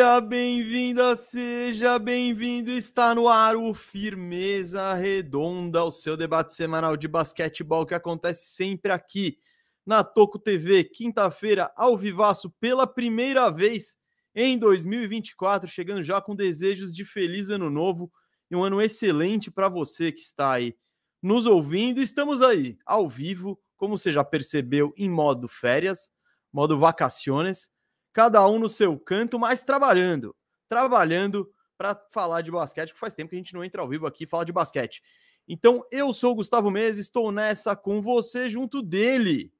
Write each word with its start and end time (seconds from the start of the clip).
Seja 0.00 0.18
bem-vinda, 0.18 1.14
seja 1.14 1.98
bem-vindo. 1.98 2.70
Está 2.70 3.14
no 3.14 3.28
ar 3.28 3.54
o 3.54 3.74
Firmeza 3.74 4.94
Redonda, 4.94 5.84
o 5.84 5.92
seu 5.92 6.16
debate 6.16 6.54
semanal 6.54 6.96
de 6.96 7.06
basquetebol 7.06 7.84
que 7.84 7.92
acontece 7.92 8.46
sempre 8.46 8.92
aqui 8.92 9.36
na 9.84 10.02
Toco 10.02 10.38
TV, 10.38 10.84
quinta-feira, 10.84 11.70
ao 11.76 11.98
vivaço, 11.98 12.48
pela 12.58 12.86
primeira 12.86 13.50
vez 13.50 13.98
em 14.34 14.58
2024, 14.58 15.68
chegando 15.68 16.02
já 16.02 16.18
com 16.18 16.34
desejos 16.34 16.94
de 16.94 17.04
feliz 17.04 17.50
ano 17.50 17.68
novo 17.68 18.10
e 18.50 18.56
um 18.56 18.64
ano 18.64 18.80
excelente 18.80 19.50
para 19.50 19.68
você 19.68 20.10
que 20.10 20.22
está 20.22 20.52
aí 20.52 20.74
nos 21.20 21.44
ouvindo. 21.44 22.00
Estamos 22.00 22.40
aí, 22.40 22.78
ao 22.86 23.06
vivo, 23.06 23.60
como 23.76 23.98
você 23.98 24.14
já 24.14 24.24
percebeu, 24.24 24.94
em 24.96 25.10
modo 25.10 25.46
férias, 25.46 26.10
modo 26.50 26.78
vacaciones 26.78 27.70
cada 28.12 28.46
um 28.48 28.58
no 28.58 28.68
seu 28.68 28.98
canto, 28.98 29.38
mas 29.38 29.64
trabalhando, 29.64 30.34
trabalhando 30.68 31.50
para 31.76 31.94
falar 32.10 32.42
de 32.42 32.50
basquete, 32.50 32.92
que 32.92 33.00
faz 33.00 33.14
tempo 33.14 33.30
que 33.30 33.36
a 33.36 33.38
gente 33.38 33.54
não 33.54 33.64
entra 33.64 33.80
ao 33.80 33.88
vivo 33.88 34.06
aqui 34.06 34.24
e 34.24 34.26
fala 34.26 34.44
de 34.44 34.52
basquete. 34.52 35.02
Então, 35.48 35.84
eu 35.90 36.12
sou 36.12 36.32
o 36.32 36.34
Gustavo 36.36 36.70
Menezes, 36.70 37.06
estou 37.06 37.32
nessa 37.32 37.74
com 37.74 38.02
você, 38.02 38.50
junto 38.50 38.82
dele, 38.82 39.52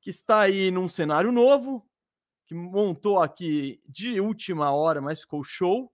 que 0.00 0.10
está 0.10 0.40
aí 0.40 0.70
num 0.70 0.88
cenário 0.88 1.32
novo, 1.32 1.86
que 2.46 2.54
montou 2.54 3.18
aqui 3.18 3.80
de 3.86 4.20
última 4.20 4.70
hora, 4.70 5.00
mas 5.00 5.20
ficou 5.20 5.42
show. 5.42 5.92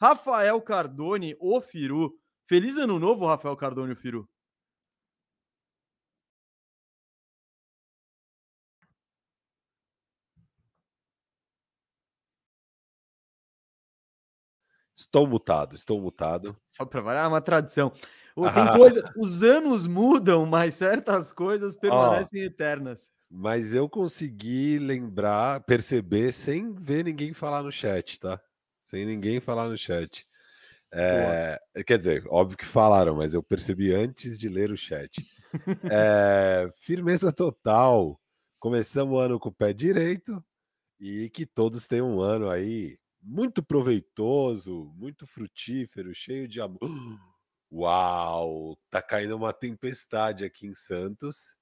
Rafael 0.00 0.60
Cardone, 0.60 1.36
o 1.38 1.60
Firu. 1.60 2.18
Feliz 2.46 2.76
ano 2.76 2.98
novo, 2.98 3.24
Rafael 3.26 3.56
Cardone, 3.56 3.92
o 3.92 3.96
Firu. 3.96 4.28
Estou 15.04 15.26
mutado, 15.26 15.74
estou 15.74 16.00
mutado. 16.00 16.56
Só 16.64 16.84
para 16.84 17.00
variar, 17.02 17.26
é 17.26 17.28
uma 17.28 17.40
tradição. 17.40 17.90
Tem 17.90 18.32
coisa, 18.76 19.12
os 19.16 19.42
anos 19.42 19.86
mudam, 19.86 20.46
mas 20.46 20.74
certas 20.74 21.30
coisas 21.30 21.76
permanecem 21.76 22.42
oh, 22.42 22.46
eternas. 22.46 23.12
Mas 23.30 23.74
eu 23.74 23.88
consegui 23.88 24.78
lembrar, 24.78 25.60
perceber, 25.64 26.32
sem 26.32 26.72
ver 26.72 27.04
ninguém 27.04 27.34
falar 27.34 27.62
no 27.62 27.70
chat, 27.70 28.18
tá? 28.18 28.40
Sem 28.80 29.04
ninguém 29.04 29.40
falar 29.40 29.68
no 29.68 29.76
chat. 29.76 30.26
É, 30.90 31.60
quer 31.86 31.98
dizer, 31.98 32.24
óbvio 32.28 32.56
que 32.56 32.64
falaram, 32.64 33.16
mas 33.16 33.34
eu 33.34 33.42
percebi 33.42 33.92
antes 33.92 34.38
de 34.38 34.48
ler 34.48 34.70
o 34.70 34.76
chat. 34.76 35.12
é, 35.90 36.70
firmeza 36.80 37.30
total. 37.30 38.18
Começamos 38.58 39.14
o 39.14 39.18
ano 39.18 39.38
com 39.38 39.50
o 39.50 39.54
pé 39.54 39.72
direito 39.72 40.42
e 40.98 41.28
que 41.28 41.44
todos 41.44 41.86
tenham 41.86 42.16
um 42.16 42.20
ano 42.20 42.48
aí 42.48 42.96
muito 43.24 43.62
proveitoso, 43.62 44.92
muito 44.94 45.26
frutífero, 45.26 46.14
cheio 46.14 46.46
de 46.46 46.60
amor. 46.60 46.78
Uau! 47.72 48.78
Tá 48.90 49.00
caindo 49.00 49.34
uma 49.34 49.52
tempestade 49.52 50.44
aqui 50.44 50.66
em 50.66 50.74
Santos. 50.74 51.56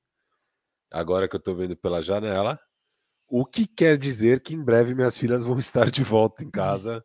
Agora 0.91 1.29
que 1.29 1.37
eu 1.37 1.41
tô 1.41 1.55
vendo 1.55 1.77
pela 1.77 2.03
janela. 2.03 2.59
O 3.29 3.47
que 3.47 3.67
quer 3.67 3.97
dizer 3.97 4.41
que 4.41 4.55
em 4.55 4.63
breve 4.63 4.95
minhas 4.95 5.17
filhas 5.17 5.45
vão 5.45 5.57
estar 5.61 5.91
de 5.91 6.03
volta 6.03 6.45
em 6.45 6.51
casa 6.51 7.03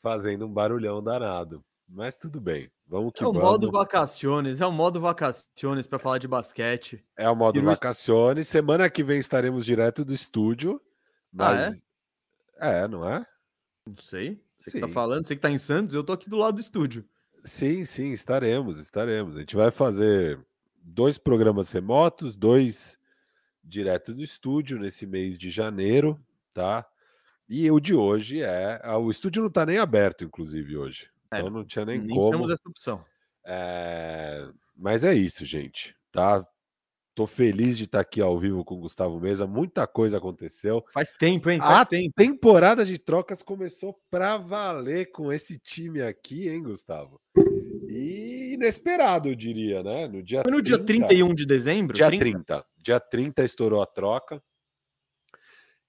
fazendo 0.00 0.46
um 0.46 0.52
barulhão 0.52 1.02
danado. 1.02 1.64
Mas 1.86 2.18
tudo 2.18 2.40
bem. 2.40 2.70
Vamos 2.86 3.12
que 3.14 3.22
é 3.22 3.26
o 3.26 3.32
vamos. 3.32 3.50
modo 3.50 3.70
vacaciones, 3.70 4.60
é 4.60 4.66
o 4.66 4.72
modo 4.72 5.00
vacaciones 5.00 5.86
para 5.86 5.98
falar 5.98 6.18
de 6.18 6.26
basquete. 6.26 7.04
É 7.16 7.28
o 7.28 7.36
modo 7.36 7.62
vacaciones. 7.62 8.48
Semana 8.48 8.88
que 8.88 9.02
vem 9.02 9.18
estaremos 9.18 9.64
direto 9.64 10.04
do 10.04 10.14
estúdio. 10.14 10.80
Mas... 11.30 11.82
Ah, 12.58 12.70
é? 12.70 12.84
é, 12.84 12.88
não 12.88 13.06
é? 13.06 13.26
Não 13.86 13.96
sei. 13.96 14.40
Você 14.58 14.70
sim. 14.70 14.80
que 14.80 14.86
tá 14.86 14.92
falando, 14.92 15.26
você 15.26 15.34
que 15.34 15.42
tá 15.42 15.50
em 15.50 15.58
Santos, 15.58 15.94
eu 15.94 16.04
tô 16.04 16.12
aqui 16.12 16.28
do 16.28 16.36
lado 16.36 16.54
do 16.54 16.60
estúdio. 16.60 17.04
Sim, 17.44 17.84
sim, 17.84 18.12
estaremos, 18.12 18.78
estaremos. 18.78 19.36
A 19.36 19.40
gente 19.40 19.56
vai 19.56 19.70
fazer 19.70 20.38
dois 20.80 21.18
programas 21.18 21.72
remotos, 21.72 22.36
dois 22.36 22.98
direto 23.64 24.14
do 24.14 24.22
estúdio 24.22 24.78
nesse 24.78 25.06
mês 25.06 25.38
de 25.38 25.50
janeiro, 25.50 26.20
tá? 26.52 26.86
E 27.48 27.70
o 27.70 27.80
de 27.80 27.94
hoje 27.94 28.40
é. 28.42 28.80
Ah, 28.82 28.98
o 28.98 29.10
estúdio 29.10 29.42
não 29.42 29.50
tá 29.50 29.66
nem 29.66 29.78
aberto, 29.78 30.24
inclusive, 30.24 30.76
hoje. 30.76 31.10
É, 31.30 31.38
então 31.38 31.50
não 31.50 31.64
tinha 31.64 31.84
nem, 31.84 31.98
nem 31.98 32.16
como. 32.16 32.30
Temos 32.30 32.50
essa 32.50 32.68
opção. 32.68 33.04
É... 33.44 34.48
Mas 34.76 35.04
é 35.04 35.14
isso, 35.14 35.44
gente. 35.44 35.96
Tá? 36.10 36.42
Tô 37.14 37.26
feliz 37.26 37.76
de 37.76 37.84
estar 37.84 38.00
aqui 38.00 38.22
ao 38.22 38.38
vivo 38.38 38.64
com 38.64 38.76
o 38.76 38.78
Gustavo 38.78 39.20
Mesa. 39.20 39.46
Muita 39.46 39.86
coisa 39.86 40.16
aconteceu. 40.16 40.82
Faz 40.94 41.10
tempo, 41.12 41.50
hein? 41.50 41.58
Faz 41.58 41.80
a 41.80 41.84
tempo. 41.84 42.14
temporada 42.16 42.86
de 42.86 42.98
trocas 42.98 43.42
começou 43.42 44.00
para 44.10 44.38
valer 44.38 45.12
com 45.12 45.30
esse 45.30 45.58
time 45.58 46.00
aqui, 46.00 46.48
hein, 46.48 46.62
Gustavo? 46.62 47.20
E 47.86 48.54
inesperado, 48.54 49.28
eu 49.28 49.34
diria, 49.34 49.82
né? 49.82 50.08
No 50.08 50.22
dia 50.22 50.40
Foi 50.42 50.50
no 50.50 50.62
30, 50.62 50.76
dia 50.78 50.86
31 50.86 51.34
de 51.34 51.44
dezembro? 51.44 51.94
Dia 51.94 52.06
30? 52.06 52.24
30. 52.24 52.66
Dia 52.78 52.98
30 52.98 53.44
estourou 53.44 53.82
a 53.82 53.86
troca. 53.86 54.42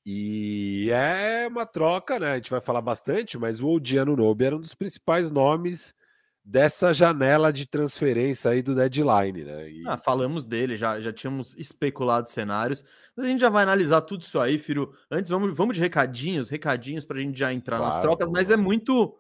E 0.06 0.90
é 0.92 1.48
uma 1.48 1.66
troca, 1.66 2.20
né? 2.20 2.32
A 2.32 2.36
gente 2.36 2.52
vai 2.52 2.60
falar 2.60 2.82
bastante, 2.82 3.38
mas 3.38 3.62
o 3.62 3.70
Odiano 3.70 4.18
Nobe 4.18 4.44
era 4.44 4.58
um 4.58 4.60
dos 4.60 4.76
principais 4.76 5.32
nomes 5.32 5.96
dessa 6.44 6.94
janela 6.94 7.54
de 7.54 7.66
transferência 7.66 8.52
aí 8.52 8.62
do 8.62 8.76
deadline, 8.76 9.44
né? 9.44 9.70
E... 9.70 9.88
Ah, 9.88 9.98
falamos 9.98 10.46
dele, 10.46 10.76
já, 10.76 11.00
já 11.00 11.14
tínhamos 11.14 11.56
especulado 11.58 12.30
cenários, 12.30 12.84
mas 13.16 13.26
a 13.26 13.30
gente 13.30 13.40
já 13.40 13.50
vai 13.50 13.64
analisar 13.64 14.02
tudo 14.02 14.22
isso 14.22 14.40
aí, 14.40 14.58
Firo. 14.58 14.94
Antes, 15.10 15.30
vamos, 15.30 15.56
vamos 15.56 15.76
de 15.76 15.82
recadinhos, 15.82 16.50
recadinhos 16.50 17.06
para 17.06 17.18
a 17.18 17.22
gente 17.22 17.38
já 17.38 17.54
entrar 17.54 17.78
claro, 17.78 17.94
nas 17.94 18.02
trocas, 18.02 18.30
mas 18.30 18.50
é 18.50 18.58
muito. 18.58 19.18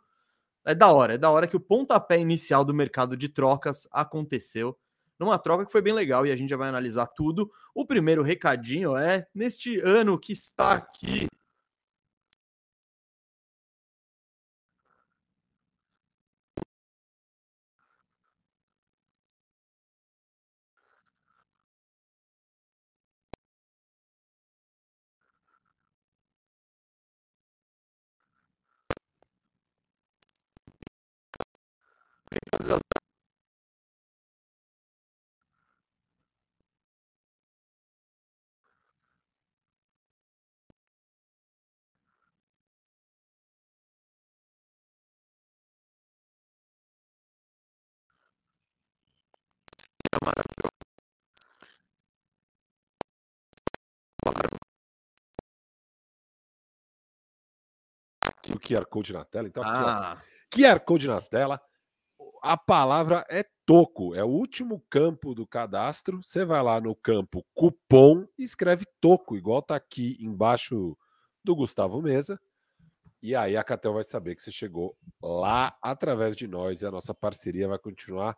É 0.65 0.73
da 0.73 0.91
hora, 0.91 1.15
é 1.15 1.17
da 1.17 1.29
hora 1.29 1.47
que 1.47 1.57
o 1.57 1.59
pontapé 1.59 2.17
inicial 2.17 2.63
do 2.63 2.73
mercado 2.73 3.17
de 3.17 3.29
trocas 3.29 3.87
aconteceu. 3.91 4.77
Numa 5.19 5.37
troca 5.37 5.65
que 5.65 5.71
foi 5.71 5.81
bem 5.81 5.93
legal 5.93 6.25
e 6.25 6.31
a 6.31 6.35
gente 6.35 6.49
já 6.49 6.57
vai 6.57 6.69
analisar 6.69 7.05
tudo. 7.07 7.51
O 7.75 7.85
primeiro 7.85 8.23
recadinho 8.23 8.95
é 8.95 9.27
neste 9.33 9.79
ano 9.79 10.17
que 10.17 10.33
está 10.33 10.73
aqui 10.73 11.27
o 58.55 58.59
QR 58.59 58.85
Code 58.85 59.13
na 59.13 59.25
tela. 59.25 59.47
Então, 59.47 59.63
aqui, 59.63 59.71
Ah, 59.71 60.17
ó, 60.17 60.55
QR 60.55 60.79
Code 60.79 61.07
na 61.07 61.21
tela. 61.21 61.61
A 62.41 62.57
palavra 62.57 63.25
é 63.29 63.43
toco, 63.65 64.13
é 64.13 64.23
o 64.23 64.27
último 64.27 64.83
campo 64.89 65.33
do 65.33 65.47
cadastro. 65.47 66.21
Você 66.21 66.43
vai 66.43 66.61
lá 66.61 66.81
no 66.81 66.95
campo 66.95 67.45
cupom 67.53 68.25
e 68.37 68.43
escreve 68.43 68.85
toco, 68.99 69.37
igual 69.37 69.61
tá 69.61 69.75
aqui 69.75 70.17
embaixo 70.19 70.97
do 71.43 71.55
Gustavo 71.55 72.01
Mesa. 72.01 72.39
E 73.21 73.33
aí 73.35 73.55
a 73.55 73.63
Catel 73.63 73.93
vai 73.93 74.03
saber 74.03 74.35
que 74.35 74.41
você 74.41 74.51
chegou 74.51 74.97
lá 75.21 75.77
através 75.81 76.35
de 76.35 76.45
nós 76.45 76.81
e 76.81 76.85
a 76.85 76.91
nossa 76.91 77.13
parceria 77.13 77.69
vai 77.69 77.79
continuar 77.79 78.37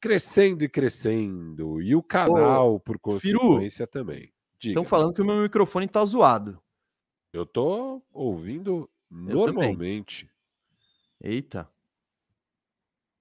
crescendo 0.00 0.64
e 0.64 0.68
crescendo. 0.68 1.80
E 1.80 1.94
o 1.94 2.02
canal, 2.02 2.80
por 2.80 2.98
Firu, 3.20 3.38
consequência, 3.40 3.86
também. 3.86 4.32
Diga. 4.58 4.72
estão 4.72 4.84
falando 4.84 5.14
que 5.14 5.22
o 5.22 5.24
meu 5.24 5.36
microfone 5.36 5.88
tá 5.88 6.04
zoado. 6.04 6.60
Eu 7.32 7.46
tô 7.46 8.02
ouvindo 8.12 8.82
também. 8.82 8.93
Normalmente. 9.14 10.30
Eita. 11.20 11.68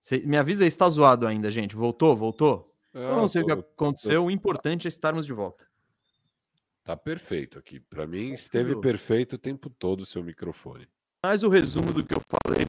Cê- 0.02 0.20
me 0.26 0.38
avisa 0.38 0.64
aí 0.64 0.72
se 0.72 0.78
tá 0.78 0.90
zoado 0.90 1.28
ainda, 1.28 1.50
gente. 1.52 1.76
Voltou? 1.76 2.16
Voltou? 2.16 2.76
Eu 2.94 3.16
não 3.16 3.28
sei 3.28 3.42
o 3.42 3.46
que 3.46 3.52
aconteceu. 3.52 4.26
O 4.26 4.32
importante 4.32 4.88
é 4.88 4.90
estarmos 4.90 5.26
de 5.26 5.34
volta. 5.34 5.68
Tá 6.84 6.98
perfeito 6.98 7.58
aqui. 7.58 7.80
Para 7.80 8.06
mim, 8.06 8.34
esteve 8.34 8.70
Firu. 8.70 8.82
perfeito 8.82 9.34
o 9.34 9.40
tempo 9.40 9.70
todo 9.70 10.02
o 10.02 10.06
seu 10.06 10.24
microfone. 10.24 10.88
Mas 11.24 11.44
o 11.44 11.50
resumo 11.50 11.94
do 11.94 12.06
que 12.06 12.14
eu 12.14 12.22
falei. 12.46 12.68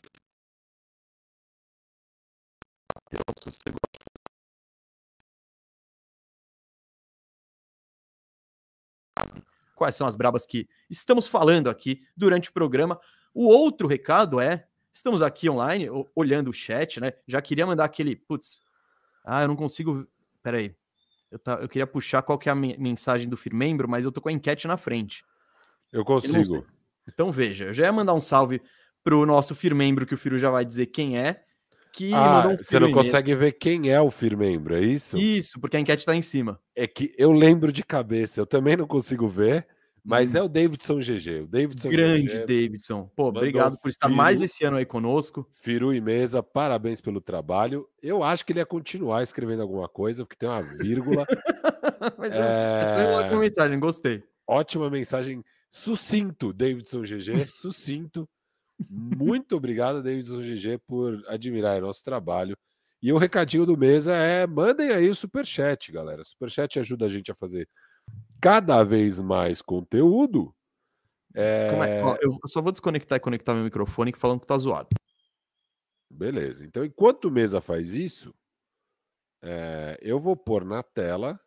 Quais 9.74 9.96
são 9.96 10.06
as 10.06 10.16
brabas 10.16 10.46
que 10.46 10.68
estamos 10.88 11.26
falando 11.26 11.68
aqui 11.68 12.02
durante 12.16 12.50
o 12.50 12.52
programa? 12.52 13.00
O 13.32 13.46
outro 13.46 13.88
recado 13.88 14.40
é: 14.40 14.66
estamos 14.92 15.22
aqui 15.22 15.50
online, 15.50 15.88
olhando 16.14 16.50
o 16.50 16.52
chat, 16.52 17.00
né? 17.00 17.12
Já 17.26 17.42
queria 17.42 17.66
mandar 17.66 17.84
aquele. 17.84 18.14
Putz, 18.14 18.60
ah, 19.24 19.42
eu 19.42 19.48
não 19.48 19.56
consigo. 19.56 20.06
Peraí. 20.42 20.74
Eu, 21.30 21.38
tá, 21.38 21.54
eu 21.54 21.68
queria 21.68 21.86
puxar 21.86 22.22
qual 22.22 22.38
que 22.38 22.48
é 22.48 22.52
a 22.52 22.54
men- 22.54 22.76
mensagem 22.78 23.28
do 23.28 23.36
Firmembro, 23.36 23.88
mas 23.88 24.04
eu 24.04 24.12
tô 24.12 24.20
com 24.20 24.28
a 24.28 24.32
enquete 24.32 24.68
na 24.68 24.76
frente. 24.76 25.24
Eu 25.90 26.04
consigo. 26.04 26.64
Então 27.08 27.32
veja, 27.32 27.66
eu 27.66 27.74
já 27.74 27.84
ia 27.84 27.92
mandar 27.92 28.14
um 28.14 28.20
salve 28.20 28.62
pro 29.02 29.26
nosso 29.26 29.54
firmembro, 29.54 30.06
que 30.06 30.14
o 30.14 30.18
Firu 30.18 30.38
já 30.38 30.50
vai 30.50 30.64
dizer 30.64 30.86
quem 30.86 31.18
é, 31.18 31.44
que 31.94 32.12
Ah, 32.12 32.49
um 32.49 32.56
você 32.56 32.81
não 32.81 32.91
consegue 32.91 33.35
ver 33.35 33.52
quem 33.52 33.91
é 33.91 34.00
o 34.00 34.11
firmembro, 34.11 34.75
é 34.75 34.81
isso? 34.82 35.17
Isso, 35.17 35.61
porque 35.61 35.76
a 35.76 35.81
enquete 35.81 36.05
tá 36.05 36.14
em 36.14 36.23
cima. 36.23 36.61
É 36.75 36.87
que 36.87 37.14
eu 37.17 37.31
lembro 37.31 37.73
de 37.73 37.85
cabeça, 37.85 38.41
eu 38.41 38.46
também 38.46 38.76
não 38.76 38.87
consigo 38.87 39.29
ver, 39.29 39.67
mas 40.05 40.35
Hum. 40.35 40.38
é 40.38 40.43
o 40.43 40.49
Davidson 40.49 40.99
GG. 40.99 41.43
O 41.44 41.46
Davidson 41.46 41.88
Grande 41.88 42.26
GG, 42.29 42.38
Davidson. 42.41 43.11
Pô, 43.17 43.29
obrigado 43.29 43.76
por 43.81 43.88
estar 43.88 44.08
mais 44.08 44.41
Firu. 44.41 44.44
esse 44.44 44.64
ano 44.64 44.76
aí 44.76 44.85
conosco. 44.85 45.46
Firu 45.62 45.94
e 45.94 46.00
Mesa, 46.00 46.43
parabéns 46.43 47.00
pelo 47.00 47.20
trabalho. 47.20 47.87
Eu 48.02 48.23
acho 48.23 48.44
que 48.44 48.52
ele 48.52 48.58
ia 48.61 48.67
continuar 48.67 49.23
escrevendo 49.23 49.62
alguma 49.62 49.88
coisa, 49.88 50.25
porque 50.25 50.37
tem 50.37 50.49
uma 50.49 50.61
vírgula. 50.62 51.25
Mas 52.19 52.32
é... 52.32 52.94
foi 52.96 53.05
uma 53.06 53.19
ótima 53.20 53.37
É, 53.37 53.41
mensagem, 53.41 53.79
gostei. 53.81 54.23
Ótima 54.46 54.91
mensagem. 54.91 55.43
Sucinto, 55.70 56.52
Davidson 56.52 57.02
GG, 57.02 57.46
sucinto. 57.49 58.29
Muito 58.88 59.56
obrigado, 59.56 60.02
Davidson 60.02 60.40
GG, 60.40 60.78
por 60.86 61.22
admirar 61.28 61.78
o 61.78 61.86
nosso 61.86 62.02
trabalho. 62.02 62.56
E 63.02 63.12
o 63.12 63.18
recadinho 63.18 63.66
do 63.66 63.76
Mesa 63.76 64.14
é: 64.14 64.46
mandem 64.46 64.90
aí 64.90 65.08
o 65.08 65.14
superchat, 65.14 65.92
galera. 65.92 66.22
O 66.22 66.24
superchat 66.24 66.78
ajuda 66.78 67.06
a 67.06 67.08
gente 67.08 67.30
a 67.30 67.34
fazer 67.34 67.68
cada 68.40 68.82
vez 68.82 69.20
mais 69.20 69.60
conteúdo. 69.60 70.54
É, 71.34 71.70
Como 71.70 71.84
é? 71.84 72.02
Ó, 72.02 72.16
eu 72.20 72.38
só 72.46 72.62
vou 72.62 72.72
desconectar 72.72 73.16
e 73.16 73.20
conectar 73.20 73.54
meu 73.54 73.64
microfone 73.64 74.12
que 74.12 74.18
falando 74.18 74.40
que 74.40 74.46
tá 74.46 74.56
zoado. 74.56 74.88
Beleza. 76.10 76.64
Então, 76.64 76.84
enquanto 76.84 77.26
o 77.26 77.30
Mesa 77.30 77.60
faz 77.60 77.94
isso, 77.94 78.34
é, 79.42 79.98
eu 80.00 80.18
vou 80.20 80.36
pôr 80.36 80.64
na 80.64 80.82
tela 80.82 81.38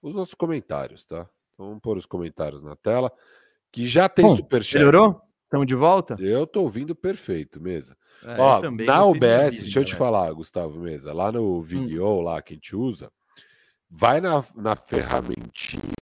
os 0.00 0.14
nossos 0.14 0.34
comentários, 0.34 1.04
tá? 1.04 1.28
Então, 1.52 1.66
vamos 1.66 1.80
pôr 1.82 1.98
os 1.98 2.06
comentários 2.06 2.62
na 2.62 2.76
tela, 2.76 3.12
que 3.72 3.84
já 3.84 4.08
tem 4.08 4.24
Bom, 4.24 4.36
superchat. 4.36 4.78
Melhorou? 4.78 5.20
Estamos 5.48 5.66
de 5.66 5.74
volta? 5.74 6.14
Eu 6.20 6.46
tô 6.46 6.60
ouvindo 6.60 6.94
perfeito, 6.94 7.58
Mesa. 7.58 7.96
É, 8.22 8.38
Ó, 8.38 8.60
também, 8.60 8.86
na 8.86 9.02
OBS, 9.02 9.62
deixa 9.62 9.80
eu 9.80 9.84
te 9.84 9.92
galera. 9.92 9.96
falar, 9.96 10.32
Gustavo 10.34 10.78
Mesa, 10.78 11.14
lá 11.14 11.30
Hum. 11.30 11.32
no 11.32 11.62
vídeo 11.62 12.20
lá 12.20 12.42
que 12.42 12.52
a 12.52 12.56
gente 12.56 12.76
usa, 12.76 13.10
vai 13.88 14.20
na, 14.20 14.44
na 14.54 14.76
ferramentinha. 14.76 15.94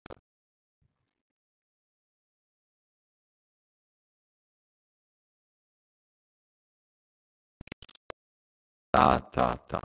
Tá, 8.91 9.19
tá, 9.19 9.57
tá. 9.57 9.81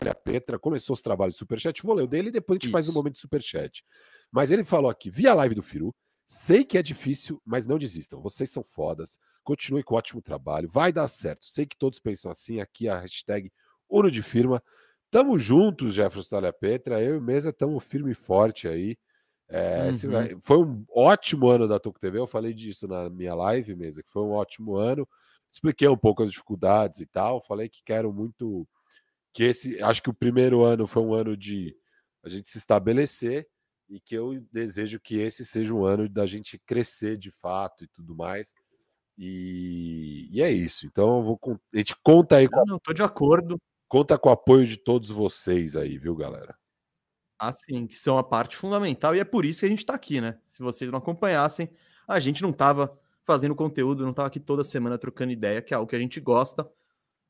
Natália 0.00 0.14
Petra 0.14 0.58
começou 0.58 0.94
os 0.94 1.02
trabalhos 1.02 1.34
de 1.34 1.38
superchat. 1.38 1.82
Vou 1.82 1.94
ler 1.94 2.04
o 2.04 2.06
dele 2.06 2.28
e 2.28 2.32
depois 2.32 2.58
a 2.58 2.60
gente 2.64 2.72
faz 2.72 2.86
um 2.86 2.90
Isso. 2.90 2.98
momento 2.98 3.14
de 3.14 3.20
superchat. 3.20 3.84
Mas 4.32 4.50
ele 4.50 4.64
falou 4.64 4.90
aqui, 4.90 5.10
via 5.10 5.34
live 5.34 5.54
do 5.54 5.62
Firu. 5.62 5.94
Sei 6.26 6.64
que 6.64 6.78
é 6.78 6.82
difícil, 6.82 7.40
mas 7.44 7.66
não 7.66 7.76
desistam. 7.78 8.20
Vocês 8.20 8.50
são 8.50 8.62
fodas. 8.62 9.18
Continue 9.42 9.82
com 9.82 9.96
ótimo 9.96 10.22
trabalho. 10.22 10.68
Vai 10.68 10.92
dar 10.92 11.06
certo. 11.08 11.44
Sei 11.44 11.66
que 11.66 11.76
todos 11.76 11.98
pensam 11.98 12.30
assim. 12.30 12.60
Aqui 12.60 12.88
a 12.88 12.98
hashtag 12.98 13.52
Uno 13.88 14.10
de 14.10 14.22
Firma. 14.22 14.62
Tamo 15.10 15.38
juntos, 15.38 15.94
Jefferson 15.94 16.36
Natália 16.36 16.52
Petra. 16.52 17.02
Eu 17.02 17.16
e 17.16 17.20
Mesa 17.20 17.50
estamos 17.50 17.84
firme 17.84 18.12
e 18.12 18.14
forte 18.14 18.68
aí. 18.68 18.96
É, 19.48 19.88
Uhum. 19.88 20.40
foi 20.40 20.58
um 20.58 20.84
ótimo 20.94 21.48
ano 21.48 21.66
da 21.66 21.80
Toco 21.80 21.98
TV. 21.98 22.18
Eu 22.18 22.26
falei 22.28 22.54
disso 22.54 22.86
na 22.86 23.10
minha 23.10 23.34
live, 23.34 23.74
Mesa, 23.74 24.00
que 24.02 24.10
foi 24.12 24.22
um 24.22 24.30
ótimo 24.30 24.76
ano. 24.76 25.06
Expliquei 25.52 25.88
um 25.88 25.96
pouco 25.96 26.22
as 26.22 26.30
dificuldades 26.30 27.00
e 27.00 27.06
tal. 27.06 27.42
Falei 27.42 27.68
que 27.68 27.82
quero 27.84 28.12
muito 28.12 28.64
que 29.32 29.44
esse, 29.44 29.80
acho 29.82 30.02
que 30.02 30.10
o 30.10 30.14
primeiro 30.14 30.64
ano 30.64 30.86
foi 30.86 31.02
um 31.02 31.14
ano 31.14 31.36
de 31.36 31.76
a 32.22 32.28
gente 32.28 32.48
se 32.48 32.58
estabelecer 32.58 33.48
e 33.88 34.00
que 34.00 34.14
eu 34.14 34.40
desejo 34.52 35.00
que 35.00 35.18
esse 35.18 35.44
seja 35.44 35.74
um 35.74 35.84
ano 35.84 36.08
da 36.08 36.26
gente 36.26 36.58
crescer 36.58 37.16
de 37.16 37.30
fato 37.30 37.84
e 37.84 37.88
tudo 37.88 38.14
mais. 38.14 38.54
E, 39.18 40.28
e 40.30 40.40
é 40.42 40.50
isso. 40.50 40.86
Então 40.86 41.18
eu 41.18 41.22
vou 41.22 41.40
a 41.74 41.76
gente 41.76 41.94
conta 42.02 42.36
aí 42.36 42.48
com, 42.48 42.64
Não, 42.64 42.78
tô 42.78 42.92
de 42.92 43.02
acordo. 43.02 43.60
conta 43.88 44.18
com 44.18 44.28
o 44.28 44.32
apoio 44.32 44.66
de 44.66 44.76
todos 44.76 45.10
vocês 45.10 45.76
aí, 45.76 45.98
viu, 45.98 46.14
galera? 46.14 46.56
Assim, 47.38 47.86
que 47.86 47.98
são 47.98 48.18
a 48.18 48.22
parte 48.22 48.54
fundamental, 48.54 49.16
e 49.16 49.18
é 49.18 49.24
por 49.24 49.46
isso 49.46 49.60
que 49.60 49.66
a 49.66 49.68
gente 49.68 49.84
tá 49.84 49.94
aqui, 49.94 50.20
né? 50.20 50.38
Se 50.46 50.62
vocês 50.62 50.90
não 50.90 50.98
acompanhassem, 50.98 51.70
a 52.06 52.20
gente 52.20 52.42
não 52.42 52.52
tava 52.52 52.98
fazendo 53.24 53.54
conteúdo, 53.54 54.04
não 54.04 54.12
tava 54.12 54.28
aqui 54.28 54.38
toda 54.38 54.62
semana 54.62 54.98
trocando 54.98 55.32
ideia, 55.32 55.62
que 55.62 55.72
é 55.72 55.76
algo 55.76 55.88
que 55.88 55.96
a 55.96 55.98
gente 55.98 56.20
gosta, 56.20 56.70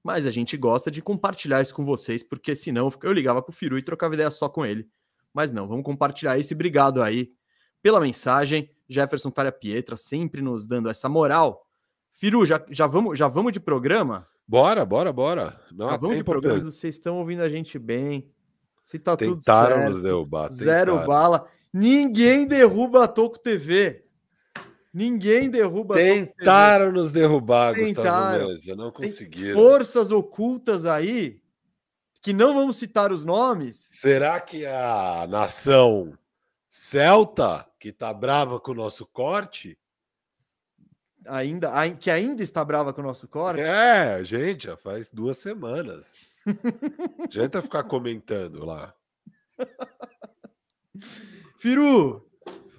mas 0.02 0.26
a 0.26 0.30
gente 0.30 0.56
gosta 0.56 0.90
de 0.90 1.02
compartilhar 1.02 1.60
isso 1.60 1.74
com 1.74 1.84
vocês, 1.84 2.22
porque 2.22 2.56
senão 2.56 2.90
eu 3.02 3.12
ligava 3.12 3.42
pro 3.42 3.52
Firu 3.52 3.78
e 3.78 3.82
trocava 3.82 4.14
ideia 4.14 4.30
só 4.30 4.48
com 4.48 4.64
ele. 4.64 4.88
Mas 5.32 5.52
não, 5.52 5.68
vamos 5.68 5.84
compartilhar 5.84 6.38
isso 6.38 6.52
e 6.52 6.54
obrigado 6.54 7.02
aí 7.02 7.30
pela 7.82 8.00
mensagem. 8.00 8.70
Jefferson 8.88 9.30
Talha 9.30 9.52
Pietra 9.52 9.96
sempre 9.96 10.42
nos 10.42 10.66
dando 10.66 10.88
essa 10.88 11.08
moral. 11.08 11.64
Firu, 12.12 12.44
já, 12.44 12.64
já, 12.70 12.86
vamos, 12.86 13.18
já 13.18 13.28
vamos 13.28 13.52
de 13.52 13.60
programa? 13.60 14.26
Bora, 14.46 14.84
bora, 14.84 15.12
bora. 15.12 15.60
Não 15.70 15.88
já 15.88 15.94
há 15.94 15.96
vamos 15.96 16.16
de 16.16 16.24
programa, 16.24 16.56
Pedro. 16.56 16.72
vocês 16.72 16.96
estão 16.96 17.18
ouvindo 17.18 17.42
a 17.42 17.48
gente 17.48 17.78
bem. 17.78 18.30
Se 18.82 18.98
tá 18.98 19.16
tudo 19.16 19.38
Tentaram 19.38 19.76
certo. 19.76 19.88
nos 19.90 20.02
derrubar. 20.02 20.50
Zero 20.50 20.92
tentaram. 20.92 21.06
bala. 21.06 21.46
Ninguém 21.72 22.46
derruba 22.48 23.04
a 23.04 23.08
Toco 23.08 23.38
TV. 23.38 24.04
Ninguém 24.92 25.48
derruba. 25.48 25.94
Tentaram 25.94 26.90
nos 26.92 27.12
derrubar, 27.12 27.74
Tentaram. 27.74 28.38
Gustavo 28.38 28.48
Mesa. 28.48 28.76
Não 28.76 28.90
Tem 28.90 29.02
conseguiram. 29.08 29.54
Forças 29.56 30.10
ocultas 30.10 30.84
aí, 30.84 31.40
que 32.20 32.32
não 32.32 32.54
vamos 32.54 32.76
citar 32.76 33.12
os 33.12 33.24
nomes. 33.24 33.88
Será 33.92 34.40
que 34.40 34.66
a 34.66 35.26
nação 35.28 36.18
celta, 36.68 37.66
que 37.78 37.92
tá 37.92 38.12
brava 38.12 38.58
com 38.60 38.72
o 38.72 38.74
nosso 38.74 39.06
corte, 39.06 39.76
Ainda, 41.26 41.70
ai- 41.72 41.94
que 41.96 42.10
ainda 42.10 42.42
está 42.42 42.64
brava 42.64 42.94
com 42.94 43.02
o 43.02 43.04
nosso 43.04 43.28
corte. 43.28 43.60
É, 43.60 44.24
gente, 44.24 44.64
já 44.68 44.76
faz 44.76 45.10
duas 45.10 45.36
semanas. 45.36 46.14
Adianta 47.22 47.60
ficar 47.60 47.84
comentando 47.84 48.64
lá. 48.64 48.94
Firu, 51.58 52.26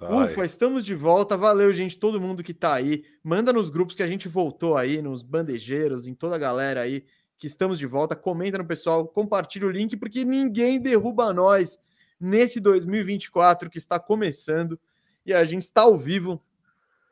Vai. 0.08 0.26
ufa, 0.26 0.44
estamos 0.44 0.84
de 0.84 0.94
volta. 0.94 1.36
Valeu, 1.36 1.72
gente, 1.72 1.98
todo 1.98 2.20
mundo 2.20 2.42
que 2.42 2.52
tá 2.52 2.74
aí. 2.74 3.04
Manda 3.22 3.52
nos 3.52 3.68
grupos 3.68 3.94
que 3.94 4.02
a 4.02 4.08
gente 4.08 4.28
voltou 4.28 4.76
aí, 4.76 5.00
nos 5.00 5.22
bandejeiros, 5.22 6.06
em 6.06 6.14
toda 6.14 6.36
a 6.36 6.38
galera 6.38 6.80
aí 6.80 7.04
que 7.38 7.46
estamos 7.46 7.78
de 7.78 7.86
volta. 7.86 8.16
Comenta 8.16 8.58
no 8.58 8.66
pessoal, 8.66 9.06
compartilha 9.06 9.66
o 9.66 9.70
link, 9.70 9.96
porque 9.96 10.24
ninguém 10.24 10.80
derruba 10.80 11.32
nós 11.32 11.78
nesse 12.20 12.60
2024 12.60 13.70
que 13.70 13.78
está 13.78 13.98
começando. 13.98 14.78
E 15.24 15.32
a 15.32 15.44
gente 15.44 15.62
está 15.62 15.82
ao 15.82 15.96
vivo 15.96 16.42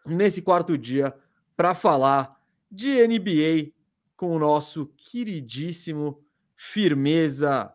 nesse 0.04 0.42
quarto 0.42 0.76
dia 0.76 1.14
para 1.56 1.74
falar 1.74 2.40
de 2.70 3.06
NBA 3.06 3.72
com 4.16 4.34
o 4.34 4.38
nosso 4.38 4.86
queridíssimo 4.96 6.22
Firmeza 6.56 7.72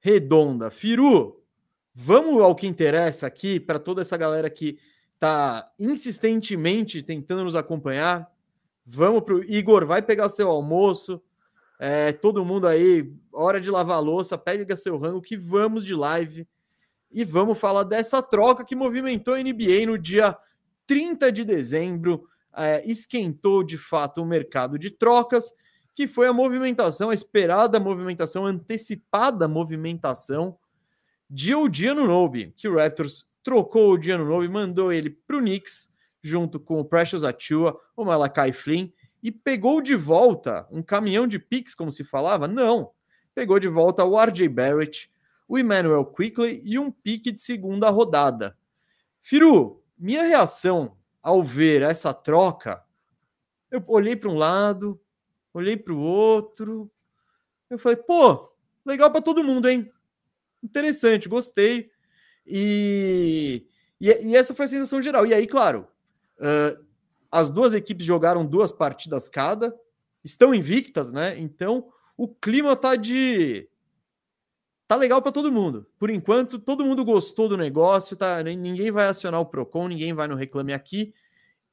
Redonda. 0.00 0.70
Firu, 0.70 1.43
Vamos 1.94 2.42
ao 2.42 2.56
que 2.56 2.66
interessa 2.66 3.24
aqui 3.24 3.60
para 3.60 3.78
toda 3.78 4.02
essa 4.02 4.16
galera 4.16 4.50
que 4.50 4.80
está 5.14 5.70
insistentemente 5.78 7.00
tentando 7.04 7.44
nos 7.44 7.54
acompanhar. 7.54 8.28
Vamos 8.84 9.22
para 9.22 9.34
o 9.34 9.44
Igor, 9.44 9.86
vai 9.86 10.02
pegar 10.02 10.28
seu 10.28 10.50
almoço. 10.50 11.22
É, 11.78 12.12
todo 12.12 12.44
mundo 12.44 12.66
aí, 12.66 13.14
hora 13.32 13.60
de 13.60 13.70
lavar 13.70 14.02
louça, 14.02 14.36
pega 14.36 14.76
seu 14.76 14.98
rango 14.98 15.22
que 15.22 15.36
vamos 15.36 15.84
de 15.84 15.94
live 15.94 16.48
e 17.12 17.24
vamos 17.24 17.58
falar 17.58 17.84
dessa 17.84 18.20
troca 18.20 18.64
que 18.64 18.74
movimentou 18.74 19.34
a 19.34 19.38
NBA 19.38 19.86
no 19.86 19.96
dia 19.96 20.36
30 20.88 21.30
de 21.30 21.44
dezembro. 21.44 22.28
É, 22.56 22.82
esquentou 22.84 23.62
de 23.62 23.78
fato 23.78 24.20
o 24.20 24.26
mercado 24.26 24.78
de 24.78 24.90
trocas, 24.90 25.52
que 25.94 26.08
foi 26.08 26.26
a 26.26 26.32
movimentação, 26.32 27.10
a 27.10 27.14
esperada 27.14 27.78
movimentação, 27.78 28.46
antecipada 28.46 29.46
movimentação 29.46 30.58
de 31.28 31.54
Odiano 31.54 32.06
Nobe, 32.06 32.52
que 32.56 32.68
o 32.68 32.76
Raptors 32.76 33.26
trocou 33.42 33.90
o 33.90 33.94
Odiano 33.94 34.24
Nobe, 34.24 34.48
mandou 34.48 34.92
ele 34.92 35.10
para 35.10 35.36
o 35.36 35.40
Knicks, 35.40 35.90
junto 36.22 36.58
com 36.58 36.80
o 36.80 36.84
Precious 36.84 37.24
Achua, 37.24 37.78
o 37.96 38.04
Malakai 38.04 38.52
Flynn, 38.52 38.88
e 39.22 39.30
pegou 39.30 39.80
de 39.80 39.94
volta 39.94 40.66
um 40.70 40.82
caminhão 40.82 41.26
de 41.26 41.38
picks, 41.38 41.74
como 41.74 41.90
se 41.90 42.04
falava? 42.04 42.46
Não. 42.46 42.92
Pegou 43.34 43.58
de 43.58 43.68
volta 43.68 44.04
o 44.04 44.18
RJ 44.18 44.48
Barrett, 44.48 45.10
o 45.48 45.58
Emmanuel 45.58 46.04
Quickly 46.04 46.62
e 46.64 46.78
um 46.78 46.90
pique 46.90 47.32
de 47.32 47.42
segunda 47.42 47.90
rodada. 47.90 48.56
Firu, 49.20 49.82
minha 49.98 50.22
reação 50.22 50.96
ao 51.22 51.42
ver 51.42 51.82
essa 51.82 52.12
troca, 52.12 52.84
eu 53.70 53.82
olhei 53.88 54.14
para 54.14 54.30
um 54.30 54.36
lado, 54.36 55.00
olhei 55.52 55.76
para 55.76 55.92
o 55.92 56.00
outro, 56.00 56.90
eu 57.70 57.78
falei, 57.78 57.96
pô, 57.96 58.52
legal 58.84 59.10
para 59.10 59.22
todo 59.22 59.42
mundo, 59.42 59.68
hein? 59.68 59.90
Interessante, 60.64 61.28
gostei. 61.28 61.90
E, 62.46 63.66
e, 64.00 64.08
e, 64.08 64.34
essa 64.34 64.54
foi 64.54 64.64
a 64.64 64.68
sensação 64.68 65.02
geral. 65.02 65.26
E 65.26 65.34
aí, 65.34 65.46
claro, 65.46 65.86
uh, 66.38 66.82
as 67.30 67.50
duas 67.50 67.74
equipes 67.74 68.06
jogaram 68.06 68.46
duas 68.46 68.72
partidas 68.72 69.28
cada, 69.28 69.74
estão 70.24 70.54
invictas, 70.54 71.12
né? 71.12 71.38
Então 71.38 71.86
o 72.16 72.26
clima 72.28 72.74
tá 72.74 72.96
de 72.96 73.68
tá 74.88 74.96
legal 74.96 75.20
para 75.20 75.32
todo 75.32 75.52
mundo. 75.52 75.86
Por 75.98 76.08
enquanto, 76.08 76.58
todo 76.58 76.84
mundo 76.84 77.04
gostou 77.04 77.48
do 77.48 77.56
negócio, 77.56 78.16
tá? 78.16 78.42
Ninguém 78.42 78.90
vai 78.90 79.06
acionar 79.06 79.40
o 79.40 79.46
Procon, 79.46 79.88
ninguém 79.88 80.14
vai 80.14 80.26
no 80.26 80.34
Reclame 80.34 80.72
Aqui. 80.72 81.12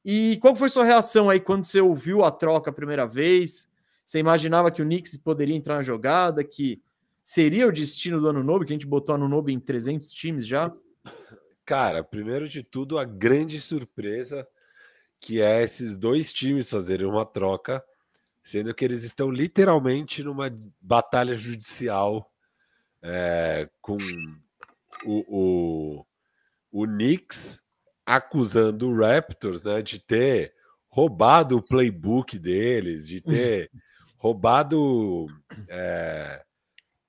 E 0.04 0.36
qual 0.42 0.54
foi 0.54 0.68
sua 0.68 0.84
reação 0.84 1.30
aí 1.30 1.40
quando 1.40 1.64
você 1.64 1.80
ouviu 1.80 2.24
a 2.24 2.30
troca 2.30 2.70
a 2.70 2.74
primeira 2.74 3.06
vez? 3.06 3.70
Você 4.04 4.18
imaginava 4.18 4.70
que 4.70 4.82
o 4.82 4.84
Knicks 4.84 5.16
poderia 5.16 5.54
entrar 5.54 5.76
na 5.76 5.82
jogada, 5.82 6.42
que 6.42 6.82
seria 7.22 7.66
o 7.66 7.72
destino 7.72 8.20
do 8.20 8.28
Ano 8.28 8.42
Novo, 8.42 8.64
que 8.64 8.72
a 8.72 8.76
gente 8.76 8.86
botou 8.86 9.14
Ano 9.14 9.28
Novo 9.28 9.50
em 9.50 9.60
300 9.60 10.10
times 10.10 10.46
já? 10.46 10.72
Cara, 11.64 12.02
primeiro 12.02 12.48
de 12.48 12.62
tudo, 12.62 12.98
a 12.98 13.04
grande 13.04 13.60
surpresa 13.60 14.46
que 15.22 15.40
é 15.40 15.62
esses 15.62 15.96
dois 15.96 16.32
times 16.32 16.68
fazerem 16.68 17.06
uma 17.06 17.24
troca, 17.24 17.82
sendo 18.42 18.74
que 18.74 18.84
eles 18.84 19.04
estão 19.04 19.30
literalmente 19.30 20.24
numa 20.24 20.52
batalha 20.80 21.32
judicial 21.36 22.28
é, 23.00 23.70
com 23.80 23.96
o, 25.06 25.24
o, 25.28 26.06
o 26.72 26.86
Knicks 26.86 27.60
acusando 28.04 28.88
o 28.88 28.96
Raptors 28.96 29.62
né, 29.62 29.80
de 29.80 30.00
ter 30.00 30.52
roubado 30.88 31.56
o 31.56 31.62
playbook 31.62 32.36
deles, 32.36 33.06
de 33.06 33.20
ter 33.20 33.70
roubado 34.18 35.28
é, 35.68 36.44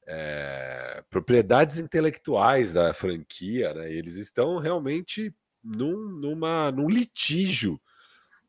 é, 0.07 1.03
propriedades 1.10 1.79
intelectuais 1.79 2.74
da 2.74 2.93
franquia. 2.93 3.74
Né? 3.74 3.91
Eles 3.91 4.15
estão 4.15 4.57
realmente 4.57 5.33
num, 5.63 5.98
numa, 6.10 6.72
num 6.72 6.89
litígio. 6.89 7.79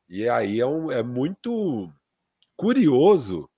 E 0.09 0.29
aí 0.29 0.61
é, 0.61 0.67
um, 0.67 0.91
é 0.91 1.03
muito 1.03 1.93
curioso 2.57 3.49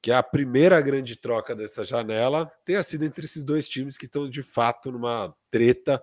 que 0.00 0.10
a 0.10 0.22
primeira 0.22 0.80
grande 0.80 1.16
troca 1.16 1.54
dessa 1.54 1.84
janela 1.84 2.50
tenha 2.64 2.82
sido 2.82 3.04
entre 3.04 3.24
esses 3.24 3.44
dois 3.44 3.68
times 3.68 3.96
que 3.96 4.06
estão 4.06 4.28
de 4.28 4.42
fato 4.42 4.90
numa 4.90 5.34
treta. 5.50 6.02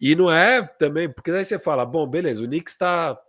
E 0.00 0.16
não 0.16 0.30
é 0.30 0.62
também, 0.62 1.08
porque 1.08 1.30
daí 1.30 1.44
você 1.44 1.58
fala, 1.58 1.86
bom, 1.86 2.06
beleza, 2.08 2.42
o 2.42 2.46
Knicks 2.46 2.72
está 2.72 3.20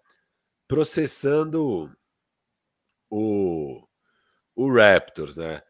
processando 0.68 1.92
o, 3.10 3.86
o 4.56 4.74
Raptors, 4.74 5.38
né? 5.38 5.62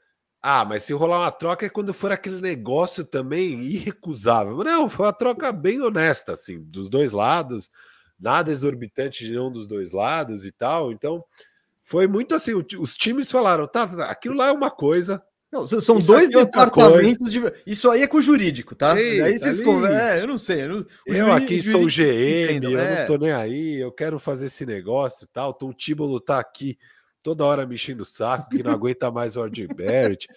Ah, 0.41 0.65
mas 0.65 0.83
se 0.83 0.93
rolar 0.93 1.19
uma 1.19 1.31
troca 1.31 1.65
é 1.65 1.69
quando 1.69 1.93
for 1.93 2.11
aquele 2.11 2.41
negócio 2.41 3.05
também 3.05 3.61
irrecusável. 3.61 4.57
Não, 4.57 4.89
foi 4.89 5.05
uma 5.05 5.13
troca 5.13 5.51
bem 5.51 5.81
honesta, 5.81 6.33
assim, 6.33 6.59
dos 6.63 6.89
dois 6.89 7.11
lados, 7.11 7.69
nada 8.19 8.51
exorbitante 8.51 9.23
de 9.23 9.31
nenhum 9.31 9.51
dos 9.51 9.67
dois 9.67 9.91
lados 9.91 10.45
e 10.45 10.51
tal. 10.51 10.91
Então, 10.91 11.23
foi 11.81 12.07
muito 12.07 12.33
assim, 12.33 12.53
os 12.55 12.97
times 12.97 13.29
falaram, 13.29 13.67
tá, 13.67 13.85
tá, 13.85 14.05
aquilo 14.05 14.35
lá 14.35 14.47
é 14.47 14.51
uma 14.51 14.71
coisa. 14.71 15.21
Não, 15.51 15.67
são 15.67 15.99
dois 15.99 16.29
é 16.29 16.45
departamentos 16.45 17.29
de. 17.29 17.41
Isso 17.67 17.91
aí 17.91 18.03
é 18.03 18.07
com 18.07 18.17
o 18.17 18.21
jurídico, 18.21 18.73
tá? 18.73 18.97
Ei, 18.97 19.21
aí 19.21 19.37
vocês 19.37 19.59
conversam. 19.59 19.99
É, 19.99 20.21
eu 20.21 20.27
não 20.27 20.37
sei. 20.37 20.61
Eu, 20.63 20.85
eu 21.05 21.31
aqui 21.33 21.61
sou 21.61 21.83
o 21.83 21.87
GM, 21.87 22.53
entendo, 22.55 22.71
eu 22.71 22.79
é. 22.79 22.99
não 22.99 23.05
tô 23.05 23.17
nem 23.17 23.33
aí, 23.33 23.75
eu 23.77 23.91
quero 23.91 24.17
fazer 24.17 24.45
esse 24.45 24.65
negócio 24.65 25.25
e 25.25 25.27
tal. 25.27 25.51
Então 25.53 25.67
o 25.67 25.73
Tíbolo 25.73 26.21
tá 26.21 26.39
aqui 26.39 26.77
toda 27.23 27.45
hora 27.45 27.65
me 27.65 27.75
enchendo 27.75 28.03
o 28.03 28.05
saco, 28.05 28.49
que 28.49 28.63
não 28.63 28.71
aguenta 28.71 29.11
mais 29.11 29.35
o 29.37 29.43
RJ 29.43 29.67
Barrett. 29.67 30.27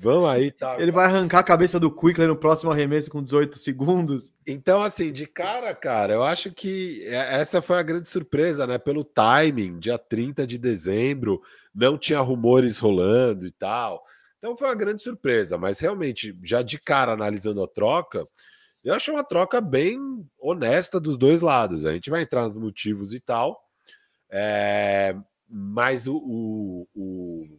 Vamos 0.00 0.28
aí, 0.28 0.50
tá? 0.50 0.76
Ele 0.80 0.92
vai 0.92 1.06
arrancar 1.06 1.40
a 1.40 1.44
cabeça 1.44 1.80
do 1.80 1.90
Quickler 1.90 2.28
no 2.28 2.36
próximo 2.36 2.70
arremesso 2.70 3.10
com 3.10 3.22
18 3.22 3.58
segundos. 3.58 4.32
Então, 4.46 4.82
assim, 4.82 5.12
de 5.12 5.26
cara, 5.26 5.74
cara, 5.74 6.14
eu 6.14 6.22
acho 6.22 6.52
que 6.52 7.04
é, 7.06 7.40
essa 7.40 7.60
foi 7.60 7.78
a 7.78 7.82
grande 7.82 8.08
surpresa, 8.08 8.66
né? 8.66 8.78
Pelo 8.78 9.04
timing, 9.04 9.78
dia 9.78 9.98
30 9.98 10.46
de 10.46 10.58
dezembro, 10.58 11.42
não 11.74 11.98
tinha 11.98 12.20
rumores 12.20 12.78
rolando 12.78 13.46
e 13.46 13.50
tal. 13.50 14.04
Então 14.38 14.54
foi 14.54 14.68
uma 14.68 14.74
grande 14.74 15.02
surpresa, 15.02 15.58
mas 15.58 15.80
realmente, 15.80 16.38
já 16.42 16.62
de 16.62 16.78
cara 16.78 17.12
analisando 17.12 17.62
a 17.62 17.68
troca, 17.68 18.26
eu 18.84 18.94
acho 18.94 19.10
uma 19.10 19.24
troca 19.24 19.60
bem 19.60 19.98
honesta 20.38 21.00
dos 21.00 21.16
dois 21.16 21.42
lados. 21.42 21.84
A 21.84 21.92
gente 21.92 22.10
vai 22.10 22.22
entrar 22.22 22.42
nos 22.42 22.56
motivos 22.56 23.12
e 23.12 23.18
tal. 23.18 23.60
É, 24.30 25.16
mas 25.48 26.06
o, 26.06 26.16
o, 26.16 26.88
o, 26.94 27.58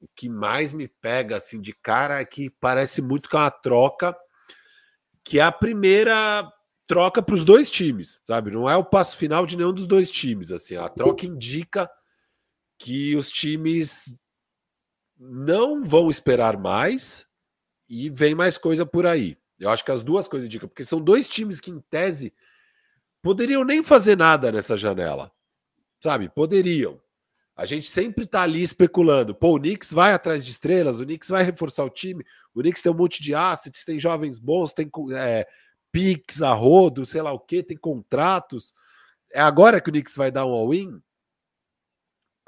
o, 0.00 0.08
que 0.14 0.28
mais 0.28 0.72
me 0.72 0.88
pega 0.88 1.36
assim 1.36 1.60
de 1.60 1.72
cara 1.74 2.20
é 2.20 2.24
que 2.24 2.50
parece 2.50 3.02
muito 3.02 3.28
com 3.28 3.36
é 3.36 3.40
uma 3.40 3.50
troca 3.50 4.16
que 5.22 5.38
é 5.38 5.42
a 5.42 5.52
primeira 5.52 6.50
troca 6.86 7.20
para 7.20 7.34
os 7.34 7.44
dois 7.44 7.70
times, 7.70 8.20
sabe? 8.24 8.52
Não 8.52 8.70
é 8.70 8.76
o 8.76 8.84
passo 8.84 9.16
final 9.16 9.44
de 9.44 9.56
nenhum 9.56 9.72
dos 9.72 9.86
dois 9.86 10.10
times. 10.10 10.52
Assim, 10.52 10.76
a 10.76 10.88
troca 10.88 11.26
indica 11.26 11.90
que 12.78 13.16
os 13.16 13.30
times 13.30 14.16
não 15.18 15.82
vão 15.82 16.08
esperar 16.08 16.56
mais 16.56 17.26
e 17.88 18.08
vem 18.08 18.34
mais 18.34 18.56
coisa 18.56 18.86
por 18.86 19.06
aí. 19.06 19.36
Eu 19.58 19.70
acho 19.70 19.84
que 19.84 19.90
as 19.90 20.02
duas 20.02 20.28
coisas 20.28 20.46
indicam, 20.46 20.68
porque 20.68 20.84
são 20.84 21.00
dois 21.00 21.28
times 21.28 21.60
que, 21.60 21.70
em 21.70 21.80
tese, 21.90 22.32
poderiam 23.22 23.64
nem 23.64 23.82
fazer 23.82 24.16
nada 24.16 24.52
nessa 24.52 24.76
janela. 24.76 25.32
Sabe? 26.00 26.28
Poderiam. 26.28 27.00
A 27.56 27.64
gente 27.64 27.88
sempre 27.88 28.24
está 28.24 28.42
ali 28.42 28.62
especulando. 28.62 29.34
Pô, 29.34 29.56
o 29.56 29.58
Knicks 29.58 29.90
vai 29.90 30.12
atrás 30.12 30.44
de 30.44 30.50
estrelas, 30.50 31.00
o 31.00 31.04
Knicks 31.04 31.30
vai 31.30 31.42
reforçar 31.42 31.84
o 31.84 31.90
time, 31.90 32.22
o 32.54 32.60
Knicks 32.60 32.82
tem 32.82 32.92
um 32.92 32.96
monte 32.96 33.22
de 33.22 33.34
assets, 33.34 33.84
tem 33.84 33.98
jovens 33.98 34.38
bons, 34.38 34.74
tem 34.74 34.90
é, 35.18 35.46
picks 35.90 36.42
a 36.42 36.52
rodo, 36.52 37.06
sei 37.06 37.22
lá 37.22 37.32
o 37.32 37.40
que, 37.40 37.62
tem 37.62 37.76
contratos. 37.76 38.74
É 39.32 39.40
agora 39.40 39.80
que 39.80 39.88
o 39.88 39.92
Knicks 39.92 40.16
vai 40.16 40.30
dar 40.30 40.44
um 40.44 40.50
all-in? 40.50 41.00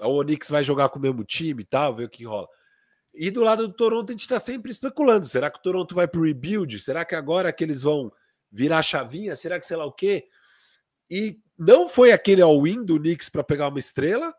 O 0.00 0.22
Knicks 0.22 0.50
vai 0.50 0.62
jogar 0.62 0.90
com 0.90 0.98
o 0.98 1.02
mesmo 1.02 1.24
time 1.24 1.62
e 1.62 1.66
tal, 1.66 1.96
ver 1.96 2.04
o 2.04 2.10
que 2.10 2.24
rola. 2.24 2.46
E 3.14 3.30
do 3.30 3.42
lado 3.42 3.66
do 3.66 3.74
Toronto, 3.74 4.10
a 4.10 4.12
gente 4.12 4.20
está 4.20 4.38
sempre 4.38 4.70
especulando. 4.70 5.26
Será 5.26 5.50
que 5.50 5.58
o 5.58 5.62
Toronto 5.62 5.94
vai 5.94 6.06
para 6.06 6.20
o 6.20 6.24
rebuild? 6.24 6.78
Será 6.78 7.04
que 7.04 7.14
agora 7.14 7.52
que 7.52 7.64
eles 7.64 7.82
vão 7.82 8.12
virar 8.52 8.82
chavinha? 8.82 9.34
Será 9.34 9.58
que 9.58 9.66
sei 9.66 9.76
lá 9.76 9.86
o 9.86 9.92
quê? 9.92 10.28
E 11.10 11.40
não 11.58 11.88
foi 11.88 12.12
aquele 12.12 12.42
all-in 12.42 12.84
do 12.84 12.98
Knicks 12.98 13.28
para 13.28 13.42
pegar 13.42 13.68
uma 13.68 13.78
estrela, 13.78 14.32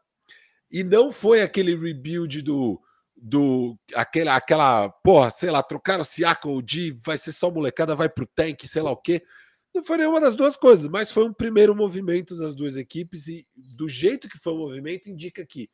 e 0.72 0.84
não 0.84 1.12
foi 1.12 1.42
aquele 1.42 1.76
rebuild 1.76 2.42
do 2.42 2.80
do 3.22 3.78
aquela 3.94 4.36
aquela, 4.36 4.90
porra, 4.90 5.30
sei 5.30 5.52
lá, 5.52 5.62
trocaram 5.62 6.02
o 6.02 6.06
Siakam, 6.06 6.54
o 6.54 6.62
Di, 6.62 6.92
vai 6.92 7.18
ser 7.18 7.34
só 7.34 7.52
molecada, 7.52 7.96
vai 7.96 8.08
pro 8.08 8.26
tank, 8.26 8.66
sei 8.66 8.82
lá 8.82 8.92
o 8.92 8.98
quê. 8.98 9.22
Não 9.74 9.84
foi 9.84 9.98
nenhuma 9.98 10.22
das 10.22 10.36
duas 10.36 10.56
coisas, 10.58 10.88
mas 10.88 11.12
foi 11.12 11.26
um 11.26 11.34
primeiro 11.34 11.76
movimento 11.76 12.36
das 12.38 12.56
duas 12.56 12.78
equipes 12.78 13.28
e 13.28 13.46
do 13.56 13.90
jeito 13.90 14.30
que 14.30 14.38
foi 14.38 14.54
o 14.54 14.58
movimento 14.58 15.10
indica 15.10 15.46
que 15.46 15.70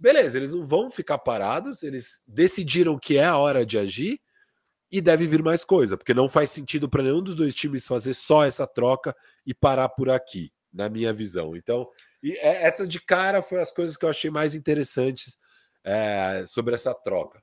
beleza, 0.00 0.38
eles 0.38 0.54
não 0.54 0.62
vão 0.62 0.90
ficar 0.90 1.18
parados, 1.18 1.82
eles 1.82 2.22
decidiram 2.26 2.98
que 2.98 3.18
é 3.18 3.24
a 3.26 3.36
hora 3.36 3.66
de 3.66 3.78
agir 3.78 4.18
e 4.90 5.00
deve 5.00 5.26
vir 5.26 5.42
mais 5.42 5.62
coisa, 5.62 5.96
porque 5.96 6.14
não 6.14 6.28
faz 6.28 6.50
sentido 6.50 6.88
para 6.88 7.02
nenhum 7.02 7.22
dos 7.22 7.36
dois 7.36 7.54
times 7.54 7.86
fazer 7.86 8.14
só 8.14 8.44
essa 8.44 8.66
troca 8.66 9.14
e 9.46 9.54
parar 9.54 9.90
por 9.90 10.08
aqui, 10.08 10.50
na 10.72 10.88
minha 10.88 11.12
visão. 11.12 11.56
Então, 11.56 11.88
é, 12.22 12.66
essa 12.66 12.86
de 12.86 13.00
cara 13.00 13.42
foi 13.42 13.60
as 13.60 13.72
coisas 13.72 13.96
que 13.96 14.04
eu 14.04 14.08
achei 14.08 14.30
mais 14.30 14.54
interessantes 14.54 15.38
é, 15.84 16.44
sobre 16.46 16.74
essa 16.74 16.94
troca. 16.94 17.42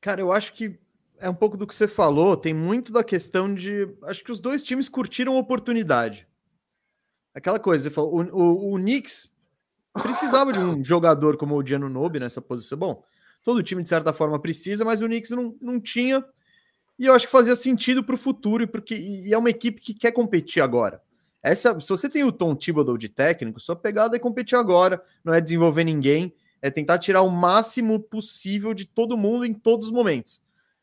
Cara, 0.00 0.20
eu 0.20 0.32
acho 0.32 0.52
que 0.52 0.78
é 1.20 1.28
um 1.28 1.34
pouco 1.34 1.56
do 1.56 1.66
que 1.66 1.74
você 1.74 1.88
falou, 1.88 2.36
tem 2.36 2.54
muito 2.54 2.92
da 2.92 3.02
questão 3.02 3.52
de. 3.52 3.88
Acho 4.04 4.22
que 4.22 4.32
os 4.32 4.40
dois 4.40 4.62
times 4.62 4.88
curtiram 4.88 5.36
a 5.36 5.40
oportunidade. 5.40 6.26
Aquela 7.34 7.58
coisa, 7.58 7.84
você 7.84 7.90
falou, 7.90 8.14
o, 8.14 8.22
o, 8.22 8.74
o 8.74 8.78
Knicks 8.78 9.30
precisava 10.02 10.52
de 10.52 10.58
um 10.58 10.82
jogador 10.84 11.36
como 11.36 11.56
o 11.56 11.62
Diano 11.62 11.88
Nobe 11.88 12.20
nessa 12.20 12.40
posição. 12.40 12.78
Bom, 12.78 13.04
todo 13.42 13.62
time 13.62 13.82
de 13.82 13.88
certa 13.88 14.12
forma 14.12 14.40
precisa, 14.40 14.84
mas 14.84 15.00
o 15.00 15.06
Knicks 15.06 15.30
não, 15.30 15.56
não 15.60 15.80
tinha. 15.80 16.24
E 16.98 17.06
eu 17.06 17.14
acho 17.14 17.26
que 17.26 17.32
fazia 17.32 17.54
sentido 17.54 18.02
para 18.02 18.14
o 18.14 18.18
futuro, 18.18 18.66
porque 18.66 18.94
e 18.94 19.32
é 19.32 19.38
uma 19.38 19.50
equipe 19.50 19.80
que 19.80 19.94
quer 19.94 20.12
competir 20.12 20.62
agora. 20.62 21.00
Essa, 21.42 21.78
se 21.80 21.88
você 21.88 22.08
tem 22.08 22.24
o 22.24 22.32
Tom 22.32 22.54
Thibodeau 22.54 22.98
de 22.98 23.08
técnico, 23.08 23.60
sua 23.60 23.76
pegada 23.76 24.16
é 24.16 24.18
competir 24.18 24.56
agora, 24.58 25.02
não 25.24 25.32
é 25.32 25.40
desenvolver 25.40 25.84
ninguém, 25.84 26.34
é 26.60 26.70
tentar 26.70 26.98
tirar 26.98 27.22
o 27.22 27.30
máximo 27.30 28.00
possível 28.00 28.74
de 28.74 28.84
todo 28.84 29.16
mundo 29.16 29.44
em 29.44 29.54
todos 29.54 29.86
os 29.86 29.92
momentos. 29.92 30.42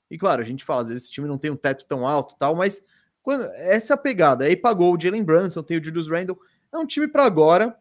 E 0.10 0.18
claro, 0.18 0.42
a 0.42 0.46
gente 0.46 0.64
fala, 0.64 0.84
às 0.84 0.90
vezes 0.90 1.04
esse 1.04 1.12
time 1.12 1.28
não 1.28 1.38
tem 1.38 1.52
um 1.52 1.58
teto 1.58 1.86
tão 1.86 2.08
alto 2.08 2.36
tal, 2.40 2.56
mas 2.56 2.84
quando, 3.22 3.44
essa 3.56 3.94
é 3.94 3.96
a 3.96 3.98
pegada. 3.98 4.46
Aí 4.46 4.56
pagou 4.56 4.96
o 4.96 5.00
Jalen 5.00 5.24
Brunson, 5.24 5.64
tem 5.64 5.80
o 5.80 5.84
Julius 5.84 6.08
Randle. 6.08 6.40
É 6.72 6.78
um 6.78 6.86
time 6.86 7.08
para 7.08 7.26
agora 7.26 7.78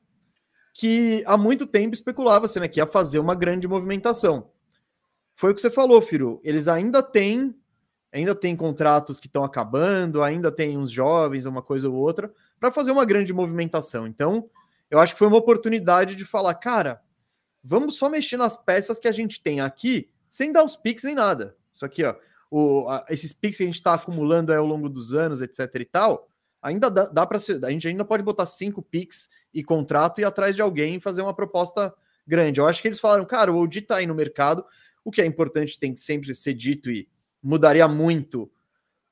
que 0.72 1.22
há 1.26 1.36
muito 1.36 1.66
tempo 1.66 1.94
especulava-se 1.94 2.58
né, 2.58 2.66
que 2.66 2.80
ia 2.80 2.86
fazer 2.86 3.18
uma 3.18 3.34
grande 3.34 3.68
movimentação. 3.68 4.50
Foi 5.36 5.52
o 5.52 5.54
que 5.54 5.60
você 5.60 5.70
falou, 5.70 6.00
Firo. 6.00 6.40
Eles 6.42 6.66
ainda 6.66 7.02
têm 7.02 7.54
ainda 8.12 8.34
tem 8.34 8.54
contratos 8.54 9.18
que 9.18 9.26
estão 9.26 9.42
acabando, 9.42 10.22
ainda 10.22 10.50
tem 10.50 10.78
uns 10.78 10.92
jovens, 10.92 11.46
uma 11.46 11.60
coisa 11.60 11.88
ou 11.88 11.96
outra, 11.96 12.32
para 12.58 12.72
fazer 12.72 12.90
uma 12.90 13.04
grande 13.04 13.32
movimentação. 13.32 14.06
Então, 14.06 14.48
eu 14.90 14.98
acho 14.98 15.14
que 15.14 15.18
foi 15.18 15.28
uma 15.28 15.36
oportunidade 15.36 16.14
de 16.14 16.24
falar, 16.24 16.54
cara, 16.54 17.02
vamos 17.62 17.96
só 17.96 18.08
mexer 18.08 18.36
nas 18.36 18.56
peças 18.56 18.98
que 18.98 19.08
a 19.08 19.12
gente 19.12 19.42
tem 19.42 19.60
aqui, 19.60 20.10
sem 20.30 20.52
dar 20.52 20.64
os 20.64 20.76
piques 20.76 21.04
nem 21.04 21.14
nada. 21.14 21.56
Isso 21.74 21.84
aqui, 21.84 22.04
ó, 22.04 22.14
o, 22.50 22.88
a, 22.88 23.04
esses 23.08 23.32
piques 23.32 23.56
que 23.56 23.64
a 23.64 23.66
gente 23.66 23.76
está 23.76 23.94
acumulando 23.94 24.52
ao 24.52 24.66
longo 24.66 24.88
dos 24.88 25.12
anos, 25.12 25.40
etc 25.40 25.74
e 25.80 25.84
tal, 25.84 26.28
ainda 26.62 26.90
dá, 26.90 27.06
dá 27.06 27.26
para 27.26 27.38
a 27.38 27.70
gente 27.70 27.88
ainda 27.88 28.04
pode 28.04 28.22
botar 28.22 28.46
cinco 28.46 28.82
piques 28.82 29.28
e 29.52 29.62
contrato 29.62 30.20
e 30.20 30.24
atrás 30.24 30.54
de 30.54 30.62
alguém 30.62 31.00
fazer 31.00 31.22
uma 31.22 31.34
proposta 31.34 31.92
grande. 32.26 32.60
Eu 32.60 32.66
acho 32.66 32.80
que 32.80 32.88
eles 32.88 33.00
falaram, 33.00 33.24
cara, 33.24 33.52
o 33.52 33.58
Odi 33.58 33.80
tá 33.80 33.96
aí 33.96 34.06
no 34.06 34.14
mercado, 34.14 34.64
o 35.04 35.10
que 35.10 35.20
é 35.20 35.26
importante 35.26 35.78
tem 35.78 35.92
que 35.92 36.00
sempre 36.00 36.34
ser 36.34 36.54
dito 36.54 36.90
e 36.90 37.08
mudaria 37.42 37.86
muito 37.86 38.50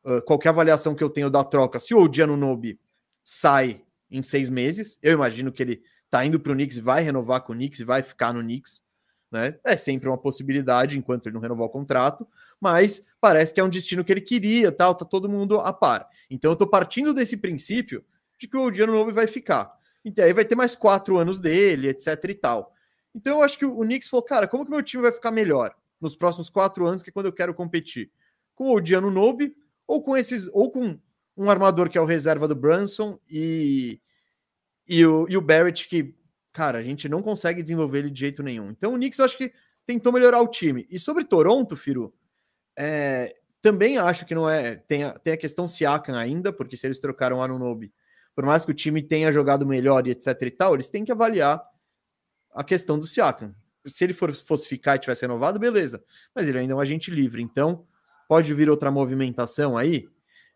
uh, 0.04 0.22
qualquer 0.22 0.48
avaliação 0.48 0.94
que 0.94 1.04
eu 1.04 1.10
tenho 1.10 1.28
da 1.28 1.44
troca 1.44 1.78
se 1.78 1.94
o 1.94 2.02
Odiano 2.02 2.36
Nobi 2.36 2.80
sai 3.24 3.82
em 4.10 4.22
seis 4.22 4.50
meses. 4.50 4.98
Eu 5.02 5.12
imagino 5.12 5.52
que 5.52 5.62
ele 5.62 5.82
tá 6.10 6.24
indo 6.24 6.38
para 6.38 6.52
o 6.52 6.54
Knicks, 6.54 6.78
vai 6.78 7.02
renovar 7.02 7.40
com 7.40 7.52
o 7.52 7.56
Knicks 7.56 7.80
vai 7.80 8.02
ficar 8.02 8.32
no 8.32 8.40
Knicks. 8.40 8.82
Né? 9.30 9.58
É 9.64 9.76
sempre 9.78 10.08
uma 10.08 10.18
possibilidade 10.18 10.98
enquanto 10.98 11.26
ele 11.26 11.34
não 11.34 11.40
renovar 11.40 11.66
o 11.66 11.70
contrato, 11.70 12.28
mas 12.60 13.06
parece 13.18 13.54
que 13.54 13.60
é 13.60 13.64
um 13.64 13.68
destino 13.68 14.04
que 14.04 14.12
ele 14.12 14.20
queria, 14.20 14.70
tal, 14.70 14.94
tá 14.94 15.06
todo 15.06 15.26
mundo 15.28 15.58
a 15.58 15.72
par. 15.72 16.06
Então 16.30 16.52
eu 16.52 16.56
tô 16.56 16.66
partindo 16.66 17.14
desse 17.14 17.38
princípio 17.38 18.04
de 18.38 18.46
que 18.46 18.56
o 18.56 18.64
Odiano 18.66 18.92
Nobi 18.92 19.10
vai 19.10 19.26
ficar. 19.26 19.72
Então 20.04 20.22
aí 20.22 20.34
vai 20.34 20.44
ter 20.44 20.54
mais 20.54 20.76
quatro 20.76 21.16
anos 21.16 21.40
dele, 21.40 21.88
etc 21.88 22.22
e 22.28 22.34
tal. 22.34 22.74
Então 23.14 23.38
eu 23.38 23.42
acho 23.42 23.58
que 23.58 23.64
o 23.64 23.80
Knicks 23.80 24.08
falou, 24.08 24.22
cara, 24.22 24.46
como 24.46 24.66
que 24.66 24.70
meu 24.70 24.82
time 24.82 25.02
vai 25.02 25.12
ficar 25.12 25.30
melhor 25.30 25.74
nos 25.98 26.14
próximos 26.14 26.50
quatro 26.50 26.86
anos, 26.86 27.02
que 27.02 27.08
é 27.08 27.12
quando 27.12 27.26
eu 27.26 27.32
quero 27.32 27.54
competir? 27.54 28.10
Com 28.54 28.64
o 28.64 28.76
Odiano 28.76 29.10
Nobe 29.10 29.56
ou 29.86 30.02
com 30.02 30.14
esses, 30.14 30.46
ou 30.52 30.70
com 30.70 30.98
um 31.36 31.50
armador 31.50 31.88
que 31.88 31.98
é 31.98 32.00
o 32.00 32.06
reserva 32.06 32.46
do 32.46 32.54
Brunson 32.54 33.18
e, 33.28 34.00
e, 34.86 35.04
o, 35.04 35.26
e 35.28 35.36
o 35.36 35.40
Barrett, 35.40 35.88
que, 35.88 36.14
cara, 36.52 36.78
a 36.78 36.82
gente 36.82 37.08
não 37.08 37.22
consegue 37.22 37.62
desenvolver 37.62 38.00
ele 38.00 38.10
de 38.10 38.20
jeito 38.20 38.42
nenhum. 38.42 38.70
Então 38.70 38.92
o 38.92 38.96
Knicks 38.96 39.18
eu 39.18 39.24
acho 39.24 39.38
que 39.38 39.52
tentou 39.86 40.12
melhorar 40.12 40.40
o 40.40 40.48
time. 40.48 40.86
E 40.90 40.98
sobre 40.98 41.24
Toronto, 41.24 41.76
Firu, 41.76 42.14
é, 42.76 43.34
também 43.60 43.98
acho 43.98 44.26
que 44.26 44.34
não 44.34 44.48
é. 44.48 44.76
Tem 44.76 45.04
a, 45.04 45.18
tem 45.18 45.32
a 45.32 45.36
questão 45.36 45.68
Siakam 45.68 46.16
ainda, 46.16 46.52
porque 46.52 46.76
se 46.76 46.86
eles 46.86 46.98
trocaram 46.98 47.42
Anunobi, 47.42 47.92
por 48.34 48.44
mais 48.44 48.64
que 48.64 48.70
o 48.70 48.74
time 48.74 49.02
tenha 49.02 49.32
jogado 49.32 49.66
melhor 49.66 50.06
e 50.06 50.10
etc 50.10 50.40
e 50.42 50.50
tal, 50.50 50.74
eles 50.74 50.88
têm 50.88 51.04
que 51.04 51.12
avaliar 51.12 51.62
a 52.52 52.64
questão 52.64 52.98
do 52.98 53.06
Siakam. 53.06 53.54
Se 53.86 54.04
ele 54.04 54.14
for, 54.14 54.34
fosse 54.34 54.66
ficar 54.66 54.96
e 54.96 54.98
tivesse 54.98 55.22
renovado, 55.22 55.58
beleza. 55.58 56.02
Mas 56.34 56.48
ele 56.48 56.58
ainda 56.58 56.72
é 56.72 56.76
um 56.76 56.80
agente 56.80 57.10
livre, 57.10 57.42
então 57.42 57.86
pode 58.28 58.52
vir 58.54 58.70
outra 58.70 58.90
movimentação 58.90 59.76
aí. 59.76 60.08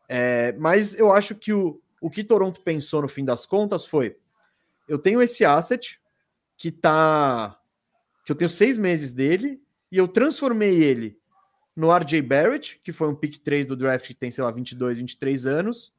É, 0.09 0.53
mas 0.59 0.95
eu 0.95 1.13
acho 1.13 1.35
que 1.35 1.53
o, 1.53 1.81
o 2.01 2.11
que 2.11 2.23
Toronto 2.23 2.61
pensou 2.61 3.03
no 3.03 3.09
fim 3.09 3.25
das 3.25 3.47
contas 3.47 3.85
foi: 3.85 4.17
eu 4.89 4.99
tenho 4.99 5.21
esse 5.21 5.45
asset 5.45 6.01
que 6.57 6.71
tá. 6.71 7.59
que 8.25 8.33
eu 8.33 8.37
tenho 8.37 8.51
seis 8.51 8.77
meses 8.79 9.13
dele, 9.13 9.61
e 9.91 9.99
eu 9.99 10.09
transformei 10.09 10.83
ele 10.83 11.19
no 11.75 11.95
RJ 11.95 12.23
Barrett, 12.23 12.81
que 12.83 12.93
foi 12.93 13.09
um 13.09 13.15
pick 13.15 13.39
3 13.39 13.67
do 13.67 13.77
draft 13.77 14.07
que 14.07 14.15
tem, 14.15 14.31
sei 14.31 14.43
lá, 14.43 14.51
22, 14.51 14.97
23 14.97 15.47
anos, 15.47 15.93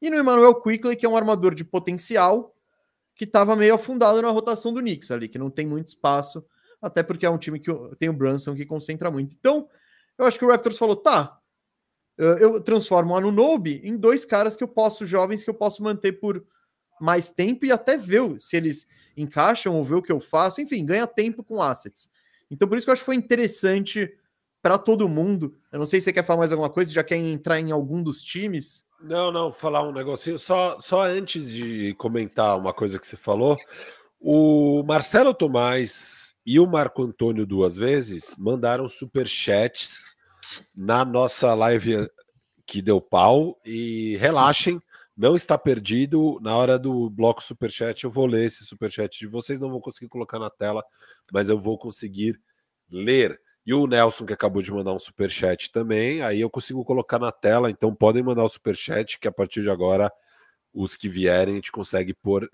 e 0.00 0.08
no 0.08 0.16
Emmanuel 0.16 0.54
Quickly, 0.54 0.94
que 0.94 1.04
é 1.04 1.08
um 1.08 1.16
armador 1.16 1.54
de 1.54 1.64
potencial, 1.64 2.54
que 3.14 3.24
estava 3.24 3.56
meio 3.56 3.74
afundado 3.74 4.20
na 4.22 4.28
rotação 4.28 4.72
do 4.72 4.80
Knicks 4.80 5.10
ali, 5.10 5.28
que 5.28 5.38
não 5.38 5.50
tem 5.50 5.66
muito 5.66 5.88
espaço, 5.88 6.44
até 6.80 7.02
porque 7.02 7.26
é 7.26 7.30
um 7.30 7.38
time 7.38 7.58
que 7.58 7.70
tem 7.98 8.08
o 8.08 8.12
Brunson 8.12 8.54
que 8.54 8.66
concentra 8.66 9.10
muito. 9.10 9.34
Então, 9.38 9.68
eu 10.18 10.26
acho 10.26 10.38
que 10.38 10.44
o 10.44 10.48
Raptors 10.48 10.78
falou: 10.78 10.94
tá, 10.94 11.40
eu 12.18 12.60
transformo 12.60 13.12
o 13.12 13.16
Anunobi 13.16 13.80
em 13.84 13.96
dois 13.96 14.24
caras 14.24 14.56
que 14.56 14.64
eu 14.64 14.68
posso, 14.68 15.04
jovens, 15.04 15.44
que 15.44 15.50
eu 15.50 15.54
posso 15.54 15.82
manter 15.82 16.12
por 16.12 16.42
mais 17.00 17.28
tempo 17.30 17.66
e 17.66 17.72
até 17.72 17.98
ver 17.98 18.40
se 18.40 18.56
eles 18.56 18.86
encaixam 19.16 19.76
ou 19.76 19.84
ver 19.84 19.96
o 19.96 20.02
que 20.02 20.12
eu 20.12 20.20
faço. 20.20 20.60
Enfim, 20.60 20.84
ganha 20.84 21.06
tempo 21.06 21.44
com 21.44 21.60
assets. 21.60 22.10
Então, 22.50 22.66
por 22.66 22.76
isso 22.76 22.86
que 22.86 22.90
eu 22.90 22.92
acho 22.92 23.02
que 23.02 23.06
foi 23.06 23.16
interessante 23.16 24.10
para 24.62 24.78
todo 24.78 25.08
mundo. 25.08 25.54
Eu 25.70 25.78
não 25.78 25.86
sei 25.86 26.00
se 26.00 26.04
você 26.04 26.12
quer 26.12 26.24
falar 26.24 26.40
mais 26.40 26.52
alguma 26.52 26.70
coisa, 26.70 26.92
já 26.92 27.04
quer 27.04 27.16
entrar 27.16 27.60
em 27.60 27.70
algum 27.70 28.02
dos 28.02 28.22
times. 28.22 28.86
Não, 29.00 29.30
não, 29.30 29.52
falar 29.52 29.86
um 29.86 29.92
negocinho. 29.92 30.38
Só, 30.38 30.80
só 30.80 31.02
antes 31.02 31.50
de 31.50 31.94
comentar 31.94 32.58
uma 32.58 32.72
coisa 32.72 32.98
que 32.98 33.06
você 33.06 33.16
falou, 33.16 33.56
o 34.18 34.82
Marcelo 34.84 35.34
Tomás 35.34 36.34
e 36.44 36.58
o 36.58 36.66
Marco 36.66 37.02
Antônio 37.02 37.44
duas 37.44 37.76
vezes 37.76 38.36
mandaram 38.38 38.88
super 38.88 39.26
chats 39.26 40.15
na 40.74 41.04
nossa 41.04 41.54
live 41.54 42.08
que 42.66 42.82
deu 42.82 43.00
pau 43.00 43.58
e 43.64 44.16
relaxem, 44.16 44.80
não 45.16 45.34
está 45.34 45.56
perdido. 45.56 46.38
Na 46.42 46.56
hora 46.56 46.78
do 46.78 47.08
bloco 47.08 47.42
superchat, 47.42 48.04
eu 48.04 48.10
vou 48.10 48.26
ler 48.26 48.44
esse 48.44 48.64
superchat 48.64 49.18
de 49.18 49.26
vocês. 49.26 49.58
Não 49.58 49.70
vou 49.70 49.80
conseguir 49.80 50.08
colocar 50.08 50.38
na 50.38 50.50
tela, 50.50 50.84
mas 51.32 51.48
eu 51.48 51.58
vou 51.58 51.78
conseguir 51.78 52.38
ler. 52.90 53.40
E 53.64 53.72
o 53.72 53.86
Nelson, 53.86 54.26
que 54.26 54.32
acabou 54.32 54.62
de 54.62 54.72
mandar 54.72 54.92
um 54.92 54.98
superchat 54.98 55.72
também, 55.72 56.22
aí 56.22 56.40
eu 56.40 56.50
consigo 56.50 56.84
colocar 56.84 57.18
na 57.18 57.32
tela. 57.32 57.70
Então 57.70 57.94
podem 57.94 58.22
mandar 58.22 58.44
o 58.44 58.48
superchat, 58.48 59.18
que 59.18 59.26
a 59.26 59.32
partir 59.32 59.62
de 59.62 59.70
agora, 59.70 60.12
os 60.72 60.94
que 60.94 61.08
vierem, 61.08 61.54
a 61.54 61.56
gente 61.56 61.72
consegue 61.72 62.12
pôr 62.12 62.48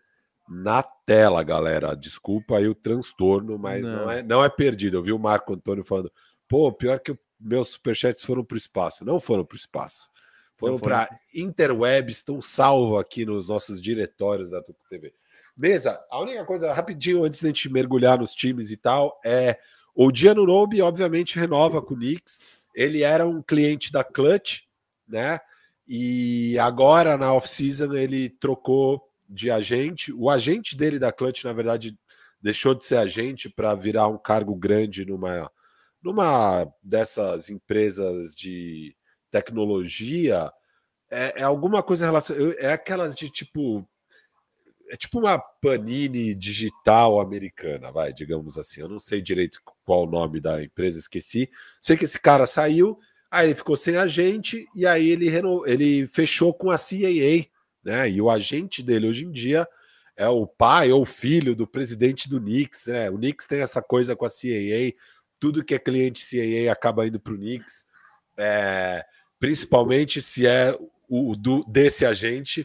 na 0.48 0.82
tela, 0.82 1.42
galera. 1.42 1.96
Desculpa 1.96 2.58
aí 2.58 2.68
o 2.68 2.74
transtorno, 2.74 3.58
mas 3.58 3.88
não, 3.88 3.96
não 3.96 4.10
é, 4.10 4.22
não 4.22 4.44
é 4.44 4.48
perdido. 4.48 4.96
Eu 4.96 5.02
vi 5.02 5.12
o 5.12 5.18
Marco 5.18 5.52
Antônio 5.52 5.84
falando, 5.84 6.10
pô, 6.48 6.72
pior 6.72 6.98
que 7.00 7.16
meus 7.42 7.68
superchats 7.68 8.24
foram 8.24 8.44
para 8.44 8.54
o 8.54 8.58
espaço. 8.58 9.04
Não 9.04 9.18
foram 9.18 9.44
para 9.44 9.54
o 9.54 9.58
espaço. 9.58 10.08
Foram 10.56 10.78
para 10.78 11.08
interweb, 11.34 12.10
estão 12.10 12.40
salvos 12.40 13.00
aqui 13.00 13.26
nos 13.26 13.48
nossos 13.48 13.82
diretórios 13.82 14.50
da 14.50 14.62
Tuco 14.62 14.78
TV. 14.88 15.12
Beleza, 15.56 16.00
a 16.08 16.20
única 16.20 16.44
coisa, 16.44 16.72
rapidinho, 16.72 17.24
antes 17.24 17.40
de 17.40 17.46
a 17.46 17.48
gente 17.48 17.68
mergulhar 17.68 18.18
nos 18.18 18.32
times 18.32 18.70
e 18.70 18.76
tal, 18.76 19.20
é 19.24 19.58
o 19.94 20.12
Diano 20.12 20.46
Nobe, 20.46 20.80
obviamente, 20.80 21.38
renova 21.38 21.82
com 21.82 21.94
o 21.94 21.96
Knicks. 21.96 22.40
Ele 22.74 23.02
era 23.02 23.26
um 23.26 23.42
cliente 23.42 23.90
da 23.90 24.04
Clutch, 24.04 24.60
né? 25.06 25.40
E 25.86 26.56
agora, 26.58 27.18
na 27.18 27.34
off-season, 27.34 27.92
ele 27.94 28.30
trocou 28.30 29.02
de 29.28 29.50
agente. 29.50 30.12
O 30.12 30.30
agente 30.30 30.76
dele 30.76 30.98
da 30.98 31.12
Clutch, 31.12 31.44
na 31.44 31.52
verdade, 31.52 31.98
deixou 32.40 32.74
de 32.74 32.84
ser 32.84 32.96
agente 32.96 33.50
para 33.50 33.74
virar 33.74 34.08
um 34.08 34.16
cargo 34.16 34.54
grande 34.54 35.04
numa, 35.04 35.50
numa 36.02 36.66
dessas 36.82 37.50
empresas 37.50 38.34
de 38.34 38.96
tecnologia. 39.30 40.52
É, 41.10 41.40
é 41.40 41.42
alguma 41.42 41.82
coisa 41.82 42.06
relacionada. 42.06 42.54
É 42.58 42.72
aquelas 42.72 43.14
de 43.14 43.30
tipo 43.30 43.86
é 44.92 44.96
tipo 44.96 45.18
uma 45.18 45.38
panini 45.38 46.34
digital 46.34 47.18
americana, 47.18 47.90
vai, 47.90 48.12
digamos 48.12 48.58
assim. 48.58 48.82
Eu 48.82 48.90
não 48.90 48.98
sei 48.98 49.22
direito 49.22 49.58
qual 49.86 50.02
o 50.02 50.10
nome 50.10 50.38
da 50.38 50.62
empresa, 50.62 50.98
esqueci. 50.98 51.48
Sei 51.80 51.96
que 51.96 52.04
esse 52.04 52.20
cara 52.20 52.44
saiu, 52.44 52.98
aí 53.30 53.46
ele 53.46 53.54
ficou 53.54 53.74
sem 53.74 53.96
agente 53.96 54.68
e 54.74 54.86
aí 54.86 55.08
ele, 55.08 55.30
reno... 55.30 55.66
ele 55.66 56.06
fechou 56.06 56.52
com 56.52 56.70
a 56.70 56.76
CAA, 56.76 57.46
né? 57.82 58.10
E 58.10 58.20
o 58.20 58.28
agente 58.28 58.82
dele 58.82 59.08
hoje 59.08 59.24
em 59.24 59.32
dia 59.32 59.66
é 60.14 60.28
o 60.28 60.46
pai 60.46 60.92
ou 60.92 61.06
filho 61.06 61.56
do 61.56 61.66
presidente 61.66 62.28
do 62.28 62.38
Knicks, 62.38 62.88
né? 62.88 63.08
O 63.08 63.16
Knicks 63.16 63.46
tem 63.46 63.62
essa 63.62 63.80
coisa 63.80 64.14
com 64.14 64.26
a 64.26 64.28
CAA, 64.28 64.92
tudo 65.42 65.64
que 65.64 65.74
é 65.74 65.78
cliente 65.80 66.24
CAA 66.24 66.72
acaba 66.72 67.04
indo 67.04 67.18
para 67.18 67.32
o 67.32 67.36
Knicks, 67.36 67.84
é... 68.38 69.04
principalmente 69.40 70.22
se 70.22 70.46
é 70.46 70.78
o 71.08 71.34
do, 71.34 71.64
desse 71.64 72.06
agente 72.06 72.64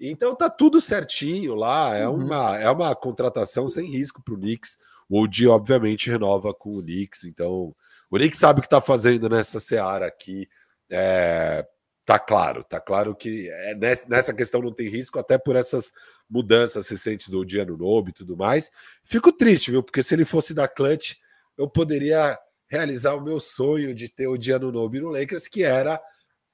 então 0.00 0.34
tá 0.34 0.48
tudo 0.48 0.80
certinho 0.80 1.54
lá, 1.56 1.96
é, 1.96 2.06
uhum. 2.08 2.24
uma, 2.24 2.56
é 2.58 2.70
uma 2.70 2.94
contratação 2.94 3.66
sem 3.66 3.90
risco 3.90 4.22
para 4.22 4.34
o 4.34 4.36
Knicks. 4.36 4.78
O 5.08 5.22
OG, 5.22 5.48
obviamente, 5.48 6.10
renova 6.10 6.54
com 6.54 6.76
o 6.76 6.82
Knicks, 6.82 7.24
então 7.24 7.74
o 8.08 8.16
Knicks 8.16 8.38
sabe 8.38 8.60
o 8.60 8.62
que 8.62 8.66
está 8.66 8.80
fazendo 8.80 9.28
nessa 9.28 9.58
seara 9.58 10.06
aqui 10.06 10.48
É, 10.88 11.66
tá 12.04 12.18
claro, 12.18 12.62
tá 12.64 12.80
claro 12.80 13.14
que 13.14 13.48
é, 13.50 13.74
nessa 14.08 14.32
questão 14.32 14.62
não 14.62 14.72
tem 14.72 14.88
risco, 14.88 15.18
até 15.18 15.36
por 15.36 15.56
essas 15.56 15.92
mudanças 16.30 16.88
recentes 16.88 17.28
do 17.28 17.44
Diano 17.44 17.76
Nobe 17.76 18.10
e 18.10 18.14
tudo 18.14 18.36
mais. 18.36 18.70
Fico 19.04 19.32
triste, 19.32 19.70
viu? 19.70 19.82
Porque 19.82 20.02
se 20.02 20.14
ele 20.14 20.24
fosse 20.24 20.54
da 20.54 20.68
Clutch, 20.68 21.16
eu 21.58 21.68
poderia 21.68 22.38
realizar 22.70 23.14
o 23.14 23.20
meu 23.20 23.40
sonho 23.40 23.94
de 23.94 24.08
ter 24.08 24.28
o 24.28 24.38
Diano 24.38 24.70
Nobe 24.70 25.00
no 25.00 25.10
Lakers, 25.10 25.48
que 25.48 25.62
era 25.62 26.00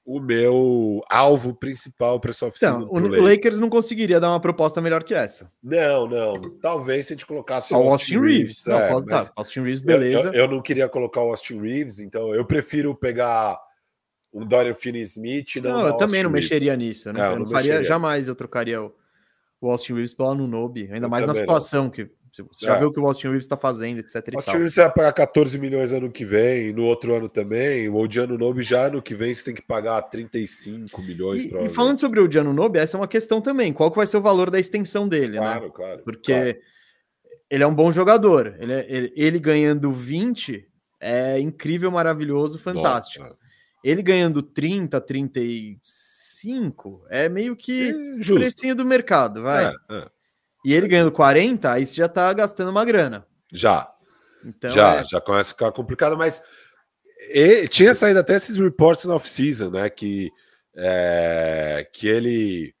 o 0.05 0.19
meu 0.19 1.03
alvo 1.09 1.53
principal 1.55 2.19
para 2.19 2.29
essa 2.29 2.45
oficina. 2.45 2.75
Então, 2.75 2.87
o 2.89 2.99
Lakers. 2.99 3.23
Lakers 3.23 3.59
não 3.59 3.69
conseguiria 3.69 4.19
dar 4.19 4.29
uma 4.29 4.39
proposta 4.39 4.79
melhor 4.79 5.03
que 5.03 5.15
essa. 5.15 5.51
Não, 5.61 6.07
não. 6.07 6.33
Talvez 6.59 7.07
se 7.07 7.13
a 7.13 7.15
gente 7.15 7.25
colocasse 7.25 7.73
o 7.73 7.77
Austin, 7.77 7.91
Austin 7.91 8.19
Reeves. 8.19 8.37
Reeves. 8.37 8.65
Não, 8.67 8.77
é, 8.77 8.89
pode, 8.89 9.05
tá. 9.07 9.31
Austin 9.35 9.61
Reeves, 9.61 9.81
beleza. 9.81 10.27
Eu, 10.27 10.33
eu, 10.33 10.39
eu, 10.41 10.47
não 10.47 10.61
queria 10.61 10.87
colocar 10.87 11.21
o 11.21 11.29
Austin 11.29 11.59
Reeves, 11.59 11.99
então 11.99 12.33
eu 12.33 12.45
prefiro 12.45 12.95
pegar 12.95 13.59
um 14.31 14.45
Dorian 14.45 14.75
Finney-Smith. 14.75 15.55
Não, 15.55 15.71
não 15.71 15.87
eu 15.87 15.97
também 15.97 16.21
não 16.21 16.29
Reeves. 16.29 16.49
mexeria 16.51 16.75
nisso. 16.75 17.11
Né? 17.11 17.19
Eu 17.19 17.23
não, 17.23 17.31
eu 17.31 17.39
não 17.39 17.47
faria, 17.47 17.83
jamais 17.83 18.27
eu 18.27 18.35
trocaria 18.35 18.83
o, 18.83 18.93
o 19.59 19.71
Austin 19.71 19.93
Reeves 19.93 20.13
pelo 20.13 20.29
Anunobi, 20.29 20.87
ainda 20.91 21.07
eu 21.07 21.09
mais 21.09 21.25
na 21.25 21.33
situação 21.33 21.85
não. 21.85 21.89
que 21.89 22.07
você 22.41 22.65
já 22.65 22.75
é. 22.75 22.79
viu 22.79 22.87
o 22.87 22.91
que 22.91 22.99
o 22.99 23.05
Austin 23.05 23.27
Reeves 23.27 23.45
está 23.45 23.57
fazendo, 23.57 23.99
etc. 23.99 24.15
O 24.33 24.37
Austin 24.37 24.51
Reeves 24.51 24.75
vai 24.75 24.91
pagar 24.91 25.13
14 25.13 25.59
milhões 25.59 25.93
ano 25.93 26.11
que 26.11 26.25
vem, 26.25 26.73
no 26.73 26.83
outro 26.83 27.15
ano 27.15 27.29
também. 27.29 27.87
O 27.89 27.95
Odiano 27.95 28.37
Nobe 28.37 28.63
já 28.63 28.87
ano 28.87 29.01
que 29.01 29.15
vem 29.15 29.33
você 29.33 29.45
tem 29.45 29.55
que 29.55 29.61
pagar 29.61 30.01
35 30.03 31.01
milhões. 31.01 31.45
E, 31.45 31.57
e 31.57 31.69
falando 31.69 31.99
sobre 31.99 32.19
o 32.19 32.25
Odiano 32.25 32.53
Nobe, 32.53 32.79
essa 32.79 32.97
é 32.97 32.99
uma 32.99 33.07
questão 33.07 33.41
também. 33.41 33.71
Qual 33.73 33.91
que 33.91 33.97
vai 33.97 34.07
ser 34.07 34.17
o 34.17 34.21
valor 34.21 34.49
da 34.49 34.59
extensão 34.59 35.07
dele? 35.07 35.37
Claro, 35.37 35.65
né? 35.65 35.71
claro. 35.73 36.01
Porque 36.03 36.33
claro. 36.33 36.57
ele 37.49 37.63
é 37.63 37.67
um 37.67 37.75
bom 37.75 37.91
jogador. 37.91 38.55
Ele, 38.59 38.73
é, 38.73 38.85
ele, 38.89 39.13
ele, 39.15 39.39
ganhando 39.39 39.91
20 39.91 40.67
é 40.99 41.39
incrível, 41.39 41.91
maravilhoso, 41.91 42.57
fantástico. 42.57 43.23
Nossa. 43.23 43.37
Ele 43.83 44.01
ganhando 44.01 44.41
30, 44.41 44.99
35 44.99 47.05
é 47.07 47.29
meio 47.29 47.55
que 47.55 47.89
é, 47.89 47.93
precinho 48.33 48.75
do 48.75 48.83
mercado, 48.83 49.43
vai. 49.43 49.67
É, 49.67 49.75
é. 49.91 50.14
E 50.65 50.73
ele 50.73 50.87
ganhando 50.87 51.11
40, 51.11 51.71
aí 51.71 51.85
você 51.85 51.93
já 51.93 52.09
tá 52.09 52.33
gastando 52.33 52.71
uma 52.71 52.83
grana. 52.83 53.23
Já. 53.53 53.87
Então, 54.43 54.71
já, 54.71 54.95
é... 54.95 55.05
já 55.05 55.21
começa 55.21 55.51
a 55.51 55.53
ficar 55.53 55.71
complicado, 55.71 56.17
mas 56.17 56.41
e, 57.29 57.67
tinha 57.67 57.93
saído 57.93 58.19
até 58.19 58.35
esses 58.35 58.57
reports 58.57 59.05
na 59.05 59.13
off-season, 59.13 59.69
né? 59.69 59.89
Que, 59.91 60.31
é, 60.75 61.87
que 61.93 62.07
ele 62.07 62.73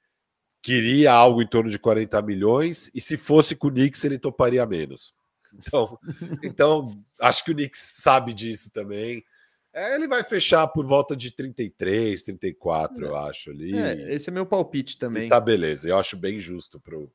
queria 0.63 1.11
algo 1.11 1.43
em 1.43 1.47
torno 1.47 1.69
de 1.69 1.77
40 1.77 2.19
milhões, 2.23 2.89
e 2.95 2.99
se 2.99 3.17
fosse 3.17 3.55
com 3.55 3.67
o 3.67 3.71
Knicks, 3.71 4.03
ele 4.03 4.17
toparia 4.17 4.65
menos. 4.65 5.13
Então, 5.53 5.99
então 6.43 7.03
acho 7.21 7.45
que 7.45 7.51
o 7.51 7.55
Knicks 7.55 7.79
sabe 8.01 8.33
disso 8.33 8.71
também. 8.71 9.23
É, 9.71 9.93
ele 9.93 10.07
vai 10.07 10.23
fechar 10.23 10.65
por 10.69 10.87
volta 10.87 11.15
de 11.15 11.29
33, 11.31 12.23
34, 12.23 13.05
é. 13.05 13.07
eu 13.07 13.15
acho 13.15 13.51
ali. 13.51 13.77
É, 13.77 14.13
esse 14.13 14.29
é 14.29 14.33
meu 14.33 14.45
palpite 14.45 14.97
também. 14.97 15.27
E 15.27 15.29
tá 15.29 15.39
beleza, 15.39 15.87
eu 15.87 15.99
acho 15.99 16.17
bem 16.17 16.39
justo 16.39 16.79
pro, 16.79 17.11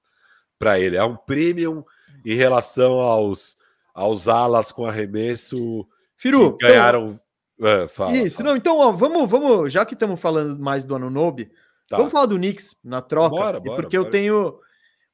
para 0.61 0.79
ele. 0.79 0.97
É 0.97 1.03
um 1.03 1.17
premium 1.17 1.83
em 2.25 2.35
relação 2.35 3.01
aos, 3.01 3.57
aos 3.95 4.29
alas 4.29 4.71
com 4.71 4.85
arremesso 4.85 5.89
Firu, 6.15 6.59
que 6.59 6.67
ganharam. 6.67 7.19
Então, 7.59 7.69
é, 7.69 7.89
fala, 7.89 8.13
isso, 8.13 8.37
fala. 8.37 8.51
não, 8.51 8.57
então 8.57 8.79
ó, 8.79 8.93
vamos, 8.93 9.29
vamos, 9.29 9.73
já 9.73 9.85
que 9.87 9.95
estamos 9.95 10.21
falando 10.21 10.61
mais 10.61 10.85
do 10.85 10.95
Anunobi, 10.95 11.51
tá. 11.89 11.97
vamos 11.97 12.13
falar 12.13 12.27
do 12.27 12.37
Knicks 12.37 12.77
na 12.85 13.01
troca, 13.01 13.31
bora, 13.31 13.61
bora, 13.61 13.83
porque 13.83 13.97
bora. 13.97 14.09
eu 14.09 14.11
tenho. 14.11 14.61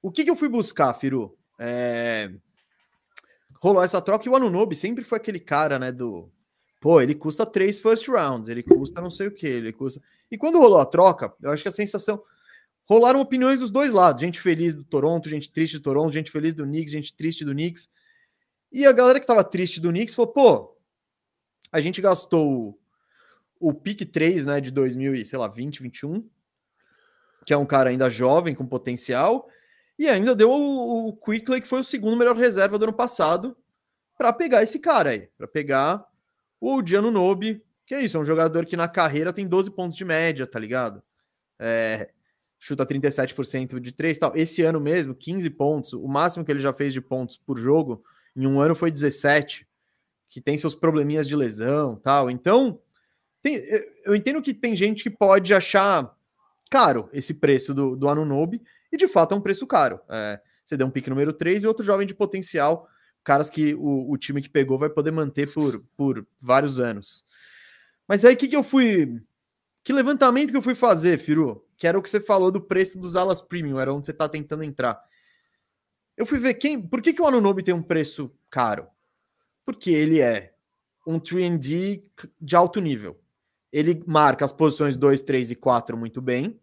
O 0.02 0.10
que, 0.10 0.24
que 0.24 0.30
eu 0.30 0.36
fui 0.36 0.48
buscar, 0.48 0.92
Firu? 0.94 1.36
É... 1.58 2.30
Rolou 3.60 3.82
essa 3.82 4.02
troca 4.02 4.26
e 4.26 4.28
o 4.28 4.36
Anunobi 4.36 4.74
sempre 4.74 5.02
foi 5.02 5.18
aquele 5.18 5.40
cara, 5.40 5.78
né? 5.78 5.90
Do 5.90 6.28
pô, 6.80 7.00
ele 7.00 7.14
custa 7.14 7.46
três 7.46 7.80
first 7.80 8.06
rounds, 8.08 8.48
ele 8.48 8.62
custa 8.62 9.00
não 9.00 9.10
sei 9.10 9.28
o 9.28 9.32
que, 9.32 9.46
ele 9.46 9.72
custa. 9.72 10.00
E 10.30 10.36
quando 10.36 10.58
rolou 10.58 10.78
a 10.78 10.86
troca, 10.86 11.32
eu 11.40 11.50
acho 11.52 11.62
que 11.62 11.68
a 11.68 11.72
sensação 11.72 12.22
rolaram 12.86 13.20
opiniões 13.20 13.60
dos 13.60 13.70
dois 13.70 13.92
lados. 13.92 14.20
Gente 14.20 14.40
feliz 14.40 14.74
do 14.74 14.84
Toronto, 14.84 15.28
gente 15.28 15.50
triste 15.50 15.76
do 15.76 15.82
Toronto, 15.82 16.12
gente 16.12 16.30
feliz 16.30 16.54
do 16.54 16.64
Knicks, 16.64 16.92
gente 16.92 17.14
triste 17.14 17.44
do 17.44 17.52
Knicks. 17.52 17.88
E 18.72 18.86
a 18.86 18.92
galera 18.92 19.20
que 19.20 19.26
tava 19.26 19.44
triste 19.44 19.80
do 19.80 19.90
Knicks 19.90 20.14
falou: 20.14 20.32
pô, 20.32 20.76
a 21.70 21.80
gente 21.80 22.00
gastou 22.00 22.78
o, 23.60 23.74
pick 23.74 24.10
3, 24.10 24.46
né, 24.46 24.60
de 24.60 24.70
2020, 24.70 25.82
21, 25.82 26.28
que 27.44 27.52
é 27.52 27.56
um 27.56 27.66
cara 27.66 27.90
ainda 27.90 28.10
jovem, 28.10 28.54
com 28.54 28.66
potencial, 28.66 29.48
e 29.98 30.08
ainda 30.08 30.34
deu 30.34 30.50
o, 30.50 31.08
o 31.08 31.16
Quickley, 31.16 31.60
que 31.60 31.68
foi 31.68 31.80
o 31.80 31.84
segundo 31.84 32.16
melhor 32.16 32.36
reserva 32.36 32.78
do 32.78 32.84
ano 32.84 32.92
passado, 32.92 33.56
para 34.16 34.32
pegar 34.32 34.62
esse 34.62 34.78
cara 34.78 35.10
aí, 35.10 35.28
para 35.36 35.46
pegar 35.46 36.06
o 36.60 36.80
Diano 36.82 37.10
Nobe, 37.10 37.62
que 37.86 37.94
é 37.94 38.00
isso, 38.00 38.16
é 38.16 38.20
um 38.20 38.24
jogador 38.24 38.66
que 38.66 38.76
na 38.76 38.88
carreira 38.88 39.32
tem 39.32 39.46
12 39.46 39.70
pontos 39.70 39.96
de 39.96 40.04
média, 40.04 40.46
tá 40.46 40.58
ligado? 40.58 41.02
É, 41.58 42.10
chuta 42.58 42.86
37% 42.86 43.78
de 43.80 43.92
três 43.92 44.18
tal. 44.18 44.32
Esse 44.34 44.62
ano 44.62 44.80
mesmo, 44.80 45.14
15 45.14 45.50
pontos. 45.50 45.92
O 45.92 46.06
máximo 46.06 46.44
que 46.44 46.50
ele 46.50 46.60
já 46.60 46.72
fez 46.72 46.92
de 46.92 47.00
pontos 47.00 47.36
por 47.36 47.58
jogo 47.58 48.02
em 48.34 48.46
um 48.46 48.60
ano 48.60 48.74
foi 48.74 48.90
17, 48.90 49.66
que 50.28 50.40
tem 50.40 50.58
seus 50.58 50.74
probleminhas 50.74 51.26
de 51.26 51.36
lesão 51.36 51.96
tal. 51.96 52.30
Então, 52.30 52.80
tem, 53.40 53.62
eu 54.04 54.14
entendo 54.14 54.42
que 54.42 54.52
tem 54.52 54.76
gente 54.76 55.02
que 55.02 55.10
pode 55.10 55.54
achar 55.54 56.14
caro 56.70 57.08
esse 57.12 57.34
preço 57.34 57.72
do, 57.72 57.96
do 57.96 58.08
Anunobi, 58.08 58.60
e 58.92 58.96
de 58.96 59.08
fato 59.08 59.34
é 59.34 59.38
um 59.38 59.40
preço 59.40 59.66
caro. 59.66 60.00
É, 60.08 60.40
você 60.64 60.76
deu 60.76 60.86
um 60.86 60.90
pique 60.90 61.10
número 61.10 61.32
3 61.32 61.62
e 61.62 61.66
outro 61.66 61.84
jovem 61.84 62.06
de 62.06 62.14
potencial, 62.14 62.88
caras 63.22 63.48
que 63.48 63.74
o, 63.74 64.10
o 64.10 64.16
time 64.16 64.42
que 64.42 64.50
pegou 64.50 64.78
vai 64.78 64.88
poder 64.88 65.10
manter 65.10 65.52
por, 65.52 65.84
por 65.96 66.26
vários 66.40 66.80
anos. 66.80 67.24
Mas 68.08 68.24
aí 68.24 68.36
que, 68.36 68.48
que 68.48 68.56
eu 68.56 68.62
fui. 68.62 69.20
Que 69.82 69.92
levantamento 69.92 70.50
que 70.50 70.56
eu 70.56 70.62
fui 70.62 70.74
fazer, 70.74 71.18
Firu? 71.18 71.65
Que 71.76 71.86
era 71.86 71.98
o 71.98 72.02
que 72.02 72.08
você 72.08 72.20
falou 72.20 72.50
do 72.50 72.60
preço 72.60 72.98
dos 72.98 73.16
alas 73.16 73.40
premium, 73.40 73.78
era 73.78 73.92
onde 73.92 74.06
você 74.06 74.12
está 74.12 74.28
tentando 74.28 74.64
entrar. 74.64 75.00
Eu 76.16 76.24
fui 76.24 76.38
ver 76.38 76.54
quem. 76.54 76.80
Por 76.80 77.02
que, 77.02 77.12
que 77.12 77.20
o 77.20 77.26
Anunobi 77.26 77.62
tem 77.62 77.74
um 77.74 77.82
preço 77.82 78.34
caro? 78.48 78.88
Porque 79.64 79.90
ele 79.90 80.20
é 80.20 80.54
um 81.06 81.20
3D 81.20 82.02
de 82.40 82.56
alto 82.56 82.80
nível. 82.80 83.20
Ele 83.70 84.02
marca 84.06 84.44
as 84.44 84.52
posições 84.52 84.96
2, 84.96 85.20
3 85.20 85.50
e 85.50 85.54
4 85.54 85.96
muito 85.96 86.22
bem. 86.22 86.58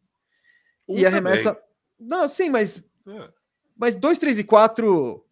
Um 0.87 0.97
e 0.97 1.05
arremessa. 1.05 1.53
Também. 1.53 1.69
Não, 1.99 2.27
sim, 2.27 2.49
mas. 2.49 2.89
É. 3.07 3.29
Mas 3.75 3.97
2, 3.99 4.17
3 4.17 4.39
e 4.39 4.43
4. 4.43 5.25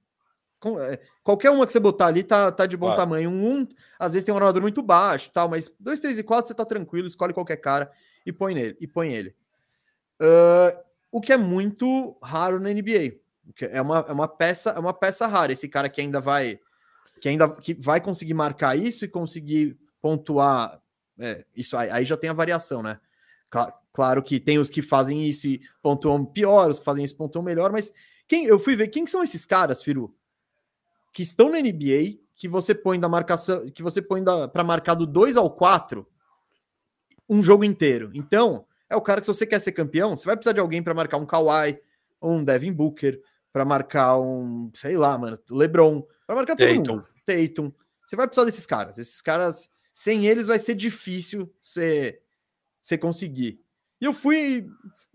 É, 0.81 0.99
qualquer 1.23 1.49
uma 1.49 1.65
que 1.65 1.71
você 1.71 1.79
botar 1.79 2.07
ali 2.07 2.21
tá, 2.21 2.51
tá 2.51 2.67
de 2.67 2.77
bom 2.77 2.87
claro. 2.87 3.01
tamanho. 3.01 3.31
Um, 3.31 3.61
um, 3.61 3.67
às 3.97 4.13
vezes 4.13 4.23
tem 4.23 4.33
um 4.33 4.37
armador 4.37 4.61
muito 4.61 4.83
baixo, 4.83 5.31
tal, 5.33 5.49
mas 5.49 5.71
2, 5.79 5.99
3 5.99 6.19
e 6.19 6.23
4 6.23 6.47
você 6.47 6.53
tá 6.53 6.63
tranquilo, 6.63 7.07
escolhe 7.07 7.33
qualquer 7.33 7.57
cara 7.57 7.91
e 8.23 8.31
põe 8.31 8.53
nele 8.53 8.77
e 8.79 8.85
põe 8.85 9.11
ele. 9.11 9.35
Uh, 10.21 10.79
o 11.11 11.19
que 11.19 11.33
é 11.33 11.37
muito 11.37 12.15
raro 12.21 12.59
na 12.59 12.69
NBA. 12.69 13.19
É 13.59 13.81
uma, 13.81 14.05
é 14.07 14.11
uma 14.11 14.27
peça, 14.27 14.69
é 14.69 14.79
uma 14.79 14.93
peça 14.93 15.25
rara. 15.27 15.51
Esse 15.51 15.67
cara 15.67 15.89
que 15.89 15.99
ainda 15.99 16.21
vai, 16.21 16.59
que 17.19 17.27
ainda 17.27 17.49
que 17.49 17.73
vai 17.73 17.99
conseguir 17.99 18.33
marcar 18.33 18.77
isso 18.77 19.03
e 19.03 19.09
conseguir 19.09 19.77
pontuar. 20.01 20.79
É, 21.19 21.45
isso 21.55 21.75
aí, 21.75 21.89
aí, 21.89 22.05
já 22.05 22.15
tem 22.15 22.29
a 22.29 22.33
variação, 22.33 22.81
né? 22.81 22.99
Claro, 23.49 23.73
claro, 23.91 24.23
que 24.23 24.39
tem 24.39 24.57
os 24.57 24.69
que 24.69 24.81
fazem 24.81 25.27
isso 25.27 25.47
e 25.47 25.61
pontuam 25.81 26.23
pior, 26.23 26.69
os 26.69 26.79
que 26.79 26.85
fazem 26.85 27.03
isso 27.03 27.17
pontuam 27.17 27.43
melhor, 27.43 27.71
mas 27.71 27.91
quem 28.27 28.45
eu 28.45 28.57
fui 28.57 28.75
ver 28.77 28.87
quem 28.87 29.05
são 29.05 29.21
esses 29.21 29.45
caras, 29.45 29.83
Firu, 29.83 30.15
que 31.11 31.21
estão 31.21 31.51
na 31.51 31.59
NBA, 31.59 32.19
que 32.33 32.47
você 32.47 32.73
põe 32.73 32.99
da 32.99 33.09
marcação, 33.09 33.69
que 33.69 33.83
você 33.83 34.01
põe 34.01 34.23
para 34.23 34.63
marcar 34.63 34.93
do 34.93 35.05
2 35.05 35.35
ao 35.35 35.51
4 35.51 36.07
um 37.29 37.43
jogo 37.43 37.63
inteiro. 37.63 38.09
Então, 38.13 38.65
é 38.91 38.95
o 38.95 39.01
cara 39.01 39.21
que, 39.21 39.25
se 39.25 39.33
você 39.33 39.47
quer 39.47 39.59
ser 39.59 39.71
campeão, 39.71 40.17
você 40.17 40.25
vai 40.25 40.35
precisar 40.35 40.51
de 40.51 40.59
alguém 40.59 40.83
para 40.83 40.93
marcar 40.93 41.17
um 41.17 41.25
Kawhi, 41.25 41.79
um 42.21 42.43
Devin 42.43 42.73
Booker, 42.73 43.21
para 43.53 43.63
marcar 43.63 44.19
um, 44.19 44.69
sei 44.73 44.97
lá, 44.97 45.17
mano, 45.17 45.39
LeBron, 45.49 46.05
para 46.27 46.35
marcar 46.35 46.57
todo 46.57 46.67
Tatum. 46.67 46.95
mundo. 46.95 47.07
Tatum. 47.25 47.71
Você 48.05 48.15
vai 48.17 48.27
precisar 48.27 48.45
desses 48.45 48.65
caras. 48.65 48.97
Esses 48.97 49.21
caras, 49.21 49.69
sem 49.93 50.27
eles, 50.27 50.47
vai 50.47 50.59
ser 50.59 50.75
difícil 50.75 51.49
você, 51.59 52.19
você 52.81 52.97
conseguir. 52.97 53.61
E 54.01 54.05
eu 54.05 54.13
fui, 54.13 54.67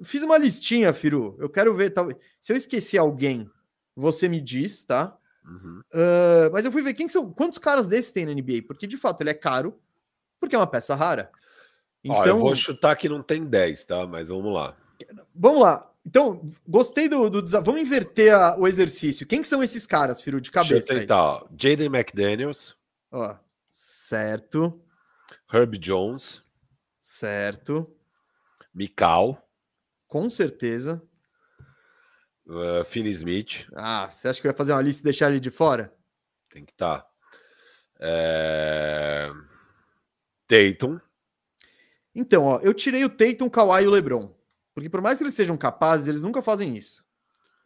fiz 0.03 0.23
uma 0.23 0.39
listinha, 0.39 0.95
Firu. 0.95 1.37
Eu 1.39 1.51
quero 1.51 1.75
ver, 1.75 1.91
talvez. 1.91 2.19
Se 2.41 2.55
eu 2.55 2.57
esqueci 2.57 2.97
alguém, 2.97 3.51
você 3.95 4.27
me 4.27 4.41
diz, 4.41 4.85
tá? 4.85 5.19
Uhum. 5.45 5.83
Uh, 5.93 6.51
mas 6.51 6.65
eu 6.65 6.73
fui 6.73 6.81
ver 6.81 6.95
quem 6.95 7.11
são, 7.11 7.31
quantos 7.31 7.59
caras 7.59 7.87
desses 7.87 8.11
tem 8.11 8.25
na 8.25 8.33
NBA, 8.33 8.62
porque 8.67 8.87
de 8.87 8.97
fato 8.97 9.21
ele 9.21 9.31
é 9.31 9.35
caro, 9.35 9.79
porque 10.41 10.55
é 10.55 10.59
uma 10.59 10.67
peça 10.67 10.95
rara. 10.95 11.31
Então, 12.07 12.16
Ó, 12.16 12.27
eu 12.27 12.38
vou 12.38 12.55
chutar 12.55 12.95
que 12.97 13.09
não 13.09 13.23
tem 13.23 13.45
10, 13.45 13.85
tá? 13.85 14.07
Mas 14.07 14.29
vamos 14.29 14.55
lá. 14.55 14.77
Vamos 15.35 15.62
lá. 15.62 15.90
Então, 16.05 16.40
gostei 16.66 17.09
do, 17.09 17.29
do 17.29 17.47
Vamos 17.62 17.81
inverter 17.81 18.33
a, 18.33 18.57
o 18.57 18.69
exercício. 18.69 19.27
Quem 19.27 19.42
que 19.42 19.49
são 19.49 19.62
esses 19.62 19.85
caras, 19.87 20.21
Firu, 20.21 20.40
de 20.40 20.53
cabeça? 20.53 20.75
Deixa 20.75 20.92
eu 20.92 21.01
tentar. 21.01 21.45
Jaden 21.51 21.87
McDaniels. 21.87 22.77
Ó, 23.11 23.35
certo. 23.73 24.81
Herb 25.53 25.77
Jones. 25.79 26.45
Certo. 27.01 27.92
Mikal. 28.73 29.42
Com 30.07 30.31
certeza. 30.31 31.03
Uh, 32.47 32.85
Finney 32.85 33.11
Smith. 33.11 33.66
Ah, 33.75 34.09
você 34.09 34.29
acha 34.29 34.40
que 34.40 34.47
vai 34.47 34.57
fazer 34.57 34.73
uma 34.73 34.83
lista 34.83 35.03
e 35.03 35.05
deixar 35.05 35.31
ele 35.31 35.40
de 35.40 35.51
fora? 35.51 35.92
Tem 36.49 36.64
que 36.64 36.71
estar. 36.71 37.01
Tá. 37.01 37.11
É... 37.99 39.33
Tatum. 40.47 41.01
Então, 42.16 42.44
ó, 42.44 42.59
eu 42.62 42.72
tirei 42.72 43.05
o 43.05 43.09
Tatum, 43.11 43.44
o 43.46 43.50
Kawhi 43.50 43.85
e 43.85 43.87
o 43.87 43.90
LeBron. 43.90 44.31
Porque 44.74 44.88
por 44.88 45.00
mais 45.02 45.18
que 45.18 45.24
eles 45.24 45.35
sejam 45.35 45.57
capazes, 45.57 46.09
eles 46.09 46.22
nunca 46.22 46.40
fazem 46.42 46.76
isso. 46.76 47.05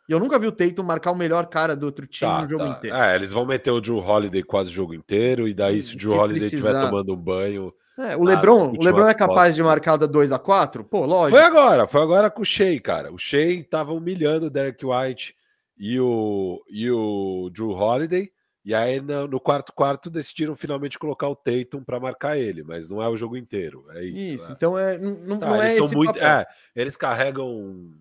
E 0.08 0.12
eu 0.12 0.18
nunca 0.18 0.38
vi 0.40 0.48
o 0.48 0.52
Tatum 0.52 0.82
marcar 0.82 1.12
o 1.12 1.16
melhor 1.16 1.46
cara 1.46 1.76
do 1.76 1.86
outro 1.86 2.04
time 2.04 2.28
Tá, 2.30 2.42
no 2.42 2.48
jogo 2.48 2.64
tá. 2.64 2.70
inteiro. 2.70 2.96
É, 2.96 3.14
eles 3.14 3.32
vão 3.32 3.46
meter 3.46 3.70
o 3.70 3.80
Drew 3.80 3.98
Holiday 3.98 4.42
quase 4.42 4.70
o 4.70 4.72
jogo 4.72 4.92
inteiro, 4.92 5.46
e 5.46 5.54
daí 5.54 5.80
se 5.80 5.90
o 5.90 5.92
Se 5.92 5.96
Drew 5.98 6.18
Holiday 6.18 6.44
estiver 6.48 6.72
tomando 6.72 7.14
um 7.14 7.16
banho. 7.16 7.72
É, 7.96 8.16
o 8.16 8.24
LeBron, 8.24 8.72
o 8.76 8.84
LeBron 8.84 9.08
é 9.08 9.14
capaz 9.14 9.38
posses. 9.40 9.54
de 9.56 9.62
marcar 9.62 9.96
da 9.96 10.06
2 10.06 10.32
a 10.32 10.38
4 10.38 10.82
Pô, 10.84 11.04
lógico. 11.04 11.36
Foi 11.38 11.46
agora, 11.46 11.86
foi 11.86 12.00
agora 12.00 12.30
com 12.30 12.42
o 12.42 12.44
Shea, 12.44 12.80
cara. 12.80 13.12
O 13.12 13.18
Shea 13.18 13.62
tava 13.62 13.92
humilhando 13.92 14.46
o 14.46 14.50
Derek 14.50 14.84
White 14.84 15.34
e 15.78 16.00
o, 16.00 16.60
e 16.68 16.90
o 16.90 17.50
Drew 17.52 17.70
Holiday. 17.70 18.32
E 18.70 18.74
aí 18.74 19.00
no, 19.00 19.40
quarto 19.40 19.72
quarto 19.72 20.08
decidiram 20.08 20.54
finalmente 20.54 20.96
colocar 20.96 21.26
o 21.28 21.34
Tatum 21.34 21.82
para 21.82 21.98
marcar 21.98 22.38
ele, 22.38 22.62
mas 22.62 22.88
não 22.88 23.02
é 23.02 23.08
o 23.08 23.16
jogo 23.16 23.36
inteiro. 23.36 23.84
É 23.90 24.04
isso. 24.04 24.34
Isso, 24.34 24.46
é. 24.48 24.52
então 24.52 24.78
é, 24.78 24.96
não, 24.96 25.40
Tá, 25.40 25.48
não 25.48 25.60
é 25.60 25.74
eles 25.74 25.86
esse 25.86 25.96
muito, 25.96 26.16
é, 26.16 26.46
eles 26.76 26.96
carregam 26.96 27.48
um 27.50 27.92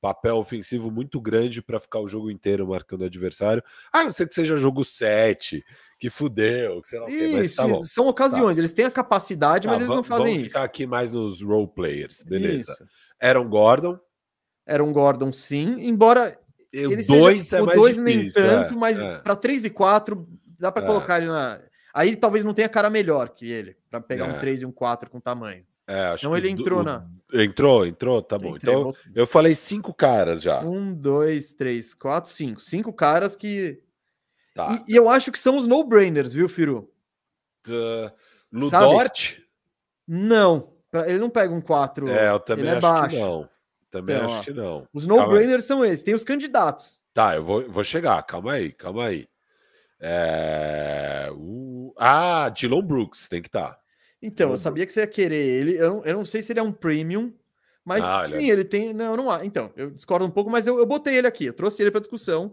papel 0.00 0.36
ofensivo 0.36 0.92
muito 0.92 1.20
grande 1.20 1.60
para 1.60 1.80
ficar 1.80 1.98
o 1.98 2.06
jogo 2.06 2.30
inteiro 2.30 2.68
marcando 2.68 3.00
o 3.00 3.04
adversário. 3.04 3.64
A 3.92 4.04
não 4.04 4.12
ser 4.12 4.28
que 4.28 4.34
seja 4.36 4.56
jogo 4.56 4.84
7, 4.84 5.64
que 5.98 6.08
fudeu, 6.08 6.80
que 6.82 6.86
sei 6.86 7.00
lá 7.00 7.06
o 7.06 7.08
quê, 7.08 7.30
mas 7.32 7.46
Isso, 7.46 7.56
tá 7.56 7.66
bom. 7.66 7.84
são 7.84 8.06
ocasiões, 8.06 8.58
eles 8.58 8.72
têm 8.72 8.84
a 8.84 8.90
capacidade, 8.92 9.66
mas 9.66 9.78
Tá, 9.78 9.82
eles 9.82 9.96
não 9.96 10.04
fazem 10.04 10.24
vamos 10.24 10.40
isso. 10.42 10.50
ficar 10.50 10.62
aqui 10.62 10.86
mais 10.86 11.14
nos 11.14 11.42
role 11.42 11.66
players, 11.66 12.22
beleza. 12.22 12.74
Isso. 12.74 12.86
Aaron 13.20 13.48
Gordon, 13.48 13.98
Era 14.64 14.84
um 14.84 14.92
Gordon, 14.92 15.32
sim, 15.32 15.78
embora 15.80 16.38
ele 16.72 17.02
2 17.04 17.42
seja, 17.42 17.58
é 17.58 17.62
o 17.62 17.66
mais 17.66 17.78
dois 17.78 17.96
difícil. 17.96 18.42
nem 18.42 18.50
é, 18.50 18.62
tanto, 18.62 18.76
mas 18.76 19.00
é. 19.00 19.18
para 19.18 19.36
3 19.36 19.64
e 19.64 19.70
4 19.70 20.28
dá 20.58 20.70
para 20.72 20.84
É. 20.84 20.86
colocar 20.86 21.18
ele 21.18 21.28
na. 21.28 21.60
Aí 21.94 22.14
talvez 22.16 22.44
não 22.44 22.52
tenha 22.52 22.68
cara 22.68 22.90
melhor 22.90 23.30
que 23.30 23.50
ele, 23.50 23.76
para 23.90 24.00
pegar 24.00 24.26
É. 24.26 24.32
um 24.32 24.38
3 24.38 24.62
e 24.62 24.66
um 24.66 24.72
4 24.72 25.08
com 25.10 25.18
tamanho. 25.20 25.64
É, 25.88 26.06
acho 26.06 26.26
Então 26.26 26.36
ele 26.36 26.50
entrou 26.50 26.80
o- 26.80 26.82
na- 26.82 27.06
Entrou, 27.32 27.86
entrou, 27.86 28.22
tá 28.22 28.38
bom. 28.38 28.56
Entrei, 28.56 28.72
Então 28.74 28.94
eu 29.14 29.26
falei 29.26 29.54
cinco 29.54 29.92
caras 29.94 30.42
já. 30.42 30.60
Um, 30.60 30.92
dois, 30.94 31.52
três, 31.52 31.92
quatro, 31.94 32.30
cinco. 32.30 32.60
Cinco 32.60 32.92
caras 32.92 33.34
que. 33.36 33.80
Tá. 34.54 34.82
E, 34.88 34.92
e 34.92 34.96
eu 34.96 35.08
acho 35.08 35.30
que 35.32 35.38
são 35.38 35.56
os 35.56 35.66
no-brainers, 35.66 36.32
viu, 36.32 36.48
Firu? 36.48 36.90
Sabe? 37.64 38.12
Ludort? 38.52 39.42
Não. 40.06 40.72
Ele 41.06 41.18
não 41.18 41.28
pega 41.28 41.52
um 41.52 41.60
4. 41.60 42.08
É, 42.08 42.30
eu 42.30 42.38
também 42.40 42.64
ele 42.64 42.70
é 42.74 42.78
acho 42.78 42.80
baixo. 42.80 43.16
que 43.16 43.20
não. 43.22 43.48
Também 43.90 44.16
Então, 44.16 44.26
acho 44.26 44.38
ó. 44.38 44.42
que 44.42 44.52
não. 44.52 44.88
Os 44.92 45.06
no-brainers 45.06 45.64
são 45.64 45.84
esses. 45.84 46.02
Tem 46.04 46.14
os 46.14 46.24
candidatos. 46.24 47.02
Tá, 47.14 47.34
eu 47.36 47.42
vou, 47.42 47.68
vou 47.70 47.84
chegar. 47.84 48.22
Calma 48.24 48.52
aí, 48.54 48.72
calma 48.72 49.06
aí. 49.06 49.26
É, 50.00 51.30
o- 51.34 51.94
Ah, 51.98 52.48
Dylan 52.50 52.82
Brooks 52.82 53.28
tem 53.28 53.40
que 53.40 53.48
tá. 53.50 53.60
estar. 53.60 53.78
Então, 54.22 54.48
eu 54.48 54.54
Tudo. 54.54 54.60
sabia 54.62 54.84
que 54.86 54.92
você 54.92 55.00
ia 55.00 55.06
querer 55.06 55.36
ele. 55.36 55.76
Eu 55.78 55.88
não, 55.90 56.04
eu 56.04 56.14
não 56.14 56.24
sei 56.24 56.42
se 56.42 56.52
ele 56.52 56.60
é 56.60 56.62
um 56.62 56.72
premium, 56.72 57.32
mas 57.84 58.02
Ah, 58.04 58.24
ele 58.26 58.28
sim, 58.28 58.50
ele 58.50 58.64
tem. 58.64 58.92
Não, 58.92 59.16
não 59.16 59.30
há. 59.30 59.44
Então, 59.44 59.72
eu 59.76 59.90
discordo 59.90 60.26
um 60.26 60.30
pouco, 60.30 60.50
mas 60.50 60.66
eu, 60.66 60.78
eu 60.78 60.84
botei 60.86 61.16
ele 61.16 61.26
aqui. 61.26 61.46
Eu 61.46 61.52
trouxe 61.54 61.82
ele 61.82 61.90
para 61.90 62.00
discussão. 62.00 62.52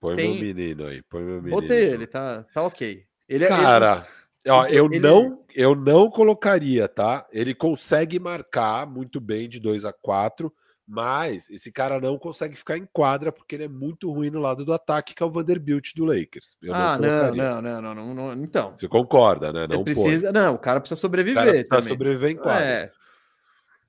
Põe 0.00 0.16
Tem- 0.16 0.34
meu 0.34 0.42
menino 0.42 0.86
aí, 0.86 1.00
põe 1.02 1.22
meu 1.22 1.40
menino. 1.40 1.60
Botei 1.60 1.84
ele, 1.90 2.06
tá, 2.06 2.44
tá 2.52 2.62
ok. 2.62 3.04
Ele 3.28 3.44
é. 3.44 3.46
ele- 3.46 3.56
Cara, 3.56 4.06
ó, 4.48 4.66
ele- 4.66 4.76
eu 4.78 4.86
ele- 4.86 4.98
não, 5.00 5.44
eu 5.54 5.74
não 5.76 6.10
colocaria, 6.10 6.88
tá? 6.88 7.24
Ele 7.32 7.54
consegue 7.54 8.18
marcar 8.18 8.84
muito 8.86 9.20
bem 9.20 9.48
de 9.48 9.60
2 9.60 9.84
a 9.84 9.92
4, 9.92 10.52
mas 10.94 11.48
esse 11.48 11.72
cara 11.72 11.98
não 11.98 12.18
consegue 12.18 12.54
ficar 12.54 12.76
em 12.76 12.86
quadra 12.92 13.32
porque 13.32 13.54
ele 13.54 13.64
é 13.64 13.68
muito 13.68 14.12
ruim 14.12 14.28
no 14.28 14.40
lado 14.40 14.62
do 14.62 14.74
ataque, 14.74 15.14
que 15.14 15.22
é 15.22 15.26
o 15.26 15.30
Vanderbilt 15.30 15.94
do 15.96 16.04
Lakers. 16.04 16.54
Eu 16.62 16.74
ah, 16.74 16.98
não, 16.98 17.34
não, 17.34 17.62
não, 17.62 17.80
não, 17.82 17.94
não, 17.94 18.14
não. 18.14 18.32
Então, 18.34 18.72
Você 18.76 18.86
concorda, 18.86 19.54
né? 19.54 19.66
você 19.66 19.74
não 19.74 19.84
precisa. 19.84 20.30
Não, 20.30 20.52
o 20.54 20.58
cara 20.58 20.80
precisa 20.80 20.98
O 20.98 21.00
sobreviver. 21.00 21.42
cara 21.42 21.50
precisa 21.50 21.76
também. 21.76 21.88
sobreviver 21.88 22.30
em 22.32 22.36
quadra. 22.36 22.62
É, 22.62 22.90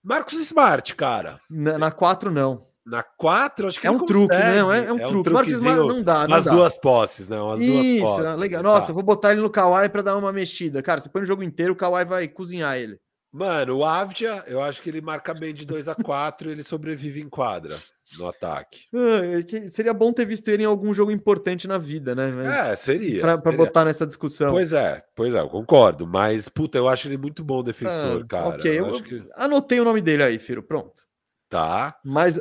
Marcos 0.02 0.36
Smart, 0.40 0.96
cara. 0.96 1.42
na, 1.50 1.78
na 1.78 1.92
4 1.92 2.32
não. 2.32 2.66
Na 2.86 3.04
4, 3.04 3.68
acho 3.68 3.82
que 3.82 3.88
É 3.88 3.92
um 3.92 4.06
truque, 4.06 4.34
não, 4.38 4.72
é, 4.72 4.86
é 4.86 4.94
um 4.94 4.98
truque. 5.06 5.30
Marcos 5.30 5.54
Smart 5.54 5.80
não 5.80 6.02
dá, 6.02 6.20
não 6.26 6.36
Umas 6.36 6.46
dá. 6.46 6.52
duas 6.52 6.78
posses, 6.78 7.28
né? 7.28 7.38
Umas 7.38 7.60
duas 7.60 7.86
Isso, 7.86 8.06
posses. 8.06 8.38
legal. 8.38 8.64
tá. 8.64 8.70
Nossa, 8.70 8.92
eu 8.92 8.96
vou 8.96 9.04
botar 9.04 9.34
ele 9.34 9.42
no 9.42 9.50
Kawhi 9.50 9.90
pra 9.90 10.02
dar 10.02 10.16
uma 10.16 10.32
mexida. 10.32 10.82
Cara, 10.82 11.02
você 11.02 11.10
põe 11.10 11.22
no 11.22 11.28
jogo 11.28 11.44
inteiro, 11.44 11.74
o 11.74 11.76
Kawhi 11.76 12.06
vai 12.06 12.30
cozinhar 12.30 12.78
ele. 12.78 12.98
Mano, 13.36 13.78
o 13.80 13.84
Avdia, 13.86 14.44
eu 14.46 14.62
acho 14.62 14.80
que 14.84 14.90
ele 14.92 15.02
marca 15.02 15.34
bem 15.34 15.56
de 15.56 15.66
2 15.66 15.88
a 15.90 15.96
4 15.96 16.50
e 16.50 16.52
ele 16.52 16.62
sobrevive 16.64 17.20
em 17.20 17.28
quadra 17.28 17.76
no 18.16 18.28
ataque. 18.28 18.86
Ah, 18.94 19.26
é 19.56 19.68
seria 19.70 19.92
bom 19.92 20.14
ter 20.14 20.24
visto 20.26 20.48
ele 20.50 20.62
em 20.62 20.68
algum 20.68 20.94
jogo 20.94 21.10
importante 21.12 21.68
na 21.68 21.80
vida, 21.80 22.14
né? 22.14 22.32
Mas 22.32 22.46
É, 22.56 22.76
seria. 22.76 23.22
pra, 23.22 23.34
pra 23.42 23.52
seria. 23.52 23.58
botar 23.66 23.86
nessa 23.86 24.06
discussão. 24.06 24.52
Pois 24.52 24.72
é, 24.72 25.04
pois 25.16 25.34
é, 25.34 25.40
eu 25.40 25.50
concordo. 25.50 26.06
Mas, 26.06 26.48
puta, 26.48 26.78
eu 26.78 26.88
acho 26.88 27.08
ele 27.08 27.18
muito 27.18 27.44
bom 27.44 27.64
defensor, 27.64 28.22
Ah, 28.22 28.28
cara. 28.28 28.48
ok, 28.50 28.70
eu 28.72 28.86
eu- 28.86 28.90
acho 28.94 29.04
que 29.04 29.26
Anotei 29.36 29.80
o 29.80 29.84
nome 29.84 30.00
dele 30.02 30.22
aí, 30.22 30.38
Firo. 30.38 30.62
Pronto. 30.62 31.02
tá. 31.50 32.00
Mas 32.06 32.40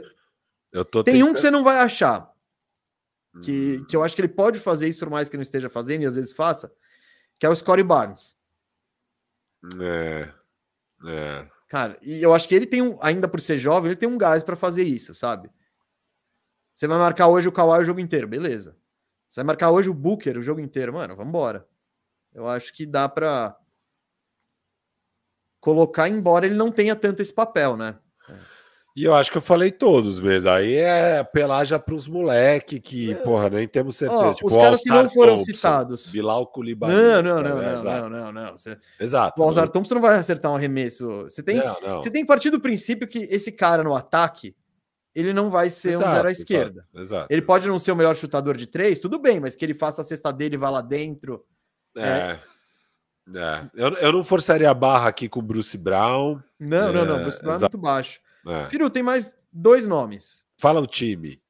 Eu 0.70 0.84
tô 0.84 1.02
tem 1.02 1.22
um 1.22 1.28
que 1.28 1.34
tentando- 1.36 1.38
você 1.40 1.50
não 1.50 1.64
vai 1.64 1.78
achar. 1.78 2.30
Que, 3.42 3.78
Hum, 3.80 3.86
que 3.86 3.96
eu 3.96 4.02
acho 4.04 4.14
que 4.14 4.20
ele 4.20 4.28
pode 4.28 4.60
fazer 4.60 4.88
isso, 4.88 4.98
por 4.98 5.08
mais 5.08 5.26
que 5.30 5.36
não 5.38 5.42
esteja 5.42 5.70
fazendo, 5.70 6.02
e 6.02 6.06
às 6.06 6.16
vezes 6.16 6.32
faça, 6.32 6.70
que 7.38 7.46
é 7.46 7.48
o 7.48 7.56
Scottie 7.56 7.82
Barnes. 7.82 8.34
É. 9.80 10.28
É. 11.06 11.48
Cara, 11.68 11.98
e 12.02 12.22
eu 12.22 12.34
acho 12.34 12.46
que 12.46 12.54
ele 12.54 12.66
tem 12.66 12.82
um, 12.82 12.98
ainda 13.00 13.26
por 13.26 13.40
ser 13.40 13.56
jovem, 13.56 13.90
ele 13.90 13.98
tem 13.98 14.08
um 14.08 14.18
gás 14.18 14.42
pra 14.42 14.54
fazer 14.54 14.82
isso, 14.82 15.14
sabe? 15.14 15.50
Você 16.74 16.86
vai 16.86 16.98
marcar 16.98 17.28
hoje 17.28 17.48
o 17.48 17.52
Kawhi 17.52 17.80
o 17.80 17.84
jogo 17.84 18.00
inteiro, 18.00 18.28
beleza. 18.28 18.76
Você 19.28 19.40
vai 19.40 19.44
marcar 19.44 19.70
hoje 19.70 19.88
o 19.88 19.94
Booker 19.94 20.36
o 20.36 20.42
jogo 20.42 20.60
inteiro, 20.60 20.92
mano, 20.92 21.16
vambora. 21.16 21.66
Eu 22.34 22.48
acho 22.48 22.72
que 22.72 22.84
dá 22.84 23.08
pra 23.08 23.56
colocar, 25.60 26.08
embora 26.08 26.44
ele 26.44 26.56
não 26.56 26.70
tenha 26.70 26.96
tanto 26.96 27.22
esse 27.22 27.32
papel, 27.32 27.76
né? 27.76 27.98
E 28.94 29.04
eu 29.04 29.14
acho 29.14 29.30
que 29.30 29.38
eu 29.38 29.42
falei 29.42 29.72
todos 29.72 30.20
mesmo. 30.20 30.50
Aí 30.50 30.74
é 30.74 31.18
apelar 31.18 31.64
já 31.64 31.78
pros 31.78 32.06
moleque 32.06 32.78
que, 32.78 33.14
porra, 33.16 33.48
nem 33.48 33.66
temos 33.66 33.96
certeza. 33.96 34.22
É. 34.22 34.26
Ó, 34.26 34.34
tipo, 34.34 34.46
os 34.48 34.56
caras 34.56 34.82
que 34.82 34.90
não 34.90 35.08
foram 35.08 35.36
Thompson, 35.36 35.54
citados. 35.54 36.06
Bilal 36.06 36.46
Koulibaly. 36.46 36.94
Não, 36.94 37.22
não, 37.22 37.42
não, 37.42 37.56
não, 37.56 37.72
Exato. 37.72 38.08
não, 38.08 38.10
não, 38.10 38.32
não. 38.32 38.52
Você, 38.58 38.76
Exato. 39.00 39.40
o 39.40 39.44
Alzar 39.44 39.68
Thompson 39.70 39.94
não 39.94 40.02
vai 40.02 40.18
acertar 40.18 40.52
um 40.52 40.56
arremesso. 40.56 41.22
Você 41.24 41.42
tem, 41.42 41.56
Não, 41.56 41.80
não. 41.80 42.00
você 42.00 42.10
tem 42.10 42.22
que 42.22 42.28
partir 42.28 42.50
do 42.50 42.60
princípio 42.60 43.08
que 43.08 43.20
esse 43.30 43.50
cara 43.50 43.82
no 43.82 43.94
ataque, 43.94 44.54
ele 45.14 45.32
não 45.32 45.48
vai 45.48 45.70
ser 45.70 45.96
um 45.96 46.00
Exato, 46.00 46.10
zero 46.10 46.28
à 46.28 46.30
exato, 46.30 46.42
esquerda. 46.42 46.86
Exato. 46.94 47.26
Ele 47.30 47.42
pode 47.42 47.66
não 47.68 47.78
ser 47.78 47.92
o 47.92 47.96
melhor 47.96 48.14
chutador 48.14 48.58
de 48.58 48.66
três, 48.66 49.00
tudo 49.00 49.18
bem, 49.18 49.40
mas 49.40 49.56
que 49.56 49.64
ele 49.64 49.74
faça 49.74 50.02
a 50.02 50.04
cesta 50.04 50.30
dele 50.30 50.56
e 50.56 50.58
vá 50.58 50.68
lá 50.68 50.82
dentro. 50.82 51.42
É. 51.96 52.38
É. 53.34 53.70
Eu, 53.74 53.88
eu 53.94 54.12
não 54.12 54.24
forçaria 54.24 54.68
a 54.68 54.74
barra 54.74 55.08
aqui 55.08 55.28
com 55.28 55.40
o 55.40 55.42
Bruce 55.42 55.78
Brown. 55.78 56.40
Não, 56.58 56.92
não, 56.92 57.04
não. 57.06 57.16
É, 57.20 57.22
Bruce 57.22 57.38
Brown 57.40 57.52
é 57.52 57.56
exato. 57.56 57.76
muito 57.78 57.84
baixo. 57.84 58.20
É. 58.46 58.68
Firu, 58.70 58.90
tem 58.90 59.02
mais 59.02 59.32
dois 59.52 59.86
nomes. 59.86 60.42
Fala 60.60 60.80
o 60.80 60.86
time. 60.86 61.40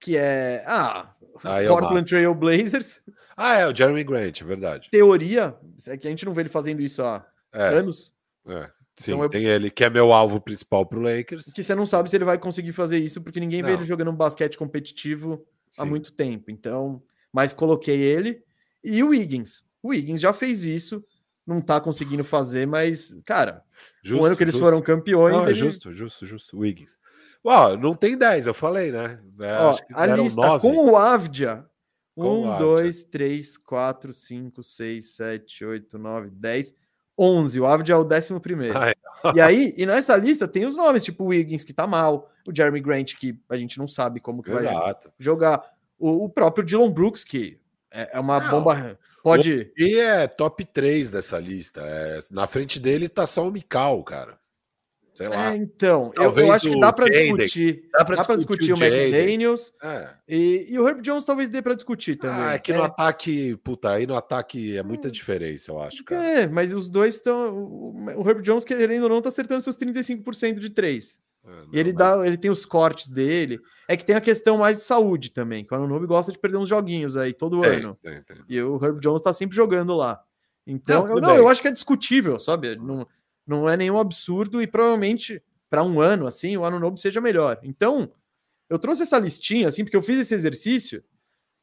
Que 0.00 0.16
é. 0.16 0.64
Ah, 0.66 1.14
eu 1.62 1.68
Portland 1.72 2.08
Trail 2.08 2.34
Blazers. 2.34 3.02
Ah, 3.36 3.54
é, 3.56 3.66
o 3.66 3.74
Jeremy 3.74 4.02
Grant, 4.04 4.40
é 4.40 4.44
verdade. 4.44 4.88
Teoria. 4.90 5.56
É 5.86 5.96
que 5.96 6.06
a 6.06 6.10
gente 6.10 6.24
não 6.24 6.34
vê 6.34 6.42
ele 6.42 6.48
fazendo 6.48 6.80
isso 6.82 7.02
há 7.02 7.24
É, 7.52 7.68
anos. 7.68 8.12
é. 8.46 8.70
Sim, 8.96 9.12
Então 9.12 9.22
eu- 9.22 9.28
tem 9.28 9.44
ele, 9.44 9.70
que 9.70 9.84
é 9.84 9.90
meu 9.90 10.12
alvo 10.12 10.40
principal 10.40 10.84
pro 10.84 11.00
Lakers. 11.00 11.52
Que 11.52 11.62
você 11.62 11.72
não 11.72 11.86
sabe 11.86 12.10
se 12.10 12.16
ele 12.16 12.24
vai 12.24 12.36
conseguir 12.36 12.72
fazer 12.72 12.98
isso, 12.98 13.22
porque 13.22 13.38
ninguém 13.38 13.62
vê 13.62 13.68
Não. 13.70 13.78
ele 13.78 13.84
jogando 13.86 14.10
um 14.10 14.16
basquete 14.16 14.58
competitivo 14.58 15.46
há 15.78 15.84
Sim. 15.84 15.88
muito 15.88 16.10
tempo. 16.12 16.50
Então, 16.50 17.00
mas 17.32 17.52
coloquei 17.52 18.00
ele 18.00 18.42
e 18.82 19.00
o 19.04 19.10
Wiggins. 19.10 19.62
O 19.80 19.90
Wiggins 19.90 20.20
já 20.20 20.32
fez 20.32 20.64
isso, 20.64 21.04
não 21.48 21.60
tá 21.60 21.80
conseguindo 21.80 22.22
fazer, 22.22 22.66
mas, 22.66 23.16
cara, 23.24 23.62
o 24.10 24.24
ano 24.24 24.36
que 24.36 24.42
eles 24.44 24.52
justo. 24.54 24.64
foram 24.64 24.82
campeões. 24.82 25.34
Não, 25.34 25.44
é 25.46 25.50
ele- 25.50 25.54
justo, 25.54 25.92
justo, 25.92 26.26
justo. 26.26 26.58
Wiggins. 26.58 26.98
Ó, 27.42 27.76
não 27.76 27.94
tem 27.94 28.16
10, 28.18 28.46
eu 28.46 28.54
falei, 28.54 28.92
né? 28.92 29.18
É, 29.40 29.56
Ó, 29.58 29.70
acho 29.70 29.86
que 29.86 29.94
a 29.94 30.06
lista 30.06 30.40
nove. 30.40 30.60
com 30.60 30.76
o 30.90 30.96
Avdia. 30.96 31.64
Com 32.14 32.22
o 32.22 32.42
1, 32.44 32.50
Avdia. 32.52 32.66
2, 32.66 33.04
3, 33.04 33.56
4, 33.56 34.12
5, 34.12 34.62
6, 34.62 35.14
7, 35.16 35.64
8, 35.64 35.98
9, 35.98 36.30
10, 36.30 36.74
11. 37.16 37.60
O 37.60 37.66
Avdia 37.66 37.94
é 37.94 37.98
o 37.98 38.04
décimo 38.04 38.40
primeiro. 38.40 38.76
É. 38.78 38.92
E 39.34 39.40
aí, 39.40 39.74
e 39.76 39.84
nessa 39.84 40.14
lista 40.16 40.46
tem 40.46 40.64
os 40.64 40.76
nomes, 40.76 41.02
tipo 41.02 41.24
o 41.24 41.28
Wiggins, 41.28 41.64
que 41.64 41.72
tá 41.72 41.88
mal, 41.88 42.30
o 42.46 42.54
Jeremy 42.54 42.80
Grant, 42.80 43.16
que 43.16 43.36
a 43.48 43.56
gente 43.56 43.76
não 43.76 43.88
sabe 43.88 44.20
como 44.20 44.44
que 44.44 44.50
vai 44.50 44.64
Exato. 44.64 45.10
jogar, 45.18 45.60
o, 45.98 46.24
o 46.26 46.28
próprio 46.28 46.64
Dylan 46.64 46.92
Brooks, 46.92 47.24
que 47.24 47.58
é, 47.90 48.16
é 48.16 48.20
uma 48.20 48.38
Não. 48.38 48.48
bomba. 48.48 48.96
Pode. 49.36 49.72
E 49.76 49.96
é 49.96 50.26
top 50.26 50.64
3 50.64 51.10
dessa 51.10 51.38
lista. 51.38 51.80
É, 51.82 52.20
na 52.30 52.46
frente 52.46 52.78
dele 52.80 53.08
tá 53.08 53.26
só 53.26 53.46
o 53.46 53.50
Mikal, 53.50 54.02
cara. 54.04 54.38
Sei 55.18 55.26
lá. 55.28 55.52
É, 55.52 55.56
então, 55.56 56.12
eu, 56.14 56.32
eu 56.32 56.52
acho 56.52 56.70
que 56.70 56.78
dá 56.78 56.92
para 56.92 57.06
discutir. 57.10 57.88
Dá 57.92 58.04
para 58.04 58.16
discutir 58.16 58.38
discutir, 58.38 58.72
o 58.72 58.76
o. 58.76 58.84
McDaniels 58.84 59.72
É. 59.82 60.10
e, 60.28 60.66
e 60.70 60.78
o 60.78 60.88
Herb 60.88 61.02
Jones 61.02 61.24
talvez 61.24 61.48
dê 61.50 61.60
para 61.60 61.74
discutir 61.74 62.14
também. 62.14 62.40
Ah, 62.40 62.54
é 62.54 62.58
que 62.60 62.72
no 62.72 62.82
É, 62.82 62.86
ataque, 62.86 63.56
puta, 63.64 63.90
aí 63.90 64.06
no 64.06 64.16
ataque 64.16 64.76
é 64.76 64.82
muita 64.84 65.10
diferença, 65.10 65.72
eu 65.72 65.82
acho, 65.82 66.04
cara. 66.04 66.22
É, 66.42 66.46
mas 66.46 66.72
os 66.72 66.88
dois 66.88 67.16
estão. 67.16 67.52
O 68.16 68.28
Herb 68.28 68.40
Jones, 68.42 68.62
querendo 68.64 69.02
ou 69.02 69.08
não, 69.08 69.20
tá 69.20 69.28
acertando 69.28 69.60
seus 69.60 69.76
35% 69.76 70.60
de 70.60 70.70
três. 70.70 71.18
É, 71.48 71.50
não, 71.66 71.68
E 71.72 71.78
ele, 71.78 71.92
mas- 71.94 72.16
dá, 72.16 72.26
ele 72.26 72.36
tem 72.36 72.50
os 72.50 72.64
cortes 72.64 73.08
dele. 73.08 73.58
É 73.88 73.96
que 73.96 74.04
tem 74.04 74.14
a 74.14 74.20
questão 74.20 74.58
mais 74.58 74.76
de 74.76 74.82
saúde 74.82 75.30
também. 75.30 75.64
Que 75.64 75.72
o 75.72 75.76
Anunobi 75.76 76.06
gosta 76.06 76.30
de 76.30 76.38
perder 76.38 76.58
uns 76.58 76.68
joguinhos 76.68 77.16
aí 77.16 77.32
todo 77.32 77.60
Tem, 77.62 77.76
ano. 77.78 77.98
tem, 78.02 78.22
tem. 78.22 78.36
E 78.48 78.60
o 78.62 78.78
Herb 78.82 79.00
Jones 79.00 79.22
tá 79.22 79.32
sempre 79.32 79.56
jogando 79.56 79.94
lá. 79.96 80.22
Então, 80.66 81.06
Não, 81.06 81.14
eu, 81.16 81.20
não, 81.22 81.34
eu 81.36 81.48
acho 81.48 81.62
que 81.62 81.68
é 81.68 81.72
discutível, 81.72 82.38
sabe? 82.38 82.76
Não, 82.76 83.06
Não 83.46 83.68
é 83.68 83.76
nenhum 83.76 83.98
absurdo 83.98 84.60
e 84.60 84.66
provavelmente 84.66 85.42
para 85.70 85.82
um 85.82 86.00
ano 86.00 86.26
assim, 86.26 86.56
o 86.56 86.64
ano 86.64 86.78
novo 86.78 86.96
seja 86.98 87.20
melhor. 87.20 87.58
Então, 87.62 88.12
eu 88.68 88.78
trouxe 88.78 89.02
essa 89.02 89.18
listinha 89.18 89.68
assim 89.68 89.82
porque 89.84 89.96
eu 89.96 90.02
fiz 90.02 90.18
esse 90.18 90.34
exercício 90.34 91.02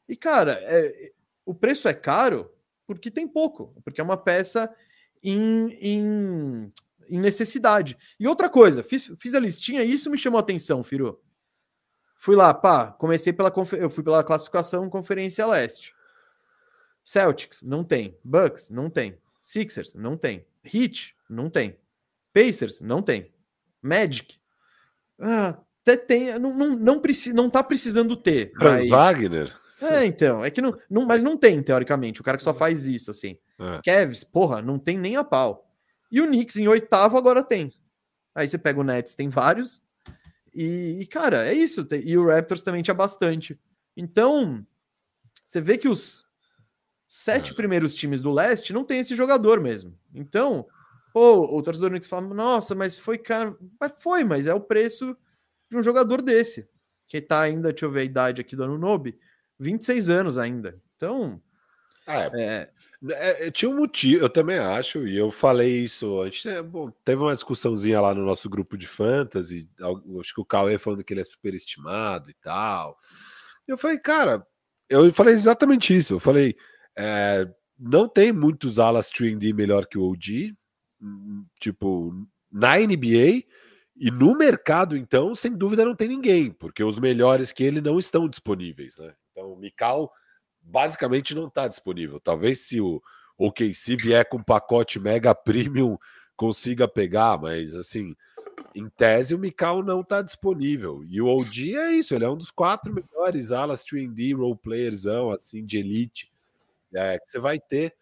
e 0.10 0.16
cara, 0.16 0.60
é, 0.64 1.12
o 1.46 1.54
preço 1.54 1.88
é 1.88 1.94
caro 1.94 2.52
porque 2.88 3.12
tem 3.12 3.28
pouco, 3.28 3.74
porque 3.84 4.02
é 4.02 4.04
uma 4.04 4.18
peça 4.18 4.72
em, 5.24 5.70
em, 5.82 6.70
em 7.10 7.20
necessidade. 7.20 7.98
E 8.20 8.28
outra 8.28 8.50
coisa, 8.50 8.84
fiz, 8.84 9.12
fiz 9.18 9.34
a 9.34 9.40
listinha 9.40 9.84
e 9.84 9.94
isso 9.94 10.10
me 10.10 10.18
chamou 10.18 10.38
a 10.38 10.42
atenção, 10.42 10.84
Firu. 10.84 11.20
Fui 12.18 12.36
lá, 12.36 12.54
pá, 12.54 12.92
comecei 12.92 13.34
pela 13.34 13.54
eu 13.78 13.90
fui 13.90 14.04
pela 14.04 14.24
classificação 14.24 14.90
Conferência 14.90 15.46
Leste. 15.46 15.94
Celtics, 17.04 17.62
não 17.62 17.84
tem. 17.84 18.18
Bucks, 18.24 18.70
não 18.70 18.90
tem. 18.90 19.18
Sixers, 19.40 19.94
não 19.94 20.18
tem. 20.18 20.46
Heat, 20.64 21.16
não 21.30 21.50
tem. 21.50 21.78
Pacers, 22.34 22.82
não 22.82 23.02
tem. 23.02 23.32
Magic, 23.82 24.40
ah, 25.20 25.58
até 25.82 25.98
tem, 25.98 26.40
não, 26.40 26.54
não, 26.58 26.76
não, 26.76 27.02
não 27.34 27.50
tá 27.50 27.64
precisando 27.64 28.16
ter. 28.16 28.52
Franz 28.58 28.90
mas... 28.90 28.90
Wagner? 28.90 29.56
É, 29.82 30.06
então, 30.06 30.44
é 30.44 30.50
que 30.50 30.62
não, 30.62 30.78
não, 30.90 31.06
mas 31.06 31.22
não 31.22 31.38
tem, 31.38 31.62
teoricamente, 31.62 32.22
o 32.22 32.24
cara 32.24 32.38
que 32.38 32.44
só 32.44 32.54
faz 32.54 32.86
isso, 32.88 33.12
assim. 33.12 33.38
É. 33.60 33.82
Kevs, 33.84 34.24
porra, 34.24 34.62
não 34.62 34.80
tem 34.80 34.98
nem 34.98 35.18
a 35.18 35.24
pau. 35.24 35.65
E 36.16 36.22
o 36.22 36.28
Knicks 36.28 36.56
em 36.56 36.66
oitavo 36.66 37.18
agora 37.18 37.44
tem. 37.44 37.74
Aí 38.34 38.48
você 38.48 38.58
pega 38.58 38.80
o 38.80 38.84
Nets, 38.86 39.16
tem 39.16 39.28
vários. 39.28 39.84
E, 40.54 41.02
e 41.02 41.06
cara, 41.06 41.46
é 41.46 41.54
isso. 41.54 41.86
E 41.92 42.18
o 42.18 42.30
Raptors 42.30 42.62
também 42.62 42.82
tinha 42.82 42.94
bastante. 42.94 43.60
Então, 43.98 44.66
você 45.46 45.60
vê 45.60 45.78
que 45.78 45.90
os 45.90 46.26
sete 47.06 47.52
é. 47.52 47.54
primeiros 47.54 47.94
times 47.94 48.22
do 48.22 48.32
leste 48.32 48.72
não 48.72 48.86
tem 48.86 49.00
esse 49.00 49.14
jogador 49.14 49.60
mesmo. 49.60 50.00
Então, 50.14 50.66
pô, 51.14 51.54
o 51.54 51.62
torcedor 51.62 51.90
do 51.90 51.96
Knicks 51.96 52.08
fala, 52.08 52.34
nossa, 52.34 52.74
mas 52.74 52.98
foi 52.98 53.18
caro. 53.18 53.60
Mas 53.78 53.92
foi, 54.00 54.24
mas 54.24 54.48
é 54.48 54.54
o 54.54 54.62
preço 54.62 55.18
de 55.70 55.76
um 55.76 55.84
jogador 55.84 56.22
desse. 56.22 56.66
Que 57.10 57.20
tá 57.20 57.42
ainda, 57.42 57.74
deixa 57.74 57.88
eu 57.88 57.92
ver 57.92 58.00
a 58.00 58.06
idade 58.06 58.40
aqui 58.40 58.56
do 58.56 58.64
Anunobi, 58.64 59.20
26 59.60 60.10
anos 60.10 60.38
ainda. 60.38 60.82
Então, 60.96 61.42
é, 62.08 62.42
é, 62.42 62.72
é, 63.12 63.52
tinha 63.52 63.70
um 63.70 63.76
motivo, 63.76 64.24
eu 64.24 64.30
também 64.30 64.58
acho, 64.58 65.08
e 65.08 65.18
eu 65.18 65.32
falei 65.32 65.84
isso 65.84 66.22
antes. 66.22 66.46
Né, 66.46 66.62
bom, 66.62 66.92
teve 67.04 67.22
uma 67.22 67.34
discussãozinha 67.34 68.02
lá 68.02 68.14
no 68.14 68.26
nosso 68.26 68.50
grupo 68.50 68.78
de 68.78 68.88
fantasy. 68.88 69.70
Acho 70.20 70.34
que 70.34 70.42
o 70.42 70.46
Cauê 70.46 70.78
falando 70.78 71.04
que 71.04 71.14
ele 71.14 71.22
é 71.22 71.24
superestimado 71.24 72.30
e 72.30 72.34
tal. 72.36 72.98
Eu 73.68 73.78
falei, 73.78 73.98
cara, 73.98 74.46
eu 74.90 75.12
falei 75.12 75.34
exatamente 75.34 75.96
isso. 75.96 76.16
Eu 76.16 76.20
falei, 76.20 76.56
é, 76.96 77.48
não 77.78 78.08
tem 78.08 78.32
muitos 78.32 78.80
alas 78.80 79.10
3D 79.10 79.54
melhor 79.54 79.86
que 79.86 79.98
o 79.98 80.04
OG, 80.04 80.56
tipo, 81.60 82.14
na 82.52 82.78
NBA. 82.78 83.44
E 83.98 84.12
no 84.12 84.38
mercado, 84.38 84.98
então, 84.98 85.34
sem 85.34 85.54
dúvida 85.54 85.86
não 85.86 85.96
tem 85.96 86.10
ninguém, 86.10 86.52
porque 86.52 86.84
os 86.84 87.00
melhores 87.00 87.54
que 87.54 87.64
ele 87.64 87.80
não 87.80 87.98
estão 87.98 88.28
disponíveis, 88.28 88.98
né? 88.98 89.14
Então, 89.32 89.54
o 89.54 89.56
Mikal 89.56 90.12
basicamente 90.66 91.36
não 91.36 91.48
está 91.48 91.68
disponível. 91.68 92.20
Talvez 92.20 92.60
se 92.60 92.82
o 92.82 93.02
OKC 93.38 93.96
vier 93.96 94.28
com 94.28 94.42
pacote 94.42 95.00
mega 95.00 95.34
premium 95.36 95.98
consiga 96.36 96.88
pegar, 96.88 97.40
mas 97.40 97.76
assim, 97.76 98.16
em 98.74 98.90
tese 98.90 99.36
o 99.36 99.40
Mikal 99.40 99.84
não 99.84 100.02
está 100.02 100.22
disponível. 100.22 101.02
E 101.08 101.22
o 101.22 101.28
OG 101.28 101.78
é 101.78 101.92
isso, 101.94 102.14
ele 102.14 102.26
é 102.26 102.30
um 102.30 102.38
dos 102.38 102.52
quatro 102.52 102.94
melhores 102.94 103.52
alas 103.52 103.84
3D 103.84 104.36
role 104.36 104.58
playersão, 104.58 105.32
assim, 105.32 105.66
de 105.66 105.78
elite 105.78 106.32
é, 106.94 107.20
que 107.20 107.30
você 107.30 107.40
vai 107.40 107.60
ter. 107.60 107.94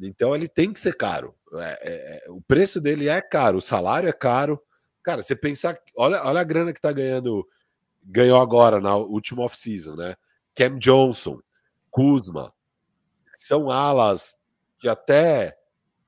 Então 0.00 0.34
ele 0.34 0.48
tem 0.48 0.72
que 0.72 0.80
ser 0.80 0.96
caro. 0.96 1.34
É, 1.54 1.78
é, 1.82 2.26
é, 2.26 2.30
o 2.30 2.40
preço 2.40 2.80
dele 2.80 3.08
é 3.08 3.20
caro, 3.20 3.58
o 3.58 3.62
salário 3.62 4.08
é 4.08 4.12
caro. 4.12 4.60
Cara, 5.02 5.22
você 5.22 5.34
pensar, 5.34 5.78
olha, 5.96 6.22
olha 6.24 6.40
a 6.40 6.44
grana 6.44 6.72
que 6.72 6.78
está 6.78 6.92
ganhando, 6.92 7.46
ganhou 8.04 8.40
agora 8.40 8.80
na 8.80 8.94
última 8.96 9.42
off-season, 9.42 9.96
né? 9.96 10.16
Cam 10.54 10.78
Johnson, 10.78 11.40
Kuzma, 11.92 12.52
são 13.34 13.70
alas 13.70 14.34
que 14.80 14.88
até, 14.88 15.56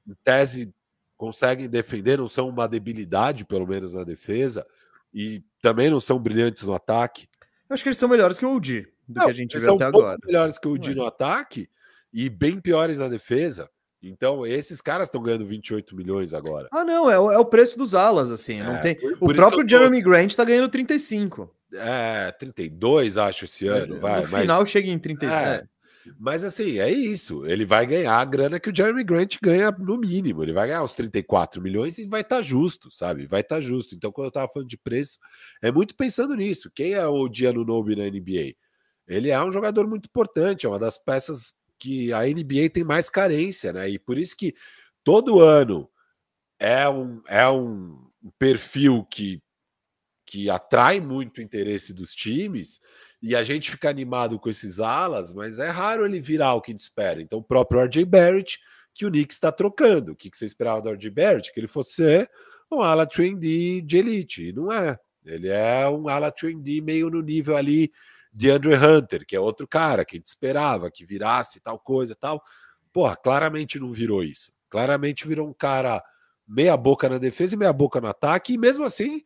em 0.09 0.14
tese, 0.25 0.75
conseguem 1.16 1.68
defender, 1.68 2.18
não 2.18 2.27
são 2.27 2.49
uma 2.49 2.66
debilidade, 2.66 3.44
pelo 3.44 3.66
menos 3.66 3.94
na 3.94 4.03
defesa, 4.03 4.66
e 5.12 5.44
também 5.61 5.90
não 5.90 6.01
são 6.01 6.18
brilhantes 6.18 6.64
no 6.64 6.75
ataque. 6.75 7.29
Eu 7.68 7.75
acho 7.75 7.83
que 7.83 7.90
eles 7.90 7.99
são 7.99 8.09
melhores 8.09 8.38
que 8.38 8.47
o 8.47 8.55
Udi, 8.55 8.88
do 9.07 9.18
não, 9.18 9.27
que 9.27 9.31
a 9.31 9.35
gente 9.35 9.57
viu 9.59 9.75
até 9.75 9.85
agora. 9.85 10.18
Melhores 10.25 10.59
que 10.59 10.66
o 10.66 10.73
Udi 10.73 10.94
no 10.94 11.05
ataque 11.05 11.68
e 12.12 12.29
bem 12.29 12.59
piores 12.59 12.99
na 12.99 13.07
defesa. 13.07 13.68
Então, 14.03 14.47
esses 14.47 14.81
caras 14.81 15.07
estão 15.07 15.23
ganhando 15.23 15.47
28 15.47 15.94
milhões 15.94 16.35
agora. 16.35 16.68
Ah, 16.73 16.85
não, 16.85 17.11
é 17.11 17.18
o, 17.18 17.31
é 17.31 17.38
o 17.38 17.44
preço 17.44 17.79
dos 17.79 17.94
alas, 17.94 18.31
assim. 18.31 18.61
É, 18.61 18.64
não 18.64 18.81
tem... 18.81 18.94
Por, 18.94 19.18
por 19.18 19.33
o 19.33 19.35
próprio 19.35 19.68
Jeremy 19.68 20.03
tô... 20.03 20.11
Grant 20.11 20.31
está 20.31 20.44
ganhando 20.44 20.68
35. 20.68 21.55
É, 21.73 22.31
32, 22.33 23.16
acho, 23.16 23.47
esse 23.47 23.66
ano. 23.66 23.99
Vai, 23.99 24.20
no 24.20 24.27
final 24.27 24.61
mas... 24.61 24.70
chega 24.70 24.88
em 24.88 24.99
35. 24.99 25.35
É, 25.35 25.55
é. 25.55 25.74
Mas 26.19 26.45
assim, 26.45 26.79
é 26.79 26.90
isso. 26.90 27.47
Ele 27.47 27.64
vai 27.64 27.87
ganhar 27.87 28.17
a 28.17 28.25
grana 28.25 28.61
que 28.61 28.71
o 28.71 28.77
Jeremy 28.77 29.05
Grant 29.05 29.37
ganha 29.43 29.71
no 29.71 29.99
mínimo. 29.99 30.43
Ele 30.43 30.53
vai 30.53 30.69
ganhar 30.69 30.83
uns 30.83 30.95
34 30.95 31.61
milhões 31.62 31.99
e 31.99 32.07
vai 32.07 32.21
estar 32.21 32.37
tá 32.37 32.43
justo, 32.43 32.90
sabe? 32.90 33.27
Vai 33.27 33.40
estar 33.40 33.57
tá 33.57 33.61
justo. 33.61 33.95
Então, 33.95 34.12
quando 34.12 34.27
eu 34.27 34.33
tava 34.33 34.49
falando 34.49 34.69
de 34.69 34.79
preço, 34.79 35.19
é 35.62 35.71
muito 35.71 35.95
pensando 35.95 36.35
nisso. 36.35 36.71
Quem 36.75 36.93
é 36.93 37.07
o 37.07 37.29
Diano 37.29 37.64
Nobe 37.64 37.97
na 37.97 38.05
NBA? 38.05 38.55
Ele 39.07 39.31
é 39.31 39.43
um 39.43 39.53
jogador 39.53 39.87
muito 39.87 40.07
importante, 40.07 40.67
é 40.67 40.69
uma 40.69 40.79
das 40.79 40.99
peças 40.99 41.53
que 41.79 42.12
a 42.12 42.23
NBA 42.23 42.71
tem 42.73 42.85
mais 42.85 43.11
carência, 43.11 43.73
né? 43.73 43.88
E 43.90 43.99
por 43.99 44.19
isso 44.19 44.37
que 44.37 44.55
todo 45.03 45.40
ano 45.40 45.88
é 46.59 46.88
um, 46.88 47.23
é 47.27 47.49
um 47.49 48.11
perfil 48.38 49.05
que, 49.05 49.43
que 50.27 50.49
atrai 50.49 51.01
muito 51.01 51.43
interesse 51.43 51.93
dos 51.93 52.14
times 52.14 52.81
e 53.27 53.35
a 53.35 53.43
gente 53.43 53.71
fica 53.71 53.89
animado 53.89 54.39
com 54.39 54.51
esses 54.51 54.81
alas, 54.81 55.33
mas 55.33 55.59
é 55.59 55.71
raro 55.71 56.05
ele 56.05 56.21
virar 56.21 56.53
o 56.53 56.61
que 56.61 56.71
a 56.71 56.75
gente 56.75 56.83
espera. 56.83 57.23
Então, 57.23 57.39
o 57.39 57.43
próprio 57.43 57.81
RJ 57.81 58.05
Barrett, 58.05 58.61
que 58.93 59.07
o 59.07 59.11
Knicks 59.11 59.37
está 59.37 59.51
trocando. 59.51 60.13
O 60.13 60.15
que, 60.15 60.29
que 60.29 60.37
você 60.37 60.45
esperava 60.45 60.83
do 60.83 60.91
RJ 60.91 61.09
Barrett? 61.09 61.51
Que 61.51 61.59
ele 61.59 61.67
fosse 61.67 62.29
um 62.71 62.83
ala 62.83 63.07
trendy 63.07 63.81
de 63.81 63.97
elite. 63.97 64.51
E 64.51 64.53
não 64.53 64.71
é. 64.71 64.99
Ele 65.25 65.49
é 65.49 65.89
um 65.89 66.07
ala 66.07 66.31
trendy 66.31 66.83
meio 66.83 67.09
no 67.09 67.23
nível 67.23 67.57
ali 67.57 67.91
de 68.31 68.51
Andrew 68.51 68.77
Hunter, 68.77 69.25
que 69.27 69.35
é 69.35 69.41
outro 69.41 69.67
cara 69.67 70.05
que 70.05 70.17
a 70.17 70.19
gente 70.19 70.27
esperava 70.27 70.91
que 70.91 71.07
virasse 71.07 71.61
tal 71.61 71.79
coisa 71.79 72.15
tal. 72.15 72.43
Porra, 72.93 73.17
claramente 73.17 73.81
não 73.81 73.91
virou 73.91 74.23
isso. 74.23 74.53
Claramente 74.69 75.27
virou 75.27 75.49
um 75.49 75.55
cara 75.55 76.05
meia 76.47 76.77
boca 76.77 77.09
na 77.09 77.17
defesa 77.17 77.55
e 77.55 77.59
meia 77.59 77.73
boca 77.73 78.03
no 78.03 78.09
ataque. 78.09 78.53
E 78.53 78.59
mesmo 78.59 78.85
assim 78.85 79.23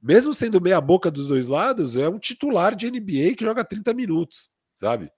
mesmo 0.00 0.32
sendo 0.32 0.60
meia 0.60 0.80
boca 0.80 1.10
dos 1.10 1.28
dois 1.28 1.48
lados, 1.48 1.96
é 1.96 2.08
um 2.08 2.18
titular 2.18 2.74
de 2.74 2.90
NBA 2.90 3.34
que 3.36 3.44
joga 3.44 3.64
30 3.64 3.92
minutos, 3.94 4.50
sabe? 4.74 5.10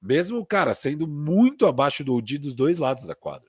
Mesmo, 0.00 0.44
cara, 0.44 0.74
sendo 0.74 1.06
muito 1.06 1.66
abaixo 1.66 2.04
do 2.04 2.14
OG 2.14 2.38
dos 2.38 2.54
dois 2.54 2.78
lados 2.78 3.06
da 3.06 3.14
quadra. 3.14 3.48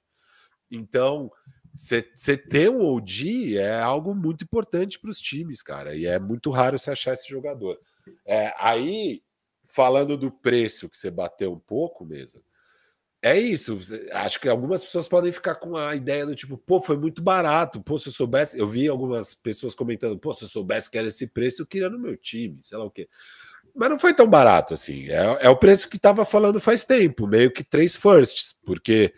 Então, 0.72 1.32
você 1.76 2.38
ter 2.38 2.70
um 2.70 2.86
OG 2.86 3.58
é 3.58 3.80
algo 3.80 4.16
muito 4.16 4.44
importante 4.44 5.00
para 5.00 5.10
os 5.10 5.20
times, 5.20 5.62
cara, 5.62 5.96
e 5.96 6.06
é 6.06 6.18
muito 6.20 6.50
raro 6.50 6.80
você 6.80 6.92
achar 6.92 7.14
esse 7.14 7.28
jogador. 7.28 7.78
É, 8.26 8.54
aí, 8.58 9.22
falando 9.66 10.18
do 10.18 10.32
preço 10.32 10.88
que 10.88 10.96
você 10.96 11.12
bateu 11.12 11.52
um 11.52 11.60
pouco 11.60 12.06
mesmo, 12.06 12.42
é 13.26 13.40
isso. 13.40 13.80
Acho 14.12 14.40
que 14.40 14.48
algumas 14.48 14.84
pessoas 14.84 15.08
podem 15.08 15.32
ficar 15.32 15.56
com 15.56 15.76
a 15.76 15.96
ideia 15.96 16.28
do 16.28 16.36
tipo, 16.36 16.60
pô, 16.60 16.80
foi 16.80 16.96
muito 16.96 17.24
barato. 17.24 17.82
Pô, 17.82 17.98
se 17.98 18.10
eu 18.10 18.14
soubesse. 18.14 18.60
Eu 18.60 18.68
vi 18.68 18.88
algumas 18.88 19.34
pessoas 19.34 19.74
comentando, 19.74 20.16
pô, 20.16 20.32
se 20.32 20.44
eu 20.44 20.48
soubesse 20.48 20.92
que 20.92 20.96
era 20.96 21.08
esse 21.08 21.26
preço, 21.26 21.64
eu 21.64 21.66
queria 21.66 21.90
no 21.90 21.98
meu 21.98 22.16
time, 22.16 22.60
sei 22.62 22.78
lá 22.78 22.86
o 22.86 22.92
quê. 22.92 23.10
Mas 23.74 23.90
não 23.90 23.98
foi 23.98 24.14
tão 24.14 24.28
barato 24.28 24.76
assim. 24.76 25.10
É, 25.10 25.40
é 25.42 25.50
o 25.50 25.58
preço 25.58 25.90
que 25.90 25.98
estava 25.98 26.24
falando 26.24 26.60
faz 26.60 26.84
tempo, 26.84 27.26
meio 27.26 27.52
que 27.52 27.64
três 27.64 27.96
firsts. 27.96 28.54
Porque 28.64 29.12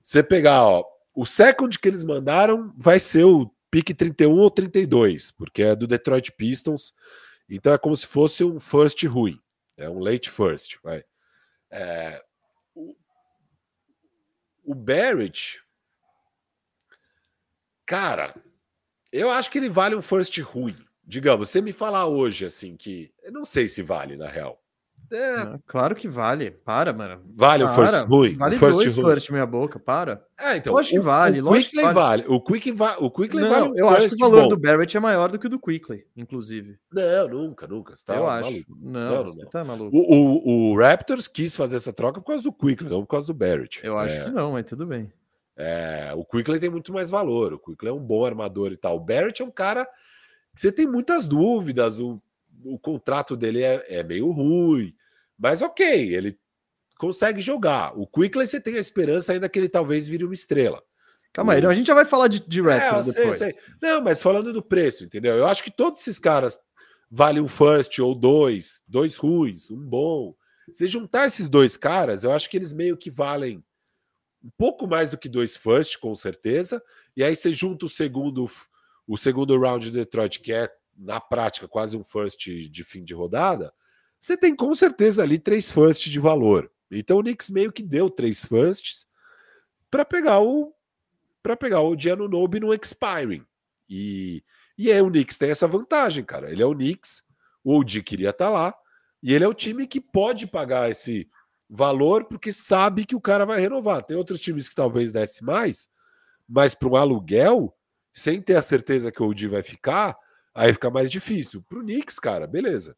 você 0.00 0.22
pegar, 0.22 0.62
ó, 0.62 0.84
o 1.12 1.26
second 1.26 1.76
que 1.80 1.88
eles 1.88 2.04
mandaram 2.04 2.72
vai 2.78 3.00
ser 3.00 3.24
o 3.24 3.50
pique 3.72 3.92
31 3.92 4.38
ou 4.38 4.52
32, 4.52 5.32
porque 5.32 5.64
é 5.64 5.74
do 5.74 5.88
Detroit 5.88 6.30
Pistons. 6.30 6.94
Então 7.50 7.72
é 7.72 7.78
como 7.78 7.96
se 7.96 8.06
fosse 8.06 8.44
um 8.44 8.60
first 8.60 9.02
ruim. 9.04 9.36
É 9.76 9.90
um 9.90 9.98
late 9.98 10.30
first, 10.30 10.76
vai. 10.80 11.02
É, 11.72 12.22
o 14.68 14.74
Barrett, 14.74 15.62
cara, 17.86 18.34
eu 19.10 19.30
acho 19.30 19.50
que 19.50 19.56
ele 19.56 19.70
vale 19.70 19.94
um 19.96 20.02
first 20.02 20.38
ruim. 20.40 20.76
Digamos, 21.02 21.48
você 21.48 21.62
me 21.62 21.72
falar 21.72 22.04
hoje 22.04 22.44
assim 22.44 22.76
que 22.76 23.10
eu 23.22 23.32
não 23.32 23.46
sei 23.46 23.66
se 23.66 23.80
vale 23.80 24.14
na 24.14 24.28
real. 24.28 24.62
É... 25.10 25.58
claro 25.66 25.94
que 25.94 26.06
vale. 26.06 26.50
Para, 26.50 26.92
mano. 26.92 27.22
Vale 27.34 27.64
para. 27.64 27.72
o 27.72 27.76
first 27.76 28.08
ruim. 28.08 28.36
Vale 28.36 28.56
o 28.56 28.58
first 28.58 28.78
dois 28.78 28.94
first 28.94 29.30
meia 29.30 29.46
boca, 29.46 29.78
para. 29.78 30.24
É, 30.38 30.56
então. 30.56 30.72
Lógico 30.72 30.96
que 30.96 31.02
vale. 31.02 31.40
O 31.40 31.50
Quickly 31.50 31.82
vale. 31.82 31.94
vale. 31.94 32.24
O 32.28 32.40
Quickly, 32.40 32.72
va 32.72 32.96
o 32.98 33.10
Quickly 33.10 33.42
não, 33.42 33.50
vale. 33.50 33.72
eu 33.80 33.88
acho 33.88 34.08
que 34.08 34.14
o 34.14 34.18
valor 34.18 34.42
bom. 34.42 34.48
do 34.48 34.58
Barrett 34.58 34.96
é 34.96 35.00
maior 35.00 35.30
do 35.30 35.38
que 35.38 35.46
o 35.46 35.50
do 35.50 35.58
Quickly, 35.58 36.04
inclusive. 36.16 36.78
Não, 36.92 37.28
nunca, 37.28 37.66
nunca. 37.66 37.96
Você 37.96 38.04
tá 38.04 38.16
eu 38.16 38.24
maluco. 38.24 38.48
acho. 38.48 38.64
Não, 38.68 39.14
não, 39.14 39.26
você 39.26 39.42
não. 39.42 39.48
tá 39.48 39.64
maluco. 39.64 39.96
O, 39.96 40.00
o, 40.00 40.72
o, 40.72 40.78
Raptors 40.78 41.26
quis 41.26 41.56
fazer 41.56 41.76
essa 41.76 41.92
troca 41.92 42.20
por 42.20 42.28
causa 42.28 42.44
do 42.44 42.52
Quickly, 42.52 42.88
não 42.88 43.00
por 43.02 43.08
causa 43.08 43.26
do 43.26 43.34
Barrett. 43.34 43.80
Eu 43.82 43.96
acho 43.96 44.14
é. 44.14 44.24
que 44.24 44.30
não, 44.30 44.52
mas 44.52 44.66
tudo 44.66 44.86
bem. 44.86 45.10
É, 45.56 46.12
o 46.14 46.24
Quickly 46.24 46.60
tem 46.60 46.70
muito 46.70 46.92
mais 46.92 47.10
valor. 47.10 47.54
O 47.54 47.58
Quickly 47.58 47.88
é 47.88 47.92
um 47.92 47.98
bom 47.98 48.24
armador 48.24 48.70
e 48.70 48.76
tal. 48.76 48.96
O 48.96 49.00
Barrett 49.00 49.42
é 49.42 49.44
um 49.44 49.50
cara 49.50 49.84
que 50.54 50.60
você 50.60 50.70
tem 50.70 50.86
muitas 50.86 51.26
dúvidas. 51.26 51.98
O, 51.98 52.22
o 52.64 52.78
contrato 52.78 53.36
dele 53.36 53.62
é, 53.62 53.84
é 53.88 54.02
meio 54.02 54.30
ruim, 54.30 54.94
mas 55.38 55.62
ok, 55.62 56.14
ele 56.14 56.38
consegue 56.98 57.40
jogar. 57.40 57.98
O 57.98 58.06
Quickly 58.06 58.46
você 58.46 58.60
tem 58.60 58.74
a 58.74 58.80
esperança 58.80 59.32
ainda 59.32 59.48
que 59.48 59.58
ele 59.58 59.68
talvez 59.68 60.08
vire 60.08 60.24
uma 60.24 60.34
estrela. 60.34 60.82
Calma 61.32 61.52
aí, 61.52 61.64
a 61.64 61.74
gente 61.74 61.86
já 61.86 61.94
vai 61.94 62.04
falar 62.04 62.26
de, 62.28 62.40
de 62.40 62.60
é, 62.68 62.80
depois. 63.02 63.06
Sei, 63.06 63.32
sei. 63.32 63.54
Não, 63.80 64.02
mas 64.02 64.22
falando 64.22 64.52
do 64.52 64.62
preço, 64.62 65.04
entendeu? 65.04 65.36
Eu 65.36 65.46
acho 65.46 65.62
que 65.62 65.70
todos 65.70 66.00
esses 66.00 66.18
caras 66.18 66.58
valem 67.10 67.40
um 67.40 67.48
first 67.48 67.98
ou 68.00 68.14
dois, 68.14 68.82
dois 68.88 69.14
ruins, 69.16 69.70
um 69.70 69.78
bom. 69.78 70.34
Se 70.72 70.86
juntar 70.86 71.26
esses 71.26 71.48
dois 71.48 71.76
caras, 71.76 72.24
eu 72.24 72.32
acho 72.32 72.50
que 72.50 72.56
eles 72.56 72.72
meio 72.72 72.96
que 72.96 73.10
valem 73.10 73.62
um 74.42 74.50
pouco 74.56 74.86
mais 74.86 75.10
do 75.10 75.18
que 75.18 75.28
dois 75.28 75.56
first, 75.56 75.98
com 75.98 76.14
certeza. 76.14 76.82
E 77.16 77.22
aí 77.22 77.34
você 77.34 77.52
junta 77.52 77.86
o 77.86 77.88
segundo, 77.88 78.46
o 79.06 79.16
segundo 79.16 79.58
round 79.58 79.86
de 79.86 79.92
Detroit, 79.92 80.40
que 80.40 80.52
é, 80.52 80.70
na 80.96 81.20
prática, 81.20 81.68
quase 81.68 81.96
um 81.96 82.02
first 82.02 82.38
de 82.38 82.84
fim 82.84 83.04
de 83.04 83.14
rodada. 83.14 83.72
Você 84.20 84.36
tem 84.36 84.54
com 84.54 84.74
certeza 84.74 85.22
ali 85.22 85.38
três 85.38 85.70
firsts 85.70 86.10
de 86.10 86.18
valor. 86.18 86.70
Então 86.90 87.18
o 87.18 87.22
Knicks 87.22 87.50
meio 87.50 87.72
que 87.72 87.82
deu 87.82 88.08
três 88.10 88.44
firsts 88.44 89.06
para 89.90 90.04
pegar 90.04 90.40
o 90.40 90.74
para 91.42 91.56
pegar 91.56 91.80
o 91.80 91.96
Gianno 91.96 92.28
Nobe 92.28 92.60
no 92.60 92.74
expiring. 92.74 93.44
E, 93.88 94.42
e 94.76 94.92
aí 94.92 95.00
o 95.00 95.08
Knicks 95.08 95.38
tem 95.38 95.50
essa 95.50 95.66
vantagem, 95.66 96.24
cara. 96.24 96.50
Ele 96.50 96.62
é 96.62 96.66
o 96.66 96.74
Knicks, 96.74 97.22
o 97.64 97.78
OG 97.78 98.02
queria 98.02 98.30
estar 98.30 98.46
tá 98.46 98.50
lá, 98.50 98.74
e 99.22 99.32
ele 99.32 99.44
é 99.44 99.48
o 99.48 99.54
time 99.54 99.86
que 99.86 100.00
pode 100.00 100.46
pagar 100.46 100.90
esse 100.90 101.28
valor 101.70 102.24
porque 102.24 102.52
sabe 102.52 103.04
que 103.04 103.16
o 103.16 103.20
cara 103.20 103.46
vai 103.46 103.60
renovar. 103.60 104.02
Tem 104.02 104.16
outros 104.16 104.40
times 104.40 104.68
que 104.68 104.74
talvez 104.74 105.12
desse 105.12 105.44
mais, 105.44 105.88
mas 106.46 106.74
para 106.74 106.88
um 106.88 106.96
aluguel, 106.96 107.74
sem 108.12 108.42
ter 108.42 108.56
a 108.56 108.62
certeza 108.62 109.12
que 109.12 109.22
o 109.22 109.26
OG 109.26 109.48
vai 109.48 109.62
ficar, 109.62 110.16
aí 110.54 110.72
fica 110.72 110.90
mais 110.90 111.10
difícil. 111.10 111.62
Para 111.62 111.78
o 111.78 111.82
Knicks, 111.82 112.18
cara, 112.18 112.46
beleza. 112.46 112.96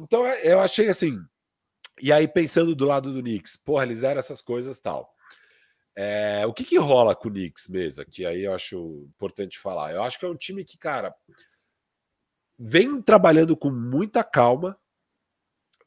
Então 0.00 0.26
eu 0.26 0.60
achei 0.60 0.88
assim. 0.88 1.18
E 2.00 2.12
aí, 2.12 2.26
pensando 2.26 2.74
do 2.74 2.84
lado 2.84 3.12
do 3.12 3.20
Knicks, 3.20 3.56
porra, 3.56 3.84
eles 3.84 4.00
deram 4.00 4.18
essas 4.18 4.40
coisas 4.40 4.78
tal. 4.78 5.14
É, 5.94 6.44
o 6.46 6.52
que, 6.52 6.64
que 6.64 6.78
rola 6.78 7.14
com 7.14 7.28
o 7.28 7.30
Knicks 7.30 7.68
mesmo? 7.68 8.04
Que 8.06 8.24
aí 8.24 8.44
eu 8.44 8.54
acho 8.54 9.06
importante 9.14 9.58
falar. 9.58 9.92
Eu 9.92 10.02
acho 10.02 10.18
que 10.18 10.24
é 10.24 10.28
um 10.28 10.36
time 10.36 10.64
que, 10.64 10.78
cara, 10.78 11.14
vem 12.58 13.00
trabalhando 13.02 13.56
com 13.56 13.70
muita 13.70 14.24
calma. 14.24 14.76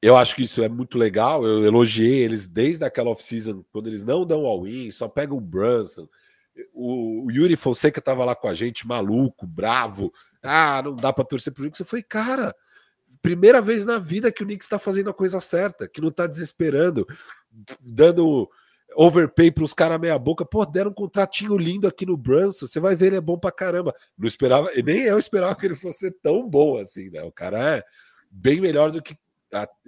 Eu 0.01 0.15
acho 0.15 0.35
que 0.35 0.43
isso 0.43 0.63
é 0.63 0.69
muito 0.69 0.97
legal. 0.97 1.43
Eu 1.45 1.63
elogiei 1.63 2.23
eles 2.23 2.45
desde 2.45 2.85
aquela 2.85 3.09
off-season, 3.09 3.63
quando 3.71 3.87
eles 3.87 4.03
não 4.03 4.25
dão 4.25 4.45
all-in, 4.45 4.91
só 4.91 5.07
pegam 5.07 5.37
o 5.37 5.41
Brunson. 5.41 6.07
O, 6.73 7.25
o 7.25 7.31
Yuri 7.31 7.55
Fonseca 7.55 7.99
estava 7.99 8.23
lá 8.23 8.35
com 8.35 8.47
a 8.47 8.53
gente, 8.53 8.87
maluco, 8.87 9.47
bravo. 9.47 10.13
Ah, 10.43 10.81
não 10.83 10.95
dá 10.95 11.11
para 11.11 11.25
torcer 11.25 11.51
pro 11.51 11.63
Knicks. 11.63 11.79
Eu 11.79 11.85
falei, 11.85 12.03
cara, 12.03 12.55
primeira 13.25 13.59
vez 13.59 13.85
na 13.85 13.97
vida 13.97 14.31
que 14.31 14.43
o 14.43 14.45
Knicks 14.45 14.67
está 14.67 14.77
fazendo 14.77 15.09
a 15.09 15.13
coisa 15.13 15.39
certa, 15.39 15.87
que 15.87 15.99
não 15.99 16.09
está 16.09 16.27
desesperando, 16.27 17.07
dando 17.81 18.47
overpay 18.95 19.51
para 19.51 19.63
os 19.63 19.73
caras 19.73 19.99
meia 19.99 20.17
boca. 20.19 20.45
Pô, 20.45 20.63
deram 20.63 20.91
um 20.91 20.93
contratinho 20.93 21.57
lindo 21.57 21.87
aqui 21.87 22.05
no 22.05 22.15
Brunson. 22.15 22.67
Você 22.67 22.79
vai 22.79 22.95
ver, 22.95 23.07
ele 23.07 23.15
é 23.15 23.21
bom 23.21 23.35
para 23.35 23.51
caramba. 23.51 23.95
Não 24.15 24.27
esperava, 24.27 24.69
nem 24.83 25.01
eu 25.01 25.17
esperava 25.17 25.55
que 25.55 25.65
ele 25.65 25.75
fosse 25.75 26.11
tão 26.21 26.47
bom 26.47 26.77
assim, 26.77 27.09
né? 27.09 27.23
O 27.23 27.31
cara 27.31 27.77
é 27.77 27.83
bem 28.29 28.61
melhor 28.61 28.91
do 28.91 29.01
que, 29.01 29.17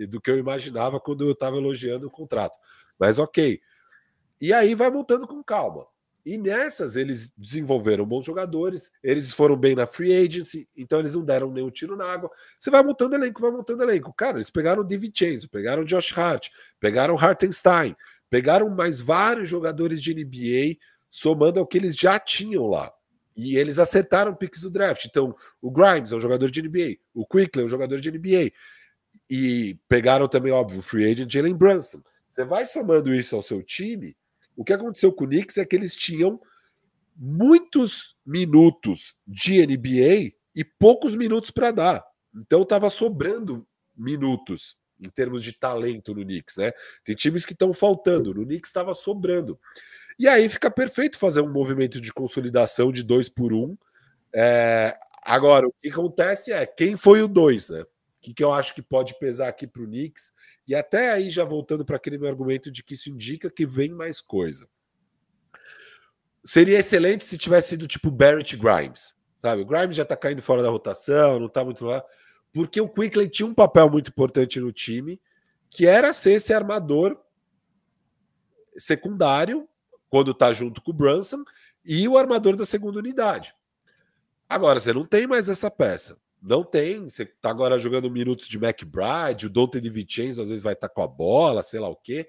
do 0.09 0.19
que 0.19 0.31
eu 0.31 0.39
imaginava 0.39 0.99
quando 0.99 1.23
eu 1.23 1.33
estava 1.33 1.57
elogiando 1.57 2.07
o 2.07 2.11
contrato. 2.11 2.57
Mas 2.97 3.19
ok. 3.19 3.61
E 4.41 4.51
aí 4.51 4.73
vai 4.73 4.89
montando 4.89 5.27
com 5.27 5.43
calma. 5.43 5.85
E 6.28 6.38
nessas 6.38 6.97
eles 6.97 7.32
desenvolveram 7.38 8.05
bons 8.05 8.25
jogadores, 8.25 8.91
eles 9.01 9.32
foram 9.32 9.55
bem 9.55 9.75
na 9.75 9.88
free 9.88 10.13
agency, 10.13 10.67
então 10.75 10.99
eles 10.99 11.15
não 11.15 11.23
deram 11.23 11.49
nenhum 11.49 11.69
tiro 11.69 11.95
na 11.95 12.05
água. 12.05 12.30
Você 12.59 12.69
vai 12.69 12.84
montando 12.84 13.15
elenco, 13.15 13.39
vai 13.39 13.51
montando 13.51 13.82
elenco. 13.82 14.13
Cara, 14.13 14.38
eles 14.38 14.51
pegaram 14.51 14.82
o 14.82 14.86
DiVincenzo, 14.86 15.49
pegaram 15.49 15.84
o 15.84 15.86
Josh 15.86 16.17
Hart, 16.17 16.49
pegaram 16.80 17.15
o 17.15 17.17
Hartenstein, 17.17 17.95
Pegaram 18.30 18.69
mais 18.69 18.99
vários 18.99 19.47
jogadores 19.47 20.01
de 20.01 20.13
NBA, 20.13 20.78
somando 21.09 21.59
ao 21.59 21.67
que 21.67 21.78
eles 21.78 21.95
já 21.95 22.19
tinham 22.19 22.67
lá. 22.67 22.91
E 23.36 23.55
eles 23.55 23.80
acertaram 23.80 24.36
picks 24.36 24.61
do 24.61 24.69
draft. 24.69 25.05
Então, 25.05 25.36
o 25.61 25.71
Grimes 25.71 26.11
é 26.11 26.15
um 26.15 26.19
jogador 26.19 26.49
de 26.49 26.61
NBA, 26.61 26.97
o 27.13 27.25
Quickly 27.25 27.61
é 27.61 27.65
um 27.65 27.69
jogador 27.69 27.99
de 27.99 28.11
NBA. 28.11 28.51
E 29.30 29.78
pegaram 29.88 30.28
também, 30.28 30.51
óbvio, 30.51 30.80
o 30.80 30.84
free 30.84 31.09
agent 31.09 31.32
Jalen 31.32 31.55
Brunson. 31.55 32.01
Você 32.28 32.43
vai 32.43 32.65
somando 32.65 33.13
isso 33.13 33.36
ao 33.36 33.41
seu 33.41 33.63
time. 33.63 34.15
O 34.58 34.66
que 34.66 34.74
aconteceu 34.74 35.14
com 35.14 35.24
o 35.24 35.28
Knicks 35.28 35.58
é 35.60 35.66
que 35.66 35.76
eles 35.76 35.95
tinham 35.95 36.41
muitos 37.16 38.18
minutos 38.26 39.16
de 39.26 39.66
NBA 39.66 40.34
e 40.55 40.66
poucos 40.66 41.16
minutos 41.16 41.51
para 41.51 41.72
dar. 41.72 42.03
Então 42.36 42.64
estava 42.64 42.89
sobrando 42.89 43.66
minutos 43.95 44.76
em 44.99 45.10
termos 45.10 45.43
de 45.43 45.53
talento 45.53 46.14
no 46.14 46.24
Knicks, 46.24 46.58
né? 46.58 46.72
Tem 47.05 47.16
times 47.16 47.45
que 47.45 47.53
estão 47.53 47.72
faltando, 47.72 48.34
no 48.34 48.43
Knicks 48.43 48.70
estava 48.70 48.95
sobrando. 48.95 49.60
E 50.18 50.28
aí 50.28 50.49
fica 50.49 50.72
perfeito 50.72 51.20
fazer 51.20 51.41
um 51.41 51.51
movimento 51.51 52.01
de 52.01 52.12
consolidação 52.12 52.91
de 52.91 53.03
dois 53.03 53.30
por 53.30 53.53
um. 53.53 53.78
É... 54.34 54.97
Agora, 55.22 55.68
o 55.68 55.74
que 55.82 55.89
acontece 55.89 56.51
é 56.51 56.66
quem 56.66 56.97
foi 56.97 57.22
o 57.22 57.28
dois, 57.28 57.70
né? 57.70 57.86
Que, 58.22 58.34
que 58.34 58.43
eu 58.43 58.51
acho 58.51 58.74
que 58.74 58.82
pode 58.82 59.18
pesar 59.20 59.47
aqui 59.47 59.68
para 59.68 59.82
o 59.82 59.86
Knicks? 59.86 60.34
E 60.68 60.76
até 60.76 61.11
aí, 61.11 61.30
já 61.30 61.43
voltando 61.43 61.86
para 61.86 61.97
aquele 61.97 62.18
meu 62.18 62.28
argumento 62.28 62.72
de 62.72 62.84
que 62.84 62.93
isso 62.93 63.09
indica 63.09 63.49
que 63.49 63.65
vem 63.65 63.91
mais 63.91 64.22
coisa. 64.22 64.68
Seria 66.45 66.80
excelente 66.80 67.24
se 67.24 67.38
tivesse 67.38 67.70
sido 67.70 67.88
tipo 67.88 68.09
Barrett 68.09 68.55
Grimes, 68.55 69.13
sabe? 69.39 69.61
O 69.61 69.65
Grimes 69.65 69.95
já 69.95 70.03
está 70.03 70.15
caindo 70.15 70.41
fora 70.41 70.63
da 70.63 70.70
rotação, 70.70 71.39
não 71.39 71.47
está 71.47 71.63
muito 71.63 71.86
lá 71.86 72.03
porque 72.57 72.82
o 72.82 72.89
Quickly 72.89 73.30
tinha 73.30 73.45
um 73.47 73.53
papel 73.53 73.89
muito 73.89 74.09
importante 74.09 74.59
no 74.59 74.72
time, 74.72 75.22
que 75.70 75.86
era 75.86 76.11
ser 76.11 76.34
esse 76.34 76.51
armador 76.51 77.15
secundário, 78.78 79.70
quando 80.09 80.32
está 80.32 80.51
junto 80.53 80.82
com 80.82 80.89
o 80.89 80.93
Brunson, 80.93 81.43
e 81.86 82.07
o 82.07 82.18
armador 82.18 82.55
da 82.55 82.65
segunda 82.65 82.97
unidade. 82.97 83.53
Agora, 84.49 84.80
você 84.80 84.91
não 84.91 85.05
tem 85.05 85.28
mais 85.28 85.49
essa 85.49 85.70
peça. 85.70 86.18
Não 86.41 86.63
tem. 86.63 87.05
Você 87.05 87.23
está 87.23 87.49
agora 87.49 87.77
jogando 87.77 88.09
minutos 88.09 88.47
de 88.47 88.57
McBride, 88.57 89.47
o 89.47 89.49
Dante 89.49 89.81
de 89.81 89.89
Vincenzo 89.89 90.41
às 90.41 90.49
vezes 90.49 90.63
vai 90.63 90.73
estar 90.73 90.88
tá 90.88 90.93
com 90.93 91.01
a 91.01 91.07
bola, 91.07 91.63
sei 91.63 91.79
lá 91.79 91.89
o 91.89 91.95
quê. 91.95 92.27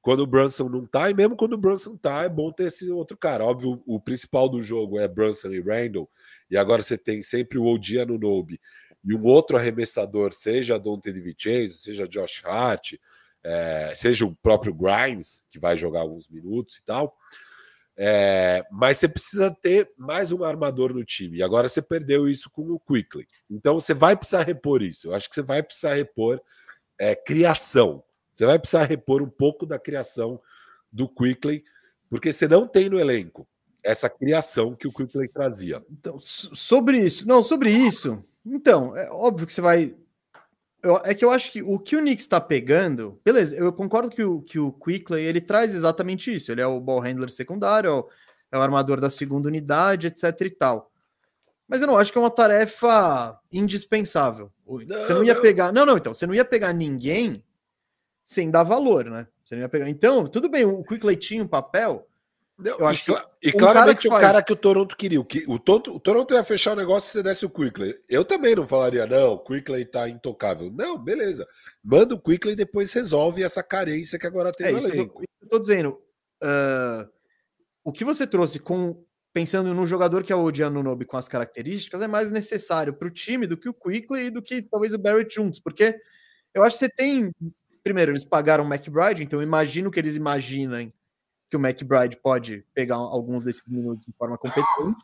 Quando 0.00 0.20
o 0.20 0.26
Brunson 0.26 0.68
não 0.68 0.86
tá, 0.86 1.10
e 1.10 1.14
mesmo 1.14 1.36
quando 1.36 1.52
o 1.52 1.58
Brunson 1.58 1.94
tá, 1.96 2.22
é 2.22 2.28
bom 2.28 2.50
ter 2.50 2.64
esse 2.64 2.90
outro 2.90 3.16
cara. 3.18 3.44
Óbvio, 3.44 3.82
o 3.86 4.00
principal 4.00 4.48
do 4.48 4.62
jogo 4.62 4.98
é 4.98 5.06
Brunson 5.06 5.48
e 5.48 5.60
Randall, 5.60 6.08
e 6.50 6.56
agora 6.56 6.80
você 6.80 6.96
tem 6.96 7.22
sempre 7.22 7.58
o 7.58 7.66
Odiano 7.66 8.18
Nobe 8.18 8.58
e 9.04 9.14
um 9.14 9.22
outro 9.24 9.56
arremessador, 9.56 10.32
seja 10.32 10.78
Dante 10.78 11.12
de 11.12 11.20
Vincenzo, 11.20 11.78
seja 11.78 12.06
Josh 12.06 12.42
Hart, 12.44 12.94
é, 13.42 13.92
seja 13.94 14.26
o 14.26 14.34
próprio 14.36 14.74
Grimes, 14.74 15.42
que 15.50 15.58
vai 15.58 15.76
jogar 15.76 16.00
alguns 16.00 16.28
minutos 16.28 16.76
e 16.76 16.84
tal. 16.84 17.16
É, 18.02 18.64
mas 18.70 18.96
você 18.96 19.06
precisa 19.06 19.50
ter 19.50 19.90
mais 19.98 20.32
um 20.32 20.42
armador 20.42 20.94
no 20.94 21.04
time. 21.04 21.36
E 21.38 21.42
agora 21.42 21.68
você 21.68 21.82
perdeu 21.82 22.26
isso 22.26 22.48
com 22.50 22.62
o 22.62 22.80
Quickly. 22.80 23.28
Então 23.50 23.78
você 23.78 23.92
vai 23.92 24.16
precisar 24.16 24.42
repor 24.42 24.82
isso. 24.82 25.08
Eu 25.08 25.14
acho 25.14 25.28
que 25.28 25.34
você 25.34 25.42
vai 25.42 25.62
precisar 25.62 25.94
repor 25.94 26.40
é, 26.98 27.14
criação. 27.14 28.02
Você 28.32 28.46
vai 28.46 28.58
precisar 28.58 28.84
repor 28.84 29.20
um 29.20 29.28
pouco 29.28 29.66
da 29.66 29.78
criação 29.78 30.40
do 30.90 31.06
Quickly, 31.06 31.62
porque 32.08 32.32
você 32.32 32.48
não 32.48 32.66
tem 32.66 32.88
no 32.88 32.98
elenco 32.98 33.46
essa 33.82 34.08
criação 34.08 34.74
que 34.74 34.88
o 34.88 34.92
Quickly 34.92 35.28
trazia. 35.28 35.82
Então, 35.90 36.18
sobre 36.20 36.98
isso, 36.98 37.28
não, 37.28 37.42
sobre 37.42 37.70
isso, 37.70 38.24
então, 38.44 38.96
é 38.96 39.10
óbvio 39.10 39.46
que 39.46 39.52
você 39.52 39.60
vai. 39.60 39.94
Eu, 40.82 41.00
é 41.04 41.14
que 41.14 41.24
eu 41.24 41.30
acho 41.30 41.52
que 41.52 41.62
o 41.62 41.78
que 41.78 41.96
o 41.96 42.00
Knicks 42.00 42.24
está 42.24 42.40
pegando, 42.40 43.20
beleza, 43.24 43.56
eu 43.56 43.72
concordo 43.72 44.10
que 44.10 44.22
o, 44.22 44.40
que 44.40 44.58
o 44.58 44.72
Quickley 44.72 45.24
ele 45.24 45.40
traz 45.40 45.74
exatamente 45.74 46.32
isso. 46.32 46.50
Ele 46.50 46.60
é 46.60 46.66
o 46.66 46.80
ball 46.80 47.00
handler 47.00 47.30
secundário, 47.30 47.88
é 47.88 47.92
o, 47.92 48.08
é 48.52 48.58
o 48.58 48.62
armador 48.62 49.00
da 49.00 49.10
segunda 49.10 49.48
unidade, 49.48 50.06
etc 50.06 50.40
e 50.40 50.50
tal. 50.50 50.90
Mas 51.68 51.80
eu 51.80 51.86
não 51.86 51.96
acho 51.96 52.10
que 52.10 52.18
é 52.18 52.20
uma 52.20 52.30
tarefa 52.30 53.38
indispensável. 53.52 54.50
Não, 54.66 54.78
você 54.86 55.14
não 55.14 55.22
ia 55.22 55.34
não. 55.34 55.40
pegar. 55.40 55.72
Não, 55.72 55.86
não, 55.86 55.96
então, 55.96 56.12
você 56.12 56.26
não 56.26 56.34
ia 56.34 56.44
pegar 56.44 56.72
ninguém 56.72 57.44
sem 58.24 58.50
dar 58.50 58.64
valor, 58.64 59.04
né? 59.04 59.28
Você 59.44 59.54
não 59.54 59.62
ia 59.62 59.68
pegar. 59.68 59.88
Então, 59.88 60.26
tudo 60.26 60.48
bem, 60.48 60.64
o 60.64 60.82
Quickley 60.82 61.16
tinha 61.16 61.42
um 61.42 61.48
papel, 61.48 62.08
eu 62.64 62.86
acho 62.86 63.04
que, 63.04 63.14
e 63.42 63.52
claramente 63.52 64.06
o 64.06 64.10
cara, 64.10 64.20
o 64.20 64.26
cara 64.26 64.42
que 64.42 64.52
o 64.52 64.56
Toronto 64.56 64.96
queria. 64.96 65.20
O, 65.20 65.24
que, 65.24 65.44
o, 65.46 65.58
Toronto, 65.58 65.94
o 65.94 66.00
Toronto 66.00 66.34
ia 66.34 66.44
fechar 66.44 66.72
o 66.72 66.76
negócio 66.76 67.08
se 67.08 67.12
você 67.14 67.22
desse 67.22 67.46
o 67.46 67.50
Quickly. 67.50 67.94
Eu 68.08 68.24
também 68.24 68.54
não 68.54 68.66
falaria, 68.66 69.06
não, 69.06 69.32
o 69.32 69.38
Quickly 69.38 69.84
tá 69.84 70.08
intocável. 70.08 70.70
Não, 70.70 70.98
beleza. 70.98 71.46
Manda 71.82 72.14
o 72.14 72.20
Quickly 72.20 72.52
e 72.52 72.56
depois 72.56 72.92
resolve 72.92 73.42
essa 73.42 73.62
carência 73.62 74.18
que 74.18 74.26
agora 74.26 74.52
tem 74.52 74.68
é, 74.68 74.72
isso, 74.72 74.88
eu, 74.88 75.12
eu 75.42 75.48
tô 75.48 75.58
dizendo. 75.58 76.00
Uh, 76.42 77.08
o 77.84 77.92
que 77.92 78.04
você 78.04 78.26
trouxe 78.26 78.58
com 78.58 79.04
pensando 79.32 79.72
num 79.72 79.86
jogador 79.86 80.24
que 80.24 80.32
é 80.32 80.36
o 80.36 80.52
Giannunobi 80.52 81.04
com 81.04 81.16
as 81.16 81.28
características 81.28 82.02
é 82.02 82.08
mais 82.08 82.30
necessário 82.32 82.92
para 82.92 83.06
o 83.06 83.12
time 83.12 83.46
do 83.46 83.56
que 83.56 83.68
o 83.68 83.74
Quickly 83.74 84.26
e 84.26 84.30
do 84.30 84.42
que 84.42 84.62
talvez 84.62 84.92
o 84.92 84.98
Barrett 84.98 85.34
juntos, 85.34 85.60
porque 85.60 85.96
eu 86.52 86.64
acho 86.64 86.78
que 86.78 86.86
você 86.86 86.92
tem 86.92 87.32
primeiro 87.82 88.12
eles 88.12 88.24
pagaram 88.24 88.64
o 88.64 88.66
McBride, 88.66 89.22
então 89.22 89.40
eu 89.40 89.46
imagino 89.46 89.90
que 89.90 89.98
eles 89.98 90.16
imaginem 90.16 90.92
que 91.50 91.56
o 91.56 91.60
McBride 91.60 92.16
pode 92.16 92.64
pegar 92.72 92.96
alguns 92.96 93.42
desses 93.42 93.62
minutos 93.66 94.06
de 94.06 94.12
forma 94.12 94.38
competente. 94.38 94.96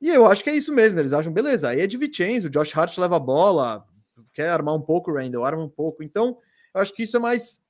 E 0.00 0.08
eu 0.08 0.26
acho 0.26 0.44
que 0.44 0.50
é 0.50 0.54
isso 0.54 0.72
mesmo. 0.72 0.98
Eles 0.98 1.12
acham, 1.12 1.32
beleza, 1.32 1.68
aí 1.68 1.80
é 1.80 1.86
de 1.86 1.96
Vincenzo, 1.96 2.46
o 2.46 2.50
Josh 2.50 2.76
Hart 2.76 2.96
leva 2.98 3.16
a 3.16 3.20
bola, 3.20 3.84
quer 4.32 4.50
armar 4.50 4.74
um 4.74 4.80
pouco 4.80 5.10
o 5.10 5.14
Randall, 5.14 5.44
arma 5.44 5.64
um 5.64 5.68
pouco. 5.68 6.02
Então, 6.02 6.38
eu 6.74 6.80
acho 6.80 6.94
que 6.94 7.02
isso 7.02 7.16
é 7.16 7.20
mais 7.20 7.60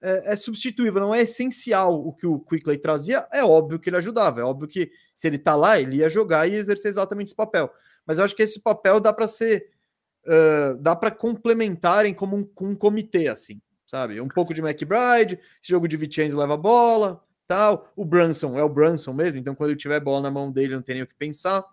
é, 0.00 0.32
é, 0.32 0.36
substituível, 0.36 1.00
não 1.00 1.14
é 1.14 1.22
essencial 1.22 1.94
o 1.94 2.12
que 2.12 2.26
o 2.26 2.38
Quickley 2.38 2.78
trazia. 2.78 3.26
É 3.32 3.44
óbvio 3.44 3.78
que 3.78 3.88
ele 3.90 3.96
ajudava, 3.96 4.40
é 4.40 4.44
óbvio 4.44 4.68
que 4.68 4.90
se 5.14 5.26
ele 5.26 5.38
tá 5.38 5.56
lá, 5.56 5.80
ele 5.80 5.96
ia 5.96 6.08
jogar 6.08 6.46
e 6.46 6.54
exercer 6.54 6.88
exatamente 6.88 7.28
esse 7.28 7.36
papel. 7.36 7.72
Mas 8.06 8.18
eu 8.18 8.24
acho 8.24 8.36
que 8.36 8.42
esse 8.42 8.60
papel 8.60 9.00
dá 9.00 9.12
para 9.12 9.26
ser, 9.26 9.68
uh, 10.26 10.76
dá 10.78 10.94
para 10.94 11.10
complementarem 11.10 12.14
como 12.14 12.36
um, 12.36 12.48
um 12.60 12.74
comitê, 12.74 13.28
assim, 13.28 13.60
sabe? 13.86 14.20
Um 14.20 14.28
pouco 14.28 14.54
de 14.54 14.60
McBride, 14.60 15.40
esse 15.62 15.70
jogo 15.70 15.88
de 15.88 15.96
Vincenzo 15.96 16.38
leva 16.38 16.54
a 16.54 16.56
bola, 16.56 17.22
tal. 17.46 17.92
O 17.96 18.04
Brunson 18.04 18.58
é 18.58 18.62
o 18.62 18.68
Brunson 18.68 19.12
mesmo, 19.12 19.38
então 19.38 19.54
quando 19.54 19.70
ele 19.70 19.78
tiver 19.78 20.00
bola 20.00 20.22
na 20.22 20.30
mão 20.30 20.50
dele, 20.50 20.74
não 20.74 20.82
tem 20.82 20.96
nem 20.96 21.04
o 21.04 21.06
que 21.06 21.14
pensar. 21.14 21.64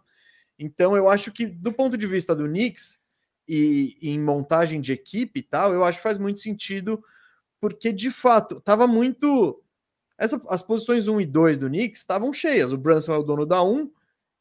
Então 0.58 0.96
eu 0.96 1.10
acho 1.10 1.32
que, 1.32 1.46
do 1.46 1.72
ponto 1.72 1.98
de 1.98 2.06
vista 2.06 2.36
do 2.36 2.46
Knicks 2.46 3.00
e, 3.48 3.98
e 4.02 4.10
em 4.10 4.20
montagem 4.20 4.82
de 4.82 4.92
equipe 4.92 5.40
e 5.40 5.44
tal, 5.44 5.74
eu 5.74 5.84
acho 5.84 6.00
que 6.00 6.04
faz 6.04 6.18
muito 6.18 6.40
sentido 6.40 7.04
porque 7.60 7.92
de 7.92 8.12
fato 8.12 8.58
estava 8.58 8.88
muito. 8.88 9.62
Essa, 10.18 10.42
as 10.50 10.62
posições 10.62 11.08
1 11.08 11.22
e 11.22 11.26
2 11.26 11.58
do 11.58 11.68
Knicks 11.68 12.02
estavam 12.02 12.34
cheias. 12.34 12.74
O 12.74 12.78
Brunson 12.78 13.14
é 13.14 13.18
o 13.18 13.24
dono 13.24 13.46
da 13.46 13.64
1. 13.64 13.90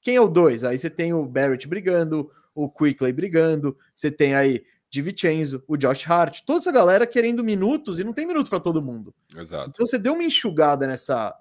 Quem 0.01 0.16
é 0.16 0.20
o 0.20 0.29
2? 0.29 0.64
Aí 0.64 0.76
você 0.79 0.91
tem 0.91 1.12
o 1.12 1.24
Barrett 1.24 1.66
brigando, 1.68 2.31
o 2.55 2.68
Quickley 2.68 3.12
brigando, 3.12 3.76
você 3.95 4.11
tem 4.11 4.35
aí 4.35 4.64
Di 4.91 5.03
Vincenzo, 5.03 5.62
o 5.68 5.76
Josh 5.76 6.09
Hart, 6.09 6.41
toda 6.47 6.61
essa 6.61 6.72
galera 6.72 7.07
querendo 7.07 7.45
minutos 7.45 7.99
e 7.99 8.05
não 8.05 8.12
tem 8.12 8.26
minuto 8.26 8.49
para 8.49 8.61
todo 8.61 8.82
mundo. 8.82 9.14
Exato. 9.36 9.70
Então 9.70 9.86
você 9.86 9.99
deu 9.99 10.14
uma 10.14 10.24
enxugada 10.24 10.86
nessa, 10.86 11.34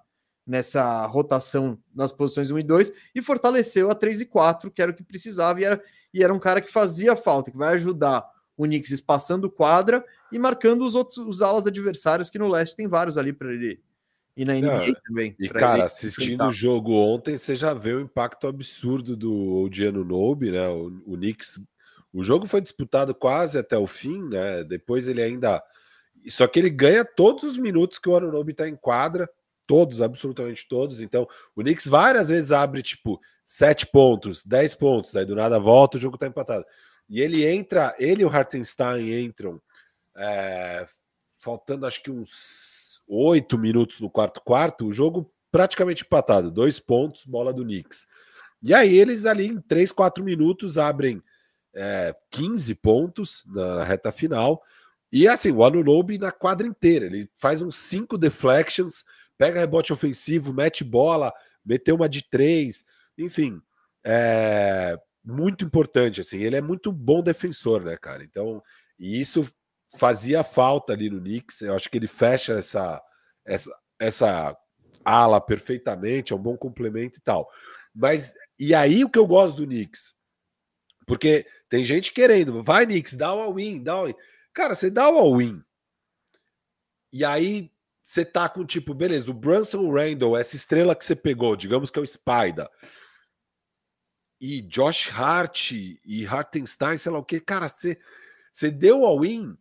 nessa 0.45 1.05
rotação 1.05 1.79
nas 1.95 2.11
posições 2.11 2.51
1 2.51 2.59
e 2.59 2.63
2 2.63 2.93
e 3.15 3.21
fortaleceu 3.21 3.89
a 3.89 3.95
3 3.95 4.21
e 4.21 4.25
4, 4.25 4.69
que 4.69 4.81
era 4.81 4.91
o 4.91 4.93
que 4.93 5.03
precisava, 5.03 5.61
e 5.61 5.63
era, 5.63 5.81
e 6.13 6.23
era 6.23 6.33
um 6.33 6.39
cara 6.39 6.61
que 6.61 6.71
fazia 6.71 7.15
falta, 7.15 7.49
que 7.49 7.57
vai 7.57 7.73
ajudar 7.75 8.25
o 8.57 8.63
Knicks 8.63 8.91
espaçando 8.91 9.49
quadra 9.49 10.03
e 10.31 10.39
marcando 10.39 10.85
os 10.85 10.95
outros 10.95 11.17
os 11.17 11.41
alas 11.41 11.67
adversários, 11.67 12.29
que 12.29 12.39
no 12.39 12.49
leste 12.49 12.75
tem 12.75 12.87
vários 12.87 13.17
ali 13.17 13.31
para 13.31 13.53
ele. 13.53 13.81
E 14.35 14.45
na 14.45 14.53
NBA 14.53 14.93
também. 15.03 15.35
E, 15.39 15.49
cara, 15.49 15.85
assistindo 15.85 16.43
o 16.43 16.51
jogo 16.51 16.93
ontem, 16.93 17.37
você 17.37 17.55
já 17.55 17.73
vê 17.73 17.93
o 17.93 18.01
impacto 18.01 18.47
absurdo 18.47 19.15
do 19.17 19.33
Odiano 19.63 20.03
Nobe, 20.03 20.51
né? 20.51 20.67
O, 20.69 20.91
o 21.07 21.17
Knicks. 21.17 21.59
O 22.17 22.23
jogo 22.23 22.47
foi 22.47 22.61
disputado 22.61 23.13
quase 23.13 23.59
até 23.59 23.77
o 23.77 23.85
fim, 23.85 24.23
né? 24.27 24.63
Depois 24.63 25.07
ele 25.07 25.21
ainda. 25.21 25.61
Só 26.27 26.47
que 26.47 26.57
ele 26.57 26.69
ganha 26.71 27.05
todos 27.05 27.43
os 27.43 27.59
minutos 27.59 27.99
que 27.99 28.09
o 28.09 28.15
Anunobi 28.15 28.53
está 28.53 28.67
em 28.67 28.75
quadra, 28.75 29.29
todos, 29.67 30.01
absolutamente 30.01 30.67
todos. 30.67 30.99
Então, 30.99 31.27
o 31.55 31.61
Knicks 31.61 31.85
várias 31.85 32.29
vezes 32.29 32.51
abre, 32.51 32.81
tipo, 32.81 33.21
sete 33.45 33.85
pontos, 33.85 34.43
dez 34.43 34.73
pontos, 34.73 35.15
aí 35.15 35.25
do 35.25 35.35
nada 35.35 35.59
volta, 35.59 35.97
o 35.97 36.01
jogo 36.01 36.15
está 36.15 36.25
empatado. 36.25 36.65
E 37.07 37.21
ele 37.21 37.45
entra, 37.45 37.95
ele 37.99 38.23
e 38.23 38.25
o 38.25 38.29
Hartenstein 38.29 39.23
entram 39.23 39.61
é, 40.17 40.87
faltando 41.39 41.85
acho 41.85 42.01
que 42.01 42.09
uns 42.09 42.99
oito 43.07 43.59
minutos 43.59 43.99
no 43.99 44.09
quarto 44.09 44.41
quarto, 44.41 44.87
o 44.87 44.91
jogo 44.91 45.31
praticamente 45.51 46.03
empatado, 46.03 46.49
dois 46.49 46.79
pontos, 46.79 47.25
bola 47.25 47.53
do 47.53 47.63
Knicks. 47.63 48.07
E 48.63 48.73
aí 48.73 48.97
eles 48.97 49.27
ali 49.27 49.45
em 49.45 49.61
três, 49.61 49.91
quatro 49.91 50.23
minutos 50.23 50.79
abrem 50.79 51.21
é, 51.77 52.15
15 52.31 52.75
pontos 52.75 53.43
na, 53.45 53.83
reta 53.83 54.11
final. 54.11 54.61
E 55.11 55.27
assim, 55.27 55.51
o 55.51 55.63
Anunobi 55.63 56.17
na 56.17 56.31
quadra 56.31 56.67
inteira, 56.67 57.05
ele 57.05 57.29
faz 57.37 57.61
uns 57.61 57.75
cinco 57.75 58.17
deflections, 58.17 59.05
pega 59.37 59.59
rebote 59.59 59.93
ofensivo, 59.93 60.51
mete 60.51 60.83
bola, 60.83 61.31
meteu 61.63 61.95
uma 61.95 62.09
de 62.09 62.27
três, 62.27 62.83
enfim, 63.17 63.61
é 64.03 64.99
muito 65.23 65.63
importante, 65.63 66.21
assim, 66.21 66.39
ele 66.39 66.55
é 66.55 66.61
muito 66.61 66.91
bom 66.91 67.21
defensor, 67.21 67.83
né, 67.83 67.97
cara? 67.97 68.23
Então, 68.23 68.61
e 68.97 69.19
isso 69.19 69.45
fazia 69.95 70.43
falta 70.43 70.93
ali 70.93 71.09
no 71.09 71.19
Knicks. 71.19 71.61
Eu 71.61 71.75
acho 71.75 71.89
que 71.89 71.97
ele 71.97 72.07
fecha 72.07 72.53
essa, 72.53 73.01
essa, 73.45 73.79
essa 73.99 74.57
ala 75.03 75.39
perfeitamente, 75.39 76.33
é 76.33 76.35
um 76.35 76.41
bom 76.41 76.57
complemento 76.57 77.19
e 77.19 77.21
tal. 77.21 77.49
Mas 77.93 78.35
e 78.59 78.73
aí 78.73 79.03
o 79.03 79.09
que 79.09 79.19
eu 79.19 79.27
gosto 79.27 79.57
do 79.57 79.65
Knicks? 79.65 80.16
Porque 81.07 81.47
tem 81.69 81.85
gente 81.85 82.11
querendo, 82.11 82.61
vai 82.61 82.85
Knicks, 82.85 83.15
dá 83.15 83.33
o 83.33 83.39
all-in, 83.39 83.81
dá 83.81 83.95
o 83.95 83.99
all-in. 83.99 84.15
Cara, 84.53 84.75
você 84.75 84.91
dá 84.91 85.09
o 85.09 85.17
all-in. 85.17 85.63
E 87.13 87.23
aí 87.23 87.71
você 88.03 88.25
tá 88.25 88.49
com 88.49 88.65
tipo, 88.65 88.93
beleza, 88.93 89.31
o 89.31 89.33
Brunson 89.33 89.89
Randall, 89.89 90.37
essa 90.37 90.55
estrela 90.55 90.95
que 90.95 91.05
você 91.05 91.15
pegou, 91.15 91.55
digamos 91.55 91.89
que 91.89 91.97
é 91.97 92.01
o 92.01 92.05
Spider. 92.05 92.69
E 94.39 94.61
Josh 94.61 95.09
Hart 95.09 95.71
e 95.71 96.25
Hartenstein, 96.27 96.97
sei 96.97 97.11
lá 97.11 97.19
o 97.19 97.25
que, 97.25 97.39
cara, 97.39 97.69
você, 97.69 97.97
você 98.51 98.69
deu 98.69 99.05
all-in 99.05 99.57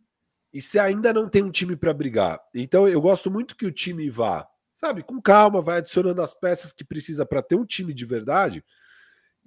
e 0.53 0.61
você 0.61 0.79
ainda 0.79 1.13
não 1.13 1.29
tem 1.29 1.43
um 1.43 1.51
time 1.51 1.77
para 1.77 1.93
brigar. 1.93 2.41
Então 2.53 2.87
eu 2.87 2.99
gosto 2.99 3.31
muito 3.31 3.55
que 3.55 3.65
o 3.65 3.71
time 3.71 4.09
vá, 4.09 4.45
sabe, 4.75 5.01
com 5.01 5.21
calma, 5.21 5.61
vai 5.61 5.77
adicionando 5.77 6.21
as 6.21 6.33
peças 6.33 6.73
que 6.73 6.83
precisa 6.83 7.25
para 7.25 7.41
ter 7.41 7.55
um 7.55 7.65
time 7.65 7.93
de 7.93 8.05
verdade. 8.05 8.63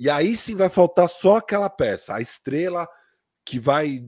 E 0.01 0.09
aí 0.09 0.35
sim 0.35 0.55
vai 0.55 0.71
faltar 0.71 1.11
só 1.11 1.37
aquela 1.37 1.69
peça, 1.69 2.15
a 2.15 2.23
estrela 2.23 2.89
que 3.45 3.59
vai 3.59 4.03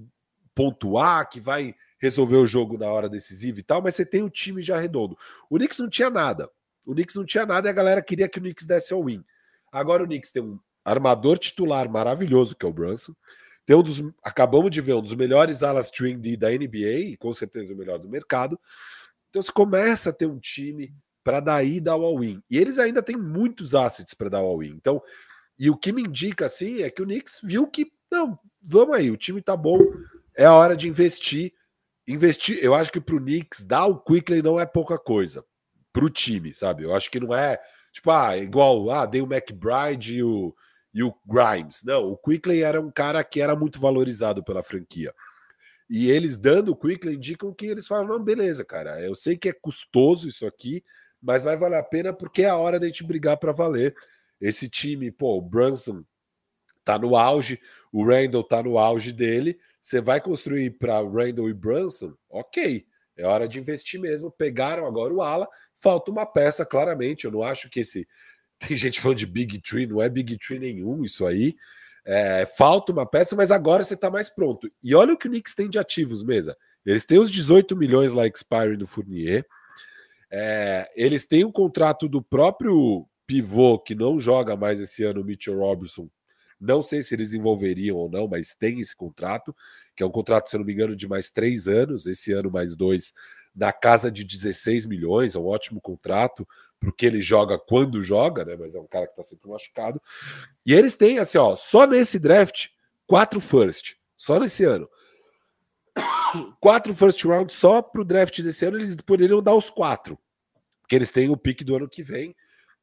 pontuar, 0.55 1.29
que 1.29 1.39
vai 1.39 1.75
resolver 1.99 2.37
o 2.37 2.47
jogo 2.47 2.79
na 2.79 2.91
hora 2.91 3.11
decisiva 3.11 3.61
e 3.61 3.63
tal, 3.63 3.83
mas 3.83 3.95
você 3.95 4.07
tem 4.07 4.23
um 4.23 4.31
time 4.31 4.63
já 4.63 4.81
redondo. 4.81 5.19
O 5.51 5.59
Knicks 5.59 5.79
não 5.79 5.91
tinha 5.91 6.09
nada. 6.09 6.49
O 6.87 6.95
Knicks 6.95 7.15
não 7.15 7.27
tinha 7.27 7.45
nada 7.45 7.69
e 7.69 7.71
a 7.71 7.75
galera 7.75 8.01
queria 8.01 8.27
que 8.27 8.39
o 8.39 8.41
Knicks 8.41 8.65
desse 8.65 8.95
ao 8.95 9.05
win. 9.05 9.23
Agora 9.71 10.03
o 10.03 10.07
Knicks 10.07 10.33
tem 10.33 10.43
um 10.43 10.59
armador 10.83 11.39
titular 11.39 11.91
maravilhoso, 11.91 12.57
que 12.57 12.65
é 12.65 12.69
o 12.71 12.73
Brunson. 12.73 13.15
Tem 13.67 13.77
um 13.77 13.83
dos, 13.83 14.03
acabamos 14.23 14.71
de 14.71 14.81
ver 14.81 14.95
um 14.95 15.03
dos 15.03 15.15
melhores 15.15 15.63
alas 15.63 15.91
3D 15.91 16.39
da 16.39 16.49
NBA, 16.49 17.11
e 17.11 17.17
com 17.19 17.35
certeza 17.35 17.75
o 17.75 17.77
melhor 17.77 17.99
do 17.99 18.09
mercado. 18.09 18.59
Então 19.29 19.43
você 19.43 19.53
começa 19.53 20.09
a 20.09 20.13
ter 20.13 20.27
um 20.27 20.39
time 20.39 20.95
para 21.23 21.39
daí 21.39 21.83
dar 21.83 21.97
o 21.97 22.05
all-in. 22.05 22.43
E 22.51 22.57
eles 22.57 22.79
ainda 22.79 23.03
têm 23.03 23.17
muitos 23.17 23.75
assets 23.75 24.15
para 24.15 24.31
dar 24.31 24.41
o 24.41 24.47
all-in. 24.47 24.71
Então, 24.71 25.03
e 25.59 25.71
o 25.71 25.77
que 25.77 25.93
me 25.93 26.03
indica 26.03 26.47
assim 26.47 26.83
é 26.83 26.91
que 26.91 27.03
o 27.03 27.05
Knicks 27.05 27.41
viu 27.43 27.67
que 27.67 27.91
não, 28.11 28.39
vamos 28.61 28.97
aí, 28.97 29.11
o 29.11 29.17
time 29.17 29.41
tá 29.41 29.57
bom, 29.57 29.79
é 30.37 30.45
a 30.45 30.53
hora 30.53 30.77
de 30.77 30.89
investir. 30.89 31.53
Investir, 32.07 32.59
eu 32.61 32.75
acho 32.75 32.91
que 32.91 33.01
para 33.01 33.15
o 33.15 33.21
Knicks 33.21 33.65
dar 33.65 33.87
o 33.87 33.99
Quickly 33.99 34.43
não 34.43 34.59
é 34.59 34.67
pouca 34.67 34.99
coisa 34.99 35.45
para 35.93 36.05
o 36.05 36.11
time, 36.11 36.55
sabe? 36.55 36.83
Eu 36.83 36.95
acho 36.95 37.11
que 37.11 37.21
não 37.21 37.35
é 37.35 37.59
tipo, 37.93 38.11
ah, 38.11 38.37
igual, 38.37 38.91
ah, 38.91 39.07
dei 39.07 39.21
o 39.21 39.33
McBride 39.33 40.17
e 40.17 40.23
o 40.23 40.55
e 40.95 41.03
o 41.03 41.15
Grimes. 41.27 41.83
Não, 41.85 42.05
o 42.13 42.17
Quickley 42.17 42.63
era 42.63 42.81
um 42.81 42.91
cara 42.91 43.23
que 43.25 43.41
era 43.41 43.57
muito 43.57 43.81
valorizado 43.81 44.45
pela 44.45 44.63
franquia. 44.63 45.15
E 45.89 46.11
eles 46.11 46.37
dando 46.37 46.73
o 46.73 46.77
Quickley 46.77 47.17
indicam 47.17 47.53
que 47.53 47.67
eles 47.67 47.87
falam: 47.87 48.07
não, 48.07 48.23
beleza, 48.23 48.65
cara, 48.65 49.01
eu 49.01 49.15
sei 49.15 49.37
que 49.37 49.49
é 49.49 49.53
custoso 49.53 50.29
isso 50.29 50.47
aqui, 50.47 50.85
mas 51.21 51.45
vai 51.45 51.57
valer 51.57 51.79
a 51.79 51.83
pena 51.83 52.13
porque 52.13 52.43
é 52.43 52.49
a 52.49 52.57
hora 52.57 52.79
da 52.79 52.87
gente 52.87 53.05
brigar 53.05 53.37
para 53.37 53.53
valer. 53.53 53.95
Esse 54.43 54.69
time, 54.69 55.13
pô, 55.13 55.39
o 55.39 55.41
Brunson 55.41 56.05
tá 56.85 56.99
no 56.99 57.17
auge, 57.17 57.61
o 57.93 58.05
Randall 58.05 58.43
tá 58.43 58.61
no 58.61 58.77
auge 58.77 59.13
dele. 59.13 59.57
Você 59.81 60.01
vai 60.01 60.21
construir 60.21 60.71
para 60.79 61.01
Randall 61.01 61.49
e 61.49 61.55
Brunson? 61.55 62.13
Ok, 62.29 62.85
é 63.17 63.25
hora 63.25 63.47
de 63.47 63.61
investir 63.61 64.01
mesmo. 64.01 64.33
Pegaram 64.33 64.85
agora 64.85 65.15
o 65.15 65.23
ala, 65.23 65.49
falta 65.77 66.11
uma 66.11 66.27
peça, 66.27 66.67
claramente. 66.67 67.25
Eu 67.25 67.31
não 67.31 67.45
acho 67.45 67.71
que 67.71 67.81
esse 67.81 68.07
tem 68.59 68.77
gente 68.77 69.01
falando 69.01 69.19
de 69.19 69.27
Big 69.27 69.61
Tree, 69.61 69.87
não 69.87 70.03
é 70.03 70.09
Big 70.09 70.37
Tree 70.39 70.59
nenhum 70.59 71.05
isso 71.05 71.25
aí. 71.25 71.55
É, 72.05 72.45
falta 72.45 72.91
uma 72.91 73.07
peça, 73.07 73.37
mas 73.37 73.53
agora 73.53 73.85
você 73.85 73.95
está 73.95 74.11
mais 74.11 74.29
pronto. 74.29 74.69
E 74.83 74.93
olha 74.93 75.15
o 75.15 75.17
que 75.17 75.29
o 75.29 75.31
Knicks 75.31 75.55
tem 75.55 75.71
de 75.71 75.79
ativos, 75.79 76.21
mesa. 76.21 76.57
Eles 76.85 77.05
têm 77.05 77.19
os 77.19 77.31
18 77.31 77.77
milhões 77.77 78.13
lá 78.13 78.27
expiring 78.27 78.77
do 78.77 78.89
Fournier. 78.89 79.47
É, 80.29 80.91
eles 80.97 81.27
têm 81.27 81.45
um 81.45 81.53
contrato 81.53 82.09
do 82.09 82.21
próprio 82.21 83.07
pivô 83.33 83.79
que 83.79 83.95
não 83.95 84.21
joga 84.21 84.55
mais 84.55 84.79
esse 84.79 85.03
ano, 85.05 85.23
o 85.23 85.25
Mitchell 85.25 85.59
Robinson. 85.59 86.07
Não 86.61 86.83
sei 86.83 87.03
se 87.03 87.15
eles 87.15 87.33
envolveriam 87.33 87.97
ou 87.97 88.11
não, 88.11 88.29
mas 88.29 88.55
tem 88.55 88.79
esse 88.79 88.95
contrato, 88.95 89.57
que 89.97 90.03
é 90.03 90.07
um 90.07 90.11
contrato, 90.11 90.51
se 90.51 90.59
não 90.59 90.67
me 90.67 90.75
engano, 90.75 90.95
de 90.95 91.09
mais 91.09 91.31
três 91.31 91.67
anos, 91.67 92.07
esse 92.07 92.31
ano 92.31 92.51
mais 92.51 92.77
dois, 92.77 93.15
na 93.57 93.73
casa 93.73 94.13
de 94.13 94.23
16 94.23 94.85
milhões, 94.85 95.35
é 95.35 95.39
um 95.39 95.47
ótimo 95.47 95.81
contrato 95.81 96.47
porque 96.79 97.07
ele 97.07 97.23
joga 97.23 97.59
quando 97.59 98.03
joga, 98.03 98.45
né? 98.45 98.55
Mas 98.55 98.75
é 98.75 98.81
um 98.81 98.87
cara 98.87 99.07
que 99.07 99.13
está 99.13 99.23
sempre 99.23 99.49
machucado. 99.49 100.01
E 100.67 100.75
eles 100.75 100.95
têm, 100.95 101.19
assim, 101.19 101.39
ó, 101.39 101.57
só 101.57 101.87
nesse 101.87 102.19
draft, 102.19 102.69
quatro 103.07 103.41
first, 103.41 103.95
só 104.15 104.39
nesse 104.39 104.63
ano. 104.63 104.87
Quatro 106.61 106.95
first 106.95 107.25
round 107.25 107.51
só 107.51 107.81
para 107.81 108.03
o 108.03 108.05
draft 108.05 108.43
desse 108.43 108.67
ano, 108.67 108.77
eles 108.77 108.95
poderiam 108.97 109.43
dar 109.43 109.55
os 109.55 109.71
quatro. 109.71 110.19
Porque 110.83 110.95
eles 110.95 111.11
têm 111.11 111.31
o 111.31 111.37
pique 111.37 111.65
do 111.65 111.75
ano 111.75 111.89
que 111.89 112.03
vem. 112.03 112.37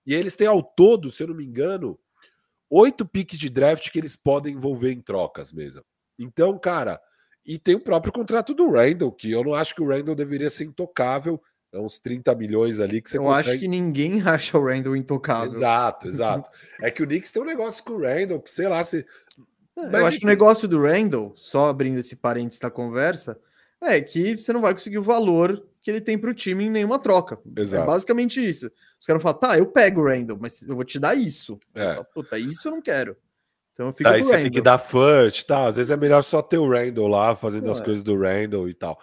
E 0.10 0.14
eles 0.16 0.36
têm 0.36 0.48
ao 0.48 0.64
todo, 0.64 1.12
se 1.12 1.22
eu 1.22 1.28
não 1.28 1.36
me 1.36 1.46
engano, 1.46 1.96
oito 2.68 3.06
piques 3.06 3.38
de 3.38 3.48
draft 3.48 3.92
que 3.92 4.00
eles 4.00 4.16
podem 4.16 4.56
envolver 4.56 4.92
em 4.92 5.00
trocas 5.02 5.54
mesmo. 5.54 5.84
Então, 6.18 6.58
cara, 6.58 7.00
e 7.46 7.60
tem 7.60 7.76
o 7.76 7.80
próprio 7.80 8.12
contrato 8.12 8.56
do 8.56 8.72
Randall, 8.72 9.12
que 9.12 9.30
eu 9.30 9.44
não 9.44 9.54
acho 9.54 9.76
que 9.76 9.84
o 9.84 9.88
Randall 9.88 10.16
deveria 10.16 10.50
ser 10.50 10.64
intocável 10.64 11.40
É 11.72 11.78
uns 11.80 12.00
30 12.00 12.34
milhões 12.34 12.80
ali 12.80 13.04
que 13.04 13.08
você 13.08 13.20
Eu 13.20 13.24
consegue. 13.26 13.50
acho 13.52 13.60
que 13.60 13.68
ninguém 13.68 14.22
acha 14.28 14.58
o 14.58 14.66
Randall 14.66 14.96
intocável. 14.96 15.46
Exato, 15.46 16.08
exato. 16.10 16.50
é 16.82 16.90
que 16.90 17.04
o 17.04 17.06
Knicks 17.06 17.30
tem 17.32 17.44
um 17.44 17.46
negócio 17.46 17.84
com 17.84 17.94
o 17.94 18.02
Randall, 18.02 18.42
que 18.42 18.50
sei 18.50 18.68
lá, 18.68 18.84
se. 18.84 19.06
Mas, 19.78 19.94
eu 19.94 20.08
acho 20.08 20.10
que 20.12 20.16
enfim. 20.18 20.26
o 20.26 20.30
negócio 20.30 20.68
do 20.68 20.82
Randall, 20.82 21.34
só 21.38 21.68
abrindo 21.70 22.00
esse 22.00 22.16
parênteses 22.16 22.60
da 22.60 22.72
conversa, 22.72 23.40
é 23.82 24.02
que 24.02 24.36
você 24.38 24.52
não 24.54 24.62
vai 24.62 24.74
conseguir 24.74 24.98
o 24.98 25.04
valor 25.04 25.66
que 25.82 25.90
ele 25.90 26.02
tem 26.02 26.18
para 26.18 26.30
o 26.30 26.34
time 26.34 26.66
em 26.66 26.70
nenhuma 26.70 27.00
troca. 27.00 27.40
Exato. 27.58 27.84
É 27.84 27.86
basicamente 27.86 28.46
isso. 28.46 28.70
Os 29.00 29.06
caras 29.06 29.22
falam, 29.24 29.40
tá, 29.40 29.58
eu 29.58 29.66
pego 29.68 30.02
o 30.02 30.06
Randall, 30.06 30.38
mas 30.40 30.62
eu 30.62 30.76
vou 30.76 30.84
te 30.84 31.00
dar 31.00 31.16
isso. 31.16 31.58
É. 31.74 31.86
fala, 31.94 32.04
Puta, 32.04 32.38
isso 32.38 32.68
eu 32.68 32.72
não 32.74 32.82
quero. 32.82 33.16
Então 33.74 33.88
eu 33.88 33.94
fico 33.94 34.04
Tá, 34.10 34.16
aí 34.16 34.22
o 34.22 34.24
você 34.26 34.32
Randall. 34.32 34.44
tem 34.44 34.52
que 34.52 34.62
dar 34.62 34.78
first, 34.78 35.46
tá? 35.48 35.66
Às 35.66 35.78
vezes 35.78 35.90
é 35.92 35.96
melhor 35.96 36.22
só 36.22 36.42
ter 36.42 36.58
o 36.58 36.70
Randall 36.70 37.08
lá 37.08 37.36
fazendo 37.36 37.72
as 37.72 37.80
É. 37.80 37.84
coisas 37.84 38.04
do 38.04 38.18
Randall 38.20 38.68
e 38.68 38.74
tal. 38.74 39.00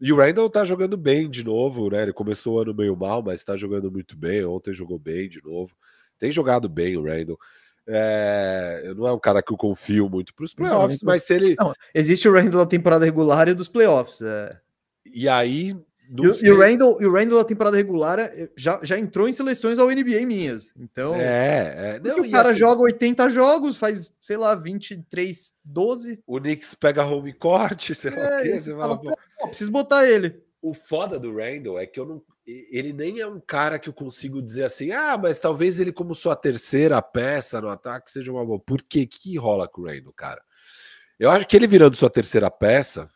E 0.00 0.12
o 0.12 0.16
Randall 0.16 0.48
tá 0.50 0.64
jogando 0.64 0.96
bem 0.96 1.28
de 1.28 1.44
novo, 1.44 1.90
né? 1.90 2.02
Ele 2.02 2.12
começou 2.12 2.56
o 2.56 2.60
ano 2.60 2.74
meio 2.74 2.96
mal, 2.96 3.22
mas 3.22 3.44
tá 3.44 3.56
jogando 3.56 3.92
muito 3.92 4.16
bem. 4.16 4.44
Ontem 4.44 4.72
jogou 4.72 4.98
bem 4.98 5.28
de 5.28 5.42
novo. 5.44 5.74
Tem 6.18 6.32
jogado 6.32 6.68
bem 6.68 6.96
o 6.96 7.04
Randall. 7.04 7.38
É, 7.86 8.92
não 8.96 9.06
é 9.06 9.12
um 9.12 9.18
cara 9.18 9.42
que 9.42 9.52
eu 9.52 9.56
confio 9.56 10.08
muito 10.08 10.34
para 10.34 10.44
os 10.44 10.54
Não, 10.54 10.66
playoffs, 10.66 11.02
nem 11.02 11.06
mas 11.06 11.22
se 11.22 11.34
ele. 11.34 11.54
Não, 11.58 11.74
existe 11.94 12.28
o 12.28 12.32
Randall 12.32 12.64
da 12.64 12.66
temporada 12.66 13.04
regular 13.04 13.48
e 13.48 13.54
dos 13.54 13.68
playoffs. 13.68 14.20
é. 14.22 14.58
E 15.06 15.28
aí. 15.28 15.76
não 16.08 16.32
E, 16.32 16.46
e 16.46 16.50
o 16.50 16.58
Randall, 16.58 17.00
e 17.00 17.06
o 17.06 17.12
Randall 17.12 17.38
da 17.38 17.44
temporada 17.44 17.76
regular 17.76 18.18
é, 18.18 18.48
já, 18.56 18.80
já 18.82 18.98
entrou 18.98 19.28
em 19.28 19.32
seleções 19.32 19.78
ao 19.78 19.88
NBA 19.88 20.26
minhas. 20.26 20.72
Então, 20.78 21.14
É, 21.14 21.96
é. 21.96 22.00
Não, 22.00 22.24
o 22.24 22.30
cara 22.30 22.50
assim, 22.50 22.58
joga 22.58 22.82
80 22.82 23.28
jogos, 23.28 23.76
faz, 23.76 24.10
sei 24.20 24.36
lá, 24.36 24.54
23, 24.54 25.54
12. 25.62 26.20
O 26.26 26.40
Knicks 26.40 26.74
pega 26.74 27.04
home 27.06 27.32
court, 27.32 27.92
sei 27.94 28.10
lá 28.10 28.16
o 28.16 28.20
É, 28.20 28.42
quê, 28.42 28.58
você 28.58 28.70
fala, 28.72 28.96
fala, 28.96 29.16
pô, 29.38 29.48
preciso 29.48 29.70
botar 29.70 30.06
ele. 30.08 30.42
O 30.60 30.72
foda 30.72 31.18
do 31.18 31.36
Randall 31.36 31.78
é 31.78 31.86
que 31.86 32.00
eu 32.00 32.06
não. 32.06 32.22
Ele 32.46 32.92
nem 32.92 33.20
é 33.20 33.26
um 33.26 33.40
cara 33.40 33.78
que 33.78 33.88
eu 33.88 33.92
consigo 33.92 34.42
dizer 34.42 34.64
assim, 34.64 34.90
ah, 34.90 35.16
mas 35.16 35.40
talvez 35.40 35.80
ele, 35.80 35.92
como 35.92 36.14
sua 36.14 36.36
terceira 36.36 37.00
peça 37.00 37.60
no 37.60 37.68
ataque, 37.68 38.10
seja 38.10 38.30
uma 38.30 38.44
boa. 38.44 38.60
Por 38.60 38.82
quê? 38.82 39.06
Que 39.06 39.36
rola 39.38 39.66
com 39.66 39.82
o 39.82 39.86
Randall, 39.86 40.12
cara? 40.12 40.42
Eu 41.18 41.30
acho 41.30 41.46
que 41.46 41.56
ele 41.56 41.66
virando 41.66 41.96
sua 41.96 42.10
terceira 42.10 42.50
peça, 42.50 43.08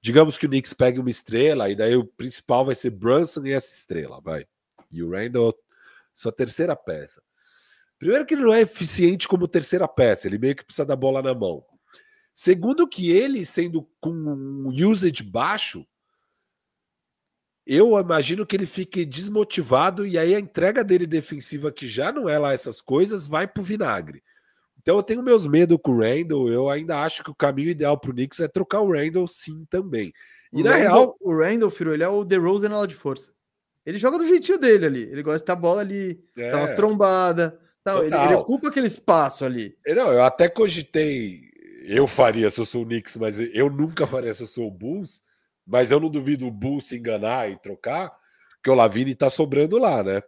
digamos 0.00 0.36
que 0.36 0.46
o 0.46 0.48
Knicks 0.48 0.72
pegue 0.72 0.98
uma 0.98 1.10
estrela, 1.10 1.68
e 1.70 1.76
daí 1.76 1.94
o 1.94 2.04
principal 2.04 2.64
vai 2.64 2.74
ser 2.74 2.90
Brunson 2.90 3.44
e 3.46 3.52
essa 3.52 3.72
estrela, 3.72 4.20
vai. 4.20 4.46
E 4.90 5.02
o 5.02 5.10
Randall, 5.10 5.54
sua 6.14 6.32
terceira 6.32 6.74
peça. 6.74 7.22
Primeiro 7.98 8.26
que 8.26 8.34
ele 8.34 8.42
não 8.42 8.52
é 8.52 8.62
eficiente 8.62 9.28
como 9.28 9.46
terceira 9.48 9.86
peça, 9.86 10.26
ele 10.26 10.38
meio 10.38 10.56
que 10.56 10.64
precisa 10.64 10.84
da 10.84 10.96
bola 10.96 11.22
na 11.22 11.34
mão. 11.34 11.64
Segundo 12.34 12.86
que 12.86 13.10
ele, 13.10 13.44
sendo 13.44 13.88
com 13.98 14.10
um 14.10 14.68
usage 14.68 15.22
baixo, 15.22 15.86
eu 17.66 17.98
imagino 17.98 18.46
que 18.46 18.54
ele 18.54 18.66
fique 18.66 19.04
desmotivado 19.04 20.06
e 20.06 20.16
aí 20.16 20.34
a 20.34 20.40
entrega 20.40 20.84
dele 20.84 21.06
defensiva, 21.06 21.72
que 21.72 21.86
já 21.88 22.12
não 22.12 22.28
é 22.28 22.38
lá 22.38 22.52
essas 22.52 22.80
coisas, 22.80 23.26
vai 23.26 23.46
pro 23.46 23.62
vinagre. 23.62 24.22
Então 24.80 24.96
eu 24.96 25.02
tenho 25.02 25.20
meus 25.20 25.48
medos 25.48 25.76
com 25.82 25.90
o 25.90 26.00
Randall. 26.00 26.48
Eu 26.48 26.70
ainda 26.70 27.00
acho 27.00 27.24
que 27.24 27.30
o 27.30 27.34
caminho 27.34 27.70
ideal 27.70 27.98
pro 27.98 28.12
Knicks 28.12 28.38
é 28.38 28.46
trocar 28.46 28.82
o 28.82 28.92
Randall 28.92 29.26
sim 29.26 29.66
também. 29.68 30.12
E 30.52 30.60
o 30.60 30.64
na 30.64 30.76
Randall, 30.76 30.90
real, 30.90 31.16
o 31.20 31.36
Randall, 31.36 31.70
filho, 31.70 31.92
ele 31.92 32.04
é 32.04 32.08
o 32.08 32.22
DeRozan 32.22 32.68
na 32.68 32.76
aula 32.76 32.86
de 32.86 32.94
força. 32.94 33.32
Ele 33.84 33.98
joga 33.98 34.16
do 34.16 34.26
jeitinho 34.26 34.58
dele 34.58 34.86
ali. 34.86 35.02
Ele 35.02 35.24
gosta 35.24 35.40
de 35.40 35.44
dar 35.44 35.56
bola 35.56 35.80
ali, 35.80 36.22
é, 36.36 36.52
dar 36.52 36.58
umas 36.58 36.72
trombadas. 36.72 37.52
Ele, 38.04 38.14
ele 38.14 38.34
ocupa 38.34 38.68
aquele 38.68 38.86
espaço 38.86 39.44
ali. 39.44 39.76
não, 39.94 40.12
eu 40.12 40.22
até 40.22 40.48
cogitei, 40.48 41.40
eu 41.84 42.06
faria 42.06 42.48
se 42.48 42.60
eu 42.60 42.64
sou 42.64 42.82
o 42.82 42.86
Knicks, 42.86 43.16
mas 43.16 43.38
eu 43.38 43.68
nunca 43.70 44.06
faria 44.06 44.32
se 44.32 44.42
eu 44.42 44.46
sou 44.46 44.68
o 44.68 44.70
Bulls. 44.70 45.22
Mas 45.66 45.90
eu 45.90 45.98
não 45.98 46.08
duvido 46.08 46.46
o 46.46 46.50
Bulls 46.50 46.84
se 46.86 46.96
enganar 46.96 47.50
e 47.50 47.58
trocar, 47.58 48.12
porque 48.56 48.70
o 48.70 48.74
Lavine 48.74 49.14
tá 49.14 49.28
sobrando 49.28 49.78
lá, 49.78 50.02
né? 50.04 50.22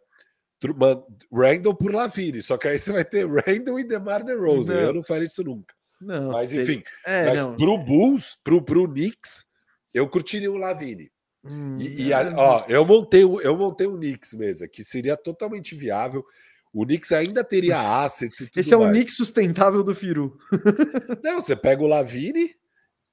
Randall 1.32 1.74
por 1.76 1.92
Lavine, 1.94 2.42
só 2.42 2.56
que 2.56 2.68
aí 2.68 2.78
você 2.78 2.92
vai 2.92 3.04
ter 3.04 3.26
Randall 3.26 3.78
e 3.78 3.84
DeMar 3.84 4.24
DeRozan. 4.24 4.74
Não. 4.74 4.80
Eu 4.80 4.94
não 4.94 5.02
faria 5.02 5.26
isso 5.26 5.44
nunca. 5.44 5.74
Não, 6.00 6.30
Mas 6.32 6.50
sei. 6.50 6.62
enfim, 6.62 6.82
É, 7.06 7.26
mas 7.26 7.44
não. 7.44 7.56
pro 7.56 7.78
Bulls, 7.78 8.36
pro, 8.44 8.62
pro 8.62 8.88
Knicks, 8.88 9.44
eu 9.92 10.08
curtiria 10.08 10.50
o 10.50 10.56
Lavine. 10.56 11.10
Hum, 11.44 11.78
E, 11.80 12.06
e 12.06 12.12
é, 12.12 12.16
a- 12.16 12.32
ó, 12.36 12.64
eu 12.68 12.84
montei, 12.84 13.22
eu 13.22 13.56
montei 13.56 13.86
um 13.86 13.96
Knicks 13.96 14.34
mesa, 14.34 14.68
que 14.68 14.82
seria 14.84 15.16
totalmente 15.16 15.74
viável. 15.74 16.24
O 16.72 16.84
Knicks 16.84 17.10
ainda 17.12 17.42
teria 17.42 17.78
assets 18.04 18.40
e 18.40 18.46
tudo 18.46 18.58
Esse 18.60 18.74
é 18.74 18.76
o 18.76 18.80
mais. 18.82 18.92
Nick 18.96 19.10
sustentável 19.12 19.82
do 19.82 19.94
Firu. 19.94 20.38
Não, 21.22 21.40
você 21.40 21.56
pega 21.56 21.82
o 21.82 21.86
Lavine 21.88 22.54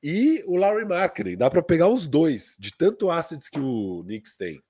e 0.07 0.43
o 0.45 0.55
Larry 0.55 0.85
Markkinen. 0.85 1.35
Dá 1.35 1.49
para 1.49 1.63
pegar 1.63 1.87
os 1.87 2.05
dois, 2.05 2.55
de 2.59 2.71
tanto 2.71 3.09
assets 3.09 3.49
que 3.49 3.59
o 3.59 4.03
Knicks 4.03 4.37
tem. 4.37 4.61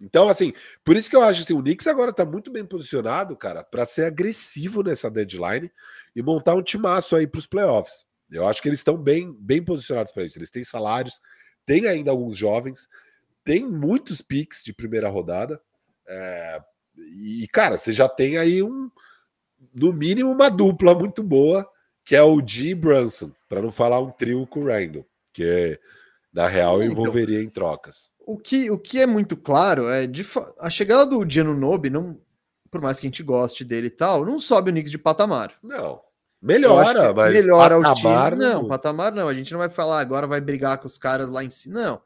Então, 0.00 0.30
assim, 0.30 0.54
por 0.82 0.96
isso 0.96 1.10
que 1.10 1.16
eu 1.16 1.20
acho 1.22 1.42
assim, 1.42 1.52
o 1.52 1.60
Knicks 1.60 1.86
agora 1.86 2.10
tá 2.10 2.24
muito 2.24 2.50
bem 2.50 2.64
posicionado, 2.64 3.36
cara, 3.36 3.62
para 3.62 3.84
ser 3.84 4.06
agressivo 4.06 4.82
nessa 4.82 5.10
deadline 5.10 5.70
e 6.16 6.22
montar 6.22 6.54
um 6.54 6.62
timaço 6.62 7.14
aí 7.14 7.26
para 7.26 7.38
os 7.38 7.44
playoffs. 7.46 8.06
Eu 8.30 8.48
acho 8.48 8.62
que 8.62 8.68
eles 8.70 8.80
estão 8.80 8.96
bem, 8.96 9.30
bem 9.38 9.62
posicionados 9.62 10.10
para 10.10 10.24
isso. 10.24 10.38
Eles 10.38 10.48
têm 10.48 10.64
salários, 10.64 11.20
tem 11.66 11.86
ainda 11.86 12.10
alguns 12.10 12.34
jovens, 12.34 12.88
tem 13.44 13.66
muitos 13.66 14.22
picks 14.22 14.64
de 14.64 14.72
primeira 14.72 15.10
rodada. 15.10 15.60
é, 16.08 16.62
e, 16.96 17.46
cara, 17.52 17.76
você 17.76 17.92
já 17.92 18.08
tem 18.08 18.38
aí 18.38 18.62
um, 18.62 18.90
no 19.74 19.92
mínimo, 19.92 20.30
uma 20.30 20.48
dupla 20.48 20.94
muito 20.94 21.22
boa, 21.22 21.68
que 22.08 22.16
é 22.16 22.22
o 22.22 22.40
G 22.40 22.74
Brunson, 22.74 23.30
para 23.50 23.60
não 23.60 23.70
falar 23.70 24.00
um 24.00 24.10
trio 24.10 24.46
com 24.46 24.60
o 24.60 24.66
Randall, 24.66 25.04
que 25.30 25.78
na 26.32 26.48
real 26.48 26.80
É, 26.80 26.86
então. 26.86 26.92
envolveria 27.02 27.42
em 27.42 27.50
trocas. 27.50 28.10
O 28.26 28.38
que, 28.38 28.70
o 28.70 28.78
que 28.78 28.98
é 28.98 29.06
muito 29.06 29.36
claro 29.36 29.90
é 29.90 30.06
de 30.06 30.24
a 30.58 30.70
chegada 30.70 31.04
do 31.04 31.28
Gianno 31.28 31.54
Nobe, 31.54 31.90
não, 31.90 32.18
por 32.70 32.80
mais 32.80 32.98
que 32.98 33.06
a 33.06 33.10
gente 33.10 33.22
goste 33.22 33.62
dele 33.62 33.88
e 33.88 33.90
tal, 33.90 34.24
não 34.24 34.40
sobe 34.40 34.70
o 34.70 34.72
Knicks 34.72 34.90
de 34.90 34.96
patamar. 34.96 35.52
Não, 35.62 36.00
melhora, 36.40 37.12
mas 37.12 37.30
melhora 37.30 37.78
o 37.78 37.94
time. 37.94 38.36
Não, 38.36 38.66
patamar 38.66 39.12
não. 39.12 39.28
A 39.28 39.34
gente 39.34 39.52
não 39.52 39.58
vai 39.58 39.68
falar 39.68 40.00
agora 40.00 40.26
vai 40.26 40.40
brigar 40.40 40.78
com 40.78 40.86
os 40.86 40.96
caras 40.96 41.28
lá 41.28 41.44
em 41.44 41.50
cima. 41.50 41.82
Não. 41.82 42.00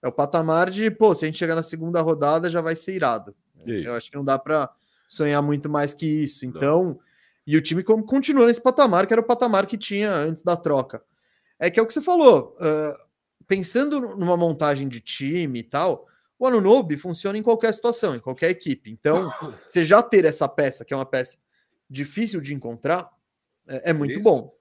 É 0.00 0.06
o 0.06 0.12
patamar 0.12 0.70
de, 0.70 0.88
pô, 0.88 1.16
se 1.16 1.24
a 1.24 1.26
gente 1.26 1.38
chegar 1.38 1.56
na 1.56 1.64
segunda 1.64 2.00
rodada 2.00 2.48
já 2.48 2.60
vai 2.60 2.76
ser 2.76 2.94
irado. 2.94 3.34
Isso. 3.66 3.88
Eu 3.88 3.96
acho 3.96 4.08
que 4.08 4.16
não 4.16 4.24
dá 4.24 4.38
para 4.38 4.70
sonhar 5.08 5.42
muito 5.42 5.68
mais 5.68 5.92
que 5.92 6.06
isso. 6.06 6.46
Então, 6.46 7.00
e 7.48 7.56
o 7.56 7.62
time 7.62 7.82
con- 7.82 8.02
continua 8.02 8.46
nesse 8.46 8.60
patamar, 8.60 9.06
que 9.06 9.14
era 9.14 9.22
o 9.22 9.24
patamar 9.24 9.66
que 9.66 9.78
tinha 9.78 10.12
antes 10.12 10.42
da 10.42 10.54
troca. 10.54 11.02
É 11.58 11.70
que 11.70 11.80
é 11.80 11.82
o 11.82 11.86
que 11.86 11.94
você 11.94 12.02
falou. 12.02 12.54
ah, 12.60 12.94
pensando 13.46 14.14
numa 14.16 14.36
montagem 14.36 14.86
de 14.86 15.00
time 15.00 15.60
e 15.60 15.62
tal, 15.62 16.06
o 16.38 16.46
Anunobi 16.46 16.98
funciona 16.98 17.38
em 17.38 17.42
qualquer 17.42 17.72
situação, 17.72 18.14
em 18.14 18.20
qualquer 18.20 18.50
equipe. 18.50 18.90
Então, 18.90 19.32
você 19.66 19.82
já 19.82 20.02
ter 20.02 20.26
essa 20.26 20.46
peça, 20.46 20.84
que 20.84 20.92
é 20.92 20.96
uma 20.96 21.06
peça 21.06 21.38
difícil 21.88 22.42
de 22.42 22.52
encontrar, 22.54 23.10
é, 23.66 23.90
é 23.90 23.92
muito 23.94 24.12
Isso. 24.12 24.22
bom. 24.22 24.54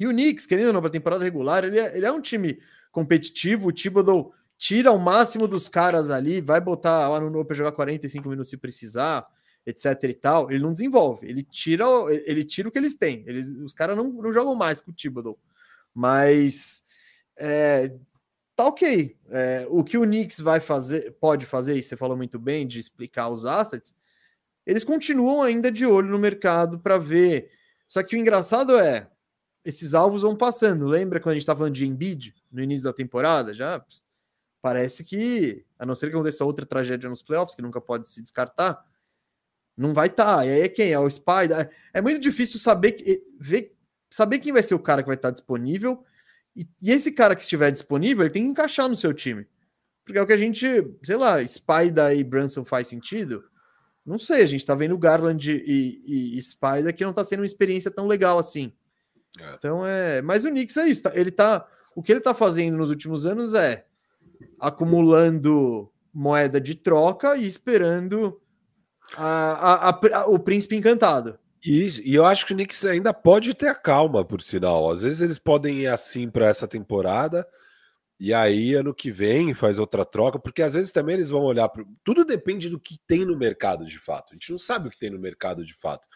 E 0.00 0.06
o 0.06 0.10
Knicks, 0.10 0.46
querendo 0.46 0.66
ou 0.66 0.72
não, 0.72 0.80
para 0.80 0.90
temporada 0.90 1.22
regular, 1.22 1.64
ele 1.64 1.78
é, 1.78 1.96
ele 1.96 2.06
é 2.06 2.10
um 2.10 2.20
time 2.20 2.60
competitivo. 2.90 3.68
O 3.68 3.72
Thibodeau 3.72 4.34
tira 4.58 4.90
o 4.90 4.98
máximo 4.98 5.46
dos 5.46 5.68
caras 5.68 6.10
ali, 6.10 6.40
vai 6.40 6.60
botar 6.60 7.08
o 7.08 7.14
Anunobi 7.14 7.46
para 7.46 7.56
jogar 7.56 7.72
45 7.72 8.28
minutos 8.28 8.50
se 8.50 8.56
precisar, 8.56 9.24
etc 9.66 10.04
e 10.04 10.14
tal. 10.14 10.50
Ele 10.50 10.62
não 10.62 10.72
desenvolve, 10.72 11.26
ele 11.26 11.42
tira, 11.42 11.84
ele 12.24 12.44
tira 12.44 12.68
o 12.68 12.72
que 12.72 12.78
eles 12.78 12.94
têm. 12.94 13.24
Eles, 13.26 13.50
os 13.50 13.74
caras 13.74 13.96
não, 13.96 14.04
não 14.04 14.32
jogam 14.32 14.54
mais 14.54 14.80
com 14.80 14.90
o 14.90 14.94
Thibodeau. 14.94 15.38
Mas 15.94 16.82
é, 17.36 17.94
tá 18.56 18.66
ok. 18.66 19.16
É, 19.30 19.66
o 19.70 19.82
que 19.82 19.98
o 19.98 20.02
Knicks 20.02 20.40
vai 20.40 20.60
fazer, 20.60 21.12
pode 21.20 21.46
fazer, 21.46 21.76
e 21.76 21.82
você 21.82 21.96
falou 21.96 22.16
muito 22.16 22.38
bem 22.38 22.66
de 22.66 22.78
explicar 22.78 23.28
os 23.28 23.46
assets, 23.46 23.94
eles 24.66 24.84
continuam 24.84 25.42
ainda 25.42 25.70
de 25.70 25.86
olho 25.86 26.10
no 26.10 26.18
mercado 26.18 26.78
para 26.78 26.98
ver. 26.98 27.50
Só 27.88 28.02
que 28.02 28.14
o 28.14 28.18
engraçado 28.18 28.78
é, 28.78 29.08
esses 29.64 29.94
alvos 29.94 30.22
vão 30.22 30.36
passando. 30.36 30.86
Lembra 30.86 31.20
quando 31.20 31.32
a 31.32 31.34
gente 31.34 31.42
estava 31.42 31.58
falando 31.58 31.74
de 31.74 31.86
Embiid 31.86 32.34
no 32.50 32.62
início 32.62 32.84
da 32.84 32.92
temporada? 32.92 33.54
Já 33.54 33.84
parece 34.62 35.04
que, 35.04 35.64
a 35.78 35.86
não 35.86 35.96
ser 35.96 36.10
que 36.10 36.16
aconteça 36.16 36.44
outra 36.44 36.66
tragédia 36.66 37.08
nos 37.08 37.22
playoffs, 37.22 37.54
que 37.54 37.62
nunca 37.62 37.80
pode 37.80 38.08
se 38.08 38.22
descartar, 38.22 38.84
não 39.80 39.94
vai 39.94 40.06
estar. 40.08 40.46
E 40.46 40.50
aí 40.50 40.60
é 40.62 40.68
quem? 40.68 40.92
É 40.92 40.98
o 40.98 41.08
Spider. 41.10 41.70
É 41.92 42.00
muito 42.00 42.20
difícil 42.20 42.58
saber, 42.60 42.92
que- 42.92 43.22
ver, 43.38 43.74
saber 44.10 44.38
quem 44.38 44.52
vai 44.52 44.62
ser 44.62 44.74
o 44.74 44.78
cara 44.78 45.02
que 45.02 45.06
vai 45.08 45.16
estar 45.16 45.30
disponível. 45.30 46.04
E, 46.54 46.66
e 46.82 46.90
esse 46.90 47.12
cara 47.12 47.34
que 47.34 47.42
estiver 47.42 47.70
disponível, 47.70 48.22
ele 48.24 48.32
tem 48.32 48.42
que 48.44 48.50
encaixar 48.50 48.88
no 48.88 48.96
seu 48.96 49.14
time. 49.14 49.46
Porque 50.04 50.18
é 50.18 50.22
o 50.22 50.26
que 50.26 50.32
a 50.32 50.36
gente, 50.38 50.66
sei 51.02 51.16
lá, 51.16 51.44
Spider 51.46 52.12
e 52.16 52.24
Brunson 52.24 52.64
faz 52.64 52.88
sentido. 52.88 53.44
Não 54.04 54.18
sei, 54.18 54.42
a 54.42 54.46
gente 54.46 54.66
tá 54.66 54.74
vendo 54.74 54.98
Garland 54.98 55.50
e, 55.50 56.02
e, 56.06 56.36
e 56.38 56.42
Spider 56.42 56.94
que 56.94 57.04
não 57.04 57.12
tá 57.12 57.24
sendo 57.24 57.40
uma 57.40 57.46
experiência 57.46 57.90
tão 57.90 58.06
legal 58.06 58.38
assim. 58.38 58.72
É. 59.38 59.54
Então 59.54 59.86
é. 59.86 60.20
Mas 60.22 60.44
o 60.44 60.48
Knicks 60.48 60.76
é 60.76 60.88
isso. 60.88 61.02
tá- 61.04 61.12
Ele 61.14 61.30
tá. 61.30 61.66
O 61.94 62.02
que 62.02 62.10
ele 62.12 62.20
tá 62.20 62.34
fazendo 62.34 62.76
nos 62.76 62.88
últimos 62.88 63.26
anos 63.26 63.54
é 63.54 63.84
acumulando 64.58 65.90
moeda 66.12 66.60
de 66.60 66.74
troca 66.74 67.36
e 67.36 67.46
esperando 67.46 68.40
a- 69.16 69.88
a- 69.90 70.20
a- 70.20 70.26
o 70.26 70.38
príncipe 70.38 70.76
encantado. 70.76 71.38
E, 71.64 71.86
e 72.04 72.14
eu 72.14 72.24
acho 72.24 72.46
que 72.46 72.52
o 72.52 72.56
Knicks 72.56 72.84
ainda 72.86 73.12
pode 73.12 73.52
ter 73.54 73.68
a 73.68 73.74
calma, 73.74 74.24
por 74.24 74.40
sinal. 74.40 74.90
Às 74.90 75.02
vezes 75.02 75.20
eles 75.20 75.38
podem 75.38 75.80
ir 75.80 75.88
assim 75.88 76.28
para 76.30 76.46
essa 76.46 76.66
temporada 76.68 77.46
E 78.20 78.32
aí, 78.34 78.74
ano 78.74 78.94
que 78.94 79.10
vem, 79.10 79.54
faz 79.54 79.78
outra 79.78 80.04
troca, 80.06 80.38
porque 80.38 80.62
às 80.62 80.74
vezes 80.74 80.92
também 80.92 81.14
eles 81.16 81.30
vão 81.30 81.42
olhar 81.42 81.68
para. 81.68 81.84
Tudo 82.04 82.24
depende 82.24 82.68
do 82.70 82.80
que 82.80 82.98
tem 83.06 83.24
no 83.26 83.36
mercado 83.36 83.84
de 83.86 83.98
fato. 83.98 84.32
A 84.32 84.34
gente 84.34 84.50
não 84.52 84.58
sabe 84.58 84.88
o 84.88 84.90
que 84.90 84.98
tem 84.98 85.10
no 85.10 85.18
mercado 85.18 85.64
de 85.64 85.74
fato. 85.74 86.08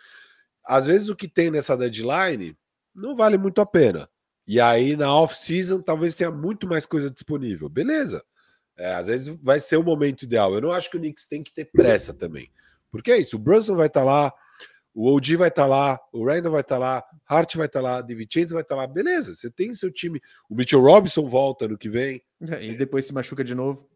Às 0.64 0.86
vezes 0.86 1.08
o 1.08 1.16
que 1.16 1.28
tem 1.28 1.50
nessa 1.50 1.76
deadline 1.76 2.56
não 2.94 3.16
vale 3.16 3.38
muito 3.38 3.60
a 3.60 3.66
pena. 3.66 4.08
E 4.46 4.60
aí, 4.60 4.96
na 4.96 5.14
off-season, 5.14 5.80
talvez 5.82 6.14
tenha 6.14 6.30
muito 6.30 6.66
mais 6.68 6.86
coisa 6.86 7.10
disponível. 7.10 7.68
Beleza. 7.68 8.22
É, 8.76 8.94
às 8.94 9.06
vezes 9.08 9.28
vai 9.42 9.60
ser 9.60 9.76
o 9.76 9.82
momento 9.84 10.22
ideal. 10.24 10.54
Eu 10.54 10.60
não 10.62 10.72
acho 10.72 10.90
que 10.90 10.96
o 10.96 11.00
Knicks 11.00 11.26
tem 11.26 11.42
que 11.42 11.52
ter 11.52 11.66
pressa 11.66 12.12
também. 12.14 12.50
Porque 12.94 13.10
é 13.10 13.18
isso, 13.18 13.34
o 13.34 13.40
Brunson 13.40 13.74
vai 13.74 13.88
estar 13.88 14.02
tá 14.02 14.06
lá, 14.06 14.32
o 14.94 15.12
OG 15.12 15.34
vai 15.34 15.48
estar 15.48 15.62
tá 15.62 15.66
lá, 15.66 16.00
o 16.12 16.24
Randall 16.24 16.52
vai 16.52 16.60
estar 16.60 16.76
tá 16.76 16.78
lá, 16.78 17.04
Hart 17.26 17.56
vai 17.56 17.66
estar 17.66 17.80
tá 17.80 17.82
lá, 17.82 18.00
David 18.00 18.46
vai 18.46 18.62
estar 18.62 18.76
tá 18.76 18.76
lá. 18.76 18.86
Beleza, 18.86 19.34
você 19.34 19.50
tem 19.50 19.74
seu 19.74 19.90
time. 19.90 20.22
O 20.48 20.54
Mitchell 20.54 20.80
Robinson 20.80 21.28
volta 21.28 21.66
no 21.66 21.76
que 21.76 21.88
vem. 21.88 22.22
É, 22.48 22.64
e 22.64 22.76
depois 22.76 23.04
se 23.04 23.12
machuca 23.12 23.42
de 23.42 23.52
novo. 23.52 23.90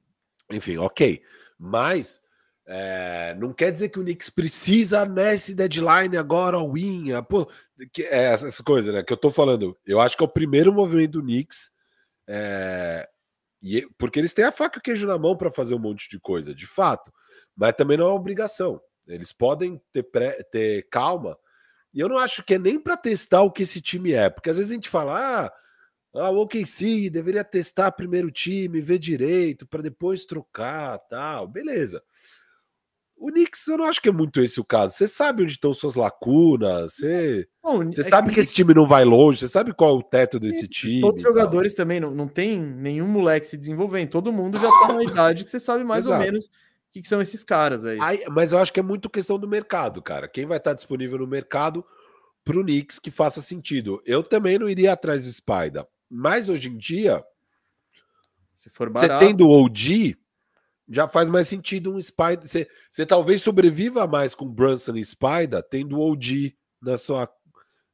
Enfim, 0.51 0.79
ok. 0.79 1.23
Mas 1.57 2.21
é, 2.67 3.37
não 3.39 3.53
quer 3.53 3.71
dizer 3.71 3.91
que 3.91 4.01
o 4.01 4.03
Knicks 4.03 4.31
precisa 4.31 5.05
nesse 5.05 5.55
deadline 5.55 6.17
agora, 6.17 6.59
o 6.59 6.73
win. 6.73 7.11
Pô, 7.29 7.49
que, 7.93 8.03
é, 8.03 8.33
essas 8.33 8.61
coisas, 8.61 8.93
né? 8.93 9.05
Que 9.05 9.13
eu 9.13 9.17
tô 9.17 9.31
falando. 9.31 9.79
Eu 9.87 10.01
acho 10.01 10.17
que 10.17 10.25
é 10.25 10.27
o 10.27 10.33
primeiro 10.33 10.73
movimento 10.73 11.13
do 11.13 11.23
Knicks. 11.23 11.71
É, 12.27 13.09
e, 13.63 13.87
porque 13.97 14.19
eles 14.19 14.33
têm 14.33 14.45
a 14.45 14.51
faca 14.51 14.79
e 14.79 14.81
o 14.81 14.83
queijo 14.83 15.07
na 15.07 15.17
mão 15.17 15.37
para 15.37 15.53
fazer 15.53 15.77
um 15.77 15.79
monte 15.79 16.11
de 16.11 16.19
coisa, 16.19 16.53
de 16.53 16.67
fato. 16.67 17.13
Mas 17.57 17.75
também 17.77 17.97
não 17.97 18.09
é 18.09 18.11
obrigação. 18.11 18.81
Eles 19.09 19.33
podem 19.33 19.81
ter, 19.93 20.03
pré, 20.03 20.43
ter 20.45 20.87
calma. 20.91 21.37
E 21.93 22.01
eu 22.01 22.09
não 22.09 22.19
acho 22.19 22.45
que 22.45 22.55
é 22.55 22.59
nem 22.59 22.79
para 22.79 22.97
testar 22.97 23.43
o 23.43 23.51
que 23.51 23.63
esse 23.63 23.81
time 23.81 24.13
é, 24.13 24.29
porque 24.29 24.51
às 24.51 24.59
vezes 24.59 24.71
a 24.71 24.75
gente 24.75 24.89
fala, 24.89 25.19
ah, 25.19 25.53
ah 26.15 26.31
o 26.31 26.43
OKC 26.43 27.09
deveria 27.11 27.43
testar 27.43 27.91
primeiro 27.93 28.29
o 28.29 28.33
time, 28.33 28.81
ver 28.81 28.99
direito, 28.99 29.67
para 29.67 29.83
depois 29.83 30.25
trocar, 30.25 30.99
tal. 31.09 31.49
Beleza. 31.49 32.03
O 33.17 33.33
Knicks, 33.33 33.67
eu 33.67 33.79
não 33.79 33.85
acho 33.87 34.01
que 34.01 34.09
é 34.09 34.13
muito 34.13 34.41
esse 34.41 34.61
o 34.61 34.65
caso. 34.65 34.95
Você 34.95 35.09
sabe 35.09 35.43
onde 35.43 35.53
estão 35.53 35.73
suas 35.73 35.97
lacunas, 35.97 36.95
você, 36.95 37.49
Bom, 37.61 37.87
você 37.87 38.03
é 38.03 38.05
sabe 38.05 38.29
que, 38.29 38.35
que 38.35 38.41
esse 38.41 38.55
time 38.55 38.73
não 38.73 38.87
vai 38.87 39.05
longe, 39.05 39.41
você 39.41 39.49
sabe 39.49 39.75
qual 39.75 39.91
é 39.91 39.99
o 39.99 40.03
teto 40.03 40.39
desse 40.39 40.69
time. 40.69 41.01
Todos 41.01 41.21
os 41.21 41.29
jogadores 41.29 41.75
também, 41.75 41.99
não, 41.99 42.13
não 42.13 42.29
tem 42.29 42.61
nenhum 42.61 43.09
moleque 43.09 43.49
se 43.49 43.57
desenvolvendo. 43.57 44.11
Todo 44.11 44.33
mundo 44.33 44.57
já 44.61 44.71
tá 44.71 44.93
na 44.93 45.03
idade 45.03 45.43
que 45.43 45.51
você 45.51 45.59
sabe 45.59 45.83
mais 45.83 46.05
Exato. 46.05 46.21
ou 46.21 46.27
menos 46.27 46.49
que, 46.99 47.03
que 47.03 47.09
são 47.09 47.23
esses 47.23 47.45
caras 47.45 47.85
aí? 47.85 47.99
aí? 48.01 48.25
Mas 48.31 48.53
eu 48.53 48.59
acho 48.59 48.73
que 48.73 48.81
é 48.81 48.83
muito 48.83 49.09
questão 49.09 49.39
do 49.39 49.49
mercado, 49.49 50.03
cara. 50.03 50.29
Quem 50.29 50.47
vai 50.47 50.59
estar 50.59 50.75
disponível 50.75 51.19
no 51.19 51.27
mercado 51.27 51.85
para 52.45 52.59
o 52.59 52.63
Knicks 52.63 52.99
que 52.99 53.11
faça 53.11 53.41
sentido. 53.41 54.03
Eu 54.05 54.23
também 54.23 54.59
não 54.59 54.69
iria 54.69 54.93
atrás 54.93 55.25
do 55.25 55.33
Spider, 55.33 55.87
mas 56.11 56.49
hoje 56.49 56.69
em 56.69 56.77
dia, 56.77 57.23
se 58.55 58.71
for 58.71 58.91
barato, 58.91 59.13
você 59.15 59.27
tendo 59.27 59.47
o 59.47 59.65
OG, 59.65 60.17
já 60.89 61.07
faz 61.07 61.29
mais 61.31 61.47
sentido 61.47 61.95
um 61.95 62.01
Spider. 62.01 62.41
Você, 62.47 62.69
você 62.91 63.07
talvez 63.07 63.43
sobreviva 63.43 64.07
mais 64.07 64.35
com 64.35 64.49
Brunson 64.49 64.97
e 64.97 65.05
Spider 65.05 65.63
tendo 65.63 65.99
o 65.99 66.11
OG 66.11 66.57
na 66.83 66.97
sua, 66.97 67.29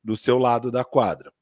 no 0.02 0.16
seu 0.16 0.38
lado 0.38 0.70
da 0.70 0.84
quadra. 0.84 1.32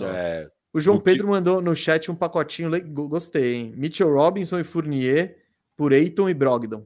É, 0.00 0.50
o 0.72 0.80
João 0.80 0.98
Pedro 0.98 1.26
que... 1.26 1.30
mandou 1.30 1.62
no 1.62 1.76
chat 1.76 2.10
um 2.10 2.16
pacotinho, 2.16 2.70
gostei, 2.92 3.54
hein? 3.54 3.74
Mitchell 3.76 4.12
Robinson 4.12 4.58
e 4.58 4.64
Fournier 4.64 5.36
por 5.76 5.92
Eiton 5.92 6.28
e 6.28 6.34
Brogdon. 6.34 6.84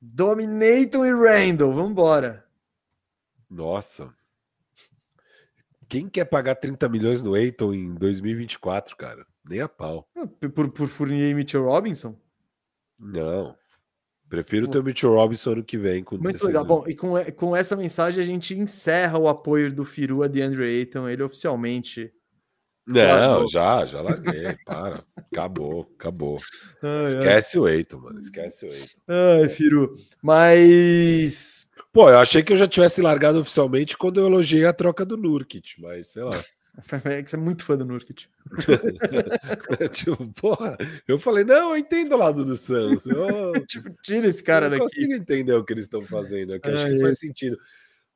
Dominator 0.00 1.06
e 1.06 1.12
Randall, 1.12 1.74
vambora. 1.74 2.46
Nossa. 3.48 4.14
Quem 5.88 6.08
quer 6.08 6.24
pagar 6.24 6.54
30 6.54 6.88
milhões 6.88 7.22
no 7.22 7.36
Eiton 7.36 7.74
em 7.74 7.94
2024, 7.94 8.96
cara? 8.96 9.26
Nem 9.44 9.60
a 9.60 9.68
pau. 9.68 10.08
Ah, 10.16 10.26
por, 10.48 10.70
por 10.70 10.88
Fournier 10.88 11.30
e 11.30 11.34
Mitchell 11.34 11.64
Robinson? 11.64 12.16
Não. 12.98 13.56
Prefiro 14.28 14.68
ter 14.68 14.78
o 14.78 14.84
Mitchell 14.84 15.12
Robinson 15.12 15.56
no 15.56 15.64
que 15.64 15.76
vem. 15.76 16.04
Com 16.04 16.16
Muito 16.16 16.46
legal. 16.46 16.64
Bom, 16.64 16.84
e 16.86 16.94
com, 16.94 17.14
com 17.34 17.56
essa 17.56 17.74
mensagem 17.76 18.22
a 18.22 18.26
gente 18.26 18.56
encerra 18.56 19.18
o 19.18 19.26
apoio 19.26 19.72
do 19.74 19.84
Firu 19.84 20.22
a 20.22 20.28
DeAndre 20.28 20.62
Ayton. 20.62 21.08
Ele 21.08 21.24
oficialmente 21.24 22.14
não, 22.90 23.48
já, 23.48 23.86
já 23.86 24.00
larguei. 24.00 24.56
para. 24.64 25.04
Acabou, 25.32 25.88
acabou. 25.98 26.38
Ai, 26.82 27.04
Esquece 27.04 27.56
ai. 27.56 27.62
o 27.62 27.68
Eito, 27.68 27.98
mano. 28.00 28.18
Esquece 28.18 28.66
o 28.66 28.72
Eito. 28.72 28.92
Ai, 29.08 29.48
Firu. 29.48 29.94
Mas. 30.22 31.70
Pô, 31.92 32.08
eu 32.08 32.18
achei 32.18 32.42
que 32.42 32.52
eu 32.52 32.56
já 32.56 32.68
tivesse 32.68 33.00
largado 33.02 33.40
oficialmente 33.40 33.96
quando 33.96 34.20
eu 34.20 34.26
elogiei 34.26 34.64
a 34.64 34.72
troca 34.72 35.04
do 35.04 35.16
Nurkit, 35.16 35.80
mas 35.80 36.12
sei 36.12 36.22
lá. 36.22 36.38
É 37.04 37.22
que 37.22 37.28
você 37.30 37.36
é 37.36 37.38
muito 37.38 37.64
fã 37.64 37.76
do 37.76 37.84
Nurkit. 37.84 38.30
tipo, 39.92 40.32
porra, 40.40 40.78
eu 41.06 41.18
falei, 41.18 41.44
não, 41.44 41.70
eu 41.70 41.76
entendo 41.76 42.14
o 42.14 42.16
lado 42.16 42.44
do 42.44 42.56
Santos. 42.56 43.06
Eu, 43.06 43.52
tipo, 43.66 43.90
tira 44.02 44.26
esse 44.26 44.42
cara 44.42 44.66
eu 44.66 44.70
daqui. 44.70 44.82
Eu 44.82 44.86
consigo 44.88 45.12
entender 45.12 45.52
o 45.52 45.64
que 45.64 45.72
eles 45.72 45.84
estão 45.84 46.02
fazendo 46.02 46.54
aqui. 46.54 46.70
Acho 46.70 46.86
que 46.86 47.00
faz 47.00 47.18
sentido. 47.18 47.58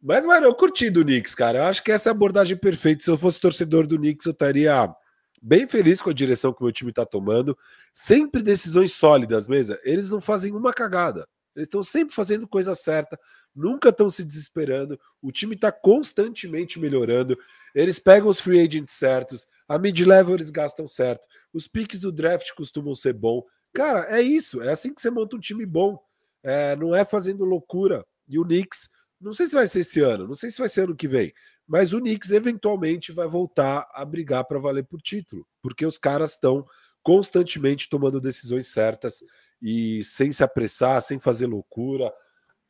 Mas, 0.07 0.27
mano, 0.27 0.47
eu 0.47 0.55
curti 0.55 0.91
do 0.91 1.03
Knicks, 1.03 1.35
cara. 1.35 1.61
Eu 1.61 1.65
acho 1.65 1.83
que 1.83 1.91
essa 1.91 2.11
é 2.11 2.13
a 2.13 2.15
abordagem 2.15 2.59
perfeita. 2.59 3.03
Se 3.03 3.11
eu 3.11 3.17
fosse 3.17 3.41
torcedor 3.41 3.87
do 3.87 3.97
Knicks, 3.97 4.27
eu 4.27 4.33
estaria 4.33 4.95
bem 5.41 5.67
feliz 5.67 6.03
com 6.03 6.11
a 6.11 6.15
direção 6.15 6.53
que 6.53 6.61
o 6.61 6.65
meu 6.65 6.73
time 6.73 6.91
está 6.91 7.07
tomando. 7.07 7.57
Sempre 7.91 8.43
decisões 8.43 8.93
sólidas, 8.93 9.49
mesa. 9.49 9.81
Eles 9.83 10.11
não 10.11 10.21
fazem 10.21 10.53
uma 10.53 10.75
cagada. 10.75 11.27
Eles 11.57 11.69
estão 11.69 11.83
sempre 11.83 12.15
fazendo 12.15 12.47
coisa 12.47 12.75
certa, 12.75 13.19
nunca 13.55 13.89
estão 13.89 14.11
se 14.11 14.25
desesperando. 14.25 15.01
O 15.23 15.33
time 15.33 15.55
está 15.55 15.73
constantemente 15.73 16.79
melhorando. 16.79 17.39
Eles 17.75 17.99
pegam 17.99 18.29
os 18.29 18.41
free 18.41 18.61
agents 18.61 18.93
certos, 18.93 19.47
a 19.67 19.79
mid-level 19.79 20.35
eles 20.35 20.51
gastam 20.51 20.87
certo, 20.87 21.27
os 21.53 21.67
picks 21.67 22.01
do 22.01 22.13
draft 22.13 22.53
costumam 22.55 22.95
ser 22.95 23.15
bom. 23.15 23.43
Cara, 23.73 24.07
é 24.15 24.21
isso. 24.21 24.61
É 24.61 24.71
assim 24.71 24.93
que 24.93 25.01
você 25.01 25.11
monta 25.11 25.37
um 25.37 25.41
time 25.41 25.65
bom. 25.65 25.99
É, 26.43 26.77
não 26.77 26.95
é 26.95 27.05
fazendo 27.05 27.45
loucura. 27.45 28.05
E 28.29 28.39
o 28.39 28.45
Knicks 28.45 28.91
não 29.25 29.33
sei 29.33 29.47
se 29.47 29.55
vai 29.55 29.67
ser 29.67 29.81
esse 29.81 30.01
ano, 30.01 30.29
não 30.29 30.35
sei 30.35 30.51
se 30.51 30.59
vai 30.59 30.69
ser 30.69 30.83
ano 30.83 30.95
que 30.95 31.09
vem, 31.09 31.33
mas 31.67 31.93
o 31.95 32.01
Knicks 32.01 32.31
eventualmente 32.31 33.11
vai 33.11 33.27
voltar 33.27 33.89
a 33.93 34.05
brigar 34.05 34.45
para 34.45 34.59
valer 34.59 34.85
por 34.85 35.01
título, 35.01 35.47
porque 35.63 35.87
os 35.87 35.97
caras 35.97 36.33
estão 36.33 36.67
constantemente 37.03 37.89
tomando 37.89 38.21
decisões 38.21 38.67
certas 38.67 39.25
e 39.63 40.05
sem 40.05 40.31
se 40.31 40.45
apressar, 40.45 41.03
sem 41.03 41.19
fazer 41.19 41.47
loucura. 41.47 42.13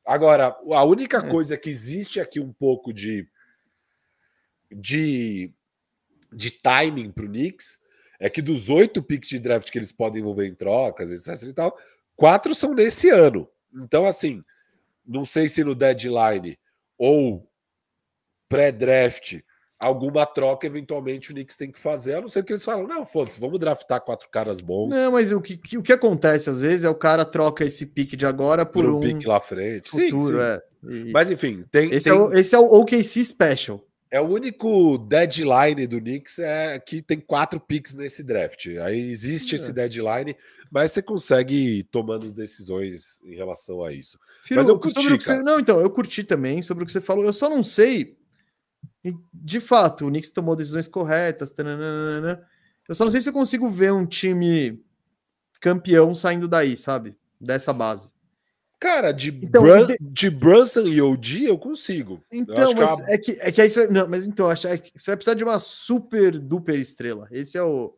Agora, 0.07 0.57
a 0.73 0.85
única 0.85 1.19
é. 1.19 1.29
coisa 1.29 1.57
que 1.57 1.71
existe 1.71 2.21
aqui 2.21 2.39
um 2.39 2.53
pouco 2.53 2.93
de 2.93 3.29
de, 4.71 5.53
de 6.33 6.51
timing 6.51 7.11
para 7.13 7.25
o 7.25 7.29
Knicks 7.29 7.79
é 8.19 8.29
que 8.29 8.43
dos 8.43 8.69
oito 8.69 9.03
picks 9.03 9.29
de 9.29 9.39
draft 9.39 9.71
que 9.71 9.79
eles 9.79 9.93
podem 9.93 10.21
envolver 10.21 10.47
em 10.47 10.55
trocas, 10.55 11.13
etc. 11.13 11.49
e 11.49 11.53
tal, 11.53 11.77
quatro 12.17 12.55
são 12.55 12.75
nesse 12.75 13.11
ano. 13.11 13.49
Então, 13.73 14.07
assim, 14.07 14.43
não 15.07 15.25
sei 15.25 15.49
se 15.49 15.63
no 15.63 15.75
deadline 15.75 16.59
ou 16.99 17.49
pré-draft, 18.49 19.41
alguma 19.79 20.25
troca 20.25 20.67
eventualmente 20.67 21.31
o 21.31 21.35
Knicks 21.35 21.57
tem 21.57 21.71
que 21.71 21.79
fazer, 21.79 22.17
a 22.17 22.21
não 22.21 22.29
ser 22.29 22.45
que 22.45 22.53
eles 22.53 22.65
falam, 22.65 22.87
não, 22.87 23.05
foda-se, 23.05 23.41
vamos 23.41 23.59
draftar 23.59 24.01
quatro 24.01 24.29
caras 24.31 24.61
bons. 24.61 24.91
Não, 24.91 25.13
mas 25.13 25.33
o 25.33 25.41
que, 25.41 25.59
o 25.77 25.83
que 25.83 25.93
acontece 25.93 26.49
às 26.49 26.61
vezes 26.61 26.85
é 26.85 26.89
o 26.89 26.95
cara 26.95 27.25
troca 27.25 27.65
esse 27.65 27.87
pique 27.87 28.17
de 28.17 28.27
agora 28.27 28.65
por, 28.65 28.85
por 28.85 28.95
um, 28.95 28.97
um 28.97 29.01
pique 29.01 29.27
lá 29.27 29.41
frente. 29.41 29.91
Futuro, 29.91 30.27
sim, 30.27 30.33
sim. 30.33 30.41
É. 30.41 30.63
E... 31.09 31.13
Mas 31.13 31.31
enfim, 31.31 31.65
tem 31.71 31.93
esse, 31.93 32.09
tem... 32.09 32.19
É 32.19 32.21
o, 32.21 32.33
esse 32.33 32.55
é 32.55 32.59
o 32.59 32.81
OKC 32.81 33.25
Special. 33.25 33.85
É 34.15 34.21
o 34.21 34.29
único 34.29 34.97
deadline 34.97 35.89
do 35.89 36.01
Knicks 36.01 36.39
é 36.39 36.79
que 36.79 37.03
tem 37.03 37.19
quatro 37.19 37.59
picks 37.59 37.97
nesse 37.97 38.23
draft. 38.23 38.65
Aí 38.81 39.11
existe 39.11 39.57
é. 39.57 39.57
esse 39.57 39.73
deadline, 39.73 40.37
mas 40.71 40.93
você 40.93 41.03
consegue 41.03 41.81
ir 41.81 41.85
tomando 41.91 42.33
decisões 42.33 43.21
em 43.25 43.35
relação 43.35 43.83
a 43.83 43.93
isso. 43.93 44.17
Filho, 44.45 44.61
mas 44.61 44.69
eu 44.69 44.79
curti, 44.79 45.03
sobre 45.03 45.15
o 45.15 45.19
que 45.19 45.25
você... 45.25 45.43
Não, 45.43 45.59
então, 45.59 45.81
eu 45.81 45.91
curti 45.91 46.23
também 46.23 46.63
sobre 46.63 46.85
o 46.85 46.87
que 46.87 46.93
você 46.93 47.01
falou. 47.01 47.25
Eu 47.25 47.33
só 47.33 47.51
não 47.51 47.65
sei. 47.65 48.17
De 49.33 49.59
fato, 49.59 50.07
o 50.07 50.09
Knicks 50.11 50.31
tomou 50.31 50.55
decisões 50.55 50.87
corretas. 50.87 51.51
Tananana. 51.51 52.47
Eu 52.89 52.95
só 52.95 53.03
não 53.03 53.11
sei 53.11 53.21
se 53.21 53.31
eu 53.31 53.33
consigo 53.33 53.69
ver 53.69 53.93
um 53.93 54.07
time 54.07 54.81
campeão 55.61 56.15
saindo 56.15 56.47
daí, 56.47 56.77
sabe? 56.77 57.17
Dessa 57.41 57.73
base. 57.73 58.14
Cara, 58.85 59.13
de, 59.13 59.31
então, 59.43 59.63
Brun 59.63 59.87
de... 59.87 59.97
de 59.99 60.29
Brunson 60.29 60.83
e 60.83 61.01
OG 61.01 61.45
eu 61.45 61.57
consigo. 61.57 62.23
Então, 62.31 62.71
eu 62.71 62.77
mas 62.77 63.01
que 63.01 63.11
é, 63.11 63.19
que, 63.19 63.39
é 63.41 63.53
que 63.53 63.63
aí 63.63 63.71
você, 63.71 63.87
não, 63.87 64.07
mas 64.07 64.27
então, 64.27 64.51
acho 64.51 64.69
que 64.77 64.93
você 64.95 65.11
vai 65.11 65.17
precisar 65.17 65.35
de 65.35 65.43
uma 65.43 65.59
super 65.59 66.39
duper 66.39 66.77
estrela. 66.77 67.27
Esse 67.31 67.57
é 67.57 67.63
o. 67.63 67.97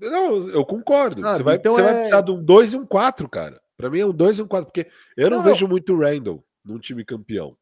Não, 0.00 0.48
eu 0.48 0.64
concordo. 0.64 1.22
Sabe? 1.22 1.36
Você, 1.36 1.42
vai, 1.44 1.54
então 1.54 1.74
você 1.74 1.82
é... 1.82 1.84
vai 1.84 1.94
precisar 1.94 2.20
de 2.22 2.32
um 2.32 2.42
2 2.42 2.72
e 2.72 2.76
um 2.78 2.84
4, 2.84 3.28
cara. 3.28 3.60
Para 3.76 3.90
mim 3.90 4.00
é 4.00 4.06
um 4.06 4.12
2 4.12 4.40
e 4.40 4.42
um 4.42 4.48
4, 4.48 4.66
porque 4.66 4.90
eu 5.16 5.30
não, 5.30 5.36
não 5.36 5.44
vejo 5.44 5.68
muito 5.68 5.96
Randall 5.96 6.44
num 6.64 6.80
time 6.80 7.04
campeão. 7.04 7.56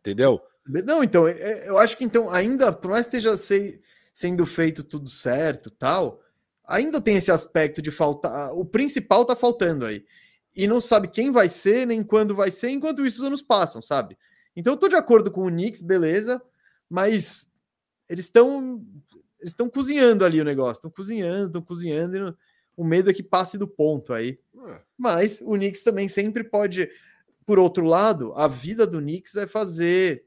Entendeu? 0.00 0.42
Não, 0.66 1.04
então, 1.04 1.28
é, 1.28 1.40
é, 1.40 1.68
eu 1.68 1.78
acho 1.78 1.96
que 1.96 2.02
então, 2.02 2.32
ainda, 2.32 2.72
por 2.72 2.90
mais 2.90 3.06
que 3.06 3.16
esteja 3.16 3.36
se, 3.36 3.80
sendo 4.12 4.44
feito 4.44 4.82
tudo 4.82 5.08
certo 5.08 5.70
tal, 5.70 6.20
ainda 6.66 7.00
tem 7.00 7.14
esse 7.14 7.30
aspecto 7.30 7.80
de 7.80 7.92
faltar. 7.92 8.52
O 8.52 8.64
principal 8.64 9.24
tá 9.24 9.36
faltando 9.36 9.86
aí 9.86 10.04
e 10.54 10.66
não 10.66 10.80
sabe 10.80 11.08
quem 11.08 11.30
vai 11.30 11.48
ser, 11.48 11.86
nem 11.86 12.02
quando 12.02 12.34
vai 12.34 12.50
ser, 12.50 12.70
enquanto 12.70 13.06
isso 13.06 13.22
os 13.22 13.26
anos 13.26 13.42
passam, 13.42 13.80
sabe? 13.80 14.18
Então 14.54 14.74
eu 14.74 14.76
tô 14.76 14.88
de 14.88 14.96
acordo 14.96 15.30
com 15.30 15.46
o 15.46 15.50
Knicks, 15.50 15.80
beleza, 15.80 16.42
mas 16.88 17.48
eles 18.08 18.26
estão. 18.26 18.84
eles 19.40 19.52
estão 19.52 19.68
cozinhando 19.68 20.24
ali 20.24 20.40
o 20.40 20.44
negócio, 20.44 20.80
estão 20.80 20.90
cozinhando, 20.90 21.46
estão 21.46 21.62
cozinhando, 21.62 22.16
e 22.16 22.20
não, 22.20 22.36
o 22.76 22.84
medo 22.84 23.10
é 23.10 23.14
que 23.14 23.22
passe 23.22 23.56
do 23.56 23.66
ponto 23.66 24.12
aí. 24.12 24.38
É. 24.68 24.80
Mas 24.96 25.40
o 25.40 25.52
Knicks 25.52 25.82
também 25.82 26.08
sempre 26.08 26.44
pode. 26.44 26.90
Por 27.44 27.58
outro 27.58 27.84
lado, 27.84 28.32
a 28.34 28.46
vida 28.46 28.86
do 28.86 28.98
Knicks 28.98 29.36
é 29.36 29.46
fazer. 29.46 30.26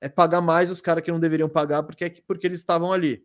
É 0.00 0.08
pagar 0.08 0.40
mais 0.40 0.68
os 0.68 0.80
caras 0.80 1.04
que 1.04 1.12
não 1.12 1.20
deveriam 1.20 1.48
pagar 1.48 1.84
porque, 1.84 2.04
é 2.04 2.14
porque 2.26 2.46
eles 2.46 2.58
estavam 2.58 2.92
ali. 2.92 3.24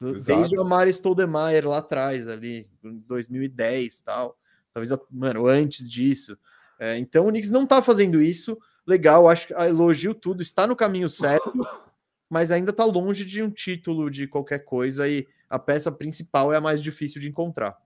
Exato. 0.00 0.24
Desde 0.24 0.58
o 0.58 0.62
Amari 0.62 0.92
Stoudemire 0.92 1.64
lá 1.64 1.78
atrás, 1.78 2.26
ali, 2.26 2.68
em 2.82 2.98
2010 3.06 4.00
tal. 4.00 4.36
Talvez, 4.74 4.98
mano, 5.10 5.46
antes 5.46 5.88
disso. 5.88 6.36
É, 6.78 6.98
então 6.98 7.26
o 7.26 7.30
Knicks 7.30 7.50
não 7.50 7.66
tá 7.66 7.82
fazendo 7.82 8.20
isso. 8.20 8.58
Legal, 8.86 9.28
acho 9.28 9.46
que 9.46 9.54
elogio 9.54 10.14
tudo, 10.14 10.42
está 10.42 10.66
no 10.66 10.74
caminho 10.74 11.08
certo, 11.08 11.52
mas 12.28 12.50
ainda 12.50 12.72
tá 12.72 12.84
longe 12.84 13.24
de 13.24 13.42
um 13.42 13.50
título 13.50 14.10
de 14.10 14.26
qualquer 14.26 14.64
coisa 14.64 15.08
e 15.08 15.26
a 15.48 15.58
peça 15.58 15.92
principal 15.92 16.52
é 16.52 16.56
a 16.56 16.60
mais 16.60 16.82
difícil 16.82 17.20
de 17.20 17.28
encontrar. 17.28 17.76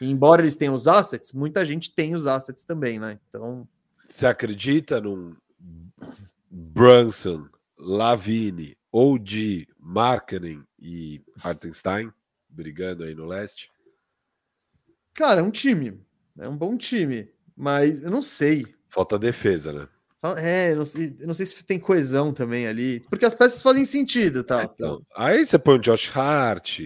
E 0.00 0.08
embora 0.08 0.42
eles 0.42 0.56
tenham 0.56 0.74
os 0.74 0.86
assets, 0.86 1.32
muita 1.32 1.64
gente 1.64 1.92
tem 1.94 2.14
os 2.14 2.26
assets 2.26 2.64
também, 2.64 2.98
né? 3.00 3.18
Então. 3.28 3.66
Você 4.06 4.26
acredita 4.26 5.00
num 5.00 5.34
Brunson, 6.50 7.48
Lavine, 7.78 8.76
OG, 8.92 9.66
Marketing 9.78 10.64
e 10.78 11.22
Hartenstein 11.42 12.12
brigando 12.48 13.02
aí 13.02 13.14
no 13.14 13.26
leste? 13.26 13.70
Cara, 15.12 15.40
é 15.40 15.42
um 15.42 15.50
time. 15.50 16.00
É 16.38 16.48
um 16.48 16.56
bom 16.56 16.76
time. 16.76 17.28
Mas 17.56 18.02
eu 18.02 18.10
não 18.10 18.22
sei. 18.22 18.66
Falta 18.88 19.18
defesa, 19.18 19.72
né? 19.72 19.88
É, 20.38 20.72
eu 20.72 20.76
não, 20.76 20.86
sei, 20.86 21.14
eu 21.20 21.26
não 21.26 21.34
sei 21.34 21.44
se 21.44 21.62
tem 21.64 21.78
coesão 21.78 22.32
também 22.32 22.66
ali. 22.66 23.00
Porque 23.10 23.26
as 23.26 23.34
peças 23.34 23.60
fazem 23.60 23.84
sentido, 23.84 24.42
tá? 24.42 24.62
É, 24.62 24.64
então, 24.64 25.04
aí 25.14 25.44
você 25.44 25.58
põe 25.58 25.76
o 25.76 25.80
Josh 25.80 26.10
Hart, 26.16 26.80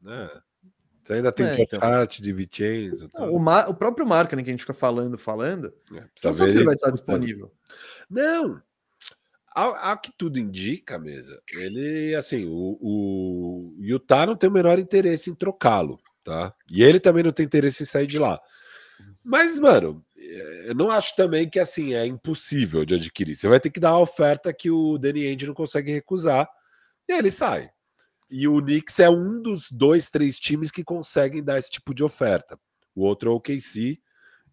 né? 0.00 0.30
Você 1.02 1.14
ainda 1.14 1.32
tem 1.32 1.46
é, 1.46 1.50
Josh 1.50 1.66
então. 1.72 1.80
Hart 1.82 2.20
de 2.20 2.32
Vincenzo. 2.32 3.08
Tá? 3.08 3.24
o, 3.24 3.40
Mar, 3.40 3.68
o 3.68 3.74
próprio 3.74 4.06
Marca, 4.06 4.36
né, 4.36 4.42
que 4.42 4.50
a 4.50 4.52
gente 4.52 4.60
fica 4.60 4.72
falando, 4.72 5.18
falando, 5.18 5.74
é, 5.92 6.00
não 6.00 6.34
sabe 6.34 6.52
se 6.52 6.58
ele 6.58 6.64
vai 6.64 6.74
estar 6.74 6.90
disponível. 6.90 7.52
Não, 8.08 8.62
a, 9.56 9.96
que 9.96 10.12
tudo 10.16 10.38
indica, 10.38 10.98
mesa, 10.98 11.40
ele, 11.50 12.14
assim, 12.14 12.44
o, 12.46 12.78
o 12.78 13.74
Utah 13.78 14.26
não 14.26 14.36
tem 14.36 14.50
o 14.50 14.52
menor 14.52 14.78
interesse 14.78 15.30
em 15.30 15.34
trocá-lo, 15.34 15.98
tá? 16.22 16.54
E 16.70 16.82
ele 16.82 17.00
também 17.00 17.24
não 17.24 17.32
tem 17.32 17.46
interesse 17.46 17.82
em 17.82 17.86
sair 17.86 18.06
de 18.06 18.18
lá. 18.18 18.38
Mas, 19.28 19.58
mano, 19.58 20.06
eu 20.14 20.72
não 20.76 20.88
acho 20.88 21.16
também 21.16 21.50
que, 21.50 21.58
assim, 21.58 21.94
é 21.94 22.06
impossível 22.06 22.84
de 22.84 22.94
adquirir. 22.94 23.34
Você 23.34 23.48
vai 23.48 23.58
ter 23.58 23.70
que 23.70 23.80
dar 23.80 23.90
uma 23.90 24.02
oferta 24.02 24.54
que 24.54 24.70
o 24.70 24.96
Danny 24.98 25.26
Ainge 25.26 25.48
não 25.48 25.52
consegue 25.52 25.90
recusar 25.90 26.48
e 27.08 27.12
aí 27.12 27.18
ele 27.18 27.32
sai. 27.32 27.68
E 28.30 28.46
o 28.46 28.62
Knicks 28.62 29.00
é 29.00 29.10
um 29.10 29.42
dos 29.42 29.68
dois, 29.68 30.08
três 30.08 30.38
times 30.38 30.70
que 30.70 30.84
conseguem 30.84 31.42
dar 31.42 31.58
esse 31.58 31.70
tipo 31.70 31.92
de 31.92 32.04
oferta. 32.04 32.56
O 32.94 33.02
outro 33.02 33.32
é 33.32 33.34
o 33.34 33.40
KC, 33.40 33.98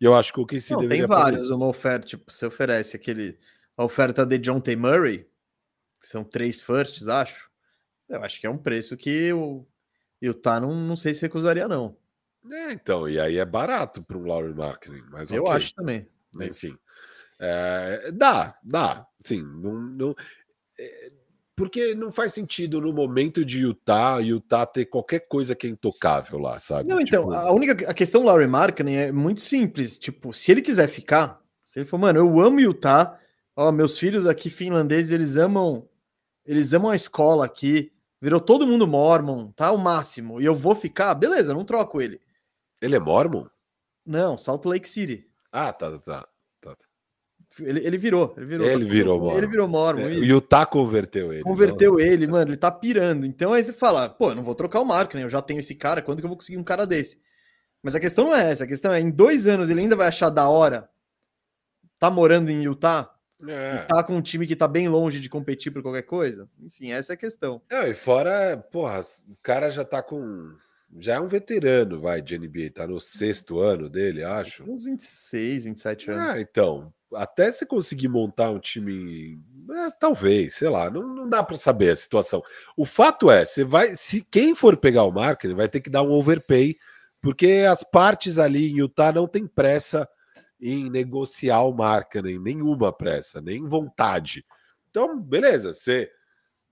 e 0.02 0.06
eu 0.06 0.16
acho 0.16 0.34
que 0.34 0.40
o 0.40 0.46
KC 0.46 0.74
não, 0.74 0.88
Tem 0.88 1.06
vários, 1.06 1.52
uma 1.52 1.68
oferta, 1.68 2.08
tipo, 2.08 2.32
você 2.32 2.48
oferece 2.48 2.96
aquele 2.96 3.38
a 3.78 3.84
oferta 3.84 4.26
de 4.26 4.40
John 4.40 4.60
T. 4.60 4.76
Murray, 4.76 5.28
que 6.02 6.08
são 6.08 6.24
três 6.24 6.60
firsts, 6.60 7.08
acho. 7.08 7.48
Eu 8.10 8.24
acho 8.24 8.42
que 8.42 8.48
é 8.48 8.50
um 8.50 8.58
preço 8.58 8.98
que 8.98 9.32
o 9.34 9.68
Utah 10.20 10.60
não, 10.60 10.74
não 10.74 10.96
sei 10.96 11.14
se 11.14 11.22
recusaria, 11.22 11.68
não. 11.68 11.96
É, 12.52 12.72
então, 12.72 13.08
e 13.08 13.20
aí 13.20 13.38
é 13.38 13.46
barato 13.46 14.02
para 14.02 14.18
um 14.18 14.26
Laurie 14.26 14.54
Marketing, 14.54 15.04
mas 15.10 15.32
Eu 15.32 15.44
okay. 15.44 15.56
acho 15.56 15.76
também. 15.76 16.08
Enfim. 16.40 16.78
É, 17.40 18.12
dá, 18.12 18.56
dá. 18.64 19.08
Sim, 19.20 19.42
não, 19.42 19.74
não 19.74 20.16
é, 20.80 21.12
porque 21.56 21.94
não 21.94 22.12
faz 22.12 22.34
sentido 22.34 22.82
no 22.82 22.92
momento 22.92 23.46
de 23.46 23.60
Utah, 23.60 24.18
Utah 24.18 24.66
ter 24.66 24.86
qualquer 24.86 25.22
coisa 25.28 25.56
que 25.56 25.68
é 25.68 25.70
intocável 25.70 26.40
lá, 26.40 26.60
sabe? 26.60 26.90
Não, 26.90 27.00
então, 27.00 27.26
tipo... 27.26 27.36
a 27.36 27.52
única 27.52 27.90
a 27.90 27.94
questão 27.94 28.22
do 28.22 28.28
Laurie 28.28 28.48
Marketing 28.48 28.94
é 28.94 29.12
muito 29.12 29.42
simples. 29.42 29.98
Tipo, 29.98 30.34
se 30.34 30.52
ele 30.52 30.62
quiser 30.62 30.88
ficar, 30.88 31.42
se 31.62 31.80
ele 31.80 31.86
for, 31.86 32.00
mano, 32.00 32.20
eu 32.20 32.40
amo 32.42 32.60
Utah, 32.60 33.20
Ó, 33.56 33.72
meus 33.72 33.98
filhos 33.98 34.26
aqui 34.26 34.50
finlandeses, 34.50 35.12
eles 35.12 35.36
amam, 35.36 35.88
eles 36.46 36.74
amam 36.74 36.90
a 36.90 36.96
escola 36.96 37.46
aqui. 37.46 37.92
Virou 38.20 38.40
todo 38.40 38.66
mundo 38.66 38.88
mormon, 38.88 39.52
tá 39.52 39.72
o 39.72 39.78
máximo. 39.78 40.42
E 40.42 40.46
eu 40.46 40.56
vou 40.56 40.76
ficar, 40.76 41.14
beleza, 41.14 41.54
não 41.54 41.66
troco 41.66 42.02
ele. 42.02 42.20
Ele 42.84 42.96
é 42.96 43.00
mormon? 43.00 43.46
Não, 44.06 44.38
Salt 44.38 44.66
Lake 44.66 44.88
City. 44.88 45.26
Ah, 45.52 45.72
tá, 45.72 45.98
tá. 46.00 46.28
tá. 46.62 46.78
Ele, 47.60 47.86
ele 47.86 47.98
virou, 47.98 48.34
ele 48.36 48.46
virou. 48.46 48.68
Ele 48.68 48.86
virou 48.86 49.20
mormon. 49.20 49.38
Ele 49.38 49.48
virou 49.48 49.68
mormon. 49.68 50.02
É, 50.02 50.12
o 50.12 50.24
Utah 50.24 50.66
converteu 50.66 51.32
ele. 51.32 51.44
Converteu 51.44 51.94
não. 51.94 52.00
ele, 52.00 52.28
mano, 52.28 52.52
ele 52.52 52.58
tá 52.58 52.72
pirando. 52.72 53.26
Então 53.26 53.54
aí 53.54 53.64
você 53.64 53.72
fala, 53.72 54.10
pô, 54.10 54.32
eu 54.32 54.36
não 54.36 54.44
vou 54.44 54.56
trocar 54.56 54.82
o 54.82 54.86
Marco, 54.86 55.16
né? 55.16 55.24
Eu 55.24 55.30
já 55.30 55.42
tenho 55.42 55.60
esse 55.60 55.76
cara, 55.76 56.02
quando 56.02 56.20
que 56.20 56.26
eu 56.26 56.30
vou 56.30 56.38
conseguir 56.38 56.58
um 56.58 56.64
cara 56.64 56.86
desse? 56.86 57.22
Mas 57.82 57.96
a 57.96 58.00
questão 58.00 58.26
não 58.26 58.36
é 58.36 58.52
essa, 58.52 58.64
a 58.64 58.68
questão 58.68 58.92
é, 58.92 59.00
em 59.00 59.12
dois 59.12 59.46
anos 59.46 59.70
ele 59.70 59.82
ainda 59.82 59.96
vai 59.96 60.08
achar 60.08 60.30
da 60.30 60.48
hora 60.50 60.90
tá 62.04 62.10
morando 62.10 62.50
em 62.50 62.64
Utah? 62.64 63.10
É. 63.48 63.76
E 63.76 63.78
tá 63.88 64.04
com 64.04 64.16
um 64.16 64.22
time 64.22 64.46
que 64.46 64.56
tá 64.56 64.68
bem 64.68 64.90
longe 64.90 65.22
de 65.22 65.30
competir 65.30 65.72
por 65.72 65.82
qualquer 65.82 66.04
coisa. 66.04 66.50
Enfim, 66.60 66.92
essa 66.92 67.14
é 67.14 67.16
a 67.16 67.18
questão. 67.18 67.62
É, 67.70 67.90
e 67.90 67.94
fora, 67.94 68.58
porra, 68.58 69.00
o 69.00 69.38
cara 69.42 69.70
já 69.70 69.86
tá 69.86 70.02
com. 70.04 70.54
Já 71.00 71.16
é 71.16 71.20
um 71.20 71.28
veterano, 71.28 72.00
vai, 72.00 72.22
de 72.22 72.38
NBA, 72.38 72.72
tá 72.74 72.86
no 72.86 73.00
sexto 73.00 73.60
ano 73.60 73.90
dele, 73.90 74.24
acho. 74.24 74.64
Uns 74.70 74.84
26, 74.84 75.66
27 75.66 76.12
anos. 76.12 76.36
É, 76.36 76.42
então, 76.42 76.94
até 77.16 77.52
você 77.52 77.66
conseguir 77.66 78.08
montar 78.08 78.52
um 78.52 78.60
time, 78.60 79.40
é, 79.72 79.92
talvez, 80.00 80.56
sei 80.56 80.70
lá, 80.70 80.90
não, 80.90 81.08
não 81.08 81.28
dá 81.28 81.44
para 81.44 81.56
saber 81.56 81.92
a 81.92 81.96
situação. 81.96 82.44
O 82.78 82.86
fato 82.86 83.32
é, 83.32 83.46
você 83.46 83.64
vai, 83.64 83.96
se 83.96 84.22
quem 84.22 84.54
for 84.54 84.78
pegar 84.78 85.04
o 85.04 85.12
marketing, 85.12 85.56
vai 85.56 85.68
ter 85.68 85.82
que 85.82 85.90
dar 85.90 86.04
um 86.04 86.12
overpay, 86.12 86.76
porque 87.22 87.66
as 87.70 87.84
partes 87.84 88.38
ali 88.38 88.72
em 88.72 88.78
Utah 88.78 89.12
não 89.12 89.28
tem 89.28 89.48
pressa 89.48 90.08
em 90.60 90.90
negociar 90.90 91.62
o 91.64 91.74
marketing, 91.74 92.40
nenhuma 92.40 92.94
pressa, 92.94 93.42
nem 93.42 93.66
vontade. 93.66 94.46
Então, 94.90 95.20
beleza, 95.20 95.74
você 95.74 96.10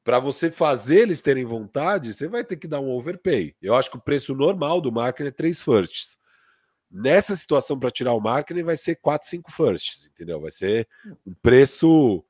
para 0.04 0.20
você 0.20 0.50
fazer 0.50 1.02
eles 1.02 1.22
terem 1.22 1.46
vontade, 1.46 2.14
você 2.14 2.28
vai 2.28 2.44
ter 2.44 2.58
que 2.58 2.68
dar 2.68 2.80
um 2.80 2.90
overpay. 2.90 3.56
Eu 3.62 3.76
acho 3.76 3.92
que 3.92 3.98
o 3.98 4.02
preço 4.02 4.34
normal 4.34 4.82
do 4.82 4.92
marketing 4.92 5.30
é 5.30 5.32
3 5.32 5.62
firsts. 5.62 6.20
Nessa 6.90 7.36
situação, 7.36 7.80
para 7.80 7.92
tirar 7.92 8.14
o 8.14 8.20
marketing, 8.20 8.64
vai 8.64 8.76
ser 8.76 8.96
4, 8.96 9.28
5 9.28 9.52
firsts, 9.52 10.08
entendeu? 10.08 10.42
Vai 10.42 10.52
ser 10.52 10.88
um 11.26 11.34
preço 11.42 12.24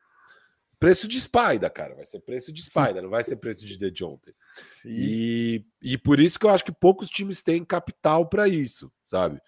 preço 0.82 1.07
de 1.07 1.22
Spider, 1.22 1.72
cara. 1.72 1.93
Vai 1.93 2.03
ser 2.03 2.19
preço 2.22 2.51
de 2.51 2.61
Spider, 2.61 3.03
não 3.03 3.09
vai 3.09 3.24
ser 3.24 3.38
preço 3.38 3.65
de 3.65 3.78
The 3.78 3.91
Jonte. 3.91 4.36
E, 4.84 5.63
e 5.82 5.95
por 5.97 6.19
isso 6.19 6.39
que 6.39 6.45
eu 6.45 6.49
acho 6.49 6.65
que 6.65 6.72
poucos 6.72 7.09
times 7.09 7.43
têm 7.43 7.63
capital 7.63 8.28
para 8.28 8.47
isso, 8.47 8.91
sabe? 9.05 9.39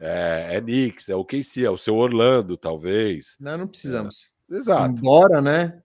É, 0.00 0.56
é 0.56 0.60
Knicks, 0.60 1.08
é 1.08 1.14
o 1.14 1.24
KC, 1.24 1.64
é 1.64 1.70
o 1.70 1.76
seu 1.76 1.94
Orlando, 1.94 2.56
talvez. 2.56 3.36
Não, 3.38 3.56
não 3.56 3.68
precisamos. 3.68 4.32
É, 4.50 4.56
exato. 4.56 4.92
Embora, 4.96 5.40
né? 5.40 5.80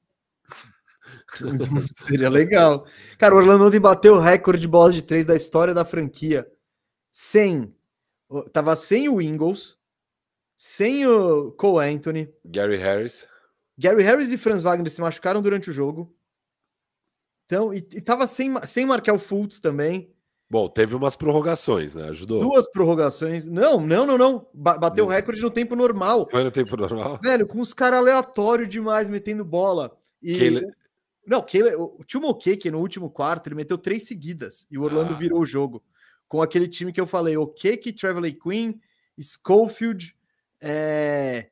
Seria 1.95 2.29
legal. 2.29 2.85
Cara, 3.17 3.33
o 3.33 3.37
Orlando 3.37 3.65
ontem 3.65 3.79
bateu 3.79 4.15
o 4.15 4.19
recorde 4.19 4.61
de 4.61 4.67
bolas 4.67 4.95
de 4.95 5.01
três 5.01 5.25
da 5.25 5.35
história 5.35 5.73
da 5.73 5.85
franquia. 5.85 6.47
Sem. 7.11 7.73
Tava 8.51 8.75
sem 8.75 9.07
o 9.07 9.21
Ingles, 9.21 9.77
sem 10.55 11.05
o 11.07 11.51
Cole 11.51 11.93
Anthony. 11.93 12.33
Gary 12.43 12.77
Harris. 12.77 13.25
Gary 13.77 14.03
Harris 14.03 14.31
e 14.31 14.37
Franz 14.37 14.61
Wagner 14.61 14.91
se 14.91 15.01
machucaram 15.01 15.41
durante 15.41 15.69
o 15.69 15.73
jogo. 15.73 16.15
Então, 17.45 17.73
e, 17.73 17.77
e 17.77 18.01
tava 18.01 18.25
sem, 18.25 18.53
sem 18.65 18.85
marcar 18.85 19.13
o 19.13 19.19
Fultz 19.19 19.59
também. 19.59 20.11
Bom, 20.49 20.69
teve 20.69 20.95
umas 20.95 21.15
prorrogações, 21.15 21.95
né? 21.95 22.09
Ajudou. 22.09 22.39
Duas 22.39 22.69
prorrogações. 22.69 23.47
Não, 23.47 23.79
não, 23.79 24.05
não, 24.05 24.17
não. 24.17 24.47
Bateu 24.53 25.05
o 25.05 25.09
recorde 25.09 25.41
no 25.41 25.49
tempo 25.49 25.75
normal. 25.75 26.27
Foi 26.29 26.43
no 26.43 26.51
tempo 26.51 26.77
normal? 26.77 27.19
Velho, 27.21 27.47
com 27.47 27.59
os 27.59 27.73
caras 27.73 27.99
aleatórios 27.99 28.69
demais 28.69 29.09
metendo 29.09 29.43
bola. 29.43 29.97
E. 30.21 30.61
Não, 31.25 31.41
Kele... 31.41 31.75
o 31.75 32.03
Timo 32.05 32.33
Keke 32.35 32.69
no 32.69 32.79
último 32.79 33.09
quarto, 33.09 33.47
ele 33.47 33.55
meteu 33.55 33.77
três 33.77 34.05
seguidas 34.07 34.65
e 34.69 34.77
o 34.77 34.83
Orlando 34.83 35.13
ah. 35.13 35.17
virou 35.17 35.39
o 35.39 35.45
jogo. 35.45 35.83
Com 36.27 36.41
aquele 36.41 36.67
time 36.67 36.91
que 36.91 36.99
eu 36.99 37.07
falei: 37.07 37.37
o 37.37 37.47
Keke, 37.47 37.93
Travelay 37.93 38.33
Queen, 38.33 38.79
Schofield, 39.19 40.15
é... 40.61 41.49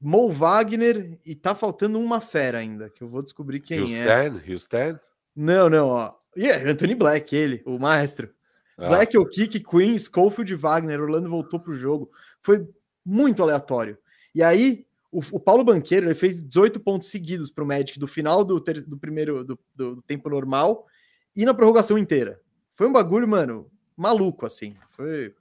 Mo 0.00 0.30
Wagner 0.30 1.18
e 1.26 1.34
tá 1.34 1.54
faltando 1.54 2.00
uma 2.00 2.20
fera 2.20 2.58
ainda, 2.58 2.88
que 2.88 3.02
eu 3.02 3.08
vou 3.08 3.22
descobrir 3.22 3.60
quem 3.60 3.80
Houston, 3.80 3.98
é. 3.98 4.50
Houston? 4.50 4.98
Não, 5.36 5.68
não, 5.68 5.88
ó. 5.88 6.14
E 6.34 6.42
yeah, 6.42 6.64
é 6.64 6.70
Anthony 6.70 6.94
Black, 6.94 7.36
ele, 7.36 7.62
o 7.66 7.78
maestro. 7.78 8.32
Ah. 8.78 8.88
Black, 8.88 9.16
o 9.18 9.26
Kick, 9.26 9.60
Queen, 9.60 9.98
Schofield 9.98 10.54
Wagner. 10.54 11.00
Orlando 11.00 11.28
voltou 11.28 11.60
pro 11.60 11.74
jogo. 11.74 12.10
Foi 12.40 12.66
muito 13.04 13.42
aleatório. 13.42 13.98
E 14.34 14.42
aí, 14.42 14.86
o, 15.10 15.20
o 15.32 15.40
Paulo 15.40 15.64
Banqueiro 15.64 16.06
ele 16.06 16.14
fez 16.14 16.42
18 16.42 16.80
pontos 16.80 17.10
seguidos 17.10 17.50
pro 17.50 17.66
Magic 17.66 17.98
do 17.98 18.06
final 18.06 18.44
do, 18.44 18.60
ter, 18.60 18.82
do 18.82 18.96
primeiro 18.96 19.44
do, 19.44 19.58
do, 19.74 19.96
do, 19.96 20.02
tempo 20.02 20.28
normal 20.28 20.86
e 21.34 21.44
na 21.44 21.54
prorrogação 21.54 21.98
inteira. 21.98 22.40
Foi 22.74 22.86
um 22.86 22.92
bagulho, 22.92 23.28
mano, 23.28 23.70
maluco, 23.96 24.46
assim. 24.46 24.76
Foi... 24.90 25.34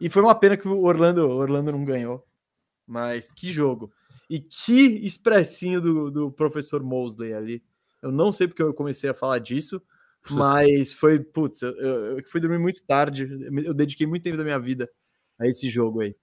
E 0.00 0.10
foi 0.10 0.22
uma 0.22 0.34
pena 0.34 0.56
que 0.56 0.68
o 0.68 0.82
Orlando, 0.82 1.28
Orlando 1.28 1.72
não 1.72 1.84
ganhou. 1.84 2.26
Mas 2.86 3.32
que 3.32 3.50
jogo. 3.50 3.90
E 4.28 4.38
que 4.38 5.04
expressinho 5.06 5.80
do, 5.80 6.10
do 6.10 6.30
professor 6.30 6.82
Mosley 6.82 7.32
ali. 7.32 7.62
Eu 8.02 8.12
não 8.12 8.30
sei 8.30 8.46
porque 8.46 8.62
eu 8.62 8.74
comecei 8.74 9.08
a 9.08 9.14
falar 9.14 9.38
disso, 9.38 9.80
Mas 10.30 10.92
foi, 10.92 11.20
putz, 11.20 11.62
eu, 11.62 11.72
eu, 11.72 12.22
fui 12.26 12.40
dormir 12.40 12.58
muito 12.58 12.84
tarde. 12.84 13.28
Eu 13.64 13.74
dediquei 13.74 14.06
muito 14.06 14.22
tempo 14.22 14.36
da 14.36 14.44
minha 14.44 14.58
vida 14.58 14.90
a 15.38 15.46
esse 15.46 15.68
jogo 15.68 16.00
aí. 16.00 16.16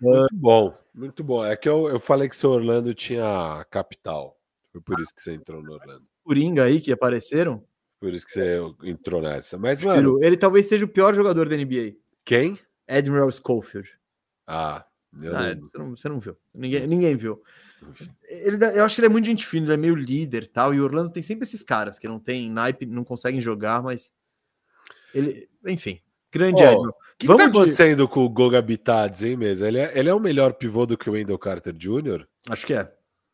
Muito 0.00 0.34
bom, 0.34 0.78
muito 0.94 1.24
bom. 1.24 1.44
É 1.44 1.56
que 1.56 1.68
eu, 1.68 1.88
eu 1.88 1.98
falei 1.98 2.28
que 2.28 2.36
seu 2.36 2.50
Orlando 2.50 2.92
tinha 2.92 3.64
capital. 3.70 4.38
Foi 4.72 4.80
por 4.80 5.00
isso 5.00 5.14
que 5.14 5.22
você 5.22 5.32
entrou 5.32 5.62
no 5.62 5.72
Orlando. 5.72 6.04
Coringa 6.22 6.64
aí 6.64 6.80
que 6.80 6.92
apareceram? 6.92 7.64
Por 7.98 8.12
isso 8.12 8.26
que 8.26 8.32
você 8.32 8.58
entrou 8.84 9.22
nessa. 9.22 9.56
Mas, 9.56 9.80
mano. 9.80 10.22
Ele 10.22 10.36
talvez 10.36 10.66
seja 10.66 10.84
o 10.84 10.88
pior 10.88 11.14
jogador 11.14 11.48
da 11.48 11.56
NBA. 11.56 11.96
Quem? 12.24 12.58
Admiral 12.86 13.30
Schofield. 13.32 13.90
Ah, 14.46 14.84
eu 15.22 15.36
ah 15.36 15.54
não... 15.54 15.68
Você, 15.68 15.78
não, 15.78 15.90
você 15.96 16.08
não 16.08 16.20
viu. 16.20 16.36
Ninguém, 16.54 16.86
ninguém 16.86 17.16
viu. 17.16 17.42
Ele, 18.28 18.62
eu 18.76 18.84
acho 18.84 18.94
que 18.94 19.00
ele 19.00 19.06
é 19.06 19.10
muito 19.10 19.26
gente 19.26 19.46
fina, 19.46 19.66
ele 19.66 19.74
é 19.74 19.76
meio 19.76 19.94
líder 19.94 20.46
tal. 20.48 20.74
E 20.74 20.80
o 20.80 20.84
Orlando 20.84 21.10
tem 21.10 21.22
sempre 21.22 21.44
esses 21.44 21.62
caras 21.62 21.98
que 21.98 22.08
não 22.08 22.18
tem 22.18 22.50
naipe, 22.50 22.86
não 22.86 23.04
conseguem 23.04 23.40
jogar, 23.40 23.82
mas. 23.82 24.14
Ele, 25.14 25.48
enfim, 25.66 26.00
grande 26.32 26.62
oh. 26.62 26.88
O 26.88 26.92
que, 27.18 27.26
que 27.26 27.36
tá 27.36 27.46
acontecendo 27.46 28.06
de... 28.06 28.12
com 28.12 28.24
o 28.24 28.28
Goga 28.28 28.60
Bitadze, 28.60 29.28
hein, 29.28 29.36
mesmo? 29.36 29.66
Ele 29.66 29.78
é, 29.78 29.98
ele 29.98 30.08
é 30.08 30.14
o 30.14 30.20
melhor 30.20 30.52
pivô 30.52 30.84
do 30.84 30.98
que 30.98 31.08
o 31.08 31.14
Wendell 31.14 31.38
Carter 31.38 31.72
Jr.? 31.72 32.26
Acho 32.50 32.66
que 32.66 32.74
é. 32.74 32.80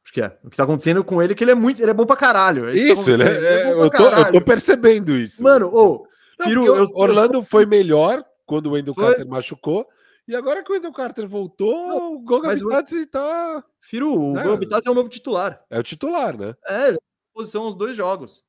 Acho 0.05 0.13
que 0.13 0.21
é. 0.21 0.39
O 0.45 0.51
que 0.51 0.57
tá 0.57 0.65
acontecendo 0.65 1.03
com 1.03 1.21
ele 1.21 1.33
é 1.33 1.37
que 1.37 1.43
ele 1.43 1.51
é 1.51 1.55
muito. 1.55 1.81
Ele 1.81 1.91
é 1.91 1.95
bom 1.95 2.07
pra 2.07 2.17
caralho. 2.17 2.69
É 2.69 2.75
isso, 2.75 3.05
tá 3.05 3.13
ele, 3.13 3.23
é, 3.25 3.27
é, 3.27 3.63
é 3.63 3.73
eu, 3.73 3.91
tô, 3.91 4.05
eu, 4.05 4.33
tô, 4.33 4.41
percebendo 4.41 5.17
isso. 5.17 5.43
Mano, 5.43 5.69
ô, 5.69 6.07
oh, 6.39 6.45
Firo, 6.45 6.65
eu, 6.65 6.87
Orlando 6.95 7.39
eu... 7.39 7.43
foi 7.43 7.67
melhor 7.67 8.25
quando 8.47 8.67
o 8.67 8.73
Wendell 8.73 8.95
Carter 8.95 9.27
machucou. 9.27 9.87
E 10.27 10.37
agora 10.37 10.63
que 10.63 10.71
o 10.71 10.75
Wendell 10.75 10.93
Carter 10.93 11.27
voltou, 11.27 11.89
não, 11.89 12.15
o 12.15 12.21
Goga 12.21 12.55
Bitadze 12.55 13.07
tá. 13.07 13.65
Firo, 13.81 14.17
o 14.17 14.39
é. 14.39 14.45
Goga 14.45 14.57
Bitadze 14.57 14.89
é 14.89 14.91
o 14.91 14.95
novo 14.95 15.09
titular. 15.09 15.61
É 15.69 15.79
o 15.79 15.83
titular, 15.83 16.37
né? 16.37 16.55
É, 16.69 16.89
ele 16.89 16.99
posição 17.35 17.67
os 17.67 17.75
dois 17.75 17.97
jogos. 17.97 18.45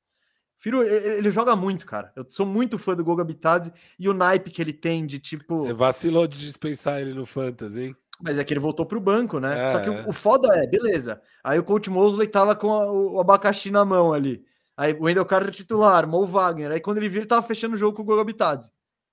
Firo, 0.63 0.81
ele, 0.81 1.29
joga 1.29 1.57
muito, 1.57 1.85
cara. 1.85 2.09
Eu 2.15 2.25
sou 2.29 2.45
muito 2.45 2.79
fã 2.79 2.95
do 2.95 3.03
Goga 3.03 3.21
Bitadze 3.21 3.69
e 3.99 4.07
o 4.07 4.13
naipe 4.13 4.49
que 4.49 4.61
ele 4.61 4.71
tem 4.71 5.05
de 5.05 5.19
tipo. 5.19 5.57
Você 5.57 5.73
vacilou 5.73 6.25
de 6.25 6.39
dispensar 6.39 7.01
ele 7.01 7.13
no 7.13 7.25
Fantasy, 7.25 7.81
hein? 7.81 7.95
Mas 8.23 8.39
é 8.39 8.45
que 8.45 8.53
ele 8.53 8.61
voltou 8.61 8.85
pro 8.85 9.01
banco, 9.01 9.41
né? 9.41 9.59
É. 9.59 9.71
Só 9.73 9.81
que 9.81 9.89
o, 9.89 10.07
o, 10.07 10.13
foda 10.13 10.47
é, 10.57 10.65
beleza. 10.65 11.21
Aí 11.43 11.59
o 11.59 11.65
coach 11.65 11.89
Mosley 11.89 12.29
tava 12.29 12.55
com 12.55 12.71
a, 12.71 12.89
o, 12.89 13.19
abacaxi 13.19 13.71
na 13.71 13.83
mão 13.83 14.13
ali. 14.13 14.41
Aí 14.77 14.93
o 14.93 15.03
Wendell 15.03 15.25
Carter 15.25 15.51
titular, 15.51 16.07
Mo 16.07 16.25
Wagner. 16.25 16.71
Aí 16.71 16.79
quando 16.79 16.95
ele 16.95 17.09
viu, 17.09 17.19
ele 17.19 17.27
tava 17.27 17.45
fechando 17.45 17.75
o 17.75 17.77
jogo 17.77 17.97
com 17.97 18.03
o 18.03 18.05
Goga 18.05 18.23
Bitadze, 18.23 18.71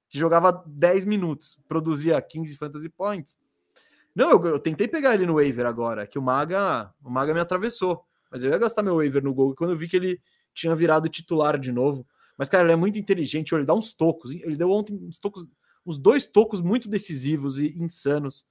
que 0.08 0.20
jogava 0.20 0.62
10 0.64 1.04
minutos, 1.04 1.58
produzia 1.66 2.22
15 2.22 2.56
fantasy 2.56 2.88
points. 2.88 3.36
Não, 4.14 4.30
eu, 4.30 4.46
eu, 4.46 4.58
tentei 4.60 4.86
pegar 4.86 5.14
ele 5.14 5.26
no 5.26 5.34
waiver 5.34 5.66
agora, 5.66 6.06
que 6.06 6.16
o 6.16 6.22
Maga, 6.22 6.94
o 7.02 7.10
Maga 7.10 7.34
me 7.34 7.40
atravessou. 7.40 8.04
Mas 8.30 8.44
eu 8.44 8.52
ia 8.52 8.58
gastar 8.58 8.84
meu 8.84 8.94
waiver 8.94 9.24
no 9.24 9.34
gol 9.34 9.52
quando 9.56 9.70
eu 9.70 9.76
vi 9.76 9.88
que 9.88 9.96
ele 9.96 10.20
tinha 10.60 10.76
virado 10.76 11.08
titular 11.08 11.58
de 11.58 11.72
novo. 11.72 12.06
Mas, 12.36 12.48
cara, 12.48 12.64
ele 12.64 12.72
é 12.72 12.76
muito 12.76 12.98
inteligente, 12.98 13.54
ele 13.54 13.64
dá 13.64 13.74
uns 13.74 13.92
tocos. 13.92 14.32
Ele 14.32 14.56
deu 14.56 14.70
ontem 14.70 14.94
uns 14.94 15.18
tocos, 15.18 15.46
uns 15.84 15.98
dois 15.98 16.26
tocos 16.26 16.60
muito 16.60 16.88
decisivos 16.88 17.58
e 17.58 17.78
insanos. 17.78 18.46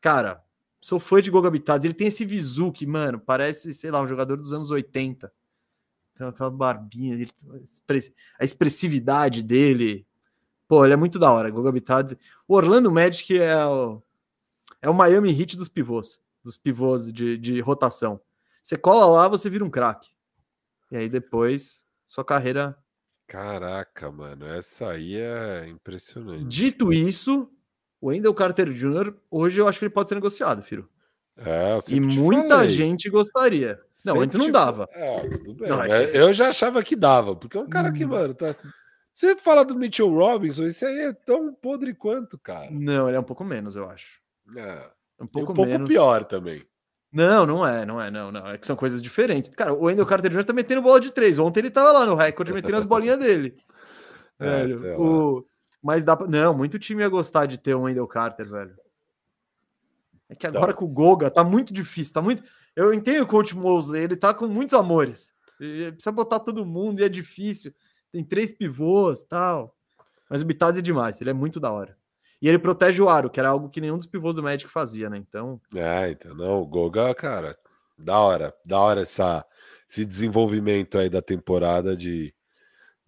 Cara, 0.00 0.42
sou 0.80 1.00
fã 1.00 1.20
de 1.20 1.30
Goga 1.30 1.50
Bitadze. 1.50 1.86
Ele 1.86 1.94
tem 1.94 2.08
esse 2.08 2.24
visu 2.24 2.72
que, 2.72 2.86
mano, 2.86 3.18
parece, 3.18 3.74
sei 3.74 3.90
lá, 3.90 4.00
um 4.00 4.08
jogador 4.08 4.36
dos 4.36 4.52
anos 4.52 4.70
80. 4.70 5.32
Aquela 6.20 6.50
barbinha, 6.50 7.14
ele, 7.14 7.30
a 8.40 8.44
expressividade 8.44 9.42
dele. 9.42 10.06
Pô, 10.66 10.84
ele 10.84 10.94
é 10.94 10.96
muito 10.96 11.18
da 11.18 11.32
hora, 11.32 11.50
Goga 11.50 11.72
Bitadze. 11.72 12.18
O 12.46 12.54
Orlando 12.54 12.90
Magic 12.90 13.38
é 13.38 13.64
o, 13.64 14.02
é 14.82 14.90
o 14.90 14.94
Miami 14.94 15.30
Heat 15.30 15.56
dos 15.56 15.68
pivôs, 15.68 16.20
dos 16.42 16.56
pivôs 16.56 17.12
de, 17.12 17.38
de 17.38 17.60
rotação. 17.60 18.20
Você 18.60 18.76
cola 18.76 19.06
lá, 19.06 19.28
você 19.28 19.48
vira 19.48 19.64
um 19.64 19.70
craque. 19.70 20.08
E 20.90 20.96
aí 20.96 21.08
depois, 21.08 21.84
sua 22.06 22.24
carreira. 22.24 22.76
Caraca, 23.26 24.10
mano, 24.10 24.46
essa 24.46 24.90
aí 24.90 25.16
é 25.16 25.66
impressionante. 25.68 26.44
Dito 26.44 26.92
isso, 26.92 27.50
o 28.00 28.08
Wendell 28.08 28.34
Carter 28.34 28.72
Jr., 28.72 29.14
hoje 29.30 29.60
eu 29.60 29.68
acho 29.68 29.78
que 29.78 29.84
ele 29.84 29.94
pode 29.94 30.08
ser 30.08 30.14
negociado, 30.14 30.62
filho. 30.62 30.88
É, 31.36 31.78
e 31.88 32.00
muita 32.00 32.56
falei. 32.56 32.70
gente 32.70 33.08
gostaria. 33.08 33.80
Não, 34.04 34.14
sempre 34.14 34.24
antes 34.24 34.38
não 34.38 34.50
dava. 34.50 34.88
É, 34.92 35.28
tudo 35.28 35.54
bem. 35.54 35.68
Não, 35.68 35.82
é 35.82 36.06
que... 36.06 36.16
Eu 36.16 36.32
já 36.32 36.48
achava 36.48 36.82
que 36.82 36.96
dava, 36.96 37.36
porque 37.36 37.56
é 37.56 37.60
um 37.60 37.68
cara 37.68 37.92
que, 37.92 38.04
hum. 38.04 38.08
mano, 38.08 38.34
tá. 38.34 38.56
Você 39.12 39.36
fala 39.36 39.64
do 39.64 39.76
Mitchell 39.76 40.10
Robinson, 40.10 40.66
isso 40.66 40.86
aí 40.86 40.98
é 41.00 41.12
tão 41.12 41.52
podre 41.52 41.94
quanto, 41.94 42.38
cara. 42.38 42.70
Não, 42.70 43.08
ele 43.08 43.16
é 43.16 43.20
um 43.20 43.24
pouco 43.24 43.44
menos, 43.44 43.76
eu 43.76 43.88
acho. 43.88 44.20
É. 44.56 44.90
Um 45.20 45.26
pouco, 45.26 45.52
um 45.52 45.54
pouco 45.54 45.70
menos. 45.70 45.88
pior 45.88 46.24
também. 46.24 46.64
Não, 47.12 47.46
não 47.46 47.66
é, 47.66 47.86
não 47.86 48.00
é, 48.00 48.10
não, 48.10 48.30
não. 48.30 48.46
É 48.46 48.58
que 48.58 48.66
são 48.66 48.76
coisas 48.76 49.00
diferentes. 49.00 49.50
Cara, 49.54 49.72
o 49.72 49.84
Wendell 49.84 50.06
Carter 50.06 50.30
Jr. 50.30 50.44
tá 50.44 50.52
metendo 50.52 50.82
bola 50.82 51.00
de 51.00 51.10
três. 51.10 51.38
Ontem 51.38 51.60
ele 51.60 51.70
tava 51.70 51.90
lá 51.92 52.04
no 52.04 52.14
recorde 52.14 52.52
metendo 52.52 52.76
as 52.76 52.84
bolinhas 52.84 53.18
dele. 53.20 53.56
É, 54.38 54.66
velho, 54.66 55.00
o... 55.00 55.46
Mas 55.82 56.04
dá 56.04 56.16
pra... 56.16 56.26
Não, 56.26 56.54
muito 56.54 56.78
time 56.78 57.02
ia 57.02 57.08
gostar 57.08 57.46
de 57.46 57.58
ter 57.58 57.74
um 57.74 57.82
Wendell 57.82 58.06
Carter, 58.06 58.48
velho. 58.48 58.76
É 60.28 60.34
que 60.34 60.46
agora 60.46 60.72
tá. 60.72 60.78
com 60.78 60.84
o 60.84 60.88
Goga 60.88 61.30
tá 61.30 61.42
muito 61.42 61.72
difícil, 61.72 62.12
tá 62.12 62.20
muito. 62.20 62.42
Eu 62.76 62.92
entendo 62.92 63.22
o 63.22 63.26
coach 63.26 63.56
Mosley, 63.56 64.02
ele 64.02 64.16
tá 64.16 64.34
com 64.34 64.46
muitos 64.46 64.74
amores. 64.74 65.32
Ele 65.58 65.92
precisa 65.92 66.12
botar 66.12 66.40
todo 66.40 66.66
mundo 66.66 67.00
e 67.00 67.04
é 67.04 67.08
difícil. 67.08 67.74
Tem 68.12 68.22
três 68.22 68.52
pivôs 68.52 69.22
tal. 69.22 69.74
Mas 70.28 70.42
o 70.42 70.44
Bitadze 70.44 70.80
é 70.80 70.82
demais, 70.82 71.20
ele 71.20 71.30
é 71.30 71.34
muito 71.34 71.58
da 71.58 71.72
hora. 71.72 71.96
E 72.40 72.48
ele 72.48 72.58
protege 72.58 73.02
o 73.02 73.08
aro, 73.08 73.28
que 73.28 73.40
era 73.40 73.50
algo 73.50 73.68
que 73.68 73.80
nenhum 73.80 73.96
dos 73.96 74.06
pivôs 74.06 74.36
do 74.36 74.42
Magic 74.42 74.70
fazia, 74.70 75.10
né? 75.10 75.18
Então. 75.18 75.60
É, 75.74 76.10
então, 76.10 76.34
não, 76.34 76.62
o 76.62 76.66
Goga, 76.66 77.12
cara, 77.14 77.58
da 77.98 78.18
hora, 78.18 78.54
da 78.64 78.78
hora 78.78 79.02
essa, 79.02 79.44
esse 79.88 80.04
desenvolvimento 80.04 80.98
aí 80.98 81.10
da 81.10 81.20
temporada 81.20 81.96
de 81.96 82.32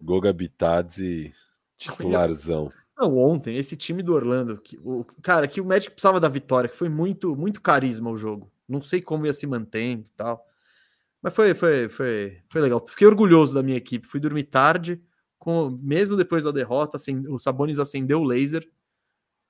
Goga 0.01 0.33
Bitadze 0.33 1.33
titularzão. 1.77 2.69
Não, 2.97 3.17
ontem, 3.17 3.55
esse 3.55 3.75
time 3.75 4.03
do 4.03 4.13
Orlando, 4.13 4.57
que, 4.57 4.77
o, 4.83 5.03
cara, 5.23 5.47
que 5.47 5.59
o 5.59 5.65
Magic 5.65 5.91
precisava 5.91 6.19
da 6.19 6.29
vitória, 6.29 6.69
que 6.69 6.75
foi 6.75 6.89
muito, 6.89 7.35
muito 7.35 7.61
carisma 7.61 8.11
o 8.11 8.17
jogo. 8.17 8.51
Não 8.67 8.81
sei 8.81 9.01
como 9.01 9.25
ia 9.25 9.33
se 9.33 9.47
mantendo 9.47 10.03
e 10.07 10.11
tal. 10.11 10.45
Mas 11.21 11.33
foi, 11.33 11.53
foi, 11.55 11.89
foi, 11.89 12.37
foi 12.47 12.61
legal. 12.61 12.83
Fiquei 12.87 13.07
orgulhoso 13.07 13.55
da 13.55 13.63
minha 13.63 13.77
equipe. 13.77 14.07
Fui 14.07 14.19
dormir 14.19 14.43
tarde, 14.43 15.01
com, 15.39 15.71
mesmo 15.81 16.15
depois 16.15 16.43
da 16.43 16.51
derrota, 16.51 16.97
assim, 16.97 17.27
o 17.27 17.39
Sabonis 17.39 17.79
acendeu 17.79 18.21
o 18.21 18.23
laser, 18.23 18.67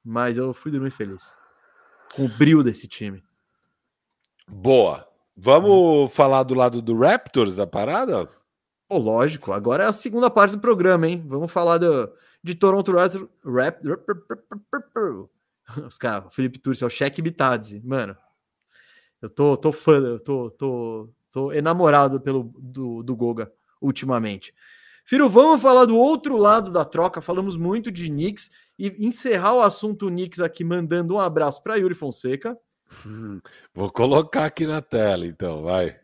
mas 0.04 0.38
eu 0.38 0.54
fui 0.54 0.72
dormir 0.72 0.92
feliz. 0.92 1.36
Com 2.16 2.26
o 2.26 2.30
brilho 2.30 2.64
desse 2.64 2.88
time. 2.88 3.24
Boa. 4.48 5.08
Vamos 5.36 6.14
falar 6.14 6.44
do 6.44 6.54
lado 6.54 6.82
do 6.82 6.98
Raptors 6.98 7.56
da 7.56 7.66
parada? 7.66 8.30
Pô, 8.88 8.98
lógico. 8.98 9.54
Agora 9.54 9.86
é 9.86 9.88
a 9.88 9.94
segunda 9.94 10.30
parte 10.30 10.52
do 10.52 10.62
programa, 10.62 11.08
hein? 11.08 11.24
Vamos 11.26 11.52
falar 11.52 11.78
do, 11.78 12.12
de 12.44 12.54
Toronto 12.54 12.92
Raptors. 12.92 13.30
Rap, 13.46 13.82
os 15.88 15.98
caras, 15.98 16.34
Felipe 16.34 16.60
Turci, 16.60 16.84
é 16.84 16.88
o 16.88 16.90
Cheque 16.90 17.22
Bitadze. 17.22 17.82
Mano, 17.84 18.16
eu 19.22 19.30
tô, 19.30 19.56
tô 19.56 19.72
fã, 19.72 19.98
eu 20.00 20.20
tô, 20.20 20.50
tô, 20.52 21.10
tô 21.32 21.52
enamorado 21.54 22.20
pelo, 22.20 22.52
do, 22.60 23.04
do 23.04 23.16
Goga 23.16 23.52
ultimamente. 23.82 24.54
Firo, 25.06 25.28
vamos 25.30 25.62
falar 25.62 25.86
do 25.86 25.98
outro 25.98 26.38
lado 26.38 26.72
da 26.72 26.86
troca. 26.86 27.22
Falamos 27.22 27.58
muito 27.58 27.92
de 27.92 28.08
Knicks 28.10 28.50
e 28.82 29.06
encerrar 29.06 29.54
o 29.54 29.62
assunto 29.62 30.08
Knicks 30.08 30.40
aqui 30.40 30.64
mandando 30.64 31.14
um 31.14 31.20
abraço 31.20 31.62
para 31.62 31.76
Yuri 31.76 31.94
Fonseca. 31.94 32.58
Hum, 33.06 33.40
vou 33.74 33.92
colocar 33.92 34.46
aqui 34.46 34.66
na 34.66 34.82
tela, 34.82 35.26
então, 35.28 35.62
vai. 35.62 35.96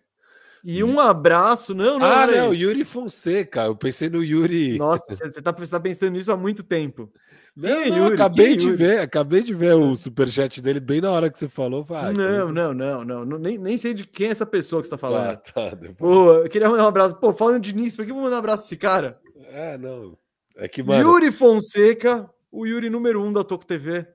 E 0.64 0.84
um 0.84 1.00
abraço, 1.00 1.74
não, 1.74 1.98
não. 1.98 2.06
Ah, 2.06 2.28
não, 2.28 2.54
Yuri 2.54 2.84
Fonseca. 2.84 3.64
Eu 3.64 3.76
pensei 3.76 4.10
no 4.10 4.24
Yuri. 4.24 4.78
Nossa, 4.78 5.16
você 5.16 5.42
tá, 5.42 5.54
tá 5.54 5.80
pensando 5.80 6.12
nisso 6.12 6.32
há 6.32 6.38
muito 6.38 6.62
tempo. 6.62 7.12
Não, 7.56 7.70
é 7.70 7.90
não, 7.90 7.98
Yuri? 7.98 8.14
acabei 8.14 8.48
Quem 8.50 8.58
de 8.58 8.66
Yuri? 8.68 8.78
ver, 8.78 9.00
acabei 9.00 9.42
de 9.42 9.54
ver 9.54 9.74
o 9.74 9.96
superchat 9.96 10.62
dele 10.62 10.80
bem 10.80 11.02
na 11.02 11.10
hora 11.10 11.30
que 11.32 11.40
você 11.40 11.48
falou. 11.48 11.84
Vai, 11.84 12.14
não, 12.14 12.52
não, 12.52 12.74
não, 12.74 13.04
não, 13.04 13.26
não, 13.26 13.40
nem, 13.40 13.58
nem 13.58 13.78
sei 13.78 13.96
de 13.96 14.06
quem 14.06 14.28
é 14.28 14.32
essa 14.32 14.46
pessoa 14.46 14.82
que 14.82 14.88
você 14.88 14.92
tá 14.92 14.98
falando. 14.98 15.32
Ah, 15.32 15.36
tá, 15.36 15.70
depois... 15.70 15.98
Pô, 15.98 16.34
eu 16.34 16.50
queria 16.50 16.70
mandar 16.70 16.84
um 16.84 16.88
abraço. 16.88 17.16
Pô, 17.16 17.34
falando 17.34 17.64
de 17.64 17.74
Knicks, 17.74 17.96
por 17.96 18.06
que 18.06 18.12
eu 18.12 18.16
vou 18.16 18.24
mandar 18.24 18.36
um 18.36 18.40
abraço 18.40 18.64
pra 18.64 18.68
esse 18.68 18.78
cara? 18.78 19.20
É, 19.50 19.78
não. 19.78 20.16
É 20.56 20.68
que, 20.68 20.84
mano... 20.84 21.02
Yuri 21.02 21.32
Fonseca, 21.32 22.30
o 22.52 22.66
Yuri 22.66 22.90
número 22.90 23.24
um 23.24 23.32
da 23.32 23.44
Toco 23.44 23.66
TV. 23.66 24.08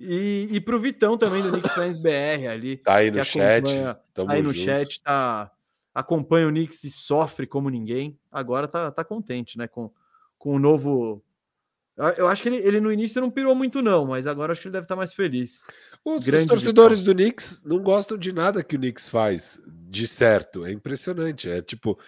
E, 0.00 0.48
e 0.52 0.60
pro 0.60 0.78
Vitão 0.78 1.18
também, 1.18 1.42
do 1.42 1.50
Knicks 1.50 1.72
Fans 1.72 1.96
BR 1.96 2.48
ali. 2.48 2.76
Tá 2.76 2.96
aí 2.96 3.10
no 3.10 3.24
chat. 3.24 3.64
Tá 4.14 4.24
aí 4.28 4.40
no 4.40 4.52
junto. 4.52 4.64
chat, 4.64 5.00
tá 5.02 5.50
acompanha 5.98 6.46
o 6.46 6.50
Knicks 6.50 6.84
e 6.84 6.90
sofre 6.90 7.46
como 7.46 7.68
ninguém, 7.68 8.16
agora 8.30 8.68
tá, 8.68 8.90
tá 8.90 9.04
contente, 9.04 9.58
né? 9.58 9.66
Com, 9.66 9.90
com 10.38 10.54
o 10.54 10.58
novo. 10.58 11.22
Eu 12.16 12.28
acho 12.28 12.40
que 12.40 12.48
ele, 12.48 12.58
ele 12.58 12.80
no 12.80 12.92
início 12.92 13.20
não 13.20 13.28
pirou 13.28 13.56
muito, 13.56 13.82
não, 13.82 14.06
mas 14.06 14.24
agora 14.24 14.52
acho 14.52 14.62
que 14.62 14.68
ele 14.68 14.72
deve 14.72 14.84
estar 14.84 14.94
tá 14.94 14.98
mais 14.98 15.12
feliz. 15.12 15.64
Os, 16.04 16.18
os 16.18 16.46
torcedores 16.46 17.02
do 17.02 17.12
Knicks 17.12 17.64
não 17.64 17.80
gostam 17.80 18.16
de 18.16 18.32
nada 18.32 18.62
que 18.62 18.76
o 18.76 18.78
Knicks 18.78 19.08
faz 19.08 19.60
de 19.66 20.06
certo. 20.06 20.64
É 20.64 20.70
impressionante. 20.70 21.50
É 21.50 21.60
tipo, 21.60 21.98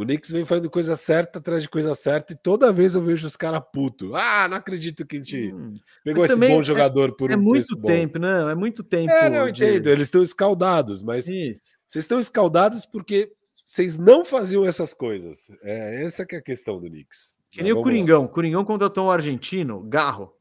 o 0.00 0.04
Knicks 0.04 0.30
vem 0.30 0.46
fazendo 0.46 0.70
coisa 0.70 0.96
certa 0.96 1.38
atrás 1.38 1.62
de 1.62 1.68
coisa 1.68 1.94
certa 1.94 2.32
e 2.32 2.36
toda 2.36 2.72
vez 2.72 2.94
eu 2.94 3.02
vejo 3.02 3.26
os 3.26 3.36
caras 3.36 3.60
puto. 3.70 4.14
Ah, 4.14 4.48
não 4.48 4.56
acredito 4.56 5.06
que 5.06 5.16
a 5.16 5.18
gente 5.18 5.52
hum, 5.52 5.74
pegou 6.02 6.24
esse 6.24 6.36
bom 6.36 6.60
é, 6.60 6.62
jogador 6.62 7.14
por 7.14 7.30
é 7.30 7.36
um 7.36 7.42
muito 7.42 7.76
tempo, 7.76 8.18
bom. 8.18 8.26
não, 8.26 8.48
é 8.48 8.54
muito 8.54 8.82
tempo. 8.82 9.12
É, 9.12 9.28
não, 9.28 9.50
de... 9.50 9.62
entendo. 9.62 9.88
Eles 9.88 10.06
estão 10.06 10.22
escaldados, 10.22 11.02
mas 11.02 11.28
Isso. 11.28 11.76
vocês 11.86 12.04
estão 12.04 12.18
escaldados 12.18 12.86
porque 12.86 13.30
vocês 13.66 13.98
não 13.98 14.24
faziam 14.24 14.64
essas 14.64 14.94
coisas. 14.94 15.50
É 15.62 16.02
essa 16.02 16.24
que 16.24 16.34
é 16.34 16.38
a 16.38 16.42
questão 16.42 16.80
do 16.80 16.88
Knicks. 16.88 17.34
Que 17.50 17.62
nem 17.62 17.72
o 17.72 17.82
Coringão. 17.82 18.22
Lá. 18.22 18.28
Coringão 18.28 18.64
contratou 18.64 19.08
um 19.08 19.10
argentino, 19.10 19.82
Garro. 19.82 20.32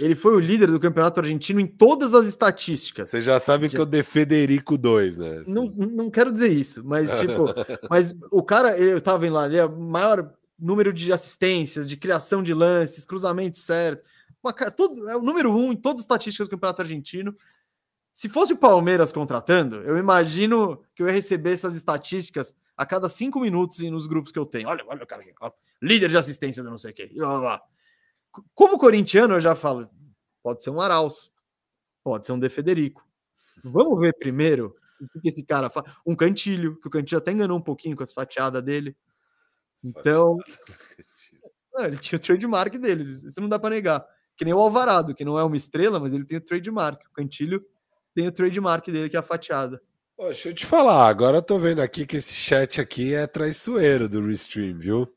Ele 0.00 0.14
foi 0.14 0.34
o 0.34 0.40
líder 0.40 0.70
do 0.70 0.80
campeonato 0.80 1.20
argentino 1.20 1.60
em 1.60 1.66
todas 1.66 2.14
as 2.14 2.26
estatísticas. 2.26 3.10
Você 3.10 3.20
já 3.20 3.38
sabe 3.38 3.68
que 3.68 3.78
eu 3.78 3.86
de 3.86 4.02
Federico 4.02 4.78
2, 4.78 5.18
né? 5.18 5.38
Assim. 5.40 5.52
Não, 5.52 5.66
não 5.66 6.10
quero 6.10 6.32
dizer 6.32 6.52
isso, 6.52 6.82
mas 6.84 7.10
tipo, 7.20 7.46
mas 7.90 8.14
o 8.30 8.42
cara, 8.42 8.76
eu 8.78 9.00
tava 9.00 9.18
vendo 9.18 9.34
lá, 9.34 9.46
ele 9.46 9.58
é 9.58 9.64
o 9.64 9.78
maior 9.78 10.32
número 10.58 10.92
de 10.92 11.12
assistências, 11.12 11.88
de 11.88 11.96
criação 11.96 12.42
de 12.42 12.54
lances, 12.54 13.04
cruzamento 13.04 13.58
certo. 13.58 14.04
Uma, 14.42 14.52
todo, 14.52 15.08
é 15.08 15.16
o 15.16 15.22
número 15.22 15.54
um 15.54 15.72
em 15.72 15.76
todas 15.76 16.00
as 16.00 16.04
estatísticas 16.04 16.48
do 16.48 16.50
campeonato 16.50 16.82
argentino. 16.82 17.36
Se 18.12 18.28
fosse 18.28 18.52
o 18.52 18.56
Palmeiras 18.56 19.10
contratando, 19.10 19.76
eu 19.82 19.96
imagino 19.96 20.82
que 20.94 21.02
eu 21.02 21.06
ia 21.06 21.12
receber 21.12 21.52
essas 21.52 21.74
estatísticas 21.74 22.54
a 22.76 22.84
cada 22.84 23.08
cinco 23.08 23.40
minutos 23.40 23.78
nos 23.80 24.06
grupos 24.06 24.32
que 24.32 24.38
eu 24.38 24.46
tenho. 24.46 24.68
Olha, 24.68 24.84
olha 24.86 25.02
o 25.02 25.06
cara 25.06 25.22
aqui, 25.22 25.32
ó, 25.40 25.50
líder 25.80 26.08
de 26.08 26.16
assistência 26.16 26.62
de 26.62 26.68
não 26.68 26.78
sei 26.78 26.90
o 26.90 26.94
quê. 26.94 27.10
Blá, 27.14 27.40
blá. 27.40 27.62
Como 28.54 28.78
corintiano, 28.78 29.34
eu 29.34 29.40
já 29.40 29.54
falo, 29.54 29.88
pode 30.42 30.62
ser 30.62 30.70
um 30.70 30.80
Arauz, 30.80 31.30
pode 32.02 32.26
ser 32.26 32.32
um 32.32 32.38
De 32.38 32.48
Federico. 32.48 33.06
Vamos 33.62 34.00
ver 34.00 34.14
primeiro 34.18 34.74
o 35.14 35.20
que 35.20 35.28
esse 35.28 35.44
cara 35.44 35.68
faz. 35.68 35.86
Um 36.06 36.16
cantilho, 36.16 36.78
que 36.80 36.88
o 36.88 36.90
cantilho 36.90 37.18
até 37.18 37.32
enganou 37.32 37.58
um 37.58 37.62
pouquinho 37.62 37.96
com 37.96 38.02
as 38.02 38.12
fatiadas 38.12 38.62
dele. 38.62 38.96
Então, 39.84 40.38
não, 41.74 41.84
ele 41.84 41.96
tinha 41.96 42.16
o 42.16 42.20
trademark 42.20 42.76
deles, 42.78 43.24
isso 43.24 43.40
não 43.40 43.48
dá 43.48 43.58
para 43.58 43.74
negar. 43.74 44.06
Que 44.36 44.44
nem 44.44 44.54
o 44.54 44.58
Alvarado, 44.58 45.14
que 45.14 45.24
não 45.24 45.38
é 45.38 45.44
uma 45.44 45.56
estrela, 45.56 46.00
mas 46.00 46.14
ele 46.14 46.24
tem 46.24 46.38
o 46.38 46.40
trademark. 46.40 47.04
O 47.06 47.12
cantilho 47.12 47.64
tem 48.14 48.26
o 48.26 48.32
trademark 48.32 48.86
dele, 48.90 49.08
que 49.08 49.16
é 49.16 49.20
a 49.20 49.22
fatiada. 49.22 49.80
deixa 50.18 50.48
eu 50.48 50.54
te 50.54 50.66
falar, 50.66 51.06
agora 51.06 51.38
eu 51.38 51.42
tô 51.42 51.58
vendo 51.58 51.80
aqui 51.80 52.06
que 52.06 52.16
esse 52.16 52.34
chat 52.34 52.80
aqui 52.80 53.14
é 53.14 53.26
traiçoeiro 53.26 54.08
do 54.08 54.24
Restream, 54.26 54.78
viu? 54.78 55.12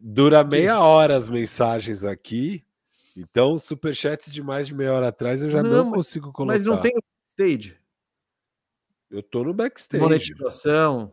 Dura 0.00 0.42
meia 0.44 0.80
hora 0.80 1.16
as 1.16 1.28
mensagens 1.28 2.04
aqui. 2.04 2.64
Então, 3.16 3.58
superchats 3.58 4.30
de 4.30 4.42
mais 4.42 4.66
de 4.66 4.74
meia 4.74 4.92
hora 4.92 5.08
atrás 5.08 5.42
eu 5.42 5.50
já 5.50 5.62
não, 5.62 5.84
não 5.84 5.92
consigo 5.92 6.32
colocar. 6.32 6.54
Mas 6.54 6.64
não 6.64 6.80
tem 6.80 6.92
backstage. 6.94 7.76
Eu 9.10 9.22
tô 9.22 9.44
no 9.44 9.52
backstage. 9.52 10.02
Monetização. 10.02 11.12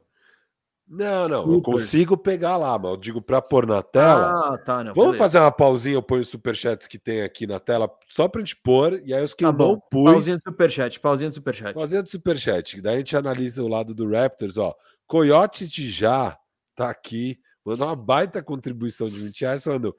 Não, 0.91 1.27
não, 1.27 1.51
eu 1.51 1.61
consigo 1.61 2.17
pegar 2.17 2.57
lá, 2.57 2.79
mas 2.79 2.89
eu 2.89 2.97
digo 2.97 3.21
para 3.21 3.39
pôr 3.39 3.67
na 3.67 3.83
tela. 3.83 4.31
Ah, 4.31 4.57
tá, 4.57 4.83
não, 4.83 4.91
Vamos 4.91 5.11
beleza. 5.11 5.17
fazer 5.19 5.39
uma 5.39 5.51
pausinha, 5.51 5.93
eu 5.93 6.01
ponho 6.01 6.21
os 6.21 6.29
superchats 6.29 6.87
que 6.87 6.97
tem 6.97 7.21
aqui 7.21 7.45
na 7.45 7.59
tela, 7.59 7.87
só 8.07 8.27
pra 8.27 8.41
gente 8.41 8.55
pôr, 8.55 8.99
e 9.05 9.13
aí 9.13 9.23
os 9.23 9.35
que 9.35 9.43
tá 9.43 9.49
eu 9.49 9.53
bom. 9.53 9.73
não 9.73 9.79
pus... 9.79 10.11
Pausinha 10.11 10.35
de 10.35 10.41
superchat, 10.41 10.99
pausinha 10.99 11.29
de 11.29 11.35
superchat. 11.35 11.75
Pausinha 11.75 12.01
de 12.01 12.09
superchat, 12.09 12.81
daí 12.81 12.95
a 12.95 12.97
gente 12.97 13.15
analisa 13.15 13.61
o 13.61 13.67
lado 13.67 13.93
do 13.93 14.09
Raptors, 14.09 14.57
ó. 14.57 14.73
Coyotes 15.05 15.71
de 15.71 15.91
Já 15.91 16.35
tá 16.73 16.89
aqui, 16.89 17.39
Mandou 17.69 17.87
uma 17.87 17.95
baita 17.95 18.41
contribuição 18.43 19.07
de 19.07 19.19
20 19.19 19.41
reais, 19.41 19.63
falando 19.63 19.95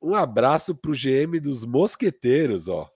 um 0.00 0.14
abraço 0.14 0.74
para 0.74 0.90
o 0.90 0.94
GM 0.94 1.40
dos 1.40 1.64
Mosqueteiros, 1.64 2.68
ó. 2.68 2.90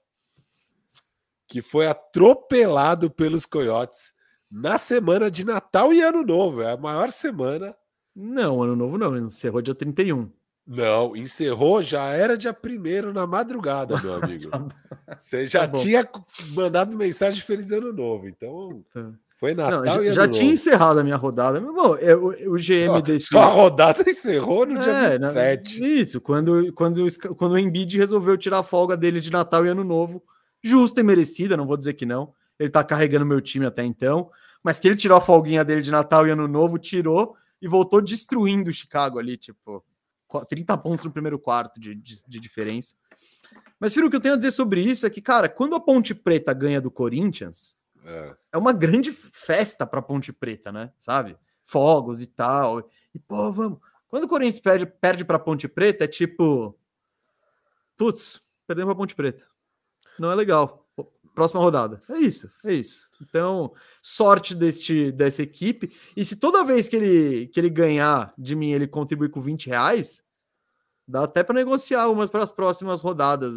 Que 1.46 1.60
foi 1.60 1.86
atropelado 1.86 3.10
pelos 3.10 3.44
coiotes 3.44 4.14
na 4.50 4.78
semana 4.78 5.30
de 5.30 5.44
Natal 5.44 5.92
e 5.92 6.00
Ano 6.00 6.22
Novo. 6.22 6.62
É 6.62 6.72
a 6.72 6.76
maior 6.76 7.10
semana. 7.10 7.74
Não, 8.14 8.62
Ano 8.62 8.76
Novo 8.76 8.98
não, 8.98 9.16
encerrou 9.16 9.62
dia 9.62 9.74
31. 9.74 10.30
Não, 10.66 11.16
encerrou, 11.16 11.82
já 11.82 12.04
era 12.10 12.36
dia 12.36 12.54
primeiro 12.54 13.12
na 13.12 13.26
madrugada, 13.26 14.00
meu 14.00 14.14
amigo. 14.22 14.48
tá 14.48 14.68
Você 15.18 15.46
já 15.46 15.66
tá 15.66 15.78
tinha 15.78 16.08
mandado 16.54 16.96
mensagem 16.96 17.42
Feliz 17.42 17.72
Ano 17.72 17.92
Novo, 17.92 18.28
então. 18.28 18.84
Tá. 18.92 19.12
Foi 19.43 19.55
Natal 19.55 19.82
não, 19.82 20.05
já, 20.05 20.12
já 20.12 20.28
tinha 20.28 20.53
encerrado 20.53 21.01
a 21.01 21.03
minha 21.03 21.16
rodada. 21.16 21.61
Mas, 21.61 21.74
bom, 21.74 21.97
eu, 21.97 22.26
o 22.26 22.55
GM 22.55 23.03
desse. 23.05 23.26
Só 23.26 23.40
a 23.40 23.47
rodada 23.47 24.09
encerrou 24.09 24.64
no 24.64 24.78
dia 24.78 25.18
27. 25.18 25.80
Na, 25.80 25.88
isso, 25.88 26.20
quando, 26.20 26.72
quando, 26.74 27.05
quando 27.36 27.51
o 27.51 27.59
Embiid 27.59 27.99
resolveu 27.99 28.38
tirar 28.38 28.61
a 28.61 28.62
folga 28.62 28.97
dele 28.97 29.18
de 29.18 29.32
Natal 29.32 29.66
e 29.66 29.68
Ano 29.68 29.82
Novo, 29.82 30.22
justa 30.62 31.01
e 31.01 31.03
merecida, 31.03 31.57
não 31.57 31.66
vou 31.66 31.76
dizer 31.76 31.95
que 31.95 32.07
não. 32.07 32.32
Ele 32.57 32.70
tá 32.70 32.84
carregando 32.84 33.26
meu 33.26 33.40
time 33.40 33.66
até 33.66 33.82
então. 33.82 34.30
Mas 34.62 34.78
que 34.78 34.86
ele 34.86 34.95
tirou 34.95 35.18
a 35.18 35.20
folguinha 35.20 35.64
dele 35.64 35.80
de 35.80 35.90
Natal 35.90 36.24
e 36.24 36.30
Ano 36.30 36.47
Novo, 36.47 36.78
tirou 36.78 37.34
e 37.61 37.66
voltou 37.66 38.01
destruindo 38.01 38.70
o 38.70 38.72
Chicago 38.72 39.18
ali, 39.18 39.36
tipo, 39.36 39.84
30 40.49 40.78
pontos 40.78 41.05
no 41.05 41.11
primeiro 41.11 41.36
quarto 41.36 41.80
de, 41.80 41.97
de, 41.97 42.22
de 42.28 42.38
diferença. 42.38 42.95
Mas, 43.80 43.93
Firo, 43.93 44.07
o 44.07 44.11
que 44.11 44.14
eu 44.14 44.20
tenho 44.20 44.34
a 44.34 44.36
dizer 44.36 44.53
sobre 44.53 44.80
isso 44.80 45.05
é 45.05 45.11
que, 45.11 45.20
cara, 45.20 45.49
quando 45.49 45.74
a 45.74 45.80
Ponte 45.80 46.14
Preta 46.14 46.53
ganha 46.53 46.80
do 46.80 46.93
Corinthians 46.93 47.76
é, 48.05 48.36
é 48.53 48.59
uma 48.59 48.72
grande 48.72 49.12
festa 49.12 49.86
para 49.86 50.03
Ponte 50.03 50.32
Preta, 50.32 50.72
né? 50.72 50.92
Sabe? 50.98 51.36
Fogos 51.64 52.20
e 52.22 52.26
tal. 52.26 52.88
E, 53.14 53.18
pô, 53.18 53.50
vamos. 53.53 53.78
Quando 54.09 54.24
o 54.24 54.28
Corinthians 54.28 54.61
perde, 54.61 54.86
perde 54.86 55.24
para 55.24 55.38
Ponte 55.38 55.68
Preta, 55.68 56.05
é 56.05 56.09
tipo. 56.09 56.78
Putz, 57.96 58.42
perdemos 58.66 58.92
para 58.92 58.98
Ponte 58.98 59.14
Preta. 59.14 59.46
Não 60.18 60.30
é 60.30 60.34
legal. 60.34 60.86
Próxima 61.34 61.61
rodada. 61.61 62.03
É 62.11 62.18
isso, 62.18 62.50
é 62.62 62.74
isso. 62.74 63.09
Então, 63.22 63.72
sorte 64.03 64.55
deste, 64.55 65.11
dessa 65.12 65.42
equipe. 65.42 65.90
E 66.14 66.24
se 66.24 66.36
toda 66.36 66.64
vez 66.64 66.88
que 66.88 66.96
ele, 66.96 67.46
que 67.46 67.59
ele 67.59 67.70
ganhar 67.70 68.34
de 68.36 68.55
mim, 68.55 68.72
ele 68.72 68.86
contribuir 68.86 69.30
com 69.30 69.40
20 69.40 69.68
reais, 69.68 70.22
Dá 71.12 71.24
até 71.24 71.42
para 71.42 71.56
negociar 71.56 72.08
umas 72.08 72.30
para 72.30 72.42
as 72.42 72.50
próximas 72.50 73.02
rodadas, 73.02 73.52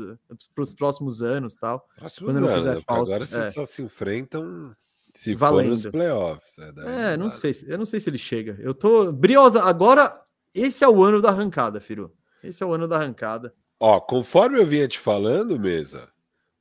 para 0.53 0.61
os 0.61 0.73
próximos 0.73 1.21
anos 1.21 1.55
tal. 1.55 1.87
Próximos 1.97 2.33
quando 2.33 2.49
anos, 2.49 2.53
fizer 2.53 2.81
falta. 2.81 3.03
Agora 3.03 3.25
vocês 3.25 3.45
é. 3.45 3.51
só 3.51 3.65
se 3.65 3.81
enfrentam 3.81 4.75
se 5.13 5.33
Valendo. 5.35 5.67
for 5.67 5.69
nos 5.69 5.85
playoffs. 5.85 6.59
É, 6.59 7.13
é 7.13 7.17
não 7.17 7.31
sei, 7.31 7.53
eu 7.67 7.77
não 7.77 7.85
sei 7.85 8.01
se 8.01 8.09
ele 8.09 8.17
chega. 8.17 8.57
Eu 8.59 8.73
tô 8.73 9.09
briosa. 9.09 9.63
Agora, 9.63 10.21
esse 10.53 10.83
é 10.83 10.89
o 10.89 11.01
ano 11.01 11.21
da 11.21 11.29
arrancada, 11.29 11.79
Firu. 11.79 12.13
Esse 12.43 12.61
é 12.61 12.65
o 12.65 12.73
ano 12.73 12.89
da 12.89 12.97
arrancada. 12.97 13.53
Ó, 13.79 14.01
conforme 14.01 14.59
eu 14.59 14.67
vinha 14.67 14.85
te 14.85 14.99
falando, 14.99 15.57
mesa. 15.57 16.09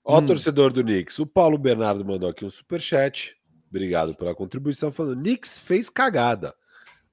Ó, 0.05 0.21
hum. 0.21 0.27
torcedor 0.27 0.73
do 0.73 0.85
Knicks, 0.85 1.19
o 1.19 1.27
Paulo 1.27 1.59
Bernardo 1.59 2.05
mandou 2.05 2.29
aqui 2.29 2.45
um 2.45 2.51
super 2.51 2.81
chat. 2.81 3.37
Obrigado 3.69 4.15
pela 4.15 4.33
contribuição, 4.33 4.93
falando: 4.93 5.17
Knicks 5.17 5.59
fez 5.59 5.91
cagada. 5.91 6.55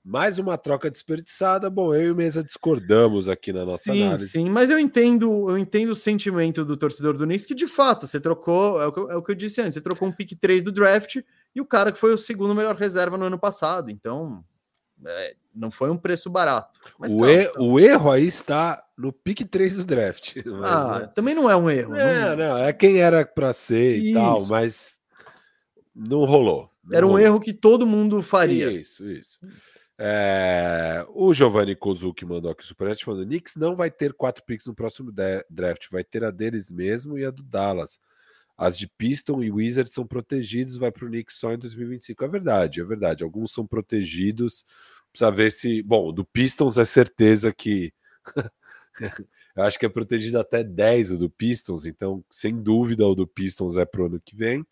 Mais 0.04 0.39
uma 0.39 0.58
troca 0.58 0.89
desperdiçada. 0.89 1.70
Bom, 1.70 1.93
eu 1.93 2.08
e 2.08 2.12
o 2.12 2.16
Mesa 2.16 2.43
discordamos 2.43 3.30
aqui 3.30 3.54
na 3.54 3.64
nossa 3.64 3.93
sim, 3.93 4.04
análise. 4.04 4.30
Sim, 4.30 4.49
mas 4.49 4.72
eu 4.72 4.80
entendo, 4.80 5.49
eu 5.49 5.58
entendo 5.58 5.91
o 5.91 5.95
sentimento 5.95 6.66
do 6.66 6.76
torcedor 6.76 7.16
do 7.16 7.26
Knicks 7.26 7.45
que 7.45 7.54
de 7.54 7.68
fato 7.68 8.08
você 8.08 8.20
trocou, 8.20 8.82
é 8.82 8.88
o, 8.88 8.91
que, 8.91 8.99
é 8.99 9.16
o 9.16 9.22
que 9.22 9.32
eu 9.32 9.36
disse 9.36 9.62
antes, 9.62 9.76
você 9.76 9.82
trocou 9.82 10.08
um 10.08 10.12
pick 10.12 10.32
3 10.40 10.64
do 10.64 10.72
draft 10.72 11.18
e 11.53 11.61
o 11.61 11.65
cara 11.65 11.91
que 11.91 11.99
foi 11.99 12.14
o 12.14 12.18
segundo 12.18 12.56
melhor 12.56 12.76
reserva 12.76 13.15
no 13.15 13.26
ano 13.26 13.38
passado. 13.38 13.91
Então, 13.91 14.44
é, 15.06 15.36
não 15.53 15.69
foi 15.69 15.91
um 15.91 15.98
preço 15.98 16.32
barato. 16.32 16.80
Mas, 16.98 17.14
o, 17.14 17.18
calma, 17.18 17.32
e, 17.32 17.44
então. 17.44 17.69
o 17.69 17.80
erro 17.80 18.10
aí 18.10 18.26
está 18.26 18.84
no 18.98 19.14
pick 19.14 19.48
3 19.48 19.78
do 19.78 19.86
draft. 19.86 20.38
Mas, 20.45 20.72
ah, 20.72 20.99
né? 21.02 21.11
também 21.14 21.36
não 21.36 21.49
é 21.49 21.56
um 21.56 21.69
erro. 21.69 21.95
É, 21.95 22.36
não, 22.36 22.38
não 22.38 22.57
é 22.57 22.73
quem 22.73 22.98
era 22.98 23.23
para 23.23 23.53
ser 23.53 23.98
Isso. 23.98 24.10
e 24.10 24.14
tal, 24.14 24.48
mas 24.48 24.99
não 25.95 26.26
rolou. 26.26 26.72
Não 26.84 26.98
era 26.98 27.06
um 27.06 27.10
rolou. 27.10 27.23
erro 27.23 27.40
que 27.40 27.53
todo 27.53 27.86
mundo 27.86 28.23
faria. 28.23 28.72
Isso, 28.72 29.07
isso. 29.07 29.38
É, 30.03 31.06
o 31.10 31.32
Giovanni 31.32 31.76
Kozuki 31.76 32.26
mandou 32.26 32.49
aqui 32.49 32.64
o 32.64 32.65
superchat 32.65 33.06
falando: 33.06 33.23
Knicks 33.28 33.56
não 33.56 33.76
vai 33.76 33.91
ter 33.91 34.14
quatro 34.14 34.44
picks 34.44 34.65
no 34.65 34.73
próximo 34.73 35.11
draft, 35.48 35.91
vai 35.91 36.03
ter 36.03 36.23
a 36.23 36.32
deles 36.32 36.72
mesmo 36.72 37.19
e 37.19 37.26
a 37.26 37.30
do 37.30 37.44
Dallas. 37.44 37.99
As 38.57 38.76
de 38.76 38.88
Piston 38.88 39.44
e 39.44 39.52
Wizards 39.52 39.94
são 39.94 40.07
protegidos, 40.07 40.76
vai 40.76 40.91
para 40.91 41.06
o 41.06 41.07
Knicks 41.07 41.36
só 41.36 41.53
em 41.53 41.57
2025. 41.60 42.26
É 42.26 42.28
verdade, 42.28 42.82
é 42.82 42.84
verdade. 42.84 43.23
Alguns 43.23 43.53
são 43.53 43.68
protegidos. 43.68 44.65
Precisa 45.11 45.30
ver 45.30 45.52
se. 45.52 45.84
Bom, 45.84 46.11
do 46.11 46.26
Pistons 46.26 46.80
é 46.80 46.86
certeza 46.86 47.53
que. 47.53 47.94
Eu 49.56 49.64
acho 49.64 49.78
que 49.78 49.86
é 49.86 49.90
protegido 49.90 50.40
até 50.40 50.64
10 50.64 51.11
o 51.11 51.18
do 51.19 51.30
Pistons, 51.30 51.86
então, 51.86 52.23
sem 52.30 52.56
dúvida, 52.61 53.06
o 53.06 53.14
do 53.14 53.28
Pistons 53.28 53.78
é 53.78 53.86
pro 53.86 54.06
ano 54.07 54.19
que 54.19 54.36
vem. 54.36 54.65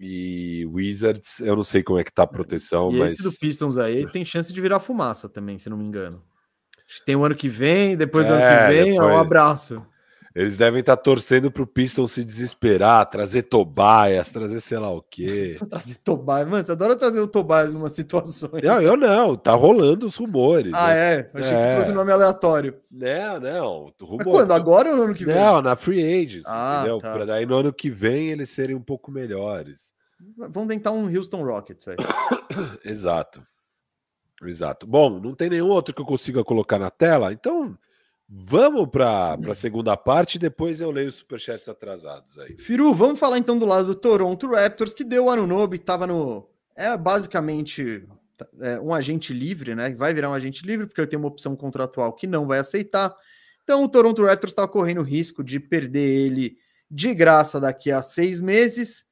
E 0.00 0.64
Wizards, 0.66 1.40
eu 1.40 1.56
não 1.56 1.62
sei 1.62 1.82
como 1.82 1.98
é 1.98 2.04
que 2.04 2.12
tá 2.12 2.22
a 2.22 2.26
proteção, 2.26 2.90
e 2.90 2.98
mas. 2.98 3.14
Esse 3.14 3.22
do 3.24 3.32
Pistons 3.32 3.76
aí 3.76 4.08
tem 4.10 4.24
chance 4.24 4.52
de 4.52 4.60
virar 4.60 4.78
fumaça 4.78 5.28
também, 5.28 5.58
se 5.58 5.68
não 5.68 5.76
me 5.76 5.84
engano. 5.84 6.22
Tem 7.04 7.16
o 7.16 7.20
um 7.20 7.24
ano 7.24 7.34
que 7.34 7.48
vem, 7.48 7.96
depois 7.96 8.24
do 8.24 8.32
é, 8.32 8.36
ano 8.36 8.42
que 8.42 8.48
é, 8.48 8.68
vem, 8.68 8.92
depois... 8.92 9.12
um 9.12 9.18
abraço. 9.18 9.86
Eles 10.38 10.56
devem 10.56 10.78
estar 10.78 10.96
tá 10.96 11.02
torcendo 11.02 11.50
para 11.50 11.64
o 11.64 11.66
Pistons 11.66 12.12
se 12.12 12.24
desesperar, 12.24 13.04
trazer 13.10 13.42
Tobias, 13.42 14.30
trazer 14.30 14.60
sei 14.60 14.78
lá 14.78 14.88
o 14.88 15.02
quê. 15.02 15.56
trazer 15.68 15.96
Tobias, 15.96 16.46
mano, 16.46 16.64
você 16.64 16.70
adora 16.70 16.94
trazer 16.94 17.18
o 17.18 17.26
Tobias 17.26 17.72
numa 17.72 17.88
situação. 17.88 18.48
Não, 18.62 18.80
eu 18.80 18.96
não, 18.96 19.34
tá 19.34 19.52
rolando 19.54 20.06
os 20.06 20.14
rumores. 20.14 20.72
Ah, 20.72 20.94
né? 20.94 20.94
é? 20.94 21.30
Achei 21.34 21.50
é. 21.50 21.54
que 21.54 21.60
você 21.60 21.72
trouxe 21.72 21.90
um 21.90 21.96
nome 21.96 22.12
aleatório. 22.12 22.76
Não, 22.88 23.40
não. 23.40 23.94
Rumor... 24.00 24.18
Mas 24.18 24.26
quando? 24.28 24.52
Agora 24.52 24.90
ou 24.90 24.96
no 24.96 25.02
ano 25.02 25.14
que 25.14 25.24
vem? 25.24 25.34
Não, 25.34 25.60
na 25.60 25.74
Free 25.74 26.04
Agents, 26.04 26.46
ah, 26.46 26.76
entendeu? 26.76 27.00
Tá. 27.00 27.12
Para 27.12 27.26
daí 27.26 27.44
no 27.44 27.56
ano 27.56 27.72
que 27.72 27.90
vem 27.90 28.30
eles 28.30 28.48
serem 28.48 28.76
um 28.76 28.82
pouco 28.82 29.10
melhores. 29.10 29.92
Vamos 30.36 30.68
tentar 30.68 30.92
um 30.92 31.12
Houston 31.12 31.42
Rockets 31.42 31.88
aí. 31.88 31.96
Exato. 32.84 33.44
Exato. 34.44 34.86
Bom, 34.86 35.18
não 35.18 35.34
tem 35.34 35.50
nenhum 35.50 35.68
outro 35.68 35.92
que 35.92 36.00
eu 36.00 36.06
consiga 36.06 36.44
colocar 36.44 36.78
na 36.78 36.92
tela, 36.92 37.32
então 37.32 37.76
Vamos 38.30 38.90
para 38.90 39.38
a 39.50 39.54
segunda 39.54 39.96
parte, 39.96 40.38
depois 40.38 40.82
eu 40.82 40.90
leio 40.90 41.08
os 41.08 41.14
superchats 41.14 41.66
atrasados 41.66 42.38
aí. 42.38 42.58
Firu, 42.58 42.94
vamos 42.94 43.18
falar 43.18 43.38
então 43.38 43.58
do 43.58 43.64
lado 43.64 43.86
do 43.86 43.94
Toronto 43.94 44.46
Raptors, 44.48 44.92
que 44.92 45.02
deu 45.02 45.24
o 45.24 45.30
Anunobi, 45.30 45.76
estava 45.76 46.06
no. 46.06 46.46
É 46.76 46.94
basicamente 46.94 48.06
é, 48.60 48.78
um 48.80 48.92
agente 48.92 49.32
livre, 49.32 49.74
né? 49.74 49.94
Vai 49.94 50.12
virar 50.12 50.28
um 50.28 50.34
agente 50.34 50.64
livre, 50.66 50.86
porque 50.86 51.00
ele 51.00 51.08
tem 51.08 51.18
uma 51.18 51.28
opção 51.28 51.56
contratual 51.56 52.12
que 52.12 52.26
não 52.26 52.46
vai 52.46 52.58
aceitar. 52.58 53.16
Então 53.64 53.82
o 53.82 53.88
Toronto 53.88 54.22
Raptors 54.22 54.52
está 54.52 54.68
correndo 54.68 55.00
o 55.00 55.04
risco 55.04 55.42
de 55.42 55.58
perder 55.58 56.26
ele 56.26 56.58
de 56.90 57.14
graça 57.14 57.58
daqui 57.58 57.90
a 57.90 58.02
seis 58.02 58.42
meses. 58.42 59.06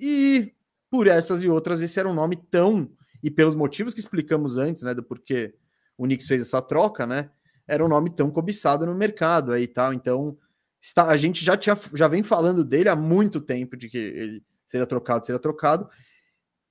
E 0.00 0.52
por 0.90 1.06
essas 1.06 1.44
e 1.44 1.48
outras, 1.48 1.80
esse 1.80 1.98
era 1.98 2.08
um 2.08 2.14
nome 2.14 2.34
tão. 2.50 2.90
E 3.22 3.30
pelos 3.30 3.54
motivos 3.54 3.94
que 3.94 4.00
explicamos 4.00 4.56
antes, 4.56 4.82
né? 4.82 4.94
Do 4.94 5.04
porquê 5.04 5.54
o 5.96 6.04
Knicks 6.04 6.26
fez 6.26 6.42
essa 6.42 6.60
troca, 6.60 7.06
né? 7.06 7.30
Era 7.68 7.84
um 7.84 7.88
nome 7.88 8.10
tão 8.10 8.30
cobiçado 8.30 8.86
no 8.86 8.94
mercado 8.94 9.52
aí 9.52 9.68
tal. 9.68 9.92
Então, 9.92 10.36
está, 10.80 11.08
a 11.08 11.16
gente 11.16 11.44
já, 11.44 11.56
tinha, 11.56 11.78
já 11.92 12.08
vem 12.08 12.22
falando 12.22 12.64
dele 12.64 12.88
há 12.88 12.96
muito 12.96 13.40
tempo 13.40 13.76
de 13.76 13.88
que 13.90 13.98
ele 13.98 14.42
seria 14.66 14.86
trocado, 14.86 15.26
seria 15.26 15.38
trocado. 15.38 15.88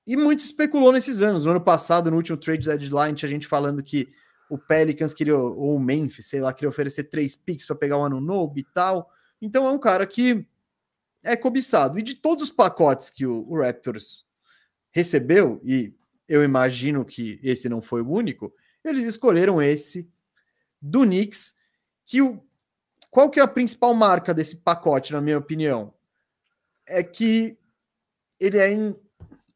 E 0.06 0.16
muito 0.16 0.40
especulou 0.40 0.92
nesses 0.92 1.22
anos. 1.22 1.44
No 1.44 1.52
ano 1.52 1.60
passado, 1.60 2.10
no 2.10 2.16
último 2.16 2.36
trade 2.36 2.66
deadline, 2.66 3.14
tinha 3.14 3.28
gente 3.28 3.46
falando 3.46 3.82
que 3.82 4.08
o 4.50 4.58
Pelicans 4.58 5.14
queria, 5.14 5.36
ou 5.36 5.76
o 5.76 5.80
Memphis, 5.80 6.26
sei 6.26 6.40
lá, 6.40 6.52
queria 6.52 6.70
oferecer 6.70 7.04
três 7.04 7.36
picks 7.36 7.66
para 7.66 7.76
pegar 7.76 7.98
o 7.98 8.02
ano 8.02 8.20
novo 8.20 8.58
e 8.58 8.64
tal. 8.64 9.10
Então 9.40 9.66
é 9.66 9.70
um 9.70 9.78
cara 9.78 10.06
que 10.06 10.46
é 11.22 11.36
cobiçado. 11.36 11.98
E 11.98 12.02
de 12.02 12.14
todos 12.14 12.44
os 12.44 12.50
pacotes 12.50 13.10
que 13.10 13.26
o, 13.26 13.46
o 13.48 13.60
Raptors 13.60 14.24
recebeu, 14.90 15.60
e 15.62 15.94
eu 16.26 16.42
imagino 16.42 17.04
que 17.04 17.38
esse 17.42 17.68
não 17.68 17.82
foi 17.82 18.02
o 18.02 18.10
único, 18.10 18.52
eles 18.84 19.04
escolheram 19.04 19.60
esse 19.60 20.08
do 20.80 21.02
Knicks, 21.02 21.54
que 22.04 22.22
o, 22.22 22.42
qual 23.10 23.30
que 23.30 23.40
é 23.40 23.42
a 23.42 23.48
principal 23.48 23.94
marca 23.94 24.32
desse 24.32 24.56
pacote, 24.56 25.12
na 25.12 25.20
minha 25.20 25.38
opinião? 25.38 25.92
É 26.86 27.02
que 27.02 27.58
ele 28.40 28.58
é 28.58 28.72
em 28.72 28.94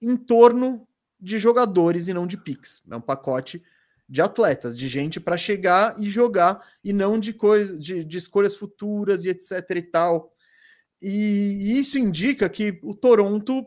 em 0.03 0.17
torno 0.17 0.87
de 1.21 1.39
jogadores 1.39 2.09
e 2.09 2.13
não 2.13 2.27
de 2.27 2.37
picks. 2.37 2.83
É 2.91 2.97
um 2.97 3.01
pacote 3.01 3.63
de 4.09 4.21
atletas, 4.21 4.77
de 4.77 4.89
gente 4.89 5.21
para 5.21 5.37
chegar 5.37 5.95
e 5.99 6.11
jogar 6.11 6.61
e 6.83 6.93
não 6.93 7.19
de 7.19 7.33
coisa 7.33 7.79
de, 7.79 8.05
de, 8.05 8.19
escolhas 8.19 8.57
futuras 8.57 9.25
e 9.25 9.29
etc 9.29 9.71
e 9.77 9.83
tal. 9.83 10.35
E 11.01 11.79
isso 11.79 11.97
indica 11.97 12.49
que 12.49 12.81
o 12.83 12.95
Toronto 12.95 13.65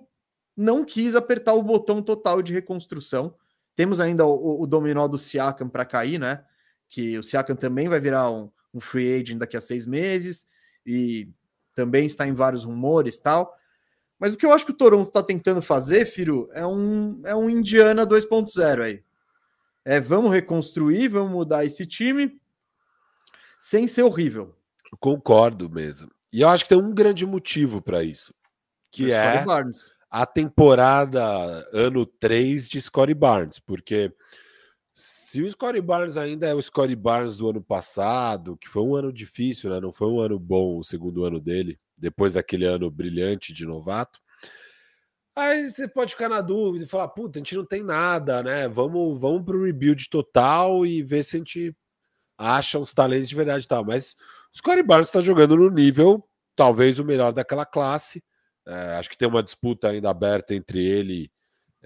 não 0.56 0.84
quis 0.84 1.16
apertar 1.16 1.54
o 1.54 1.64
botão 1.64 2.02
total 2.02 2.42
de 2.42 2.54
reconstrução. 2.54 3.34
Temos 3.76 4.00
ainda 4.00 4.26
o, 4.26 4.62
o 4.62 4.68
dominó 4.68 5.08
do 5.08 5.18
Siakam 5.18 5.70
para 5.70 5.86
cair, 5.86 6.20
né? 6.20 6.44
Que 6.90 7.18
o 7.18 7.24
Siakam 7.24 7.56
também 7.56 7.88
vai 7.88 8.00
virar 8.00 8.30
um, 8.32 8.50
um 8.74 8.80
free 8.80 9.14
agent 9.16 9.38
daqui 9.38 9.58
a 9.58 9.62
seis 9.62 9.86
meses 9.86 10.48
e 10.86 11.30
também 11.74 12.06
está 12.06 12.28
em 12.28 12.34
vários 12.34 12.64
rumores 12.64 13.20
tal. 13.20 13.56
Mas 14.20 14.34
o 14.34 14.38
que 14.38 14.46
eu 14.46 14.54
acho 14.54 14.66
que 14.66 14.72
o 14.72 14.78
Toronto 14.78 15.10
está 15.10 15.22
tentando 15.22 15.62
fazer, 15.62 16.06
Firo, 16.06 16.48
é 16.54 16.66
um, 16.66 17.22
é 17.26 17.36
um 17.36 17.50
Indiana 17.50 18.08
2.0 18.08 18.82
aí. 18.82 19.04
É, 19.84 20.00
vamos 20.00 20.32
reconstruir, 20.32 21.10
vamos 21.10 21.32
mudar 21.32 21.66
esse 21.66 21.86
time 21.86 22.40
sem 23.60 23.86
ser 23.88 24.04
horrível. 24.04 24.56
Concordo 25.00 25.70
mesmo. 25.70 26.10
E 26.32 26.42
eu 26.42 26.50
acho 26.50 26.64
que 26.64 26.70
tem 26.70 26.78
um 26.78 26.94
grande 26.94 27.26
motivo 27.26 27.82
para 27.82 28.04
isso, 28.04 28.34
que 28.92 29.12
é 29.12 29.44
a 30.10 30.26
temporada 30.26 31.24
ano 31.74 32.06
3 32.06 32.70
de 32.70 32.82
Scottie 32.82 33.14
Barnes, 33.14 33.60
porque 33.60 34.14
se 34.96 35.42
o 35.42 35.52
Scottie 35.52 35.82
Barnes 35.82 36.16
ainda 36.16 36.48
é 36.48 36.54
o 36.54 36.62
Scottie 36.62 36.96
Barnes 36.96 37.36
do 37.36 37.50
ano 37.50 37.62
passado, 37.62 38.56
que 38.56 38.70
foi 38.70 38.82
um 38.82 38.96
ano 38.96 39.12
difícil, 39.12 39.70
né? 39.70 39.82
Não 39.82 39.92
foi 39.92 40.08
um 40.08 40.22
ano 40.22 40.40
bom 40.40 40.78
o 40.78 40.84
segundo 40.84 41.26
ano 41.26 41.38
dele, 41.38 41.78
depois 41.98 42.34
daquele 42.34 42.66
ano 42.66 42.90
brilhante 42.90 43.52
de 43.52 43.66
novato. 43.66 44.22
Aí 45.36 45.70
você 45.70 45.86
pode 45.86 46.14
ficar 46.14 46.30
na 46.30 46.40
dúvida 46.40 46.86
e 46.86 46.88
falar: 46.88 47.10
puta, 47.10 47.38
a 47.38 47.42
gente 47.42 47.56
não 47.58 47.66
tem 47.66 47.84
nada, 47.84 48.42
né? 48.42 48.70
Vamos, 48.70 49.20
vamos 49.20 49.46
o 49.46 49.64
rebuild 49.66 50.10
total 50.10 50.86
e 50.86 51.04
ver 51.04 51.24
se 51.24 51.36
a 51.36 51.40
gente 51.40 51.76
acha 52.38 52.80
uns 52.80 52.94
talentos 52.94 53.28
de 53.28 53.36
verdade 53.36 53.66
e 53.66 53.68
tal. 53.68 53.84
Mas 53.84 54.16
o 54.54 54.58
Scottie 54.58 54.82
Barnes 54.82 55.08
está 55.08 55.20
jogando 55.20 55.58
no 55.58 55.70
nível, 55.70 56.26
talvez 56.56 57.00
o 57.00 57.06
melhor 57.06 57.34
daquela 57.34 57.66
classe. 57.66 58.24
É, 58.66 58.96
acho 58.96 59.10
que 59.10 59.18
tem 59.18 59.28
uma 59.28 59.44
disputa 59.44 59.90
ainda 59.90 60.10
aberta 60.10 60.56
entre 60.56 60.84
ele. 60.84 61.30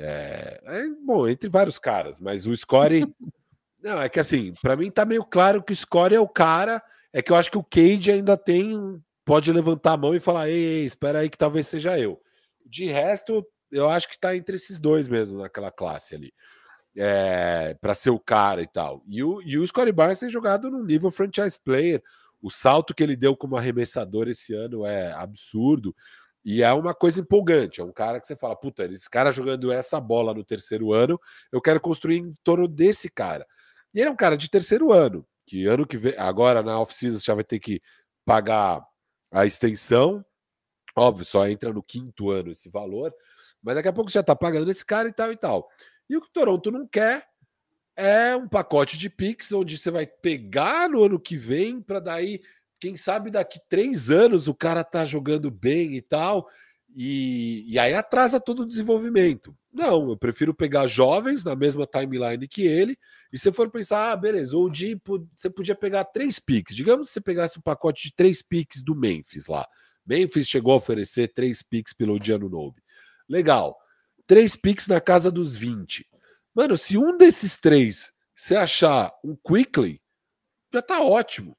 É, 0.01 0.61
é, 0.63 0.87
bom, 1.05 1.27
entre 1.27 1.49
vários 1.49 1.77
caras, 1.77 2.21
mas 2.21 2.47
o 2.47 2.55
Scottie. 2.55 3.03
não, 3.83 4.01
é 4.01 4.07
que 4.07 4.19
assim, 4.19 4.53
para 4.61 4.77
mim 4.77 4.89
tá 4.89 5.03
meio 5.03 5.25
claro 5.25 5.61
que 5.61 5.73
o 5.73 5.75
Scottie 5.75 6.15
é 6.15 6.19
o 6.19 6.27
cara. 6.27 6.81
É 7.11 7.21
que 7.21 7.31
eu 7.31 7.35
acho 7.35 7.51
que 7.51 7.57
o 7.57 7.63
Cade 7.63 8.11
ainda 8.11 8.37
tem 8.37 9.01
pode 9.25 9.51
levantar 9.51 9.93
a 9.93 9.97
mão 9.97 10.15
e 10.15 10.19
falar: 10.19 10.49
ei, 10.49 10.63
ei, 10.63 10.85
espera 10.85 11.19
aí 11.19 11.29
que 11.29 11.37
talvez 11.37 11.67
seja 11.67 11.99
eu. 11.99 12.21
De 12.65 12.85
resto, 12.85 13.45
eu 13.69 13.89
acho 13.89 14.07
que 14.07 14.15
está 14.15 14.35
entre 14.35 14.55
esses 14.55 14.79
dois 14.79 15.09
mesmo 15.09 15.39
naquela 15.39 15.71
classe 15.71 16.15
ali. 16.15 16.33
É, 16.95 17.75
para 17.81 17.93
ser 17.93 18.09
o 18.09 18.19
cara 18.19 18.61
e 18.61 18.67
tal. 18.67 19.03
E 19.05 19.23
o, 19.23 19.41
e 19.41 19.57
o 19.57 19.67
Scottie 19.67 19.91
Barnes 19.91 20.19
tem 20.19 20.29
jogado 20.29 20.71
no 20.71 20.83
nível 20.83 21.11
franchise 21.11 21.59
player. 21.63 22.01
O 22.41 22.49
salto 22.49 22.95
que 22.95 23.03
ele 23.03 23.15
deu 23.15 23.35
como 23.35 23.57
arremessador 23.57 24.29
esse 24.29 24.53
ano 24.53 24.85
é 24.85 25.11
absurdo. 25.11 25.93
E 26.43 26.63
é 26.63 26.71
uma 26.71 26.93
coisa 26.93 27.21
empolgante. 27.21 27.81
É 27.81 27.83
um 27.83 27.91
cara 27.91 28.19
que 28.19 28.27
você 28.27 28.35
fala, 28.35 28.55
puta, 28.55 28.85
esse 28.85 29.09
cara 29.09 29.31
jogando 29.31 29.71
essa 29.71 29.99
bola 29.99 30.33
no 30.33 30.43
terceiro 30.43 30.93
ano, 30.93 31.19
eu 31.51 31.61
quero 31.61 31.79
construir 31.79 32.17
em 32.17 32.31
torno 32.43 32.67
desse 32.67 33.09
cara. 33.09 33.45
E 33.93 33.99
ele 33.99 34.09
é 34.09 34.11
um 34.11 34.15
cara 34.15 34.37
de 34.37 34.49
terceiro 34.49 34.91
ano, 34.91 35.25
que 35.45 35.65
ano 35.65 35.85
que 35.85 35.97
vem, 35.97 36.13
agora 36.17 36.63
na 36.63 36.79
off-season 36.79 37.19
já 37.19 37.33
vai 37.33 37.43
ter 37.43 37.59
que 37.59 37.81
pagar 38.25 38.85
a 39.31 39.45
extensão. 39.45 40.23
Óbvio, 40.95 41.25
só 41.25 41.47
entra 41.47 41.73
no 41.73 41.83
quinto 41.83 42.29
ano 42.29 42.51
esse 42.51 42.69
valor, 42.69 43.13
mas 43.61 43.75
daqui 43.75 43.87
a 43.87 43.93
pouco 43.93 44.11
já 44.11 44.21
está 44.21 44.35
pagando 44.35 44.69
esse 44.71 44.85
cara 44.85 45.07
e 45.07 45.13
tal 45.13 45.31
e 45.31 45.35
tal. 45.35 45.69
E 46.09 46.17
o 46.17 46.21
que 46.21 46.27
o 46.27 46.31
Toronto 46.31 46.71
não 46.71 46.87
quer 46.87 47.27
é 47.95 48.35
um 48.35 48.47
pacote 48.47 48.97
de 48.97 49.09
Pix 49.09 49.51
onde 49.51 49.77
você 49.77 49.91
vai 49.91 50.07
pegar 50.07 50.89
no 50.89 51.03
ano 51.03 51.19
que 51.19 51.35
vem 51.35 51.81
para 51.81 51.99
daí, 51.99 52.41
quem 52.79 52.95
sabe 52.95 53.29
daqui 53.29 53.59
três 53.67 54.09
anos 54.09 54.47
o 54.47 54.55
cara 54.55 54.83
tá 54.83 55.05
jogando 55.05 55.51
bem 55.51 55.95
e 55.95 56.01
tal, 56.01 56.47
e, 56.95 57.65
e 57.67 57.77
aí 57.77 57.93
atrasa 57.93 58.39
todo 58.39 58.61
o 58.61 58.65
desenvolvimento. 58.65 59.55
Não, 59.71 60.09
eu 60.09 60.17
prefiro 60.17 60.53
pegar 60.53 60.87
jovens 60.87 61.43
na 61.43 61.55
mesma 61.55 61.85
timeline 61.85 62.47
que 62.47 62.63
ele. 62.63 62.97
E 63.31 63.37
se 63.37 63.51
for 63.51 63.69
pensar, 63.69 64.11
ah, 64.11 64.15
beleza, 64.15 64.57
o 64.57 64.69
Di, 64.69 64.99
você 65.35 65.49
podia 65.49 65.75
pegar 65.75 66.05
três 66.05 66.39
picks. 66.39 66.75
Digamos 66.75 67.07
que 67.07 67.13
você 67.13 67.21
pegasse 67.21 67.59
um 67.59 67.61
pacote 67.61 68.07
de 68.07 68.15
três 68.15 68.41
picks 68.41 68.81
do 68.81 68.95
Memphis 68.95 69.47
lá. 69.47 69.67
Memphis 70.05 70.47
chegou 70.47 70.73
a 70.73 70.77
oferecer 70.77 71.27
três 71.27 71.61
picks 71.61 71.93
pelo 71.93 72.17
Diano 72.17 72.49
Nobe. 72.49 72.81
Legal. 73.27 73.77
Três 74.25 74.55
picks 74.55 74.87
na 74.87 74.99
casa 74.99 75.29
dos 75.29 75.55
20. 75.55 76.07
Mano, 76.55 76.75
se 76.75 76.97
um 76.97 77.15
desses 77.15 77.57
três 77.57 78.11
você 78.35 78.55
achar 78.55 79.11
um 79.23 79.35
Quickly, 79.35 80.01
já 80.73 80.81
tá 80.81 81.01
ótimo. 81.01 81.55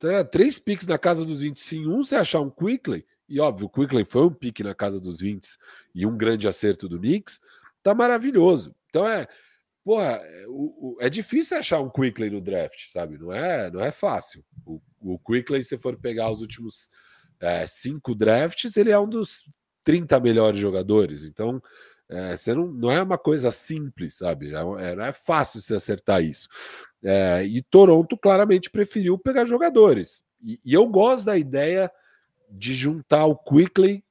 Tá? 0.00 0.24
Três 0.24 0.58
picks 0.58 0.86
na 0.86 0.98
casa 0.98 1.24
dos 1.24 1.42
20. 1.42 1.60
Se 1.60 1.78
um 1.86 2.02
você 2.02 2.16
achar 2.16 2.40
um 2.40 2.50
Quickly, 2.50 3.06
e 3.28 3.38
óbvio, 3.38 3.66
o 3.66 3.70
Quickly 3.70 4.04
foi 4.04 4.24
um 4.24 4.34
pique 4.34 4.64
na 4.64 4.74
casa 4.74 4.98
dos 4.98 5.20
20 5.20 5.46
e 5.94 6.04
um 6.06 6.16
grande 6.16 6.48
acerto 6.48 6.88
do 6.88 6.98
Knicks, 6.98 7.38
tá 7.82 7.94
maravilhoso. 7.94 8.74
Então 8.88 9.06
é, 9.06 9.28
porra, 9.84 10.20
é, 10.24 10.46
o, 10.48 10.94
o, 10.94 10.96
é 11.00 11.08
difícil 11.10 11.58
achar 11.58 11.80
um 11.80 11.90
Quickly 11.90 12.30
no 12.30 12.40
draft, 12.40 12.88
sabe? 12.90 13.18
Não 13.18 13.30
é, 13.30 13.70
não 13.70 13.80
é 13.80 13.92
fácil. 13.92 14.42
O, 14.64 14.80
o 15.00 15.18
Quickly, 15.18 15.62
se 15.62 15.78
for 15.78 15.96
pegar 15.98 16.30
os 16.30 16.40
últimos 16.40 16.88
é, 17.38 17.66
cinco 17.66 18.14
drafts, 18.14 18.76
ele 18.78 18.90
é 18.90 18.98
um 18.98 19.08
dos 19.08 19.44
30 19.84 20.18
melhores 20.18 20.58
jogadores. 20.58 21.24
Então, 21.24 21.62
é, 22.10 22.36
você 22.36 22.52
não, 22.52 22.66
não 22.66 22.90
é 22.90 23.00
uma 23.00 23.16
coisa 23.16 23.52
simples, 23.52 24.18
sabe? 24.18 24.52
É, 24.52 24.96
não 24.96 25.04
é 25.04 25.12
fácil 25.12 25.60
se 25.60 25.74
acertar 25.74 26.22
isso. 26.22 26.48
É, 27.02 27.44
e 27.44 27.62
Toronto 27.62 28.18
claramente 28.18 28.68
preferiu 28.68 29.16
pegar 29.16 29.44
jogadores. 29.44 30.24
E, 30.42 30.58
e 30.64 30.74
eu 30.74 30.86
gosto 30.88 31.26
da 31.26 31.38
ideia 31.38 31.90
de 32.50 32.74
juntar 32.74 33.26
o 33.26 33.36
Quickly 33.36 34.04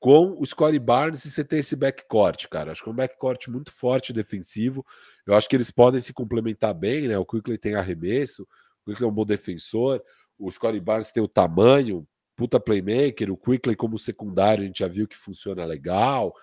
com 0.00 0.36
o 0.38 0.44
Scottie 0.44 0.78
Barnes 0.78 1.24
e 1.24 1.30
você 1.30 1.44
ter 1.44 1.58
esse 1.58 1.76
backcourt, 1.76 2.48
cara. 2.48 2.72
Acho 2.72 2.82
que 2.82 2.88
é 2.88 2.92
um 2.92 2.96
backcourt 2.96 3.48
muito 3.48 3.72
forte 3.72 4.12
defensivo. 4.12 4.84
Eu 5.24 5.34
acho 5.34 5.48
que 5.48 5.56
eles 5.56 5.70
podem 5.70 6.00
se 6.00 6.12
complementar 6.12 6.74
bem, 6.74 7.06
né? 7.06 7.16
O 7.16 7.24
Quickly 7.24 7.56
tem 7.56 7.76
arremesso, 7.76 8.42
o 8.42 8.90
Quickly 8.90 9.06
é 9.06 9.08
um 9.08 9.14
bom 9.14 9.24
defensor, 9.24 10.02
o 10.38 10.50
Scottie 10.50 10.80
Barnes 10.80 11.12
tem 11.12 11.22
o 11.22 11.28
tamanho, 11.28 12.06
puta 12.36 12.58
playmaker, 12.58 13.30
o 13.30 13.36
Quickly 13.36 13.76
como 13.76 13.98
secundário 13.98 14.64
a 14.64 14.66
gente 14.66 14.80
já 14.80 14.88
viu 14.88 15.06
que 15.06 15.16
funciona 15.16 15.64
legal. 15.64 16.34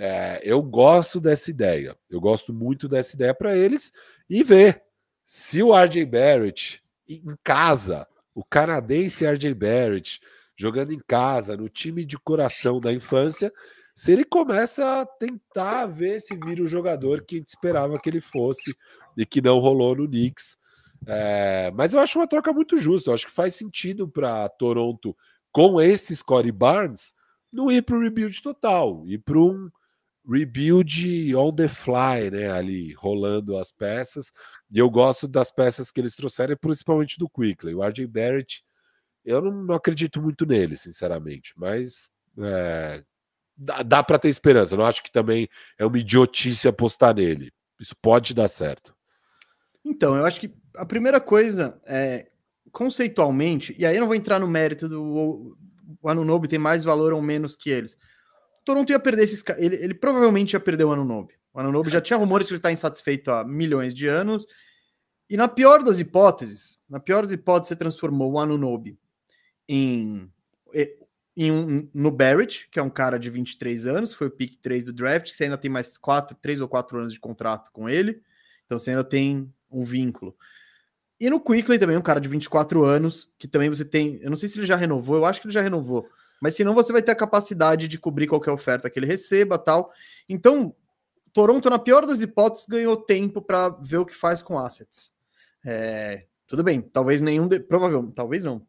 É, 0.00 0.40
eu 0.44 0.62
gosto 0.62 1.20
dessa 1.20 1.50
ideia. 1.50 1.96
Eu 2.08 2.20
gosto 2.20 2.54
muito 2.54 2.88
dessa 2.88 3.16
ideia 3.16 3.34
para 3.34 3.56
eles 3.56 3.92
e 4.30 4.44
ver 4.44 4.80
se 5.26 5.60
o 5.60 5.74
RJ 5.76 6.06
Barrett 6.06 6.80
em 7.08 7.36
casa, 7.42 8.06
o 8.32 8.44
canadense 8.44 9.26
RJ 9.26 9.52
Barrett 9.54 10.20
jogando 10.56 10.92
em 10.92 11.00
casa, 11.06 11.56
no 11.56 11.68
time 11.68 12.04
de 12.04 12.16
coração 12.16 12.78
da 12.78 12.92
infância, 12.92 13.52
se 13.94 14.12
ele 14.12 14.24
começa 14.24 15.00
a 15.00 15.06
tentar 15.06 15.86
ver 15.86 16.20
se 16.20 16.36
vira 16.36 16.62
o 16.62 16.68
jogador 16.68 17.24
que 17.24 17.34
a 17.34 17.38
gente 17.38 17.48
esperava 17.48 17.98
que 17.98 18.08
ele 18.08 18.20
fosse 18.20 18.76
e 19.16 19.26
que 19.26 19.40
não 19.40 19.58
rolou 19.58 19.96
no 19.96 20.06
Knicks. 20.06 20.56
É, 21.06 21.72
mas 21.74 21.92
eu 21.92 22.00
acho 22.00 22.18
uma 22.18 22.28
troca 22.28 22.52
muito 22.52 22.76
justa. 22.76 23.10
Eu 23.10 23.14
acho 23.14 23.26
que 23.26 23.32
faz 23.32 23.56
sentido 23.56 24.08
para 24.08 24.48
Toronto, 24.48 25.16
com 25.50 25.80
esse 25.80 26.14
Scottie 26.14 26.52
Barnes, 26.52 27.14
não 27.52 27.70
ir 27.70 27.82
para 27.82 27.96
o 27.96 28.00
rebuild 28.00 28.40
total, 28.40 29.02
ir 29.06 29.18
para 29.18 29.38
um, 29.38 29.68
rebuild 30.28 31.34
on 31.34 31.54
the 31.54 31.68
fly, 31.68 32.30
né? 32.30 32.50
Ali 32.50 32.92
rolando 32.94 33.56
as 33.56 33.70
peças. 33.70 34.30
E 34.70 34.78
eu 34.78 34.90
gosto 34.90 35.26
das 35.26 35.50
peças 35.50 35.90
que 35.90 36.00
eles 36.00 36.14
trouxeram, 36.14 36.56
principalmente 36.56 37.18
do 37.18 37.28
Quickly. 37.28 37.74
O 37.74 37.82
RJ 37.82 38.06
Barrett, 38.06 38.62
eu 39.24 39.40
não, 39.40 39.50
não 39.64 39.74
acredito 39.74 40.20
muito 40.20 40.44
nele, 40.44 40.76
sinceramente, 40.76 41.52
mas 41.56 42.10
é, 42.38 43.02
dá, 43.56 43.82
dá 43.82 44.02
para 44.02 44.18
ter 44.18 44.28
esperança. 44.28 44.74
Eu 44.74 44.78
não 44.78 44.86
acho 44.86 45.02
que 45.02 45.10
também 45.10 45.48
é 45.78 45.86
uma 45.86 45.98
idiotice 45.98 46.68
apostar 46.68 47.14
nele. 47.14 47.50
Isso 47.80 47.96
pode 48.00 48.34
dar 48.34 48.48
certo. 48.48 48.94
Então, 49.84 50.16
eu 50.16 50.26
acho 50.26 50.40
que 50.40 50.52
a 50.76 50.84
primeira 50.84 51.20
coisa 51.20 51.80
é 51.86 52.28
conceitualmente, 52.70 53.74
e 53.78 53.86
aí 53.86 53.96
eu 53.96 54.00
não 54.00 54.06
vou 54.06 54.14
entrar 54.14 54.38
no 54.38 54.46
mérito 54.46 54.88
do 54.88 55.56
o 56.02 56.08
Anunobi 56.08 56.48
tem 56.48 56.58
mais 56.58 56.84
valor 56.84 57.12
ou 57.12 57.22
menos 57.22 57.56
que 57.56 57.70
eles. 57.70 57.98
Toronto 58.68 58.90
ia 58.90 59.00
perder 59.00 59.22
esses 59.24 59.42
ele, 59.56 59.76
ele 59.76 59.94
provavelmente 59.94 60.52
ia 60.52 60.60
perder 60.60 60.84
o 60.84 60.92
Anunobi. 60.92 61.32
O 61.54 61.58
Anunobi 61.58 61.88
já 61.88 62.02
tinha 62.02 62.18
rumores 62.18 62.46
que 62.46 62.52
ele 62.52 62.58
está 62.58 62.70
insatisfeito 62.70 63.30
há 63.30 63.42
milhões 63.42 63.94
de 63.94 64.06
anos. 64.06 64.46
E 65.30 65.38
na 65.38 65.48
pior 65.48 65.82
das 65.82 65.98
hipóteses, 65.98 66.78
na 66.86 67.00
pior 67.00 67.22
das 67.22 67.32
hipóteses, 67.32 67.68
você 67.68 67.76
transformou 67.76 68.32
o 68.32 68.38
Anunobi 68.38 68.98
em, 69.66 70.30
em 71.34 71.50
um, 71.50 71.88
no 71.94 72.10
Barrett, 72.10 72.68
que 72.70 72.78
é 72.78 72.82
um 72.82 72.90
cara 72.90 73.18
de 73.18 73.30
23 73.30 73.86
anos, 73.86 74.12
foi 74.12 74.26
o 74.26 74.30
pick 74.30 74.60
3 74.60 74.84
do 74.84 74.92
draft, 74.92 75.30
você 75.30 75.44
ainda 75.44 75.56
tem 75.56 75.70
mais 75.70 75.96
4, 75.96 76.36
3 76.38 76.60
ou 76.60 76.68
4 76.68 76.98
anos 76.98 77.12
de 77.14 77.18
contrato 77.18 77.72
com 77.72 77.88
ele, 77.88 78.20
então 78.66 78.78
você 78.78 78.90
ainda 78.90 79.04
tem 79.04 79.50
um 79.70 79.82
vínculo. 79.82 80.36
E 81.18 81.30
no 81.30 81.40
Quickly 81.40 81.78
também, 81.78 81.96
um 81.96 82.02
cara 82.02 82.20
de 82.20 82.28
24 82.28 82.84
anos, 82.84 83.32
que 83.38 83.48
também 83.48 83.70
você 83.70 83.84
tem. 83.84 84.20
Eu 84.20 84.28
não 84.28 84.36
sei 84.36 84.46
se 84.46 84.58
ele 84.58 84.66
já 84.66 84.76
renovou, 84.76 85.16
eu 85.16 85.24
acho 85.24 85.40
que 85.40 85.46
ele 85.46 85.54
já 85.54 85.62
renovou. 85.62 86.06
Mas 86.40 86.54
senão 86.54 86.74
você 86.74 86.92
vai 86.92 87.02
ter 87.02 87.12
a 87.12 87.16
capacidade 87.16 87.88
de 87.88 87.98
cobrir 87.98 88.26
qualquer 88.26 88.52
oferta 88.52 88.88
que 88.88 88.98
ele 88.98 89.06
receba 89.06 89.58
tal. 89.58 89.92
Então, 90.28 90.74
Toronto, 91.32 91.68
na 91.68 91.78
pior 91.78 92.06
das 92.06 92.20
hipóteses, 92.20 92.66
ganhou 92.66 92.96
tempo 92.96 93.42
para 93.42 93.68
ver 93.68 93.98
o 93.98 94.06
que 94.06 94.14
faz 94.14 94.42
com 94.42 94.58
assets. 94.58 95.12
É, 95.64 96.26
tudo 96.46 96.62
bem, 96.62 96.80
talvez 96.80 97.20
nenhum. 97.20 97.46
De, 97.46 97.60
provavelmente, 97.60 98.14
talvez 98.14 98.44
não. 98.44 98.66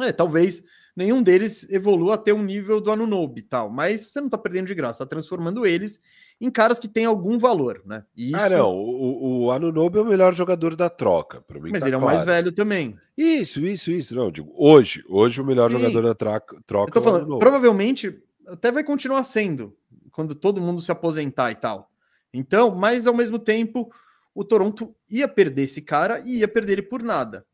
É, 0.00 0.12
talvez 0.12 0.62
nenhum 0.96 1.22
deles 1.22 1.68
evolua 1.70 2.14
até 2.14 2.32
um 2.32 2.42
nível 2.42 2.80
do 2.80 2.90
Anunobi 2.90 3.42
tal. 3.42 3.70
Mas 3.70 4.02
você 4.02 4.20
não 4.20 4.26
está 4.26 4.38
perdendo 4.38 4.66
de 4.66 4.74
graça, 4.74 5.02
está 5.02 5.06
transformando 5.06 5.66
eles 5.66 6.00
em 6.42 6.50
caras 6.50 6.80
que 6.80 6.88
têm 6.88 7.04
algum 7.04 7.38
valor, 7.38 7.82
né? 7.86 8.04
E 8.16 8.34
ah, 8.34 8.38
isso... 8.38 8.46
Ah, 8.46 8.48
não. 8.48 8.74
O, 8.74 9.44
o 9.44 9.52
Anunobi 9.52 9.98
é 9.98 10.00
o 10.00 10.04
melhor 10.04 10.34
jogador 10.34 10.74
da 10.74 10.90
troca, 10.90 11.40
para 11.40 11.60
mim. 11.60 11.70
Mas 11.70 11.82
tá 11.82 11.86
ele 11.86 11.94
é 11.94 11.98
o 11.98 12.02
mais 12.02 12.24
velho 12.24 12.50
também. 12.50 12.98
Isso, 13.16 13.64
isso, 13.64 13.92
isso. 13.92 14.16
Não, 14.16 14.28
digo, 14.28 14.52
hoje, 14.56 15.04
hoje 15.08 15.40
o 15.40 15.44
melhor 15.44 15.70
Sim. 15.70 15.78
jogador 15.78 16.02
da 16.02 16.14
troca. 16.16 16.60
troca 16.66 16.90
Eu 16.90 16.92
tô 16.94 16.98
é 17.00 17.12
falando, 17.12 17.38
provavelmente 17.38 18.20
até 18.48 18.72
vai 18.72 18.82
continuar 18.82 19.22
sendo 19.22 19.76
quando 20.10 20.34
todo 20.34 20.60
mundo 20.60 20.82
se 20.82 20.90
aposentar 20.90 21.52
e 21.52 21.54
tal. 21.54 21.88
Então, 22.34 22.74
mas 22.74 23.06
ao 23.06 23.14
mesmo 23.14 23.38
tempo, 23.38 23.88
o 24.34 24.42
Toronto 24.42 24.96
ia 25.08 25.28
perder 25.28 25.62
esse 25.62 25.80
cara 25.80 26.18
e 26.26 26.38
ia 26.38 26.48
perder 26.48 26.72
ele 26.72 26.82
por 26.82 27.04
nada. 27.04 27.46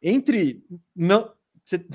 Entre 0.00 0.64
não, 0.96 1.30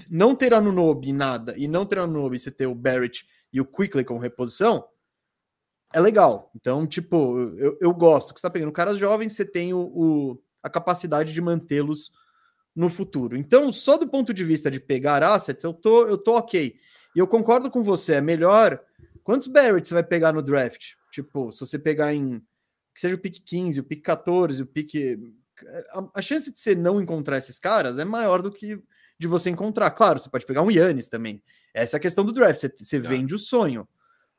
não 0.08 0.36
ter 0.36 0.54
Anunobi 0.54 1.12
nada 1.12 1.56
e 1.58 1.68
não 1.68 1.84
ter 1.84 1.98
Anunobi, 1.98 2.38
você 2.38 2.52
ter 2.52 2.68
o 2.68 2.76
Barrett 2.76 3.26
e 3.52 3.60
o 3.60 3.66
Quickly 3.66 4.04
como 4.04 4.20
reposição, 4.20 4.86
é 5.94 6.00
legal. 6.00 6.52
Então, 6.56 6.86
tipo, 6.86 7.40
eu, 7.58 7.78
eu 7.80 7.94
gosto. 7.94 8.34
Que 8.34 8.40
você 8.40 8.48
tá 8.48 8.50
pegando 8.50 8.72
caras 8.72 8.98
jovens, 8.98 9.34
você 9.34 9.46
tem 9.46 9.74
o, 9.74 9.80
o 9.80 10.44
a 10.62 10.70
capacidade 10.70 11.34
de 11.34 11.42
mantê-los 11.42 12.12
no 12.76 12.90
futuro. 12.90 13.38
Então, 13.38 13.72
só 13.72 13.98
do 13.98 14.08
ponto 14.08 14.34
de 14.34 14.44
vista 14.44 14.70
de 14.70 14.80
pegar 14.80 15.24
assets, 15.24 15.64
eu 15.64 15.74
tô, 15.74 16.08
eu 16.08 16.18
tô 16.18 16.38
ok. 16.38 16.76
E 17.16 17.20
eu 17.20 17.28
concordo 17.28 17.72
com 17.72 17.84
você, 17.84 18.14
é 18.14 18.22
melhor. 18.22 18.80
Quantos 19.24 19.48
Barrett 19.48 19.88
você 19.88 19.94
vai 19.94 20.04
pegar 20.04 20.32
no 20.32 20.42
draft? 20.42 20.94
Tipo, 21.12 21.52
se 21.52 21.60
você 21.60 21.80
pegar 21.80 22.14
em. 22.14 22.40
Que 22.94 23.02
seja 23.02 23.16
o 23.16 23.20
pick 23.20 23.40
15, 23.44 23.80
o 23.80 23.84
pick 23.84 24.04
14, 24.04 24.62
o 24.62 24.66
pick. 24.66 24.94
A, 25.92 26.20
a 26.20 26.22
chance 26.22 26.52
de 26.52 26.60
você 26.60 26.76
não 26.76 27.02
encontrar 27.02 27.38
esses 27.38 27.58
caras 27.58 27.98
é 27.98 28.06
maior 28.06 28.42
do 28.42 28.52
que 28.52 28.80
de 29.20 29.28
você 29.28 29.50
encontrar. 29.50 29.90
Claro, 29.92 30.20
você 30.20 30.30
pode 30.30 30.46
pegar 30.46 30.62
um 30.62 30.70
Yannis 30.70 31.10
também. 31.10 31.42
Essa 31.74 31.96
é 31.96 31.98
a 31.98 32.02
questão 32.02 32.24
do 32.24 32.32
draft. 32.32 32.60
Você, 32.60 32.72
você 32.78 33.02
tá. 33.02 33.10
vende 33.10 33.34
o 33.34 33.40
sonho. 33.40 33.88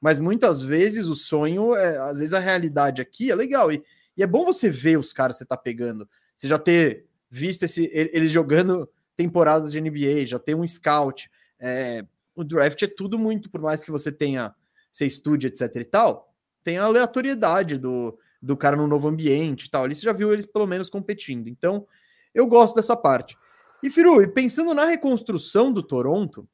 Mas 0.00 0.18
muitas 0.18 0.60
vezes 0.60 1.06
o 1.06 1.14
sonho, 1.14 1.74
é, 1.74 1.98
às 1.98 2.18
vezes 2.18 2.34
a 2.34 2.38
realidade 2.38 3.02
aqui 3.02 3.30
é 3.30 3.34
legal. 3.34 3.72
E, 3.72 3.82
e 4.16 4.22
é 4.22 4.26
bom 4.26 4.44
você 4.44 4.70
ver 4.70 4.98
os 4.98 5.12
caras 5.12 5.36
que 5.36 5.44
você 5.44 5.48
tá 5.48 5.56
pegando. 5.56 6.08
Você 6.36 6.46
já 6.46 6.58
ter 6.58 7.06
visto 7.30 7.64
esse, 7.64 7.90
eles 7.92 8.30
jogando 8.30 8.88
temporadas 9.16 9.72
de 9.72 9.80
NBA, 9.80 10.26
já 10.26 10.38
ter 10.38 10.54
um 10.54 10.66
scout. 10.66 11.28
É, 11.58 12.04
o 12.34 12.44
draft 12.44 12.80
é 12.82 12.86
tudo 12.86 13.18
muito, 13.18 13.50
por 13.50 13.60
mais 13.60 13.82
que 13.82 13.90
você 13.90 14.12
tenha, 14.12 14.54
você 14.92 15.06
estude, 15.06 15.48
etc 15.48 15.74
e 15.74 15.84
tal, 15.84 16.32
tem 16.62 16.78
a 16.78 16.84
aleatoriedade 16.84 17.78
do, 17.78 18.16
do 18.40 18.56
cara 18.56 18.76
no 18.76 18.86
novo 18.86 19.08
ambiente 19.08 19.64
e 19.64 19.70
tal. 19.70 19.84
Ali 19.84 19.94
você 19.94 20.02
já 20.02 20.12
viu 20.12 20.32
eles 20.32 20.46
pelo 20.46 20.66
menos 20.66 20.88
competindo. 20.88 21.48
Então, 21.48 21.86
eu 22.32 22.46
gosto 22.46 22.76
dessa 22.76 22.96
parte. 22.96 23.36
E 23.82 23.90
Firu, 23.90 24.28
pensando 24.32 24.74
na 24.74 24.84
reconstrução 24.84 25.72
do 25.72 25.82
Toronto, 25.82 26.48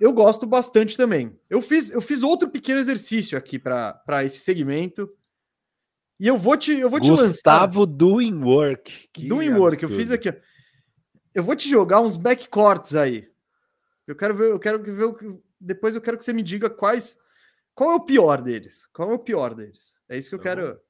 eu 0.00 0.12
gosto 0.12 0.46
bastante 0.46 0.96
também. 0.96 1.38
Eu 1.48 1.62
fiz, 1.62 1.90
eu 1.90 2.00
fiz 2.00 2.22
outro 2.22 2.48
pequeno 2.48 2.80
exercício 2.80 3.36
aqui 3.36 3.58
para 3.58 4.24
esse 4.24 4.38
segmento. 4.40 5.10
E 6.18 6.26
eu 6.26 6.38
vou 6.38 6.56
te, 6.56 6.72
eu 6.72 6.88
vou 6.88 6.98
Gustavo 6.98 7.22
te 7.22 7.28
Gustavo 7.28 7.86
Doing 7.86 8.42
Work. 8.42 9.08
Que 9.12 9.28
doing 9.28 9.48
absurdo. 9.48 9.62
Work, 9.62 9.82
eu 9.84 9.90
fiz 9.90 10.10
aqui. 10.10 10.34
Eu 11.34 11.42
vou 11.42 11.54
te 11.54 11.68
jogar 11.68 12.00
uns 12.00 12.16
backcourts 12.16 12.94
aí. 12.94 13.28
Eu 14.06 14.16
quero 14.16 14.34
ver, 14.34 14.50
eu 14.50 14.58
quero 14.58 14.82
ver 14.82 15.14
depois 15.60 15.94
eu 15.94 16.00
quero 16.00 16.16
que 16.16 16.24
você 16.24 16.32
me 16.32 16.42
diga 16.42 16.70
quais 16.70 17.18
qual 17.74 17.92
é 17.92 17.94
o 17.94 18.00
pior 18.00 18.40
deles? 18.40 18.86
Qual 18.92 19.10
é 19.10 19.14
o 19.14 19.18
pior 19.18 19.54
deles? 19.54 19.94
É 20.08 20.16
isso 20.16 20.30
que 20.30 20.34
eu 20.34 20.40
quero. 20.40 20.80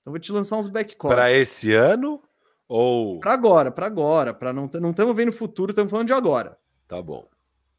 Então 0.00 0.12
vou 0.12 0.18
te 0.18 0.30
lançar 0.30 0.58
uns 0.58 0.68
backcourts. 0.68 1.14
Para 1.14 1.32
esse 1.32 1.72
ano 1.72 2.22
ou 2.68 3.18
para 3.18 3.32
agora, 3.32 3.70
para 3.70 3.86
agora, 3.86 4.34
para 4.34 4.52
não 4.52 4.68
não 4.74 4.90
estamos 4.90 5.16
vendo 5.16 5.30
o 5.30 5.32
futuro, 5.32 5.72
estamos 5.72 5.90
falando 5.90 6.08
de 6.08 6.12
agora. 6.12 6.58
Tá 6.86 7.00
bom. 7.00 7.26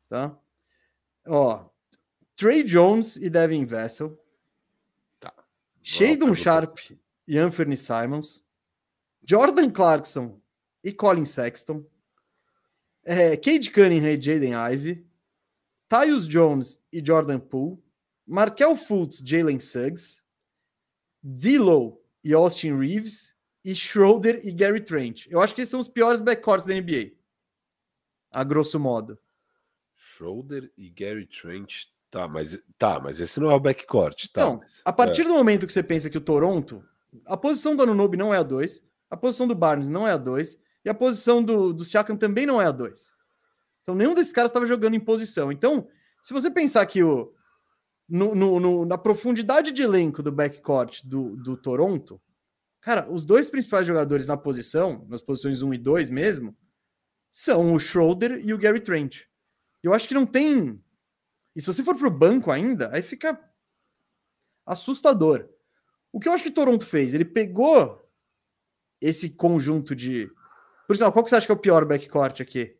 Tá? 0.10 0.36
Ó, 1.28 1.70
Trey 2.36 2.64
Jones 2.64 3.18
e 3.18 3.30
Devin 3.30 3.66
Vessel. 3.66 4.18
Tá. 5.20 5.34
Shadon 5.84 6.34
Sharp 6.34 6.80
e 7.28 7.38
Anthony 7.38 7.76
Simons. 7.76 8.44
Jordan 9.24 9.70
Clarkson 9.70 10.40
e 10.84 10.92
Colin 10.92 11.26
Sexton. 11.26 11.86
É, 13.06 13.36
Cade 13.38 13.70
Cunningham 13.72 14.12
e 14.12 14.22
Jaden 14.22 14.54
Ivey. 14.54 15.06
Tyus 15.88 16.28
Jones 16.28 16.82
e 16.92 17.06
Jordan 17.06 17.40
Poole. 17.40 17.78
Markel 18.26 18.76
Fultz, 18.76 19.22
Jalen 19.24 19.60
Suggs. 19.60 20.24
D'Lo 21.22 22.02
e 22.24 22.34
Austin 22.34 22.78
Reeves. 22.78 23.36
E 23.64 23.76
Schroeder 23.76 24.40
e 24.44 24.52
Gary 24.52 24.82
Trent. 24.82 25.28
Eu 25.30 25.42
acho 25.42 25.54
que 25.54 25.62
esses 25.62 25.72
são 25.72 25.80
os 25.80 25.88
piores 25.88 26.22
backcourts 26.22 26.66
da 26.66 26.74
NBA. 26.74 27.12
A 28.32 28.44
grosso 28.44 28.80
modo. 28.80 29.20
Schroeder 30.00 30.72
e 30.78 30.90
Gary 30.90 31.28
Trent. 31.28 31.86
Tá, 32.10 32.28
mas 32.28 32.58
tá, 32.78 33.00
mas 33.00 33.20
esse 33.20 33.40
não 33.40 33.52
é 33.52 33.54
o 33.54 33.60
backcourt, 33.60 34.30
tá? 34.34 34.46
Não, 34.46 34.58
mas, 34.58 34.82
a 34.84 34.92
partir 34.92 35.22
é. 35.22 35.26
do 35.26 35.34
momento 35.34 35.68
que 35.68 35.74
você 35.74 35.84
pensa 35.84 36.10
que 36.10 36.18
o 36.18 36.22
Toronto, 36.22 36.84
a 37.26 37.38
posição 37.38 37.76
do 37.76 37.84
Anunobi 37.84 38.18
não 38.18 38.34
é 38.34 38.38
a 38.38 38.44
2, 38.44 38.82
a 39.12 39.18
posição 39.18 39.48
do 39.48 39.54
Barnes 39.54 39.90
não 39.90 40.08
é 40.08 40.12
a 40.12 40.18
2 40.18 40.60
e 40.86 40.90
a 40.90 40.94
posição 40.94 41.44
do, 41.44 41.72
do 41.72 41.84
Siakam 41.84 42.18
também 42.18 42.48
não 42.48 42.60
é 42.60 42.66
a 42.66 42.72
2. 42.72 43.14
Então 43.84 43.94
nenhum 43.94 44.16
desses 44.16 44.34
caras 44.34 44.50
estava 44.50 44.66
jogando 44.66 44.96
em 44.96 45.00
posição. 45.00 45.52
Então, 45.52 45.88
se 46.22 46.34
você 46.34 46.50
pensar 46.50 46.86
que 46.88 47.04
o 47.04 47.32
no, 48.08 48.34
no, 48.34 48.60
no, 48.60 48.86
na 48.86 48.98
profundidade 48.98 49.72
de 49.72 49.84
elenco 49.84 50.24
do 50.24 50.32
backcourt 50.32 51.02
do, 51.06 51.36
do 51.36 51.56
Toronto, 51.56 52.20
cara, 52.82 53.08
os 53.10 53.24
dois 53.24 53.50
principais 53.50 53.86
jogadores 53.86 54.26
na 54.26 54.36
posição, 54.36 55.06
nas 55.08 55.22
posições 55.22 55.62
1 55.62 55.76
e 55.76 55.78
2 55.78 56.10
mesmo, 56.10 56.58
são 57.30 57.74
o 57.74 57.80
Schroeder 57.80 58.42
e 58.44 58.52
o 58.52 58.58
Gary 58.58 58.82
Trent. 58.82 59.30
Eu 59.84 59.94
acho 59.94 60.08
que 60.08 60.14
não 60.14 60.26
tem. 60.26 60.82
E 61.56 61.62
se 61.62 61.68
você 61.68 61.84
for 61.84 61.96
pro 61.96 62.12
banco 62.12 62.52
ainda, 62.52 62.94
aí 62.94 63.02
fica 63.02 63.40
assustador. 64.66 65.48
O 66.12 66.20
que 66.20 66.28
eu 66.28 66.34
acho 66.34 66.44
que 66.44 66.50
o 66.50 66.54
Toronto 66.54 66.86
fez? 66.86 67.14
Ele 67.14 67.26
pegou 67.26 68.08
esse 69.02 69.32
conjunto 69.32 69.96
de. 69.96 70.30
Por 70.88 70.96
sinal, 70.96 71.12
qual 71.12 71.24
que 71.24 71.30
você 71.30 71.36
acha 71.36 71.46
que 71.46 71.52
é 71.52 71.56
o 71.56 71.60
pior 71.60 71.86
backcourt 71.86 72.42
aqui? 72.42 72.76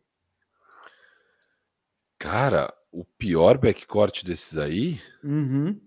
Cara, 2.18 2.72
o 2.92 3.04
pior 3.04 3.56
backcourt 3.56 4.24
desses 4.24 4.58
aí? 4.58 5.00
Uhum. 5.22 5.80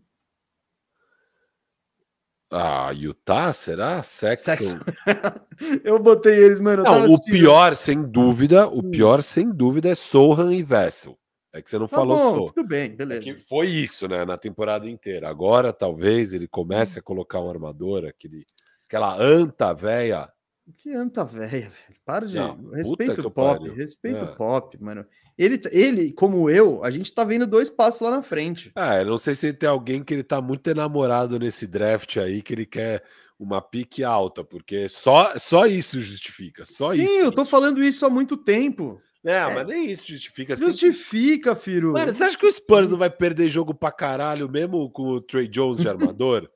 Ah, 2.55 2.91
Utah, 2.91 3.51
será? 3.51 4.03
Sexton. 4.03 4.80
eu 5.84 5.97
botei 5.97 6.38
eles, 6.38 6.59
mano. 6.59 6.84
Não, 6.84 7.11
o 7.11 7.23
pior, 7.23 7.75
sem 7.75 8.03
dúvida, 8.03 8.67
o 8.67 8.77
hum. 8.77 8.91
pior, 8.91 9.23
sem 9.23 9.49
dúvida, 9.49 9.89
é 9.89 9.95
Sohan 9.95 10.53
e 10.53 10.61
Vessel. 10.61 11.17
É 11.51 11.63
que 11.63 11.69
você 11.69 11.80
não 11.80 11.88
tá 11.88 11.97
falou 11.97 12.17
bom, 12.17 12.45
Tudo 12.45 12.67
bem, 12.67 12.85
é 12.85 12.89
beleza. 12.89 13.27
É 13.27 13.34
foi 13.39 13.67
isso, 13.67 14.07
né, 14.07 14.23
na 14.23 14.38
temporada 14.38 14.88
inteira. 14.88 15.27
Agora, 15.27 15.73
talvez, 15.73 16.31
ele 16.31 16.47
comece 16.47 16.99
hum. 16.99 17.01
a 17.01 17.03
colocar 17.03 17.41
um 17.41 17.49
armador, 17.49 18.05
aquele, 18.05 18.45
aquela 18.88 19.15
anta 19.19 19.73
velha 19.73 20.31
Que 20.76 20.94
anta 20.94 21.26
velha, 21.26 21.49
velho. 21.49 21.72
Para 22.06 22.26
de. 22.26 22.35
Não, 22.35 22.69
respeita 22.72 23.22
o 23.22 23.31
pop, 23.31 23.60
pariu. 23.60 23.73
respeita 23.73 24.19
é. 24.19 24.23
o 24.23 24.35
pop, 24.35 24.81
mano. 24.81 25.06
Ele, 25.38 25.60
ele, 25.72 26.14
como 26.14 26.49
eu, 26.49 26.84
a 26.84 26.91
gente 26.91 27.14
tá 27.14 27.23
vendo 27.23 27.45
dois 27.48 27.69
passos 27.69 28.02
lá 28.02 28.11
na 28.11 28.22
frente. 28.22 28.72
Ah, 28.76 28.98
eu 28.98 29.06
não 29.06 29.18
sei 29.18 29.35
se 29.35 29.52
tem 29.52 29.68
alguém 29.68 30.03
que 30.03 30.14
ele 30.14 30.23
tá 30.23 30.40
muito 30.40 30.69
enamorado 30.69 31.40
nesse 31.40 31.68
draft 31.68 32.18
aí, 32.18 32.41
que 32.41 32.53
ele 32.53 32.65
quer 32.65 33.03
uma 33.38 33.61
pique 33.61 34.03
alta, 34.03 34.44
porque 34.44 34.88
só, 34.88 35.34
só 35.38 35.65
isso 35.65 35.99
justifica. 35.99 36.64
Só 36.65 36.94
Sim, 36.94 37.03
isso. 37.03 37.22
eu 37.22 37.31
tô 37.31 37.44
falando 37.44 37.84
isso 37.84 38.06
há 38.06 38.10
muito 38.10 38.38
tempo. 38.38 39.02
É, 39.26 39.38
é. 39.38 39.53
mas 39.53 39.68
nem 39.68 39.85
isso 39.85 40.07
justifica. 40.07 40.56
Justifica, 40.56 41.56
que... 41.56 41.61
filho. 41.61 41.94
Mano, 41.94 42.11
você 42.11 42.23
acha 42.23 42.38
que 42.38 42.45
o 42.45 42.52
Spurs 42.52 42.90
não 42.90 42.98
vai 42.98 43.10
perder 43.10 43.49
jogo 43.49 43.73
pra 43.73 43.91
caralho 43.91 44.49
mesmo 44.49 44.90
com 44.91 45.03
o 45.03 45.22
Trey 45.22 45.48
Jones 45.48 45.80
de 45.80 45.90
armador? 45.90 46.49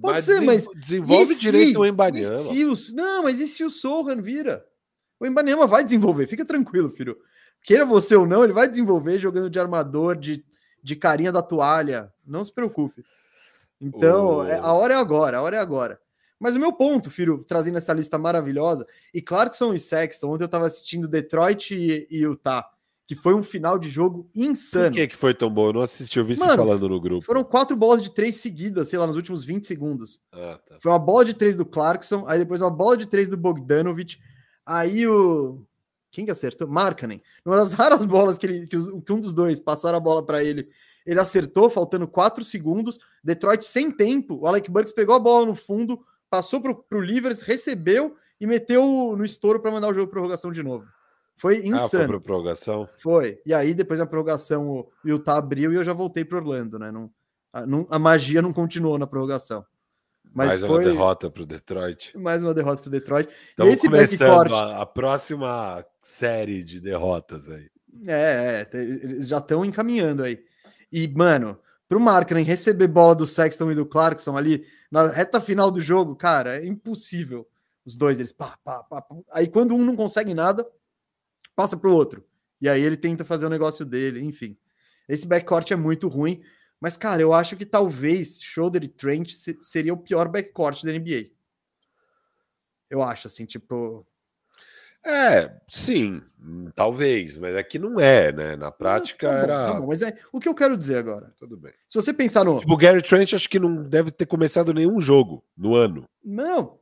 Pode 0.00 0.14
mas 0.16 0.24
ser, 0.24 0.40
mas. 0.40 0.68
Desenvolve 0.74 1.34
direito 1.36 1.80
o 1.80 1.86
Embanyama. 1.86 2.36
Não, 2.94 3.22
mas 3.22 3.40
e 3.40 3.48
se 3.48 3.64
o 3.64 3.70
Sohan 3.70 4.20
vira? 4.20 4.64
O 5.18 5.26
Embanyama 5.26 5.66
vai 5.66 5.84
desenvolver, 5.84 6.26
fica 6.26 6.44
tranquilo, 6.44 6.90
filho. 6.90 7.16
Queira 7.62 7.86
você 7.86 8.14
ou 8.14 8.26
não, 8.26 8.44
ele 8.44 8.52
vai 8.52 8.68
desenvolver 8.68 9.18
jogando 9.18 9.48
de 9.48 9.58
armador, 9.58 10.16
de, 10.16 10.44
de 10.82 10.96
carinha 10.96 11.32
da 11.32 11.40
toalha. 11.40 12.12
Não 12.26 12.44
se 12.44 12.52
preocupe. 12.52 13.04
Então, 13.80 14.38
oh. 14.38 14.40
a 14.42 14.72
hora 14.72 14.94
é 14.94 14.96
agora, 14.96 15.38
a 15.38 15.42
hora 15.42 15.56
é 15.56 15.60
agora. 15.60 15.98
Mas 16.38 16.54
o 16.54 16.58
meu 16.58 16.72
ponto, 16.72 17.10
filho, 17.10 17.44
trazendo 17.46 17.78
essa 17.78 17.92
lista 17.92 18.18
maravilhosa, 18.18 18.86
e 19.14 19.22
claro 19.22 19.48
que 19.48 19.56
são 19.56 19.70
os 19.70 19.82
Sexton. 19.82 20.30
Ontem 20.30 20.42
eu 20.42 20.46
estava 20.46 20.66
assistindo 20.66 21.08
Detroit 21.08 21.74
e, 21.74 22.06
e 22.10 22.18
Utah, 22.18 22.68
que 23.06 23.14
foi 23.14 23.34
um 23.34 23.42
final 23.42 23.78
de 23.78 23.88
jogo 23.88 24.30
insano. 24.34 24.86
Por 24.86 24.94
que, 24.94 25.08
que 25.08 25.16
foi 25.16 25.34
tão 25.34 25.50
bom? 25.50 25.68
Eu 25.68 25.72
não 25.74 25.80
assisti, 25.82 26.18
eu 26.18 26.24
vi 26.24 26.38
Mano, 26.38 26.52
você 26.52 26.56
falando 26.56 26.88
no 26.88 27.00
grupo. 27.00 27.24
Foram 27.24 27.44
quatro 27.44 27.76
bolas 27.76 28.02
de 28.02 28.10
três 28.10 28.36
seguidas, 28.36 28.88
sei 28.88 28.98
lá, 28.98 29.06
nos 29.06 29.16
últimos 29.16 29.44
20 29.44 29.66
segundos. 29.66 30.20
Ah, 30.32 30.58
tá. 30.66 30.76
Foi 30.80 30.90
uma 30.90 30.98
bola 30.98 31.24
de 31.24 31.34
três 31.34 31.56
do 31.56 31.66
Clarkson, 31.66 32.24
aí 32.26 32.38
depois 32.38 32.60
uma 32.62 32.70
bola 32.70 32.96
de 32.96 33.06
três 33.06 33.28
do 33.28 33.36
Bogdanovich, 33.36 34.18
aí 34.64 35.06
o. 35.06 35.62
Quem 36.10 36.24
que 36.24 36.30
acertou? 36.30 36.68
Markkanen. 36.68 37.20
Uma 37.44 37.56
das 37.56 37.72
raras 37.74 38.04
bolas 38.04 38.38
que, 38.38 38.46
ele, 38.46 38.66
que, 38.66 38.76
os, 38.76 38.86
que 38.86 39.12
um 39.12 39.20
dos 39.20 39.34
dois 39.34 39.60
passaram 39.60 39.98
a 39.98 40.00
bola 40.00 40.24
para 40.24 40.42
ele, 40.42 40.68
ele 41.04 41.20
acertou, 41.20 41.68
faltando 41.68 42.06
quatro 42.06 42.44
segundos. 42.44 42.98
Detroit 43.22 43.64
sem 43.64 43.90
tempo. 43.90 44.38
O 44.40 44.46
Alec 44.46 44.70
Burks 44.70 44.92
pegou 44.92 45.14
a 45.14 45.18
bola 45.18 45.44
no 45.44 45.54
fundo, 45.54 46.00
passou 46.30 46.60
para 46.60 46.98
o 46.98 47.00
Livers, 47.00 47.42
recebeu 47.42 48.16
e 48.40 48.46
meteu 48.46 49.14
no 49.16 49.24
estouro 49.24 49.60
para 49.60 49.70
mandar 49.70 49.88
o 49.88 49.94
jogo 49.94 50.06
para 50.06 50.14
prorrogação 50.14 50.52
de 50.52 50.62
novo. 50.62 50.86
Foi 51.36 51.58
insano. 51.66 52.04
Ah, 52.04 52.08
foi 52.08 52.20
prorrogação? 52.20 52.88
Foi. 52.98 53.40
E 53.44 53.52
aí, 53.52 53.74
depois 53.74 53.98
da 53.98 54.06
prorrogação, 54.06 54.68
o 54.68 54.90
Utah 55.04 55.36
abriu 55.36 55.72
e 55.72 55.76
eu 55.76 55.84
já 55.84 55.92
voltei 55.92 56.24
para 56.24 56.38
Orlando, 56.38 56.78
né? 56.78 56.90
Não, 56.90 57.10
a, 57.52 57.66
não, 57.66 57.86
a, 57.90 57.98
magia 57.98 58.40
não 58.40 58.52
continuou 58.52 58.98
na 58.98 59.06
prorrogação. 59.06 59.64
Mas 60.32 60.48
mais 60.48 60.60
foi... 60.60 60.84
uma 60.84 60.92
derrota 60.92 61.30
para 61.30 61.42
o 61.42 61.46
Detroit. 61.46 62.16
Mais 62.16 62.42
uma 62.42 62.54
derrota 62.54 62.82
para 62.82 62.88
o 62.88 62.92
Detroit. 62.92 63.28
Estamos 63.50 63.74
esse 63.74 63.86
começando 63.86 64.54
a, 64.54 64.82
a, 64.82 64.86
próxima 64.86 65.84
série 66.02 66.64
de 66.64 66.80
derrotas 66.80 67.48
aí. 67.48 67.68
É, 68.06 68.66
é 68.72 68.76
eles 68.76 69.28
já 69.28 69.38
estão 69.38 69.64
encaminhando 69.64 70.22
aí. 70.22 70.40
E, 70.90 71.06
mano, 71.08 71.58
para 71.88 71.98
o 71.98 72.00
Markkinen 72.00 72.44
receber 72.44 72.88
bola 72.88 73.14
do 73.14 73.26
Sexton 73.26 73.70
e 73.70 73.74
do 73.74 73.86
Clarkson 73.86 74.36
ali 74.36 74.64
na 74.90 75.08
reta 75.08 75.40
final 75.40 75.70
do 75.70 75.80
jogo, 75.80 76.16
cara, 76.16 76.56
é 76.60 76.66
impossível. 76.66 77.46
Os 77.84 77.96
dois, 77.96 78.18
eles 78.18 78.32
pá, 78.32 78.56
pá, 78.64 78.82
pá, 78.82 79.02
pá. 79.02 79.16
Aí 79.32 79.46
quando 79.46 79.74
um 79.74 79.84
não 79.84 79.94
consegue 79.94 80.32
nada, 80.32 80.66
passa 81.54 81.76
para 81.76 81.90
o 81.90 81.94
outro. 81.94 82.24
E 82.60 82.68
aí 82.68 82.82
ele 82.82 82.96
tenta 82.96 83.24
fazer 83.24 83.46
o 83.46 83.50
negócio 83.50 83.84
dele, 83.84 84.20
enfim. 84.20 84.56
Esse 85.08 85.26
backcourt 85.26 85.70
é 85.70 85.76
muito 85.76 86.08
ruim, 86.08 86.42
mas 86.80 86.96
cara, 86.96 87.20
eu 87.20 87.32
acho 87.32 87.56
que 87.56 87.66
talvez 87.66 88.38
Schroeder 88.40 88.84
e 88.84 88.88
Trent 88.88 89.30
seria 89.60 89.92
o 89.92 89.98
pior 89.98 90.28
backcourt 90.28 90.82
da 90.82 90.92
NBA. 90.92 91.30
Eu 92.88 93.02
acho 93.02 93.26
assim, 93.26 93.44
tipo, 93.44 94.06
é, 95.06 95.54
sim, 95.68 96.22
talvez, 96.74 97.36
mas 97.36 97.54
aqui 97.54 97.78
não 97.78 98.00
é, 98.00 98.32
né? 98.32 98.56
Na 98.56 98.72
prática 98.72 99.28
tá 99.28 99.34
bom, 99.34 99.42
era. 99.42 99.66
Tá 99.66 99.74
bom, 99.74 99.86
mas 99.88 100.00
é 100.00 100.16
o 100.32 100.40
que 100.40 100.48
eu 100.48 100.54
quero 100.54 100.78
dizer 100.78 100.96
agora. 100.96 101.30
Tudo 101.36 101.58
bem. 101.58 101.74
Se 101.86 101.94
você 101.94 102.12
pensar 102.14 102.42
no. 102.42 102.58
Tipo, 102.58 102.72
o 102.72 102.76
Gary 102.76 103.02
Trent 103.02 103.34
acho 103.34 103.48
que 103.48 103.58
não 103.58 103.82
deve 103.82 104.10
ter 104.10 104.24
começado 104.24 104.72
nenhum 104.72 104.98
jogo 105.00 105.44
no 105.54 105.74
ano. 105.74 106.08
Não. 106.24 106.78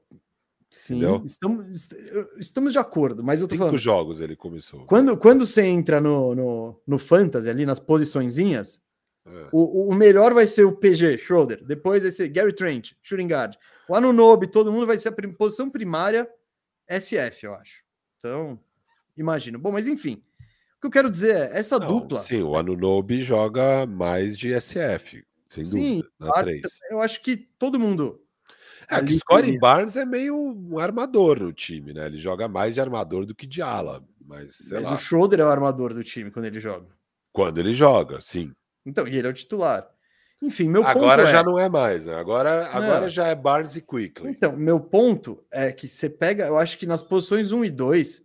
Sim, 0.73 1.03
estamos, 1.27 1.91
estamos 2.39 2.73
de 2.73 2.79
acordo, 2.79 3.23
mas 3.23 3.43
eu 3.43 3.47
tô 3.47 3.53
Cinco 3.53 3.65
falando. 3.65 3.79
jogos 3.79 4.23
ele 4.23 4.35
começou. 4.35 4.87
Quando, 4.87 5.19
quando 5.19 5.45
você 5.45 5.63
entra 5.67 6.01
no, 6.01 6.35
no, 6.35 6.83
no 6.87 6.99
Fantasy, 6.99 7.51
ali 7.51 7.67
nas 7.67 7.79
posiçõezinhas, 7.79 8.81
é. 9.27 9.49
o, 9.53 9.91
o 9.91 9.95
melhor 9.95 10.33
vai 10.33 10.47
ser 10.47 10.65
o 10.65 10.73
PG, 10.73 11.19
Schroeder. 11.19 11.63
Depois 11.63 12.03
vai 12.03 12.11
ser 12.11 12.29
Gary 12.31 12.55
Trent, 12.55 12.93
Shooting 13.03 13.29
Guard. 13.29 13.55
O 13.87 13.95
Anunobi, 13.95 14.47
todo 14.47 14.73
mundo 14.73 14.87
vai 14.87 14.99
ser 14.99 15.09
a 15.09 15.33
posição 15.37 15.69
primária 15.69 16.27
SF, 16.89 17.45
eu 17.45 17.55
acho. 17.55 17.83
Então, 18.19 18.59
imagino. 19.15 19.59
Bom, 19.59 19.73
mas 19.73 19.87
enfim. 19.87 20.23
O 20.79 20.81
que 20.81 20.87
eu 20.87 20.91
quero 20.91 21.11
dizer 21.11 21.37
é, 21.37 21.59
essa 21.59 21.79
Não, 21.79 21.87
dupla. 21.87 22.19
Sim, 22.19 22.43
o 22.45 22.57
Anunobi 22.57 23.23
joga 23.23 23.85
mais 23.85 24.39
de 24.39 24.59
SF, 24.59 25.23
sem 25.51 25.67
sim, 25.67 25.97
dúvida, 25.97 26.11
na 26.19 26.33
3. 26.33 26.63
Eu 26.91 27.03
acho 27.03 27.23
que 27.23 27.37
todo 27.37 27.79
mundo. 27.79 28.23
É 28.89 29.03
que 29.03 29.19
Scottie 29.19 29.59
Barnes 29.59 29.97
é 29.97 30.05
meio 30.05 30.37
um 30.37 30.79
armador 30.79 31.41
no 31.41 31.53
time, 31.53 31.93
né? 31.93 32.07
Ele 32.07 32.17
joga 32.17 32.49
mais 32.49 32.75
de 32.75 32.81
armador 32.81 33.27
do 33.27 33.35
que 33.35 33.47
de 33.47 33.63
ala. 33.63 34.05
Mas, 34.25 34.71
mas 34.71 34.91
o 34.91 34.97
Schroeder 34.97 35.41
é 35.41 35.45
o 35.45 35.49
armador 35.49 35.93
do 35.93 36.03
time 36.03 36.31
quando 36.31 36.47
ele 36.47 36.61
joga. 36.61 36.87
Quando 37.33 37.59
ele 37.59 37.73
joga, 37.73 38.21
sim. 38.21 38.53
Então, 38.85 39.07
e 39.07 39.17
ele 39.17 39.27
é 39.27 39.31
o 39.31 39.35
titular. 39.35 39.89
Enfim, 40.41 40.69
meu 40.69 40.85
agora 40.85 41.25
já 41.27 41.41
é... 41.41 41.43
não 41.45 41.59
é 41.59 41.69
mais, 41.69 42.05
né? 42.07 42.15
Agora, 42.15 42.67
agora 42.67 43.09
já 43.09 43.29
é 43.29 43.35
Barnes 43.35 43.77
e 43.77 43.81
Quickly. 43.81 44.31
Então, 44.31 44.57
meu 44.57 44.81
ponto 44.81 45.45
é 45.51 45.71
que 45.71 45.87
você 45.87 46.11
pega, 46.11 46.47
eu 46.47 46.59
acho 46.59 46.77
que 46.79 46.85
nas 46.85 47.01
posições 47.01 47.53
1 47.53 47.65
e 47.65 47.71
2, 47.71 48.23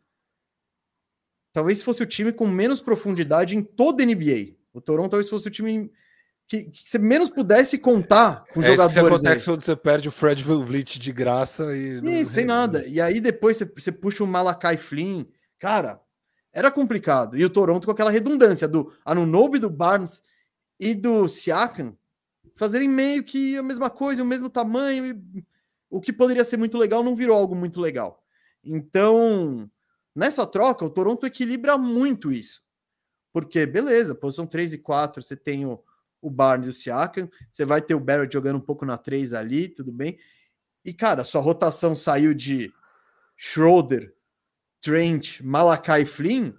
talvez 1.53 1.81
fosse 1.83 2.01
o 2.01 2.07
time 2.07 2.33
com 2.33 2.47
menos 2.47 2.81
profundidade 2.81 3.55
em 3.55 3.61
toda 3.61 4.01
a 4.01 4.05
NBA. 4.05 4.55
O 4.73 4.81
Toronto 4.81 5.11
talvez 5.11 5.29
fosse 5.29 5.47
o 5.47 5.51
time 5.51 5.91
que, 6.47 6.63
que 6.65 6.89
você 6.89 6.97
menos 6.97 7.29
pudesse 7.29 7.77
contar 7.77 8.45
com 8.53 8.61
é 8.61 8.67
jogadores. 8.67 8.95
Isso 8.95 9.01
que 9.01 9.13
acontece 9.13 9.45
quando 9.45 9.63
você 9.63 9.75
perde 9.75 10.07
o 10.07 10.11
Fred 10.11 10.43
VanVleet 10.43 10.97
de 10.97 11.11
graça 11.11 11.75
e. 11.75 12.01
Não... 12.01 12.23
sem 12.23 12.45
nada. 12.45 12.85
E 12.87 13.01
aí 13.01 13.19
depois 13.19 13.57
você, 13.57 13.65
você 13.65 13.91
puxa 13.91 14.23
o 14.23 14.27
Malakai 14.27 14.77
Flynn. 14.77 15.25
Cara, 15.59 15.99
era 16.53 16.71
complicado. 16.71 17.37
E 17.37 17.43
o 17.43 17.49
Toronto 17.49 17.85
com 17.85 17.91
aquela 17.91 18.11
redundância 18.11 18.67
do 18.67 18.93
Anunobi, 19.03 19.59
do 19.59 19.69
Barnes 19.69 20.21
e 20.79 20.95
do 20.95 21.27
Siakam 21.27 21.95
fazerem 22.55 22.89
meio 22.89 23.23
que 23.23 23.57
a 23.57 23.63
mesma 23.63 23.89
coisa, 23.89 24.23
o 24.23 24.25
mesmo 24.25 24.49
tamanho, 24.49 25.05
e 25.05 25.45
o 25.89 26.01
que 26.01 26.11
poderia 26.11 26.43
ser 26.43 26.57
muito 26.57 26.77
legal 26.77 27.03
não 27.03 27.15
virou 27.15 27.37
algo 27.37 27.55
muito 27.55 27.79
legal. 27.79 28.23
Então, 28.63 29.69
nessa 30.15 30.45
troca, 30.45 30.83
o 30.83 30.89
Toronto 30.89 31.25
equilibra 31.25 31.77
muito 31.77 32.31
isso. 32.31 32.61
Porque, 33.31 33.65
beleza, 33.65 34.15
posição 34.15 34.47
3 34.47 34.73
e 34.73 34.77
4, 34.79 35.21
você 35.21 35.35
tem 35.35 35.65
o, 35.65 35.79
o 36.27 36.31
Barnes 36.31 36.67
e 36.67 36.69
o 36.69 36.73
Siakam, 36.73 37.29
você 37.51 37.65
vai 37.65 37.81
ter 37.81 37.95
o 37.95 37.99
Barrett 37.99 38.33
jogando 38.33 38.57
um 38.57 38.61
pouco 38.61 38.85
na 38.85 38.97
3 38.97 39.33
ali, 39.33 39.67
tudo 39.69 39.91
bem. 39.91 40.17
E, 40.83 40.93
cara, 40.93 41.23
sua 41.23 41.41
rotação 41.41 41.95
saiu 41.95 42.33
de 42.33 42.71
Schroeder, 43.35 44.13
Trent, 44.81 45.41
Malakai 45.41 46.05
Flynn, 46.05 46.53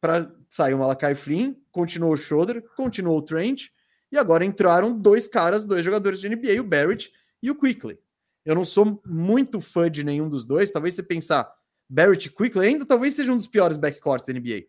para 0.00 0.32
sair 0.48 0.74
o 0.74 0.78
Malakai 0.78 1.14
Flynn, 1.14 1.54
continuou 1.70 2.12
o 2.12 2.16
Schroeder, 2.16 2.62
continuou 2.76 3.18
o 3.18 3.22
Trent, 3.22 3.68
e 4.10 4.18
agora 4.18 4.44
entraram 4.44 4.98
dois 4.98 5.28
caras, 5.28 5.64
dois 5.64 5.84
jogadores 5.84 6.20
de 6.20 6.28
NBA, 6.28 6.60
o 6.60 6.64
Barrett 6.64 7.12
e 7.42 7.50
o 7.50 7.54
Quickly. 7.54 7.98
Eu 8.44 8.54
não 8.54 8.64
sou 8.64 9.00
muito 9.06 9.60
fã 9.60 9.90
de 9.90 10.02
nenhum 10.02 10.28
dos 10.28 10.44
dois. 10.44 10.70
Talvez 10.70 10.94
você 10.94 11.02
pensar 11.02 11.52
Barrett 11.88 12.26
e 12.26 12.30
Quickly 12.30 12.66
ainda 12.66 12.84
talvez 12.84 13.14
seja 13.14 13.32
um 13.32 13.36
dos 13.36 13.46
piores 13.46 13.76
backcourts 13.76 14.26
da 14.26 14.32
NBA. 14.32 14.64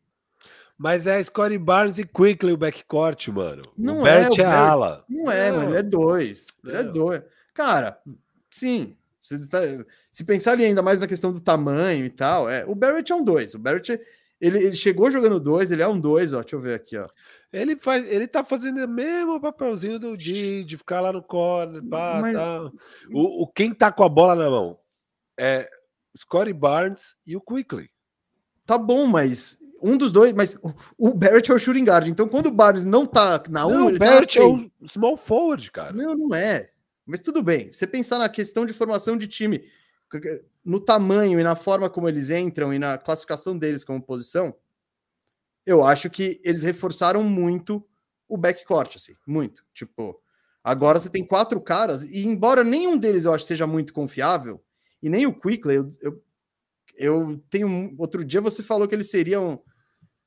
Mas 0.81 1.05
é 1.05 1.21
Scottie 1.21 1.59
Barnes 1.59 1.99
e 1.99 2.03
Quickly 2.03 2.53
o 2.53 2.57
backcourt, 2.57 3.27
mano. 3.27 3.61
Não 3.77 4.01
o 4.01 4.07
é, 4.07 4.23
Barrett 4.23 4.41
é, 4.41 4.43
o 4.43 4.47
Barrett, 4.47 4.69
ala. 4.71 5.05
Não 5.07 5.31
é, 5.31 5.51
mano. 5.51 5.69
Ele 5.69 5.77
é 5.77 5.83
dois. 5.83 6.47
Ele 6.65 6.77
é 6.77 6.83
dois. 6.83 7.21
Cara, 7.53 7.99
sim. 8.49 8.97
Se, 9.21 9.47
tá, 9.47 9.59
se 10.11 10.23
pensar 10.23 10.53
ali 10.53 10.65
ainda 10.65 10.81
mais 10.81 10.99
na 10.99 11.05
questão 11.05 11.31
do 11.31 11.39
tamanho 11.39 12.03
e 12.03 12.09
tal, 12.09 12.49
é, 12.49 12.65
o 12.65 12.73
Barrett 12.73 13.11
é 13.11 13.15
um 13.15 13.23
dois. 13.23 13.53
O 13.53 13.59
Barrett 13.59 14.01
ele, 14.41 14.57
ele 14.57 14.75
chegou 14.75 15.11
jogando 15.11 15.39
dois, 15.39 15.71
ele 15.71 15.83
é 15.83 15.87
um 15.87 15.99
dois, 15.99 16.33
ó. 16.33 16.41
Deixa 16.41 16.55
eu 16.55 16.59
ver 16.59 16.73
aqui, 16.73 16.97
ó. 16.97 17.07
Ele 17.53 17.75
faz, 17.75 18.11
ele 18.11 18.27
tá 18.27 18.43
fazendo 18.43 18.83
o 18.83 18.87
mesmo 18.87 19.39
papelzinho 19.39 19.99
do 19.99 20.17
Di, 20.17 20.63
de 20.63 20.77
ficar 20.79 20.99
lá 20.99 21.13
no 21.13 21.21
corner, 21.21 21.83
pá, 21.83 22.17
Mas... 22.19 22.33
tá. 22.33 22.71
o, 23.11 23.43
o, 23.43 23.47
quem 23.47 23.71
tá 23.71 23.91
com 23.91 24.03
a 24.03 24.09
bola 24.09 24.33
na 24.33 24.49
mão 24.49 24.79
é 25.39 25.69
Scottie 26.17 26.53
Barnes 26.53 27.17
e 27.27 27.37
o 27.37 27.41
Quickly. 27.41 27.87
Tá 28.65 28.79
bom, 28.79 29.05
mas 29.05 29.60
um 29.81 29.97
dos 29.97 30.11
dois, 30.11 30.33
mas 30.33 30.57
o 30.97 31.13
Barrett 31.13 31.51
é 31.51 31.53
o 31.53 31.59
shooting 31.59 31.83
guard. 31.83 32.07
Então, 32.07 32.27
quando 32.27 32.47
o 32.47 32.51
Barnes 32.51 32.85
não 32.85 33.05
tá 33.05 33.43
na 33.49 33.65
1, 33.65 33.71
um, 33.71 33.85
o 33.87 33.91
tá 33.93 34.05
Barrett 34.05 34.37
tá 34.37 34.43
é 34.43 34.47
o 34.47 34.87
small 34.87 35.17
forward, 35.17 35.71
cara. 35.71 35.93
Não, 35.93 36.15
não 36.15 36.35
é. 36.35 36.69
Mas 37.05 37.19
tudo 37.19 37.41
bem. 37.41 37.71
Você 37.71 37.87
pensar 37.87 38.19
na 38.19 38.29
questão 38.29 38.65
de 38.65 38.73
formação 38.73 39.17
de 39.17 39.27
time, 39.27 39.63
no 40.63 40.79
tamanho 40.79 41.39
e 41.39 41.43
na 41.43 41.55
forma 41.55 41.89
como 41.89 42.07
eles 42.07 42.29
entram 42.29 42.73
e 42.73 42.79
na 42.79 42.97
classificação 42.97 43.57
deles 43.57 43.83
como 43.83 44.01
posição, 44.01 44.55
eu 45.65 45.83
acho 45.83 46.09
que 46.09 46.39
eles 46.43 46.63
reforçaram 46.63 47.23
muito 47.23 47.85
o 48.27 48.37
backcourt, 48.37 48.95
assim, 48.95 49.15
muito. 49.27 49.63
Tipo, 49.73 50.21
agora 50.63 50.99
você 50.99 51.09
tem 51.09 51.25
quatro 51.25 51.59
caras, 51.59 52.03
e 52.03 52.25
embora 52.25 52.63
nenhum 52.63 52.97
deles 52.97 53.25
eu 53.25 53.33
acho 53.33 53.45
seja 53.45 53.67
muito 53.67 53.93
confiável, 53.93 54.63
e 55.01 55.09
nem 55.09 55.25
o 55.25 55.33
Quickly, 55.33 55.75
eu, 55.75 55.89
eu 56.01 56.21
eu 57.01 57.43
tenho. 57.49 57.93
Outro 57.97 58.23
dia 58.23 58.39
você 58.39 58.61
falou 58.61 58.87
que 58.87 58.93
ele 58.93 59.03
seria 59.03 59.41
um. 59.41 59.57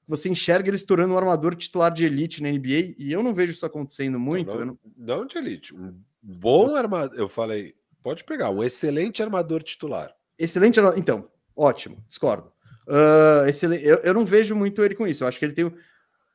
Você 0.07 0.29
enxerga 0.29 0.69
ele 0.69 0.77
estourando 0.77 1.15
um 1.15 1.19
armador 1.19 1.55
titular 1.55 1.93
de 1.93 2.05
elite 2.05 2.43
na 2.43 2.51
NBA 2.51 2.95
e 2.99 3.11
eu 3.11 3.23
não 3.23 3.33
vejo 3.33 3.53
isso 3.53 3.65
acontecendo 3.65 4.19
muito. 4.19 4.55
Não, 4.55 4.67
não, 4.67 4.79
não 4.97 5.27
de 5.27 5.39
elite. 5.39 5.75
Um 5.75 5.95
bom 6.23 6.69
você... 6.69 6.77
armador. 6.77 7.19
Eu 7.19 7.29
falei, 7.29 7.75
pode 8.03 8.23
pegar, 8.25 8.51
um 8.51 8.63
excelente 8.63 9.23
armador 9.23 9.63
titular. 9.63 10.15
Excelente. 10.39 10.79
Então, 10.97 11.29
ótimo, 11.57 12.03
discordo. 12.07 12.53
Uh, 12.87 13.49
excelente. 13.49 13.85
Eu, 13.85 13.99
eu 13.99 14.13
não 14.15 14.27
vejo 14.27 14.55
muito 14.55 14.83
ele 14.83 14.95
com 14.95 15.07
isso. 15.07 15.25
Eu 15.25 15.29
acho 15.29 15.39
que 15.39 15.45
ele 15.45 15.55
tem 15.55 15.73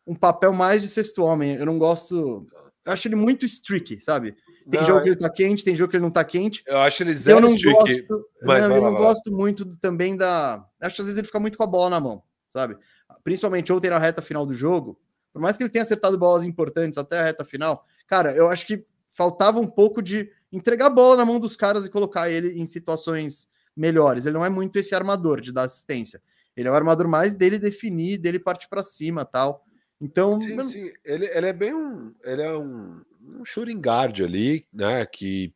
um 0.06 0.16
papel 0.16 0.52
mais 0.52 0.82
de 0.82 0.88
sexto 0.88 1.24
homem. 1.24 1.56
Eu 1.56 1.66
não 1.66 1.78
gosto. 1.78 2.48
Eu 2.84 2.92
acho 2.92 3.08
ele 3.08 3.16
muito 3.16 3.46
streaky, 3.46 4.02
sabe? 4.02 4.36
Tem 4.70 4.80
não, 4.82 4.88
jogo 4.88 5.04
que 5.04 5.10
ele 5.10 5.16
tá 5.16 5.30
quente, 5.30 5.64
tem 5.64 5.76
jogo 5.76 5.90
que 5.90 5.98
ele 5.98 6.04
não 6.04 6.12
tá 6.12 6.24
quente. 6.24 6.64
Eu 6.66 6.80
acho 6.80 7.04
ele 7.04 7.16
zero 7.16 7.38
eu 7.38 7.42
não 7.42 7.56
streaky. 7.56 8.02
Gosto, 8.02 8.26
mas 8.44 8.68
não, 8.68 8.76
eu 8.76 8.82
não 8.82 8.94
gosto 8.94 9.32
muito 9.32 9.66
também 9.78 10.16
da. 10.16 10.66
Acho 10.82 10.96
que 10.96 11.02
às 11.02 11.06
vezes 11.06 11.18
ele 11.18 11.28
fica 11.28 11.40
muito 11.40 11.58
com 11.58 11.64
a 11.64 11.68
bola 11.68 11.90
na 11.90 12.00
mão, 12.00 12.24
sabe? 12.52 12.76
Principalmente 13.24 13.72
ontem 13.72 13.90
na 13.90 14.00
reta 14.00 14.22
final 14.22 14.46
do 14.46 14.54
jogo. 14.54 15.00
Por 15.32 15.42
mais 15.42 15.58
que 15.58 15.64
ele 15.64 15.70
tenha 15.70 15.84
acertado 15.84 16.18
bolas 16.18 16.44
importantes 16.44 16.98
até 16.98 17.20
a 17.20 17.24
reta 17.24 17.46
final, 17.46 17.86
cara, 18.08 18.34
eu 18.34 18.50
acho 18.50 18.66
que 18.66 18.86
faltava 19.08 19.60
um 19.60 19.68
pouco 19.68 20.02
de 20.02 20.32
entregar 20.52 20.88
a 20.88 20.90
bola 20.90 21.18
na 21.18 21.26
mão 21.26 21.40
dos 21.40 21.56
caras 21.56 21.86
e 21.86 21.90
colocar 21.90 22.30
ele 22.30 22.60
em 22.60 22.66
situações 22.66 23.48
melhores. 23.76 24.26
Ele 24.26 24.36
não 24.36 24.46
é 24.46 24.50
muito 24.50 24.78
esse 24.78 24.96
armador 24.96 25.40
de 25.42 25.52
dar 25.52 25.64
assistência. 25.64 26.22
Ele 26.56 26.68
é 26.68 26.72
o 26.72 26.76
armador 26.76 27.08
mais 27.08 27.34
dele 27.34 27.60
definir, 27.60 28.18
dele 28.18 28.40
partir 28.40 28.68
para 28.68 28.84
cima 28.84 29.24
tal. 29.24 29.64
Então. 30.02 30.40
Sim, 30.40 30.64
sim. 30.64 30.92
Ele, 31.06 31.26
ele 31.26 31.46
é 31.46 31.54
bem 31.54 31.74
um. 31.74 32.14
Ele 32.24 32.42
é 32.42 32.58
um, 32.58 33.02
um 33.22 33.46
shooting 33.46 33.80
guard 33.80 34.20
ali, 34.22 34.66
né? 34.74 35.06
Que 35.06 35.54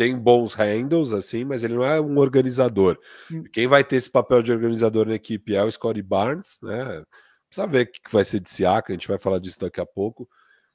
tem 0.00 0.16
bons 0.16 0.54
handles, 0.54 1.12
assim, 1.12 1.44
mas 1.44 1.62
ele 1.62 1.74
não 1.74 1.84
é 1.84 2.00
um 2.00 2.16
organizador. 2.16 2.98
Hum. 3.30 3.44
Quem 3.52 3.66
vai 3.66 3.84
ter 3.84 3.96
esse 3.96 4.08
papel 4.08 4.42
de 4.42 4.50
organizador 4.50 5.06
na 5.06 5.14
equipe 5.14 5.54
é 5.54 5.62
o 5.62 5.70
Scottie 5.70 6.00
Barnes, 6.00 6.58
né? 6.62 7.04
Precisa 7.46 7.66
ver 7.66 7.82
o 7.82 7.92
que 7.92 8.10
vai 8.10 8.24
ser 8.24 8.40
de 8.40 8.48
Siaka, 8.48 8.94
a 8.94 8.96
gente 8.96 9.06
vai 9.06 9.18
falar 9.18 9.38
disso 9.38 9.60
daqui 9.60 9.78
a 9.78 9.84
pouco. 9.84 10.26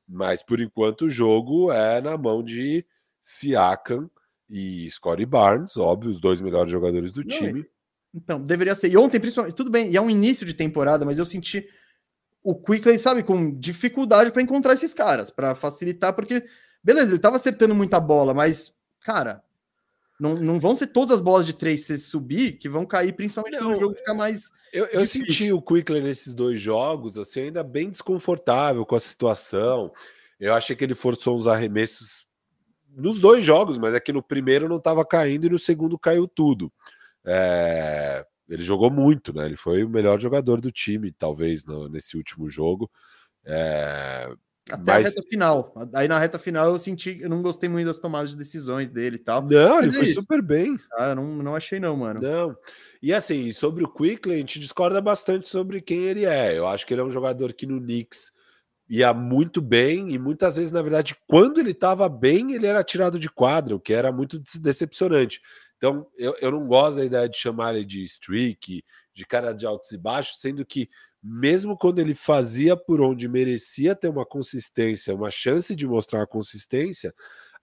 Mas 0.07 0.43
por 0.43 0.61
enquanto 0.61 1.05
o 1.05 1.09
jogo 1.09 1.71
é 1.71 1.99
na 2.01 2.15
mão 2.15 2.43
de 2.43 2.85
Siakam 3.23 4.07
e 4.47 4.87
Scottie 4.91 5.25
Barnes, 5.25 5.75
óbvio, 5.75 6.11
os 6.11 6.19
dois 6.19 6.39
melhores 6.39 6.71
jogadores 6.71 7.11
do 7.11 7.21
não, 7.21 7.27
time. 7.27 7.65
Então, 8.13 8.39
deveria 8.39 8.75
ser. 8.75 8.91
E 8.91 8.97
ontem, 8.97 9.19
principalmente, 9.19 9.55
tudo 9.55 9.71
bem, 9.71 9.89
e 9.89 9.97
é 9.97 10.01
um 10.01 10.09
início 10.09 10.45
de 10.45 10.53
temporada, 10.53 11.03
mas 11.03 11.17
eu 11.17 11.25
senti 11.25 11.67
o 12.43 12.53
Quickley, 12.53 12.99
sabe, 12.99 13.23
com 13.23 13.57
dificuldade 13.57 14.29
para 14.29 14.43
encontrar 14.43 14.73
esses 14.73 14.93
caras, 14.93 15.31
para 15.31 15.55
facilitar, 15.55 16.13
porque, 16.13 16.45
beleza, 16.83 17.07
ele 17.07 17.15
estava 17.15 17.37
acertando 17.37 17.73
muita 17.73 17.99
bola, 17.99 18.31
mas, 18.31 18.75
cara, 19.05 19.43
não, 20.19 20.35
não 20.35 20.59
vão 20.59 20.73
ser 20.73 20.87
todas 20.87 21.11
as 21.11 21.21
bolas 21.21 21.45
de 21.45 21.53
três 21.53 21.85
se 21.85 21.97
subir 21.99 22.53
que 22.53 22.67
vão 22.67 22.85
cair, 22.85 23.13
principalmente 23.13 23.53
não, 23.53 23.67
quando 23.67 23.75
o 23.75 23.79
jogo 23.79 23.95
fica 23.95 24.13
mais. 24.13 24.51
Eu, 24.73 24.85
eu 24.87 25.05
senti 25.05 25.53
o 25.53 25.61
Quickley 25.61 26.01
nesses 26.01 26.33
dois 26.33 26.59
jogos, 26.59 27.17
assim, 27.17 27.41
ainda 27.41 27.63
bem 27.63 27.91
desconfortável 27.91 28.85
com 28.85 28.95
a 28.95 28.99
situação. 28.99 29.93
Eu 30.39 30.53
achei 30.53 30.75
que 30.75 30.83
ele 30.83 30.95
forçou 30.95 31.37
uns 31.37 31.45
arremessos 31.45 32.27
nos 32.89 33.19
dois 33.19 33.45
jogos, 33.45 33.77
mas 33.77 33.93
é 33.93 33.99
que 33.99 34.11
no 34.11 34.23
primeiro 34.23 34.67
não 34.67 34.77
estava 34.77 35.05
caindo 35.05 35.45
e 35.45 35.49
no 35.49 35.59
segundo 35.59 35.99
caiu 35.99 36.27
tudo. 36.27 36.71
É, 37.23 38.25
ele 38.47 38.63
jogou 38.63 38.89
muito, 38.89 39.33
né? 39.33 39.45
Ele 39.45 39.57
foi 39.57 39.83
o 39.83 39.89
melhor 39.89 40.19
jogador 40.19 40.61
do 40.61 40.71
time, 40.71 41.11
talvez, 41.11 41.65
no, 41.65 41.89
nesse 41.89 42.17
último 42.17 42.49
jogo. 42.49 42.89
É... 43.43 44.29
Até 44.69 44.93
mas... 44.93 45.05
a 45.05 45.09
reta 45.09 45.23
final. 45.29 45.73
Aí 45.93 46.07
na 46.07 46.17
reta 46.17 46.39
final 46.39 46.71
eu 46.71 46.79
senti, 46.79 47.19
eu 47.21 47.29
não 47.29 47.41
gostei 47.41 47.69
muito 47.69 47.85
das 47.85 47.99
tomadas 47.99 48.31
de 48.31 48.37
decisões 48.37 48.89
dele 48.89 49.17
e 49.17 49.19
tal. 49.19 49.41
Não, 49.43 49.75
mas 49.75 49.89
ele 49.89 49.95
é 49.95 49.99
foi 49.99 50.09
isso. 50.09 50.21
super 50.21 50.41
bem. 50.41 50.79
Ah, 50.97 51.09
eu 51.09 51.15
não, 51.15 51.35
não 51.37 51.55
achei, 51.55 51.79
não, 51.79 51.95
mano. 51.95 52.19
Não. 52.21 52.57
E 53.01 53.13
assim, 53.13 53.51
sobre 53.51 53.83
o 53.83 53.87
Quickly, 53.87 54.33
a 54.33 54.37
gente 54.37 54.59
discorda 54.59 54.99
bastante 54.99 55.49
sobre 55.49 55.81
quem 55.81 56.05
ele 56.05 56.25
é. 56.25 56.57
Eu 56.57 56.67
acho 56.67 56.85
que 56.85 56.93
ele 56.93 57.01
é 57.01 57.05
um 57.05 57.11
jogador 57.11 57.53
que 57.53 57.67
no 57.67 57.79
Knicks 57.79 58.33
ia 58.89 59.13
muito 59.13 59.61
bem, 59.61 60.13
e 60.13 60.19
muitas 60.19 60.57
vezes, 60.57 60.71
na 60.71 60.81
verdade, 60.81 61.15
quando 61.27 61.59
ele 61.59 61.71
estava 61.71 62.07
bem, 62.07 62.53
ele 62.53 62.67
era 62.67 62.83
tirado 62.83 63.19
de 63.19 63.29
quadro, 63.29 63.77
o 63.77 63.79
que 63.79 63.93
era 63.93 64.11
muito 64.11 64.41
decepcionante. 64.59 65.41
Então, 65.77 66.07
eu, 66.17 66.35
eu 66.39 66.51
não 66.51 66.67
gosto 66.67 66.97
da 66.97 67.05
ideia 67.05 67.27
de 67.27 67.37
chamar 67.37 67.75
ele 67.75 67.85
de 67.85 68.03
streak, 68.03 68.83
de 69.13 69.25
cara 69.25 69.53
de 69.53 69.65
altos 69.65 69.91
e 69.91 69.97
baixos, 69.97 70.39
sendo 70.39 70.65
que 70.65 70.89
mesmo 71.27 71.75
quando 71.75 71.97
ele 71.97 72.13
fazia 72.13 72.77
por 72.77 73.01
onde 73.01 73.27
merecia 73.27 73.95
ter 73.95 74.07
uma 74.07 74.25
consistência, 74.25 75.15
uma 75.15 75.31
chance 75.31 75.75
de 75.75 75.87
mostrar 75.87 76.19
uma 76.19 76.27
consistência, 76.27 77.11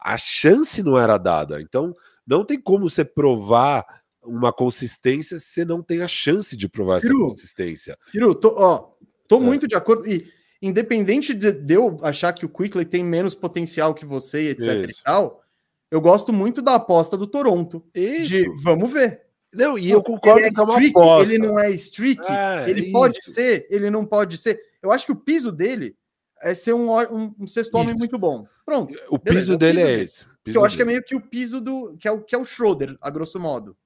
a 0.00 0.16
chance 0.16 0.82
não 0.82 0.98
era 0.98 1.16
dada. 1.16 1.62
Então, 1.62 1.94
não 2.26 2.44
tem 2.44 2.60
como 2.60 2.88
você 2.88 3.04
provar 3.04 3.84
uma 4.20 4.52
consistência 4.52 5.38
se 5.38 5.46
você 5.46 5.64
não 5.64 5.80
tem 5.80 6.00
a 6.02 6.08
chance 6.08 6.56
de 6.56 6.68
provar 6.68 6.98
essa 6.98 7.12
consistência. 7.12 7.96
Kiro, 8.10 8.34
tô, 8.34 8.52
ó, 8.56 8.90
tô 9.28 9.36
é. 9.36 9.40
muito 9.40 9.68
de 9.68 9.76
acordo. 9.76 10.08
E 10.08 10.28
independente 10.60 11.32
de, 11.32 11.52
de, 11.52 11.74
eu 11.74 12.00
achar 12.02 12.32
que 12.32 12.44
o 12.44 12.48
Quickly 12.48 12.84
tem 12.84 13.04
menos 13.04 13.34
potencial 13.34 13.94
que 13.94 14.04
você, 14.04 14.50
etc 14.50 14.88
Isso. 14.88 15.00
e 15.00 15.04
tal, 15.04 15.42
eu 15.88 16.00
gosto 16.00 16.32
muito 16.32 16.60
da 16.60 16.74
aposta 16.74 17.16
do 17.16 17.28
Toronto. 17.28 17.84
Isso. 17.94 18.30
De 18.30 18.48
vamos 18.62 18.92
ver. 18.92 19.21
Não, 19.52 19.78
e 19.78 19.90
eu 19.90 20.02
concordo 20.02 20.40
ele 20.40 20.48
é 20.48 20.50
que 20.50 20.60
é 20.60 20.62
uma 20.62 20.78
aposta. 20.78 21.34
Ele 21.34 21.46
não 21.46 21.58
é 21.58 21.70
streak, 21.72 22.22
é, 22.26 22.70
ele 22.70 22.82
isso. 22.84 22.92
pode 22.92 23.22
ser, 23.22 23.66
ele 23.70 23.90
não 23.90 24.06
pode 24.06 24.38
ser. 24.38 24.58
Eu 24.82 24.90
acho 24.90 25.04
que 25.04 25.12
o 25.12 25.16
piso 25.16 25.52
dele 25.52 25.94
é 26.40 26.54
ser 26.54 26.72
um, 26.72 26.90
um, 26.90 27.34
um 27.40 27.46
sexto 27.46 27.74
homem 27.74 27.94
muito 27.94 28.18
bom. 28.18 28.46
Pronto. 28.64 28.94
O 29.10 29.18
beleza, 29.18 29.40
piso 29.40 29.58
dele 29.58 29.82
o 29.82 29.86
piso 29.86 29.88
é 29.88 30.02
esse. 30.02 30.24
Que 30.44 30.56
eu 30.56 30.64
acho 30.64 30.76
que 30.76 30.82
é 30.82 30.86
meio 30.86 31.02
que 31.02 31.14
o 31.14 31.20
piso 31.20 31.60
do. 31.60 31.96
que 31.98 32.08
é 32.08 32.10
o, 32.10 32.22
que 32.22 32.34
é 32.34 32.38
o 32.38 32.44
Schroeder, 32.44 32.96
a 33.00 33.10
grosso 33.10 33.38
modo. 33.38 33.76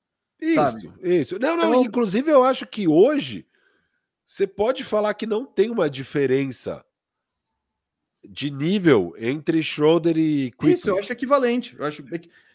Isso, 0.40 0.54
sabe? 0.54 0.92
isso. 1.02 1.38
Não, 1.38 1.56
não, 1.56 1.68
então, 1.68 1.84
inclusive 1.84 2.30
eu 2.30 2.44
acho 2.44 2.66
que 2.66 2.86
hoje 2.86 3.46
você 4.26 4.46
pode 4.46 4.84
falar 4.84 5.14
que 5.14 5.26
não 5.26 5.44
tem 5.44 5.70
uma 5.70 5.88
diferença 5.88 6.84
de 8.28 8.50
nível 8.50 9.14
entre 9.18 9.62
Schroeder 9.62 10.16
e 10.16 10.50
Quickly. 10.50 10.72
Isso, 10.72 10.88
eu 10.88 10.98
acho 10.98 11.12
equivalente. 11.12 11.76
Eu 11.78 11.86
acho... 11.86 12.02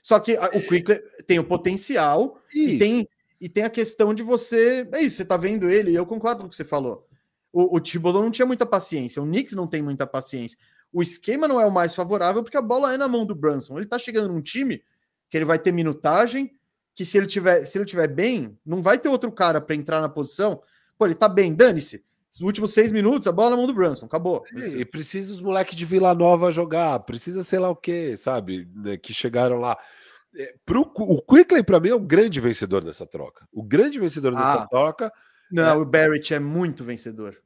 Só 0.01 0.19
que 0.19 0.37
o 0.37 0.67
Quickly 0.67 0.99
tem 1.27 1.39
o 1.39 1.43
potencial 1.43 2.41
e 2.53 2.77
tem, 2.77 3.07
e 3.39 3.47
tem 3.47 3.63
a 3.63 3.69
questão 3.69 4.13
de 4.13 4.23
você. 4.23 4.87
É 4.91 5.01
isso, 5.01 5.17
você 5.17 5.25
tá 5.25 5.37
vendo 5.37 5.69
ele, 5.69 5.91
e 5.91 5.95
eu 5.95 6.05
concordo 6.05 6.41
com 6.41 6.47
o 6.47 6.49
que 6.49 6.55
você 6.55 6.65
falou. 6.65 7.07
O, 7.53 7.77
o 7.77 7.79
Thibodeau 7.79 8.23
não 8.23 8.31
tinha 8.31 8.45
muita 8.45 8.65
paciência, 8.65 9.21
o 9.21 9.25
Knicks 9.25 9.55
não 9.55 9.67
tem 9.67 9.81
muita 9.81 10.07
paciência. 10.07 10.57
O 10.91 11.01
esquema 11.01 11.47
não 11.47 11.59
é 11.59 11.65
o 11.65 11.71
mais 11.71 11.93
favorável 11.93 12.43
porque 12.43 12.57
a 12.57 12.61
bola 12.61 12.93
é 12.93 12.97
na 12.97 13.07
mão 13.07 13.25
do 13.25 13.35
Brunson. 13.35 13.77
Ele 13.77 13.87
tá 13.87 13.97
chegando 13.97 14.33
num 14.33 14.41
time 14.41 14.83
que 15.29 15.37
ele 15.37 15.45
vai 15.45 15.57
ter 15.57 15.71
minutagem, 15.71 16.51
que 16.93 17.05
se 17.05 17.17
ele 17.17 17.27
tiver, 17.27 17.65
se 17.65 17.77
ele 17.77 17.85
tiver 17.85 18.07
bem, 18.07 18.57
não 18.65 18.81
vai 18.81 18.97
ter 18.97 19.07
outro 19.07 19.31
cara 19.31 19.61
para 19.61 19.75
entrar 19.75 20.01
na 20.01 20.09
posição. 20.09 20.61
Pô, 20.97 21.05
ele 21.05 21.15
tá 21.15 21.29
bem, 21.29 21.53
dane-se 21.53 22.03
nos 22.31 22.41
últimos 22.41 22.73
seis 22.73 22.91
minutos, 22.91 23.27
a 23.27 23.31
bola 23.31 23.51
na 23.51 23.57
mão 23.57 23.67
do 23.67 23.73
Brunson, 23.73 24.05
acabou. 24.05 24.45
E, 24.55 24.81
e 24.81 24.85
precisa 24.85 25.33
os 25.33 25.41
moleques 25.41 25.75
de 25.75 25.85
Vila 25.85 26.13
Nova 26.13 26.49
jogar, 26.49 26.99
precisa 27.01 27.43
sei 27.43 27.59
lá 27.59 27.69
o 27.69 27.75
que, 27.75 28.15
sabe? 28.15 28.69
Né, 28.73 28.97
que 28.97 29.13
chegaram 29.13 29.57
lá. 29.57 29.77
É, 30.33 30.55
pro, 30.65 30.81
o 30.81 31.21
Quickley, 31.21 31.61
para 31.61 31.79
mim, 31.79 31.89
é 31.89 31.95
o 31.95 31.99
grande 31.99 32.39
vencedor 32.39 32.83
dessa 32.83 33.05
troca. 33.05 33.45
O 33.51 33.61
grande 33.61 33.99
vencedor 33.99 34.31
dessa 34.31 34.63
ah, 34.63 34.67
troca. 34.67 35.11
Não, 35.51 35.63
é... 35.63 35.75
o 35.75 35.85
Barrett 35.85 36.33
é 36.33 36.39
muito 36.39 36.85
vencedor. 36.85 37.37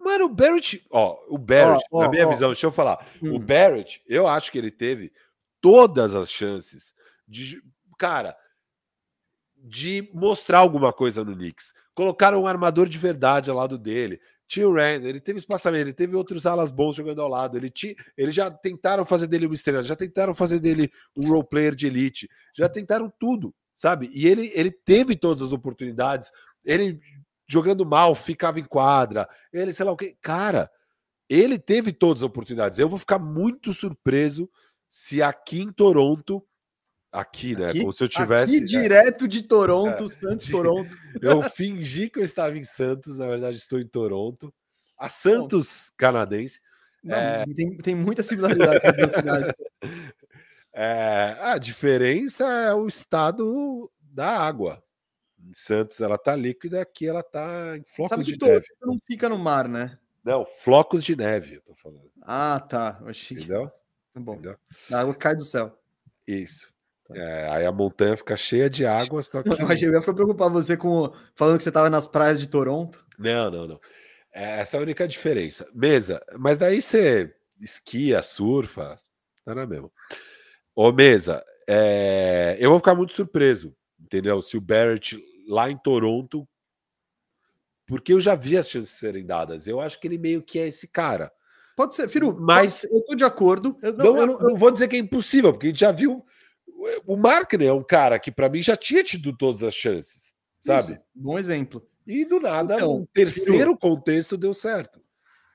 Mano, 0.00 0.24
o 0.24 0.28
Barrett, 0.28 0.84
ó, 0.90 1.16
o 1.28 1.38
Barrett, 1.38 1.84
oh, 1.92 1.98
oh, 1.98 2.02
na 2.02 2.08
minha 2.08 2.26
oh. 2.26 2.30
visão, 2.30 2.48
deixa 2.48 2.66
eu 2.66 2.72
falar. 2.72 3.06
Hum. 3.22 3.36
O 3.36 3.38
Barrett, 3.38 4.02
eu 4.08 4.26
acho 4.26 4.50
que 4.50 4.58
ele 4.58 4.72
teve 4.72 5.12
todas 5.60 6.12
as 6.12 6.28
chances 6.28 6.92
de. 7.26 7.62
Cara, 7.96 8.36
de 9.62 10.10
mostrar 10.12 10.58
alguma 10.58 10.92
coisa 10.92 11.24
no 11.24 11.34
Knicks. 11.34 11.72
Colocaram 11.94 12.42
um 12.42 12.46
armador 12.46 12.88
de 12.88 12.98
verdade 12.98 13.48
ao 13.48 13.56
lado 13.56 13.78
dele. 13.78 14.20
Tinha 14.48 14.68
o 14.68 14.74
Rand, 14.74 15.04
ele 15.04 15.20
teve 15.20 15.38
espaçamento, 15.38 15.84
ele 15.84 15.92
teve 15.92 16.16
outros 16.16 16.44
alas 16.44 16.70
bons 16.70 16.96
jogando 16.96 17.22
ao 17.22 17.28
lado. 17.28 17.56
Ele 17.56 17.70
tinha, 17.70 17.94
eles 18.16 18.34
já 18.34 18.50
tentaram 18.50 19.04
fazer 19.04 19.26
dele 19.26 19.46
uma 19.46 19.54
estrela, 19.54 19.82
já 19.82 19.96
tentaram 19.96 20.34
fazer 20.34 20.58
dele 20.58 20.90
um 21.16 21.28
role 21.28 21.46
player 21.48 21.74
de 21.74 21.86
elite, 21.86 22.28
já 22.54 22.68
tentaram 22.68 23.10
tudo, 23.18 23.54
sabe? 23.74 24.10
E 24.12 24.26
ele, 24.26 24.50
ele 24.54 24.70
teve 24.70 25.16
todas 25.16 25.42
as 25.42 25.52
oportunidades. 25.52 26.30
Ele 26.64 27.00
jogando 27.48 27.86
mal, 27.86 28.14
ficava 28.14 28.58
em 28.58 28.64
quadra. 28.64 29.28
Ele, 29.52 29.72
sei 29.72 29.86
lá 29.86 29.92
o 29.92 29.96
que. 29.96 30.16
Cara, 30.20 30.70
ele 31.28 31.58
teve 31.58 31.92
todas 31.92 32.22
as 32.22 32.28
oportunidades. 32.28 32.78
Eu 32.78 32.88
vou 32.88 32.98
ficar 32.98 33.18
muito 33.18 33.72
surpreso 33.72 34.50
se 34.88 35.22
aqui 35.22 35.62
em 35.62 35.72
Toronto 35.72 36.44
Aqui, 37.12 37.54
né? 37.54 37.66
Aqui, 37.66 37.80
Como 37.80 37.92
se 37.92 38.02
eu 38.02 38.08
tivesse. 38.08 38.56
Aqui, 38.56 38.64
é, 38.64 38.66
direto 38.66 39.28
de 39.28 39.42
Toronto, 39.42 40.06
é, 40.06 40.08
Santos, 40.08 40.46
de, 40.46 40.52
Toronto. 40.52 40.96
Eu 41.20 41.42
fingi 41.42 42.08
que 42.08 42.18
eu 42.18 42.22
estava 42.22 42.56
em 42.56 42.64
Santos, 42.64 43.18
na 43.18 43.28
verdade 43.28 43.58
estou 43.58 43.78
em 43.78 43.86
Toronto. 43.86 44.52
A 44.96 45.10
Santos 45.10 45.92
canadense. 45.94 46.60
Não, 47.04 47.16
é... 47.16 47.44
tem, 47.54 47.76
tem 47.76 47.94
muita 47.94 48.22
similaridade 48.22 48.86
entre 48.86 49.04
as 49.04 49.12
cidades. 49.12 49.56
É, 50.74 51.36
a 51.38 51.58
diferença 51.58 52.46
é 52.46 52.72
o 52.72 52.86
estado 52.86 53.92
da 54.00 54.38
água. 54.38 54.82
Em 55.38 55.52
Santos 55.52 56.00
ela 56.00 56.16
tá 56.16 56.34
líquida, 56.34 56.80
aqui 56.80 57.06
ela 57.06 57.22
tá 57.22 57.76
em 57.76 57.84
flocos 57.84 58.08
Sabe 58.08 58.24
de 58.24 58.38
que 58.38 58.46
neve. 58.46 58.66
não 58.80 58.98
fica 59.06 59.28
no 59.28 59.38
mar, 59.38 59.68
né? 59.68 59.98
Não, 60.24 60.46
flocos 60.46 61.04
de 61.04 61.14
neve, 61.14 61.56
eu 61.56 61.60
tô 61.60 61.74
falando. 61.74 62.10
Ah, 62.22 62.58
tá. 62.58 62.96
Eu 63.02 63.08
achei 63.08 63.36
Entendeu? 63.36 63.70
Tá 64.14 64.20
bom. 64.20 64.32
Entendeu? 64.32 64.56
A 64.90 65.00
água 65.00 65.14
cai 65.14 65.36
do 65.36 65.44
céu. 65.44 65.78
Isso. 66.26 66.71
É, 67.14 67.48
aí 67.50 67.66
a 67.66 67.72
montanha 67.72 68.16
fica 68.16 68.36
cheia 68.36 68.68
de 68.68 68.84
água, 68.84 69.22
só 69.22 69.42
que. 69.42 69.50
Eu 69.50 69.68
achei 69.68 69.88
eu 69.88 70.00
ficar 70.00 70.14
preocupar 70.14 70.50
você 70.50 70.76
com 70.76 71.12
falando 71.34 71.56
que 71.56 71.62
você 71.62 71.70
estava 71.70 71.90
nas 71.90 72.06
praias 72.06 72.40
de 72.40 72.46
Toronto. 72.46 73.04
Não, 73.18 73.50
não, 73.50 73.66
não. 73.66 73.80
É, 74.32 74.60
essa 74.60 74.76
é 74.76 74.80
a 74.80 74.82
única 74.82 75.06
diferença. 75.06 75.68
Mesa, 75.74 76.20
mas 76.38 76.56
daí 76.56 76.80
você 76.80 77.34
esquia, 77.60 78.22
surfa, 78.22 78.96
tá 79.44 79.54
na 79.54 79.66
mesma. 79.66 79.90
Ô, 80.74 80.90
Mesa, 80.90 81.44
é... 81.68 82.56
eu 82.58 82.70
vou 82.70 82.78
ficar 82.78 82.94
muito 82.94 83.12
surpreso, 83.12 83.74
entendeu? 84.00 84.40
Se 84.40 84.56
o 84.56 84.60
Barrett 84.60 85.22
lá 85.48 85.70
em 85.70 85.76
Toronto, 85.76 86.48
porque 87.86 88.12
eu 88.12 88.20
já 88.20 88.34
vi 88.34 88.56
as 88.56 88.70
chances 88.70 88.90
serem 88.90 89.26
dadas. 89.26 89.66
Eu 89.66 89.80
acho 89.80 90.00
que 90.00 90.06
ele 90.06 90.18
meio 90.18 90.42
que 90.42 90.58
é 90.58 90.66
esse 90.66 90.88
cara. 90.88 91.30
Pode 91.76 91.94
ser, 91.94 92.08
Firu, 92.08 92.38
mas 92.38 92.84
eu 92.84 93.04
tô 93.04 93.14
de 93.14 93.24
acordo. 93.24 93.76
Eu 93.82 93.92
não, 93.92 94.04
não, 94.04 94.16
eu 94.16 94.26
não, 94.26 94.38
não 94.38 94.56
vou 94.56 94.70
dizer 94.70 94.88
que 94.88 94.96
é 94.96 94.98
impossível, 94.98 95.52
porque 95.52 95.66
a 95.66 95.70
gente 95.70 95.80
já 95.80 95.92
viu. 95.92 96.24
O 97.06 97.16
Markner 97.16 97.68
é 97.68 97.72
um 97.72 97.82
cara 97.82 98.18
que, 98.18 98.30
para 98.32 98.48
mim, 98.48 98.62
já 98.62 98.76
tinha 98.76 99.04
tido 99.04 99.36
todas 99.36 99.62
as 99.62 99.74
chances, 99.74 100.34
sabe? 100.60 100.94
Isso, 100.94 101.02
bom 101.14 101.38
exemplo. 101.38 101.86
E 102.06 102.24
do 102.24 102.40
nada, 102.40 102.76
então, 102.76 102.96
um 102.96 103.06
terceiro 103.06 103.76
contexto 103.76 104.36
deu 104.36 104.52
certo. 104.52 105.00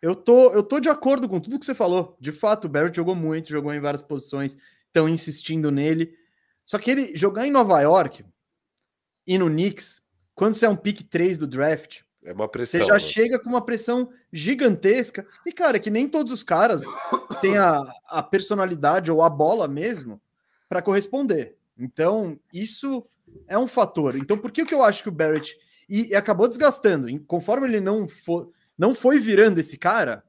Eu 0.02 0.16
tô, 0.16 0.54
eu 0.54 0.64
tô 0.64 0.80
de 0.80 0.90
acordo 0.90 1.28
com 1.28 1.40
tudo 1.40 1.60
que 1.60 1.66
você 1.66 1.76
falou. 1.76 2.16
De 2.20 2.32
fato, 2.32 2.66
o 2.66 2.70
Barrett 2.70 2.96
jogou 2.96 3.16
muito, 3.16 3.50
jogou 3.50 3.74
em 3.74 3.80
várias 3.80 4.02
posições, 4.02 4.56
estão 4.86 5.10
insistindo 5.10 5.72
nele. 5.72 6.14
Só 6.66 6.78
que 6.78 6.92
ele 6.92 7.18
jogar 7.18 7.46
em 7.46 7.52
Nova 7.52 7.82
York 7.82 8.24
e 9.26 9.38
no 9.38 9.50
Knicks, 9.50 10.02
quando 10.36 10.56
você 10.56 10.66
é 10.66 10.70
um 10.70 10.76
pick 10.76 11.02
3 11.10 11.38
do 11.38 11.48
draft, 11.48 12.02
é 12.24 12.32
uma 12.34 12.48
pressão. 12.48 12.80
Você 12.80 12.86
já 12.86 12.94
né? 12.94 13.00
chega 13.00 13.40
com 13.40 13.50
uma 13.50 13.66
pressão 13.66 14.10
gigantesca. 14.32 15.26
E, 15.46 15.52
cara, 15.52 15.80
que 15.80 15.90
nem 15.90 16.08
todos 16.08 16.32
os 16.32 16.44
caras 16.44 16.84
têm 17.42 17.58
a, 17.58 17.82
a 18.06 18.22
personalidade 18.22 19.10
ou 19.10 19.24
a 19.24 19.30
bola 19.30 19.68
mesmo 19.68 20.22
para 20.68 20.82
corresponder. 20.82 21.58
Então, 21.78 22.40
isso 22.54 23.06
é 23.48 23.58
um 23.58 23.68
fator. 23.68 24.16
Então, 24.16 24.38
por 24.38 24.52
que, 24.52 24.66
que 24.66 24.74
eu 24.74 24.84
acho 24.84 25.04
que 25.04 25.10
o 25.10 25.12
Barrett 25.12 25.56
e, 25.90 26.10
e 26.10 26.16
acabou 26.16 26.48
desgastando. 26.48 27.08
Conforme 27.26 27.68
ele 27.68 27.80
não, 27.80 28.08
for, 28.08 28.52
não 28.78 28.94
foi 28.94 29.20
virando 29.20 29.60
esse 29.60 29.78
cara 29.78 30.24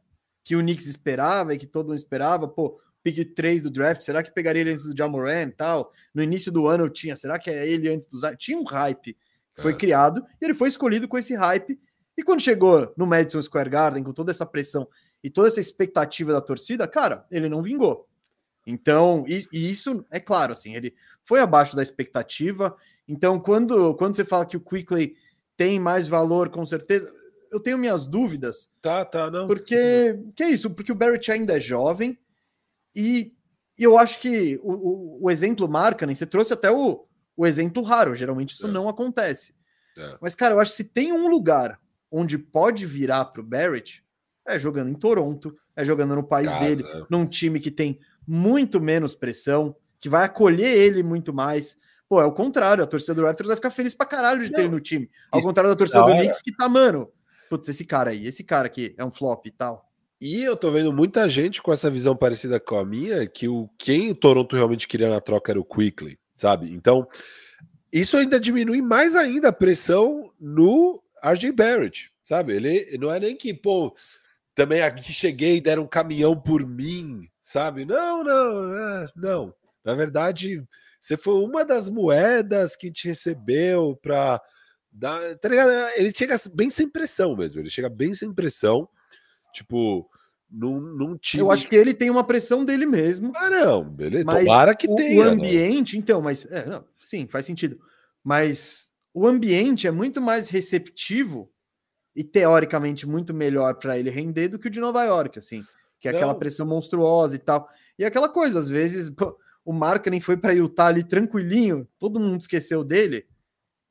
que 0.44 0.56
o 0.56 0.60
Knicks 0.60 0.86
esperava 0.86 1.54
e 1.54 1.58
que 1.58 1.66
todo 1.66 1.88
mundo 1.88 1.98
esperava, 1.98 2.48
pô, 2.48 2.80
pick 3.02 3.34
3 3.34 3.62
do 3.62 3.70
draft, 3.70 4.02
será 4.02 4.22
que 4.22 4.32
pegaria 4.32 4.62
ele 4.62 4.70
antes 4.70 4.84
do 4.84 4.96
Jamoran 4.96 5.42
e 5.42 5.52
tal? 5.52 5.92
No 6.14 6.22
início 6.22 6.50
do 6.50 6.66
ano 6.66 6.84
eu 6.84 6.90
tinha, 6.90 7.16
será 7.16 7.38
que 7.38 7.50
é 7.50 7.68
ele 7.68 7.88
antes 7.88 8.08
do 8.08 8.18
Tinha 8.36 8.58
um 8.58 8.64
hype 8.64 9.14
que 9.54 9.62
foi 9.62 9.72
é. 9.72 9.76
criado 9.76 10.24
e 10.40 10.44
ele 10.44 10.54
foi 10.54 10.68
escolhido 10.68 11.06
com 11.06 11.18
esse 11.18 11.34
hype. 11.34 11.78
E 12.16 12.22
quando 12.22 12.40
chegou 12.40 12.92
no 12.96 13.06
Madison 13.06 13.42
Square 13.42 13.70
Garden, 13.70 14.02
com 14.02 14.12
toda 14.12 14.30
essa 14.30 14.46
pressão 14.46 14.88
e 15.22 15.28
toda 15.28 15.48
essa 15.48 15.60
expectativa 15.60 16.32
da 16.32 16.40
torcida, 16.40 16.86
cara, 16.88 17.26
ele 17.30 17.48
não 17.48 17.62
vingou. 17.62 18.07
Então, 18.70 19.24
e, 19.26 19.48
e, 19.50 19.70
isso 19.70 20.04
é 20.10 20.20
claro, 20.20 20.52
assim, 20.52 20.74
ele 20.74 20.94
foi 21.24 21.40
abaixo 21.40 21.74
da 21.74 21.82
expectativa. 21.82 22.76
Então, 23.08 23.40
quando, 23.40 23.94
quando 23.94 24.14
você 24.14 24.26
fala 24.26 24.44
que 24.44 24.58
o 24.58 24.60
Quickly 24.60 25.16
tem 25.56 25.80
mais 25.80 26.06
valor, 26.06 26.50
com 26.50 26.64
certeza. 26.66 27.10
Eu 27.50 27.60
tenho 27.60 27.78
minhas 27.78 28.06
dúvidas. 28.06 28.70
Tá, 28.82 29.06
tá, 29.06 29.30
não. 29.30 29.46
Porque, 29.46 30.20
que 30.36 30.42
é 30.42 30.50
isso? 30.50 30.70
Porque 30.70 30.92
o 30.92 30.94
Barrett 30.94 31.32
ainda 31.32 31.56
é 31.56 31.60
jovem 31.60 32.18
e, 32.94 33.34
e 33.78 33.82
eu 33.82 33.98
acho 33.98 34.20
que 34.20 34.60
o, 34.62 34.72
o, 34.72 35.18
o 35.24 35.30
exemplo 35.30 35.66
marca, 35.66 36.04
né? 36.04 36.14
Você 36.14 36.26
trouxe 36.26 36.52
até 36.52 36.70
o, 36.70 37.06
o 37.34 37.46
exemplo 37.46 37.82
raro, 37.82 38.14
geralmente 38.14 38.52
isso 38.52 38.66
é. 38.66 38.70
não 38.70 38.86
acontece. 38.86 39.54
É. 39.96 40.18
Mas, 40.20 40.34
cara, 40.34 40.54
eu 40.54 40.60
acho 40.60 40.72
que 40.72 40.76
se 40.76 40.84
tem 40.84 41.10
um 41.10 41.26
lugar 41.26 41.80
onde 42.10 42.36
pode 42.36 42.84
virar 42.84 43.24
para 43.24 43.40
o 43.40 43.44
Barrett, 43.44 44.04
é 44.46 44.58
jogando 44.58 44.90
em 44.90 44.94
Toronto, 44.94 45.56
é 45.74 45.84
jogando 45.86 46.14
no 46.14 46.22
país 46.22 46.50
Casa. 46.50 46.64
dele, 46.64 46.84
num 47.10 47.26
time 47.26 47.58
que 47.58 47.70
tem 47.70 47.98
muito 48.28 48.78
menos 48.78 49.14
pressão, 49.14 49.74
que 49.98 50.08
vai 50.08 50.24
acolher 50.24 50.76
ele 50.76 51.02
muito 51.02 51.32
mais. 51.32 51.78
Pô, 52.08 52.20
é 52.20 52.24
o 52.24 52.32
contrário. 52.32 52.84
A 52.84 52.86
torcida 52.86 53.14
do 53.14 53.24
Raptors 53.24 53.48
vai 53.48 53.56
ficar 53.56 53.70
feliz 53.70 53.94
pra 53.94 54.06
caralho 54.06 54.44
de 54.44 54.52
ter 54.52 54.60
ele 54.60 54.68
no 54.68 54.80
time. 54.80 55.10
Ao 55.32 55.40
contrário 55.40 55.70
da 55.70 55.76
torcida 55.76 56.02
do 56.02 56.12
Knicks, 56.12 56.42
que 56.42 56.54
tá, 56.54 56.68
mano. 56.68 57.10
Putz, 57.48 57.68
esse 57.68 57.84
cara 57.84 58.10
aí, 58.10 58.26
esse 58.26 58.44
cara 58.44 58.66
aqui 58.66 58.94
é 58.98 59.04
um 59.04 59.10
flop 59.10 59.46
e 59.46 59.50
tal. 59.50 59.90
E 60.20 60.42
eu 60.42 60.56
tô 60.56 60.70
vendo 60.70 60.92
muita 60.92 61.28
gente 61.28 61.62
com 61.62 61.72
essa 61.72 61.90
visão 61.90 62.14
parecida 62.14 62.58
com 62.58 62.76
a 62.76 62.84
minha, 62.84 63.26
que 63.26 63.48
o 63.48 63.68
quem 63.78 64.10
o 64.10 64.14
Toronto 64.14 64.54
realmente 64.56 64.86
queria 64.88 65.08
na 65.08 65.20
troca 65.20 65.52
era 65.52 65.60
o 65.60 65.64
Quickly, 65.64 66.18
sabe? 66.34 66.72
Então, 66.72 67.06
isso 67.92 68.16
ainda 68.16 68.38
diminui 68.38 68.82
mais 68.82 69.14
ainda 69.14 69.48
a 69.48 69.52
pressão 69.52 70.30
no 70.38 71.02
RJ 71.24 71.52
Barrett, 71.52 72.12
sabe? 72.24 72.54
Ele 72.54 72.98
não 72.98 73.10
é 73.10 73.20
nem 73.20 73.36
que, 73.36 73.54
pô, 73.54 73.94
também 74.54 74.82
aqui 74.82 75.12
cheguei 75.12 75.56
e 75.56 75.60
deram 75.60 75.84
um 75.84 75.88
caminhão 75.88 76.36
por 76.36 76.66
mim, 76.66 77.28
sabe? 77.48 77.84
Não, 77.84 78.22
não, 78.22 78.78
é, 78.78 79.06
não. 79.16 79.54
Na 79.84 79.94
verdade, 79.94 80.62
você 81.00 81.16
foi 81.16 81.42
uma 81.42 81.64
das 81.64 81.88
moedas 81.88 82.76
que 82.76 82.90
te 82.90 83.08
recebeu 83.08 83.98
para 84.02 84.40
dar. 84.92 85.36
Tá 85.38 85.48
ele 85.96 86.12
chega 86.14 86.36
bem 86.54 86.68
sem 86.68 86.88
pressão 86.88 87.34
mesmo. 87.36 87.60
Ele 87.60 87.70
chega 87.70 87.88
bem 87.88 88.12
sem 88.12 88.32
pressão. 88.34 88.86
Tipo, 89.54 90.08
num, 90.50 90.78
num 90.78 91.16
time. 91.16 91.42
Eu 91.42 91.50
acho 91.50 91.66
que 91.66 91.74
ele 91.74 91.94
tem 91.94 92.10
uma 92.10 92.24
pressão 92.24 92.64
dele 92.64 92.84
mesmo. 92.84 93.32
Ah, 93.34 93.48
não, 93.48 93.82
beleza. 93.82 94.24
Mas 94.26 94.44
Tomara 94.44 94.74
que 94.74 94.86
o, 94.86 94.94
tenha. 94.96 95.22
O 95.22 95.24
né? 95.24 95.30
ambiente, 95.30 95.94
não. 95.94 96.00
então, 96.00 96.20
mas. 96.20 96.44
É, 96.50 96.66
não, 96.66 96.84
sim, 97.00 97.26
faz 97.26 97.46
sentido. 97.46 97.80
Mas 98.22 98.92
o 99.14 99.26
ambiente 99.26 99.86
é 99.86 99.90
muito 99.90 100.20
mais 100.20 100.50
receptivo 100.50 101.50
e 102.14 102.22
teoricamente 102.22 103.06
muito 103.06 103.32
melhor 103.32 103.74
para 103.76 103.98
ele 103.98 104.10
render 104.10 104.48
do 104.48 104.58
que 104.58 104.66
o 104.66 104.70
de 104.70 104.80
Nova 104.80 105.02
York, 105.04 105.38
assim, 105.38 105.64
que 106.00 106.08
é 106.08 106.12
não. 106.12 106.18
aquela 106.18 106.34
pressão 106.34 106.66
monstruosa 106.66 107.36
e 107.36 107.38
tal. 107.38 107.68
E 107.98 108.04
aquela 108.04 108.28
coisa, 108.28 108.58
às 108.58 108.68
vezes, 108.68 109.10
pô, 109.14 109.36
o 109.64 109.72
Markkanen 109.72 110.20
foi 110.20 110.36
para 110.36 110.52
Utah 110.52 110.86
ali 110.86 111.04
tranquilinho, 111.04 111.86
todo 111.98 112.20
mundo 112.20 112.40
esqueceu 112.40 112.82
dele 112.82 113.26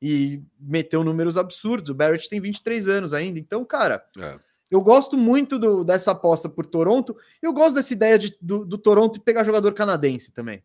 e 0.00 0.42
meteu 0.58 1.04
números 1.04 1.36
absurdos. 1.36 1.90
O 1.90 1.94
Barrett 1.94 2.28
tem 2.28 2.40
23 2.40 2.88
anos 2.88 3.12
ainda, 3.12 3.38
então, 3.38 3.64
cara, 3.64 4.04
é. 4.18 4.38
eu 4.70 4.80
gosto 4.80 5.16
muito 5.16 5.58
do, 5.58 5.84
dessa 5.84 6.12
aposta 6.12 6.48
por 6.48 6.66
Toronto. 6.66 7.16
Eu 7.42 7.52
gosto 7.52 7.74
dessa 7.74 7.92
ideia 7.92 8.18
de, 8.18 8.36
do, 8.40 8.64
do 8.64 8.78
Toronto 8.78 9.20
pegar 9.20 9.44
jogador 9.44 9.72
canadense 9.72 10.32
também. 10.32 10.62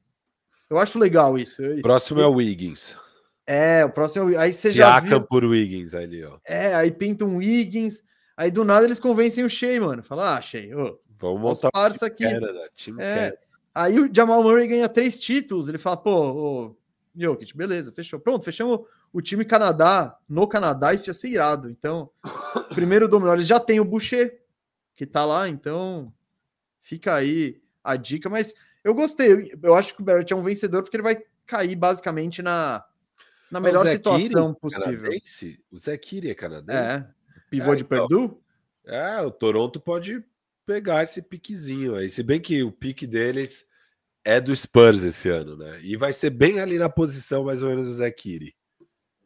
Eu 0.69 0.79
acho 0.79 0.97
legal 0.97 1.37
isso. 1.37 1.61
Próximo 1.81 2.19
eu, 2.19 2.23
é 2.23 2.27
o 2.27 2.33
Wiggins. 2.33 2.97
É, 3.45 3.85
o 3.85 3.89
próximo 3.89 4.31
é 4.31 4.35
o 4.35 4.39
Aí 4.39 4.53
você 4.53 4.71
já 4.71 4.99
viu... 4.99 5.21
por 5.21 5.43
Wiggins 5.43 5.93
ali, 5.93 6.23
ó. 6.23 6.37
É, 6.45 6.73
aí 6.73 6.89
pinta 6.91 7.25
um 7.25 7.37
Wiggins. 7.37 8.03
Aí 8.35 8.49
do 8.49 8.63
nada 8.63 8.85
eles 8.85 8.99
convencem 8.99 9.43
o 9.43 9.49
Shea, 9.49 9.79
mano. 9.79 10.03
Fala, 10.03 10.37
ah, 10.37 10.41
Shea, 10.41 10.77
ô, 10.77 10.99
vamos 11.19 11.41
montar 11.41 11.71
parça 11.71 12.07
aqui. 12.07 12.23
Canada, 12.23 12.69
é, 12.99 13.37
Aí 13.75 13.99
o 13.99 14.09
Jamal 14.13 14.43
Murray 14.43 14.67
ganha 14.67 14.89
três 14.89 15.19
títulos. 15.19 15.67
Ele 15.67 15.77
fala, 15.77 15.97
pô, 15.97 16.31
ô, 16.31 16.75
Jokic, 17.15 17.55
beleza, 17.55 17.91
fechou. 17.91 18.19
Pronto, 18.19 18.43
fechamos 18.43 18.81
o 19.11 19.21
time 19.21 19.45
Canadá. 19.45 20.17
No 20.27 20.47
Canadá, 20.47 20.93
isso 20.93 21.09
ia 21.09 21.13
ser 21.13 21.29
irado. 21.29 21.69
Então, 21.69 22.09
primeiro 22.73 23.07
domínio. 23.07 23.33
Eles 23.33 23.47
já 23.47 23.59
tem 23.59 23.79
o 23.79 23.85
Boucher, 23.85 24.41
que 24.95 25.05
tá 25.05 25.25
lá, 25.25 25.47
então 25.47 26.11
fica 26.81 27.15
aí 27.15 27.61
a 27.83 27.95
dica. 27.95 28.29
Mas 28.29 28.53
eu 28.83 28.93
gostei. 28.93 29.51
Eu 29.61 29.75
acho 29.75 29.95
que 29.95 30.01
o 30.01 30.05
Barrett 30.05 30.33
é 30.33 30.35
um 30.35 30.43
vencedor 30.43 30.83
porque 30.83 30.97
ele 30.97 31.03
vai 31.03 31.17
cair 31.45 31.75
basicamente 31.75 32.41
na, 32.41 32.83
na 33.51 33.59
melhor 33.59 33.85
situação 33.87 34.53
possível. 34.53 35.03
Canadense? 35.03 35.59
O 35.71 35.77
Zé 35.77 35.97
Kiri 35.97 36.29
é 36.29 36.35
canadense? 36.35 36.79
É. 36.79 37.07
Pivô 37.53 37.73
é, 37.73 37.75
de 37.75 37.83
então, 37.83 38.07
Purdue? 38.07 38.37
É, 38.83 39.21
o 39.21 39.29
Toronto 39.29 39.79
pode 39.79 40.23
pegar 40.65 41.03
esse 41.03 41.21
piquezinho 41.21 41.95
aí. 41.95 42.09
Se 42.09 42.23
bem 42.23 42.41
que 42.41 42.63
o 42.63 42.71
pique 42.71 43.05
deles 43.05 43.67
é 44.25 44.41
do 44.41 44.55
Spurs 44.55 45.03
esse 45.03 45.29
ano, 45.29 45.55
né? 45.55 45.79
E 45.83 45.95
vai 45.95 46.11
ser 46.11 46.31
bem 46.31 46.59
ali 46.59 46.79
na 46.79 46.89
posição 46.89 47.43
mais 47.43 47.61
ou 47.61 47.69
menos 47.69 47.89
do 47.89 47.93
Zekiri. 47.93 48.55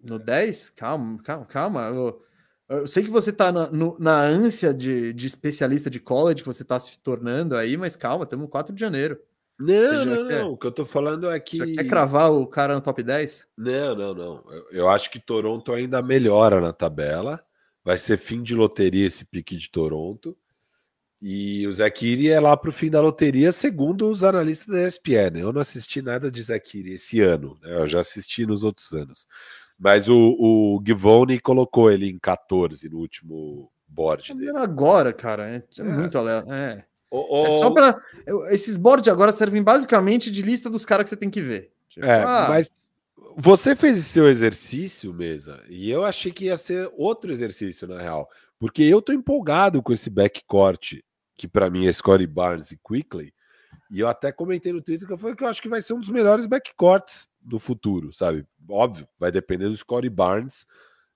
No 0.03 0.19
10? 0.19 0.71
Calma, 0.71 1.21
calma, 1.23 1.45
calma. 1.45 1.81
Eu, 1.87 2.21
eu 2.67 2.87
sei 2.87 3.03
que 3.03 3.09
você 3.09 3.31
tá 3.31 3.49
na, 3.49 3.67
no, 3.67 3.95
na 3.97 4.19
ânsia 4.19 4.73
de, 4.73 5.13
de, 5.13 5.25
especialista 5.25 5.89
de 5.89 6.01
college 6.01 6.41
que 6.41 6.47
você 6.47 6.65
tá 6.65 6.77
se 6.77 6.99
tornando 6.99 7.55
aí, 7.55 7.77
mas 7.77 7.95
calma, 7.95 8.25
estamos 8.25 8.49
4 8.49 8.75
de 8.75 8.81
janeiro. 8.81 9.17
Não, 9.57 10.05
não, 10.05 10.27
quer, 10.27 10.39
não. 10.39 10.51
O 10.51 10.57
que 10.57 10.67
eu 10.67 10.71
tô 10.71 10.85
falando 10.85 11.31
é 11.31 11.39
que. 11.39 11.75
Quer 11.75 11.87
cravar 11.87 12.31
o 12.31 12.45
cara 12.45 12.75
no 12.75 12.81
top 12.81 13.01
10? 13.01 13.47
Não, 13.57 13.95
não, 13.95 14.13
não. 14.13 14.43
Eu, 14.51 14.67
eu 14.71 14.89
acho 14.89 15.09
que 15.09 15.17
Toronto 15.17 15.71
ainda 15.71 16.01
melhora 16.01 16.59
na 16.59 16.73
tabela. 16.73 17.43
Vai 17.87 17.97
ser 17.97 18.17
fim 18.17 18.43
de 18.43 18.53
loteria 18.53 19.07
esse 19.07 19.23
pique 19.23 19.55
de 19.55 19.71
Toronto. 19.71 20.35
E 21.21 21.65
o 21.65 21.71
Zakiri 21.71 22.29
é 22.29 22.37
lá 22.37 22.57
para 22.57 22.69
o 22.69 22.73
fim 22.73 22.89
da 22.89 22.99
loteria, 22.99 23.49
segundo 23.53 24.09
os 24.09 24.25
analistas 24.25 24.67
da 24.67 24.85
ESPN. 24.85 25.39
Eu 25.39 25.53
não 25.53 25.61
assisti 25.61 26.01
nada 26.01 26.29
de 26.29 26.43
Zakiri 26.43 26.95
esse 26.95 27.21
ano, 27.21 27.57
né? 27.63 27.75
eu 27.75 27.87
já 27.87 28.01
assisti 28.01 28.45
nos 28.45 28.65
outros 28.65 28.91
anos. 28.91 29.25
Mas 29.79 30.09
o, 30.09 30.17
o 30.17 30.83
Givone 30.85 31.39
colocou 31.39 31.89
ele 31.89 32.09
em 32.09 32.19
14 32.19 32.89
no 32.89 32.97
último 32.97 33.71
board 33.87 34.33
dele. 34.33 34.57
Agora, 34.57 35.13
cara, 35.13 35.49
é, 35.49 35.63
é. 35.79 35.83
muito 35.83 36.17
aleatório. 36.17 36.53
É. 36.53 36.85
O, 37.09 37.41
o... 37.41 37.47
é 37.47 37.51
só 37.51 37.71
para 37.71 37.97
esses 38.49 38.75
boards 38.75 39.07
agora 39.07 39.31
servem 39.31 39.63
basicamente 39.63 40.29
de 40.29 40.41
lista 40.41 40.69
dos 40.69 40.83
caras 40.83 41.05
que 41.05 41.11
você 41.11 41.15
tem 41.15 41.29
que 41.29 41.41
ver. 41.41 41.71
Tipo, 41.87 42.05
é, 42.05 42.21
ah, 42.21 42.47
mas 42.49 42.89
você 43.37 43.75
fez 43.75 44.03
seu 44.05 44.27
exercício, 44.27 45.13
mesa, 45.13 45.63
e 45.69 45.89
eu 45.89 46.03
achei 46.03 46.31
que 46.31 46.45
ia 46.45 46.57
ser 46.57 46.89
outro 46.97 47.31
exercício 47.31 47.87
na 47.87 48.01
real, 48.01 48.27
porque 48.57 48.81
eu 48.81 49.01
tô 49.01 49.13
empolgado 49.13 49.81
com 49.83 49.93
esse 49.93 50.09
backcourt 50.09 50.95
que 51.37 51.47
para 51.47 51.69
mim 51.69 51.85
é 51.85 51.93
Scottie 51.93 52.25
Barnes 52.25 52.71
e 52.71 52.77
Quickly, 52.77 53.31
E 53.91 53.99
eu 53.99 54.07
até 54.07 54.31
comentei 54.31 54.73
no 54.73 54.81
Twitter 54.81 55.07
que 55.07 55.13
eu, 55.13 55.17
falei 55.17 55.35
que 55.35 55.43
eu 55.43 55.47
acho 55.47 55.61
que 55.61 55.69
vai 55.69 55.81
ser 55.81 55.93
um 55.93 55.99
dos 55.99 56.09
melhores 56.09 56.47
backcourts 56.47 57.27
do 57.39 57.59
futuro, 57.59 58.11
sabe? 58.11 58.45
Óbvio, 58.67 59.07
vai 59.19 59.31
depender 59.31 59.69
do 59.69 59.77
Scottie 59.77 60.09
Barnes 60.09 60.65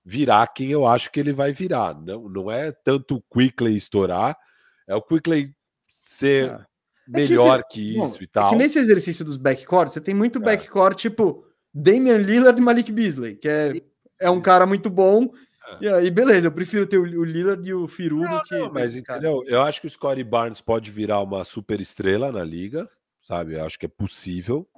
virar 0.04 0.46
quem 0.46 0.70
eu 0.70 0.86
acho 0.86 1.10
que 1.10 1.18
ele 1.18 1.32
vai 1.32 1.52
virar. 1.52 2.00
Não, 2.00 2.28
não 2.28 2.50
é 2.50 2.70
tanto 2.70 3.16
o 3.16 3.22
Quickly 3.22 3.76
estourar, 3.76 4.38
é 4.86 4.94
o 4.94 5.02
Quickly 5.02 5.52
ser 5.88 6.50
é. 6.50 6.66
melhor 7.06 7.58
é 7.58 7.62
que, 7.64 7.94
que, 7.94 8.02
isso 8.02 8.18
bom, 8.18 8.24
e 8.24 8.26
tal. 8.28 8.46
É 8.46 8.50
que 8.50 8.56
nesse 8.56 8.78
exercício 8.78 9.24
dos 9.24 9.36
backcourts, 9.36 9.92
você 9.92 10.00
tem 10.00 10.14
muito 10.14 10.38
é. 10.38 10.42
backcourt 10.42 10.96
tipo 10.96 11.44
Damian 11.72 12.18
Lillard 12.18 12.58
e 12.58 12.62
Malik 12.62 12.92
Beasley, 12.92 13.36
que 13.36 13.48
é, 13.48 13.82
é 14.20 14.30
um 14.30 14.40
cara 14.40 14.66
muito 14.66 14.90
bom. 14.90 15.32
É. 15.80 15.84
E 15.84 15.88
aí, 15.88 16.10
beleza, 16.10 16.48
eu 16.48 16.52
prefiro 16.52 16.86
ter 16.86 16.98
o 16.98 17.24
Lillard 17.24 17.66
e 17.66 17.72
o 17.72 17.88
Firudo 17.88 18.24
não, 18.24 18.42
que. 18.42 18.58
Não, 18.58 18.72
mas 18.72 18.94
entendeu? 18.94 19.42
Eu 19.46 19.62
acho 19.62 19.80
que 19.80 19.86
o 19.86 19.90
Scottie 19.90 20.24
Barnes 20.24 20.60
pode 20.60 20.90
virar 20.90 21.20
uma 21.20 21.44
super 21.44 21.80
estrela 21.80 22.30
na 22.30 22.44
liga, 22.44 22.88
sabe? 23.22 23.54
Eu 23.54 23.64
acho 23.64 23.78
que 23.78 23.86
é 23.86 23.88
possível. 23.88 24.68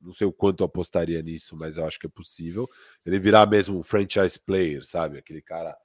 Não 0.00 0.12
sei 0.12 0.26
o 0.26 0.32
quanto 0.32 0.62
eu 0.62 0.66
apostaria 0.66 1.22
nisso, 1.22 1.56
mas 1.56 1.76
eu 1.76 1.86
acho 1.86 1.98
que 1.98 2.06
é 2.06 2.10
possível. 2.10 2.68
Ele 3.06 3.20
virar 3.20 3.46
mesmo 3.46 3.78
um 3.78 3.82
franchise 3.84 4.38
player, 4.38 4.84
sabe? 4.84 5.18
Aquele 5.18 5.40
cara. 5.40 5.76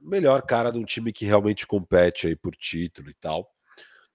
Melhor 0.00 0.42
cara 0.42 0.70
de 0.70 0.78
um 0.78 0.84
time 0.84 1.12
que 1.12 1.26
realmente 1.26 1.66
compete 1.66 2.26
aí 2.26 2.36
por 2.36 2.54
título 2.54 3.10
e 3.10 3.14
tal. 3.14 3.52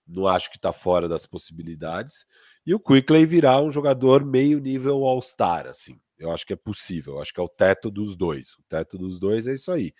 Não 0.07 0.27
acho 0.27 0.49
que 0.49 0.57
tá 0.57 0.71
fora 0.71 1.09
das 1.09 1.25
possibilidades. 1.25 2.25
E 2.65 2.73
o 2.73 2.79
Quickley 2.79 3.25
virar 3.25 3.61
um 3.61 3.69
jogador 3.69 4.25
meio 4.25 4.59
nível 4.59 5.05
All-Star, 5.05 5.67
assim. 5.67 5.99
Eu 6.17 6.31
acho 6.31 6.45
que 6.45 6.53
é 6.53 6.55
possível. 6.55 7.15
Eu 7.15 7.21
acho 7.21 7.33
que 7.33 7.39
é 7.39 7.43
o 7.43 7.49
teto 7.49 7.91
dos 7.91 8.15
dois. 8.15 8.53
O 8.53 8.63
teto 8.67 8.97
dos 8.97 9.19
dois 9.19 9.47
é 9.47 9.53
isso 9.53 9.71
aí. 9.71 9.93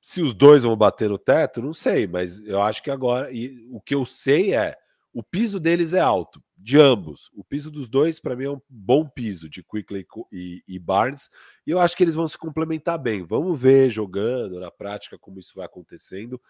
Se 0.00 0.22
os 0.22 0.34
dois 0.34 0.64
vão 0.64 0.76
bater 0.76 1.08
no 1.10 1.18
teto, 1.18 1.62
não 1.62 1.72
sei, 1.72 2.06
mas 2.06 2.40
eu 2.42 2.62
acho 2.62 2.82
que 2.82 2.90
agora. 2.90 3.30
E 3.30 3.64
o 3.70 3.80
que 3.80 3.94
eu 3.94 4.04
sei 4.04 4.54
é 4.54 4.76
o 5.12 5.22
piso 5.22 5.60
deles 5.60 5.92
é 5.92 6.00
alto, 6.00 6.42
de 6.56 6.78
ambos. 6.78 7.30
O 7.34 7.44
piso 7.44 7.70
dos 7.70 7.88
dois, 7.88 8.18
para 8.18 8.34
mim, 8.34 8.44
é 8.44 8.50
um 8.50 8.60
bom 8.68 9.06
piso 9.06 9.48
de 9.48 9.62
Quickley 9.62 10.06
e, 10.32 10.62
e, 10.66 10.78
Barnes. 10.78 11.28
E 11.66 11.70
eu 11.70 11.78
acho 11.78 11.94
que 11.94 12.02
eles 12.02 12.14
vão 12.14 12.26
se 12.26 12.38
complementar 12.38 12.98
bem. 12.98 13.22
Vamos 13.22 13.60
ver 13.60 13.90
jogando 13.90 14.58
na 14.58 14.70
prática 14.70 15.18
como 15.18 15.38
isso 15.38 15.52
vai 15.54 15.66
acontecendo. 15.66 16.40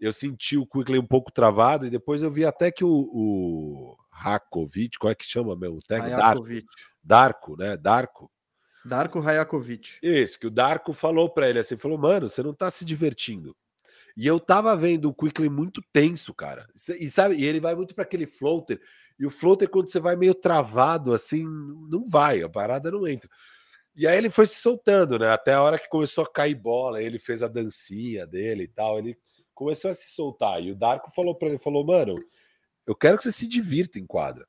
Eu 0.00 0.12
senti 0.12 0.56
o 0.56 0.66
Quickley 0.66 0.98
um 0.98 1.06
pouco 1.06 1.30
travado 1.30 1.86
e 1.86 1.90
depois 1.90 2.22
eu 2.22 2.30
vi 2.30 2.44
até 2.44 2.70
que 2.70 2.84
o, 2.84 2.88
o 2.90 3.96
Rakovic, 4.10 4.98
qual 4.98 5.10
é 5.10 5.14
que 5.14 5.24
chama 5.24 5.54
mesmo? 5.54 5.76
O 5.76 5.82
Darko, 5.88 6.46
Darko, 7.02 7.56
né? 7.56 7.76
Darko. 7.76 8.30
Darko 8.84 9.20
Rajakovic. 9.20 9.98
Isso, 10.02 10.38
que 10.38 10.46
o 10.46 10.50
Darko 10.50 10.92
falou 10.92 11.28
para 11.28 11.48
ele 11.48 11.58
assim, 11.58 11.76
falou, 11.76 11.98
mano, 11.98 12.28
você 12.28 12.42
não 12.42 12.54
tá 12.54 12.70
se 12.70 12.84
divertindo. 12.84 13.54
E 14.16 14.26
eu 14.26 14.40
tava 14.40 14.76
vendo 14.76 15.08
o 15.08 15.14
Quickly 15.14 15.48
muito 15.48 15.82
tenso, 15.92 16.34
cara. 16.34 16.66
E 16.98 17.08
sabe, 17.10 17.36
e 17.36 17.44
ele 17.44 17.60
vai 17.60 17.74
muito 17.74 17.94
para 17.94 18.04
aquele 18.04 18.26
floater. 18.26 18.80
E 19.18 19.26
o 19.26 19.30
floater, 19.30 19.68
quando 19.68 19.88
você 19.88 20.00
vai 20.00 20.16
meio 20.16 20.34
travado, 20.34 21.12
assim, 21.12 21.44
não 21.88 22.04
vai, 22.06 22.42
a 22.42 22.48
parada 22.48 22.90
não 22.90 23.06
entra. 23.06 23.30
E 23.94 24.06
aí 24.06 24.16
ele 24.16 24.30
foi 24.30 24.46
se 24.46 24.56
soltando, 24.56 25.18
né? 25.18 25.30
Até 25.30 25.52
a 25.54 25.62
hora 25.62 25.78
que 25.78 25.88
começou 25.88 26.24
a 26.24 26.32
cair 26.32 26.54
bola, 26.54 27.02
ele 27.02 27.18
fez 27.18 27.42
a 27.42 27.48
dancinha 27.48 28.26
dele 28.26 28.64
e 28.64 28.68
tal. 28.68 28.98
Ele 28.98 29.16
começou 29.60 29.90
a 29.90 29.94
se 29.94 30.10
soltar. 30.12 30.62
E 30.62 30.72
o 30.72 30.74
Darko 30.74 31.10
falou 31.10 31.34
para 31.34 31.48
ele: 31.48 31.58
falou, 31.58 31.84
mano, 31.84 32.14
eu 32.86 32.94
quero 32.94 33.18
que 33.18 33.24
você 33.24 33.32
se 33.32 33.46
divirta 33.46 33.98
em 33.98 34.06
quadra. 34.06 34.46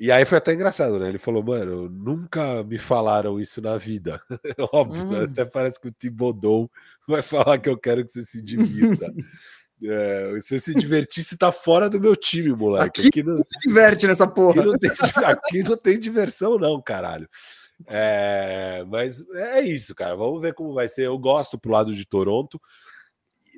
E 0.00 0.10
aí 0.10 0.24
foi 0.24 0.38
até 0.38 0.52
engraçado, 0.52 0.98
né? 0.98 1.08
Ele 1.08 1.18
falou, 1.18 1.42
mano, 1.42 1.88
nunca 1.88 2.62
me 2.64 2.78
falaram 2.78 3.38
isso 3.40 3.60
na 3.60 3.76
vida. 3.76 4.20
Óbvio, 4.72 5.04
né? 5.04 5.08
hum. 5.08 5.20
né? 5.20 5.24
até 5.24 5.44
parece 5.44 5.80
que 5.80 5.88
o 5.88 5.92
Thibodeau 5.92 6.70
vai 7.06 7.22
falar 7.22 7.58
que 7.58 7.68
eu 7.68 7.78
quero 7.78 8.04
que 8.04 8.10
você 8.10 8.22
se 8.22 8.42
divirta. 8.42 9.06
é, 9.84 10.32
você 10.32 10.58
se 10.58 10.74
divertir, 10.74 11.22
você 11.22 11.36
tá 11.36 11.52
fora 11.52 11.88
do 11.88 12.00
meu 12.00 12.14
time, 12.14 12.52
moleque. 12.52 13.00
Aqui, 13.00 13.08
aqui 13.08 13.22
não 13.22 13.42
se 13.44 13.58
diverte 13.60 14.06
nessa 14.06 14.26
porra. 14.26 14.60
Aqui 14.60 14.66
não 14.66 14.78
tem, 14.78 14.90
aqui 15.24 15.62
não 15.62 15.76
tem 15.76 15.98
diversão, 15.98 16.58
não, 16.58 16.80
caralho. 16.80 17.28
É, 17.86 18.84
mas 18.88 19.28
é 19.30 19.60
isso, 19.60 19.94
cara. 19.94 20.14
Vamos 20.14 20.40
ver 20.40 20.54
como 20.54 20.74
vai 20.74 20.88
ser. 20.88 21.06
Eu 21.06 21.18
gosto 21.18 21.58
pro 21.58 21.72
lado 21.72 21.94
de 21.94 22.06
Toronto. 22.06 22.60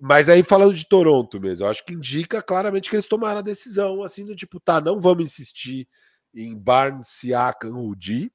Mas 0.00 0.28
aí, 0.28 0.42
falando 0.42 0.74
de 0.74 0.86
Toronto 0.86 1.40
mesmo, 1.40 1.66
eu 1.66 1.70
acho 1.70 1.84
que 1.84 1.92
indica 1.92 2.40
claramente 2.42 2.88
que 2.88 2.96
eles 2.96 3.08
tomaram 3.08 3.38
a 3.38 3.42
decisão, 3.42 4.02
assim, 4.02 4.24
do 4.24 4.34
tipo, 4.34 4.60
tá, 4.60 4.80
não 4.80 5.00
vamos 5.00 5.24
insistir 5.24 5.88
em 6.34 6.56
Barnes, 6.56 7.08
Siakam, 7.08 7.72
Rudy. 7.72 8.32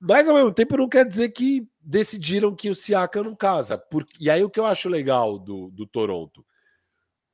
Mas 0.00 0.28
ao 0.28 0.34
mesmo 0.34 0.52
tempo 0.52 0.76
não 0.76 0.88
quer 0.88 1.06
dizer 1.06 1.28
que 1.30 1.68
decidiram 1.80 2.54
que 2.54 2.70
o 2.70 2.74
Siakam 2.74 3.24
não 3.24 3.36
casa. 3.36 3.76
Porque, 3.76 4.16
e 4.18 4.30
aí 4.30 4.42
o 4.42 4.50
que 4.50 4.58
eu 4.58 4.66
acho 4.66 4.88
legal 4.88 5.38
do, 5.38 5.70
do 5.70 5.86
Toronto 5.86 6.44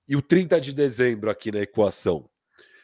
e 0.09 0.16
o 0.16 0.23
30 0.23 0.61
de 0.61 0.73
dezembro 0.73 1.31
aqui 1.31 1.51
na 1.51 1.61
equação. 1.61 2.28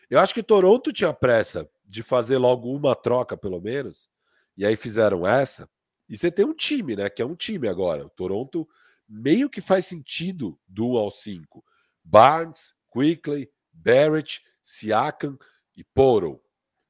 Eu 0.09 0.21
acho 0.21 0.35
que 0.35 0.43
Toronto 0.43 0.93
tinha 0.93 1.13
pressa 1.13 1.69
de 1.85 2.03
fazer 2.03 2.39
logo 2.39 2.73
uma 2.75 2.95
troca, 2.95 3.37
pelo 3.37 3.61
menos, 3.61 4.09
e 4.57 4.65
aí 4.65 4.77
fizeram 4.77 5.27
essa. 5.27 5.69
E 6.09 6.17
você 6.17 6.31
tem 6.31 6.45
um 6.45 6.55
time, 6.55 6.97
né? 6.97 7.09
Que 7.09 7.23
é 7.23 7.27
um 7.27 7.35
time 7.35 7.69
agora. 7.69 8.07
O 8.07 8.11
Toronto 8.11 8.69
meio 9.13 9.51
que 9.51 9.61
faz 9.61 9.85
sentido 9.87 10.59
do 10.67 10.89
1 10.93 10.97
ao 10.97 11.11
5. 11.11 11.65
Barnes, 12.03 12.75
Quickly, 12.91 13.51
Barrett, 13.71 14.43
Siakam 14.63 15.39
e 15.77 15.85
Poro. 15.85 16.43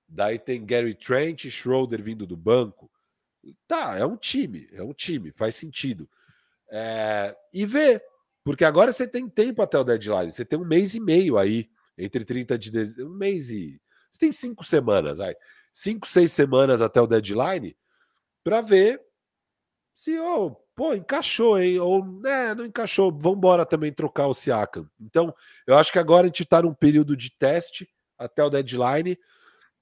Daí 0.09 0.39
tem 0.39 0.65
Gary 0.65 0.95
Trent 0.95 1.45
e 1.45 1.51
Schroeder 1.51 2.01
vindo 2.01 2.27
do 2.27 2.37
banco. 2.37 2.91
Tá, 3.67 3.97
é 3.97 4.07
um 4.07 4.17
time, 4.17 4.69
é 4.73 4.83
um 4.83 4.93
time, 4.93 5.33
faz 5.33 5.57
sentido. 5.57 6.09
É, 6.71 7.37
e 7.53 7.67
vê, 7.67 8.01
porque 8.45 8.65
agora 8.65 8.93
você 8.93 9.07
tem 9.07 9.29
tempo 9.29 9.61
até 9.61 9.79
o 9.79 9.85
deadline, 9.85 10.31
você 10.31 10.45
tem 10.45 10.59
um 10.59 10.65
mês 10.65 10.95
e 10.95 11.01
meio 11.01 11.37
aí, 11.37 11.69
entre 11.99 12.25
30 12.25 12.57
de 12.57 12.71
dezembro, 12.71 13.13
um 13.13 13.17
mês 13.17 13.51
e. 13.51 13.81
Você 14.11 14.21
tem 14.21 14.33
cinco 14.33 14.63
semanas, 14.65 15.21
aí. 15.21 15.35
Cinco, 15.73 16.07
seis 16.07 16.31
semanas 16.33 16.83
até 16.83 17.01
o 17.01 17.07
deadline 17.07 17.77
para 18.45 18.61
ver 18.61 19.03
se, 19.95 20.19
oh, 20.19 20.57
pô, 20.83 20.95
encaixou, 20.95 21.61
hein? 21.61 21.79
Ou, 21.79 22.05
né, 22.05 22.57
não 22.57 22.65
encaixou, 22.65 23.13
vamos 23.13 23.39
embora 23.39 23.65
também 23.65 23.93
trocar 23.93 24.27
o 24.27 24.35
Siakam. 24.35 24.85
Então, 25.01 25.33
eu 25.65 25.79
acho 25.79 25.93
que 25.93 25.99
agora 25.99 26.25
a 26.25 26.27
gente 26.27 26.43
está 26.43 26.61
num 26.61 26.75
período 26.75 27.17
de 27.17 27.31
teste 27.31 27.89
até 28.19 28.43
o 28.43 28.51
deadline 28.51 29.17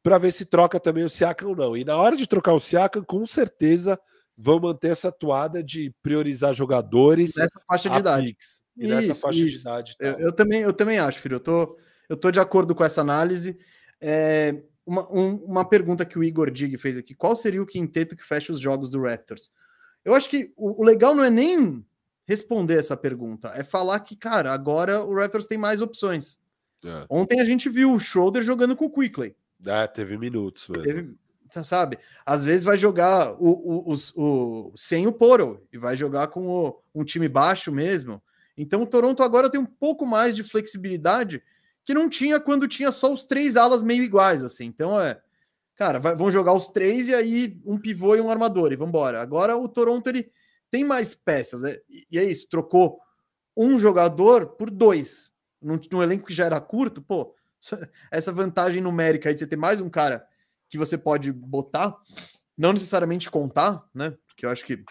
para 0.03 0.19
ver 0.19 0.31
se 0.31 0.45
troca 0.45 0.79
também 0.79 1.03
o 1.03 1.09
Siakam 1.09 1.49
ou 1.49 1.57
não. 1.57 1.75
E 1.75 1.87
na 1.87 1.97
hora 1.97 2.15
de 2.19 2.27
trocar 2.27 2.53
o 2.53 2.61
Siakam, 2.61 3.03
com 3.03 3.25
certeza 3.25 3.99
vão 4.37 4.61
manter 4.61 4.91
essa 4.91 5.09
atuada 5.09 5.65
de 5.65 5.91
priorizar 6.03 6.53
jogadores 6.53 7.35
nessa 7.35 7.59
faixa 7.67 7.89
de 7.89 7.99
idade. 7.99 8.27
Pix, 8.27 8.63
e 8.77 8.85
isso, 8.85 8.95
nessa 8.95 9.15
faixa 9.15 9.39
isso. 9.39 9.51
de 9.51 9.61
idade. 9.61 9.97
Eu, 9.99 10.19
eu, 10.19 10.33
também, 10.35 10.61
eu 10.61 10.73
também 10.75 10.99
acho, 10.99 11.19
filho. 11.19 11.37
Eu 11.37 11.41
tô, 11.41 11.79
eu 12.11 12.17
tô 12.17 12.31
de 12.31 12.41
acordo 12.41 12.75
com 12.75 12.85
essa 12.85 13.01
análise. 13.01 13.59
É, 14.03 14.63
uma, 14.85 15.11
um, 15.11 15.37
uma 15.47 15.67
pergunta 15.67 16.05
que 16.05 16.19
o 16.19 16.23
Igor 16.23 16.51
Dig 16.51 16.77
fez 16.77 16.99
aqui: 16.99 17.15
qual 17.15 17.35
seria 17.35 17.63
o 17.63 17.67
quinteto 17.67 18.15
que 18.15 18.23
fecha 18.23 18.53
os 18.53 18.61
jogos 18.61 18.91
do 18.91 19.01
Raptors? 19.01 19.51
Eu 20.05 20.15
acho 20.15 20.29
que 20.29 20.53
o, 20.57 20.83
o 20.83 20.85
legal 20.85 21.15
não 21.15 21.25
é 21.25 21.31
nem 21.31 21.85
responder 22.27 22.79
essa 22.79 22.97
pergunta, 22.97 23.53
é 23.57 23.65
falar 23.65 23.99
que, 24.01 24.15
cara, 24.15 24.53
agora 24.53 25.05
o 25.05 25.15
Raptors 25.15 25.49
tem 25.49 25.59
mais 25.59 25.81
opções. 25.81 26.39
É. 26.85 27.05
Ontem 27.11 27.41
a 27.41 27.45
gente 27.45 27.69
viu 27.69 27.93
o 27.93 27.99
Schroeder 27.99 28.43
jogando 28.43 28.77
com 28.77 28.87
o 28.87 28.91
Quickley. 28.91 29.35
É, 29.67 29.87
teve 29.87 30.17
minutos 30.17 30.69
mesmo. 30.69 30.85
Teve, 30.85 31.15
então, 31.51 31.65
sabe? 31.65 31.99
Às 32.25 32.45
vezes 32.45 32.63
vai 32.63 32.79
jogar 32.79 33.33
o, 33.33 33.51
o, 33.51 33.93
o, 33.93 33.97
o 34.17 34.73
sem 34.77 35.09
o 35.09 35.13
Poro 35.13 35.67
e 35.73 35.77
vai 35.77 35.97
jogar 35.97 36.29
com 36.29 36.47
o, 36.47 36.81
um 36.95 37.05
time 37.05 37.29
baixo 37.29 37.73
mesmo. 37.73 38.23
Então 38.57 38.83
o 38.83 38.87
Toronto 38.87 39.23
agora 39.23 39.51
tem 39.51 39.61
um 39.61 39.67
pouco 39.67 40.07
mais 40.07 40.37
de 40.37 40.45
flexibilidade 40.45 41.43
que 41.85 41.93
não 41.93 42.09
tinha 42.09 42.39
quando 42.39 42.69
tinha 42.69 42.93
só 42.93 43.13
os 43.13 43.25
três 43.25 43.57
alas 43.57 43.83
meio 43.83 44.05
iguais, 44.05 44.45
assim. 44.45 44.67
Então 44.67 44.99
é, 44.99 45.21
cara, 45.81 45.99
vai, 45.99 46.15
vão 46.15 46.31
jogar 46.31 46.53
os 46.53 46.69
três 46.69 47.09
e 47.09 47.15
aí 47.15 47.59
um 47.65 47.79
pivô 47.79 48.15
e 48.15 48.21
um 48.21 48.31
armador 48.31 48.71
e 48.71 48.77
vambora. 48.77 49.23
Agora 49.23 49.57
o 49.57 49.67
Toronto 49.67 50.07
ele 50.09 50.31
tem 50.71 50.85
mais 50.85 51.15
peças, 51.15 51.65
é, 51.65 51.81
e 52.11 52.19
é 52.19 52.23
isso, 52.23 52.47
trocou 52.51 53.01
um 53.57 53.79
jogador 53.79 54.49
por 54.57 54.71
dois 54.71 55.31
num, 55.61 55.81
num 55.91 56.03
elenco 56.03 56.27
que 56.27 56.35
já 56.35 56.45
era 56.45 56.61
curto, 56.61 57.01
pô, 57.01 57.35
essa 58.13 58.31
vantagem 58.31 58.83
numérica 58.83 59.31
aí 59.31 59.35
de 59.35 59.41
você 59.41 59.47
ter 59.47 59.57
mais 59.57 59.81
um 59.81 59.89
cara 59.89 60.23
que 60.69 60.77
você 60.77 60.99
pode 60.99 61.33
botar, 61.33 61.97
não 62.59 62.75
necessariamente 62.75 63.31
contar, 63.31 63.83
né? 63.95 64.15
Porque 64.27 64.45
eu 64.45 64.51
acho 64.51 64.67
que 64.67 64.85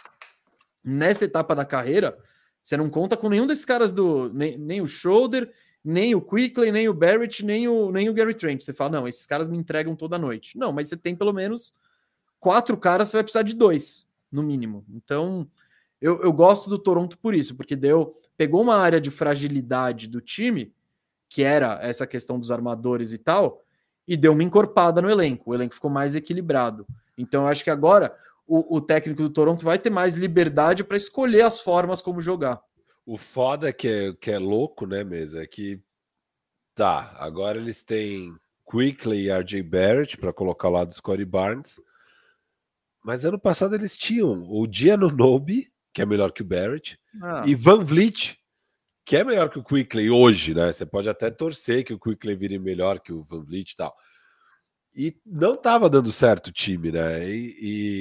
nessa 0.83 1.23
etapa 1.23 1.55
da 1.55 1.65
carreira, 1.65 2.17
você 2.63 2.75
não 2.75 2.89
conta 2.89 3.15
com 3.15 3.29
nenhum 3.29 3.45
desses 3.45 3.63
caras 3.63 3.91
do. 3.91 4.33
Nem, 4.33 4.57
nem 4.57 4.81
o 4.81 4.87
Schroeder, 4.87 5.53
nem 5.83 6.13
o 6.13 6.21
Quickley, 6.21 6.71
nem 6.71 6.89
o 6.89 6.93
Barrett, 6.93 7.43
nem 7.43 7.67
o, 7.67 7.91
nem 7.91 8.09
o 8.09 8.13
Gary 8.13 8.33
Trent. 8.33 8.61
Você 8.61 8.73
fala, 8.73 8.91
não, 8.91 9.07
esses 9.07 9.25
caras 9.25 9.47
me 9.47 9.57
entregam 9.57 9.95
toda 9.95 10.17
noite. 10.17 10.57
Não, 10.57 10.71
mas 10.71 10.89
você 10.89 10.97
tem 10.97 11.15
pelo 11.15 11.33
menos 11.33 11.73
quatro 12.39 12.77
caras, 12.77 13.09
você 13.09 13.17
vai 13.17 13.23
precisar 13.23 13.43
de 13.43 13.53
dois, 13.53 14.05
no 14.31 14.43
mínimo. 14.43 14.85
Então, 14.89 15.47
eu, 16.01 16.21
eu 16.21 16.31
gosto 16.31 16.69
do 16.69 16.79
Toronto 16.79 17.17
por 17.17 17.33
isso, 17.33 17.55
porque 17.55 17.75
deu 17.75 18.15
pegou 18.37 18.61
uma 18.61 18.77
área 18.77 19.01
de 19.01 19.11
fragilidade 19.11 20.07
do 20.07 20.21
time, 20.21 20.73
que 21.27 21.43
era 21.43 21.77
essa 21.81 22.07
questão 22.07 22.39
dos 22.39 22.51
armadores 22.51 23.11
e 23.11 23.17
tal, 23.17 23.61
e 24.07 24.15
deu 24.15 24.31
uma 24.31 24.43
encorpada 24.43 25.01
no 25.01 25.09
elenco. 25.09 25.51
O 25.51 25.53
elenco 25.53 25.75
ficou 25.75 25.91
mais 25.91 26.15
equilibrado. 26.15 26.87
Então, 27.17 27.41
eu 27.41 27.47
acho 27.49 27.65
que 27.65 27.69
agora 27.69 28.15
o, 28.47 28.77
o 28.77 28.79
técnico 28.79 29.21
do 29.21 29.29
Toronto 29.29 29.65
vai 29.65 29.77
ter 29.77 29.89
mais 29.89 30.15
liberdade 30.15 30.85
para 30.85 30.95
escolher 30.95 31.41
as 31.41 31.59
formas 31.59 32.01
como 32.01 32.21
jogar. 32.21 32.61
O 33.09 33.17
foda 33.17 33.73
que 33.73 33.87
é, 33.87 34.13
que 34.13 34.29
é 34.29 34.37
louco, 34.37 34.85
né, 34.85 35.03
mesmo, 35.03 35.39
é 35.39 35.47
que 35.47 35.81
Tá, 36.79 37.13
agora 37.17 37.57
eles 37.57 37.83
têm 37.83 38.33
Quickly 38.65 39.25
e 39.25 39.29
RJ 39.29 39.61
Barrett 39.63 40.17
para 40.17 40.31
colocar 40.31 40.69
lá 40.69 40.85
do 40.85 40.93
Scottie 40.93 41.25
Barnes. 41.25 41.77
Mas 43.03 43.25
ano 43.25 43.37
passado 43.37 43.75
eles 43.75 43.97
tinham 43.97 44.45
o 44.49 44.65
Diano 44.65 45.09
Nobi, 45.09 45.69
que 45.91 46.01
é 46.01 46.05
melhor 46.05 46.31
que 46.31 46.41
o 46.41 46.45
Barrett, 46.45 46.97
ah. 47.21 47.43
e 47.45 47.53
Van 47.53 47.83
Vliet, 47.83 48.37
que 49.03 49.17
é 49.17 49.25
melhor 49.25 49.49
que 49.49 49.59
o 49.59 49.63
Quickly 49.63 50.09
hoje, 50.09 50.53
né? 50.53 50.71
Você 50.71 50.85
pode 50.85 51.09
até 51.09 51.29
torcer 51.29 51.83
que 51.83 51.93
o 51.93 51.99
Quickly 51.99 52.33
vire 52.33 52.57
melhor 52.57 53.01
que 53.01 53.11
o 53.11 53.23
Van 53.23 53.43
Vliet 53.43 53.73
e 53.73 53.75
tal. 53.75 53.93
E 54.95 55.17
não 55.25 55.55
estava 55.55 55.89
dando 55.89 56.13
certo 56.13 56.47
o 56.47 56.53
time, 56.53 56.93
né? 56.93 57.29
E, 57.29 57.57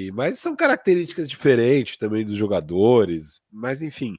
e, 0.08 0.12
mas 0.12 0.38
são 0.38 0.54
características 0.54 1.28
diferentes 1.28 1.96
também 1.96 2.24
dos 2.24 2.36
jogadores. 2.36 3.40
Mas 3.50 3.82
enfim, 3.82 4.16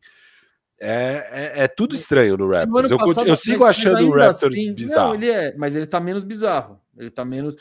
é, 0.80 1.54
é, 1.58 1.64
é 1.64 1.68
tudo 1.68 1.94
estranho 1.94 2.38
no 2.38 2.50
Raptors. 2.50 2.92
Eu, 2.92 2.98
eu, 3.26 3.36
sigo 3.36 3.66
achando 3.66 4.08
o 4.08 4.16
Raptors 4.16 4.54
assim, 4.54 4.74
bizarro. 4.74 5.10
Não, 5.10 5.16
ele 5.16 5.30
é, 5.30 5.56
mas 5.58 5.76
ele 5.76 5.86
tá 5.86 6.00
menos 6.00 6.24
bizarro. 6.24 6.80
Ele 6.98 7.10
tá 7.10 7.26
menos. 7.26 7.56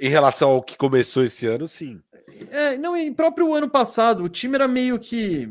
Em 0.00 0.08
relação 0.08 0.50
ao 0.50 0.62
que 0.62 0.76
começou 0.76 1.24
esse 1.24 1.46
ano, 1.46 1.66
sim. 1.66 2.00
É, 2.50 2.76
não, 2.76 2.96
em 2.96 3.12
próprio 3.12 3.54
ano 3.54 3.68
passado, 3.68 4.22
o 4.22 4.28
time 4.28 4.54
era 4.54 4.68
meio 4.68 4.98
que. 4.98 5.50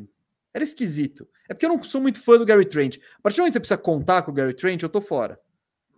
Era 0.54 0.64
esquisito. 0.64 1.28
É 1.50 1.54
porque 1.54 1.66
eu 1.66 1.70
não 1.70 1.84
sou 1.84 2.02
muito 2.02 2.20
fã 2.20 2.38
do 2.38 2.46
Gary 2.46 2.66
Trent. 2.66 2.98
A 3.20 3.22
partir 3.22 3.38
do 3.38 3.42
momento 3.42 3.54
que 3.54 3.58
você 3.58 3.60
precisa 3.60 3.78
contar 3.78 4.22
com 4.22 4.32
o 4.32 4.34
Gary 4.34 4.54
Trent, 4.54 4.82
eu 4.82 4.90
tô 4.90 5.02
fora. 5.02 5.40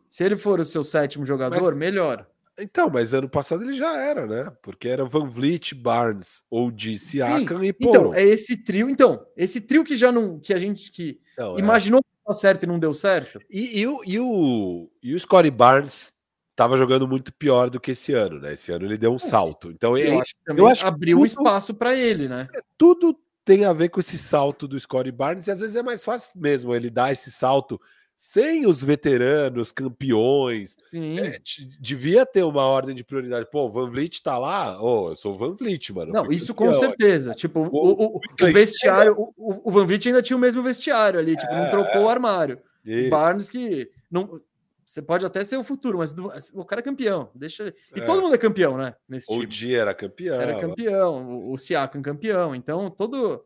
Se 0.08 0.24
ele 0.24 0.36
for 0.36 0.60
o 0.60 0.66
seu 0.66 0.84
sétimo 0.84 1.26
jogador, 1.26 1.72
mas, 1.72 1.78
melhor. 1.78 2.26
Então, 2.60 2.90
mas 2.90 3.14
ano 3.14 3.30
passado 3.30 3.64
ele 3.64 3.74
já 3.74 3.98
era, 3.98 4.28
né? 4.28 4.52
Porque 4.62 4.88
era 4.88 5.06
Van 5.06 5.28
Vliet, 5.28 5.74
Barnes, 5.74 6.44
ou 6.50 6.72
de 6.72 6.92
e 6.94 7.74
Polo. 7.74 7.96
Então, 7.96 8.14
é 8.14 8.24
esse 8.24 8.64
trio. 8.64 8.90
Então, 8.90 9.26
esse 9.36 9.62
trio 9.62 9.84
que 9.84 9.98
já 9.98 10.12
não. 10.12 10.40
que 10.40 10.54
a 10.54 10.60
gente 10.60 10.92
que 10.92 11.20
não, 11.38 11.56
é. 11.56 11.60
imaginou 11.60 12.00
é. 12.00 12.34
que 12.34 12.40
certo 12.40 12.64
e 12.64 12.68
não 12.68 12.78
deu 12.78 12.94
certo. 12.94 13.40
E, 13.50 13.80
e, 13.80 13.88
o, 13.88 14.02
e, 14.06 14.20
o, 14.20 14.92
e 15.02 15.14
o 15.16 15.20
Scottie 15.20 15.52
Barnes 15.52 16.14
estava 16.52 16.78
jogando 16.78 17.08
muito 17.08 17.34
pior 17.34 17.70
do 17.70 17.80
que 17.80 17.92
esse 17.92 18.14
ano, 18.14 18.40
né? 18.40 18.54
Esse 18.54 18.72
ano 18.72 18.86
ele 18.86 18.98
deu 18.98 19.12
um 19.12 19.16
é. 19.16 19.20
salto. 19.20 19.72
Então, 19.72 19.98
eu, 19.98 20.08
ele, 20.08 20.22
acho, 20.22 20.34
eu 20.48 20.68
acho 20.68 20.82
que 20.82 20.88
abriu 20.88 21.18
tudo, 21.18 21.26
espaço 21.26 21.74
para 21.74 21.96
ele, 21.96 22.28
né? 22.28 22.50
É, 22.54 22.62
tudo 22.78 23.18
tem 23.46 23.66
a 23.66 23.74
ver 23.74 23.90
com 23.90 24.00
esse 24.00 24.18
salto 24.18 24.68
do 24.68 24.80
Scottie 24.80 25.12
Barnes, 25.12 25.48
e 25.48 25.52
às 25.52 25.62
vezes 25.62 25.76
é 25.76 25.82
mais 25.82 26.06
fácil 26.06 26.32
mesmo 26.36 26.76
ele 26.76 26.90
dar 26.90 27.12
esse 27.12 27.32
salto 27.32 27.82
sem 28.20 28.68
os 28.68 28.84
veteranos, 28.84 29.72
campeões. 29.72 30.76
É, 30.94 31.40
devia 31.80 32.26
ter 32.26 32.44
uma 32.44 32.66
ordem 32.66 32.94
de 32.94 33.02
prioridade. 33.02 33.50
Pô, 33.50 33.68
o 33.68 33.72
Van 33.72 33.90
Vliet 33.90 34.22
tá 34.22 34.38
lá? 34.38 34.78
Oh, 34.84 35.12
eu 35.12 35.16
sou 35.16 35.34
o 35.34 35.38
Van 35.38 35.54
Vliet, 35.54 35.94
mano. 35.94 36.12
Não, 36.12 36.30
isso 36.30 36.54
com 36.54 36.74
certeza. 36.74 37.34
Tipo, 37.34 37.62
o, 37.62 38.18
o, 38.18 38.18
o, 38.18 38.52
vestiário, 38.52 39.16
o, 39.18 39.62
o, 39.70 39.72
Van 39.72 39.86
Vliet 39.86 40.06
ainda 40.10 40.22
tinha 40.22 40.36
o 40.36 40.40
mesmo 40.40 40.62
vestiário 40.62 41.18
ali, 41.18 41.38
tipo, 41.38 41.50
é, 41.50 41.64
não 41.64 41.70
trocou 41.70 42.02
é. 42.02 42.04
o 42.04 42.10
armário. 42.10 42.60
Isso. 42.84 43.10
Barnes 43.10 43.50
que 43.50 43.90
não. 44.12 44.42
Você 44.86 45.02
pode 45.02 45.26
até 45.26 45.42
ser 45.46 45.56
o 45.56 45.64
futuro, 45.64 46.00
mas 46.00 46.14
o 46.54 46.66
cara 46.66 46.82
é 46.82 46.84
campeão. 46.84 47.30
Deixa. 47.34 47.74
E 47.96 48.02
é. 48.02 48.06
todo 48.06 48.22
mundo 48.22 48.36
é 48.36 48.40
campeão, 48.40 48.76
né? 48.76 48.96
Nesse 49.08 49.32
o 49.32 49.46
dia 49.46 49.80
era 49.80 49.94
campeão. 49.94 50.42
Era 50.42 50.60
campeão. 50.60 51.38
O, 51.38 51.54
o 51.54 51.58
Siakam 51.58 52.02
campeão. 52.02 52.54
Então, 52.54 52.90
todo. 52.90 53.46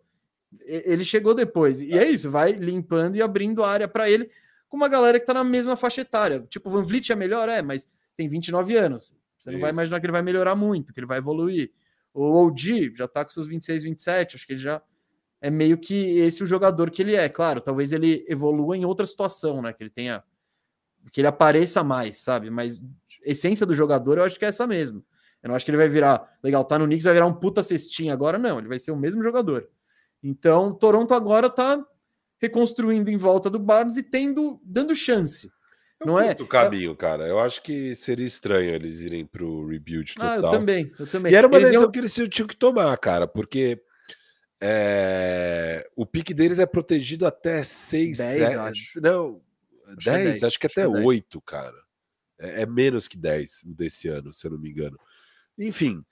Ele 0.65 1.05
chegou 1.05 1.35
depois. 1.35 1.81
E 1.81 1.93
é 1.93 2.07
isso, 2.09 2.31
vai 2.31 2.53
limpando 2.53 3.17
e 3.17 3.21
abrindo 3.21 3.63
área 3.63 3.87
para 3.87 4.09
ele 4.09 4.31
com 4.73 4.77
uma 4.77 4.89
galera 4.89 5.19
que 5.19 5.25
tá 5.27 5.35
na 5.35 5.43
mesma 5.43 5.77
faixa 5.77 6.01
etária. 6.01 6.47
Tipo, 6.49 6.67
o 6.67 6.71
Van 6.71 6.81
Vliet 6.81 7.11
é 7.11 7.15
melhor, 7.15 7.47
é, 7.47 7.61
mas 7.61 7.87
tem 8.17 8.27
29 8.27 8.75
anos. 8.75 9.15
Você 9.37 9.51
não 9.51 9.57
Isso. 9.57 9.61
vai 9.61 9.69
imaginar 9.69 9.99
que 9.99 10.05
ele 10.07 10.11
vai 10.11 10.23
melhorar 10.23 10.55
muito, 10.55 10.91
que 10.91 10.99
ele 10.99 11.05
vai 11.05 11.19
evoluir. 11.19 11.71
O 12.11 12.23
OG 12.23 12.95
já 12.95 13.07
tá 13.07 13.23
com 13.23 13.29
seus 13.29 13.45
26, 13.45 13.83
27, 13.83 14.35
acho 14.35 14.47
que 14.47 14.53
ele 14.53 14.59
já 14.59 14.81
é 15.39 15.51
meio 15.51 15.77
que 15.77 16.17
esse 16.17 16.41
o 16.41 16.47
jogador 16.47 16.89
que 16.89 17.03
ele 17.03 17.15
é. 17.15 17.29
Claro, 17.29 17.61
talvez 17.61 17.93
ele 17.93 18.25
evolua 18.27 18.75
em 18.75 18.83
outra 18.83 19.05
situação, 19.05 19.61
né? 19.61 19.73
Que 19.73 19.83
ele 19.83 19.91
tenha. 19.91 20.23
Que 21.11 21.21
ele 21.21 21.27
apareça 21.27 21.83
mais, 21.83 22.17
sabe? 22.17 22.49
Mas 22.49 22.79
a 22.79 23.29
essência 23.29 23.67
do 23.67 23.75
jogador 23.75 24.17
eu 24.17 24.23
acho 24.23 24.39
que 24.39 24.45
é 24.45 24.47
essa 24.47 24.65
mesmo. 24.65 25.05
Eu 25.43 25.49
não 25.49 25.55
acho 25.55 25.65
que 25.65 25.69
ele 25.69 25.77
vai 25.77 25.87
virar. 25.87 26.35
Legal, 26.41 26.65
tá 26.65 26.79
no 26.79 26.85
Knicks, 26.85 27.03
vai 27.03 27.13
virar 27.13 27.27
um 27.27 27.33
puta 27.35 27.61
cestinha 27.61 28.11
agora, 28.11 28.39
não. 28.39 28.57
Ele 28.57 28.69
vai 28.69 28.79
ser 28.79 28.89
o 28.89 28.97
mesmo 28.97 29.21
jogador. 29.21 29.69
Então, 30.23 30.73
Toronto 30.73 31.13
agora 31.13 31.47
tá 31.47 31.85
reconstruindo 32.43 33.09
em 33.09 33.15
volta 33.15 33.49
do 33.49 33.57
Barnes 33.57 33.95
e 33.95 34.03
tendo 34.03 34.59
dando 34.65 34.93
chance. 34.93 35.49
Eu 35.97 36.07
não 36.07 36.19
é? 36.19 36.35
o 36.37 36.45
caminho, 36.45 36.93
cara. 36.93 37.25
Eu 37.25 37.39
acho 37.39 37.63
que 37.63 37.95
seria 37.95 38.25
estranho 38.25 38.75
eles 38.75 38.99
irem 38.99 39.25
para 39.25 39.45
o 39.45 39.65
rebuild 39.65 40.13
total. 40.13 40.29
Ah, 40.29 40.35
eu 40.35 40.49
também, 40.49 40.91
eu 40.99 41.09
também. 41.09 41.31
E 41.31 41.35
era 41.35 41.47
uma 41.47 41.55
eles 41.55 41.69
decisão 41.69 41.85
iam... 41.85 41.91
que 41.91 41.99
eles 41.99 42.13
tinham 42.13 42.47
que 42.47 42.57
tomar, 42.57 42.97
cara, 42.97 43.25
porque 43.25 43.81
é... 44.61 45.87
o 45.95 46.05
pique 46.05 46.33
deles 46.33 46.59
é 46.59 46.65
protegido 46.65 47.25
até 47.25 47.63
6, 47.63 48.17
10, 48.17 48.37
7... 48.37 48.55
acho. 48.57 49.01
Não, 49.01 49.41
10, 50.03 50.07
é 50.07 50.23
10, 50.23 50.43
acho 50.43 50.59
que 50.59 50.67
até 50.67 50.83
acho 50.83 50.91
8, 50.91 51.37
é 51.37 51.41
cara. 51.45 51.83
É, 52.37 52.61
é 52.63 52.65
menos 52.65 53.07
que 53.07 53.17
10 53.17 53.61
desse 53.67 54.09
ano, 54.09 54.33
se 54.33 54.45
eu 54.45 54.51
não 54.51 54.59
me 54.59 54.69
engano. 54.69 54.99
Enfim, 55.57 56.03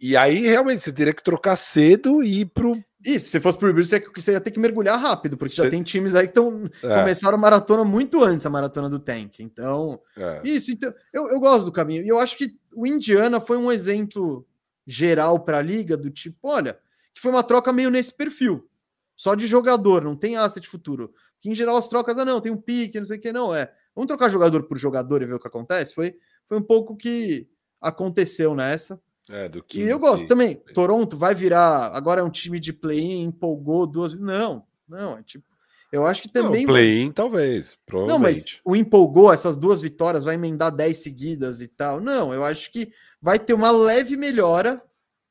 e 0.00 0.16
aí, 0.16 0.46
realmente, 0.46 0.82
você 0.82 0.92
teria 0.92 1.12
que 1.12 1.22
trocar 1.22 1.56
cedo 1.56 2.22
e 2.22 2.40
ir 2.40 2.46
pro. 2.46 2.82
Isso, 3.04 3.30
se 3.30 3.40
fosse 3.40 3.56
pro 3.56 3.72
Bills, 3.72 3.94
você 4.14 4.32
ia 4.32 4.40
ter 4.40 4.50
que 4.50 4.58
mergulhar 4.58 4.98
rápido, 4.98 5.36
porque 5.36 5.54
já 5.54 5.70
tem 5.70 5.82
times 5.84 6.16
aí 6.16 6.26
que 6.26 6.32
estão 6.32 6.68
é. 6.82 6.98
começaram 6.98 7.36
a 7.36 7.40
maratona 7.40 7.84
muito 7.84 8.24
antes 8.24 8.44
a 8.44 8.50
maratona 8.50 8.90
do 8.90 8.98
Tank. 8.98 9.38
Então, 9.40 10.00
é. 10.16 10.40
isso, 10.42 10.72
então, 10.72 10.92
eu, 11.12 11.28
eu 11.28 11.38
gosto 11.38 11.64
do 11.64 11.72
caminho. 11.72 12.04
E 12.04 12.08
eu 12.08 12.18
acho 12.18 12.36
que 12.36 12.58
o 12.74 12.86
Indiana 12.86 13.40
foi 13.40 13.56
um 13.56 13.70
exemplo 13.70 14.44
geral 14.84 15.40
para 15.40 15.58
a 15.58 15.62
liga 15.62 15.96
do 15.96 16.10
tipo, 16.10 16.48
olha, 16.48 16.78
que 17.14 17.20
foi 17.20 17.30
uma 17.30 17.42
troca 17.42 17.72
meio 17.72 17.90
nesse 17.90 18.12
perfil. 18.12 18.68
Só 19.14 19.34
de 19.34 19.46
jogador, 19.46 20.02
não 20.02 20.16
tem 20.16 20.36
asset 20.36 20.66
futuro. 20.66 21.12
Que 21.40 21.50
em 21.50 21.54
geral 21.54 21.76
as 21.76 21.88
trocas, 21.88 22.18
ah, 22.18 22.24
não, 22.24 22.40
tem 22.40 22.50
um 22.50 22.56
pique, 22.56 22.98
não 22.98 23.06
sei 23.06 23.18
o 23.18 23.20
que, 23.20 23.32
não, 23.32 23.54
é. 23.54 23.72
Vamos 23.94 24.08
trocar 24.08 24.28
jogador 24.28 24.64
por 24.64 24.78
jogador 24.78 25.22
e 25.22 25.26
ver 25.26 25.34
o 25.34 25.40
que 25.40 25.48
acontece? 25.48 25.94
Foi, 25.94 26.16
foi 26.46 26.58
um 26.58 26.62
pouco 26.62 26.96
que 26.96 27.48
aconteceu 27.80 28.54
nessa. 28.54 29.00
É, 29.30 29.48
do 29.48 29.62
15, 29.62 29.84
e 29.84 29.90
eu 29.90 29.98
gosto 29.98 30.26
também. 30.26 30.54
Toronto 30.72 31.16
vai 31.16 31.34
virar. 31.34 31.90
Agora 31.94 32.20
é 32.20 32.24
um 32.24 32.30
time 32.30 32.58
de 32.58 32.72
play-in, 32.72 33.24
empolgou 33.24 33.86
duas. 33.86 34.14
Não, 34.14 34.64
não. 34.88 35.18
É 35.18 35.22
tipo. 35.22 35.46
Eu 35.92 36.06
acho 36.06 36.22
que 36.22 36.28
também. 36.28 36.66
Play-in, 36.66 37.10
talvez. 37.12 37.78
Não, 37.90 38.18
mas 38.18 38.44
o 38.64 38.76
empolgou, 38.76 39.32
essas 39.32 39.56
duas 39.56 39.80
vitórias, 39.80 40.24
vai 40.24 40.34
emendar 40.34 40.74
10 40.74 40.98
seguidas 40.98 41.60
e 41.60 41.68
tal. 41.68 42.00
Não, 42.00 42.32
eu 42.32 42.44
acho 42.44 42.70
que 42.70 42.92
vai 43.20 43.38
ter 43.38 43.54
uma 43.54 43.70
leve 43.70 44.16
melhora 44.16 44.82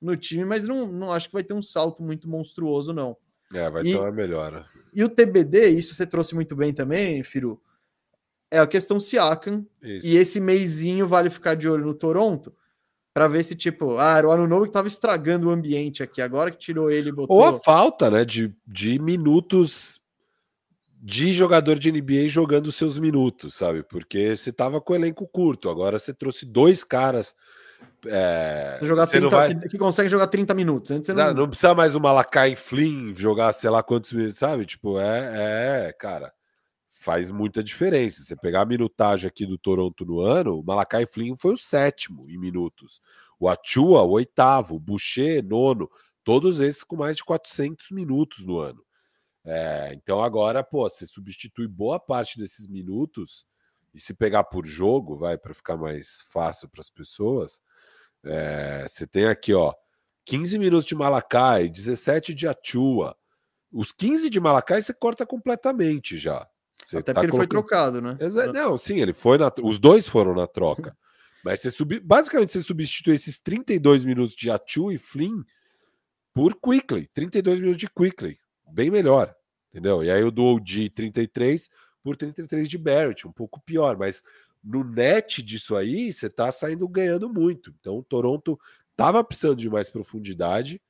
no 0.02 0.16
time, 0.16 0.46
mas 0.46 0.68
não, 0.68 0.88
não 0.88 1.12
acho 1.12 1.28
que 1.28 1.34
vai 1.34 1.44
ter 1.44 1.54
um 1.54 1.62
salto 1.62 2.02
muito 2.04 2.28
monstruoso, 2.28 2.94
não. 2.94 3.16
É, 3.54 3.70
vai 3.70 3.84
e, 3.84 3.92
ter 3.92 4.00
uma 4.00 4.12
melhora. 4.12 4.66
E 4.94 5.04
o 5.04 5.10
TBD, 5.10 5.70
isso 5.70 5.94
você 5.94 6.06
trouxe 6.06 6.34
muito 6.34 6.56
bem 6.56 6.74
também, 6.74 7.24
Firu. 7.24 7.62
É 8.50 8.60
a 8.60 8.68
questão 8.68 9.00
Siakam. 9.00 9.66
Isso. 9.82 10.08
E 10.08 10.18
esse 10.18 10.40
meizinho 10.40 11.08
vale 11.08 11.30
ficar 11.30 11.56
de 11.56 11.68
olho 11.68 11.86
no 11.86 11.94
Toronto 11.94 12.54
para 13.18 13.28
ver 13.28 13.42
se, 13.42 13.56
tipo, 13.56 13.98
ah, 13.98 14.16
era 14.16 14.28
o 14.28 14.32
ano 14.32 14.48
novo 14.48 14.68
que 14.68 14.72
tava 14.72 14.88
estragando 14.88 15.48
o 15.48 15.50
ambiente 15.50 16.04
aqui, 16.04 16.22
agora 16.22 16.52
que 16.52 16.60
tirou 16.60 16.92
ele 16.92 17.10
e 17.10 17.12
botou. 17.12 17.38
Ou 17.38 17.44
a 17.44 17.58
falta, 17.58 18.12
né, 18.12 18.24
de, 18.24 18.54
de 18.68 19.00
minutos 19.00 20.00
de 21.02 21.34
jogador 21.34 21.80
de 21.80 21.92
NBA 21.92 22.28
jogando 22.28 22.72
seus 22.72 23.00
minutos, 23.00 23.56
sabe? 23.56 23.82
Porque 23.82 24.36
você 24.36 24.54
tava 24.54 24.80
com 24.80 24.94
o 24.94 24.96
elenco 24.96 25.28
curto, 25.28 25.68
agora 25.68 25.98
você 25.98 26.14
trouxe 26.14 26.46
dois 26.46 26.84
caras. 26.84 27.34
É, 28.06 28.78
você 28.80 28.86
jogar 28.86 29.08
você 29.08 29.20
30, 29.20 29.36
vai... 29.36 29.56
que, 29.56 29.70
que 29.70 29.78
consegue 29.80 30.10
jogar 30.10 30.28
30 30.28 30.54
minutos. 30.54 30.92
Antes 30.92 31.12
não... 31.12 31.34
não 31.34 31.48
precisa 31.48 31.74
mais 31.74 31.96
o 31.96 32.00
Malakai 32.00 32.56
Flynn 32.56 33.16
jogar 33.16 33.52
sei 33.54 33.72
lá 33.72 33.82
quantos 33.82 34.14
minutos, 34.14 34.38
sabe? 34.38 34.64
Tipo, 34.64 35.00
é, 35.00 35.88
é, 35.88 35.94
cara, 35.94 36.32
faz 37.08 37.30
muita 37.30 37.64
diferença. 37.64 38.22
Você 38.22 38.36
pegar 38.36 38.64
a 38.64 38.66
minutagem 38.66 39.30
aqui 39.30 39.46
do 39.46 39.58
Toronto 39.58 40.04
no 40.06 40.20
ano, 40.20 40.60
o 40.60 40.64
Malakai 40.64 41.06
Flynn 41.06 41.38
foi 41.38 41.54
o 41.54 41.58
sétimo 41.58 42.30
em 42.30 42.38
minutos. 42.38 43.02
O 43.40 43.48
Achua, 43.48 44.02
o 44.02 44.10
oitavo. 44.10 44.76
O 44.76 44.80
Boucher, 44.80 45.42
nono. 45.42 45.90
Todos 46.22 46.60
esses 46.60 46.84
com 46.84 46.98
mais 46.98 47.16
de 47.16 47.24
400 47.24 47.92
minutos 47.92 48.46
no 48.46 48.60
ano. 48.60 48.84
É, 49.46 49.94
então 49.94 50.22
agora, 50.22 50.62
pô, 50.62 50.90
você 50.90 51.08
substitui 51.08 51.66
boa 51.66 51.98
parte 51.98 52.38
desses 52.38 52.68
minutos 52.68 53.46
e 53.96 54.02
se 54.02 54.14
pegar 54.14 54.44
por 54.44 54.66
jogo, 54.66 55.16
vai 55.16 55.38
para 55.38 55.54
ficar 55.54 55.78
mais 55.78 56.20
fácil 56.30 56.68
para 56.68 56.82
as 56.82 56.90
pessoas. 56.90 57.62
É, 58.22 58.86
você 58.86 59.08
tem 59.08 59.28
aqui, 59.28 59.54
ó, 59.54 59.74
15 60.26 60.60
minutos 60.60 60.86
de 60.86 60.94
Malakai, 60.94 61.70
17 61.70 62.34
de 62.34 62.50
Achua. 62.50 63.16
Os 63.72 63.94
15 63.94 64.30
de 64.30 64.42
Malakai 64.42 64.82
você 64.82 64.94
corta 64.94 65.26
completamente 65.26 66.18
já. 66.18 66.46
Você 66.86 66.98
Até 66.98 67.14
tá 67.14 67.22
porque 67.22 67.32
ele 67.32 67.38
foi 67.38 67.48
trocado, 67.48 68.02
né? 68.02 68.18
Não, 68.54 68.78
sim, 68.78 69.00
ele 69.02 69.14
foi 69.14 69.38
na... 69.38 69.52
Os 69.62 69.80
dois 69.80 70.08
foram 70.08 70.34
na 70.34 70.48
troca. 70.48 70.96
Mas 71.44 71.62
você 71.62 71.72
sub... 71.72 72.00
basicamente 72.00 72.52
você 72.52 72.62
substitui 72.62 73.16
esses 73.16 73.40
32 73.40 74.04
minutos 74.04 74.36
de 74.36 74.50
Atu 74.50 74.92
e 74.92 74.98
Flynn 74.98 75.44
por 76.34 76.56
Quickly. 76.56 77.10
32 77.14 77.60
minutos 77.60 77.80
de 77.80 77.90
Quickly. 77.90 78.40
Bem 78.72 78.90
melhor. 78.90 79.36
Entendeu? 79.70 80.04
E 80.04 80.10
aí 80.10 80.24
o 80.24 80.32
do 80.32 80.44
OG 80.44 80.90
33 80.90 81.70
por 82.04 82.16
33 82.16 82.70
de 82.70 82.78
Barrett, 82.78 83.28
um 83.28 83.32
pouco 83.32 83.60
pior, 83.62 83.98
mas 83.98 84.24
no 84.64 84.84
net 84.84 85.42
disso 85.42 85.76
aí, 85.76 86.12
você 86.12 86.30
tá 86.30 86.52
saindo 86.52 86.88
ganhando 86.88 87.30
muito. 87.30 87.74
Então, 87.80 87.98
o 87.98 88.04
Toronto 88.04 88.60
tava 88.96 89.24
precisando 89.24 89.58
de 89.58 89.70
mais 89.70 89.90
profundidade 89.90 90.82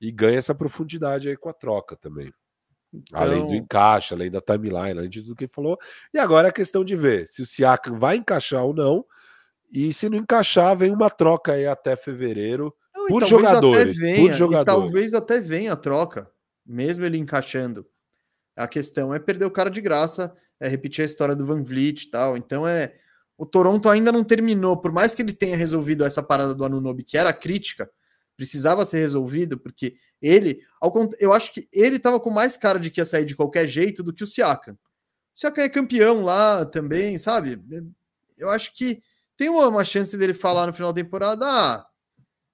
e 0.00 0.10
ganha 0.10 0.38
essa 0.38 0.54
profundidade 0.54 1.28
aí 1.28 1.36
com 1.36 1.48
a 1.48 1.52
troca 1.52 1.96
também. 1.96 2.32
Então... 2.92 3.20
Além 3.20 3.46
do 3.46 3.54
encaixe, 3.54 4.14
além 4.14 4.30
da 4.30 4.40
timeline, 4.40 4.98
além 4.98 5.10
de 5.10 5.22
tudo 5.22 5.36
que 5.36 5.44
ele 5.44 5.52
falou. 5.52 5.78
E 6.12 6.18
agora 6.18 6.48
é 6.48 6.52
questão 6.52 6.84
de 6.84 6.96
ver 6.96 7.26
se 7.28 7.42
o 7.42 7.46
Siakam 7.46 7.98
vai 7.98 8.16
encaixar 8.16 8.64
ou 8.64 8.74
não. 8.74 9.04
E 9.70 9.92
se 9.92 10.08
não 10.08 10.18
encaixar, 10.18 10.76
vem 10.76 10.92
uma 10.92 11.10
troca 11.10 11.52
aí 11.52 11.66
até 11.66 11.96
fevereiro 11.96 12.74
não, 12.94 13.06
por, 13.06 13.24
jogadores, 13.24 13.98
venha, 13.98 14.16
por 14.16 14.32
jogadores. 14.32 14.82
talvez 14.82 15.14
até 15.14 15.40
venha 15.40 15.72
a 15.72 15.76
troca, 15.76 16.30
mesmo 16.64 17.04
ele 17.04 17.18
encaixando. 17.18 17.86
A 18.56 18.66
questão 18.66 19.12
é 19.12 19.18
perder 19.18 19.44
o 19.44 19.50
cara 19.50 19.68
de 19.68 19.80
graça, 19.80 20.34
é 20.58 20.68
repetir 20.68 21.02
a 21.02 21.06
história 21.06 21.36
do 21.36 21.44
Van 21.44 21.62
Vliet 21.62 22.04
e 22.04 22.10
tal. 22.10 22.36
Então 22.36 22.66
é. 22.66 22.94
O 23.38 23.44
Toronto 23.44 23.90
ainda 23.90 24.10
não 24.10 24.24
terminou, 24.24 24.78
por 24.78 24.90
mais 24.90 25.14
que 25.14 25.20
ele 25.20 25.34
tenha 25.34 25.58
resolvido 25.58 26.02
essa 26.06 26.22
parada 26.22 26.54
do 26.54 26.64
Anunobi, 26.64 27.02
que 27.02 27.18
era 27.18 27.34
crítica, 27.34 27.90
precisava 28.36 28.84
ser 28.84 28.98
resolvido, 28.98 29.58
porque 29.58 29.96
ele, 30.20 30.60
eu 31.18 31.32
acho 31.32 31.52
que 31.52 31.68
ele 31.72 31.96
estava 31.96 32.20
com 32.20 32.30
mais 32.30 32.56
cara 32.56 32.78
de 32.78 32.90
que 32.90 33.00
ia 33.00 33.04
sair 33.04 33.24
de 33.24 33.34
qualquer 33.34 33.66
jeito 33.66 34.02
do 34.02 34.12
que 34.12 34.22
o 34.22 34.26
Siakam. 34.26 34.74
O 34.74 34.78
Siakam 35.34 35.62
é 35.62 35.68
campeão 35.68 36.22
lá 36.22 36.64
também, 36.64 37.18
sabe? 37.18 37.60
Eu 38.36 38.50
acho 38.50 38.74
que 38.74 39.02
tem 39.36 39.48
uma, 39.48 39.84
chance 39.84 40.16
dele 40.16 40.34
falar 40.34 40.66
no 40.66 40.72
final 40.72 40.92
da 40.92 41.02
temporada: 41.02 41.46
ah, 41.46 41.86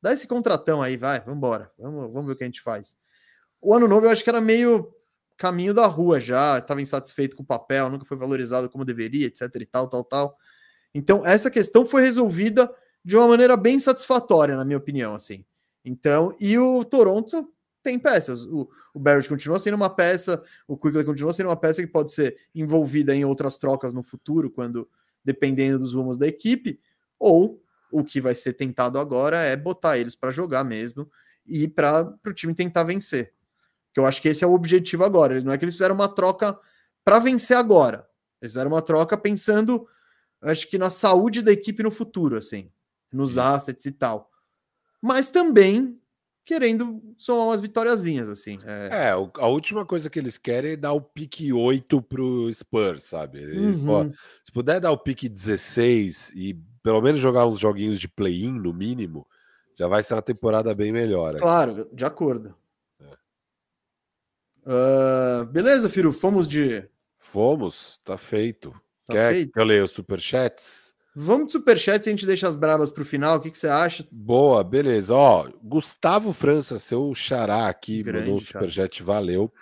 dá 0.01 0.13
esse 0.13 0.27
contratão 0.27 0.83
aí, 0.83 0.97
vai, 0.97 1.21
vamos 1.21 1.37
embora, 1.37 1.71
vamos, 1.79 2.13
vamos 2.13 2.27
ver 2.27 2.33
o 2.33 2.37
que 2.37 2.45
a 2.45 2.47
gente 2.47 2.63
faz. 2.63 2.97
O 3.61 3.75
ano 3.75 3.87
novo 3.87 4.07
eu 4.07 4.11
acho 4.11 4.25
que 4.25 4.31
era 4.31 4.41
meio 4.41 4.93
caminho 5.37 5.75
da 5.75 5.87
rua 5.87 6.21
já, 6.21 6.59
estava 6.59 6.83
insatisfeito 6.83 7.37
com 7.37 7.43
o 7.43 7.47
papel, 7.47 7.89
nunca 7.89 8.05
foi 8.05 8.17
valorizado 8.17 8.69
como 8.69 8.85
deveria, 8.85 9.27
etc 9.27 9.49
e 9.57 9.67
tal, 9.67 9.89
tal, 9.89 10.05
tal. 10.05 10.37
Então, 10.95 11.25
essa 11.27 11.51
questão 11.51 11.87
foi 11.87 12.03
resolvida 12.03 12.73
de 13.05 13.17
uma 13.17 13.27
maneira 13.27 13.57
bem 13.57 13.79
satisfatória, 13.79 14.57
na 14.57 14.65
minha 14.65 14.79
opinião, 14.79 15.15
assim. 15.15 15.45
Então, 15.85 16.35
e 16.41 16.59
o 16.59 16.85
Toronto 16.85 17.49
tem 17.83 17.99
peças. 17.99 18.45
O, 18.45 18.69
o 18.95 18.99
Barrett 18.99 19.29
continua 19.29 19.59
sendo 19.59 19.75
uma 19.75 19.91
peça, 19.91 20.43
o 20.67 20.77
Quigley 20.77 21.05
continua 21.05 21.33
sendo 21.33 21.49
uma 21.49 21.57
peça 21.57 21.83
que 21.83 21.89
pode 21.89 22.13
ser 22.13 22.37
envolvida 22.55 23.15
em 23.15 23.25
outras 23.25 23.59
trocas 23.59 23.93
no 23.93 24.03
futuro, 24.03 24.51
quando 24.51 24.89
dependendo 25.25 25.79
dos 25.79 25.93
rumos 25.93 26.17
da 26.17 26.27
equipe, 26.27 26.81
ou 27.19 27.63
o 27.91 28.03
que 28.03 28.21
vai 28.21 28.35
ser 28.35 28.55
tentado 28.55 28.99
agora 28.99 29.39
é 29.41 29.57
botar 29.57 29.99
eles 29.99 30.15
para 30.15 30.31
jogar 30.31 30.65
mesmo 30.65 31.11
e 31.47 31.69
para 31.69 32.15
o 32.27 32.33
time 32.33 32.55
tentar 32.55 32.85
vencer. 32.85 33.33
Que 33.93 34.01
eu 34.01 34.07
acho 34.07 34.23
que 34.23 34.29
esse 34.29 34.43
é 34.43 34.47
o 34.47 34.55
objetivo 34.55 35.05
agora. 35.05 35.41
Não 35.43 35.53
é 35.53 35.59
que 35.59 35.65
eles 35.65 35.75
fizeram 35.75 35.95
uma 35.95 36.09
troca 36.09 36.59
para 37.05 37.19
vencer 37.19 37.57
agora. 37.57 38.09
Eles 38.41 38.53
fizeram 38.53 38.71
uma 38.71 38.83
troca 38.83 39.17
pensando, 39.17 39.87
acho 40.41 40.69
que 40.69 40.79
na 40.79 40.91
saúde 40.91 41.43
da 41.43 41.53
equipe 41.53 41.83
no 41.83 41.91
futuro, 41.91 42.37
assim, 42.37 42.71
nos 43.13 43.37
assets 43.37 43.85
e 43.85 43.93
tal 43.93 44.32
mas 45.03 45.29
também 45.29 45.99
querendo 46.45 47.03
somar 47.17 47.47
umas 47.47 47.61
vitóriazinhas, 47.61 48.29
assim. 48.29 48.59
É... 48.65 49.09
é, 49.09 49.11
a 49.11 49.47
última 49.47 49.85
coisa 49.85 50.09
que 50.09 50.19
eles 50.19 50.39
querem 50.39 50.73
é 50.73 50.77
dar 50.77 50.93
o 50.93 51.01
pique 51.01 51.53
8 51.53 52.03
pro 52.03 52.53
Spurs, 52.53 53.05
sabe? 53.05 53.45
Uhum. 53.45 54.13
Se 54.45 54.53
puder 54.53 54.81
dar 54.81 54.93
o 54.93 54.99
pique 54.99 55.29
16 55.29 56.33
e 56.35 56.55
pelo 56.83 57.01
menos 57.01 57.21
jogar 57.21 57.47
uns 57.47 57.59
joguinhos 57.59 57.99
de 58.01 58.09
play-in, 58.09 58.53
no 58.53 58.73
mínimo, 58.73 59.27
já 59.77 59.87
vai 59.87 60.03
ser 60.03 60.15
uma 60.15 60.23
temporada 60.23 60.75
bem 60.75 60.93
melhor. 60.93 61.37
Claro, 61.37 61.89
de 61.93 62.05
acordo. 62.05 62.55
É. 63.01 63.13
Uh, 64.67 65.47
beleza, 65.47 65.89
Firo, 65.89 66.13
fomos 66.13 66.47
de... 66.47 66.85
Fomos, 67.19 68.01
tá 68.05 68.19
feito. 68.19 68.73
Tá 69.07 69.15
Quer 69.15 69.33
feito? 69.33 69.53
que 69.53 69.61
eu 69.61 69.65
leia 69.65 69.85
os 69.85 69.93
superchats? 69.93 70.92
Vamos 71.15 71.47
de 71.47 71.53
superchat 71.53 72.07
e 72.07 72.09
a 72.09 72.13
gente 72.13 72.27
deixa 72.27 72.49
as 72.49 72.57
brabas 72.57 72.91
para 72.91 73.03
o 73.03 73.07
final. 73.07 73.37
O 73.37 73.41
que, 73.41 73.51
que, 73.51 73.59
você 73.59 73.69
acha? 73.69 74.07
Boa, 74.11 74.65
beleza. 74.65 75.15
Ó, 75.15 75.49
Gustavo 75.63 76.33
França, 76.33 76.79
seu 76.79 77.15
xará 77.15 77.69
aqui, 77.69 78.03
Grande, 78.03 78.21
mandou 78.21 78.37
o 78.37 78.41
superchat, 78.41 79.03
valeu. 79.03 79.53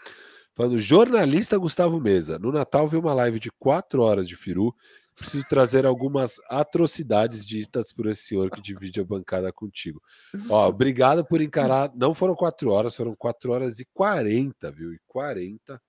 Falando, 0.55 0.78
jornalista 0.78 1.59
Gustavo 1.59 2.01
Mesa. 2.01 2.39
No 2.39 2.52
Natal 2.52 2.86
vi 2.86 2.97
uma 2.97 3.12
live 3.14 3.40
de 3.40 3.51
quatro 3.59 4.02
horas 4.02 4.28
de 4.28 4.36
Firu. 4.36 4.74
Preciso 5.16 5.44
trazer 5.48 5.85
algumas 5.85 6.36
atrocidades 6.48 7.44
ditas 7.44 7.93
por 7.93 8.06
esse 8.06 8.22
senhor 8.22 8.48
que 8.51 8.60
divide 8.60 9.01
a 9.01 9.05
bancada 9.05 9.52
contigo. 9.52 10.01
Ó, 10.48 10.68
obrigado 10.68 11.24
por 11.24 11.40
encarar. 11.40 11.90
Não 11.97 12.14
foram 12.14 12.36
quatro 12.36 12.70
horas, 12.70 12.94
foram 12.94 13.14
quatro 13.16 13.52
horas 13.52 13.81
e 13.81 13.89
quarenta, 13.93 14.70
viu? 14.70 14.94
E 14.94 15.01
quarenta 15.06 15.81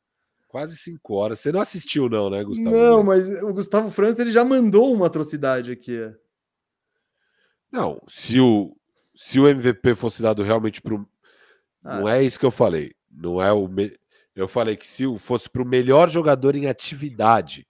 Quase 0.51 0.75
cinco 0.75 1.13
horas. 1.13 1.39
Você 1.39 1.49
não 1.49 1.61
assistiu, 1.61 2.09
não, 2.09 2.29
né, 2.29 2.43
Gustavo? 2.43 2.75
Não, 2.75 3.01
mas 3.01 3.41
o 3.41 3.53
Gustavo 3.53 3.89
França 3.89 4.21
ele 4.21 4.33
já 4.33 4.43
mandou 4.43 4.93
uma 4.93 5.07
atrocidade 5.07 5.71
aqui. 5.71 5.97
Não, 7.71 8.01
se 8.05 8.37
o, 8.37 8.75
se 9.15 9.39
o 9.39 9.47
MVP 9.47 9.95
fosse 9.95 10.21
dado 10.21 10.43
realmente 10.43 10.81
para 10.81 10.95
ah. 11.85 12.01
Não 12.01 12.09
é 12.09 12.21
isso 12.21 12.37
que 12.37 12.45
eu 12.45 12.51
falei. 12.51 12.93
Não 13.09 13.41
é 13.41 13.49
o. 13.53 13.65
Me... 13.65 13.97
Eu 14.35 14.45
falei 14.45 14.75
que 14.75 14.85
se 14.85 15.05
fosse 15.17 15.49
para 15.49 15.61
o 15.61 15.65
melhor 15.65 16.09
jogador 16.09 16.53
em 16.53 16.67
atividade, 16.67 17.65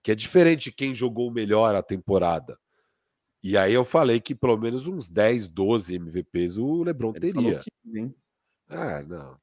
que 0.00 0.12
é 0.12 0.14
diferente 0.14 0.70
de 0.70 0.72
quem 0.72 0.94
jogou 0.94 1.32
melhor 1.32 1.74
a 1.74 1.82
temporada. 1.82 2.56
E 3.42 3.56
aí 3.56 3.74
eu 3.74 3.84
falei 3.84 4.20
que 4.20 4.36
pelo 4.36 4.56
menos 4.56 4.86
uns 4.86 5.08
10, 5.08 5.48
12 5.48 5.96
MVPs 5.96 6.58
o 6.58 6.84
LeBron 6.84 7.12
Ele 7.16 7.32
teria. 7.32 7.60
15, 7.84 8.14
ah, 8.68 9.02
não 9.02 9.36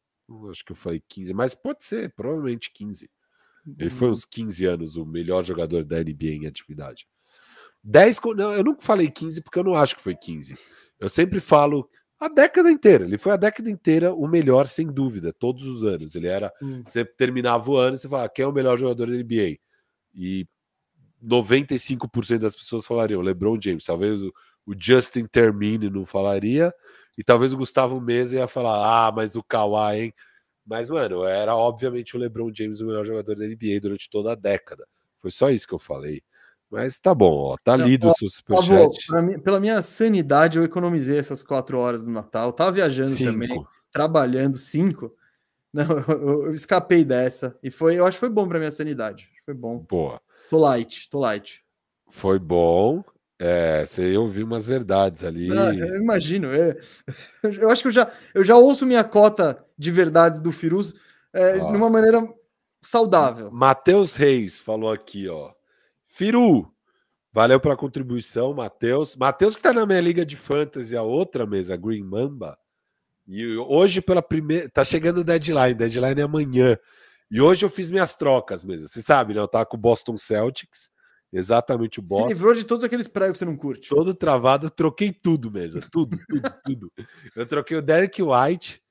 acho 0.51 0.63
que 0.65 0.71
eu 0.71 0.75
falei 0.75 1.01
15, 1.07 1.33
mas 1.33 1.55
pode 1.55 1.83
ser, 1.83 2.13
provavelmente 2.13 2.71
15. 2.73 3.09
Ele 3.77 3.89
foi 3.89 4.07
uhum. 4.07 4.13
uns 4.13 4.25
15 4.25 4.65
anos 4.65 4.95
o 4.95 5.05
melhor 5.05 5.43
jogador 5.43 5.83
da 5.83 5.99
NBA 5.99 6.27
em 6.27 6.47
atividade. 6.47 7.07
10, 7.83 8.19
não, 8.35 8.53
eu 8.53 8.63
nunca 8.63 8.81
falei 8.81 9.09
15 9.09 9.41
porque 9.41 9.59
eu 9.59 9.63
não 9.63 9.75
acho 9.75 9.95
que 9.95 10.01
foi 10.01 10.15
15. 10.15 10.57
Eu 10.99 11.09
sempre 11.09 11.39
falo 11.39 11.89
a 12.19 12.27
década 12.27 12.71
inteira. 12.71 13.05
Ele 13.05 13.17
foi 13.17 13.33
a 13.33 13.37
década 13.37 13.69
inteira 13.69 14.13
o 14.13 14.27
melhor, 14.27 14.67
sem 14.67 14.87
dúvida, 14.87 15.33
todos 15.33 15.63
os 15.63 15.83
anos. 15.83 16.15
Ele 16.15 16.27
era. 16.27 16.51
Hum. 16.61 16.81
Você 16.85 17.05
terminava 17.05 17.69
o 17.69 17.77
ano 17.77 17.95
e 17.95 17.99
você 17.99 18.07
falava, 18.09 18.29
quem 18.29 18.43
é 18.43 18.47
o 18.47 18.53
melhor 18.53 18.77
jogador 18.77 19.07
da 19.07 19.13
NBA? 19.13 19.57
E 20.15 20.47
95% 21.23 22.39
das 22.39 22.55
pessoas 22.55 22.85
falariam 22.85 23.21
LeBron 23.21 23.59
James. 23.61 23.85
Talvez 23.85 24.21
o, 24.21 24.33
o 24.65 24.73
Justin 24.77 25.25
Termine 25.25 25.89
não 25.89 26.05
falaria, 26.05 26.73
e 27.17 27.23
talvez 27.23 27.53
o 27.53 27.57
Gustavo 27.57 27.99
Mesa 27.99 28.37
ia 28.37 28.47
falar: 28.47 29.07
ah, 29.07 29.11
mas 29.11 29.35
o 29.35 29.43
Kawhi, 29.43 29.99
hein? 29.99 30.13
Mas, 30.65 30.89
mano, 30.89 31.23
era 31.23 31.55
obviamente 31.55 32.15
o 32.15 32.19
LeBron 32.19 32.51
James 32.53 32.81
o 32.81 32.85
melhor 32.85 33.05
jogador 33.05 33.35
da 33.35 33.47
NBA 33.47 33.79
durante 33.81 34.09
toda 34.09 34.33
a 34.33 34.35
década. 34.35 34.85
Foi 35.19 35.31
só 35.31 35.49
isso 35.49 35.67
que 35.67 35.73
eu 35.73 35.79
falei. 35.79 36.21
Mas 36.69 36.99
tá 36.99 37.15
bom, 37.15 37.33
ó, 37.33 37.57
tá 37.63 37.77
lido 37.77 38.09
o 38.09 38.13
seu 38.13 38.27
superchat. 38.27 39.09
Mim, 39.23 39.39
pela 39.39 39.59
minha 39.59 39.81
sanidade, 39.81 40.57
eu 40.57 40.65
economizei 40.65 41.17
essas 41.17 41.41
quatro 41.41 41.79
horas 41.79 42.03
do 42.03 42.11
Natal. 42.11 42.51
tava 42.51 42.73
viajando 42.73 43.09
cinco. 43.09 43.31
também, 43.31 43.65
trabalhando 43.89 44.57
cinco. 44.57 45.15
Não, 45.73 45.85
eu, 46.09 46.45
eu, 46.47 46.53
escapei 46.53 47.05
dessa. 47.05 47.57
E 47.63 47.71
foi, 47.71 47.95
eu 47.95 48.05
acho 48.05 48.17
que 48.17 48.19
foi 48.19 48.29
bom 48.29 48.45
pra 48.47 48.59
minha 48.59 48.71
sanidade. 48.71 49.29
Foi 49.45 49.53
bom. 49.53 49.79
Boa. 49.89 50.21
Tô 50.49 50.57
light, 50.57 51.09
tô 51.09 51.19
light. 51.19 51.63
Foi 52.09 52.37
bom. 52.37 53.01
É, 53.39 53.85
você 53.85 54.17
ouviu 54.17 54.45
umas 54.45 54.65
verdades 54.65 55.23
ali. 55.23 55.49
Ah, 55.51 55.73
eu 55.73 56.01
imagino. 56.01 56.51
É. 56.53 56.75
Eu 57.61 57.69
acho 57.69 57.83
que 57.83 57.87
eu 57.87 57.91
já, 57.91 58.11
eu 58.33 58.43
já 58.43 58.55
ouço 58.57 58.85
minha 58.85 59.03
cota 59.03 59.63
de 59.77 59.91
verdades 59.91 60.39
do 60.39 60.51
Firuz 60.51 60.93
é, 61.31 61.53
de 61.53 61.59
uma 61.59 61.89
maneira 61.89 62.27
saudável. 62.81 63.51
Matheus 63.51 64.15
Reis 64.15 64.59
falou 64.59 64.91
aqui, 64.91 65.29
ó. 65.29 65.53
Firu, 66.05 66.71
valeu 67.31 67.59
pela 67.59 67.77
contribuição, 67.77 68.53
Matheus. 68.53 69.15
Matheus 69.15 69.55
que 69.55 69.61
tá 69.61 69.71
na 69.71 69.85
minha 69.85 70.01
liga 70.01 70.25
de 70.25 70.35
fantasy, 70.35 70.97
a 70.97 71.03
outra 71.03 71.45
mesa, 71.45 71.77
Green 71.77 72.03
Mamba. 72.03 72.57
E 73.27 73.57
hoje, 73.57 74.01
pela 74.01 74.21
primeira. 74.21 74.69
Tá 74.69 74.83
chegando 74.83 75.17
o 75.17 75.23
deadline, 75.23 75.73
deadline 75.73 76.21
é 76.21 76.23
amanhã. 76.23 76.77
E 77.29 77.41
hoje 77.41 77.65
eu 77.65 77.69
fiz 77.69 77.91
minhas 77.91 78.15
trocas 78.15 78.63
mesmo. 78.63 78.87
Você 78.87 79.01
sabe, 79.01 79.33
né? 79.33 79.39
Eu 79.41 79.47
tava 79.47 79.65
com 79.65 79.75
o 79.75 79.79
Boston 79.79 80.17
Celtics. 80.17 80.89
Exatamente 81.31 81.99
o 81.99 82.03
bot. 82.03 82.23
Se 82.23 82.27
livrou 82.29 82.53
de 82.53 82.63
todos 82.63 82.83
aqueles 82.83 83.07
pregos 83.07 83.33
que 83.33 83.39
você 83.39 83.45
não 83.45 83.57
curte. 83.57 83.89
Todo 83.89 84.13
travado, 84.13 84.69
troquei 84.69 85.11
tudo 85.11 85.51
mesmo. 85.51 85.81
Tudo, 85.91 86.17
tudo, 86.27 86.49
tudo. 86.63 86.93
Eu 87.35 87.45
troquei 87.45 87.77
o 87.77 87.81
Derek 87.81 88.21
White 88.21 88.81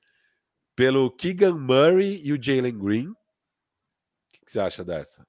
pelo 0.75 1.09
Keegan 1.09 1.55
Murray 1.55 2.21
e 2.23 2.31
o 2.31 2.41
Jalen 2.41 2.77
Green. 2.77 3.07
O 3.07 3.15
que, 4.31 4.45
que, 4.45 4.51
você 4.51 4.59
acha 4.59 4.83
dessa? 4.83 5.25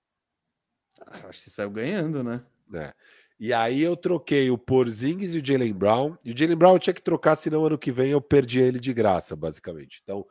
Ah, 1.06 1.28
acho 1.28 1.39
que 1.39 1.44
você 1.44 1.51
saiu 1.51 1.70
ganhando, 1.70 2.22
né? 2.22 2.44
É. 2.74 2.93
E 3.40 3.52
aí 3.52 3.80
eu 3.80 3.97
troquei 3.97 4.51
o 4.51 4.59
Porzingis 4.59 5.35
e 5.35 5.39
o 5.39 5.44
Jalen 5.44 5.72
Brown. 5.72 6.16
E 6.22 6.32
o 6.32 6.36
Jalen 6.36 6.56
Brown 6.56 6.74
eu 6.74 6.78
tinha 6.78 6.93
que 6.93 7.01
trocar, 7.01 7.36
senão 7.36 7.64
ano 7.64 7.78
que 7.78 7.90
vem 7.90 8.10
eu 8.10 8.20
perdi 8.20 8.60
ele 8.60 8.78
de 8.78 8.93
graça, 8.93 9.35
basicamente. 9.35 10.01
Então, 10.02 10.26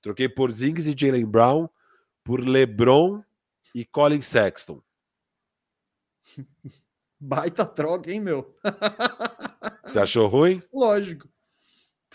troquei 0.00 0.28
Porzingis 0.28 0.86
e 0.86 0.94
Jalen 0.96 1.26
Brown 1.26 1.68
por 2.24 2.40
LeBron 2.40 3.22
e 3.74 3.84
Colin 3.84 4.22
Sexton. 4.22 4.80
Baita 7.20 7.64
troca, 7.64 8.10
hein, 8.10 8.20
meu? 8.20 8.56
Você 9.84 9.98
achou 9.98 10.26
ruim? 10.26 10.62
Lógico. 10.72 11.28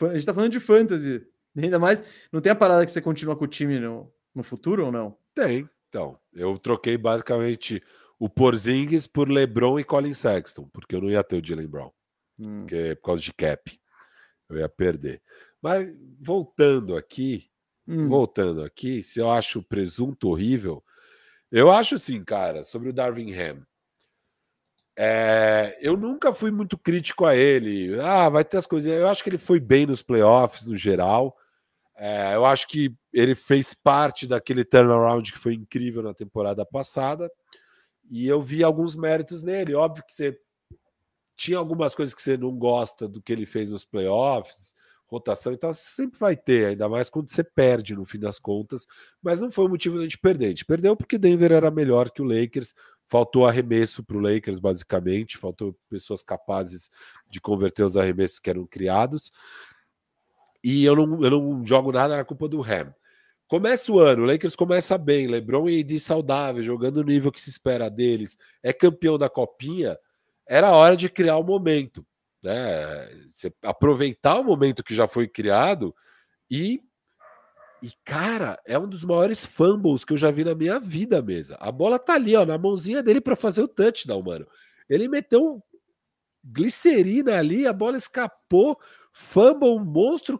A 0.02 0.14
gente 0.14 0.26
tá 0.26 0.34
falando 0.34 0.52
de 0.52 0.60
fantasy. 0.60 1.26
Ainda 1.58 1.80
mais, 1.80 2.04
não 2.32 2.42
tem 2.42 2.52
a 2.52 2.56
parada 2.56 2.86
que 2.86 2.92
você 2.92 3.02
continua 3.02 3.36
com 3.36 3.46
o 3.46 3.48
time 3.48 3.80
no, 3.80 4.12
no 4.34 4.44
futuro 4.44 4.86
ou 4.86 4.92
não? 4.92 5.18
Tem. 5.34 5.68
Então, 5.90 6.20
eu 6.34 6.58
troquei 6.60 6.98
basicamente 6.98 7.82
o 8.20 8.30
Porzingis 8.30 9.08
por 9.08 9.30
LeBron 9.30 9.80
e 9.80 9.84
Colin 9.84 10.14
Sexton, 10.14 10.70
porque 10.72 10.96
eu 10.96 11.02
não 11.02 11.10
ia 11.10 11.24
ter 11.24 11.42
o 11.42 11.46
Jalen 11.46 11.68
Brown. 11.68 11.92
Hum. 12.38 12.60
Porque, 12.62 12.96
por 12.96 13.04
causa 13.08 13.22
de 13.22 13.34
cap. 13.34 13.80
Eu 14.50 14.58
ia 14.58 14.70
perder. 14.70 15.22
Mas 15.62 15.90
voltando 16.20 16.96
aqui, 16.96 17.50
hum. 17.88 18.08
voltando 18.08 18.64
aqui, 18.64 19.02
se 19.02 19.20
eu 19.20 19.30
acho 19.30 19.60
o 19.60 19.64
presunto 19.64 20.30
horrível, 20.30 20.84
eu 21.52 21.72
acho 21.72 21.96
assim, 21.96 22.24
cara, 22.24 22.64
sobre 22.64 22.90
o 22.90 22.94
Darwin 22.94 23.34
Ham. 23.34 23.66
É, 25.00 25.78
eu 25.80 25.96
nunca 25.96 26.34
fui 26.34 26.50
muito 26.50 26.78
crítico 26.78 27.26
a 27.26 27.36
ele. 27.36 28.00
Ah, 28.02 28.30
vai 28.30 28.44
ter 28.44 28.58
as 28.58 28.66
coisas. 28.66 28.92
Eu 28.92 29.08
acho 29.08 29.24
que 29.24 29.30
ele 29.30 29.38
foi 29.38 29.60
bem 29.60 29.86
nos 29.86 30.02
playoffs 30.02 30.66
no 30.66 30.76
geral. 30.76 31.38
É, 31.96 32.36
eu 32.36 32.46
acho 32.46 32.68
que 32.68 32.94
ele 33.14 33.36
fez 33.36 33.74
parte 33.76 34.26
daquele 34.26 34.66
turnaround 34.66 35.32
que 35.32 35.38
foi 35.38 35.54
incrível 35.54 36.02
na 36.02 36.14
temporada 36.14 36.66
passada. 36.66 37.32
E 38.10 38.28
eu 38.28 38.42
vi 38.42 38.64
alguns 38.64 38.96
méritos 38.96 39.44
nele. 39.44 39.76
Óbvio 39.76 40.04
que 40.04 40.14
você 40.14 40.40
tinha 41.36 41.60
algumas 41.60 41.94
coisas 41.94 42.16
que 42.16 42.22
você 42.22 42.36
não 42.36 42.58
gosta 42.58 43.08
do 43.08 43.22
que 43.22 43.32
ele 43.32 43.46
fez 43.46 43.70
nos 43.70 43.86
playoffs, 43.86 44.76
rotação, 45.06 45.54
então 45.54 45.72
você 45.72 45.82
sempre 45.82 46.20
vai 46.20 46.36
ter, 46.36 46.68
ainda 46.68 46.90
mais 46.90 47.10
quando 47.10 47.30
você 47.30 47.44
perde 47.44 47.96
no 47.96 48.04
fim 48.04 48.20
das 48.20 48.40
contas, 48.40 48.88
mas 49.22 49.40
não 49.40 49.50
foi 49.50 49.66
o 49.66 49.70
motivo 49.70 49.98
da 49.98 50.04
gente 50.04 50.18
perder. 50.18 50.46
A 50.48 50.50
gente 50.50 50.66
perdeu 50.66 50.96
porque 50.98 51.18
Denver 51.18 51.52
era 51.52 51.72
melhor 51.72 52.10
que 52.10 52.22
o 52.22 52.26
Lakers, 52.26 52.74
faltou 53.08 53.48
arremesso 53.48 54.04
para 54.04 54.18
o 54.18 54.20
Lakers, 54.20 54.60
basicamente, 54.60 55.38
faltou 55.38 55.76
pessoas 55.90 56.22
capazes 56.22 56.92
de 57.28 57.42
converter 57.42 57.84
os 57.84 57.98
arremessos 57.98 58.38
que 58.38 58.50
eram 58.50 58.68
criados. 58.68 59.32
E 60.64 60.86
eu 60.86 60.96
não, 60.96 61.24
eu 61.24 61.32
não 61.32 61.66
jogo 61.66 61.92
nada 61.92 62.16
na 62.16 62.24
culpa 62.24 62.48
do 62.48 62.62
Ham. 62.62 62.94
Começa 63.48 63.92
o 63.92 64.00
ano, 64.00 64.24
o 64.24 64.26
Lakers 64.26 64.56
começa 64.56 64.98
bem, 64.98 65.26
LeBron 65.26 65.70
e 65.70 65.80
AD 65.80 66.00
saudável, 66.00 66.62
jogando 66.62 66.98
o 66.98 67.04
nível 67.04 67.32
que 67.32 67.40
se 67.40 67.50
espera 67.50 67.90
deles, 67.90 68.38
é 68.62 68.74
campeão 68.74 69.18
da 69.18 69.30
copinha, 69.30 69.98
era 70.46 70.72
hora 70.72 70.98
de 70.98 71.10
criar 71.10 71.38
o 71.38 71.44
momento 71.44 72.06
né? 72.48 73.10
Aproveitar 73.62 74.40
o 74.40 74.44
momento 74.44 74.84
que 74.84 74.96
já 74.96 75.08
foi 75.08 75.28
criado 75.28 75.96
e 76.50 76.82
e 77.82 77.92
cara, 78.04 78.60
é 78.66 78.78
um 78.78 78.88
dos 78.88 79.04
maiores 79.04 79.46
fumbles 79.46 80.04
que 80.04 80.14
eu 80.14 80.18
já 80.18 80.32
vi 80.32 80.44
na 80.44 80.56
minha 80.56 80.80
vida 80.80 81.22
mesa. 81.22 81.56
A 81.60 81.72
bola 81.72 82.00
tá 82.00 82.14
ali, 82.14 82.36
ó, 82.36 82.46
na 82.46 82.58
mãozinha 82.58 83.04
dele 83.04 83.22
para 83.22 83.36
fazer 83.36 83.62
o 83.62 83.68
touchdown, 83.68 84.22
mano. 84.22 84.48
Ele 84.90 85.08
meteu 85.08 85.64
glicerina 86.44 87.38
ali, 87.38 87.68
a 87.68 87.74
bola 87.74 87.98
escapou, 87.98 88.80
fumble 89.12 89.70
um 89.70 89.84
monstro, 89.84 90.40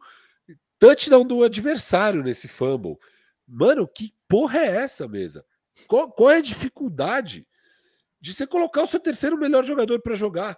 touchdown 0.80 1.26
do 1.26 1.44
adversário 1.44 2.24
nesse 2.24 2.48
fumble. 2.48 2.98
Mano, 3.48 3.88
que 3.88 4.14
porra 4.28 4.60
é 4.60 4.76
essa 4.78 5.08
mesa? 5.08 5.46
Qual, 5.88 6.12
qual 6.12 6.32
é 6.32 6.38
a 6.38 6.42
dificuldade 6.42 7.48
de 8.20 8.34
você 8.34 8.48
colocar 8.48 8.82
o 8.82 8.88
seu 8.88 9.00
terceiro 9.00 9.38
melhor 9.38 9.64
jogador 9.64 10.02
para 10.02 10.16
jogar? 10.16 10.58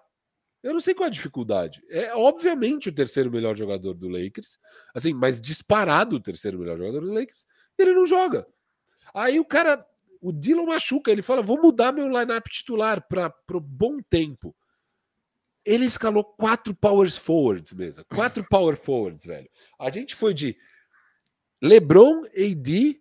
Eu 0.61 0.73
não 0.73 0.81
sei 0.81 0.94
qual 0.94 1.06
é 1.06 1.07
a 1.07 1.14
dificuldade. 1.14 1.81
É 1.90 2.14
obviamente 2.14 2.90
o 2.90 2.94
terceiro 2.94 3.31
melhor 3.31 3.57
jogador 3.57 3.94
do 3.94 4.10
Lakers, 4.10 4.60
assim, 4.94 5.14
mas 5.14 5.40
disparado 5.40 6.18
o 6.18 6.19
terceiro 6.19 6.60
melhor 6.60 6.77
jogador 6.77 7.02
do 7.02 7.14
Lakers, 7.14 7.48
ele 7.77 7.94
não 7.94 8.06
joga. 8.06 8.45
Aí 9.14 9.40
o 9.40 9.45
cara, 9.45 9.86
o 10.22 10.31
Dylan 10.31 10.65
machuca, 10.65 11.11
ele 11.11 11.22
fala: 11.22 11.41
vou 11.41 11.61
mudar 11.61 11.91
meu 11.91 12.07
lineup 12.07 12.48
titular 12.48 13.06
para 13.07 13.34
o 13.53 13.60
bom 13.60 13.99
tempo. 14.10 14.56
Ele 15.65 15.86
escalou 15.86 16.23
quatro 16.23 16.73
power 16.73 17.10
forwards 17.11 17.73
mesmo, 17.73 18.03
quatro 18.06 18.44
power 18.49 18.76
forwards, 18.76 19.26
velho. 19.26 19.49
A 19.80 19.90
gente 19.90 20.15
foi 20.15 20.34
de 20.34 20.57
LeBron, 21.61 22.23
AD, 22.26 22.99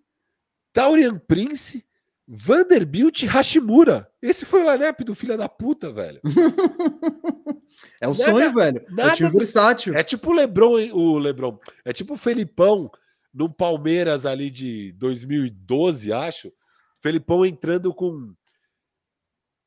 Taurian 0.73 1.19
Prince, 1.19 1.85
Vanderbilt 2.31 3.23
Hashimura. 3.25 4.07
Esse 4.21 4.45
foi 4.45 4.63
o 4.63 4.71
lineup 4.71 5.01
do 5.01 5.15
filho 5.15 5.39
da 5.39 5.49
puta, 5.49 5.91
velho. 5.91 6.21
é 7.99 8.07
um 8.07 8.13
nada, 8.13 8.25
sonho, 8.25 8.53
velho. 8.53 8.85
Nada 8.91 9.13
é 9.13 9.15
time 9.15 9.31
versátil. 9.31 9.95
É 9.95 10.03
tipo 10.03 10.31
o 10.31 10.35
Lebron, 10.35 10.75
o 10.93 11.19
Lebron. 11.19 11.59
É 11.87 11.93
tipo 11.93 12.13
o 12.13 12.19
Felipão 12.19 12.91
no 13.33 13.51
Palmeiras 13.51 14.27
ali 14.27 14.51
de 14.51 14.93
2012, 14.99 16.13
acho. 16.13 16.53
Felipão 16.99 17.47
entrando 17.47 17.95
com 17.95 18.35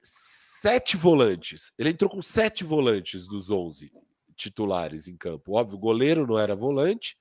sete 0.04 0.96
volantes. 0.96 1.72
Ele 1.80 1.90
entrou 1.90 2.12
com 2.12 2.22
sete 2.22 2.64
volantes 2.64 3.26
dos 3.26 3.50
11 3.50 3.92
titulares 4.36 5.08
em 5.08 5.18
campo. 5.18 5.54
Óbvio, 5.54 5.78
o 5.78 5.82
goleiro 5.82 6.28
não 6.28 6.38
era 6.38 6.56
volante 6.56 7.18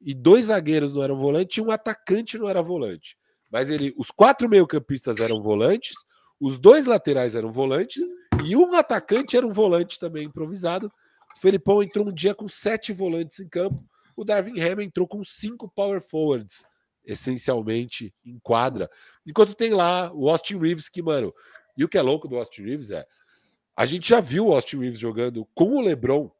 e 0.00 0.12
dois 0.14 0.46
zagueiros 0.46 0.92
não 0.92 1.02
eram 1.04 1.16
volante 1.16 1.60
e 1.60 1.62
um 1.62 1.70
atacante 1.70 2.36
não 2.36 2.48
era 2.48 2.60
volante. 2.60 3.19
Mas 3.50 3.70
ele, 3.70 3.92
os 3.96 4.10
quatro 4.10 4.48
meio-campistas 4.48 5.18
eram 5.18 5.40
volantes, 5.40 5.96
os 6.40 6.58
dois 6.58 6.86
laterais 6.86 7.34
eram 7.34 7.50
volantes 7.50 8.02
e 8.44 8.56
um 8.56 8.74
atacante 8.74 9.36
era 9.36 9.46
um 9.46 9.52
volante 9.52 9.98
também 9.98 10.26
improvisado. 10.26 10.90
O 11.36 11.40
Felipão 11.40 11.82
entrou 11.82 12.06
um 12.08 12.12
dia 12.12 12.34
com 12.34 12.48
sete 12.48 12.92
volantes 12.92 13.40
em 13.40 13.48
campo. 13.48 13.84
O 14.16 14.24
Darwin 14.24 14.60
Ham 14.60 14.82
entrou 14.82 15.06
com 15.06 15.22
cinco 15.24 15.68
power 15.68 16.00
forwards, 16.00 16.64
essencialmente 17.04 18.14
em 18.24 18.38
quadra. 18.38 18.90
Enquanto 19.26 19.54
tem 19.54 19.72
lá 19.72 20.12
o 20.12 20.28
Austin 20.28 20.58
Reeves, 20.58 20.88
que, 20.88 21.02
mano, 21.02 21.34
e 21.76 21.84
o 21.84 21.88
que 21.88 21.98
é 21.98 22.02
louco 22.02 22.28
do 22.28 22.36
Austin 22.36 22.62
Reeves 22.62 22.90
é. 22.90 23.06
A 23.76 23.86
gente 23.86 24.08
já 24.08 24.20
viu 24.20 24.48
o 24.48 24.52
Austin 24.52 24.78
Reeves 24.78 24.98
jogando 24.98 25.46
com 25.54 25.76
o 25.76 25.80
LeBron. 25.80 26.30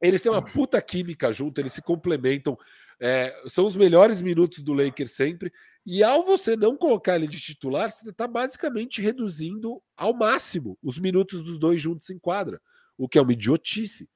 Eles 0.00 0.20
têm 0.20 0.32
uma 0.32 0.42
puta 0.42 0.80
química 0.80 1.32
junto, 1.32 1.60
eles 1.60 1.72
se 1.72 1.82
complementam. 1.82 2.58
É, 3.00 3.32
são 3.46 3.64
os 3.66 3.76
melhores 3.76 4.20
minutos 4.20 4.60
do 4.60 4.72
Lakers 4.72 5.12
sempre. 5.12 5.52
E 5.90 6.04
ao 6.04 6.22
você 6.22 6.54
não 6.54 6.76
colocar 6.76 7.16
ele 7.16 7.26
de 7.26 7.40
titular, 7.40 7.90
você 7.90 8.10
está 8.10 8.28
basicamente 8.28 9.00
reduzindo 9.00 9.82
ao 9.96 10.12
máximo 10.12 10.76
os 10.82 10.98
minutos 10.98 11.42
dos 11.42 11.58
dois 11.58 11.80
juntos 11.80 12.10
em 12.10 12.18
quadra, 12.18 12.60
o 12.98 13.08
que 13.08 13.16
é 13.16 13.22
uma 13.22 13.32
idiotice. 13.32 14.06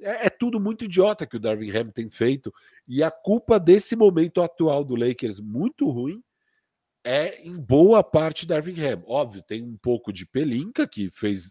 É, 0.00 0.28
é 0.28 0.30
tudo 0.30 0.58
muito 0.58 0.86
idiota 0.86 1.26
que 1.26 1.36
o 1.36 1.38
Darwin 1.38 1.70
Ham 1.70 1.90
tem 1.90 2.08
feito. 2.08 2.50
E 2.86 3.04
a 3.04 3.10
culpa 3.10 3.60
desse 3.60 3.94
momento 3.94 4.40
atual 4.40 4.82
do 4.82 4.96
Lakers 4.96 5.38
muito 5.38 5.90
ruim 5.90 6.24
é 7.04 7.42
em 7.46 7.60
boa 7.60 8.02
parte 8.02 8.46
Darwin 8.46 8.80
Ham. 8.80 9.02
Óbvio, 9.06 9.42
tem 9.42 9.62
um 9.62 9.76
pouco 9.76 10.10
de 10.10 10.24
Pelinka, 10.24 10.88
que 10.88 11.10
fez. 11.10 11.50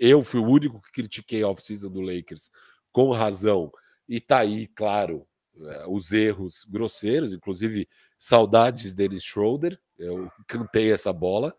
Eu 0.00 0.24
fui 0.24 0.40
o 0.40 0.48
único 0.48 0.80
que 0.80 0.90
critiquei 0.90 1.42
a 1.42 1.48
off-season 1.48 1.90
do 1.90 2.00
Lakers 2.00 2.48
com 2.92 3.12
razão. 3.12 3.70
E 4.08 4.22
tá 4.22 4.38
aí, 4.38 4.66
claro, 4.68 5.28
é, 5.60 5.86
os 5.86 6.12
erros 6.14 6.64
grosseiros, 6.64 7.34
inclusive 7.34 7.86
Saudades 8.18 8.92
Dennis 8.92 9.22
Schroeder. 9.22 9.78
Eu 9.98 10.30
cantei 10.46 10.92
essa 10.92 11.12
bola. 11.12 11.54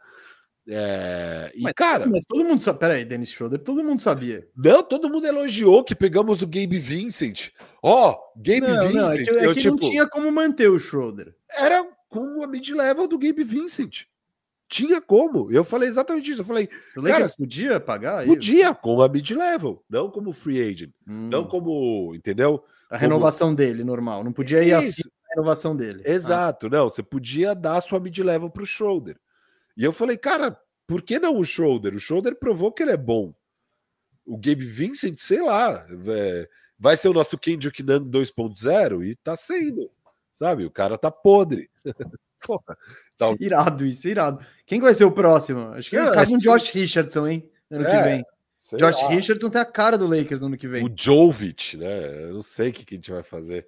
É... 0.68 1.52
E, 1.56 1.61
mas, 1.61 1.73
cara. 1.73 2.06
Mas 2.06 2.23
todo 2.26 2.45
mundo 2.45 2.61
sabe. 2.61 2.80
Peraí, 2.80 3.06
Dennis 3.06 3.30
Schroeder, 3.30 3.60
todo 3.60 3.84
mundo 3.84 4.02
sabia. 4.02 4.48
Não, 4.56 4.84
todo 4.84 5.10
mundo 5.10 5.26
elogiou 5.26 5.84
que 5.84 5.95
pegamos 5.95 6.41
o 6.41 6.48
Gabe 6.48 6.77
Vincent. 6.77 7.49
Ó, 7.81 8.11
oh, 8.11 8.40
Gabe 8.40 8.61
não, 8.61 8.88
Vincent. 8.88 8.95
Não, 8.95 9.11
é 9.11 9.23
que, 9.23 9.30
é 9.30 9.45
eu, 9.45 9.53
que 9.53 9.61
tipo, 9.61 9.81
não 9.81 9.90
tinha 9.90 10.07
como 10.07 10.31
manter 10.31 10.69
o 10.69 10.80
Schroeder. 10.80 11.34
Era 11.49 11.88
com 12.07 12.44
a 12.44 12.48
mid-level 12.48 13.07
do 13.07 13.18
Gabe 13.18 13.44
Vincent. 13.44 14.03
Tinha 14.68 15.02
como. 15.02 15.52
Eu 15.52 15.64
falei 15.64 15.90
exatamente 15.90 16.30
isso. 16.31 16.41
Eu 16.41 16.45
falei. 16.45 16.69
O 16.95 17.02
Lakers 17.02 17.36
podia 17.36 17.80
pagar? 17.80 18.26
Podia, 18.26 18.73
com 18.73 19.02
a 19.02 19.10
mid-level, 19.10 19.84
não 19.90 20.11
como 20.11 20.31
free 20.31 20.61
agent. 20.61 20.91
Hum. 21.07 21.30
Não 21.31 21.45
como. 21.45 22.14
Entendeu? 22.14 22.64
A 22.91 22.98
renovação 22.98 23.48
como... 23.48 23.57
dele, 23.57 23.84
normal. 23.84 24.23
Não 24.23 24.31
podia 24.31 24.64
ir 24.64 24.73
assim 24.73 25.02
renovação 25.32 25.76
dele. 25.76 26.02
Exato, 26.06 26.68
ah. 26.68 26.70
não, 26.70 26.90
você 26.90 27.04
podia 27.04 27.54
dar 27.54 27.78
a 27.78 27.82
sua 27.82 28.00
mid-level 28.00 28.50
para 28.50 28.64
o 28.64 28.66
Schroeder. 28.66 29.18
E 29.76 29.84
eu 29.84 29.94
falei, 29.94 30.18
cara, 30.18 30.60
por 30.86 31.02
que 31.02 31.20
não 31.20 31.38
o 31.38 31.44
Schroeder? 31.44 31.96
O 31.96 32.00
Schroeder 32.00 32.36
provou 32.36 32.72
que 32.72 32.84
ele 32.84 32.92
é 32.92 32.98
bom. 32.98 33.34
O 34.26 34.38
Gabe 34.38 34.66
Vincent, 34.66 35.18
sei 35.18 35.42
lá, 35.42 35.86
é, 36.08 36.50
vai 36.78 36.98
ser 36.98 37.10
o 37.10 37.14
nosso 37.14 37.38
Kendrick 37.38 37.84
Nunn 37.84 38.10
2.0 38.10 39.06
e 39.06 39.16
tá 39.16 39.36
sendo, 39.36 39.90
sabe? 40.34 40.66
O 40.66 40.72
cara 40.72 40.98
tá 40.98 41.12
podre. 41.12 41.70
Porra, 42.46 42.78
tá... 43.18 43.36
Irado 43.40 43.86
isso, 43.86 44.08
irado. 44.08 44.44
Quem 44.66 44.80
vai 44.80 44.94
ser 44.94 45.04
o 45.04 45.12
próximo? 45.12 45.74
Acho 45.74 45.90
que 45.90 45.98
é, 45.98 46.00
é 46.00 46.22
um 46.22 46.38
Josh 46.38 46.70
Richardson, 46.70 47.28
hein? 47.28 47.52
Ano 47.70 47.86
é, 47.86 47.90
que 47.90 48.04
vem. 48.04 48.26
Josh 48.78 49.02
lá. 49.02 49.10
Richardson 49.10 49.50
tem 49.50 49.62
a 49.62 49.66
cara 49.66 49.98
do 49.98 50.08
Lakers 50.08 50.42
no 50.42 50.48
ano 50.48 50.58
que 50.58 50.68
vem. 50.68 50.86
O 50.86 50.92
Jovic, 50.96 51.78
né? 51.78 52.24
Eu 52.26 52.34
não 52.34 52.42
sei 52.42 52.70
o 52.70 52.74
que, 52.74 52.86
que 52.86 52.96
a 52.96 52.98
gente 52.98 53.12
vai 53.12 53.24
fazer. 53.24 53.68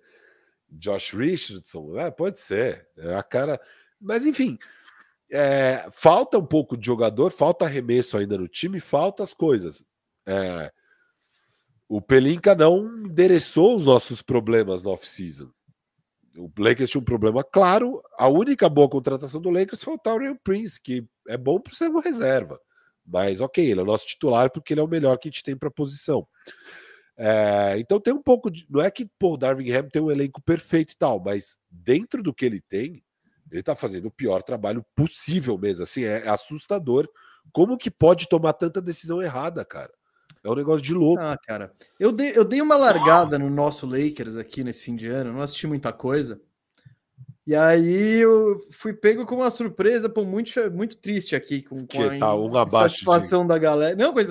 Josh 0.72 1.14
Richardson, 1.14 2.00
é, 2.00 2.10
pode 2.10 2.40
ser. 2.40 2.88
É 2.98 3.16
a 3.16 3.24
cara. 3.24 3.60
Mas 4.00 4.26
enfim, 4.26 4.58
é, 5.32 5.88
falta 5.92 6.38
um 6.38 6.46
pouco 6.46 6.78
de 6.78 6.86
jogador, 6.86 7.32
falta 7.32 7.66
arremesso 7.66 8.18
ainda 8.18 8.38
no 8.38 8.48
time, 8.48 8.80
falta 8.80 9.24
as 9.24 9.34
coisas. 9.34 9.84
É, 10.26 10.72
o 11.88 12.02
Pelinka 12.02 12.56
não 12.56 13.06
endereçou 13.06 13.76
os 13.76 13.86
nossos 13.86 14.22
problemas 14.22 14.84
no 14.84 14.92
off-season. 14.92 15.52
O 16.38 16.50
Lakers 16.58 16.90
tinha 16.90 17.02
um 17.02 17.06
problema 17.06 17.44
claro. 17.44 18.02
A 18.18 18.30
única 18.30 18.70
boa 18.70 18.90
contratação 18.90 19.42
do 19.42 19.50
Lakers 19.50 19.84
foi 19.84 19.96
o 19.96 19.98
Taurian 19.98 20.36
Prince, 20.44 20.82
que 20.82 21.06
é 21.28 21.38
bom 21.38 21.60
para 21.60 21.74
ser 21.74 21.90
uma 21.90 22.02
reserva. 22.02 22.60
Mas 23.06 23.42
ok, 23.42 23.70
ele 23.70 23.80
é 23.82 23.84
o 23.84 23.86
nosso 23.86 24.06
titular 24.06 24.50
porque 24.50 24.74
ele 24.74 24.80
é 24.80 24.84
o 24.84 24.88
melhor 24.88 25.18
que 25.18 25.28
a 25.28 25.32
gente 25.32 25.44
tem 25.44 25.58
para 25.58 25.68
a 25.68 25.72
posição. 25.74 26.26
É, 27.18 27.76
então 27.78 28.00
tem 28.00 28.14
um 28.14 28.22
pouco 28.22 28.50
de. 28.50 28.66
Não 28.70 28.82
é 28.82 28.90
que 28.90 29.06
pô, 29.20 29.34
o 29.34 29.38
Darwin 29.38 29.72
Ham 29.72 29.90
tem 29.90 30.02
um 30.02 30.12
elenco 30.12 30.42
perfeito 30.42 30.94
e 30.94 30.98
tal, 30.98 31.20
mas 31.20 31.60
dentro 31.70 32.24
do 32.24 32.34
que 32.34 32.46
ele 32.46 32.62
tem, 32.62 33.04
ele 33.52 33.62
tá 33.62 33.76
fazendo 33.76 34.08
o 34.08 34.12
pior 34.12 34.42
trabalho 34.42 34.86
possível 34.96 35.58
mesmo. 35.58 35.84
Assim, 35.84 36.04
é, 36.04 36.26
é 36.26 36.30
assustador. 36.30 37.08
Como 37.52 37.78
que 37.78 37.92
pode 37.92 38.30
tomar 38.30 38.54
tanta 38.54 38.82
decisão 38.82 39.22
errada, 39.22 39.66
cara? 39.66 39.92
É 40.44 40.50
um 40.50 40.56
negócio 40.56 40.82
de 40.82 40.94
louco. 40.94 41.22
Ah, 41.22 41.38
cara. 41.38 41.72
Eu 42.00 42.12
dei, 42.12 42.32
eu 42.36 42.44
dei 42.44 42.62
uma 42.62 42.76
largada 42.76 43.38
no 43.38 43.50
nosso 43.50 43.86
Lakers 43.86 44.38
aqui 44.38 44.64
nesse 44.64 44.82
fim 44.82 44.96
de 44.96 45.08
ano, 45.08 45.34
não 45.34 45.42
assisti 45.42 45.68
muita 45.68 45.92
coisa. 45.94 46.42
E 47.46 47.56
aí 47.56 48.20
eu 48.20 48.62
fui 48.72 48.94
pego 48.94 49.26
com 49.26 49.36
uma 49.36 49.52
surpresa, 49.52 50.10
pô, 50.10 50.24
muito, 50.24 50.52
muito 50.72 50.96
triste 50.96 51.36
aqui, 51.36 51.62
com, 51.62 51.86
com 51.86 52.04
a 52.04 52.18
tá 52.18 52.36
um 52.36 52.64
insatisfação 52.64 53.42
de... 53.42 53.50
da 53.50 53.58
galera. 53.58 53.96
Não, 53.96 54.14
com 54.14 54.20
a 54.20 54.24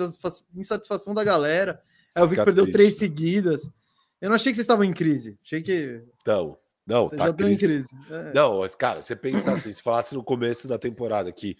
insatisfação 0.55 1.13
da 1.13 1.23
galera. 1.23 1.81
Aí 2.15 2.23
eu 2.23 2.27
vi 2.27 2.35
que 2.35 2.43
perdeu 2.43 2.65
triste. 2.65 2.73
três 2.73 2.97
seguidas. 2.97 3.71
Eu 4.19 4.29
não 4.29 4.35
achei 4.35 4.51
que 4.51 4.55
vocês 4.55 4.65
estavam 4.65 4.83
em 4.83 4.93
crise. 4.93 5.37
Achei 5.43 5.61
que. 5.61 6.01
Então, 6.21 6.57
não, 6.85 7.09
tá 7.09 7.27
já 7.27 7.33
crise. 7.33 7.53
em 7.53 7.57
crise. 7.57 7.87
É. 8.09 8.33
Não, 8.33 8.67
cara, 8.77 9.01
você 9.01 9.15
pensa 9.15 9.53
assim, 9.53 9.71
se 9.71 9.81
falasse 9.81 10.13
no 10.13 10.23
começo 10.23 10.67
da 10.67 10.77
temporada 10.77 11.31
que 11.31 11.57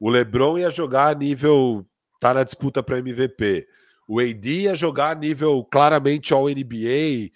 o 0.00 0.08
LeBron 0.10 0.58
ia 0.58 0.70
jogar 0.70 1.08
a 1.08 1.14
nível. 1.14 1.86
tá 2.20 2.34
na 2.34 2.42
disputa 2.42 2.82
para 2.82 2.98
MVP. 2.98 3.68
O 4.08 4.20
AD 4.20 4.62
ia 4.62 4.74
jogar 4.74 5.16
a 5.16 5.18
nível 5.18 5.64
claramente 5.64 6.34
All 6.34 6.48
NBA, 6.48 7.30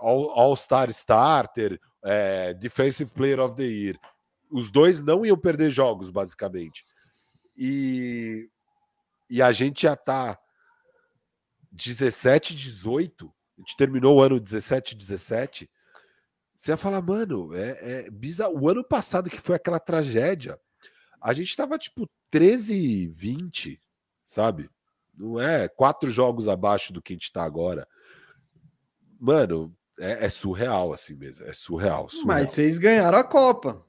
All-Star 0.00 0.90
Starter, 0.90 1.80
é, 2.04 2.54
Defensive 2.54 3.12
Player 3.12 3.40
of 3.40 3.56
the 3.56 3.64
Year. 3.64 3.98
Os 4.50 4.70
dois 4.70 5.00
não 5.00 5.26
iam 5.26 5.36
perder 5.36 5.70
jogos, 5.70 6.10
basicamente. 6.10 6.84
E, 7.56 8.48
e 9.28 9.42
a 9.42 9.50
gente 9.50 9.82
já 9.82 9.96
tá 9.96 10.38
17, 11.74 12.54
18. 12.54 13.26
A 13.26 13.60
gente 13.60 13.76
terminou 13.76 14.16
o 14.16 14.22
ano 14.22 14.40
17, 14.40 14.94
17. 14.94 15.70
Você 16.56 16.70
ia 16.72 16.76
falar, 16.76 17.02
mano, 17.02 17.54
é, 17.54 18.06
é 18.06 18.10
bizarro. 18.10 18.58
O 18.58 18.68
ano 18.68 18.84
passado, 18.84 19.28
que 19.28 19.40
foi 19.40 19.56
aquela 19.56 19.80
tragédia, 19.80 20.58
a 21.20 21.32
gente 21.32 21.56
tava 21.56 21.76
tipo 21.76 22.08
13, 22.30 23.08
20, 23.08 23.80
sabe? 24.24 24.70
Não 25.16 25.40
é 25.40 25.68
quatro 25.68 26.10
jogos 26.10 26.48
abaixo 26.48 26.92
do 26.92 27.02
que 27.02 27.12
a 27.12 27.16
gente 27.16 27.32
tá 27.32 27.42
agora. 27.42 27.86
Mano, 29.18 29.74
é, 29.98 30.26
é 30.26 30.28
surreal 30.28 30.92
assim 30.92 31.14
mesmo. 31.14 31.46
É 31.46 31.52
surreal, 31.52 32.08
surreal. 32.08 32.26
Mas 32.26 32.50
vocês 32.50 32.78
ganharam 32.78 33.18
a 33.18 33.24
Copa. 33.24 33.84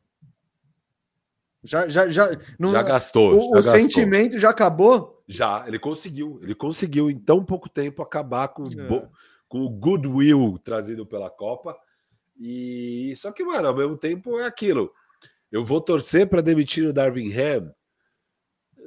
Já, 1.66 1.88
já, 1.88 2.10
já, 2.10 2.30
não, 2.58 2.70
já 2.70 2.82
gastou. 2.84 3.36
O, 3.36 3.40
já 3.40 3.46
o 3.46 3.52
gastou. 3.52 3.74
sentimento 3.74 4.40
já 4.40 4.50
acabou? 4.50 5.24
Já, 5.28 5.66
ele 5.68 5.80
conseguiu. 5.80 6.40
Ele 6.42 6.56
conseguiu 6.56 7.10
em 7.10 7.18
tão 7.18 7.44
pouco 7.44 7.68
tempo 7.68 8.02
acabar 8.02 8.50
com, 8.50 8.64
é. 8.64 9.10
com 9.48 9.60
o 9.60 9.70
goodwill 9.70 10.60
trazido 10.64 11.06
pela 11.06 11.30
Copa. 11.30 11.76
E 12.40 13.14
só 13.18 13.32
que, 13.32 13.44
mano, 13.44 13.68
ao 13.68 13.76
mesmo 13.76 13.98
tempo 13.98 14.40
é 14.40 14.46
aquilo. 14.46 14.92
Eu 15.52 15.64
vou 15.64 15.82
torcer 15.82 16.28
para 16.28 16.42
demitir 16.42 16.88
o 16.88 16.94
Darwin 16.94 17.32
Ham 17.34 17.74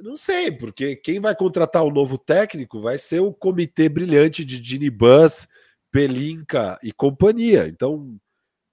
não 0.01 0.15
sei, 0.15 0.51
porque 0.51 0.95
quem 0.95 1.19
vai 1.19 1.35
contratar 1.35 1.83
o 1.83 1.91
novo 1.91 2.17
técnico 2.17 2.81
vai 2.81 2.97
ser 2.97 3.19
o 3.19 3.33
comitê 3.33 3.89
brilhante 3.89 4.45
de 4.45 4.59
Dini 4.59 4.89
Bus, 4.89 5.47
Pelinka 5.91 6.79
e 6.83 6.91
companhia. 6.91 7.67
Então, 7.67 8.19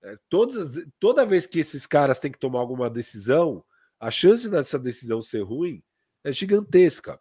é, 0.02 0.16
todas, 0.28 0.84
toda 0.98 1.26
vez 1.26 1.46
que 1.46 1.58
esses 1.58 1.86
caras 1.86 2.18
têm 2.18 2.30
que 2.30 2.38
tomar 2.38 2.60
alguma 2.60 2.88
decisão, 2.88 3.64
a 3.98 4.10
chance 4.10 4.48
dessa 4.48 4.78
decisão 4.78 5.20
ser 5.20 5.42
ruim 5.42 5.82
é 6.24 6.32
gigantesca. 6.32 7.18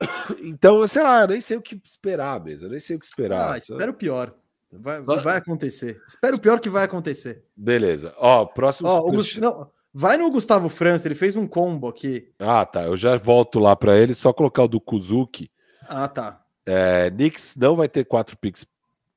Então, 0.40 0.84
sei 0.86 1.02
lá, 1.02 1.22
eu 1.22 1.28
nem 1.28 1.40
sei 1.40 1.56
o 1.56 1.62
que 1.62 1.80
esperar 1.84 2.42
mesmo, 2.42 2.66
eu 2.66 2.70
nem 2.70 2.80
sei 2.80 2.96
o 2.96 2.98
que 2.98 3.04
esperar. 3.04 3.52
Ah, 3.52 3.58
espero 3.58 3.92
o 3.92 3.94
pior. 3.94 4.34
Vai, 4.72 5.02
Só... 5.02 5.20
vai 5.20 5.36
acontecer. 5.36 6.02
Espero 6.08 6.36
o 6.36 6.40
pior 6.40 6.58
que 6.58 6.68
vai 6.68 6.84
acontecer. 6.84 7.44
Beleza. 7.54 8.12
Ó, 8.16 8.44
próximo. 8.44 8.88
Ó, 8.88 9.02
Gust... 9.10 9.38
Não, 9.38 9.70
Vai 9.94 10.16
no 10.16 10.30
Gustavo 10.30 10.70
França, 10.70 11.06
ele 11.06 11.14
fez 11.14 11.36
um 11.36 11.46
combo 11.46 11.86
aqui. 11.86 12.32
Ah, 12.38 12.64
tá. 12.64 12.84
Eu 12.84 12.96
já 12.96 13.16
volto 13.18 13.58
lá 13.58 13.76
para 13.76 13.96
ele, 13.98 14.14
só 14.14 14.32
colocar 14.32 14.62
o 14.62 14.68
do 14.68 14.80
Kuzuki. 14.80 15.50
Ah, 15.82 16.08
tá. 16.08 16.42
É, 16.64 17.10
Knicks 17.10 17.56
não 17.56 17.76
vai 17.76 17.88
ter 17.88 18.04
quatro 18.04 18.36
picks 18.38 18.64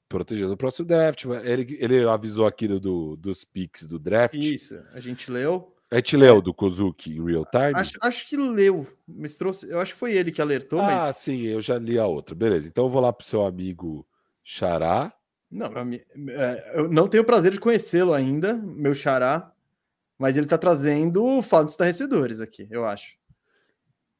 protegendo 0.10 0.54
o 0.54 0.58
próximo 0.58 0.86
draft. 0.86 1.24
Ele, 1.44 1.78
ele 1.80 2.06
avisou 2.06 2.46
aqui 2.46 2.68
do, 2.68 3.16
dos 3.16 3.46
picks 3.46 3.88
do 3.88 3.98
draft. 3.98 4.36
Isso, 4.36 4.78
a 4.94 5.00
gente 5.00 5.32
leu. 5.32 5.74
A 5.92 5.98
gente 5.98 6.18
leu 6.18 6.42
do 6.42 6.54
Kozuki 6.54 7.12
em 7.12 7.24
real 7.24 7.46
time? 7.46 7.74
Acho, 7.76 7.94
acho 8.02 8.28
que 8.28 8.36
leu, 8.36 8.88
mas 9.08 9.38
trouxe, 9.38 9.70
eu 9.70 9.80
acho 9.80 9.94
que 9.94 10.00
foi 10.00 10.14
ele 10.14 10.32
que 10.32 10.42
alertou, 10.42 10.80
ah, 10.80 10.84
mas... 10.84 11.04
Ah, 11.04 11.14
sim, 11.14 11.44
eu 11.44 11.62
já 11.62 11.78
li 11.78 12.00
a 12.00 12.08
outra. 12.08 12.36
Beleza, 12.36 12.68
então 12.68 12.86
eu 12.86 12.90
vou 12.90 13.02
lá 13.02 13.14
pro 13.14 13.26
seu 13.26 13.46
amigo 13.46 14.06
Xará. 14.44 15.14
Não, 15.50 15.68
é, 15.68 16.72
eu 16.76 16.90
não 16.90 17.08
tenho 17.08 17.24
o 17.24 17.26
prazer 17.26 17.52
de 17.52 17.60
conhecê-lo 17.60 18.14
ainda, 18.14 18.56
meu 18.56 18.94
Xará. 18.94 19.52
Mas 20.18 20.38
ele 20.38 20.48
tá 20.48 20.58
trazendo 20.58 21.24
o 21.24 21.42
fato 21.42 21.66
dos 21.66 21.74
estarrecedores 21.74 22.40
aqui, 22.40 22.68
eu 22.72 22.86
acho. 22.86 23.16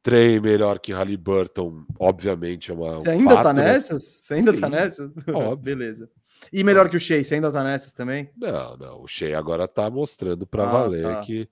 Trey 0.04 0.40
melhor 0.40 0.78
que 0.78 0.92
Halliburton, 0.92 1.84
obviamente, 2.00 2.70
é 2.70 2.74
uma. 2.76 2.92
Você 2.92 3.10
ainda 3.10 3.24
um 3.24 3.28
tá 3.28 3.36
fato, 3.36 3.44
tá 3.44 3.54
nessas? 3.54 4.04
Você 4.04 4.34
ainda 4.36 4.52
Sim, 4.52 4.60
tá 4.60 4.70
nessas? 4.70 5.12
Beleza. 5.60 6.10
E 6.52 6.64
melhor 6.64 6.90
que 6.90 6.98
o 6.98 7.00
Shea, 7.00 7.24
você 7.24 7.36
ainda 7.36 7.52
tá 7.52 7.64
nessas 7.64 7.94
também? 7.94 8.30
Não, 8.38 8.78
não. 8.78 9.02
O 9.02 9.08
Shea 9.08 9.38
agora 9.38 9.68
tá 9.68 9.90
mostrando 9.90 10.46
para 10.46 10.64
ah, 10.64 10.72
valer 10.72 11.04
tá. 11.04 11.22
que 11.22 11.50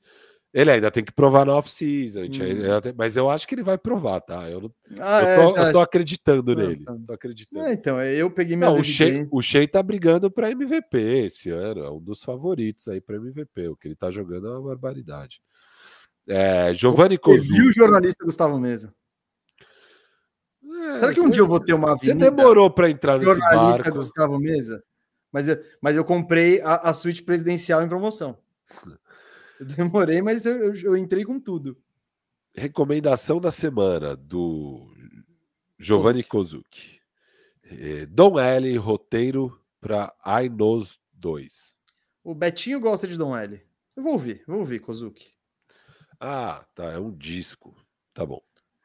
ele 0.53 0.69
ainda 0.69 0.91
tem 0.91 1.03
que 1.03 1.11
provar 1.11 1.47
na 1.47 1.55
off-season, 1.55 2.21
hum. 2.21 2.93
mas 2.95 3.17
eu 3.17 3.27
acho 3.27 3.47
que 3.47 3.55
ele 3.55 3.63
vai 3.63 3.75
provar, 3.75 4.21
tá? 4.21 4.47
Eu, 4.47 4.61
não, 4.61 4.71
ah, 4.99 5.21
eu, 5.23 5.35
tô, 5.35 5.57
é, 5.57 5.67
eu 5.67 5.73
tô 5.73 5.79
acreditando 5.79 6.51
ah, 6.51 6.55
nele. 6.55 6.85
Tá. 6.85 6.95
Tô 7.07 7.13
acreditando. 7.13 7.65
É, 7.65 7.73
então, 7.73 7.99
eu 7.99 8.29
peguei 8.29 8.55
minhas 8.55 8.71
não, 8.71 8.79
o 8.79 8.83
Shea, 8.83 9.27
o 9.31 9.41
Shea 9.41 9.67
tá 9.67 9.81
brigando 9.81 10.29
para 10.29 10.51
MVP 10.51 11.25
esse 11.25 11.49
ano, 11.49 11.83
é 11.83 11.89
um 11.89 11.99
dos 11.99 12.23
favoritos 12.23 12.87
aí 12.87 13.01
para 13.01 13.15
MVP. 13.15 13.67
O 13.69 13.75
que 13.75 13.87
ele 13.87 13.95
tá 13.95 14.11
jogando 14.11 14.47
é 14.47 14.51
uma 14.51 14.61
barbaridade. 14.61 15.41
É, 16.27 16.71
Giovanni 16.71 17.17
Cozu. 17.17 17.51
viu 17.51 17.67
o 17.67 17.71
jornalista 17.71 18.23
Gustavo 18.23 18.59
Mesa? 18.59 18.93
É, 20.73 20.97
Será 20.99 21.13
que 21.13 21.19
um 21.19 21.29
dia 21.29 21.41
eu 21.41 21.47
vou 21.47 21.59
ter 21.59 21.73
uma 21.73 21.95
Você 21.95 22.13
demorou 22.13 22.69
para 22.69 22.89
entrar 22.89 23.19
nesse 23.19 23.35
jornalista 23.35 23.83
barco? 23.83 23.97
Gustavo 23.97 24.39
Mesa? 24.39 24.83
Mas 25.31 25.47
eu, 25.47 25.63
mas 25.81 25.95
eu 25.95 26.03
comprei 26.03 26.61
a, 26.61 26.75
a 26.75 26.93
suíte 26.93 27.23
presidencial 27.23 27.83
em 27.83 27.89
promoção. 27.89 28.37
Eu 29.59 29.65
demorei, 29.65 30.21
mas 30.21 30.45
eu, 30.45 30.57
eu, 30.57 30.75
eu 30.75 30.97
entrei 30.97 31.23
com 31.23 31.39
tudo. 31.39 31.77
Recomendação 32.55 33.39
da 33.39 33.51
semana 33.51 34.15
do 34.15 34.87
Giovanni 35.79 36.23
Kozuki. 36.23 36.99
É, 37.63 38.05
Dom 38.05 38.39
L, 38.39 38.77
roteiro 38.77 39.59
para 39.81 40.13
I 40.25 40.49
Knows 40.49 40.99
2. 41.13 41.75
O 42.23 42.35
Betinho 42.35 42.79
gosta 42.79 43.07
de 43.07 43.17
Dom 43.17 43.35
L. 43.35 43.61
Eu 43.95 44.03
vou 44.03 44.13
ouvir, 44.13 44.43
vou 44.47 44.59
ouvir, 44.59 44.79
Kozuki. 44.79 45.33
Ah, 46.19 46.65
tá. 46.73 46.85
É 46.91 46.99
um 46.99 47.11
disco. 47.11 47.75
Tá 48.13 48.25
bom. 48.25 48.41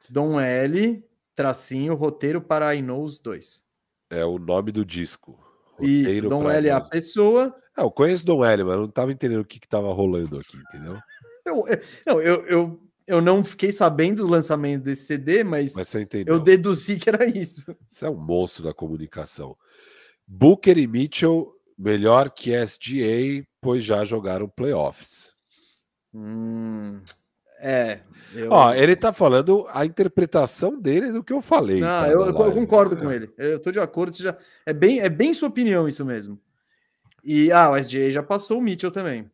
Dom 0.09 0.41
L, 0.41 1.05
tracinho, 1.39 1.95
roteiro 1.95 2.41
para 2.41 2.75
I 2.75 2.83
Knows 2.83 3.21
2. 3.21 3.63
É 4.11 4.25
o 4.25 4.39
nome 4.39 4.73
do 4.73 4.85
disco. 4.85 5.39
Roteiro 5.77 6.11
Isso, 6.11 6.29
Dom 6.29 6.51
L 6.51 6.69
é 6.69 6.73
a 6.73 6.81
pessoa 6.81 7.55
é, 7.79 7.83
eu 7.83 7.93
conheço 7.93 8.27
Dom 8.27 8.45
L, 8.45 8.65
mas 8.65 8.77
não 8.77 8.87
estava 8.87 9.13
entendendo 9.13 9.41
o 9.41 9.45
que 9.45 9.59
estava 9.59 9.93
rolando 9.93 10.37
aqui, 10.39 10.57
entendeu? 10.57 10.99
Eu, 11.47 11.65
não, 12.05 12.21
eu, 12.21 12.47
eu, 12.47 12.81
eu 13.07 13.23
não 13.23 13.43
fiquei 13.43 13.73
sabendo 13.73 14.23
do 14.23 14.29
lançamento 14.29 14.83
desse 14.83 15.07
CD, 15.07 15.43
mas, 15.43 15.73
mas 15.75 15.91
eu 16.27 16.39
deduzi 16.39 16.99
que 16.99 17.09
era 17.09 17.25
isso. 17.25 17.75
Você 17.89 18.05
é 18.05 18.11
um 18.11 18.19
monstro 18.19 18.65
da 18.65 18.75
comunicação. 18.75 19.57
Booker 20.27 20.77
e 20.77 20.87
Mitchell, 20.87 21.51
melhor 21.79 22.29
que 22.29 22.51
SGA, 22.53 23.43
pois 23.63 23.83
já 23.83 24.05
jogaram 24.05 24.47
playoffs. 24.47 25.35
Hum, 26.13 27.01
é. 27.61 28.01
Eu... 28.35 28.51
Ó, 28.51 28.75
ele 28.75 28.95
tá 28.95 29.13
falando 29.13 29.67
a 29.71 29.85
interpretação 29.85 30.79
dele 30.79 31.13
do 31.13 31.25
que 31.25 31.33
eu 31.33 31.41
falei. 31.41 31.81
Não, 31.81 32.07
eu, 32.07 32.27
eu, 32.27 32.35
concordo 32.53 32.97
com 32.97 33.11
ele. 33.11 33.33
Eu 33.39 33.59
tô 33.59 33.71
de 33.71 33.81
acordo. 33.81 34.15
Já, 34.17 34.37
é, 34.67 34.73
bem, 34.73 35.01
é 35.01 35.09
bem 35.09 35.33
sua 35.33 35.49
opinião 35.49 35.89
isso 35.89 36.05
mesmo. 36.05 36.39
E 37.25 37.51
ah, 37.51 37.71
o 37.71 37.77
SGA 37.77 38.11
já 38.11 38.23
passou 38.23 38.59
o 38.59 38.63
Mitchell 38.63 38.91
também. 38.91 39.31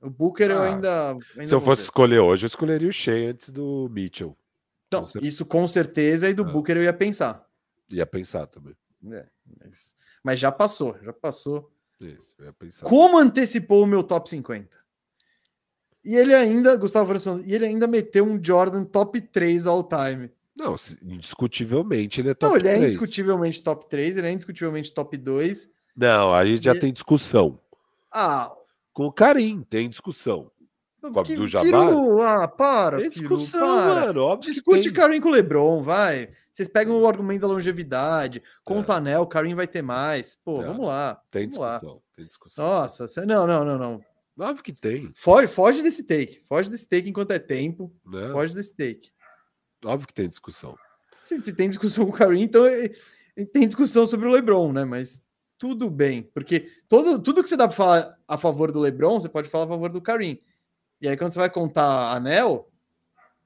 O 0.00 0.10
Booker 0.10 0.50
ah, 0.50 0.54
eu 0.54 0.62
ainda, 0.62 1.10
ainda, 1.36 1.46
Se 1.46 1.54
eu 1.54 1.60
fosse 1.60 1.82
ver. 1.82 1.86
escolher 1.86 2.18
hoje, 2.18 2.44
eu 2.44 2.48
escolheria 2.48 2.88
o 2.88 2.92
Shea 2.92 3.30
antes 3.30 3.50
do 3.50 3.88
Mitchell. 3.90 4.36
Então, 4.88 5.04
com 5.04 5.18
isso 5.20 5.46
com 5.46 5.66
certeza, 5.68 6.28
e 6.28 6.34
do 6.34 6.42
ah. 6.42 6.50
Booker 6.50 6.76
eu 6.76 6.82
ia 6.82 6.92
pensar. 6.92 7.46
Ia 7.90 8.06
pensar 8.06 8.46
também. 8.46 8.74
É, 9.10 9.26
mas, 9.60 9.94
mas, 10.22 10.40
já 10.40 10.50
passou, 10.50 10.96
já 11.02 11.12
passou. 11.12 11.70
Isso, 12.00 12.34
eu 12.38 12.46
ia 12.46 12.52
pensar. 12.52 12.84
Como 12.84 13.18
antecipou 13.18 13.84
o 13.84 13.86
meu 13.86 14.02
top 14.02 14.28
50? 14.28 14.68
E 16.04 16.16
ele 16.16 16.34
ainda, 16.34 16.76
Gustavo 16.76 17.06
Francisco, 17.06 17.42
e 17.44 17.54
ele 17.54 17.66
ainda 17.66 17.86
meteu 17.86 18.24
um 18.24 18.42
Jordan 18.42 18.84
top 18.84 19.20
3 19.20 19.66
all 19.66 19.84
time. 19.84 20.30
Não, 20.56 20.74
indiscutivelmente 21.02 22.20
ele 22.20 22.30
é 22.30 22.34
top 22.34 22.58
3. 22.58 22.64
Não, 22.64 22.70
ele 22.70 22.78
3. 22.78 22.82
é 22.82 22.86
indiscutivelmente 22.86 23.62
top 23.62 23.88
3, 23.88 24.16
ele 24.16 24.26
é 24.26 24.30
indiscutivelmente 24.32 24.92
top 24.92 25.16
2. 25.16 25.70
Não, 25.96 26.34
aí 26.34 26.56
já 26.56 26.74
e... 26.74 26.80
tem 26.80 26.92
discussão. 26.92 27.58
Ah. 28.12 28.52
Com 28.92 29.06
o 29.06 29.12
Karim, 29.12 29.64
tem 29.68 29.88
discussão. 29.88 30.50
Com 31.00 31.18
a 31.18 31.22
do 31.22 31.48
Jabbar. 31.48 31.92
ah, 32.20 32.46
para. 32.46 32.98
Tem 32.98 33.10
discussão, 33.10 33.60
para. 33.60 34.06
mano. 34.06 34.22
Óbvio 34.22 34.52
Discute 34.52 34.92
Karim 34.92 35.20
com 35.20 35.28
o 35.28 35.32
Lebron, 35.32 35.82
vai. 35.82 36.28
Vocês 36.50 36.68
pegam 36.68 37.00
o 37.00 37.08
argumento 37.08 37.40
da 37.40 37.48
longevidade. 37.48 38.40
Com 38.62 38.76
é. 38.76 38.78
o 38.80 38.84
Tanel, 38.84 39.22
o 39.22 39.26
Karim 39.26 39.54
vai 39.54 39.66
ter 39.66 39.82
mais. 39.82 40.38
Pô, 40.44 40.62
é. 40.62 40.66
vamos 40.66 40.86
lá. 40.86 41.20
Tem 41.30 41.48
vamos 41.48 41.56
discussão. 41.56 41.94
Lá. 41.94 42.00
Tem 42.14 42.26
discussão. 42.26 42.66
Nossa, 42.66 43.08
cê... 43.08 43.26
não, 43.26 43.46
não, 43.46 43.64
não, 43.64 43.78
não. 43.78 44.04
Óbvio 44.42 44.64
que 44.64 44.72
tem. 44.72 45.10
Foge, 45.14 45.46
foge 45.46 45.82
desse 45.82 46.04
take. 46.04 46.40
Foge 46.44 46.68
desse 46.68 46.88
take 46.88 47.08
enquanto 47.08 47.30
é 47.30 47.38
tempo. 47.38 47.92
É. 48.12 48.32
Foge 48.32 48.54
desse 48.54 48.74
take. 48.74 49.12
Óbvio 49.84 50.08
que 50.08 50.14
tem 50.14 50.28
discussão. 50.28 50.76
Se, 51.20 51.40
se 51.40 51.52
tem 51.52 51.68
discussão 51.68 52.04
com 52.06 52.10
o 52.10 52.14
Karim, 52.14 52.42
então 52.42 52.66
é, 52.66 52.90
tem 53.52 53.66
discussão 53.66 54.06
sobre 54.06 54.26
o 54.26 54.32
Lebron, 54.32 54.72
né? 54.72 54.84
Mas 54.84 55.22
tudo 55.56 55.88
bem, 55.88 56.24
porque 56.34 56.68
todo, 56.88 57.20
tudo 57.20 57.40
que 57.40 57.48
você 57.48 57.56
dá 57.56 57.68
para 57.68 57.76
falar 57.76 58.18
a 58.26 58.36
favor 58.36 58.72
do 58.72 58.80
LeBron, 58.80 59.20
você 59.20 59.28
pode 59.28 59.48
falar 59.48 59.64
a 59.64 59.68
favor 59.68 59.88
do 59.90 60.00
Karim. 60.00 60.40
E 61.00 61.08
aí, 61.08 61.16
quando 61.16 61.30
você 61.30 61.38
vai 61.38 61.48
contar 61.48 62.12
anel, 62.12 62.68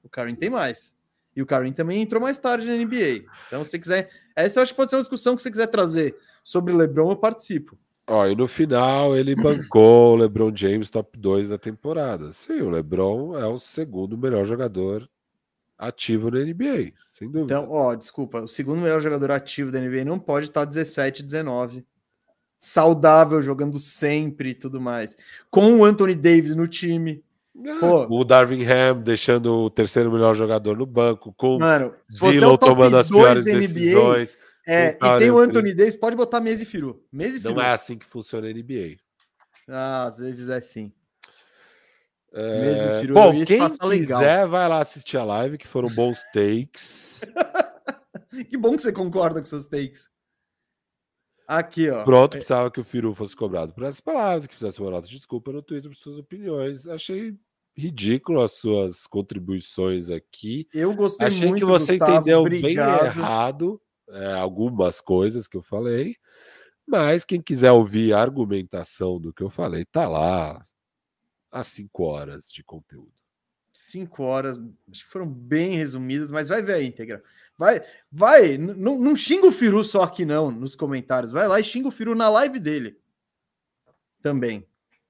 o 0.01 0.09
Karim 0.09 0.33
tem 0.33 0.49
mais. 0.49 0.97
E 1.35 1.43
o 1.43 1.45
Karim 1.45 1.71
também 1.71 2.01
entrou 2.01 2.19
mais 2.19 2.39
tarde 2.39 2.65
na 2.65 2.75
NBA. 2.75 3.23
Então, 3.45 3.63
se 3.63 3.69
você 3.69 3.77
quiser. 3.77 4.09
Essa 4.35 4.59
eu 4.59 4.63
acho 4.63 4.71
que 4.71 4.77
pode 4.77 4.89
ser 4.89 4.95
uma 4.95 5.03
discussão 5.03 5.35
que 5.35 5.43
você 5.43 5.51
quiser 5.51 5.67
trazer 5.67 6.17
sobre 6.43 6.73
o 6.73 6.77
LeBron, 6.77 7.11
eu 7.11 7.17
participo. 7.17 7.77
Ó, 8.09 8.25
e 8.25 8.35
no 8.35 8.47
final 8.47 9.17
ele 9.17 9.35
bancou 9.35 10.13
o 10.13 10.15
LeBron 10.15 10.55
James 10.55 10.89
top 10.89 11.17
2 11.19 11.49
da 11.49 11.57
temporada. 11.57 12.31
Sim, 12.31 12.61
o 12.61 12.69
LeBron 12.69 13.37
é 13.37 13.45
o 13.45 13.57
segundo 13.57 14.17
melhor 14.17 14.45
jogador 14.45 15.07
ativo 15.77 16.31
na 16.31 16.39
NBA, 16.39 16.93
sem 17.05 17.29
dúvida. 17.29 17.53
Então, 17.53 17.69
ó, 17.69 17.93
desculpa, 17.93 18.41
o 18.41 18.47
segundo 18.47 18.81
melhor 18.81 19.01
jogador 19.01 19.31
ativo 19.31 19.71
da 19.71 19.79
NBA 19.79 20.05
não 20.05 20.17
pode 20.17 20.47
estar 20.47 20.63
17, 20.63 21.21
19. 21.21 21.85
Saudável, 22.57 23.41
jogando 23.41 23.77
sempre 23.77 24.49
e 24.49 24.55
tudo 24.55 24.81
mais. 24.81 25.15
Com 25.51 25.75
o 25.75 25.85
Anthony 25.85 26.15
Davis 26.15 26.55
no 26.55 26.67
time. 26.67 27.23
É, 27.63 27.85
o 28.09 28.23
Darvin 28.23 28.63
Ham 28.63 29.01
deixando 29.01 29.63
o 29.63 29.69
terceiro 29.69 30.11
melhor 30.11 30.35
jogador 30.35 30.77
no 30.77 30.85
banco, 30.85 31.33
com 31.35 31.57
Mano, 31.57 31.93
Zillow 32.11 32.53
é 32.53 32.57
tomando 32.57 32.97
as 32.97 33.09
piores 33.09 33.45
decisões. 33.45 34.37
É, 34.67 34.97
e 35.01 35.19
tem 35.19 35.31
o 35.31 35.39
Anthony 35.39 35.73
Davis, 35.73 35.95
pode 35.95 36.15
botar 36.15 36.41
Mese 36.41 36.65
Firu. 36.65 37.01
Mese 37.11 37.39
Firu. 37.39 37.55
Não 37.55 37.61
é 37.61 37.71
assim 37.71 37.97
que 37.97 38.05
funciona 38.05 38.47
a 38.47 38.53
NBA. 38.53 38.97
Ah, 39.69 40.05
às 40.05 40.19
vezes 40.19 40.49
é 40.49 40.59
sim. 40.59 40.91
É... 42.33 43.07
Bom, 43.07 43.31
quem 43.45 43.59
quiser 43.59 43.85
legal. 43.85 44.49
vai 44.49 44.67
lá 44.67 44.81
assistir 44.81 45.17
a 45.17 45.23
live, 45.23 45.57
que 45.57 45.67
foram 45.67 45.89
bons 45.89 46.21
takes. 46.33 47.21
que 48.49 48.57
bom 48.57 48.75
que 48.75 48.83
você 48.83 48.91
concorda 48.91 49.39
com 49.39 49.45
seus 49.45 49.65
takes. 49.65 50.09
Aqui, 51.47 51.89
ó. 51.89 52.03
Pronto, 52.03 52.35
é 52.35 52.39
precisava 52.39 52.69
que 52.69 52.81
o 52.81 52.83
Firu 52.83 53.15
fosse 53.15 53.35
cobrado 53.35 53.73
por 53.73 53.83
essas 53.83 54.01
palavras, 54.01 54.45
que 54.45 54.53
fizesse 54.53 54.81
uma 54.81 54.91
nota 54.91 55.07
de 55.07 55.15
desculpa 55.15 55.51
no 55.53 55.61
Twitter 55.61 55.89
por 55.89 55.97
suas 55.97 56.19
opiniões. 56.19 56.87
Achei 56.87 57.33
ridículo 57.75 58.41
as 58.41 58.53
suas 58.53 59.07
contribuições 59.07 60.11
aqui. 60.11 60.67
Eu 60.73 60.93
gostei 60.93 61.27
Achei 61.27 61.47
muito, 61.47 61.59
que 61.59 61.65
você 61.65 61.97
Gustavo, 61.97 62.11
entendeu 62.11 62.41
obrigado. 62.41 63.01
bem 63.01 63.07
errado 63.07 63.81
é, 64.09 64.33
algumas 64.33 65.01
coisas 65.01 65.47
que 65.47 65.57
eu 65.57 65.61
falei, 65.61 66.15
mas 66.85 67.25
quem 67.25 67.41
quiser 67.41 67.71
ouvir 67.71 68.13
a 68.13 68.21
argumentação 68.21 69.19
do 69.19 69.33
que 69.33 69.43
eu 69.43 69.49
falei, 69.49 69.85
tá 69.85 70.07
lá 70.07 70.61
às 71.51 71.67
cinco 71.67 72.03
horas 72.03 72.49
de 72.51 72.63
conteúdo. 72.63 73.11
Cinco 73.73 74.23
horas, 74.23 74.57
acho 74.89 75.05
que 75.05 75.11
foram 75.11 75.27
bem 75.27 75.75
resumidas, 75.75 76.31
mas 76.31 76.47
vai 76.47 76.61
ver 76.61 76.73
a 76.73 76.81
íntegra. 76.81 77.21
Vai, 77.57 77.83
vai, 78.11 78.57
não, 78.57 78.99
não 78.99 79.15
xinga 79.15 79.47
o 79.47 79.51
Firu 79.51 79.83
só 79.83 80.03
aqui 80.03 80.25
não, 80.25 80.49
nos 80.49 80.75
comentários. 80.75 81.31
Vai 81.31 81.47
lá 81.47 81.59
e 81.59 81.63
xinga 81.63 81.87
o 81.87 81.91
Firu 81.91 82.15
na 82.15 82.29
live 82.29 82.59
dele. 82.59 82.99
Também. 84.21 84.65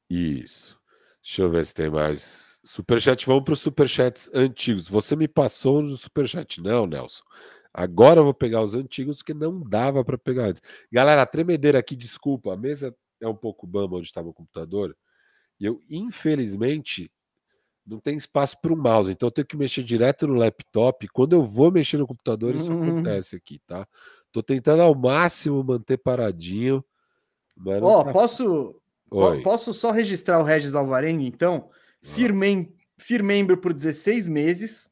Isso. 0.09 0.79
Deixa 1.21 1.41
eu 1.41 1.49
ver 1.49 1.65
se 1.65 1.73
tem 1.73 1.89
mais 1.89 2.59
superchat. 2.63 3.25
Vamos 3.25 3.43
para 3.43 3.53
os 3.53 3.59
superchats 3.59 4.29
antigos. 4.33 4.87
Você 4.87 5.15
me 5.15 5.27
passou 5.27 5.81
no 5.81 5.97
superchat, 5.97 6.61
não, 6.61 6.87
Nelson? 6.87 7.23
Agora 7.77 8.21
eu 8.21 8.23
vou 8.23 8.33
pegar 8.33 8.63
os 8.63 8.73
antigos 8.73 9.21
que 9.21 9.35
não 9.35 9.61
dava 9.61 10.03
para 10.03 10.17
pegar 10.17 10.45
antes. 10.45 10.63
Galera, 10.91 11.21
a 11.21 11.27
tremedeira 11.27 11.77
aqui, 11.77 11.95
desculpa, 11.95 12.51
a 12.51 12.57
mesa 12.57 12.91
é 13.21 13.27
um 13.27 13.35
pouco 13.35 13.67
bamba 13.67 13.97
onde 13.97 14.07
estava 14.07 14.27
o 14.27 14.33
computador. 14.33 14.97
E 15.59 15.65
eu, 15.65 15.79
infelizmente, 15.87 17.11
não 17.85 17.99
tem 17.99 18.17
espaço 18.17 18.59
para 18.59 18.73
o 18.73 18.75
mouse, 18.75 19.11
então 19.11 19.27
eu 19.27 19.31
tenho 19.31 19.45
que 19.45 19.55
mexer 19.55 19.83
direto 19.83 20.25
no 20.25 20.33
laptop. 20.33 21.07
Quando 21.09 21.33
eu 21.33 21.43
vou 21.43 21.71
mexer 21.71 21.97
no 21.97 22.07
computador, 22.07 22.55
isso 22.55 22.73
uhum. 22.73 22.93
acontece 22.93 23.35
aqui, 23.35 23.59
tá? 23.67 23.87
Tô 24.31 24.41
tentando 24.41 24.81
ao 24.81 24.95
máximo 24.95 25.63
manter 25.63 25.97
paradinho. 25.97 26.83
Ó, 27.63 27.99
oh, 27.99 28.05
tá... 28.05 28.11
posso, 28.11 28.81
Oi. 29.11 29.41
posso 29.43 29.71
só 29.71 29.91
registrar 29.91 30.39
o 30.39 30.43
Regis 30.43 30.73
Alvarenga, 30.73 31.21
então? 31.21 31.69
Firmem, 32.01 32.73
firmembro 32.97 33.55
por 33.55 33.71
16 33.71 34.27
meses. 34.27 34.89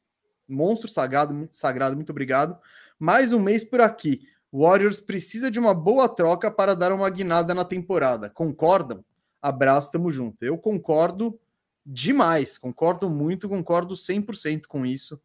Monstro 0.48 0.88
sagrado, 0.88 1.48
sagrado, 1.50 1.96
muito 1.96 2.10
obrigado. 2.10 2.58
Mais 2.98 3.32
um 3.32 3.40
mês 3.40 3.64
por 3.64 3.80
aqui. 3.80 4.28
Warriors 4.52 5.00
precisa 5.00 5.50
de 5.50 5.58
uma 5.58 5.74
boa 5.74 6.08
troca 6.08 6.50
para 6.50 6.74
dar 6.74 6.92
uma 6.92 7.10
guinada 7.10 7.52
na 7.52 7.64
temporada. 7.64 8.30
Concordam? 8.30 9.04
Abraço, 9.42 9.92
tamo 9.92 10.10
junto. 10.10 10.42
Eu 10.42 10.56
concordo 10.56 11.38
demais, 11.84 12.58
concordo 12.58 13.08
muito, 13.08 13.48
concordo 13.48 13.94
100% 13.94 14.66
com 14.66 14.86
isso. 14.86 15.20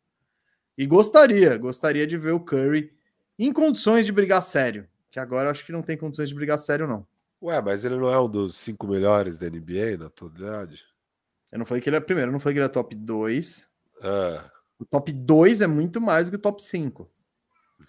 E 0.77 0.85
gostaria, 0.85 1.57
gostaria 1.57 2.05
de 2.05 2.17
ver 2.17 2.33
o 2.33 2.39
Curry 2.39 2.93
em 3.37 3.51
condições 3.51 4.05
de 4.05 4.11
brigar 4.11 4.43
sério. 4.43 4.87
Que 5.09 5.19
agora 5.19 5.49
acho 5.49 5.65
que 5.65 5.71
não 5.71 5.81
tem 5.81 5.97
condições 5.97 6.29
de 6.29 6.35
brigar 6.35 6.59
sério, 6.59 6.87
não. 6.87 7.05
Ué, 7.41 7.59
mas 7.61 7.83
ele 7.83 7.97
não 7.97 8.09
é 8.09 8.19
um 8.19 8.29
dos 8.29 8.55
cinco 8.55 8.87
melhores 8.87 9.37
da 9.37 9.49
NBA 9.49 9.97
na 9.97 10.05
atualidade? 10.05 10.85
Eu 11.51 11.59
não 11.59 11.65
falei 11.65 11.81
que 11.81 11.89
ele 11.89 11.97
é 11.97 11.99
primeiro, 11.99 12.29
eu 12.29 12.33
não 12.33 12.39
falei 12.39 12.53
que 12.53 12.59
ele 12.59 12.65
é 12.65 12.69
top 12.69 12.95
2. 12.95 13.67
Ah. 14.01 14.49
O 14.81 14.85
top 14.85 15.11
2 15.11 15.61
é 15.61 15.67
muito 15.67 16.01
mais 16.01 16.25
do 16.25 16.31
que 16.31 16.37
o 16.37 16.41
top 16.41 16.63
5. 16.63 17.09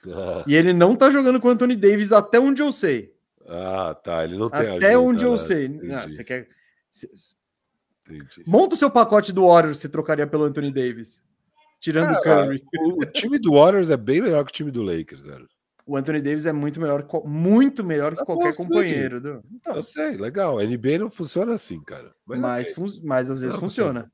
Ah. 0.09 0.45
E 0.47 0.55
ele 0.55 0.73
não 0.73 0.95
tá 0.95 1.09
jogando 1.09 1.41
com 1.41 1.49
o 1.49 1.51
Anthony 1.51 1.75
Davis 1.75 2.13
até 2.13 2.39
onde 2.39 2.61
eu 2.61 2.71
sei. 2.71 3.15
Ah, 3.49 3.95
tá. 3.95 4.25
Ele 4.25 4.37
não 4.37 4.51
tem 4.51 4.77
Até 4.77 4.97
onde 4.97 5.25
eu 5.25 5.33
né? 5.33 5.39
sei. 5.39 5.81
Ah, 5.91 6.09
você 6.09 6.23
quer. 6.23 6.49
Monta 8.47 8.75
o 8.75 8.79
seu 8.79 8.91
pacote 8.91 9.33
do 9.33 9.47
Warriors, 9.47 9.79
você 9.79 9.89
trocaria 9.89 10.27
pelo 10.27 10.45
Anthony 10.45 10.71
Davis. 10.71 11.23
Tirando 11.81 12.13
o 12.13 12.23
Curry. 12.23 12.63
O, 12.97 13.05
time 13.07 13.39
do 13.39 13.55
Warriors 13.55 13.91
é 13.91 13.97
bem 13.97 14.21
melhor 14.21 14.45
que 14.45 14.51
o 14.51 14.55
time 14.55 14.71
do 14.71 14.83
Lakers, 14.83 15.25
velho. 15.25 15.49
O 15.85 15.97
Anthony 15.97 16.21
Davis 16.21 16.47
é 16.47 16.53
muito 16.53 16.81
melhor, 16.81 17.05
muito 17.25 17.83
melhor 17.83 18.15
que 18.15 18.23
eu 18.23 18.27
qualquer 18.27 18.55
companheiro. 18.55 19.21
Do... 19.21 19.43
Então, 19.53 19.75
eu 19.77 19.83
sei, 19.83 20.17
legal. 20.17 20.59
A 20.59 20.65
NBA 20.65 20.99
não 20.99 21.11
funciona 21.11 21.55
assim, 21.55 21.81
cara. 21.83 22.15
Mas, 22.25 22.41
mas, 22.41 22.71
fun... 22.71 22.87
mas 23.03 23.31
às 23.31 23.41
vezes 23.41 23.55
não, 23.55 23.61
funciona. 23.61 24.01
funciona. 24.01 24.13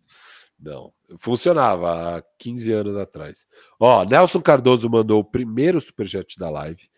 Não, 0.59 0.93
funcionava 1.17 2.19
há 2.19 2.23
15 2.39 2.73
anos 2.73 2.97
atrás. 2.97 3.47
Ó, 3.79 4.05
Nelson 4.05 4.41
Cardoso 4.41 4.91
mandou 4.91 5.21
o 5.21 5.25
primeiro 5.25 5.81
superchat 5.81 6.37
da 6.39 6.51
live, 6.51 6.89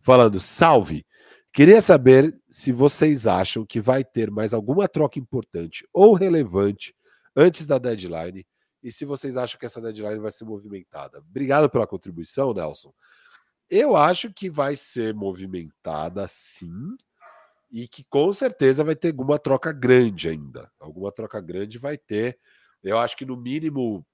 falando: 0.00 0.38
salve! 0.38 1.06
Queria 1.52 1.80
saber 1.80 2.38
se 2.50 2.70
vocês 2.70 3.26
acham 3.26 3.64
que 3.64 3.80
vai 3.80 4.04
ter 4.04 4.30
mais 4.30 4.52
alguma 4.52 4.86
troca 4.86 5.18
importante 5.18 5.88
ou 5.90 6.12
relevante 6.12 6.94
antes 7.34 7.66
da 7.66 7.78
deadline 7.78 8.46
e 8.82 8.92
se 8.92 9.06
vocês 9.06 9.38
acham 9.38 9.58
que 9.58 9.64
essa 9.64 9.80
deadline 9.80 10.18
vai 10.18 10.30
ser 10.30 10.44
movimentada. 10.44 11.18
Obrigado 11.18 11.70
pela 11.70 11.86
contribuição, 11.86 12.52
Nelson. 12.52 12.92
Eu 13.68 13.96
acho 13.96 14.32
que 14.32 14.50
vai 14.50 14.76
ser 14.76 15.14
movimentada 15.14 16.28
sim 16.28 16.94
e 17.70 17.88
que 17.88 18.04
com 18.04 18.32
certeza 18.32 18.84
vai 18.84 18.94
ter 18.94 19.08
alguma 19.08 19.38
troca 19.38 19.72
grande 19.72 20.28
ainda. 20.28 20.70
Alguma 20.78 21.10
troca 21.10 21.40
grande 21.40 21.78
vai 21.78 21.98
ter. 21.98 22.38
Eu 22.82 22.98
acho 22.98 23.16
que 23.16 23.24
no 23.24 23.36
mínimo 23.36 24.04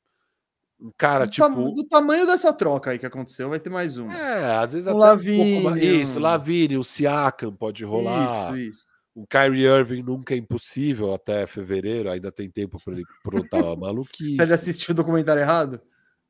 um 0.83 0.91
cara, 0.99 1.25
do 1.25 1.31
tipo. 1.31 1.47
Tam, 1.47 1.75
do 1.75 1.85
tamanho 1.85 2.27
dessa 2.27 2.53
troca 2.53 2.91
aí 2.91 2.99
que 2.99 3.07
aconteceu, 3.07 3.49
vai 3.49 3.61
ter 3.61 3.71
mais 3.71 3.97
uma. 3.97 4.13
É, 4.13 4.57
às 4.57 4.73
vezes 4.73 4.89
um 4.89 5.01
até 5.01 5.31
um 5.31 5.63
pouco 5.63 5.77
Isso, 5.79 6.19
Lavínia, 6.19 6.79
o 6.79 6.85
Siakam 6.85 7.55
pode 7.55 7.85
rolar. 7.85 8.57
Isso, 8.57 8.57
isso. 8.57 8.93
O 9.15 9.27
Kyrie 9.27 9.67
Irving 9.67 10.03
nunca 10.03 10.35
é 10.35 10.39
impossível 10.39 11.15
até 11.15 11.47
fevereiro, 11.47 12.11
ainda 12.11 12.33
tem 12.33 12.51
tempo 12.51 12.79
para 12.83 12.95
ele 12.95 13.05
prontar 13.23 13.65
a 13.65 13.77
maluquice. 13.77 14.41
Ele 14.41 14.53
assistiu 14.55 14.93
o 14.93 14.97
documentário 14.97 15.43
errado? 15.43 15.81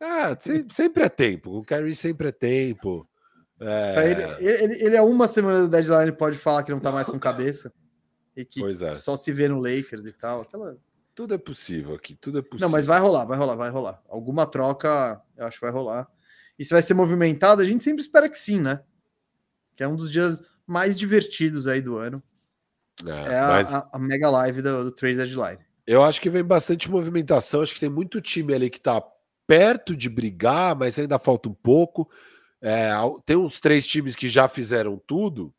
Ah, 0.01 0.37
sempre, 0.39 0.75
sempre 0.75 1.05
é 1.05 1.09
tempo. 1.09 1.59
O 1.59 1.65
Kyrie 1.65 1.95
sempre 1.95 2.29
é 2.29 2.33
tempo. 2.33 3.09
É... 3.61 4.11
Ele, 4.11 4.23
ele, 4.45 4.85
ele 4.85 4.97
é 4.97 5.03
uma 5.03 5.29
semana 5.29 5.61
do 5.63 5.69
deadline, 5.69 6.11
pode 6.11 6.37
falar 6.37 6.65
que 6.65 6.73
não 6.73 6.81
tá 6.81 6.91
mais 6.91 7.09
com 7.09 7.19
cabeça. 7.21 7.73
E 8.37 8.45
que 8.45 8.61
é. 8.65 8.95
só 8.97 9.17
se 9.17 9.31
vê 9.31 9.47
no 9.47 9.61
Lakers 9.61 10.05
e 10.05 10.13
tal. 10.13 10.41
Aquela 10.41 10.77
tudo 11.15 11.35
é 11.35 11.39
possível 11.39 11.95
aqui, 11.95 12.15
tudo 12.15 12.39
é 12.39 12.43
possível. 12.43 12.67
Não, 12.67 12.73
mas 12.73 12.87
vai 12.87 12.99
rolar, 12.99 13.25
vai 13.25 13.37
rolar, 13.37 13.55
vai 13.55 13.71
rolar. 13.71 14.03
Alguma 14.09 14.47
troca, 14.47 15.21
eu 15.37 15.47
acho 15.47 15.59
que 15.59 15.65
vai 15.65 15.73
rolar. 15.73 16.09
E 16.59 16.65
se 16.65 16.73
vai 16.73 16.83
ser 16.83 16.95
movimentado, 16.95 17.63
a 17.63 17.65
gente 17.65 17.85
sempre 17.85 18.01
espera 18.01 18.29
que 18.29 18.39
sim, 18.39 18.61
né? 18.61 18.81
Que 19.77 19.83
é 19.83 19.89
um 19.89 19.97
dos 19.97 20.11
dias 20.11 20.43
mais 20.67 20.99
divertidos 20.99 21.67
aí 21.67 21.81
do 21.81 21.97
ano. 21.97 22.23
É, 23.07 23.33
é 23.33 23.39
a, 23.39 23.47
mas... 23.49 23.75
a, 23.75 23.89
a, 23.93 23.99
mega 23.99 24.31
live 24.31 24.63
do, 24.63 24.85
do 24.85 24.93
Trade 24.93 25.17
Deadline. 25.17 25.59
Eu 25.87 26.05
acho 26.05 26.21
que 26.21 26.31
vem 26.31 26.45
bastante 26.45 26.91
movimentação. 26.91 27.63
Acho 27.63 27.75
que 27.75 27.81
tem 27.81 27.91
muito 27.91 28.21
time 28.21 28.55
ali 28.55 28.71
que 28.71 28.81
tá 28.81 29.03
perto 29.47 29.97
de 29.97 30.09
brigar, 30.09 30.77
mas 30.77 30.99
ainda 30.99 31.19
falta 31.19 31.49
um 31.49 31.55
pouco. 31.55 32.09
É, 32.61 32.93
tem 33.27 33.37
uns 33.37 33.59
três 33.59 33.87
times 33.87 34.15
que 34.15 34.29
já 34.29 34.47
fizeram 34.47 35.01
tudo, 35.05 35.53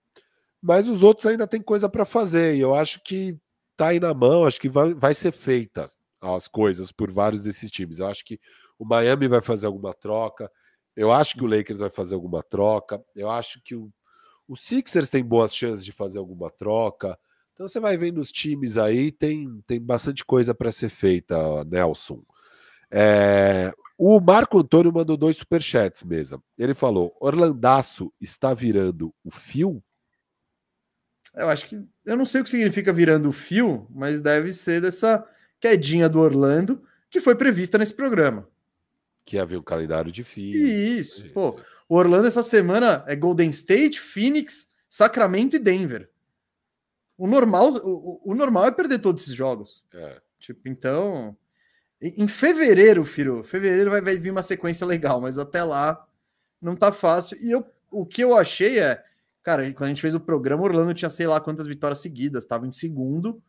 mas 0.61 0.87
os 0.87 1.03
outros 1.03 1.25
ainda 1.25 1.45
tem 1.45 1.61
coisa 1.61 1.89
para 1.89 2.05
fazer. 2.05 2.55
E 2.55 2.61
eu 2.61 2.73
acho 2.73 3.01
que 3.03 3.37
tá 3.75 3.87
aí 3.87 3.99
na 3.99 4.13
mão, 4.13 4.45
acho 4.45 4.59
que 4.59 4.69
vai, 4.69 4.93
vai 4.93 5.13
ser 5.13 5.31
feita 5.31 5.87
as 6.21 6.47
coisas 6.47 6.91
por 6.91 7.11
vários 7.11 7.41
desses 7.41 7.69
times. 7.69 7.99
Eu 7.99 8.07
acho 8.07 8.23
que 8.23 8.39
o 8.77 8.85
Miami 8.85 9.27
vai 9.27 9.41
fazer 9.41 9.65
alguma 9.65 9.93
troca, 9.93 10.51
eu 10.95 11.11
acho 11.11 11.35
que 11.35 11.43
o 11.43 11.47
Lakers 11.47 11.79
vai 11.79 11.89
fazer 11.89 12.15
alguma 12.15 12.43
troca, 12.43 13.03
eu 13.15 13.29
acho 13.29 13.61
que 13.63 13.75
o, 13.75 13.91
o 14.47 14.55
Sixers 14.55 15.09
tem 15.09 15.23
boas 15.23 15.55
chances 15.55 15.83
de 15.83 15.91
fazer 15.91 16.19
alguma 16.19 16.49
troca. 16.51 17.17
Então 17.53 17.67
você 17.67 17.79
vai 17.79 17.97
vendo 17.97 18.19
os 18.19 18.31
times 18.31 18.77
aí, 18.77 19.11
tem, 19.11 19.61
tem 19.67 19.79
bastante 19.79 20.23
coisa 20.23 20.53
para 20.53 20.71
ser 20.71 20.89
feita, 20.89 21.63
Nelson. 21.65 22.23
É, 22.95 23.73
o 23.97 24.19
Marco 24.19 24.59
Antônio 24.59 24.93
mandou 24.93 25.17
dois 25.17 25.37
superchats 25.37 26.03
mesmo. 26.03 26.43
Ele 26.57 26.73
falou: 26.73 27.15
Orlandaço 27.19 28.13
está 28.21 28.53
virando 28.53 29.13
o 29.23 29.31
fio? 29.31 29.83
Eu 31.33 31.49
acho 31.49 31.67
que. 31.67 31.83
Eu 32.05 32.17
não 32.17 32.25
sei 32.25 32.41
o 32.41 32.43
que 32.43 32.49
significa 32.49 32.91
virando 32.91 33.29
o 33.29 33.33
fio, 33.33 33.87
mas 33.89 34.19
deve 34.19 34.51
ser 34.51 34.81
dessa 34.81 35.25
quedinha 35.59 36.09
do 36.09 36.19
Orlando 36.19 36.83
que 37.09 37.21
foi 37.21 37.35
prevista 37.35 37.77
nesse 37.77 37.93
programa. 37.93 38.47
Que 39.23 39.37
havia 39.37 39.59
um 39.59 39.63
calendário 39.63 40.11
difícil. 40.11 40.67
Isso. 40.99 41.29
Pô, 41.29 41.59
o 41.87 41.95
Orlando 41.95 42.27
essa 42.27 42.43
semana 42.43 43.03
é 43.07 43.15
Golden 43.15 43.49
State, 43.49 43.99
Phoenix, 43.99 44.71
Sacramento 44.89 45.55
e 45.55 45.59
Denver. 45.59 46.09
O 47.17 47.27
normal, 47.27 47.69
o, 47.83 48.31
o 48.31 48.35
normal 48.35 48.65
é 48.65 48.71
perder 48.71 48.99
todos 48.99 49.23
esses 49.23 49.35
jogos. 49.35 49.83
É. 49.93 50.21
Tipo, 50.39 50.67
então. 50.67 51.37
Em 52.01 52.27
fevereiro, 52.27 53.05
filho, 53.05 53.43
fevereiro 53.45 53.89
vai, 53.89 54.01
vai 54.01 54.17
vir 54.17 54.29
uma 54.29 54.43
sequência 54.43 54.85
legal, 54.85 55.21
mas 55.21 55.37
até 55.37 55.63
lá 55.63 56.05
não 56.61 56.75
tá 56.75 56.91
fácil. 56.91 57.37
E 57.41 57.49
eu, 57.49 57.65
o 57.89 58.05
que 58.05 58.21
eu 58.21 58.35
achei 58.35 58.77
é, 58.77 59.01
cara, 59.43 59.71
quando 59.73 59.85
a 59.85 59.89
gente 59.89 60.01
fez 60.01 60.15
o 60.15 60.19
programa, 60.19 60.63
Orlando 60.63 60.93
tinha 60.93 61.09
sei 61.09 61.27
lá 61.27 61.39
quantas 61.39 61.67
vitórias 61.67 61.99
seguidas, 61.99 62.43
estava 62.43 62.65
em 62.65 62.71
segundo. 62.71 63.41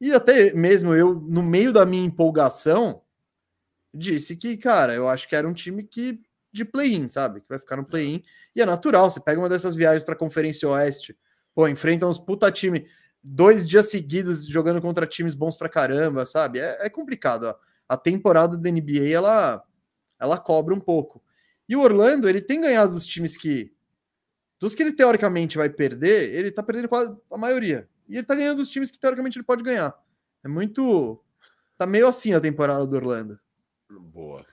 E 0.00 0.12
até 0.12 0.52
mesmo 0.52 0.94
eu, 0.94 1.14
no 1.14 1.42
meio 1.42 1.72
da 1.72 1.86
minha 1.86 2.04
empolgação, 2.04 3.02
disse 3.94 4.36
que, 4.36 4.56
cara, 4.56 4.94
eu 4.94 5.08
acho 5.08 5.28
que 5.28 5.36
era 5.36 5.48
um 5.48 5.52
time 5.52 5.84
que 5.84 6.20
de 6.52 6.64
play-in, 6.64 7.08
sabe? 7.08 7.40
Que 7.40 7.48
vai 7.48 7.58
ficar 7.58 7.76
no 7.76 7.84
play-in. 7.84 8.22
E 8.54 8.60
é 8.60 8.66
natural, 8.66 9.10
você 9.10 9.20
pega 9.20 9.40
uma 9.40 9.48
dessas 9.48 9.74
viagens 9.74 10.02
para 10.02 10.14
a 10.14 10.18
Conferência 10.18 10.68
Oeste, 10.68 11.16
pô, 11.54 11.66
enfrenta 11.68 12.06
uns 12.06 12.18
puta 12.18 12.50
time 12.50 12.86
dois 13.22 13.68
dias 13.68 13.88
seguidos 13.88 14.46
jogando 14.46 14.80
contra 14.80 15.06
times 15.06 15.34
bons 15.34 15.56
pra 15.56 15.68
caramba, 15.68 16.26
sabe? 16.26 16.58
É, 16.58 16.86
é 16.86 16.90
complicado. 16.90 17.44
Ó. 17.44 17.54
A 17.88 17.96
temporada 17.96 18.58
da 18.58 18.70
NBA 18.70 19.08
ela, 19.12 19.62
ela 20.18 20.38
cobra 20.38 20.74
um 20.74 20.80
pouco. 20.80 21.22
E 21.68 21.76
o 21.76 21.80
Orlando, 21.80 22.28
ele 22.28 22.40
tem 22.40 22.60
ganhado 22.60 22.92
dos 22.92 23.06
times 23.06 23.36
que. 23.36 23.72
Dos 24.62 24.76
que 24.76 24.82
ele 24.84 24.92
teoricamente 24.92 25.58
vai 25.58 25.68
perder, 25.68 26.32
ele 26.32 26.52
tá 26.52 26.62
perdendo 26.62 26.88
quase 26.88 27.12
a 27.32 27.36
maioria. 27.36 27.88
E 28.08 28.16
ele 28.16 28.24
tá 28.24 28.32
ganhando 28.32 28.58
dos 28.58 28.68
times 28.68 28.92
que 28.92 29.00
teoricamente 29.00 29.36
ele 29.36 29.44
pode 29.44 29.60
ganhar. 29.60 29.92
É 30.44 30.46
muito. 30.46 31.20
Tá 31.76 31.84
meio 31.84 32.06
assim 32.06 32.32
a 32.32 32.40
temporada 32.40 32.86
do 32.86 32.94
Orlando. 32.94 33.40
Boa. 33.90 34.46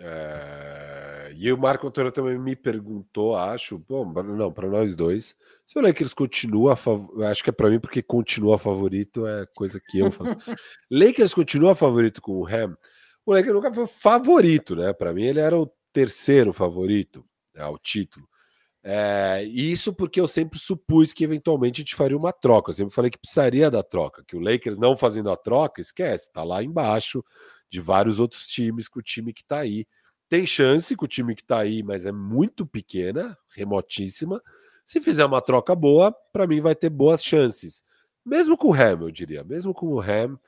É... 0.00 1.32
E 1.36 1.52
o 1.52 1.56
Marco 1.56 1.86
Antônio 1.86 2.10
também 2.10 2.36
me 2.36 2.56
perguntou, 2.56 3.36
acho, 3.36 3.78
bom, 3.78 4.04
não, 4.04 4.50
para 4.50 4.68
nós 4.68 4.96
dois, 4.96 5.36
se 5.64 5.78
o 5.78 5.82
Lakers 5.82 6.12
continua, 6.12 6.74
fav... 6.74 7.06
acho 7.22 7.44
que 7.44 7.50
é 7.50 7.52
para 7.52 7.70
mim 7.70 7.78
porque 7.78 8.02
continua 8.02 8.58
favorito, 8.58 9.28
é 9.28 9.46
coisa 9.54 9.78
que 9.78 10.00
eu 10.00 10.10
falo. 10.10 10.30
Lakers 10.90 11.32
continua 11.32 11.76
favorito 11.76 12.20
com 12.20 12.32
o 12.32 12.46
Ham. 12.48 12.76
O 13.24 13.32
Lakers 13.32 13.54
nunca 13.54 13.72
foi 13.72 13.86
favorito, 13.86 14.74
né? 14.74 14.92
Para 14.92 15.12
mim 15.12 15.22
ele 15.22 15.38
era 15.38 15.56
o 15.56 15.70
terceiro 15.92 16.52
favorito 16.52 17.24
ao 17.56 17.74
né, 17.74 17.78
título. 17.80 18.28
É, 18.88 19.42
isso 19.42 19.92
porque 19.92 20.20
eu 20.20 20.28
sempre 20.28 20.60
supus 20.60 21.12
que 21.12 21.24
eventualmente 21.24 21.80
a 21.80 21.82
gente 21.82 21.96
faria 21.96 22.16
uma 22.16 22.32
troca. 22.32 22.70
Eu 22.70 22.74
sempre 22.74 22.94
falei 22.94 23.10
que 23.10 23.18
precisaria 23.18 23.68
da 23.68 23.82
troca, 23.82 24.22
que 24.24 24.36
o 24.36 24.40
Lakers 24.40 24.78
não 24.78 24.96
fazendo 24.96 25.28
a 25.28 25.36
troca, 25.36 25.80
esquece, 25.80 26.32
tá 26.32 26.44
lá 26.44 26.62
embaixo 26.62 27.24
de 27.68 27.80
vários 27.80 28.20
outros 28.20 28.46
times 28.46 28.86
com 28.86 29.00
o 29.00 29.02
time 29.02 29.32
que 29.32 29.42
está 29.42 29.58
aí. 29.58 29.88
Tem 30.28 30.46
chance 30.46 30.94
com 30.94 31.04
o 31.04 31.08
time 31.08 31.34
que 31.34 31.42
está 31.42 31.58
aí, 31.58 31.82
mas 31.82 32.06
é 32.06 32.12
muito 32.12 32.64
pequena, 32.64 33.36
remotíssima. 33.56 34.40
Se 34.84 35.00
fizer 35.00 35.24
uma 35.24 35.40
troca 35.40 35.74
boa, 35.74 36.12
para 36.32 36.46
mim 36.46 36.60
vai 36.60 36.76
ter 36.76 36.88
boas 36.88 37.24
chances. 37.24 37.82
Mesmo 38.24 38.56
com 38.56 38.68
o 38.68 38.72
Ham, 38.74 39.00
eu 39.00 39.10
diria. 39.10 39.42
Mesmo 39.42 39.74
com 39.74 39.86
o 39.88 40.00
Ham. 40.00 40.38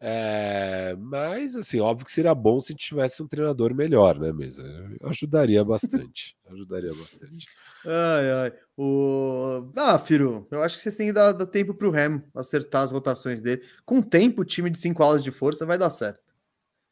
É... 0.00 0.96
Mas, 0.98 1.56
assim, 1.56 1.78
óbvio 1.78 2.06
que 2.06 2.12
seria 2.12 2.34
bom 2.34 2.60
se 2.60 2.74
tivesse 2.74 3.22
um 3.22 3.28
treinador 3.28 3.74
melhor, 3.74 4.18
né, 4.18 4.32
mesa? 4.32 4.64
Ajudaria 5.02 5.62
bastante. 5.62 6.36
ajudaria 6.50 6.94
bastante. 6.94 7.46
Ai, 7.84 8.30
ai. 8.32 8.52
O... 8.76 9.70
Ah, 9.76 9.98
Firo, 9.98 10.48
eu 10.50 10.62
acho 10.62 10.76
que 10.76 10.82
vocês 10.82 10.96
têm 10.96 11.08
que 11.08 11.12
dar, 11.12 11.32
dar 11.32 11.46
tempo 11.46 11.74
para 11.74 11.88
o 11.88 11.94
Ham 11.94 12.22
acertar 12.34 12.82
as 12.82 12.92
rotações 12.92 13.42
dele. 13.42 13.62
Com 13.84 14.00
tempo, 14.00 14.40
o 14.40 14.44
time 14.44 14.70
de 14.70 14.78
cinco 14.78 15.02
alas 15.02 15.22
de 15.22 15.30
força 15.30 15.66
vai 15.66 15.76
dar 15.76 15.90
certo. 15.90 16.30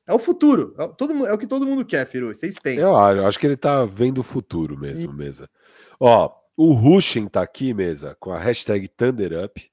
É 0.07 0.13
o 0.13 0.19
futuro. 0.19 0.75
É, 0.79 0.89
todo, 0.89 1.27
é 1.27 1.33
o 1.33 1.39
que 1.39 1.47
todo 1.47 1.67
mundo 1.67 1.85
quer, 1.85 2.07
Firu. 2.07 2.35
Vocês 2.35 2.55
têm. 2.57 2.79
Eu 2.79 2.97
acho, 2.97 3.39
que 3.39 3.47
ele 3.47 3.57
tá 3.57 3.85
vendo 3.85 4.19
o 4.19 4.23
futuro 4.23 4.79
mesmo, 4.79 5.13
e... 5.13 5.15
mesa. 5.15 5.49
Ó, 6.01 6.31
o 6.57 6.73
Rushin 6.73 7.27
tá 7.27 7.43
aqui, 7.43 7.75
mesa, 7.75 8.17
com 8.19 8.33
a 8.33 8.39
hashtag 8.39 8.89
ThunderUp. 8.89 9.71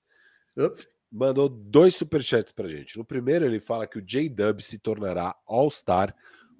Mandou 1.16 1.48
dois 1.48 1.96
superchats 1.96 2.52
pra 2.52 2.68
gente. 2.68 2.98
No 2.98 3.06
primeiro, 3.06 3.46
ele 3.46 3.62
fala 3.62 3.88
que 3.88 3.98
o 3.98 4.02
J-Dub 4.02 4.62
se 4.62 4.78
tornará 4.78 5.34
All-Star 5.48 6.14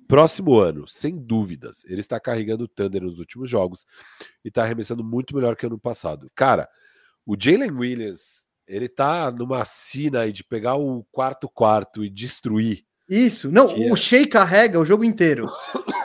próximo 0.08 0.58
ano, 0.58 0.88
sem 0.88 1.18
dúvidas. 1.18 1.84
Ele 1.86 2.00
está 2.00 2.20
carregando 2.22 2.64
o 2.64 2.68
Thunder 2.68 3.02
nos 3.02 3.20
últimos 3.20 3.50
jogos 3.50 3.86
e 4.46 4.48
está 4.48 4.64
arremessando 4.64 5.04
muito 5.04 5.36
melhor 5.36 5.58
que 5.58 5.66
ano 5.66 5.78
passado. 5.78 6.32
Cara, 6.34 6.70
o 7.26 7.36
Jalen 7.38 7.72
Williams, 7.72 8.46
ele 8.66 8.88
tá 8.88 9.30
numa 9.30 9.66
sina 9.66 10.22
aí 10.22 10.32
de 10.32 10.44
pegar 10.44 10.76
o 10.76 11.04
quarto 11.12 11.50
quarto 11.50 12.06
e 12.06 12.10
destruir 12.10 12.86
isso, 13.10 13.52
não, 13.52 13.68
que 13.68 13.80
o 13.90 13.94
é. 13.94 13.96
Shea 13.96 14.28
carrega 14.28 14.80
o 14.80 14.86
jogo 14.86 15.04
inteiro. 15.04 15.48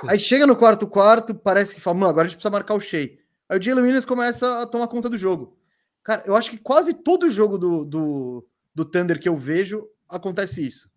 Aí 0.07 0.21
chega 0.21 0.47
no 0.47 0.57
quarto 0.57 0.87
quarto, 0.87 1.35
parece 1.35 1.75
que 1.75 1.81
fala, 1.81 1.97
mano, 1.97 2.11
agora 2.11 2.27
a 2.27 2.29
gente 2.29 2.37
precisa 2.37 2.51
marcar 2.51 2.75
o 2.75 2.81
Shea. 2.81 3.19
Aí 3.49 3.59
o 3.59 3.63
Jalen 3.63 3.85
Williams 3.85 4.05
começa 4.05 4.61
a 4.61 4.67
tomar 4.67 4.89
conta 4.89 5.09
do 5.09 5.17
jogo. 5.17 5.59
Cara, 6.03 6.23
eu 6.27 6.35
acho 6.35 6.51
que 6.51 6.59
quase 6.59 6.95
todo 6.95 7.31
jogo 7.31 7.59
do, 7.59 7.85
do, 7.85 8.47
do 8.75 8.85
Thunder 8.85 9.21
que 9.21 9.29
eu 9.29 9.37
vejo 9.37 9.87
acontece 10.09 10.67
isso. 10.67 10.91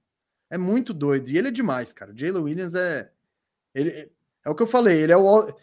É 0.50 0.58
muito 0.58 0.94
doido. 0.94 1.30
E 1.30 1.38
ele 1.38 1.50
é 1.50 1.52
demais, 1.52 1.94
cara. 1.94 2.12
O 2.12 2.18
Jalen 2.18 2.44
Williams 2.44 2.76
é. 2.76 3.10
Ele, 3.74 4.12
é 4.46 4.50
o 4.50 4.56
que 4.56 4.64
eu 4.64 4.68
falei, 4.68 5.02
ele 5.02 5.12
é 5.12 5.18
o. 5.18 5.54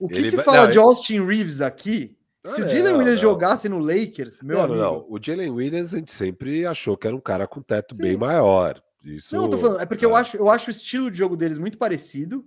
O 0.00 0.08
que 0.08 0.16
ele 0.16 0.30
se 0.30 0.42
fala 0.42 0.64
não, 0.64 0.70
de 0.70 0.78
Austin 0.78 1.24
Reeves 1.24 1.60
aqui, 1.60 2.16
se 2.44 2.62
o 2.62 2.68
Jalen 2.68 2.94
Williams 2.94 3.22
não. 3.22 3.30
jogasse 3.30 3.68
no 3.68 3.78
Lakers, 3.78 4.42
meu 4.42 4.58
não, 4.58 4.64
amigo. 4.64 4.80
Não, 4.80 5.06
o 5.08 5.18
Jalen 5.20 5.50
Williams 5.50 5.94
a 5.94 5.98
gente 5.98 6.12
sempre 6.12 6.66
achou 6.66 6.96
que 6.96 7.06
era 7.06 7.16
um 7.16 7.20
cara 7.20 7.46
com 7.46 7.62
teto 7.62 7.94
Sim. 7.94 8.02
bem 8.02 8.16
maior. 8.16 8.82
Isso, 9.02 9.34
não, 9.34 9.44
eu 9.44 9.50
tô 9.50 9.58
falando, 9.58 9.80
é 9.80 9.86
porque 9.86 10.04
é. 10.04 10.08
Eu, 10.08 10.16
acho, 10.16 10.36
eu 10.36 10.50
acho 10.50 10.68
o 10.68 10.70
estilo 10.70 11.10
de 11.10 11.18
jogo 11.18 11.36
deles 11.36 11.58
muito 11.58 11.78
parecido. 11.78 12.46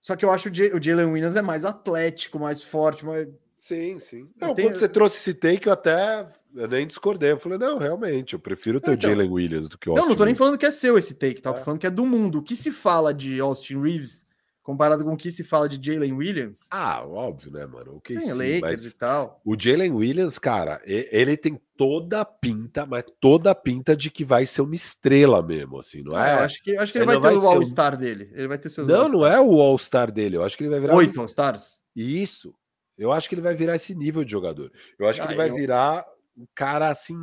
Só 0.00 0.16
que 0.16 0.24
eu 0.24 0.32
acho 0.32 0.48
o 0.48 0.82
Jalen 0.82 1.06
Williams 1.06 1.36
é 1.36 1.42
mais 1.42 1.64
atlético, 1.64 2.38
mais 2.38 2.60
forte. 2.60 3.04
Mais... 3.04 3.28
Sim, 3.62 4.00
sim. 4.00 4.28
Não, 4.40 4.56
tenho... 4.56 4.70
Quando 4.70 4.80
você 4.80 4.88
trouxe 4.88 5.18
esse 5.18 5.34
take, 5.34 5.68
eu 5.68 5.72
até 5.72 6.26
eu 6.52 6.66
nem 6.66 6.84
discordei. 6.84 7.30
Eu 7.30 7.38
falei, 7.38 7.58
não, 7.58 7.78
realmente, 7.78 8.32
eu 8.32 8.40
prefiro 8.40 8.80
ter 8.80 8.94
então, 8.94 9.10
o 9.10 9.14
Jalen 9.14 9.30
Williams 9.30 9.68
do 9.68 9.78
que 9.78 9.88
o 9.88 9.92
Austin. 9.92 10.02
Não, 10.02 10.08
não 10.10 10.16
tô 10.16 10.24
nem 10.24 10.34
falando 10.34 10.58
que 10.58 10.66
é 10.66 10.70
seu 10.72 10.98
esse 10.98 11.14
take, 11.14 11.40
tá? 11.40 11.50
É. 11.50 11.52
Tô 11.52 11.62
falando 11.62 11.78
que 11.78 11.86
é 11.86 11.90
do 11.90 12.04
mundo. 12.04 12.38
O 12.38 12.42
que 12.42 12.56
se 12.56 12.72
fala 12.72 13.14
de 13.14 13.38
Austin 13.38 13.80
Reeves 13.80 14.26
comparado 14.64 15.04
com 15.04 15.12
o 15.12 15.16
que 15.16 15.30
se 15.30 15.44
fala 15.44 15.68
de 15.68 15.78
Jalen 15.80 16.12
Williams. 16.12 16.66
Ah, 16.72 17.06
óbvio, 17.06 17.52
né, 17.52 17.64
mano? 17.64 17.98
Okay, 17.98 18.20
sim, 18.20 18.32
sim, 18.32 18.60
Lakers 18.60 18.84
e 18.84 18.94
tal. 18.94 19.40
O 19.44 19.54
Jalen 19.56 19.92
Williams, 19.92 20.40
cara, 20.40 20.80
ele 20.84 21.36
tem 21.36 21.60
toda 21.76 22.20
a 22.20 22.24
pinta, 22.24 22.84
mas 22.84 23.04
toda 23.20 23.52
a 23.52 23.54
pinta 23.54 23.94
de 23.94 24.10
que 24.10 24.24
vai 24.24 24.44
ser 24.44 24.62
uma 24.62 24.74
estrela 24.74 25.40
mesmo, 25.40 25.78
assim, 25.78 26.02
não 26.02 26.18
é? 26.18 26.30
é 26.30 26.34
acho 26.40 26.60
que, 26.60 26.76
acho 26.76 26.90
que 26.90 26.98
ele, 26.98 27.12
ele 27.12 27.20
vai 27.20 27.32
ter 27.32 27.38
o 27.38 27.48
All-Star 27.48 27.94
um... 27.94 27.98
dele. 27.98 28.28
Ele 28.34 28.48
vai 28.48 28.58
ter 28.58 28.68
seus 28.68 28.88
Não, 28.88 29.08
não 29.08 29.24
é 29.24 29.40
o 29.40 29.60
All-Star 29.60 30.10
dele. 30.10 30.36
Eu 30.36 30.42
acho 30.42 30.56
que 30.56 30.64
ele 30.64 30.70
vai 30.70 30.80
virar. 30.80 30.96
Oito 30.96 31.16
um... 31.16 31.20
All-Stars? 31.20 31.80
Isso. 31.94 32.52
Eu 32.96 33.12
acho 33.12 33.28
que 33.28 33.34
ele 33.34 33.42
vai 33.42 33.54
virar 33.54 33.76
esse 33.76 33.94
nível 33.94 34.24
de 34.24 34.30
jogador. 34.30 34.70
Eu 34.98 35.08
acho 35.08 35.20
ah, 35.22 35.26
que 35.26 35.32
ele 35.32 35.38
vai 35.38 35.50
eu... 35.50 35.54
virar 35.54 36.06
um 36.36 36.46
cara 36.54 36.88
assim. 36.88 37.16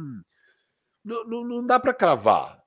Não, 1.03 1.25
não, 1.25 1.43
não 1.43 1.65
dá 1.65 1.79
para 1.79 1.93
cravar. 1.93 2.61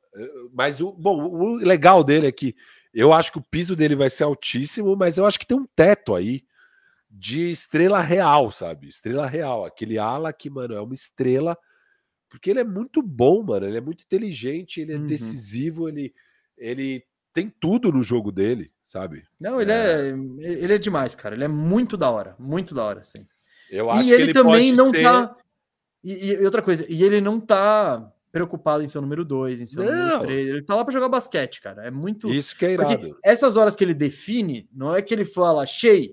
Mas 0.52 0.80
o 0.80 0.92
bom, 0.92 1.22
o 1.22 1.56
legal 1.56 2.04
dele 2.04 2.26
é 2.26 2.32
que 2.32 2.54
eu 2.92 3.12
acho 3.12 3.32
que 3.32 3.38
o 3.38 3.42
piso 3.42 3.74
dele 3.74 3.96
vai 3.96 4.10
ser 4.10 4.24
altíssimo, 4.24 4.94
mas 4.96 5.16
eu 5.16 5.24
acho 5.24 5.38
que 5.38 5.46
tem 5.46 5.56
um 5.56 5.66
teto 5.74 6.14
aí 6.14 6.44
de 7.10 7.50
estrela 7.50 8.00
real, 8.00 8.50
sabe? 8.50 8.88
Estrela 8.88 9.26
real. 9.26 9.64
Aquele 9.64 9.98
ala 9.98 10.32
que, 10.32 10.50
mano, 10.50 10.74
é 10.74 10.80
uma 10.80 10.94
estrela. 10.94 11.56
Porque 12.28 12.50
ele 12.50 12.60
é 12.60 12.64
muito 12.64 13.02
bom, 13.02 13.42
mano. 13.42 13.66
Ele 13.66 13.78
é 13.78 13.80
muito 13.80 14.04
inteligente, 14.04 14.80
ele 14.80 14.92
é 14.92 14.96
uhum. 14.96 15.06
decisivo, 15.06 15.88
ele, 15.88 16.14
ele 16.56 17.04
tem 17.32 17.48
tudo 17.48 17.90
no 17.90 18.02
jogo 18.02 18.30
dele, 18.30 18.70
sabe? 18.92 19.24
Não, 19.40 19.58
ele 19.58 19.72
é... 19.72 20.10
é... 20.10 20.12
ele 20.42 20.74
é 20.74 20.78
demais, 20.78 21.14
cara. 21.14 21.34
Ele 21.34 21.44
é 21.44 21.48
muito 21.48 21.96
da 21.96 22.10
hora, 22.10 22.36
muito 22.38 22.74
da 22.74 22.84
hora, 22.84 23.02
sim. 23.02 23.26
Eu 23.70 23.90
acho 23.90 24.02
e 24.02 24.12
ele, 24.12 24.24
ele 24.24 24.32
também 24.34 24.72
não 24.72 24.90
ser... 24.90 25.02
tá. 25.02 25.34
E, 26.04 26.32
e, 26.32 26.44
outra 26.44 26.60
coisa, 26.60 26.84
e 26.88 27.02
ele 27.02 27.20
não 27.20 27.40
tá 27.40 28.12
preocupado 28.30 28.82
em 28.82 28.88
ser 28.88 28.98
o 28.98 29.02
número 29.02 29.24
2, 29.24 29.62
em 29.62 29.66
ser 29.66 29.80
o 29.80 29.84
número 29.84 30.20
3. 30.20 30.48
Ele 30.48 30.62
tá 30.62 30.74
lá 30.74 30.84
para 30.84 30.92
jogar 30.92 31.08
basquete, 31.08 31.62
cara. 31.62 31.86
É 31.86 31.90
muito. 31.90 32.28
Isso 32.28 32.54
que 32.54 32.66
é 32.66 32.72
irado. 32.72 32.98
Porque 32.98 33.20
essas 33.24 33.56
horas 33.56 33.74
que 33.74 33.82
ele 33.82 33.94
define, 33.94 34.68
não 34.72 34.94
é 34.94 35.00
que 35.00 35.14
ele 35.14 35.24
fala, 35.24 35.64
Shea, 35.64 36.10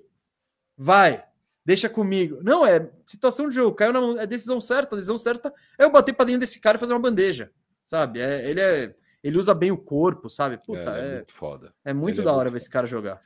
vai, 0.77 1.23
deixa 1.65 1.89
comigo. 1.89 2.39
Não, 2.41 2.65
é 2.65 2.89
situação 3.05 3.49
de 3.49 3.55
jogo. 3.55 3.75
Caiu 3.75 3.91
na 3.91 3.99
mão, 3.99 4.17
é 4.17 4.25
decisão 4.25 4.61
certa. 4.61 4.95
A 4.95 4.97
decisão 4.97 5.17
certa 5.17 5.53
é 5.77 5.83
eu 5.83 5.91
bater 5.91 6.13
pra 6.13 6.25
dentro 6.25 6.41
desse 6.41 6.61
cara 6.61 6.77
e 6.77 6.79
fazer 6.79 6.93
uma 6.93 6.99
bandeja, 6.99 7.51
sabe? 7.85 8.21
É, 8.21 8.49
ele 8.49 8.61
é. 8.61 8.95
Ele 9.23 9.37
usa 9.37 9.53
bem 9.53 9.71
o 9.71 9.77
corpo, 9.77 10.29
sabe? 10.29 10.57
Puta, 10.57 10.97
é, 10.97 11.01
é, 11.01 11.11
é 11.11 11.15
muito 11.15 11.33
foda. 11.33 11.73
É 11.83 11.93
muito 11.93 12.15
ele 12.15 12.21
é 12.21 12.25
da 12.25 12.33
hora 12.33 12.49
ver 12.49 12.57
esse 12.57 12.69
cara 12.69 12.87
jogar. 12.87 13.21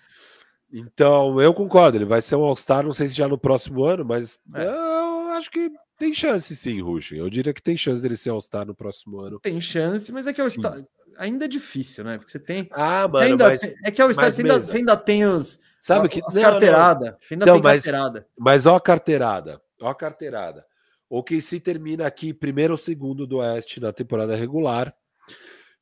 Então, 0.72 1.40
eu 1.40 1.54
concordo. 1.54 1.98
Ele 1.98 2.06
vai 2.06 2.22
ser 2.22 2.36
um 2.36 2.44
All-Star, 2.44 2.84
não 2.84 2.92
sei 2.92 3.08
se 3.08 3.14
já 3.14 3.28
no 3.28 3.38
próximo 3.38 3.84
ano, 3.84 4.04
mas 4.04 4.40
é. 4.56 4.66
eu 4.66 5.30
acho 5.30 5.52
que 5.52 5.72
tem 5.98 6.12
chance 6.14 6.56
sim, 6.56 6.82
Ruschen. 6.82 7.20
Eu 7.20 7.30
diria 7.30 7.54
que 7.54 7.62
tem 7.62 7.78
chance 7.78 8.02
dele 8.02 8.18
ser 8.18 8.32
All-Star 8.32 8.66
no 8.66 8.74
próximo 8.74 9.20
ano. 9.20 9.40
Tem 9.40 9.62
chance, 9.62 10.12
mas 10.12 10.26
é 10.26 10.34
que 10.34 10.42
All-Star 10.42 10.84
ainda 11.18 11.46
é 11.46 11.48
difícil, 11.48 12.04
né? 12.04 12.18
Porque 12.18 12.32
você 12.32 12.40
tem. 12.40 12.68
Ah, 12.72 13.08
mano, 13.08 13.26
ainda, 13.26 13.50
mas, 13.50 13.62
é 13.86 13.92
que 13.92 14.02
All-Star 14.02 14.32
você, 14.32 14.42
ainda, 14.42 14.60
você 14.60 14.78
ainda 14.78 14.98
tem 14.98 15.26
os. 15.26 15.60
Sabe 15.80 16.10
que. 16.10 16.22
As 16.26 16.34
carteirada. 16.34 17.18
Você 17.22 17.36
ainda 17.36 17.46
então, 17.46 17.56
tem 17.56 17.64
mas, 17.64 17.84
carteirada. 17.84 18.28
Mas 18.38 18.66
ó 18.66 18.76
a 18.76 18.82
carteirada. 18.82 19.62
Ó 19.80 19.90
a 19.90 19.96
carteirada. 19.96 20.66
O 21.10 21.22
KC 21.22 21.60
termina 21.60 22.08
aqui 22.08 22.34
primeiro 22.34 22.74
ou 22.74 22.78
segundo 22.78 23.28
do 23.28 23.38
Oeste 23.38 23.80
na 23.80 23.94
temporada 23.94 24.36
regular. 24.36 24.96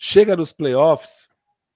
Chega 0.04 0.36
nos 0.36 0.52
playoffs 0.52 1.30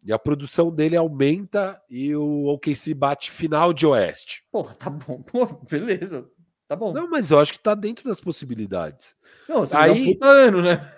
e 0.04 0.12
a 0.12 0.18
produção 0.18 0.72
dele 0.72 0.96
aumenta 0.96 1.80
e 1.88 2.16
o 2.16 2.48
OKC 2.48 2.96
bate 2.96 3.30
final 3.30 3.72
de 3.72 3.86
Oeste. 3.86 4.44
Pô, 4.52 4.64
tá 4.64 4.90
bom. 4.90 5.22
Pô, 5.22 5.46
beleza. 5.70 6.28
Tá 6.68 6.76
bom. 6.76 6.92
Não, 6.92 7.08
mas 7.08 7.30
eu 7.30 7.40
acho 7.40 7.54
que 7.54 7.60
tá 7.60 7.76
dentro 7.76 8.04
das 8.04 8.20
possibilidades. 8.20 9.16
Não, 9.48 9.60
você 9.60 9.78
Aí, 9.78 9.92
um 9.92 10.06
puta 10.14 10.26
ano, 10.26 10.64
né? 10.64 10.92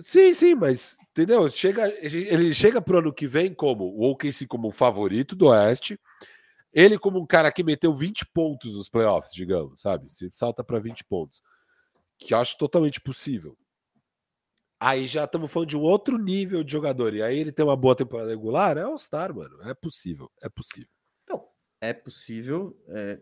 Sim, 0.00 0.32
sim, 0.32 0.56
mas 0.56 0.98
entendeu? 1.12 1.48
Chega, 1.48 1.88
ele 2.02 2.52
chega 2.52 2.82
pro 2.82 2.98
ano 2.98 3.12
que 3.12 3.28
vem 3.28 3.54
como 3.54 3.84
o 3.84 4.10
OKC 4.10 4.44
como 4.48 4.66
um 4.66 4.72
favorito 4.72 5.36
do 5.36 5.46
Oeste, 5.46 5.96
ele 6.72 6.98
como 6.98 7.20
um 7.20 7.26
cara 7.26 7.52
que 7.52 7.62
meteu 7.62 7.94
20 7.94 8.26
pontos 8.34 8.74
nos 8.74 8.88
playoffs, 8.88 9.32
digamos, 9.32 9.80
sabe? 9.80 10.12
Se 10.12 10.28
salta 10.32 10.64
para 10.64 10.80
20 10.80 11.04
pontos, 11.04 11.40
que 12.18 12.34
eu 12.34 12.38
acho 12.38 12.58
totalmente 12.58 13.00
possível. 13.00 13.56
Aí 14.80 15.06
já 15.06 15.24
estamos 15.24 15.50
falando 15.50 15.68
de 15.68 15.76
um 15.76 15.82
outro 15.82 16.16
nível 16.16 16.62
de 16.62 16.70
jogador. 16.70 17.12
E 17.14 17.22
aí 17.22 17.38
ele 17.38 17.50
tem 17.50 17.64
uma 17.64 17.76
boa 17.76 17.96
temporada 17.96 18.30
regular, 18.30 18.78
é 18.78 18.82
All-Star, 18.82 19.34
mano. 19.34 19.58
É 19.68 19.74
possível, 19.74 20.30
é 20.40 20.48
possível. 20.48 20.88
Não, 21.28 21.44
é 21.80 21.92
possível, 21.92 22.76
é, 22.88 23.18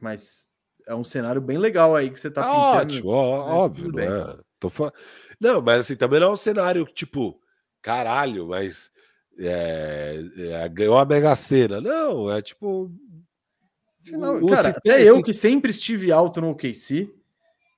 mas 0.00 0.46
é 0.86 0.94
um 0.94 1.04
cenário 1.04 1.40
bem 1.40 1.56
legal 1.56 1.94
aí 1.94 2.10
que 2.10 2.18
você 2.18 2.30
tá 2.30 2.42
ah, 2.42 2.80
pintando. 2.80 3.08
Ótimo, 3.08 3.10
óbvio, 3.10 3.92
não 3.92 4.00
é. 4.00 4.38
Tô 4.58 4.68
fa... 4.68 4.92
Não, 5.40 5.62
mas 5.62 5.80
assim, 5.80 5.94
também 5.94 6.18
não 6.18 6.28
é 6.28 6.32
um 6.32 6.36
cenário 6.36 6.84
tipo, 6.86 7.40
caralho, 7.80 8.48
mas 8.48 8.90
é, 9.38 10.20
é, 10.36 10.68
ganhou 10.68 10.98
a 10.98 11.04
Mega 11.04 11.34
Sena. 11.36 11.80
Não, 11.80 12.30
é 12.30 12.42
tipo. 12.42 12.90
Final, 14.02 14.36
o, 14.42 14.48
cara, 14.48 14.70
até 14.70 15.02
eu 15.02 15.22
que 15.22 15.32
sempre 15.32 15.70
estive 15.70 16.10
alto 16.10 16.40
no 16.40 16.50
OKC, 16.50 17.12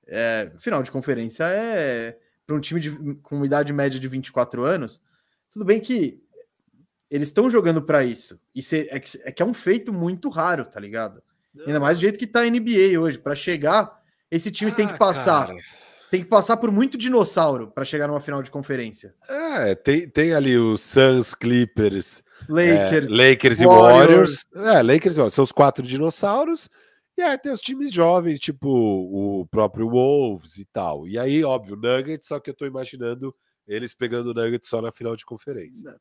é, 0.07 0.51
final 0.57 0.81
de 0.81 0.89
conferência 0.89 1.43
é 1.43 2.17
para 2.51 2.57
um 2.57 2.59
time 2.59 2.81
de, 2.81 3.15
com 3.23 3.45
idade 3.45 3.71
média 3.71 3.97
de 3.97 4.07
24 4.07 4.65
anos. 4.65 5.01
Tudo 5.49 5.63
bem 5.63 5.79
que 5.79 6.21
eles 7.09 7.29
estão 7.29 7.49
jogando 7.49 7.81
para 7.81 8.03
isso. 8.03 8.39
E 8.53 8.59
é, 8.89 8.99
que, 8.99 9.21
é 9.23 9.31
que 9.31 9.41
é 9.41 9.45
um 9.45 9.53
feito 9.53 9.93
muito 9.93 10.29
raro, 10.29 10.65
tá 10.65 10.79
ligado? 10.79 11.23
Não. 11.53 11.65
Ainda 11.65 11.79
mais 11.79 11.97
do 11.97 12.01
jeito 12.01 12.19
que 12.19 12.27
tá 12.27 12.41
a 12.41 12.49
NBA 12.49 12.99
hoje. 12.99 13.17
Para 13.17 13.35
chegar, 13.35 14.01
esse 14.29 14.51
time 14.51 14.71
ah, 14.71 14.75
tem 14.75 14.87
que 14.87 14.93
ah, 14.93 14.97
passar. 14.97 15.47
Cara. 15.47 15.59
Tem 16.09 16.21
que 16.21 16.27
passar 16.27 16.57
por 16.57 16.69
muito 16.71 16.97
dinossauro 16.97 17.71
para 17.71 17.85
chegar 17.85 18.07
numa 18.07 18.19
final 18.19 18.43
de 18.43 18.51
conferência. 18.51 19.15
É, 19.29 19.73
tem, 19.75 20.09
tem 20.09 20.33
ali 20.33 20.57
os 20.57 20.81
Suns, 20.81 21.33
Clippers, 21.33 22.21
Lakers, 22.49 23.11
é, 23.11 23.29
Lakers 23.29 23.59
Warriors. 23.59 23.61
e 23.61 23.65
Warriors. 23.65 24.45
É, 24.55 24.83
Lakers 24.83 25.17
e 25.17 25.31
são 25.31 25.43
os 25.45 25.53
quatro 25.53 25.87
dinossauros. 25.87 26.69
E 27.21 27.23
aí 27.23 27.37
tem 27.37 27.51
os 27.51 27.61
times 27.61 27.93
jovens, 27.93 28.39
tipo 28.39 28.67
o 28.67 29.45
próprio 29.45 29.87
Wolves 29.87 30.57
e 30.57 30.65
tal. 30.65 31.07
E 31.07 31.19
aí, 31.19 31.43
óbvio, 31.43 31.75
Nuggets, 31.75 32.27
só 32.27 32.39
que 32.39 32.49
eu 32.49 32.53
tô 32.55 32.65
imaginando 32.65 33.31
eles 33.67 33.93
pegando 33.93 34.31
o 34.31 34.33
Nuggets 34.33 34.67
só 34.67 34.81
na 34.81 34.91
final 34.91 35.15
de 35.15 35.23
conferência. 35.23 35.95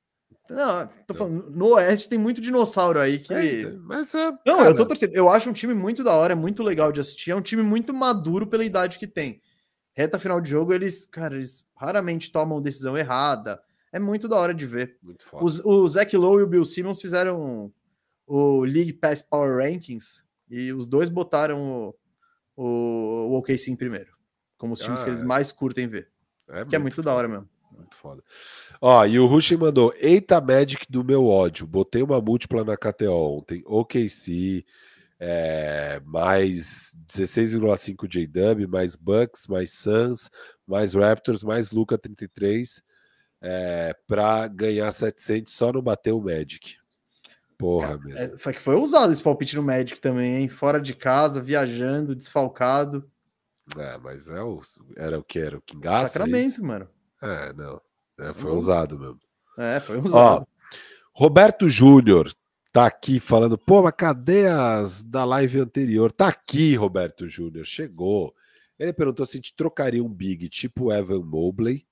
Não, 0.48 0.88
tô 1.06 1.14
falando, 1.14 1.50
no 1.50 1.74
Oeste 1.74 2.08
tem 2.08 2.18
muito 2.18 2.40
dinossauro 2.40 2.98
aí 2.98 3.18
que. 3.18 3.34
É, 3.34 3.70
mas 3.80 4.14
é, 4.14 4.30
Não, 4.46 4.56
cara... 4.56 4.70
eu 4.70 4.74
tô 4.74 4.86
torcendo. 4.86 5.14
Eu 5.14 5.28
acho 5.28 5.50
um 5.50 5.52
time 5.52 5.74
muito 5.74 6.02
da 6.02 6.14
hora, 6.14 6.32
é 6.32 6.36
muito 6.36 6.62
legal 6.62 6.90
de 6.90 7.00
assistir. 7.00 7.32
É 7.32 7.36
um 7.36 7.42
time 7.42 7.62
muito 7.62 7.92
maduro 7.92 8.46
pela 8.46 8.64
idade 8.64 8.98
que 8.98 9.06
tem. 9.06 9.42
Reta 9.92 10.18
final 10.18 10.40
de 10.40 10.48
jogo, 10.48 10.72
eles, 10.72 11.04
cara, 11.04 11.34
eles 11.34 11.66
raramente 11.76 12.32
tomam 12.32 12.62
decisão 12.62 12.96
errada. 12.96 13.60
É 13.92 14.00
muito 14.00 14.26
da 14.26 14.36
hora 14.36 14.54
de 14.54 14.66
ver. 14.66 14.96
Muito 15.02 15.22
foda. 15.26 15.44
Os, 15.44 15.62
o 15.66 15.86
Zach 15.86 16.16
Lowe 16.16 16.40
e 16.40 16.44
o 16.44 16.48
Bill 16.48 16.64
Simmons 16.64 16.98
fizeram 16.98 17.70
o 18.26 18.64
League 18.64 18.94
Pass 18.94 19.20
Power 19.20 19.58
Rankings 19.58 20.24
e 20.50 20.72
os 20.72 20.86
dois 20.86 21.08
botaram 21.08 21.60
o, 21.60 21.94
o, 22.56 23.28
o 23.30 23.38
OKC 23.38 23.70
em 23.70 23.76
primeiro, 23.76 24.10
como 24.58 24.74
os 24.74 24.80
times 24.80 25.00
ah, 25.00 25.04
que 25.04 25.10
eles 25.10 25.22
é. 25.22 25.24
mais 25.24 25.52
curtem 25.52 25.86
ver. 25.86 26.08
É 26.48 26.64
que 26.64 26.74
é 26.74 26.78
muito 26.78 27.02
da 27.02 27.14
hora 27.14 27.28
mesmo. 27.28 27.48
Muito 27.70 27.96
foda. 27.96 28.22
Ó, 28.80 29.06
e 29.06 29.18
o 29.18 29.26
Rush 29.26 29.52
mandou: 29.52 29.94
Eita 29.96 30.40
Magic 30.40 30.86
do 30.90 31.04
meu 31.04 31.26
ódio. 31.26 31.66
Botei 31.66 32.02
uma 32.02 32.20
múltipla 32.20 32.64
na 32.64 32.76
KTO 32.76 33.38
ontem. 33.38 33.62
OKC, 33.64 34.66
é, 35.18 36.00
mais 36.04 36.96
16,5 37.06 38.08
JW, 38.08 38.68
mais 38.68 38.96
Bucks, 38.96 39.46
mais 39.46 39.72
Suns, 39.72 40.28
mais 40.66 40.94
Raptors, 40.94 41.44
mais 41.44 41.70
Luca 41.70 41.96
33 41.96 42.82
é, 43.40 43.94
para 44.06 44.46
ganhar 44.48 44.90
700 44.92 45.52
só 45.52 45.72
não 45.72 45.82
bater 45.82 46.12
o 46.12 46.20
Magic. 46.20 46.76
Porra, 47.60 47.98
mesmo. 47.98 48.18
É, 48.18 48.38
foi 48.38 48.54
que 48.54 48.58
foi 48.58 48.74
usado 48.74 49.12
esse 49.12 49.22
palpite 49.22 49.54
no 49.54 49.62
Magic 49.62 50.00
também, 50.00 50.36
hein? 50.36 50.48
Fora 50.48 50.80
de 50.80 50.94
casa, 50.94 51.42
viajando, 51.42 52.16
desfalcado. 52.16 53.06
É, 53.76 53.98
mas 53.98 54.30
é 54.30 54.42
o, 54.42 54.58
era 54.96 55.18
o 55.18 55.22
que? 55.22 55.38
Era 55.38 55.58
o 55.58 55.60
Kingaço? 55.60 56.14
Sacramento, 56.14 56.64
mano. 56.64 56.88
É, 57.20 57.52
não. 57.52 57.78
É, 58.18 58.32
foi 58.32 58.50
usado 58.50 58.98
mesmo. 58.98 59.20
É, 59.58 59.78
foi 59.78 59.98
usado. 59.98 60.14
Ó, 60.14 60.46
Roberto 61.12 61.68
Júnior 61.68 62.34
tá 62.72 62.86
aqui 62.86 63.20
falando, 63.20 63.58
pô, 63.58 63.82
mas 63.82 63.92
cadê 63.94 64.46
as 64.46 65.02
da 65.02 65.26
live 65.26 65.60
anterior? 65.60 66.10
Tá 66.10 66.28
aqui, 66.28 66.74
Roberto 66.76 67.28
Júnior, 67.28 67.66
chegou. 67.66 68.34
Ele 68.78 68.94
perguntou 68.94 69.26
se 69.26 69.32
a 69.32 69.36
gente 69.36 69.54
trocaria 69.54 70.02
um 70.02 70.08
big 70.08 70.48
tipo 70.48 70.90
Evan 70.90 71.20
Mobley 71.20 71.86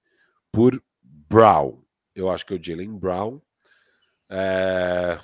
por 0.51 0.83
Brown. 1.03 1.83
Eu 2.15 2.31
acho 2.31 2.47
que 2.47 2.55
é 2.55 2.57
o 2.57 2.63
Jalen 2.63 2.99
Brown. 2.99 3.39
É... 4.31 5.21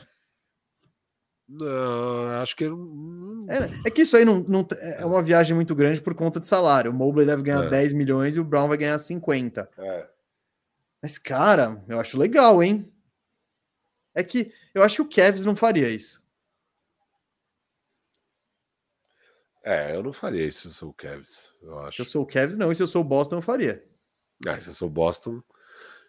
Não, 1.56 2.42
acho 2.42 2.56
que. 2.56 2.64
É, 2.64 3.88
é, 3.88 3.90
que 3.90 4.02
isso 4.02 4.16
aí 4.16 4.24
não, 4.24 4.42
não, 4.42 4.66
é 4.80 5.04
uma 5.04 5.22
viagem 5.22 5.54
muito 5.54 5.74
grande 5.74 6.00
por 6.00 6.14
conta 6.14 6.40
de 6.40 6.48
salário. 6.48 6.90
O 6.90 6.94
Mobley 6.94 7.26
deve 7.26 7.42
ganhar 7.42 7.64
é. 7.64 7.70
10 7.70 7.92
milhões 7.92 8.34
e 8.34 8.40
o 8.40 8.44
Brown 8.44 8.66
vai 8.66 8.76
ganhar 8.76 8.98
50. 8.98 9.70
É. 9.78 10.08
Mas, 11.00 11.16
cara, 11.16 11.84
eu 11.88 12.00
acho 12.00 12.18
legal, 12.18 12.62
hein? 12.62 12.92
É 14.14 14.24
que 14.24 14.52
eu 14.74 14.82
acho 14.82 14.96
que 14.96 15.02
o 15.02 15.08
Kevs 15.08 15.44
não 15.44 15.54
faria 15.54 15.88
isso. 15.88 16.22
É, 19.62 19.94
eu 19.94 20.02
não 20.02 20.12
faria 20.12 20.44
isso 20.44 20.62
se 20.62 20.68
eu 20.68 20.72
sou 20.72 20.90
o 20.90 20.94
Kevs. 20.94 21.52
Eu 21.62 21.78
acho. 21.80 21.96
Se 21.96 22.02
eu 22.02 22.06
sou 22.06 22.22
o 22.22 22.26
Kevs, 22.26 22.56
não. 22.56 22.72
E 22.72 22.74
se 22.74 22.82
eu 22.82 22.86
sou 22.86 23.02
o 23.02 23.04
Boston, 23.04 23.36
eu 23.36 23.42
faria. 23.42 23.84
É, 24.44 24.58
se 24.58 24.68
eu 24.68 24.74
sou 24.74 24.88
o 24.88 24.90
Boston, 24.90 25.40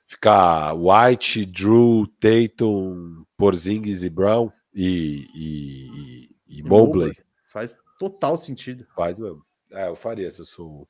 ficar 0.08 0.74
White, 0.74 1.46
Drew, 1.46 2.08
Tatum, 2.20 3.26
Porzingis 3.38 4.04
e 4.04 4.10
Brown 4.10 4.52
e, 4.76 5.28
e, 5.34 6.30
e, 6.48 6.60
e 6.60 6.64
Mobley. 6.64 7.08
Mobley. 7.08 7.26
Faz 7.48 7.76
total 7.98 8.38
sentido. 8.38 8.86
Faz 8.96 9.18
mesmo. 9.18 9.44
É, 9.72 9.88
eu 9.88 9.96
faria 9.96 10.30
se 10.30 10.42
eu 10.42 10.46
sou. 10.46 10.88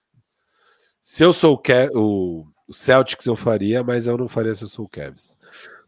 Se 1.02 1.24
eu 1.24 1.32
sou 1.32 1.62
o 1.94 2.48
o 2.68 2.74
Celtics 2.74 3.28
eu 3.28 3.36
faria, 3.36 3.84
mas 3.84 4.08
eu 4.08 4.18
não 4.18 4.28
faria 4.28 4.56
se 4.56 4.64
eu 4.64 4.68
sou 4.68 4.86
o 4.86 4.90
Cavs. 4.90 5.38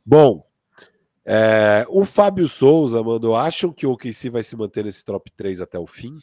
Bom, 0.06 0.48
é, 1.26 1.86
o 1.90 2.06
Fábio 2.06 2.48
Souza 2.48 3.02
mandou: 3.02 3.36
acham 3.36 3.74
que 3.74 3.86
o 3.86 3.91
OKC 3.91 4.30
vai 4.30 4.44
se 4.44 4.56
manter 4.56 4.86
nesse 4.86 5.03
top 5.03 5.32
3 5.36 5.61
até 5.61 5.80
o 5.80 5.88
fim? 5.88 6.15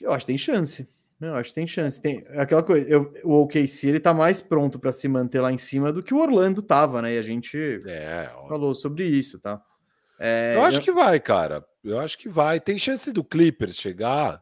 Eu 0.00 0.12
acho 0.12 0.26
que 0.26 0.32
tem 0.32 0.38
chance. 0.38 0.88
Eu 1.20 1.36
acho 1.36 1.50
que 1.50 1.54
tem 1.54 1.66
chance. 1.66 2.02
Tem 2.02 2.24
aquela 2.30 2.64
coisa. 2.64 2.88
Eu, 2.88 3.12
o 3.22 3.42
OKC 3.42 3.88
ele 3.88 4.00
tá 4.00 4.12
mais 4.12 4.40
pronto 4.40 4.78
para 4.78 4.92
se 4.92 5.06
manter 5.06 5.40
lá 5.40 5.52
em 5.52 5.58
cima 5.58 5.92
do 5.92 6.02
que 6.02 6.12
o 6.12 6.18
Orlando 6.18 6.60
tava, 6.60 7.00
né? 7.00 7.14
E 7.14 7.18
a 7.18 7.22
gente 7.22 7.56
é, 7.86 8.28
falou 8.48 8.74
sobre 8.74 9.04
isso, 9.04 9.38
tá? 9.38 9.62
É, 10.24 10.54
eu 10.54 10.62
acho 10.62 10.78
eu... 10.78 10.82
que 10.82 10.92
vai, 10.92 11.18
cara. 11.18 11.66
Eu 11.82 11.98
acho 11.98 12.16
que 12.16 12.28
vai. 12.28 12.60
Tem 12.60 12.78
chance 12.78 13.10
do 13.10 13.24
Clippers 13.24 13.74
chegar. 13.74 14.40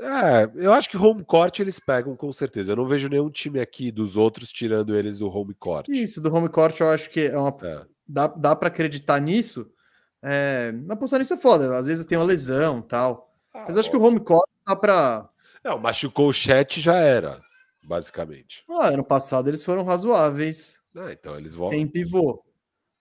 É, 0.00 0.48
eu 0.54 0.72
acho 0.72 0.88
que 0.88 0.96
home 0.96 1.22
court 1.22 1.58
eles 1.58 1.78
pegam 1.78 2.16
com 2.16 2.32
certeza. 2.32 2.72
Eu 2.72 2.76
não 2.76 2.86
vejo 2.86 3.10
nenhum 3.10 3.28
time 3.28 3.60
aqui 3.60 3.92
dos 3.92 4.16
outros 4.16 4.50
tirando 4.50 4.96
eles 4.96 5.18
do 5.18 5.28
home 5.28 5.52
court. 5.52 5.86
Isso, 5.88 6.18
do 6.18 6.34
home 6.34 6.48
court 6.48 6.80
eu 6.80 6.88
acho 6.88 7.10
que 7.10 7.26
é 7.26 7.36
uma. 7.36 7.54
É. 7.62 7.84
Dá, 8.08 8.26
dá 8.26 8.56
para 8.56 8.68
acreditar 8.68 9.20
nisso. 9.20 9.70
É, 10.22 10.72
apostar 10.88 11.18
nisso 11.18 11.34
é 11.34 11.36
foda. 11.36 11.76
Às 11.76 11.86
vezes 11.86 12.06
tem 12.06 12.16
uma 12.16 12.24
lesão 12.24 12.80
tal. 12.80 13.34
Ah, 13.52 13.64
Mas 13.66 13.76
acho 13.76 13.90
que 13.90 13.96
o 13.96 14.02
home 14.02 14.20
court 14.20 14.48
dá 14.66 14.74
pra. 14.74 15.28
Não, 15.62 15.78
machucou 15.78 16.28
o 16.28 16.32
chat 16.32 16.80
já 16.80 16.96
era, 16.96 17.42
basicamente. 17.82 18.64
Ah, 18.70 18.88
ano 18.88 19.04
passado 19.04 19.48
eles 19.48 19.62
foram 19.62 19.84
razoáveis. 19.84 20.80
Ah, 20.96 21.12
então 21.12 21.34
eles 21.34 21.54
vão. 21.54 21.68
Sem 21.68 21.86
pivô. 21.86 22.42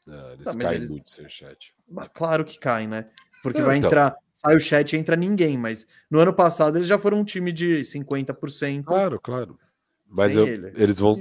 Não, 0.08 0.32
eles 0.32 0.46
tá, 0.46 0.58
caem 0.58 0.76
eles... 0.76 0.90
muito 0.90 1.12
sem 1.12 1.28
chat. 1.30 1.76
Claro 2.14 2.46
que 2.46 2.58
caem, 2.58 2.88
né? 2.88 3.08
Porque 3.44 3.62
vai 3.62 3.78
então. 3.78 3.90
entrar, 3.90 4.16
sai 4.34 4.56
o 4.56 4.60
chat 4.60 4.94
e 4.94 4.98
entra 4.98 5.16
ninguém, 5.16 5.58
mas 5.58 5.86
no 6.10 6.20
ano 6.20 6.34
passado 6.34 6.78
eles 6.78 6.88
já 6.88 6.98
foram 6.98 7.20
um 7.20 7.24
time 7.24 7.52
de 7.52 7.82
50%. 7.82 8.84
Claro, 8.86 9.20
claro. 9.20 9.60
Mas 10.10 10.36
eu, 10.36 10.48
ele. 10.48 10.72
eles, 10.76 11.00
vão, 11.00 11.16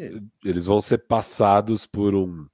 eles 0.44 0.66
vão 0.66 0.80
ser 0.80 0.98
passados 0.98 1.86
por 1.86 2.14
um. 2.14 2.46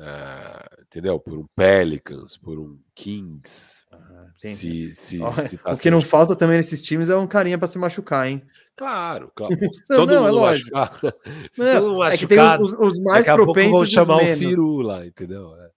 Uh, 0.00 0.82
entendeu? 0.82 1.20
Por 1.20 1.36
um 1.36 1.44
Pelicans, 1.54 2.38
por 2.38 2.58
um 2.58 2.78
Kings. 2.94 3.84
Ah, 3.92 4.28
se, 4.38 4.94
se, 4.94 5.20
oh, 5.20 5.32
se 5.32 5.58
tá 5.58 5.72
o 5.72 5.76
que 5.76 5.90
não 5.90 6.00
falta 6.00 6.34
também 6.34 6.56
nesses 6.56 6.82
times 6.82 7.10
é 7.10 7.16
um 7.16 7.26
carinha 7.26 7.58
para 7.58 7.68
se 7.68 7.78
machucar, 7.78 8.26
hein? 8.26 8.42
Claro, 8.74 9.30
claro. 9.34 9.54
não, 9.90 9.96
todo 9.98 10.14
não, 10.14 10.22
mundo 10.22 10.28
é 10.28 10.30
lógico. 10.30 10.70
Machucar, 10.72 11.12
não, 11.58 12.02
é 12.02 12.16
que 12.16 12.26
tem 12.26 12.40
os, 12.58 12.72
os 12.72 12.98
mais 13.00 13.26
propensos. 13.26 13.72
Vão 13.72 13.84
chamar 13.84 14.22
o 14.22 14.36
Firu 14.36 14.80
lá, 14.80 15.04
entendeu? 15.04 15.54
É. 15.56 15.70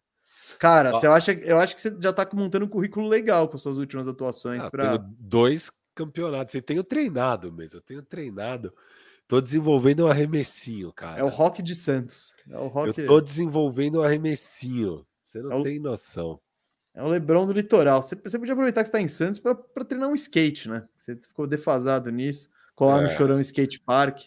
Cara, 0.58 0.92
você 0.92 1.06
acha, 1.06 1.34
eu 1.34 1.60
acho 1.60 1.76
que 1.76 1.82
você 1.82 1.94
já 2.00 2.14
tá 2.14 2.26
montando 2.32 2.64
um 2.64 2.70
currículo 2.70 3.10
legal 3.10 3.50
com 3.50 3.58
suas 3.58 3.78
últimas 3.78 4.08
atuações. 4.08 4.64
Ah, 4.64 4.72
pra... 4.72 4.98
Dois 5.20 5.70
campeonato. 5.94 6.50
Você 6.50 6.62
tenho 6.62 6.82
treinado 6.82 7.52
mesmo, 7.52 7.80
eu 7.80 7.82
tenho 7.82 8.02
treinado. 8.02 8.74
Tô 9.28 9.42
desenvolvendo 9.42 10.06
um 10.06 10.08
arremessinho, 10.08 10.92
cara. 10.92 11.20
É 11.20 11.24
o 11.24 11.30
Rock 11.30 11.62
de 11.62 11.76
Santos. 11.76 12.36
É 12.50 12.58
o 12.58 12.68
rock... 12.68 13.00
Eu 13.00 13.08
tô 13.08 13.22
desenvolvendo 13.22 14.00
um 14.00 14.04
arremessinho. 14.04 15.06
Você 15.24 15.42
não 15.42 15.52
é 15.52 15.56
o... 15.56 15.64
tem 15.64 15.80
noção. 15.80 16.40
É 16.94 17.02
o 17.02 17.08
Lebron 17.08 17.48
do 17.48 17.54
litoral. 17.54 18.04
Você, 18.04 18.16
você 18.16 18.38
podia 18.38 18.54
aproveitar 18.54 18.84
que 18.84 18.90
está 18.90 19.02
em 19.02 19.08
Santos 19.08 19.40
para 19.40 19.56
treinar 19.84 20.10
um 20.10 20.14
skate, 20.14 20.70
né? 20.70 20.88
Você 20.96 21.16
ficou 21.16 21.48
defasado 21.48 22.12
nisso. 22.12 22.50
Colar 22.76 23.00
é. 23.00 23.04
no 23.04 23.10
Chorão 23.10 23.40
Skate 23.40 23.80
Park. 23.80 24.26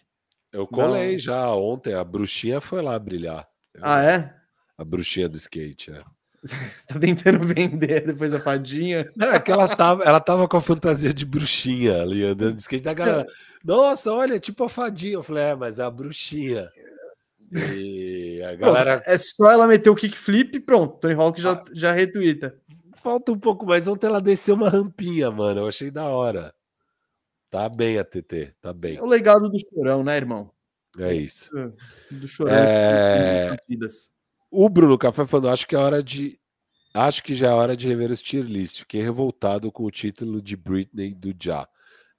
Eu 0.52 0.66
colei 0.66 1.12
não. 1.12 1.18
já 1.18 1.55
ontem. 1.55 1.94
A 1.94 2.02
bruxinha 2.02 2.60
foi 2.60 2.82
lá 2.82 2.98
brilhar. 2.98 3.48
ah, 3.81 4.02
é? 4.02 4.35
A 4.77 4.85
bruxinha 4.85 5.28
do 5.28 5.36
skate, 5.36 5.93
é. 5.93 6.02
Você 6.47 6.56
tá 6.86 6.98
tentando 6.98 7.47
vender 7.47 8.06
depois 8.06 8.31
da 8.31 8.40
fadinha? 8.40 9.10
Não, 9.16 9.28
é 9.28 9.40
que 9.40 9.51
ela 9.51 9.68
tava, 9.68 10.05
ela 10.05 10.20
tava 10.20 10.47
com 10.47 10.56
a 10.56 10.60
fantasia 10.60 11.12
de 11.12 11.27
bruxinha 11.27 12.02
ali 12.02 12.24
andando 12.24 12.55
de 12.55 12.62
skate. 12.62 12.85
Da 12.85 12.94
galera, 12.94 13.27
nossa, 13.64 14.12
olha, 14.12 14.39
tipo 14.39 14.64
a 14.64 14.68
fadinha. 14.68 15.14
Eu 15.14 15.23
falei, 15.23 15.44
é, 15.44 15.55
mas 15.55 15.78
é 15.78 15.85
a 15.85 15.90
bruxinha. 15.90 16.70
E 17.52 18.43
a 18.43 18.55
galera. 18.55 19.01
Pronto, 19.01 19.09
é 19.09 19.18
só 19.18 19.51
ela 19.51 19.66
meter 19.66 19.90
o 19.90 19.94
kickflip 19.94 20.56
e 20.56 20.60
pronto. 20.60 20.98
Tony 20.98 21.14
Hawk 21.14 21.40
já, 21.40 21.52
ah. 21.52 21.64
já 21.73 21.93
retuita. 21.93 22.56
Falta 22.94 23.32
um 23.32 23.39
pouco 23.39 23.66
mais. 23.66 23.86
Ontem 23.86 24.06
ela 24.06 24.20
desceu 24.20 24.55
uma 24.55 24.68
rampinha, 24.68 25.31
mano. 25.31 25.60
Eu 25.60 25.68
achei 25.68 25.90
da 25.90 26.05
hora. 26.05 26.55
Tá 27.51 27.68
bem 27.68 27.98
a 27.98 28.05
TT, 28.05 28.55
tá 28.60 28.73
bem. 28.73 28.97
É 28.97 29.02
o 29.02 29.06
legado 29.06 29.48
do 29.48 29.59
chorão, 29.59 30.02
né, 30.02 30.16
irmão? 30.16 30.51
É 30.98 31.14
isso. 31.14 31.51
Do 32.10 32.27
chorão. 32.27 32.52
É 32.52 33.56
o 34.56 34.68
Bruno 34.70 34.96
Café 34.96 35.26
falando, 35.26 35.50
acho 35.50 35.66
que 35.66 35.74
é 35.74 35.78
hora 35.78 36.02
de. 36.02 36.38
Acho 36.94 37.22
que 37.22 37.34
já 37.34 37.48
é 37.48 37.52
hora 37.52 37.76
de 37.76 37.86
rever 37.86 38.10
os 38.10 38.22
tier 38.22 38.44
list. 38.44 38.80
Fiquei 38.80 39.02
revoltado 39.02 39.70
com 39.70 39.84
o 39.84 39.90
título 39.90 40.40
de 40.40 40.56
Britney 40.56 41.14
do 41.14 41.34
Já. 41.38 41.68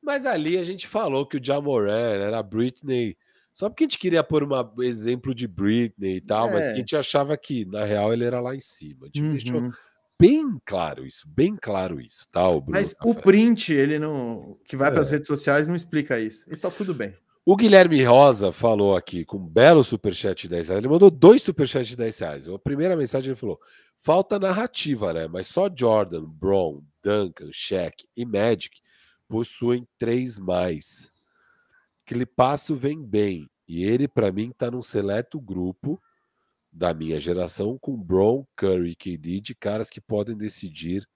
Mas 0.04 0.26
ali 0.26 0.58
a 0.58 0.64
gente 0.64 0.88
falou 0.88 1.26
que 1.26 1.38
o 1.38 1.44
Ja 1.44 1.60
Moran 1.60 1.98
era 1.98 2.44
Britney. 2.44 3.18
Só 3.52 3.70
porque 3.70 3.86
a 3.86 3.88
gente 3.88 3.98
queria 3.98 4.24
pôr 4.24 4.44
um 4.44 4.84
exemplo 4.84 5.34
de 5.34 5.48
Britney 5.48 6.18
e 6.18 6.22
tal, 6.22 6.50
é. 6.50 6.54
mas 6.54 6.68
que 6.68 6.74
a 6.74 6.76
gente 6.76 6.96
achava 6.96 7.36
que, 7.36 7.66
na 7.66 7.84
real, 7.86 8.14
ele 8.14 8.24
era 8.24 8.40
lá 8.40 8.56
em 8.56 8.60
cima. 8.60 9.06
A 9.06 9.06
gente 9.08 9.22
uhum. 9.22 9.32
deixou 9.32 9.72
bem 10.20 10.62
claro 10.64 11.08
isso, 11.08 11.28
bem 11.28 11.56
claro 11.60 12.00
isso, 12.00 12.28
tá? 12.32 12.48
O 12.48 12.64
mas 12.68 12.94
Café. 12.94 13.10
o 13.10 13.16
print, 13.16 13.74
ele 13.74 13.98
não. 13.98 14.60
que 14.64 14.78
vai 14.78 14.90
é. 14.90 14.92
para 14.92 15.02
as 15.02 15.10
redes 15.10 15.28
sociais, 15.28 15.66
não 15.66 15.76
explica 15.76 16.20
isso. 16.20 16.46
E 16.54 16.56
tá 16.56 16.70
tudo 16.70 16.94
bem. 16.94 17.16
O 17.50 17.56
Guilherme 17.56 18.04
Rosa 18.04 18.52
falou 18.52 18.94
aqui 18.94 19.24
com 19.24 19.38
um 19.38 19.48
belo 19.48 19.82
superchat 19.82 20.42
de 20.42 20.50
10 20.50 20.68
reais. 20.68 20.84
Ele 20.84 20.92
mandou 20.92 21.10
dois 21.10 21.42
superchats 21.42 21.88
de 21.88 21.96
10 21.96 22.20
reais. 22.20 22.50
A 22.50 22.60
primeira 22.60 22.94
mensagem 22.94 23.30
ele 23.30 23.40
falou: 23.40 23.58
falta 24.00 24.38
narrativa, 24.38 25.14
né? 25.14 25.30
Mas 25.30 25.48
só 25.48 25.70
Jordan, 25.74 26.26
Brown, 26.26 26.84
Duncan, 27.02 27.48
Shaq 27.54 28.06
e 28.18 28.26
Magic 28.26 28.82
possuem 29.30 29.88
três 29.98 30.38
mais. 30.38 31.10
Clipasso 32.06 32.76
vem 32.76 33.02
bem. 33.02 33.50
E 33.66 33.82
ele, 33.82 34.10
para 34.10 34.30
mim, 34.30 34.52
tá 34.52 34.70
num 34.70 34.82
seleto 34.82 35.40
grupo 35.40 35.98
da 36.70 36.94
minha 36.94 37.18
geração 37.18 37.78
com 37.80 37.96
Brown, 37.96 38.46
Curry 38.58 38.92
e 38.92 38.96
KD 38.98 39.40
de 39.40 39.56
caras 39.56 39.90
que 39.90 40.02
podem 40.02 40.36
decidir 40.36 41.08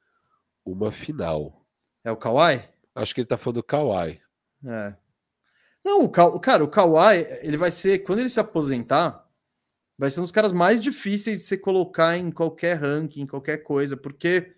uma 0.63 0.93
final. 0.93 1.65
É 2.05 2.09
o 2.09 2.15
Kawhi? 2.15 2.63
Acho 2.95 3.13
que 3.13 3.19
ele 3.19 3.27
tá 3.27 3.35
falando 3.35 3.57
do 3.57 3.63
Kawhi. 3.63 4.21
É. 4.65 4.95
Não, 5.83 6.03
o 6.03 6.09
Ka... 6.09 6.39
cara, 6.39 6.63
o 6.63 6.67
Kawhi, 6.67 7.27
ele 7.41 7.57
vai 7.57 7.71
ser, 7.71 7.99
quando 7.99 8.19
ele 8.19 8.29
se 8.29 8.39
aposentar, 8.39 9.27
vai 9.97 10.09
ser 10.09 10.19
um 10.19 10.23
dos 10.23 10.31
caras 10.31 10.51
mais 10.51 10.81
difíceis 10.81 11.39
de 11.39 11.45
você 11.45 11.57
colocar 11.57 12.17
em 12.17 12.31
qualquer 12.31 12.77
ranking, 12.77 13.21
em 13.21 13.27
qualquer 13.27 13.57
coisa, 13.57 13.97
porque 13.97 14.53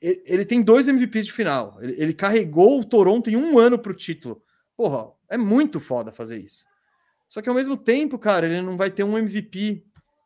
ele 0.00 0.44
tem 0.44 0.62
dois 0.62 0.88
MVPs 0.88 1.26
de 1.26 1.32
final. 1.32 1.76
Ele, 1.80 1.94
ele 2.00 2.14
carregou 2.14 2.80
o 2.80 2.84
Toronto 2.84 3.28
em 3.28 3.36
um 3.36 3.58
ano 3.58 3.78
para 3.78 3.92
o 3.92 3.96
título. 3.96 4.42
Porra, 4.76 5.12
é 5.28 5.36
muito 5.36 5.80
foda 5.80 6.12
fazer 6.12 6.38
isso. 6.38 6.64
Só 7.28 7.42
que 7.42 7.48
ao 7.48 7.54
mesmo 7.54 7.76
tempo, 7.76 8.18
cara, 8.18 8.46
ele 8.46 8.62
não 8.62 8.76
vai 8.76 8.90
ter 8.90 9.02
um 9.02 9.18
MVP, 9.18 9.84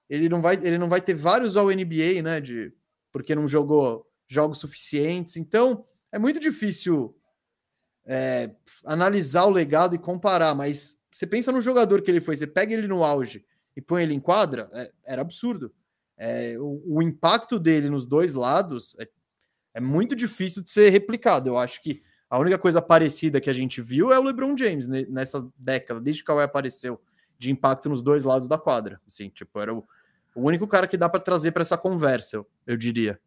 ele 0.08 0.28
não 0.28 0.42
vai, 0.42 0.56
ele 0.56 0.76
não 0.76 0.88
vai 0.88 1.00
ter 1.00 1.14
vários 1.14 1.56
All 1.56 1.70
NBA, 1.70 2.22
né? 2.22 2.40
De, 2.40 2.72
porque 3.12 3.34
não 3.34 3.48
jogou 3.48 4.06
jogos 4.28 4.58
suficientes. 4.58 5.36
Então, 5.36 5.84
é 6.12 6.18
muito 6.18 6.38
difícil 6.38 7.16
é, 8.12 8.50
analisar 8.84 9.44
o 9.44 9.50
legado 9.50 9.94
e 9.94 9.98
comparar, 9.98 10.52
mas 10.52 10.98
você 11.08 11.24
pensa 11.28 11.52
no 11.52 11.60
jogador 11.60 12.02
que 12.02 12.10
ele 12.10 12.20
foi, 12.20 12.36
você 12.36 12.46
pega 12.46 12.74
ele 12.74 12.88
no 12.88 13.04
auge 13.04 13.46
e 13.76 13.80
põe 13.80 14.02
ele 14.02 14.12
em 14.12 14.18
quadra, 14.18 14.68
é, 14.72 14.90
era 15.04 15.22
absurdo. 15.22 15.72
É, 16.16 16.58
o, 16.58 16.82
o, 16.96 17.02
impacto 17.02 17.56
dele 17.56 17.88
nos 17.88 18.08
dois 18.08 18.34
lados 18.34 18.96
é, 18.98 19.08
é, 19.74 19.80
muito 19.80 20.16
difícil 20.16 20.60
de 20.60 20.72
ser 20.72 20.90
replicado. 20.90 21.48
Eu 21.48 21.56
acho 21.56 21.80
que 21.80 22.02
a 22.28 22.36
única 22.36 22.58
coisa 22.58 22.82
parecida 22.82 23.40
que 23.40 23.48
a 23.48 23.52
gente 23.52 23.80
viu 23.80 24.12
é 24.12 24.18
o 24.18 24.24
LeBron 24.24 24.56
James 24.56 24.88
nessa 24.88 25.48
década, 25.56 26.00
desde 26.00 26.24
que 26.24 26.30
o 26.30 26.34
Kawhi 26.34 26.44
apareceu, 26.44 27.00
de 27.38 27.50
impacto 27.50 27.88
nos 27.88 28.02
dois 28.02 28.24
lados 28.24 28.48
da 28.48 28.58
quadra. 28.58 29.00
Assim, 29.06 29.30
tipo, 29.30 29.60
era 29.60 29.72
o, 29.72 29.86
o 30.34 30.42
único 30.42 30.66
cara 30.66 30.88
que 30.88 30.96
dá 30.96 31.08
para 31.08 31.20
trazer 31.20 31.52
para 31.52 31.62
essa 31.62 31.78
conversa, 31.78 32.36
eu, 32.36 32.50
eu 32.66 32.76
diria. 32.76 33.20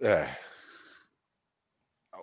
É, 0.00 0.47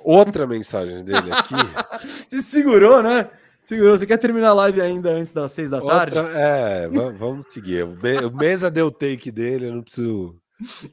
outra 0.06 0.46
mensagem 0.46 1.04
dele 1.04 1.32
aqui. 1.32 1.54
Você 2.28 2.42
segurou, 2.42 3.02
né? 3.02 3.30
Segurou. 3.64 3.98
Você 3.98 4.06
quer 4.06 4.18
terminar 4.18 4.50
a 4.50 4.54
live 4.54 4.82
ainda 4.82 5.10
antes 5.10 5.32
das 5.32 5.52
seis 5.52 5.70
da 5.70 5.82
outra, 5.82 6.12
tarde? 6.12 6.18
É, 6.36 6.88
vamos 6.88 7.46
seguir. 7.50 7.84
O 7.84 8.36
Mesa 8.40 8.70
deu 8.70 8.92
take 8.92 9.32
dele, 9.32 9.68
eu 9.68 9.76
não 9.76 9.84
preciso 9.84 10.40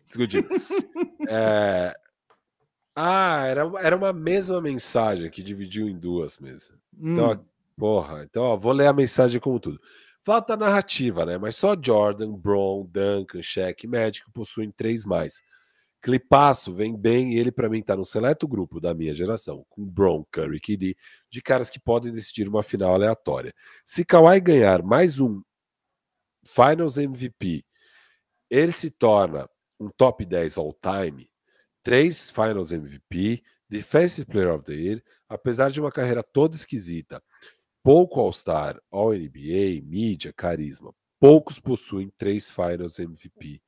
discutir. 0.06 0.46
É... 1.28 1.94
Ah, 2.94 3.46
era, 3.46 3.70
era 3.80 3.96
uma 3.96 4.12
mesma 4.12 4.60
mensagem 4.60 5.30
que 5.30 5.42
dividiu 5.42 5.88
em 5.88 5.98
duas 5.98 6.38
mesmo. 6.38 6.74
Então, 6.98 7.32
hum. 7.32 7.44
porra, 7.76 8.22
então 8.24 8.42
ó, 8.42 8.56
vou 8.56 8.72
ler 8.72 8.86
a 8.86 8.92
mensagem 8.92 9.40
como 9.40 9.58
tudo. 9.58 9.80
Falta 10.24 10.56
narrativa, 10.56 11.24
né? 11.24 11.38
Mas 11.38 11.56
só 11.56 11.74
Jordan, 11.80 12.32
Brown, 12.32 12.86
Duncan, 12.86 13.42
Shaq 13.42 13.86
e 13.86 13.88
Magic 13.88 14.30
possuem 14.32 14.70
três 14.70 15.04
mais. 15.04 15.42
Clipasso 16.02 16.74
vem 16.74 16.96
bem 16.96 17.34
ele, 17.38 17.52
para 17.52 17.68
mim, 17.68 17.78
está 17.78 17.94
no 17.94 18.04
seleto 18.04 18.48
grupo 18.48 18.80
da 18.80 18.92
minha 18.92 19.14
geração, 19.14 19.64
com 19.70 19.86
Bron, 19.86 20.24
Curry, 20.32 20.58
KD, 20.58 20.96
de 21.30 21.40
caras 21.40 21.70
que 21.70 21.78
podem 21.78 22.12
decidir 22.12 22.48
uma 22.48 22.64
final 22.64 22.92
aleatória. 22.92 23.54
Se 23.86 24.04
Kawhi 24.04 24.40
ganhar 24.40 24.82
mais 24.82 25.20
um 25.20 25.40
Finals 26.44 26.98
MVP, 26.98 27.64
ele 28.50 28.72
se 28.72 28.90
torna 28.90 29.48
um 29.78 29.88
top 29.96 30.26
10 30.26 30.58
all-time, 30.58 31.30
três 31.84 32.30
Finals 32.30 32.72
MVP, 32.72 33.40
Defensive 33.68 34.26
Player 34.26 34.52
of 34.52 34.64
the 34.64 34.74
Year, 34.74 35.02
apesar 35.28 35.70
de 35.70 35.80
uma 35.80 35.92
carreira 35.92 36.24
toda 36.24 36.56
esquisita, 36.56 37.22
pouco 37.80 38.18
All-Star, 38.18 38.80
All-NBA, 38.90 39.80
mídia, 39.84 40.32
carisma. 40.32 40.92
Poucos 41.20 41.60
possuem 41.60 42.12
três 42.18 42.50
Finals 42.50 42.98
MVP 42.98 43.62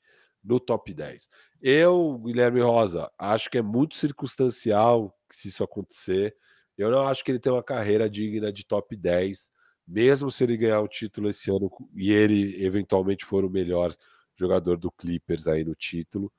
no 0.44 0.60
top 0.60 0.92
10. 0.92 1.28
Eu, 1.60 2.18
Guilherme 2.18 2.60
Rosa, 2.60 3.10
acho 3.18 3.50
que 3.50 3.58
é 3.58 3.62
muito 3.62 3.96
circunstancial 3.96 5.16
se 5.30 5.48
isso 5.48 5.64
acontecer. 5.64 6.36
Eu 6.76 6.90
não 6.90 7.06
acho 7.06 7.24
que 7.24 7.30
ele 7.30 7.38
tem 7.38 7.50
uma 7.50 7.62
carreira 7.62 8.10
digna 8.10 8.52
de 8.52 8.66
top 8.66 8.94
10, 8.94 9.50
mesmo 9.86 10.30
se 10.30 10.44
ele 10.44 10.56
ganhar 10.56 10.80
o 10.80 10.88
título 10.88 11.30
esse 11.30 11.50
ano 11.50 11.70
e 11.94 12.12
ele 12.12 12.62
eventualmente 12.62 13.24
for 13.24 13.44
o 13.44 13.50
melhor 13.50 13.94
jogador 14.36 14.76
do 14.76 14.90
Clippers 14.90 15.46
aí 15.48 15.64
no 15.64 15.74
título. 15.74 16.30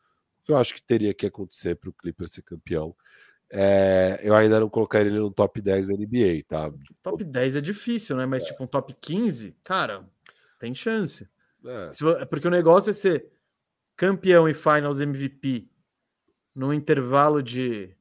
Eu 0.47 0.57
acho 0.57 0.75
que 0.75 0.81
teria 0.81 1.13
que 1.13 1.25
acontecer 1.25 1.75
para 1.75 1.89
o 1.89 1.93
Clippers 1.93 2.33
ser 2.33 2.43
campeão. 2.43 2.95
É, 3.49 4.19
eu 4.21 4.35
ainda 4.35 4.59
não 4.59 4.69
colocaria 4.69 5.09
ele 5.09 5.19
no 5.19 5.31
top 5.31 5.61
10 5.61 5.87
da 5.87 5.93
NBA, 5.93 6.43
tá? 6.47 6.71
Top 7.01 7.23
10 7.23 7.55
é 7.55 7.61
difícil, 7.61 8.15
né? 8.15 8.25
Mas 8.25 8.43
é. 8.43 8.47
tipo 8.47 8.63
um 8.63 8.67
top 8.67 8.93
15, 8.99 9.55
cara, 9.63 10.07
tem 10.59 10.73
chance. 10.73 11.27
É. 11.65 12.25
Porque 12.25 12.47
o 12.47 12.51
negócio 12.51 12.89
é 12.89 12.93
ser 12.93 13.31
campeão 13.95 14.47
e 14.47 14.53
Finals 14.53 14.99
MVP 14.99 15.69
no 16.53 16.73
intervalo 16.73 17.41
de 17.41 17.95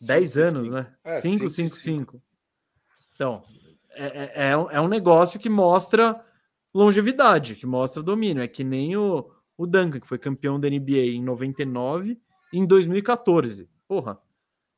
10 0.00 0.36
anos, 0.36 0.66
cinco. 0.66 0.76
né? 0.76 0.96
5, 1.20 1.50
5, 1.50 1.76
5. 1.76 2.22
Então, 3.14 3.42
é, 3.90 4.06
é, 4.06 4.50
é, 4.50 4.56
um, 4.56 4.70
é 4.70 4.80
um 4.80 4.88
negócio 4.88 5.40
que 5.40 5.48
mostra 5.48 6.22
longevidade, 6.74 7.54
que 7.54 7.66
mostra 7.66 8.02
domínio. 8.02 8.42
É 8.42 8.48
que 8.48 8.62
nem 8.62 8.96
o, 8.96 9.30
o 9.56 9.66
Duncan, 9.66 10.00
que 10.00 10.08
foi 10.08 10.18
campeão 10.18 10.60
da 10.60 10.68
NBA 10.68 11.14
em 11.14 11.22
99 11.22 12.20
e 12.52 12.58
em 12.58 12.66
2014. 12.66 13.68
Porra. 13.88 14.18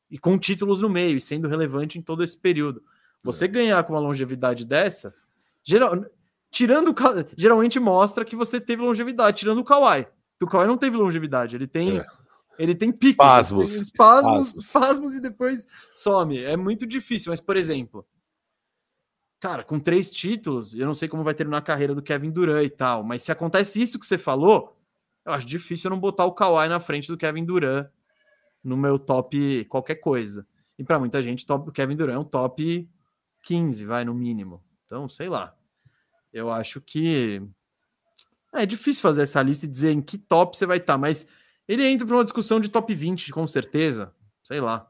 E 0.09 0.17
com 0.17 0.39
títulos 0.39 0.81
no 0.81 0.89
meio, 0.89 1.17
e 1.17 1.21
sendo 1.21 1.47
relevante 1.47 1.99
em 1.99 2.01
todo 2.01 2.23
esse 2.23 2.37
período. 2.37 2.81
Você 3.21 3.45
é. 3.45 3.47
ganhar 3.49 3.83
com 3.83 3.93
uma 3.93 3.99
longevidade 3.99 4.65
dessa, 4.65 5.13
geral, 5.63 6.05
tirando 6.51 6.93
geralmente 7.37 7.79
mostra 7.79 8.25
que 8.25 8.35
você 8.35 8.59
teve 8.59 8.81
longevidade, 8.81 9.37
tirando 9.37 9.59
o 9.59 9.63
Kawhi. 9.63 10.07
O 10.41 10.47
Kawhi 10.47 10.67
não 10.67 10.77
teve 10.77 10.97
longevidade, 10.97 11.55
ele 11.55 11.67
tem 11.67 11.99
é. 11.99 12.05
ele 12.57 12.73
tem 12.73 12.91
picos, 12.91 13.09
espasmos, 13.09 13.71
tem 13.71 13.81
espasmos, 13.81 14.47
espasmos, 14.47 14.65
espasmos 14.65 15.15
e 15.15 15.21
depois 15.21 15.67
some. 15.93 16.37
É 16.37 16.55
muito 16.55 16.87
difícil, 16.87 17.31
mas 17.31 17.41
por 17.41 17.57
exemplo, 17.57 18.05
cara, 19.39 19.63
com 19.63 19.79
três 19.79 20.11
títulos, 20.11 20.73
eu 20.73 20.85
não 20.85 20.93
sei 20.93 21.07
como 21.07 21.23
vai 21.23 21.33
terminar 21.33 21.57
a 21.57 21.61
carreira 21.61 21.93
do 21.93 22.01
Kevin 22.01 22.31
Durant 22.31 22.65
e 22.65 22.69
tal, 22.69 23.03
mas 23.03 23.21
se 23.23 23.31
acontece 23.31 23.81
isso 23.81 23.99
que 23.99 24.05
você 24.05 24.17
falou, 24.17 24.77
eu 25.25 25.33
acho 25.33 25.45
difícil 25.45 25.89
eu 25.89 25.95
não 25.95 25.99
botar 25.99 26.25
o 26.25 26.33
Kawhi 26.33 26.67
na 26.69 26.79
frente 26.79 27.07
do 27.07 27.17
Kevin 27.17 27.45
Durant 27.45 27.87
no 28.63 28.75
meu 28.77 28.97
top 28.97 29.65
qualquer 29.65 29.95
coisa. 29.95 30.45
E 30.77 30.83
para 30.83 30.99
muita 30.99 31.21
gente, 31.21 31.45
top, 31.45 31.69
o 31.69 31.73
Kevin 31.73 31.95
Durant 31.95 32.15
é 32.15 32.19
um 32.19 32.23
top 32.23 32.89
15, 33.43 33.85
vai, 33.85 34.05
no 34.05 34.13
mínimo. 34.13 34.63
Então, 34.85 35.07
sei 35.09 35.27
lá. 35.27 35.55
Eu 36.33 36.51
acho 36.51 36.79
que 36.81 37.41
é 38.53 38.65
difícil 38.65 39.01
fazer 39.01 39.23
essa 39.23 39.41
lista 39.41 39.65
e 39.65 39.69
dizer 39.69 39.91
em 39.91 40.01
que 40.01 40.17
top 40.17 40.57
você 40.57 40.65
vai 40.65 40.77
estar, 40.77 40.93
tá, 40.93 40.97
mas 40.97 41.27
ele 41.67 41.85
entra 41.85 42.05
para 42.05 42.17
uma 42.17 42.23
discussão 42.23 42.59
de 42.59 42.69
top 42.69 42.93
20, 42.93 43.31
com 43.31 43.45
certeza. 43.47 44.11
Sei 44.43 44.59
lá. 44.59 44.87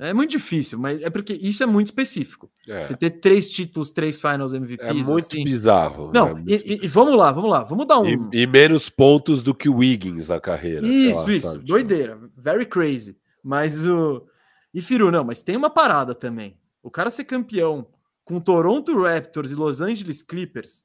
É 0.00 0.12
muito 0.12 0.30
difícil, 0.30 0.78
mas 0.78 1.02
é 1.02 1.10
porque 1.10 1.32
isso 1.32 1.62
é 1.62 1.66
muito 1.66 1.88
específico. 1.88 2.48
É. 2.68 2.84
Você 2.84 2.96
ter 2.96 3.10
três 3.10 3.48
títulos, 3.48 3.90
três 3.90 4.20
Finals 4.20 4.52
MVPs. 4.52 4.88
É 4.88 4.92
muito 4.92 5.26
assim... 5.26 5.42
bizarro. 5.42 6.12
Não, 6.12 6.34
né? 6.34 6.44
e, 6.46 6.84
e, 6.84 6.86
vamos 6.86 7.16
lá, 7.16 7.32
vamos 7.32 7.50
lá, 7.50 7.64
vamos 7.64 7.84
dar 7.84 7.98
um. 7.98 8.30
E, 8.32 8.42
e, 8.42 8.46
menos 8.46 8.88
pontos 8.88 9.42
do 9.42 9.52
que 9.52 9.68
o 9.68 9.78
Wiggins 9.78 10.28
na 10.28 10.38
carreira. 10.40 10.86
Isso, 10.86 11.22
lá, 11.22 11.32
isso, 11.32 11.50
sabe? 11.50 11.64
doideira. 11.64 12.18
Very 12.36 12.64
crazy. 12.64 13.16
Mas 13.42 13.84
o. 13.84 14.24
E 14.72 14.80
Firu, 14.80 15.10
não, 15.10 15.24
mas 15.24 15.40
tem 15.40 15.56
uma 15.56 15.70
parada 15.70 16.14
também. 16.14 16.56
O 16.80 16.90
cara 16.90 17.10
ser 17.10 17.24
campeão 17.24 17.86
com 18.28 18.38
Toronto 18.38 19.02
Raptors 19.02 19.50
e 19.50 19.54
Los 19.54 19.80
Angeles 19.80 20.22
Clippers. 20.22 20.84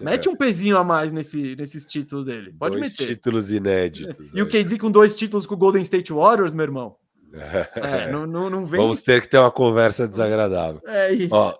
É. 0.00 0.04
Mete 0.04 0.28
um 0.28 0.34
pezinho 0.34 0.76
a 0.76 0.82
mais 0.82 1.12
nesse, 1.12 1.54
nesses 1.54 1.86
títulos 1.86 2.24
dele. 2.24 2.52
Pode 2.58 2.76
dois 2.76 2.90
meter. 2.90 3.14
títulos 3.14 3.52
inéditos. 3.52 4.34
E 4.34 4.42
o 4.42 4.48
KD 4.48 4.76
com 4.76 4.90
dois 4.90 5.14
títulos 5.14 5.46
com 5.46 5.54
o 5.54 5.56
Golden 5.56 5.82
State 5.82 6.12
Warriors, 6.12 6.52
meu 6.52 6.64
irmão. 6.64 6.96
É, 7.76 8.10
não, 8.12 8.26
não, 8.26 8.48
não 8.48 8.64
vem... 8.64 8.80
Vamos 8.80 9.02
ter 9.02 9.20
que 9.20 9.28
ter 9.28 9.38
uma 9.38 9.50
conversa 9.50 10.06
desagradável. 10.06 10.80
É 10.86 11.12
isso. 11.12 11.34
Ó, 11.34 11.52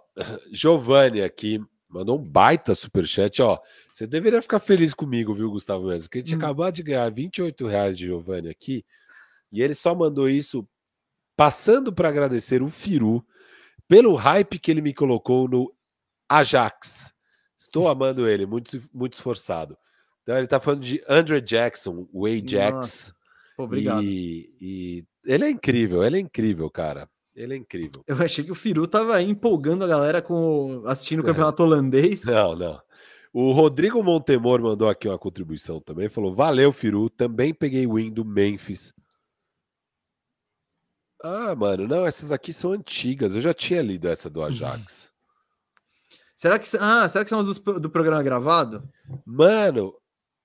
Giovanni 0.52 1.20
aqui 1.20 1.60
mandou 1.88 2.18
um 2.18 2.22
baita 2.22 2.74
superchat. 2.74 3.42
Ó, 3.42 3.58
você 3.92 4.06
deveria 4.06 4.40
ficar 4.40 4.60
feliz 4.60 4.94
comigo, 4.94 5.34
viu, 5.34 5.50
Gustavo 5.50 5.88
Mesmo? 5.88 6.08
Porque 6.08 6.18
a 6.18 6.20
gente 6.20 6.34
hum. 6.34 6.38
acabou 6.38 6.70
de 6.70 6.82
ganhar 6.82 7.08
28 7.10 7.66
reais 7.66 7.98
de 7.98 8.06
Giovanni 8.06 8.48
aqui 8.48 8.84
e 9.52 9.62
ele 9.62 9.74
só 9.74 9.94
mandou 9.94 10.28
isso 10.28 10.66
passando 11.36 11.92
para 11.92 12.08
agradecer 12.08 12.62
o 12.62 12.68
Firu 12.68 13.24
pelo 13.88 14.14
hype 14.14 14.58
que 14.58 14.70
ele 14.70 14.80
me 14.80 14.94
colocou 14.94 15.48
no 15.48 15.72
Ajax. 16.28 17.12
Estou 17.58 17.88
amando 17.88 18.28
ele, 18.28 18.46
muito, 18.46 18.78
muito 18.92 19.14
esforçado. 19.14 19.76
Então 20.22 20.34
ele 20.36 20.44
está 20.44 20.58
falando 20.58 20.80
de 20.80 21.02
Andre 21.08 21.40
Jackson, 21.40 22.08
o 22.12 22.26
Ajax. 22.26 23.12
obrigado. 23.58 24.02
E, 24.02 24.50
e 24.60 25.04
ele 25.24 25.44
é 25.44 25.50
incrível, 25.50 26.02
ele 26.02 26.16
é 26.16 26.20
incrível, 26.20 26.70
cara. 26.70 27.08
Ele 27.34 27.54
é 27.54 27.56
incrível. 27.56 28.02
Eu 28.06 28.16
achei 28.22 28.44
que 28.44 28.52
o 28.52 28.54
Firu 28.54 28.86
tava 28.86 29.20
empolgando 29.20 29.84
a 29.84 29.88
galera 29.88 30.22
com 30.22 30.82
assistindo 30.86 31.20
o 31.20 31.24
campeonato 31.24 31.62
é. 31.62 31.66
holandês. 31.66 32.24
Não, 32.26 32.54
não. 32.54 32.80
O 33.32 33.50
Rodrigo 33.50 34.00
Montemor 34.00 34.62
mandou 34.62 34.88
aqui 34.88 35.08
uma 35.08 35.18
contribuição 35.18 35.80
também. 35.80 36.08
Falou: 36.08 36.32
Valeu, 36.32 36.70
Firu. 36.70 37.10
Também 37.10 37.52
peguei 37.52 37.84
win 37.84 38.12
do 38.12 38.24
Memphis. 38.24 38.92
Ah, 41.26 41.56
mano, 41.56 41.88
não, 41.88 42.04
essas 42.04 42.30
aqui 42.30 42.52
são 42.52 42.72
antigas. 42.72 43.34
Eu 43.34 43.40
já 43.40 43.54
tinha 43.54 43.80
lido 43.80 44.06
essa 44.06 44.28
do 44.28 44.42
Ajax. 44.42 45.10
será 46.36 46.58
que, 46.58 46.66
ah, 46.78 47.08
será 47.08 47.24
que 47.24 47.30
são 47.30 47.40
as 47.40 47.58
do, 47.58 47.80
do 47.80 47.88
programa 47.88 48.22
gravado? 48.22 48.86
Mano, 49.24 49.98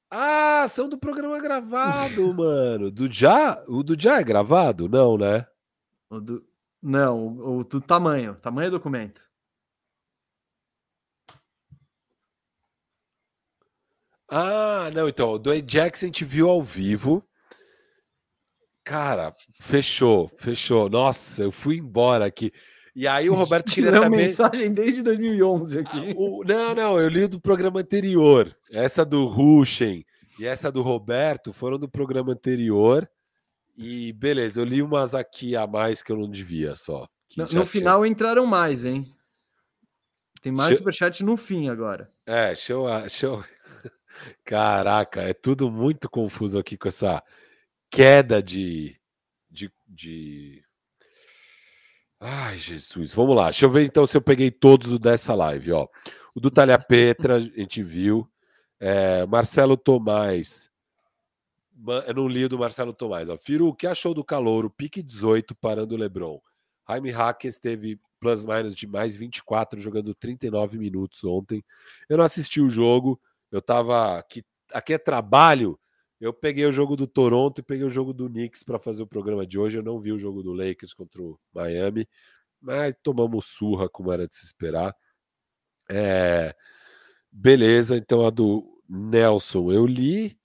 ah, 0.09 0.66
são 0.69 0.88
do 0.88 0.98
programa 0.98 1.38
gravado, 1.41 2.32
mano. 2.33 2.90
Do 2.90 3.11
já? 3.11 3.61
O 3.67 3.83
do 3.83 3.99
já 3.99 4.22
é 4.22 4.24
gravado? 4.24 4.88
Não, 4.88 5.17
né? 5.17 5.45
O 6.09 6.22
do... 6.22 6.48
Não, 6.82 7.27
o, 7.27 7.58
o 7.59 7.64
do 7.66 7.82
tamanho. 7.82 8.35
Tamanho 8.35 8.72
do 8.72 8.77
documento. 8.77 9.22
Ah, 14.30 14.90
não, 14.93 15.09
então, 15.09 15.33
o 15.33 15.40
do 15.40 15.51
Ajax 15.51 16.03
a 16.03 16.06
gente 16.06 16.24
viu 16.24 16.49
ao 16.49 16.64
vivo. 16.64 17.28
Cara, 18.89 19.35
fechou, 19.59 20.31
fechou. 20.35 20.89
Nossa, 20.89 21.43
eu 21.43 21.51
fui 21.51 21.77
embora 21.77 22.25
aqui. 22.25 22.51
E 22.95 23.07
aí 23.07 23.29
o 23.29 23.35
Roberto 23.35 23.69
queria 23.71 23.91
saber... 23.91 24.17
mensagem 24.17 24.73
desde 24.73 25.03
2011 25.03 25.77
aqui. 25.77 26.09
Ah, 26.09 26.13
o... 26.17 26.43
Não, 26.43 26.73
não, 26.73 26.99
eu 26.99 27.07
li 27.07 27.27
do 27.27 27.39
programa 27.39 27.81
anterior. 27.81 28.57
Essa 28.73 29.05
do 29.05 29.27
Ruschen 29.27 30.03
e 30.39 30.47
essa 30.47 30.71
do 30.71 30.81
Roberto 30.81 31.53
foram 31.53 31.77
do 31.77 31.87
programa 31.87 32.31
anterior. 32.31 33.07
E 33.77 34.11
beleza, 34.13 34.59
eu 34.59 34.65
li 34.65 34.81
umas 34.81 35.13
aqui 35.13 35.55
a 35.55 35.67
mais 35.67 36.01
que 36.01 36.11
eu 36.11 36.17
não 36.17 36.27
devia 36.27 36.75
só. 36.75 37.07
No, 37.37 37.45
no 37.45 37.65
final 37.67 38.03
entraram 38.03 38.47
mais, 38.47 38.85
hein? 38.85 39.05
Tem 40.41 40.51
mais 40.51 40.69
show... 40.69 40.77
superchat 40.79 41.23
no 41.23 41.37
fim 41.37 41.69
agora. 41.69 42.11
É, 42.25 42.55
show, 42.55 42.87
show. 43.07 43.43
Caraca, 44.43 45.21
é 45.21 45.35
tudo 45.35 45.69
muito 45.69 46.09
confuso 46.09 46.57
aqui 46.57 46.75
com 46.75 46.87
essa 46.87 47.21
queda 47.89 48.41
de, 48.41 48.95
de, 49.49 49.71
de 49.87 50.63
Ai, 52.19 52.57
Jesus. 52.57 53.13
Vamos 53.13 53.35
lá. 53.35 53.45
Deixa 53.45 53.65
eu 53.65 53.69
ver 53.69 53.85
então 53.85 54.05
se 54.05 54.17
eu 54.17 54.21
peguei 54.21 54.51
todos 54.51 54.99
dessa 54.99 55.33
live. 55.33 55.71
Ó. 55.71 55.87
O 56.35 56.39
do 56.39 56.51
Talha 56.51 56.77
Petra, 56.77 57.35
a 57.35 57.39
gente 57.39 57.81
viu. 57.81 58.29
É, 58.79 59.25
Marcelo 59.25 59.77
Tomás. 59.77 60.69
Eu 62.05 62.13
não 62.13 62.27
li 62.27 62.43
o 62.43 62.49
do 62.49 62.59
Marcelo 62.59 62.93
Tomás. 62.93 63.29
Ó. 63.29 63.37
Firu, 63.37 63.67
o 63.69 63.73
que 63.73 63.87
achou 63.87 64.13
do 64.13 64.23
calor? 64.23 64.65
O 64.65 64.69
pique 64.69 65.01
18 65.01 65.55
parando 65.55 65.95
o 65.95 65.97
Lebron. 65.97 66.41
Jaime 66.89 67.09
Hackers 67.09 67.57
teve 67.57 67.97
plus-minus 68.19 68.75
de 68.75 68.85
mais 68.85 69.15
24, 69.15 69.79
jogando 69.79 70.13
39 70.13 70.77
minutos 70.77 71.23
ontem. 71.23 71.63
Eu 72.09 72.17
não 72.17 72.25
assisti 72.25 72.59
o 72.59 72.69
jogo. 72.69 73.19
Eu 73.49 73.61
tava. 73.61 74.17
Aqui, 74.17 74.43
aqui 74.73 74.93
é 74.93 74.97
trabalho 74.97 75.79
eu 76.19 76.33
peguei 76.33 76.65
o 76.65 76.72
jogo 76.72 76.98
do 76.98 77.07
Toronto 77.07 77.59
e 77.59 77.64
peguei 77.64 77.85
o 77.85 77.89
jogo 77.89 78.14
do 78.14 78.27
Knicks 78.27 78.64
para 78.64 78.77
fazer 78.77 79.01
o 79.03 79.07
programa 79.07 79.48
de 79.48 79.57
hoje. 79.57 79.77
Eu 79.77 79.83
não 79.83 79.98
vi 79.98 80.11
o 80.11 80.19
jogo 80.19 80.43
do 80.43 80.51
Lakers 80.51 80.93
contra 80.93 81.22
o 81.22 81.39
Miami, 81.53 82.07
mas 82.61 82.93
tomamos 83.01 83.45
surra, 83.45 83.88
como 83.88 84.11
era 84.11 84.27
de 84.27 84.35
se 84.35 84.45
esperar. 84.45 84.93
É... 85.89 86.53
Beleza, 87.31 87.95
então 87.95 88.25
a 88.25 88.30
do 88.30 88.83
Nelson 88.88 89.72
eu 89.72 89.85
li. 89.85 90.38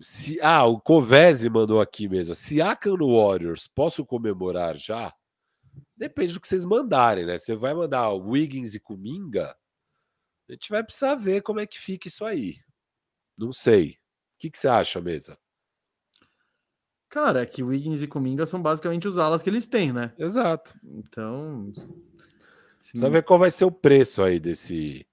Se... 0.00 0.40
Ah, 0.40 0.64
o 0.64 0.80
Covese 0.80 1.48
mandou 1.48 1.80
aqui 1.80 2.08
mesmo. 2.08 2.34
Se 2.34 2.54
Siakam 2.56 2.96
no 2.96 3.16
Warriors, 3.16 3.68
posso 3.68 4.04
comemorar 4.04 4.76
já? 4.76 5.14
Depende 5.96 6.34
do 6.34 6.40
que 6.40 6.48
vocês 6.48 6.64
mandarem, 6.64 7.24
né? 7.24 7.38
Você 7.38 7.54
vai 7.54 7.72
mandar 7.72 8.10
Wiggins 8.10 8.74
e 8.74 8.80
Kuminga? 8.80 9.56
A 10.48 10.52
gente 10.52 10.70
vai 10.70 10.82
precisar 10.82 11.14
ver 11.14 11.40
como 11.42 11.60
é 11.60 11.66
que 11.66 11.78
fica 11.78 12.08
isso 12.08 12.24
aí. 12.24 12.56
Não 13.38 13.52
sei 13.52 14.01
que, 14.42 14.50
que 14.50 14.58
você 14.58 14.66
acha, 14.66 15.00
mesa? 15.00 15.38
Cara, 17.08 17.42
é 17.42 17.46
que 17.46 17.62
Wiggins 17.62 18.02
e 18.02 18.08
Kuminga 18.08 18.44
são 18.44 18.60
basicamente 18.60 19.06
os 19.06 19.16
alas 19.18 19.42
que 19.42 19.48
eles 19.48 19.66
têm, 19.66 19.92
né? 19.92 20.12
Exato. 20.18 20.74
Então. 20.82 21.72
Só 22.76 23.08
ver 23.08 23.22
qual 23.22 23.38
vai 23.38 23.50
ser 23.50 23.66
o 23.66 23.70
preço 23.70 24.22
aí 24.22 24.40
desse. 24.40 25.06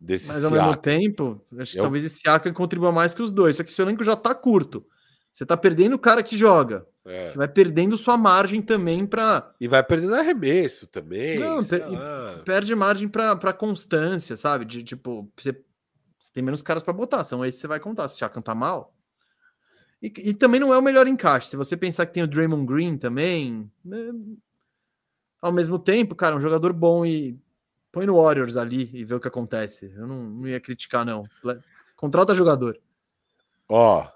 desse 0.00 0.28
Mas 0.28 0.44
ao 0.44 0.50
Siaka. 0.50 0.66
mesmo 0.66 0.82
tempo, 0.82 1.46
acho 1.58 1.72
que 1.72 1.78
Eu... 1.78 1.82
talvez 1.82 2.04
esse 2.04 2.18
Siaka 2.20 2.52
contribua 2.52 2.90
mais 2.90 3.14
que 3.14 3.22
os 3.22 3.30
dois. 3.30 3.56
Só 3.56 3.62
que 3.62 3.72
seu 3.72 3.84
elenco 3.84 4.02
já 4.02 4.16
tá 4.16 4.34
curto. 4.34 4.84
Você 5.32 5.46
tá 5.46 5.56
perdendo 5.56 5.94
o 5.94 5.98
cara 5.98 6.22
que 6.22 6.36
joga. 6.36 6.84
É. 7.04 7.28
Você 7.28 7.36
vai 7.36 7.46
perdendo 7.46 7.96
sua 7.96 8.16
margem 8.16 8.60
também 8.60 9.06
para 9.06 9.54
E 9.60 9.68
vai 9.68 9.84
perdendo 9.84 10.14
arremesso 10.14 10.88
também. 10.88 11.38
Não, 11.38 11.62
per... 11.62 11.82
perde 12.44 12.74
margem 12.74 13.08
para 13.08 13.52
constância, 13.52 14.34
sabe? 14.34 14.64
De 14.64 14.82
tipo, 14.82 15.30
você 15.36 15.52
você 16.26 16.32
tem 16.32 16.42
menos 16.42 16.60
caras 16.60 16.82
para 16.82 16.92
botar, 16.92 17.22
são 17.22 17.44
esses 17.44 17.58
que 17.58 17.62
você 17.62 17.68
vai 17.68 17.80
contar. 17.80 18.08
Se 18.08 18.14
o 18.14 18.18
Siakam 18.18 18.42
tá 18.42 18.54
mal. 18.54 18.92
E, 20.02 20.12
e, 20.18 20.34
também 20.34 20.60
não 20.60 20.74
é 20.74 20.78
o 20.78 20.82
melhor 20.82 21.06
encaixe. 21.06 21.48
Se 21.48 21.56
você 21.56 21.76
pensar 21.76 22.04
que 22.04 22.12
tem 22.12 22.22
o 22.22 22.26
Draymond 22.26 22.66
Green 22.66 22.98
também, 22.98 23.70
né? 23.84 24.12
ao 25.40 25.52
mesmo 25.52 25.78
tempo, 25.78 26.14
cara, 26.14 26.36
um 26.36 26.40
jogador 26.40 26.72
bom 26.72 27.06
e 27.06 27.38
põe 27.90 28.04
no 28.04 28.20
Warriors 28.20 28.56
ali 28.56 28.90
e 28.92 29.04
vê 29.04 29.14
o 29.14 29.20
que 29.20 29.28
acontece. 29.28 29.92
Eu 29.96 30.06
não, 30.06 30.24
não 30.24 30.48
ia 30.48 30.60
criticar, 30.60 31.04
não. 31.04 31.24
Contrata 31.96 32.34
jogador. 32.34 32.78
Ó, 33.68 34.06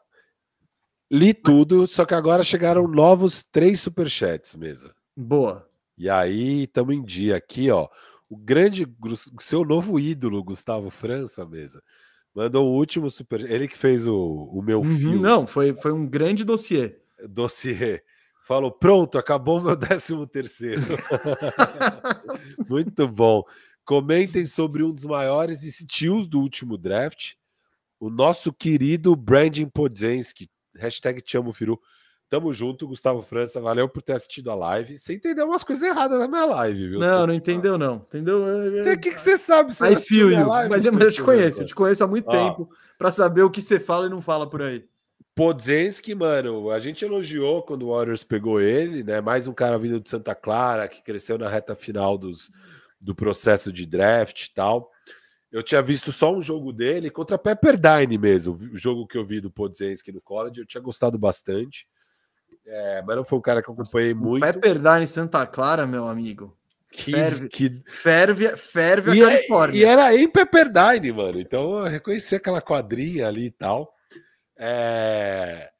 li 1.11 1.33
tudo, 1.33 1.87
só 1.87 2.05
que 2.05 2.15
agora 2.15 2.43
chegaram 2.43 2.87
novos 2.87 3.43
três 3.51 3.81
superchats, 3.81 4.55
mesa. 4.55 4.95
Boa. 5.17 5.67
E 5.97 6.11
aí, 6.11 6.65
estamos 6.65 6.95
em 6.95 7.03
dia 7.03 7.37
aqui, 7.37 7.71
ó 7.71 7.89
o 8.31 8.37
grande, 8.37 8.87
seu 9.41 9.65
novo 9.65 9.99
ídolo, 9.99 10.43
Gustavo 10.45 10.89
França, 10.89 11.45
mesa, 11.45 11.83
mandou 12.33 12.71
o 12.71 12.77
último 12.77 13.11
super. 13.11 13.41
Ele 13.51 13.67
que 13.67 13.77
fez 13.77 14.07
o, 14.07 14.49
o 14.53 14.63
meu 14.63 14.79
uhum, 14.79 14.97
filme. 14.97 15.19
Não, 15.19 15.49
foi, 15.49 15.75
foi 15.75 15.93
um 15.93 16.07
grande 16.07 16.45
dossiê. 16.45 16.97
Dossiê. 17.29 18.03
Falou, 18.47 18.71
pronto, 18.71 19.19
acabou 19.19 19.61
meu 19.61 19.75
décimo 19.75 20.29
terceiro. 20.29 20.81
Muito 22.71 23.09
bom. 23.09 23.43
Comentem 23.85 24.47
sobre 24.47 24.85
um 24.85 24.93
dos 24.93 25.07
maiores 25.07 25.65
estilos 25.65 26.29
do 26.29 26.41
último 26.41 26.79
draft, 26.79 27.33
o 27.99 28.09
nosso 28.09 28.53
querido 28.53 29.17
Brandon 29.17 29.69
Podzensky. 29.69 30.49
Hashtag 30.77 31.21
te 31.21 31.37
amo, 31.37 31.53
Firu. 31.53 31.81
Tamo 32.31 32.53
junto, 32.53 32.87
Gustavo 32.87 33.21
França. 33.23 33.61
Valeu 33.61 33.89
por 33.89 34.03
ter 34.03 34.13
assistido 34.13 34.53
a 34.53 34.55
live. 34.55 34.97
Você 34.97 35.15
entendeu 35.15 35.47
umas 35.47 35.65
coisas 35.65 35.87
erradas 35.87 36.17
na 36.21 36.29
minha 36.29 36.45
live, 36.45 36.91
viu? 36.91 37.01
Não, 37.01 37.27
não 37.27 37.35
entendeu, 37.35 37.77
não. 37.77 37.97
Entendeu? 37.97 38.45
Você, 38.73 38.97
que, 38.97 39.11
que 39.11 39.21
você 39.21 39.37
sabe? 39.37 39.75
Você 39.75 39.93
I 39.93 39.97
feel 40.01 40.31
you. 40.31 40.47
Live, 40.47 40.71
mas, 40.71 40.89
mas 40.89 41.05
eu 41.05 41.13
te 41.13 41.23
conheço, 41.23 41.63
eu 41.63 41.67
te 41.67 41.75
conheço 41.75 42.05
há 42.05 42.07
muito 42.07 42.29
Ó, 42.29 42.31
tempo 42.31 42.71
para 42.97 43.11
saber 43.11 43.43
o 43.43 43.51
que 43.51 43.61
você 43.61 43.81
fala 43.81 44.07
e 44.07 44.09
não 44.09 44.23
fala 44.23 44.49
por 44.49 44.63
aí. 44.63 44.85
Podzenski, 45.35 46.15
mano, 46.15 46.71
a 46.71 46.79
gente 46.79 47.05
elogiou 47.05 47.65
quando 47.65 47.83
o 47.83 47.97
Warriors 47.97 48.23
pegou 48.23 48.61
ele, 48.61 49.03
né? 49.03 49.21
Mais 49.21 49.49
um 49.49 49.53
cara 49.53 49.77
vindo 49.77 49.99
de 49.99 50.09
Santa 50.09 50.33
Clara, 50.33 50.87
que 50.87 51.03
cresceu 51.03 51.37
na 51.37 51.49
reta 51.49 51.75
final 51.75 52.17
dos, 52.17 52.49
do 53.01 53.13
processo 53.13 53.73
de 53.73 53.85
draft 53.87 54.45
e 54.45 54.55
tal. 54.55 54.89
Eu 55.51 55.65
tinha 55.65 55.83
visto 55.83 56.13
só 56.13 56.33
um 56.33 56.41
jogo 56.41 56.73
dele 56.73 57.11
contra 57.11 57.37
Pepperdine 57.37 58.17
mesmo, 58.17 58.55
o 58.55 58.77
jogo 58.77 59.05
que 59.05 59.19
eu 59.19 59.25
vi 59.25 59.41
do 59.41 59.51
Podzenski 59.51 60.13
no 60.13 60.21
college, 60.21 60.61
eu 60.61 60.67
tinha 60.67 60.81
gostado 60.81 61.19
bastante. 61.19 61.89
É, 62.67 63.03
mas 63.03 63.17
não 63.17 63.25
foi 63.25 63.39
um 63.39 63.43
cara 63.43 63.63
que 63.63 63.69
eu 63.69 63.75
acompanhei 63.75 64.15
muito. 64.15 64.43
Pepperdine 64.45 65.07
Santa 65.07 65.47
Clara, 65.47 65.87
meu 65.87 66.07
amigo. 66.07 66.57
Que, 66.91 67.13
ferve, 67.13 67.49
que... 67.49 67.83
ferve, 67.87 68.57
ferve 68.57 69.11
a 69.11 69.15
e, 69.15 69.23
é, 69.23 69.25
Califórnia. 69.25 69.79
E 69.79 69.85
era 69.85 70.15
em 70.15 70.29
Pepperdine, 70.29 71.13
mano. 71.13 71.41
Então 71.41 71.79
eu 71.79 71.85
reconheci 71.85 72.35
aquela 72.35 72.61
quadrinha 72.61 73.29
ali 73.29 73.47
e 73.47 73.51
tal. 73.51 73.95
É... 74.57 75.71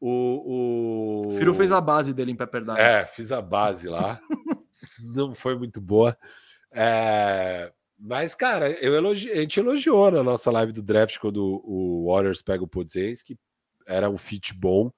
O, 0.00 1.32
o... 1.32 1.38
Firo 1.38 1.54
fez 1.54 1.70
a 1.70 1.80
base 1.80 2.12
dele 2.12 2.32
em 2.32 2.36
Pepperdine. 2.36 2.78
É, 2.78 3.06
fiz 3.06 3.30
a 3.30 3.40
base 3.40 3.88
lá. 3.88 4.20
não 4.98 5.34
foi 5.34 5.56
muito 5.56 5.80
boa. 5.80 6.16
É... 6.72 7.72
Mas, 7.98 8.34
cara, 8.34 8.70
eu 8.70 8.94
elogi... 8.94 9.30
a 9.30 9.36
gente 9.36 9.60
elogiou 9.60 10.10
na 10.10 10.22
nossa 10.22 10.50
live 10.50 10.72
do 10.72 10.82
draft 10.82 11.18
quando 11.18 11.62
o 11.64 12.06
Warriors 12.08 12.42
pega 12.42 12.64
o 12.64 12.68
Podzenski. 12.68 13.38
Era 13.86 14.08
um 14.08 14.16
fit 14.16 14.54
bom. 14.54 14.90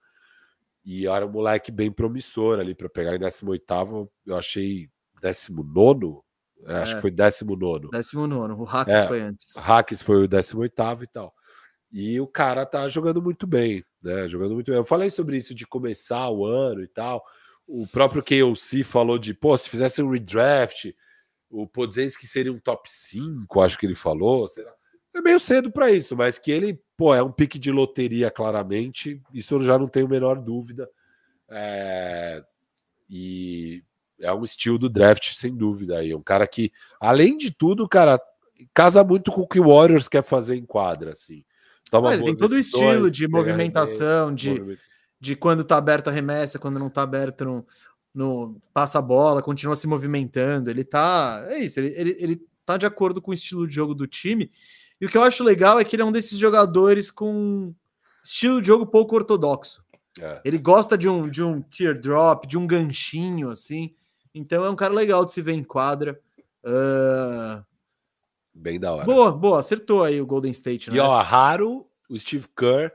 E 0.85 1.07
era 1.07 1.27
um 1.27 1.31
moleque 1.31 1.71
bem 1.71 1.91
promissor 1.91 2.59
ali 2.59 2.75
para 2.75 2.89
pegar 2.89 3.15
em 3.15 3.19
18. 3.19 4.11
Eu 4.27 4.37
achei 4.37 4.89
19. 5.21 6.21
É, 6.65 6.75
acho 6.77 6.97
que 6.97 7.01
foi 7.01 7.11
19. 7.11 7.89
19. 7.91 8.53
O 8.55 8.65
Hacks 8.65 8.95
é, 8.95 9.07
foi 9.07 9.21
antes. 9.21 9.57
Hacks 9.57 10.03
foi 10.03 10.25
o 10.25 10.29
18 10.29 10.73
e 11.03 11.07
tal. 11.07 11.35
E 11.93 12.21
o 12.21 12.27
cara 12.27 12.65
tá 12.65 12.89
jogando 12.89 13.21
muito 13.21 13.47
bem, 13.47 13.85
né? 14.03 14.27
Jogando 14.27 14.55
muito 14.55 14.71
bem. 14.71 14.79
Eu 14.79 14.85
falei 14.85 15.11
sobre 15.11 15.37
isso 15.37 15.55
de 15.55 15.67
começar 15.67 16.31
o 16.31 16.45
ano 16.47 16.83
e 16.83 16.89
tal. 16.89 17.23
O 17.67 17.87
próprio 17.87 18.23
KOC 18.23 18.83
falou 18.83 19.19
de, 19.19 19.35
pô, 19.35 19.57
se 19.57 19.69
fizesse 19.69 20.03
um 20.03 20.11
redraft, 20.11 20.95
o 21.51 21.67
Podzenski 21.67 22.27
seria 22.27 22.53
um 22.53 22.59
top 22.59 22.91
5, 22.91 23.61
acho 23.61 23.79
que 23.79 23.87
ele 23.87 23.95
falou. 23.95 24.49
Será? 24.49 24.73
É 25.15 25.21
meio 25.21 25.39
cedo 25.39 25.71
para 25.71 25.91
isso, 25.91 26.17
mas 26.17 26.39
que 26.39 26.51
ele, 26.51 26.83
pô, 27.03 27.13
é 27.13 27.21
um 27.21 27.33
pique 27.33 27.59
de 27.59 27.73
loteria, 27.73 28.31
claramente. 28.31 29.21
Isso 29.35 29.57
eu 29.57 29.61
já 29.65 29.77
não 29.77 29.89
tenho 29.89 30.07
a 30.07 30.09
menor 30.09 30.41
dúvida. 30.41 30.89
É... 31.51 32.45
E 33.11 33.83
é 34.21 34.33
um 34.33 34.45
estilo 34.45 34.79
do 34.79 34.89
draft, 34.89 35.33
sem 35.33 35.53
dúvida. 35.53 35.99
Aí. 35.99 36.15
Um 36.15 36.23
cara 36.23 36.47
que, 36.47 36.71
além 37.01 37.37
de 37.37 37.51
tudo, 37.51 37.89
cara, 37.89 38.21
casa 38.73 39.03
muito 39.03 39.33
com 39.33 39.41
o 39.41 39.49
que 39.49 39.59
o 39.59 39.67
Warriors 39.67 40.07
quer 40.07 40.23
fazer 40.23 40.55
em 40.55 40.65
quadra, 40.65 41.11
assim. 41.11 41.45
Toma 41.91 42.15
ele 42.15 42.23
tem 42.23 42.37
todo 42.37 42.53
o 42.53 42.59
estilo 42.59 43.11
de 43.11 43.27
movimentação, 43.27 44.33
de, 44.33 44.79
de 45.19 45.35
quando 45.35 45.65
tá 45.65 45.79
aberto 45.79 46.07
a 46.07 46.13
remessa, 46.13 46.57
quando 46.57 46.79
não 46.79 46.89
tá 46.89 47.03
aberto 47.03 47.67
no 48.15 48.61
passa 48.73 49.01
a 49.01 49.03
bola, 49.03 49.43
continua 49.43 49.75
se 49.75 49.89
movimentando. 49.89 50.71
Ele 50.71 50.85
tá. 50.85 51.45
É 51.49 51.59
isso, 51.59 51.81
ele, 51.81 51.93
ele, 51.97 52.17
ele 52.21 52.47
tá 52.65 52.77
de 52.77 52.87
acordo 52.87 53.21
com 53.21 53.33
o 53.33 53.35
estilo 53.35 53.67
de 53.67 53.75
jogo 53.75 53.93
do 53.93 54.07
time. 54.07 54.53
E 55.03 55.07
o 55.07 55.09
que 55.09 55.19
eu 55.19 55.25
acho 55.25 55.43
legal 55.43 55.81
é 55.81 55.85
que 55.85 55.97
ele 55.97 56.03
é 56.03 56.05
um 56.05 56.13
desses 56.13 56.39
jogadores 56.39 57.11
com 57.11 57.75
estilo 58.23 58.61
de 58.61 58.69
jogo 58.69 58.87
pouco 58.87 59.17
ortodoxo. 59.17 59.85
É. 60.21 60.41
Ele 60.45 60.59
gosta 60.59 60.97
de 60.97 61.09
um, 61.09 61.29
de 61.29 61.43
um 61.43 61.61
teardrop, 61.61 62.47
de 62.47 62.57
um 62.57 62.69
ganchinho, 62.69 63.51
assim. 63.51 63.97
Então 64.33 64.65
é 64.65 64.71
um 64.71 64.77
cara 64.77 64.95
legal 64.95 65.25
de 65.25 65.33
se 65.33 65.43
ver 65.43 65.55
em 65.55 65.65
quadra. 65.65 66.21
Uh... 66.63 67.65
Bem 68.55 68.79
da 68.79 68.93
hora. 68.93 69.05
Boa, 69.05 69.33
boa, 69.33 69.59
acertou 69.59 70.05
aí 70.05 70.21
o 70.21 70.27
Golden 70.27 70.53
State. 70.53 70.89
E 70.95 71.01
ó, 71.01 71.21
raro 71.21 71.85
o 72.09 72.17
Steve 72.17 72.47
Kerr 72.57 72.93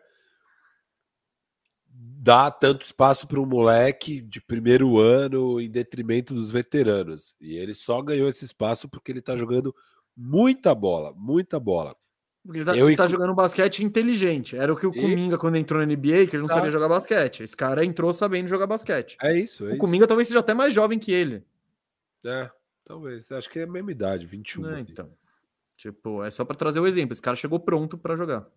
dá 1.90 2.50
tanto 2.50 2.86
espaço 2.86 3.28
para 3.28 3.42
um 3.42 3.46
moleque 3.46 4.22
de 4.22 4.40
primeiro 4.40 4.98
ano 4.98 5.60
em 5.60 5.70
detrimento 5.70 6.34
dos 6.34 6.50
veteranos. 6.50 7.36
E 7.42 7.58
ele 7.58 7.74
só 7.74 8.02
ganhou 8.02 8.30
esse 8.30 8.46
espaço 8.46 8.88
porque 8.88 9.12
ele 9.12 9.22
tá 9.22 9.36
jogando 9.36 9.76
muita 10.18 10.74
bola, 10.74 11.14
muita 11.16 11.60
bola. 11.60 11.96
Porque 12.44 12.60
ele 12.60 12.66
tá, 12.66 12.76
eu, 12.78 12.88
ele 12.88 12.96
tá 12.96 13.06
jogando 13.06 13.36
basquete 13.36 13.84
inteligente. 13.84 14.56
Era 14.56 14.72
o 14.72 14.76
que 14.76 14.88
o 14.88 14.92
e... 14.96 15.02
Kuminga, 15.02 15.38
quando 15.38 15.58
entrou 15.58 15.80
na 15.80 15.86
NBA, 15.86 16.28
que 16.28 16.36
ele 16.36 16.40
não 16.40 16.48
tá. 16.48 16.56
sabia 16.56 16.72
jogar 16.72 16.88
basquete. 16.88 17.44
Esse 17.44 17.56
cara 17.56 17.84
entrou 17.84 18.14
sabendo 18.14 18.48
jogar 18.48 18.66
basquete. 18.66 19.18
É 19.22 19.38
isso. 19.38 19.66
É 19.66 19.68
o 19.68 19.70
isso. 19.72 19.80
Kuminga 19.80 20.08
talvez 20.08 20.30
seja 20.30 20.40
até 20.40 20.54
mais 20.54 20.74
jovem 20.74 20.98
que 20.98 21.12
ele. 21.12 21.44
É, 22.26 22.50
talvez. 22.86 23.30
Acho 23.32 23.50
que 23.50 23.60
é 23.60 23.64
a 23.64 23.68
mesma 23.68 23.92
idade, 23.92 24.26
21. 24.26 24.76
É, 24.76 24.80
então. 24.80 25.12
Tipo, 25.76 26.24
é 26.24 26.32
só 26.32 26.46
para 26.46 26.56
trazer 26.56 26.80
o 26.80 26.88
exemplo. 26.88 27.12
Esse 27.12 27.22
cara 27.22 27.36
chegou 27.36 27.60
pronto 27.60 27.98
para 27.98 28.16
jogar. 28.16 28.48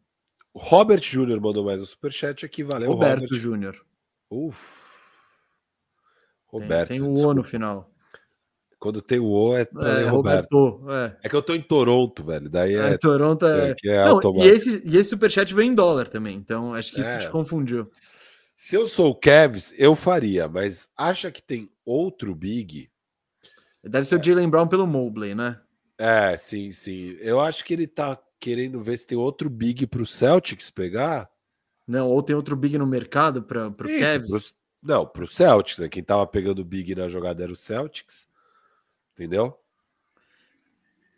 O 0.54 0.58
Robert 0.58 1.02
Júnior 1.02 1.40
mandou 1.40 1.64
mais 1.64 1.82
um 1.82 1.84
superchat 1.84 2.46
aqui. 2.46 2.62
Valeu, 2.62 2.90
Roberto 2.90 3.34
Júnior. 3.36 3.84
Uf. 4.30 4.88
Roberto. 6.46 6.88
Tem, 6.88 6.98
tem 6.98 7.06
o 7.06 7.12
O 7.12 7.34
no 7.34 7.44
final. 7.44 7.89
Quando 8.80 9.02
tem 9.02 9.18
o 9.18 9.26
O 9.26 9.54
é, 9.54 9.68
é 10.04 10.08
Roberto. 10.08 10.80
É. 10.88 11.26
é. 11.26 11.28
que 11.28 11.36
eu 11.36 11.42
tô 11.42 11.54
em 11.54 11.60
Toronto, 11.60 12.24
velho. 12.24 12.48
Daí 12.48 12.74
é. 12.74 12.94
é 12.94 12.98
Toronto 12.98 13.44
é. 13.44 13.76
é, 13.84 13.90
é 13.90 14.04
Não, 14.06 14.20
e, 14.36 14.48
esse, 14.48 14.82
e 14.88 14.96
esse 14.96 15.10
superchat 15.10 15.52
vem 15.52 15.70
em 15.70 15.74
dólar 15.74 16.08
também. 16.08 16.34
Então 16.34 16.72
acho 16.74 16.90
que 16.90 17.02
isso 17.02 17.18
te 17.18 17.26
é. 17.26 17.30
confundiu. 17.30 17.90
Se 18.56 18.74
eu 18.76 18.86
sou 18.86 19.10
o 19.10 19.14
Kevs, 19.14 19.74
eu 19.78 19.94
faria, 19.94 20.48
mas 20.48 20.88
acha 20.96 21.30
que 21.30 21.42
tem 21.42 21.68
outro 21.84 22.34
Big? 22.34 22.90
Deve 23.84 24.06
ser 24.06 24.18
o 24.18 24.22
Jalen 24.22 24.48
Brown 24.48 24.66
pelo 24.66 24.86
Mobley, 24.86 25.34
né? 25.34 25.60
É, 25.98 26.34
sim, 26.38 26.72
sim. 26.72 27.18
Eu 27.20 27.38
acho 27.38 27.62
que 27.64 27.74
ele 27.74 27.86
tá 27.86 28.18
querendo 28.38 28.80
ver 28.82 28.96
se 28.96 29.06
tem 29.06 29.18
outro 29.18 29.50
Big 29.50 29.86
pro 29.86 30.06
Celtics 30.06 30.70
pegar. 30.70 31.28
Não, 31.86 32.08
ou 32.08 32.22
tem 32.22 32.34
outro 32.34 32.56
Big 32.56 32.78
no 32.78 32.86
mercado 32.86 33.42
para 33.42 33.68
o 33.68 33.74
Kevs. 33.74 34.30
Pro, 34.30 34.40
não, 34.82 35.06
pro 35.06 35.26
Celtics, 35.26 35.78
né? 35.78 35.88
Quem 35.88 36.02
tava 36.02 36.26
pegando 36.26 36.60
o 36.60 36.64
Big 36.64 36.94
na 36.94 37.08
jogada 37.08 37.42
era 37.42 37.52
o 37.52 37.56
Celtics. 37.56 38.29
Entendeu? 39.12 39.58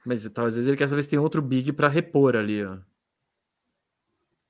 Mas 0.05 0.29
talvez 0.31 0.57
vezes 0.57 0.69
ele 0.69 0.77
quer 0.77 0.89
saber 0.89 1.03
se 1.03 1.11
tem 1.11 1.19
outro 1.19 1.41
big 1.41 1.73
para 1.73 1.89
repor 1.89 2.37
ali, 2.37 2.65
ó. 2.65 2.79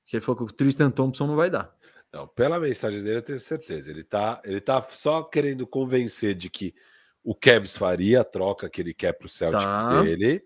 Que 0.05 0.17
ele 0.17 0.21
falou 0.21 0.45
que 0.45 0.51
o 0.51 0.55
Tristan 0.55 0.89
Thompson 0.89 1.27
não 1.27 1.35
vai 1.35 1.49
dar. 1.49 1.75
Não, 2.11 2.27
pela 2.27 2.59
mensagem 2.59 3.01
dele 3.03 3.17
eu 3.17 3.23
tenho 3.23 3.39
certeza. 3.39 3.89
Ele 3.89 4.03
tá, 4.03 4.41
ele 4.43 4.61
tá 4.61 4.81
só 4.81 5.23
querendo 5.23 5.65
convencer 5.65 6.35
de 6.35 6.49
que 6.49 6.75
o 7.23 7.33
Kevs 7.33 7.77
faria 7.77 8.21
a 8.21 8.25
troca 8.25 8.69
que 8.69 8.81
ele 8.81 8.93
quer 8.93 9.13
pro 9.13 9.29
Celtics 9.29 9.63
tá. 9.63 10.01
dele. 10.03 10.43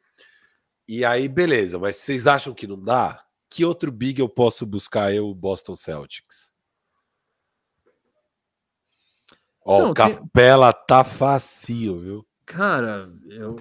E 0.87 1.03
aí, 1.03 1.27
beleza, 1.27 1.77
mas 1.77 1.97
vocês 1.97 2.27
acham 2.27 2.53
que 2.53 2.67
não 2.67 2.81
dá? 2.81 3.21
Que 3.49 3.65
outro 3.65 3.91
big 3.91 4.21
eu 4.21 4.29
posso 4.29 4.65
buscar 4.65 5.13
eu, 5.13 5.33
Boston 5.33 5.75
Celtics? 5.75 6.53
Ó, 9.65 9.81
não, 9.81 9.93
Capela 9.93 10.73
que... 10.73 10.87
tá 10.87 11.03
facinho, 11.03 11.99
viu? 11.99 12.27
Cara, 12.47 13.11
eu. 13.29 13.57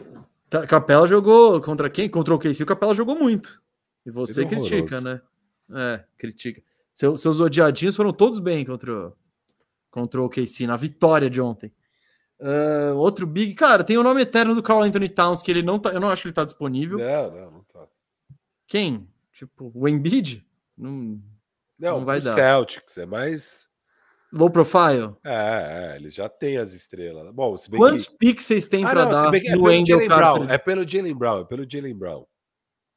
Capela 0.68 1.08
jogou 1.08 1.60
contra 1.60 1.90
quem? 1.90 2.08
Contra 2.08 2.32
o 2.32 2.38
KC. 2.38 2.62
O 2.62 2.66
Capela 2.66 2.94
jogou 2.94 3.16
muito. 3.16 3.60
E 4.06 4.10
você 4.12 4.46
critica, 4.46 5.00
né? 5.00 5.20
É, 5.74 6.04
critica. 6.16 6.62
Seu, 6.94 7.16
seus 7.16 7.40
odiadinhos 7.40 7.96
foram 7.96 8.12
todos 8.12 8.38
bem 8.38 8.64
contra 8.64 9.08
o, 9.08 9.12
contra 9.90 10.22
o 10.22 10.28
KC 10.28 10.68
na 10.68 10.76
vitória 10.76 11.28
de 11.28 11.40
ontem. 11.40 11.74
Uh, 12.38 12.94
outro 12.96 13.26
big, 13.26 13.54
cara, 13.54 13.82
tem 13.82 13.98
o 13.98 14.02
nome 14.04 14.20
eterno 14.20 14.54
do 14.54 14.62
Carl 14.62 14.82
Anthony 14.82 15.08
Towns 15.08 15.42
que 15.42 15.50
ele 15.50 15.62
não 15.62 15.78
tá, 15.78 15.90
eu 15.90 16.00
não 16.00 16.08
acho 16.08 16.22
que 16.22 16.28
ele 16.28 16.34
tá 16.34 16.44
disponível. 16.44 16.98
Não, 16.98 17.30
não, 17.30 17.50
não 17.50 17.64
tá. 17.64 17.88
Quem? 18.68 19.08
Tipo, 19.32 19.72
o 19.74 19.88
Embiid? 19.88 20.46
Não, 20.78 21.20
não, 21.78 21.98
não 21.98 22.04
vai 22.04 22.20
dar. 22.20 22.34
Celtics 22.34 22.98
é 22.98 23.06
mais 23.06 23.65
Low 24.36 24.50
profile? 24.50 25.16
É, 25.24 25.94
é, 25.94 25.96
eles 25.96 26.14
já 26.14 26.28
têm 26.28 26.58
as 26.58 26.72
estrelas. 26.72 27.32
Bom, 27.32 27.56
se 27.56 27.70
bem 27.70 27.80
Quantos 27.80 28.06
que... 28.06 28.38
vocês 28.38 28.68
têm 28.68 28.84
ah, 28.84 28.90
para 28.90 29.04
dar 29.06 29.34
é 29.34 29.56
no 29.56 29.64
Wendell 29.64 30.06
Brown? 30.06 30.44
É 30.50 30.58
pelo 30.58 30.86
Jalen 30.86 31.14
Brown, 31.14 31.40
é 31.40 31.44
pelo 31.44 31.66
Jalen 31.68 31.94
Brown. 31.96 32.26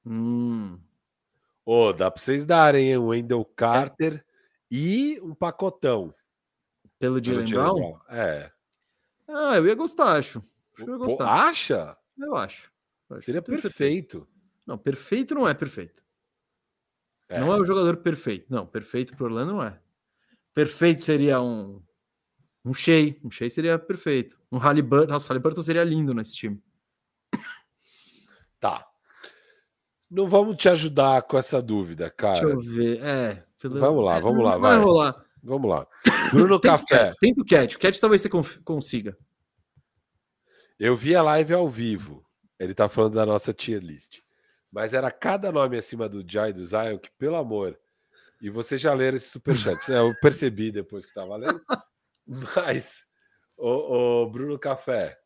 Hum. 0.06 0.80
Oh, 1.66 1.93
dá 1.93 2.11
para 2.11 2.22
vocês 2.22 2.45
darem 2.45 2.98
o 2.98 3.08
Wendell 3.08 3.45
Carter 3.56 4.16
é. 4.16 4.24
e 4.69 5.19
um 5.22 5.34
pacotão. 5.34 6.14
Pelo 7.00 7.24
Jalen 7.24 7.45
Brown? 7.45 7.76
Brown? 7.76 8.00
É. 8.09 8.51
Ah, 9.27 9.56
eu 9.56 9.68
ia 9.68 9.76
gostar, 9.76 10.18
acho. 10.18 10.43
acho 10.74 10.90
eu 10.90 10.93
ia 10.93 10.98
gostar. 10.98 11.26
Pô, 11.26 11.32
acha? 11.32 11.98
Eu 12.18 12.35
acho. 12.35 12.69
Seria 13.19 13.42
perfeito. 13.42 14.27
Não, 14.68 14.77
perfeito 14.77 15.34
não 15.34 15.48
é 15.48 15.53
perfeito. 15.53 16.03
É. 17.30 17.40
Não 17.40 17.53
é 17.53 17.59
o 17.59 17.64
jogador 17.64 17.98
perfeito. 17.98 18.48
Não, 18.50 18.66
perfeito 18.66 19.16
pro 19.16 19.26
Orlando 19.26 19.53
não 19.53 19.64
é. 19.64 19.80
Perfeito 20.53 21.03
seria 21.03 21.41
um 21.41 21.81
um 22.65 22.73
Shea, 22.73 23.15
um 23.23 23.31
Shea 23.31 23.49
seria 23.49 23.79
perfeito. 23.79 24.37
Um 24.51 24.57
Halliburton, 24.57 25.11
nossa, 25.11 25.25
o 25.25 25.29
Halliburton 25.29 25.61
seria 25.61 25.83
lindo 25.83 26.13
nesse 26.13 26.35
time. 26.35 26.61
Tá. 28.59 28.85
Não 30.09 30.27
vamos 30.27 30.57
te 30.57 30.67
ajudar 30.67 31.21
com 31.21 31.37
essa 31.37 31.61
dúvida, 31.61 32.09
cara. 32.09 32.41
Deixa 32.41 32.47
eu 32.49 32.59
ver. 32.59 32.99
É, 33.01 33.45
pelo... 33.59 33.79
Vamos 33.79 34.03
lá, 34.03 34.19
vamos 34.19 34.43
lá, 34.43 34.57
vai. 34.57 34.75
vai 34.75 34.83
rolar. 34.83 35.25
Vamos 35.41 35.69
lá. 35.69 35.87
Bruno 36.31 36.59
Tenta 36.59 36.77
Café. 36.77 37.05
Cat, 37.05 37.17
Tenta 37.19 37.41
o 37.41 37.45
Cat. 37.45 37.75
O 37.75 37.79
Cat 37.79 38.01
talvez 38.01 38.21
você 38.21 38.29
consiga. 38.63 39.17
Eu 40.79 40.95
vi 40.95 41.15
a 41.15 41.21
live 41.21 41.53
ao 41.53 41.69
vivo. 41.69 42.25
Ele 42.59 42.73
tá 42.73 42.89
falando 42.89 43.15
da 43.15 43.25
nossa 43.25 43.53
tier 43.53 43.81
list. 43.81 44.19
Mas 44.71 44.93
era 44.93 45.09
cada 45.09 45.51
nome 45.51 45.77
acima 45.77 46.09
do 46.09 46.23
Jai 46.29 46.49
e 46.49 46.53
do 46.53 46.65
Zion 46.65 46.97
que, 46.97 47.09
pelo 47.17 47.35
amor. 47.35 47.79
E 48.42 48.50
vocês 48.50 48.80
já 48.80 48.93
leram 48.93 49.18
esse 49.18 49.30
superchat. 49.30 49.92
É, 49.92 49.98
Eu 50.00 50.14
percebi 50.22 50.72
depois 50.72 51.06
que 51.06 51.14
tava 51.14 51.35
lendo. 51.35 51.61
Mas, 52.56 53.03
o, 53.58 54.26
Bruno 54.27 54.58
Café. 54.58 55.18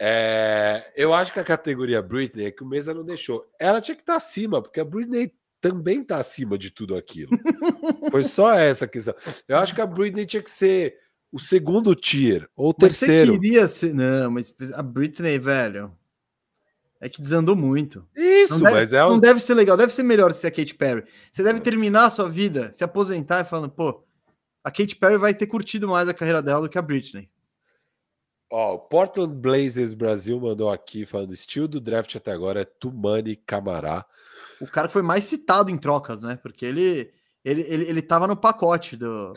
é, 0.00 0.92
eu 0.96 1.12
acho 1.14 1.32
que 1.32 1.40
a 1.40 1.44
categoria 1.44 2.02
Britney 2.02 2.46
é 2.46 2.50
que 2.50 2.62
o 2.62 2.66
Mesa 2.66 2.92
não 2.94 3.04
deixou. 3.04 3.46
Ela 3.58 3.80
tinha 3.80 3.94
que 3.94 4.02
estar 4.02 4.16
acima, 4.16 4.60
porque 4.62 4.80
a 4.80 4.84
Britney 4.84 5.32
também 5.60 6.02
está 6.02 6.18
acima 6.18 6.58
de 6.58 6.70
tudo 6.70 6.96
aquilo. 6.96 7.30
Foi 8.10 8.24
só 8.24 8.52
essa 8.52 8.86
questão. 8.86 9.14
Eu 9.48 9.56
acho 9.58 9.74
que 9.74 9.80
a 9.80 9.86
Britney 9.86 10.26
tinha 10.26 10.42
que 10.42 10.50
ser 10.50 10.98
o 11.32 11.38
segundo 11.38 11.94
tier 11.94 12.48
ou 12.54 12.70
o 12.70 12.74
Mas 12.80 12.96
você 12.96 13.06
terceiro. 13.06 13.40
queria 13.40 13.66
ser. 13.66 13.94
Não, 13.94 14.30
mas 14.30 14.54
a 14.74 14.82
Britney, 14.82 15.38
velho. 15.38 15.92
É 17.04 17.08
que 17.10 17.20
desandou 17.20 17.54
muito. 17.54 18.08
Isso, 18.16 18.54
Não 18.54 18.62
deve, 18.62 18.74
mas 18.76 18.92
é 18.94 19.00
não 19.00 19.20
deve 19.20 19.38
ser 19.38 19.52
legal, 19.52 19.76
deve 19.76 19.92
ser 19.92 20.02
melhor 20.02 20.32
se 20.32 20.46
a 20.46 20.50
Katy 20.50 20.74
Perry. 20.74 21.04
Você 21.30 21.42
deve 21.42 21.60
terminar 21.60 22.06
a 22.06 22.10
sua 22.10 22.30
vida, 22.30 22.70
se 22.72 22.82
aposentar 22.82 23.40
e 23.42 23.44
falando, 23.44 23.70
pô, 23.70 24.02
a 24.64 24.70
Katy 24.70 24.96
Perry 24.96 25.18
vai 25.18 25.34
ter 25.34 25.46
curtido 25.46 25.86
mais 25.86 26.08
a 26.08 26.14
carreira 26.14 26.40
dela 26.40 26.62
do 26.62 26.68
que 26.70 26.78
a 26.78 26.82
Britney. 26.82 27.28
Ó, 28.50 28.76
o 28.76 28.78
Portland 28.78 29.34
Blazers 29.34 29.92
Brasil 29.92 30.40
mandou 30.40 30.70
aqui 30.70 31.04
falando: 31.04 31.34
estilo 31.34 31.68
do 31.68 31.78
draft 31.78 32.16
até 32.16 32.32
agora 32.32 32.62
é 32.62 32.64
Tumani 32.64 33.36
Camará. 33.36 34.06
O 34.58 34.66
cara 34.66 34.86
que 34.86 34.94
foi 34.94 35.02
mais 35.02 35.24
citado 35.24 35.70
em 35.70 35.76
trocas, 35.76 36.22
né? 36.22 36.38
Porque 36.42 36.64
ele 36.64 37.12
ele, 37.44 37.60
ele, 37.68 37.84
ele 37.84 38.02
tava 38.02 38.26
no 38.26 38.36
pacote 38.36 38.96
do. 38.96 39.34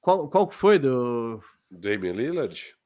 Qual, 0.00 0.28
qual 0.30 0.46
que 0.46 0.54
foi? 0.54 0.78
Do. 0.78 1.42
Damian 1.68 2.12
Lillard? 2.12 2.76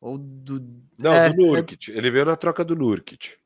Ou 0.00 0.16
do. 0.18 0.64
Não, 0.98 1.12
É, 1.12 1.30
do 1.30 1.36
Nurkic. 1.46 1.90
Ele 1.90 2.10
veio 2.10 2.24
na 2.24 2.36
troca 2.36 2.64
do 2.64 2.76
Nurkic. 2.76 3.36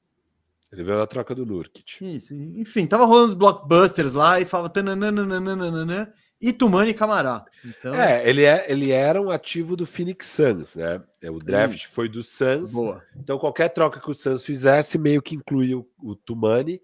Ele 0.73 0.85
veio 0.85 0.99
na 0.99 1.07
troca 1.07 1.35
do 1.35 1.45
Nurkic. 1.45 2.03
Isso, 2.17 2.35
enfim, 2.35 2.87
tava 2.87 3.05
rolando 3.05 3.29
os 3.29 3.35
blockbusters 3.35 4.13
lá 4.15 4.41
e 4.41 4.47
falava. 4.47 4.71
tananana, 4.71 6.15
E 6.41 6.53
Tumani 6.53 6.95
Camará. 6.95 7.45
Então, 7.65 7.95
É, 7.95 8.27
ele, 8.29 8.43
é, 8.45 8.65
ele 8.71 8.91
era 8.91 9.21
um 9.21 9.31
ativo 9.31 9.77
do 9.77 9.85
Phoenix 9.87 10.27
Suns, 10.29 10.75
né? 10.75 11.03
É, 11.21 11.31
O 11.31 11.39
draft 11.39 11.85
Isso. 11.85 11.95
foi 11.95 12.09
do 12.09 12.23
Suns. 12.23 12.73
boa. 12.73 13.03
Então, 13.17 13.39
qualquer 13.39 13.69
troca 13.69 14.01
que 14.01 14.11
o 14.11 14.15
Suns 14.15 14.45
fizesse, 14.47 14.99
meio 14.99 15.21
que 15.23 15.35
inclui 15.35 15.75
o, 15.75 15.87
o 16.03 16.17
Tumani. 16.17 16.81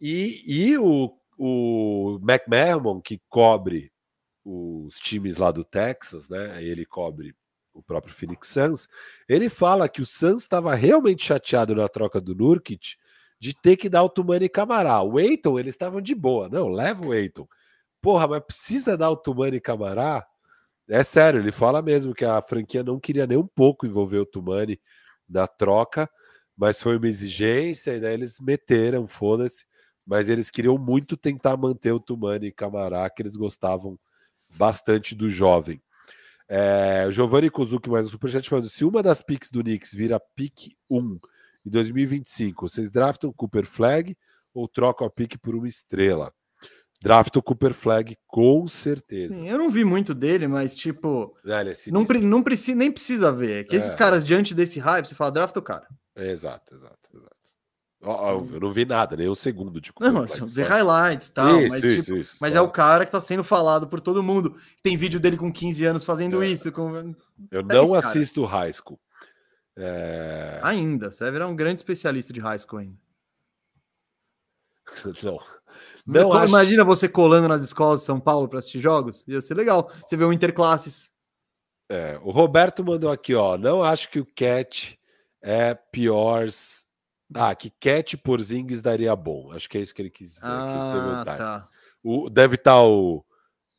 E, 0.00 0.42
e 0.46 0.78
o, 0.78 1.12
o 1.38 2.18
McMahon, 2.22 3.00
que 3.00 3.20
cobre 3.28 3.90
os 4.44 4.98
times 4.98 5.36
lá 5.38 5.50
do 5.50 5.64
Texas, 5.64 6.28
né? 6.28 6.62
Ele 6.62 6.84
cobre 6.84 7.34
o 7.74 7.82
próprio 7.82 8.14
Phoenix 8.14 8.48
Suns. 8.48 8.88
Ele 9.28 9.48
fala 9.48 9.88
que 9.88 10.02
o 10.02 10.06
Suns 10.06 10.42
estava 10.42 10.74
realmente 10.74 11.24
chateado 11.24 11.74
na 11.74 11.88
troca 11.88 12.20
do 12.20 12.34
Nurkic 12.34 12.96
de 13.38 13.54
ter 13.54 13.76
que 13.76 13.88
dar 13.88 14.02
o 14.02 14.08
Tumani 14.08 14.48
Camará. 14.48 15.02
O 15.02 15.18
Eiton, 15.18 15.58
eles 15.58 15.74
estavam 15.74 16.00
de 16.00 16.14
boa. 16.14 16.48
Não, 16.48 16.68
leva 16.68 17.04
o 17.04 17.14
Eiton. 17.14 17.46
Porra, 18.00 18.28
mas 18.28 18.44
precisa 18.44 18.96
dar 18.96 19.10
o 19.10 19.16
Tumani 19.16 19.60
Camará? 19.60 20.26
É 20.88 21.02
sério, 21.02 21.40
ele 21.40 21.52
fala 21.52 21.80
mesmo 21.80 22.14
que 22.14 22.24
a 22.24 22.42
franquia 22.42 22.82
não 22.82 23.00
queria 23.00 23.26
nem 23.26 23.38
um 23.38 23.46
pouco 23.46 23.86
envolver 23.86 24.18
o 24.18 24.26
Tumani 24.26 24.80
na 25.28 25.46
troca, 25.46 26.10
mas 26.56 26.82
foi 26.82 26.96
uma 26.96 27.08
exigência 27.08 27.94
e 27.94 28.00
daí 28.00 28.14
eles 28.14 28.38
meteram, 28.40 29.06
foda-se. 29.06 29.64
Mas 30.04 30.28
eles 30.28 30.50
queriam 30.50 30.76
muito 30.76 31.16
tentar 31.16 31.56
manter 31.56 31.92
o 31.92 32.00
Tumani 32.00 32.52
Camará, 32.52 33.08
que 33.08 33.22
eles 33.22 33.36
gostavam 33.36 33.98
bastante 34.50 35.14
do 35.14 35.30
jovem. 35.30 35.80
É, 36.48 37.06
o 37.08 37.12
Giovanni 37.12 37.48
Kozuki, 37.50 37.88
mais 37.88 38.06
um 38.06 38.10
superchat, 38.10 38.48
falando: 38.48 38.68
se 38.68 38.84
uma 38.84 39.02
das 39.02 39.22
picks 39.22 39.50
do 39.50 39.62
Knicks 39.62 39.92
vira 39.94 40.20
pick 40.36 40.72
1 40.90 41.18
em 41.66 41.70
2025, 41.70 42.68
vocês 42.68 42.90
draftam 42.90 43.32
Cooper 43.32 43.66
Flag 43.66 44.16
ou 44.52 44.68
trocam 44.68 45.06
a 45.06 45.10
pick 45.10 45.38
por 45.40 45.54
uma 45.54 45.68
estrela? 45.68 46.32
Draftam 47.02 47.40
o 47.40 47.42
Cooper 47.42 47.74
Flag, 47.74 48.16
com 48.28 48.66
certeza. 48.68 49.34
Sim, 49.34 49.48
eu 49.48 49.58
não 49.58 49.70
vi 49.70 49.84
muito 49.84 50.14
dele, 50.14 50.46
mas 50.46 50.76
tipo, 50.76 51.36
Velho, 51.44 51.70
é 51.70 51.74
não, 51.90 52.04
pre- 52.04 52.20
não 52.20 52.42
precisa, 52.42 52.76
nem 52.76 52.92
precisa 52.92 53.32
ver. 53.32 53.64
Que 53.64 53.74
esses 53.74 53.94
É. 53.94 53.96
caras, 53.96 54.24
diante 54.24 54.54
desse 54.54 54.78
hype, 54.78 55.06
você 55.06 55.14
fala, 55.14 55.32
draft 55.32 55.56
o 55.56 55.62
cara. 55.62 55.86
Exato, 56.14 56.74
exato, 56.74 56.98
exato. 57.12 57.31
Eu 58.02 58.58
não 58.60 58.72
vi 58.72 58.84
nada, 58.84 59.16
nem 59.16 59.28
o 59.28 59.34
segundo 59.34 59.80
de 59.80 59.92
Cooper 59.92 60.12
Não, 60.12 60.26
Flag, 60.26 60.50
só 60.52 60.62
highlights 60.64 61.28
e 61.28 61.34
tal, 61.34 61.60
Isso, 61.60 61.68
mas, 61.68 61.84
isso, 61.84 62.04
tipo, 62.04 62.18
isso, 62.18 62.36
mas 62.40 62.56
é 62.56 62.60
o 62.60 62.68
cara 62.68 63.06
que 63.06 63.12
tá 63.12 63.20
sendo 63.20 63.44
falado 63.44 63.86
por 63.86 64.00
todo 64.00 64.22
mundo. 64.24 64.56
Tem 64.82 64.96
vídeo 64.96 65.20
dele 65.20 65.36
com 65.36 65.52
15 65.52 65.84
anos 65.84 66.02
fazendo 66.04 66.42
É. 66.42 66.48
isso. 66.48 66.72
Com... 66.72 67.14
Eu 67.50 67.60
é 67.60 67.62
não 67.62 67.92
cara. 67.92 67.98
assisto 67.98 68.44
High 68.44 68.72
School. 68.72 68.98
É, 69.76 70.60
Ainda, 70.64 71.10
você 71.12 71.22
vai 71.24 71.32
virar 71.32 71.46
um 71.46 71.54
grande 71.56 71.76
especialista 71.80 72.32
de 72.32 72.40
high 72.40 72.58
school 72.58 72.80
ainda. 72.80 72.98
Não. 75.22 75.38
Não 76.04 76.32
acho- 76.32 76.48
Imagina 76.48 76.84
você 76.84 77.08
colando 77.08 77.48
nas 77.48 77.62
escolas 77.62 78.00
de 78.00 78.06
São 78.06 78.18
Paulo 78.20 78.48
para 78.48 78.58
assistir 78.58 78.80
jogos. 78.80 79.24
Ia 79.28 79.40
ser 79.40 79.54
legal. 79.54 79.90
Você 80.04 80.16
vê 80.16 80.24
um 80.24 80.32
interclasses. 80.32 81.10
É, 81.88 82.18
o 82.22 82.30
Roberto 82.30 82.84
mandou 82.84 83.10
aqui, 83.10 83.34
ó. 83.34 83.56
Não 83.56 83.82
acho 83.82 84.10
que 84.10 84.18
o 84.18 84.26
Cat 84.26 84.98
é 85.40 85.74
pior. 85.74 86.48
Ah, 87.34 87.54
que 87.54 87.70
Cat 87.70 88.16
por 88.16 88.40
Zings 88.42 88.80
daria 88.82 89.14
bom. 89.16 89.50
Acho 89.52 89.68
que 89.68 89.78
é 89.78 89.80
isso 89.80 89.94
que 89.94 90.02
ele 90.02 90.10
quis 90.10 90.34
dizer. 90.34 90.46
Ah, 90.46 91.24
tá. 91.24 91.68
O, 92.02 92.28
deve 92.28 92.56
estar 92.56 92.82
o, 92.82 93.24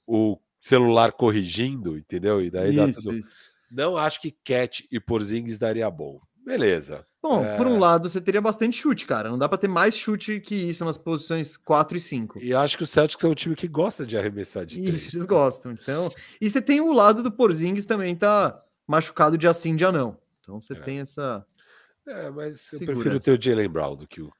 o 0.07 0.37
celular 0.61 1.11
corrigindo, 1.11 1.97
entendeu? 1.97 2.41
E 2.41 2.49
daí 2.49 2.75
dá 2.75 2.85
Isso, 2.85 3.01
tudo. 3.03 3.17
isso. 3.17 3.29
Não 3.71 3.97
acho 3.97 4.21
que 4.21 4.31
Cat 4.31 4.87
e 4.91 4.99
Porzingis 4.99 5.57
daria 5.57 5.89
bom. 5.89 6.19
Beleza. 6.45 7.05
Bom, 7.21 7.43
É. 7.43 7.55
por 7.57 7.65
um 7.67 7.79
lado, 7.79 8.09
você 8.09 8.19
teria 8.19 8.41
bastante 8.41 8.77
chute, 8.77 9.05
cara. 9.05 9.29
Não 9.29 9.37
dá 9.37 9.47
para 9.47 9.57
ter 9.57 9.69
mais 9.69 9.95
chute 9.95 10.41
que 10.41 10.53
isso 10.55 10.83
nas 10.83 10.97
posições 10.97 11.55
4 11.55 11.95
e 11.97 11.99
5. 11.99 12.39
E 12.43 12.53
acho 12.53 12.77
que 12.77 12.83
o 12.83 12.87
Celtics 12.87 13.23
é 13.23 13.27
um 13.27 13.33
time 13.33 13.55
que 13.55 13.67
gosta 13.67 14.05
de 14.05 14.17
arremessar 14.17 14.65
de 14.65 14.75
três. 14.81 15.05
Isso, 15.05 15.15
eles 15.15 15.25
gostam. 15.25 15.71
Então, 15.71 16.11
e 16.41 16.49
você 16.49 16.61
tem 16.61 16.81
o 16.81 16.91
lado 16.91 17.23
do 17.23 17.31
Porzingis 17.31 17.85
também 17.85 18.13
tá 18.15 18.61
machucado 18.85 19.37
de 19.37 19.47
assim 19.47 19.73
de 19.75 19.85
anão. 19.85 20.17
Então 20.41 20.61
você 20.61 20.73
É. 20.73 20.79
tem 20.81 20.99
essa. 20.99 21.45
É, 22.07 22.29
mas 22.29 22.73
eu 22.73 22.79
Segurança. 22.79 23.01
prefiro 23.03 23.19
ter 23.19 23.31
o 23.39 23.41
Jalen 23.41 23.69
Brown 23.69 23.95
do 23.95 24.07
que 24.07 24.21
o. 24.21 24.31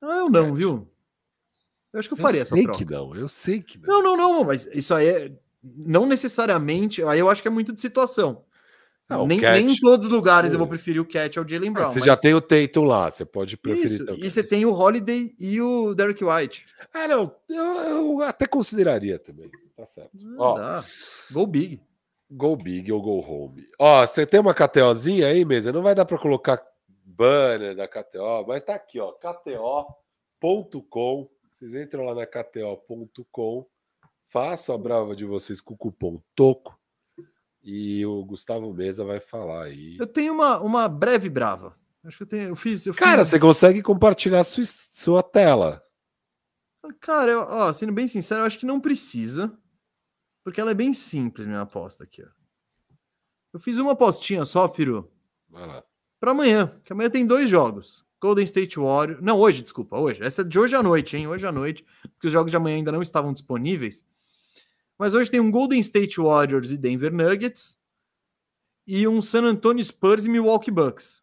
Ah, 0.00 0.18
eu 0.18 0.30
não, 0.30 0.54
viu? 0.54 0.88
Eu 1.92 2.00
acho 2.00 2.08
que 2.08 2.14
eu 2.14 2.18
Eu 2.18 2.22
faria 2.22 2.42
essa 2.42 2.54
sei 2.54 2.64
troca. 2.64 2.78
que 2.78 2.84
não, 2.90 3.14
eu 3.14 3.28
sei 3.28 3.62
que 3.62 3.78
não. 3.78 4.02
Não, 4.02 4.02
não, 4.02 4.16
não, 4.16 4.44
mas 4.44 4.66
isso 4.72 4.92
aí 4.94 5.06
é 5.06 5.32
não 5.62 6.06
necessariamente. 6.06 7.02
Aí 7.04 7.18
eu 7.20 7.30
acho 7.30 7.40
que 7.42 7.48
é 7.48 7.50
muito 7.50 7.72
de 7.72 7.80
situação. 7.80 8.44
Ah, 9.08 9.18
nem, 9.26 9.38
nem 9.40 9.72
em 9.72 9.76
todos 9.76 10.06
os 10.06 10.12
lugares 10.12 10.52
eu 10.52 10.58
vou 10.58 10.66
Sim. 10.66 10.72
preferir 10.72 11.00
o 11.02 11.04
Cat 11.04 11.38
ao 11.38 11.46
Jalen 11.46 11.68
Ah, 11.70 11.72
Brown. 11.72 11.90
você 11.90 11.98
mas- 11.98 12.06
já 12.06 12.16
tem 12.16 12.32
o 12.34 12.40
Tatum 12.40 12.84
lá, 12.84 13.10
você 13.10 13.26
pode 13.26 13.56
preferir. 13.58 13.84
Isso, 13.84 14.06
e 14.24 14.30
você 14.30 14.42
tem 14.42 14.64
o 14.64 14.72
Holiday 14.72 15.34
e 15.38 15.60
o 15.60 15.94
Derek 15.94 16.24
White. 16.24 16.64
Ah, 16.94 17.06
não, 17.06 17.34
eu, 17.48 17.64
eu 17.64 18.22
até 18.22 18.46
consideraria 18.46 19.18
também. 19.18 19.50
Tá 19.76 19.84
certo. 19.84 20.10
Ah, 20.16 20.34
Ó, 20.38 20.58
dá. 20.58 20.84
Go 21.30 21.46
big. 21.46 21.80
go 22.30 22.56
big 22.56 22.90
ou 22.90 23.02
go 23.02 23.20
home. 23.20 23.68
Ó, 23.78 24.06
você 24.06 24.24
tem 24.24 24.40
uma 24.40 24.54
KTOzinha 24.54 25.26
aí, 25.26 25.44
mesa? 25.44 25.70
Não 25.72 25.82
vai 25.82 25.94
dar 25.94 26.06
para 26.06 26.16
colocar 26.18 26.56
banner 27.16 27.76
da 27.76 27.86
KTO, 27.88 28.44
mas 28.46 28.62
tá 28.62 28.74
aqui, 28.74 28.98
ó, 29.00 29.12
kto.com. 30.40 31.28
Vocês 31.50 31.74
entram 31.74 32.04
lá 32.04 32.14
na 32.14 32.26
kto.com, 32.26 33.66
façam 34.28 34.74
a 34.74 34.78
brava 34.78 35.14
de 35.14 35.24
vocês 35.24 35.60
com 35.60 35.74
o 35.74 35.76
cupom 35.76 36.20
TOCO 36.34 36.76
e 37.62 38.04
o 38.04 38.24
Gustavo 38.24 38.72
Mesa 38.74 39.04
vai 39.04 39.20
falar 39.20 39.64
aí. 39.64 39.96
Eu 39.98 40.06
tenho 40.06 40.32
uma, 40.32 40.58
uma 40.60 40.88
breve 40.88 41.28
brava. 41.28 41.78
Acho 42.04 42.16
que 42.16 42.22
eu 42.24 42.28
tenho. 42.28 42.48
Eu 42.48 42.56
fiz. 42.56 42.84
Eu 42.84 42.94
Cara, 42.94 43.20
fiz- 43.22 43.30
você 43.30 43.38
consegue 43.38 43.80
compartilhar 43.80 44.42
sua, 44.42 44.64
sua 44.64 45.22
tela. 45.22 45.80
Cara, 46.98 47.30
eu, 47.30 47.40
ó, 47.42 47.72
sendo 47.72 47.92
bem 47.92 48.08
sincero, 48.08 48.40
eu 48.42 48.46
acho 48.46 48.58
que 48.58 48.66
não 48.66 48.80
precisa. 48.80 49.56
Porque 50.44 50.60
ela 50.60 50.72
é 50.72 50.74
bem 50.74 50.92
simples, 50.92 51.46
minha 51.46 51.60
aposta 51.60 52.02
aqui, 52.02 52.20
ó. 52.24 52.28
Eu 53.54 53.60
fiz 53.60 53.78
uma 53.78 53.92
apostinha 53.92 54.44
só, 54.44 54.68
Firu, 54.68 55.08
Vai 55.48 55.64
lá. 55.66 55.84
Para 56.22 56.30
amanhã. 56.30 56.72
Que 56.84 56.92
amanhã 56.92 57.10
tem 57.10 57.26
dois 57.26 57.50
jogos. 57.50 58.04
Golden 58.20 58.44
State 58.44 58.78
Warriors. 58.78 59.20
Não, 59.20 59.40
hoje, 59.40 59.60
desculpa, 59.60 59.98
hoje. 59.98 60.22
Essa 60.22 60.42
é 60.42 60.44
de 60.44 60.56
hoje 60.56 60.76
à 60.76 60.80
noite, 60.80 61.16
hein? 61.16 61.26
Hoje 61.26 61.44
à 61.44 61.50
noite. 61.50 61.84
Porque 62.14 62.28
os 62.28 62.32
jogos 62.32 62.52
de 62.52 62.56
amanhã 62.56 62.76
ainda 62.76 62.92
não 62.92 63.02
estavam 63.02 63.32
disponíveis. 63.32 64.06
Mas 64.96 65.14
hoje 65.14 65.28
tem 65.28 65.40
um 65.40 65.50
Golden 65.50 65.80
State 65.80 66.20
Warriors 66.20 66.70
e 66.70 66.78
Denver 66.78 67.12
Nuggets. 67.12 67.76
E 68.86 69.08
um 69.08 69.20
San 69.20 69.42
Antonio 69.42 69.84
Spurs 69.84 70.24
e 70.24 70.28
Milwaukee 70.28 70.70
Bucks. 70.70 71.20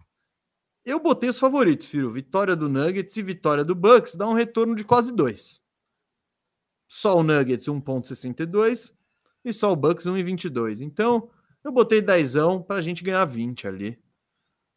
Eu 0.83 0.99
botei 0.99 1.29
os 1.29 1.39
favoritos, 1.39 1.85
Firo. 1.85 2.11
Vitória 2.11 2.53
do 2.53 2.67
Nuggets 2.67 3.15
e 3.15 3.23
vitória 3.23 3.63
do 3.63 3.75
Bucks 3.75 4.15
dá 4.15 4.27
um 4.27 4.33
retorno 4.33 4.75
de 4.75 4.83
quase 4.83 5.15
dois. 5.15 5.61
Só 6.89 7.17
o 7.17 7.23
Nuggets 7.23 7.67
1.62 7.67 8.91
e 9.45 9.53
só 9.53 9.71
o 9.71 9.77
Bucks 9.77 10.05
1.22. 10.05 10.81
Então, 10.81 11.29
eu 11.63 11.71
botei 11.71 12.01
dezão 12.01 12.61
para 12.61 12.75
a 12.75 12.81
gente 12.81 13.01
ganhar 13.01 13.23
20 13.23 13.65
ali. 13.65 13.97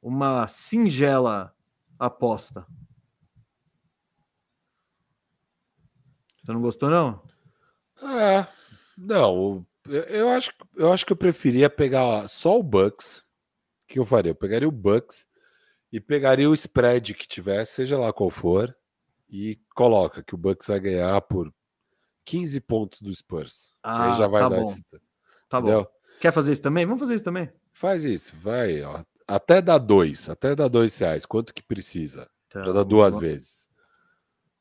Uma 0.03 0.49
singela 0.49 1.55
aposta. 1.99 2.67
Você 6.45 6.53
não 6.53 6.61
gostou, 6.61 6.91
não? 6.91 7.23
É, 8.03 8.49
Não, 8.99 9.65
eu 9.87 10.29
acho, 10.31 10.51
eu 10.77 10.93
acho 10.93 11.07
que 11.07 11.13
eu 11.13 11.17
preferia 11.17 11.71
pegar 11.71 12.27
só 12.29 12.59
o 12.59 12.63
Bucks. 12.63 13.19
O 13.19 13.93
que 13.93 13.99
eu 13.99 14.05
faria? 14.05 14.31
Eu 14.33 14.35
pegaria 14.37 14.69
o 14.69 14.73
Bucks 14.73 15.27
e 15.93 16.01
pegaria 16.01 16.51
o 16.51 16.55
spread 16.55 17.15
que 17.15 17.29
tiver, 17.29 17.65
seja 17.65 17.97
lá 17.99 18.13
qual 18.13 18.31
for, 18.31 18.75
e 19.29 19.61
coloca 19.75 20.23
que 20.23 20.35
o 20.35 20.39
Bucks 20.39 20.67
vai 20.67 20.81
ganhar 20.81 21.21
por 21.23 21.53
15 22.25 22.61
pontos 22.63 23.03
do 23.03 23.15
Spurs. 23.15 23.77
Ah, 23.83 24.13
Aí 24.13 24.19
já 24.19 24.27
vai 24.27 24.43
tá 24.43 24.49
dar 24.49 24.61
bom. 24.61 24.71
esse... 24.71 24.83
Tá 25.49 25.59
entendeu? 25.59 25.85
bom. 25.85 25.91
Quer 26.21 26.33
fazer 26.33 26.53
isso 26.53 26.63
também? 26.63 26.87
Vamos 26.87 27.01
fazer 27.01 27.15
isso 27.15 27.25
também. 27.25 27.53
Faz 27.73 28.05
isso, 28.05 28.35
vai, 28.37 28.83
ó. 28.83 29.05
Até 29.35 29.63
dar 29.63 29.79
dois, 29.79 30.29
até 30.29 30.55
dar 30.55 30.69
dois 30.69 30.99
reais. 30.99 31.25
Quanto 31.25 31.55
que 31.55 31.63
precisa? 31.63 32.29
Então, 32.49 32.67
Já 32.67 32.73
dá 32.73 32.83
duas 32.83 33.15
vamos- 33.15 33.27
vezes. 33.27 33.69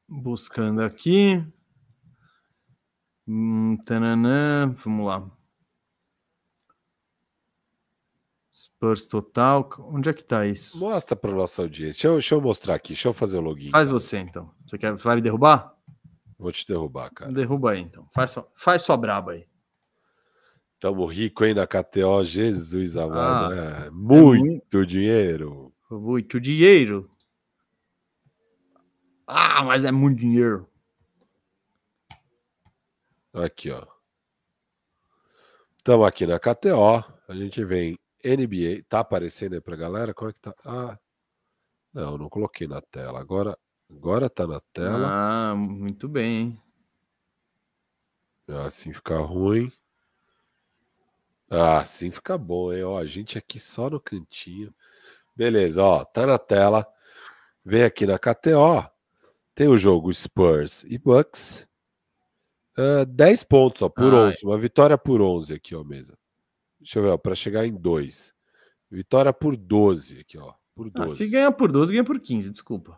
Buscando 0.08 0.82
aqui. 0.82 1.44
Hum, 3.28 3.78
vamos 4.78 5.06
lá. 5.08 5.30
Spurs 8.54 9.08
total. 9.08 9.68
Onde 9.80 10.10
é 10.10 10.14
que 10.14 10.24
tá 10.24 10.46
isso? 10.48 10.78
Mostra 10.78 11.18
para 11.18 11.32
nossa 11.34 11.62
audiência. 11.64 11.92
Deixa 11.94 12.08
eu, 12.08 12.14
deixa 12.14 12.36
eu 12.36 12.42
mostrar 12.42 12.76
aqui, 12.76 12.90
deixa 12.94 13.10
eu 13.10 13.14
fazer 13.14 13.40
o 13.40 13.42
login. 13.42 13.72
Faz 13.72 13.90
você 13.90 14.20
então. 14.20 14.54
Você 14.66 14.78
quer 14.78 14.94
vai 14.96 15.18
me 15.18 15.22
derrubar? 15.22 15.76
Vou 16.40 16.52
te 16.52 16.66
derrubar, 16.66 17.10
cara. 17.12 17.32
Derruba 17.34 17.72
aí 17.72 17.82
então. 17.82 18.08
Faz 18.14 18.32
sua, 18.32 18.50
faz 18.56 18.82
sua 18.84 18.96
braba 18.96 19.34
aí. 19.34 19.46
Tamo 20.82 21.06
rico, 21.06 21.46
hein, 21.46 21.54
na 21.54 21.68
KTO. 21.68 22.24
Jesus 22.24 22.98
amado. 22.98 23.54
Ah, 23.54 23.86
é 23.86 23.90
muito 23.92 24.84
dinheiro. 24.84 25.72
Muito 25.92 26.40
dinheiro. 26.40 27.08
Ah, 29.28 29.64
mas 29.64 29.86
é 29.86 29.92
muito 29.92 30.18
dinheiro. 30.18 30.68
Aqui, 33.32 33.70
ó. 33.70 33.86
Estamos 35.78 36.08
aqui 36.08 36.26
na 36.26 36.40
KTO. 36.40 37.06
A 37.28 37.36
gente 37.36 37.64
vem 37.64 37.96
NBA. 38.24 38.84
Tá 38.90 39.02
aparecendo 39.02 39.54
aí 39.54 39.62
pra 39.62 39.76
galera? 39.76 40.16
Como 40.16 40.32
é 40.32 40.34
que 40.34 40.40
tá? 40.40 40.56
Ah, 40.66 40.98
não, 41.94 42.18
não 42.18 42.28
coloquei 42.28 42.68
na 42.68 42.82
tela. 42.82 43.20
Agora, 43.20 43.56
agora 43.88 44.32
tá 44.32 44.48
na 44.48 44.60
tela. 44.74 45.10
Ah, 45.12 45.56
muito 45.56 46.10
bem? 46.10 46.60
Assim 48.66 48.92
fica 48.92 49.20
ruim. 49.20 49.72
Ah, 51.54 51.80
assim 51.82 52.10
fica 52.10 52.38
bom, 52.38 52.72
hein? 52.72 52.84
Ó, 52.84 52.98
a 52.98 53.06
gente 53.06 53.38
aqui 53.38 53.60
só 53.60 53.90
no 53.90 54.00
cantinho. 54.00 54.74
Beleza, 55.36 55.84
ó, 55.84 56.06
tá 56.06 56.26
na 56.26 56.40
tela. 56.40 56.88
Vem 57.66 57.84
aqui 57.84 58.06
na 58.06 58.18
KTO. 58.18 58.90
Tem 59.54 59.68
o 59.68 59.78
jogo 59.78 60.12
Spurs 60.14 60.86
e 60.86 60.98
Bucks. 60.98 61.68
Ah, 62.78 63.04
10 63.06 63.44
pontos, 63.44 63.82
ó, 63.82 63.90
por 63.90 64.14
Ai. 64.14 64.30
11. 64.30 64.46
Uma 64.46 64.58
vitória 64.58 64.98
por 64.98 65.22
11 65.22 65.54
aqui, 65.54 65.76
ó, 65.76 65.84
mesa. 65.84 66.18
Deixa 66.80 67.00
eu 67.00 67.04
ver, 67.04 67.10
ó, 67.10 67.18
pra 67.18 67.36
chegar 67.36 67.66
em 67.66 67.76
2. 67.76 68.34
Vitória 68.90 69.34
por 69.34 69.58
12 69.58 70.22
aqui, 70.22 70.38
ó. 70.38 70.54
Por 70.74 70.88
Ah, 70.96 71.06
12. 71.06 71.18
se 71.18 71.30
ganhar 71.30 71.52
por 71.52 71.70
12, 71.70 71.92
ganha 71.92 72.04
por 72.04 72.18
15, 72.20 72.50
desculpa. 72.50 72.98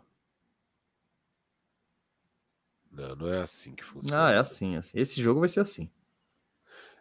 Não, 2.90 3.16
não 3.16 3.32
é 3.32 3.42
assim 3.42 3.74
que 3.74 3.82
funciona. 3.84 4.28
Ah, 4.28 4.30
é 4.30 4.38
assim, 4.38 4.76
assim. 4.76 4.96
Esse 4.96 5.20
jogo 5.20 5.40
vai 5.40 5.48
ser 5.48 5.58
assim. 5.60 5.90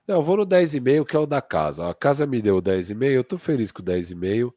Não, 0.08 0.16
eu 0.16 0.24
vou 0.24 0.38
no 0.38 0.46
10,5, 0.46 1.06
que 1.06 1.16
é 1.16 1.20
o 1.20 1.26
da 1.26 1.42
casa. 1.42 1.90
A 1.90 1.94
casa 1.94 2.28
me 2.28 2.42
deu 2.42 2.62
10,5, 2.62 3.12
eu 3.12 3.24
tô 3.24 3.38
feliz 3.38 3.72
com 3.72 3.82
o 3.82 3.86
10,5. 3.86 4.54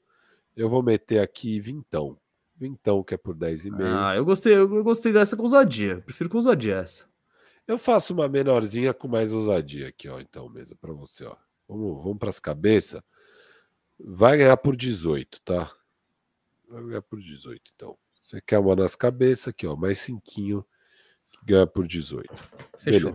Eu 0.57 0.69
vou 0.69 0.83
meter 0.83 1.21
aqui 1.21 1.61
vintão. 1.61 2.19
Vintão, 2.57 3.03
que 3.03 3.15
é 3.15 3.17
por 3.17 3.35
10,5. 3.35 3.77
Ah, 3.81 4.17
eu 4.17 4.25
gostei, 4.25 4.55
eu 4.55 4.83
gostei 4.83 5.13
dessa 5.13 5.37
com 5.37 5.43
ousadia. 5.43 6.03
Prefiro 6.05 6.31
com 6.31 6.39
ousadia 6.39 6.77
essa. 6.77 7.07
Eu 7.67 7.79
faço 7.79 8.15
uma 8.15 8.29
menorzinha 8.29 8.95
com 8.95 9.09
mais 9.09 9.33
ousadia 9.33 9.89
aqui, 9.89 10.09
ó. 10.09 10.21
Então, 10.21 10.49
mesa, 10.49 10.77
pra 10.81 10.93
você, 10.93 11.25
ó. 11.25 11.37
Vamos, 11.69 12.03
vamos 12.03 12.19
pras 12.19 12.41
cabeças. 12.41 13.03
Vai 13.99 14.39
ganhar 14.39 14.57
por 14.57 14.77
18, 14.77 15.41
tá? 15.43 15.71
Vai 16.69 16.83
ganhar 16.85 17.03
por 17.03 17.21
18, 17.21 17.73
então. 17.75 17.97
Você 18.21 18.41
quer 18.41 18.59
uma 18.59 18.75
nas 18.75 18.97
cabeças 18.97 19.49
aqui, 19.49 19.67
ó. 19.67 19.77
Mais 19.77 19.99
cinquinho. 19.99 20.65
Ganha 21.47 21.67
por 21.67 21.87
18. 21.87 22.29
Fechou. 22.77 23.13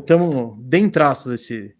Tamo 0.00 0.58
dentraço 0.60 1.28
desse, 1.28 1.76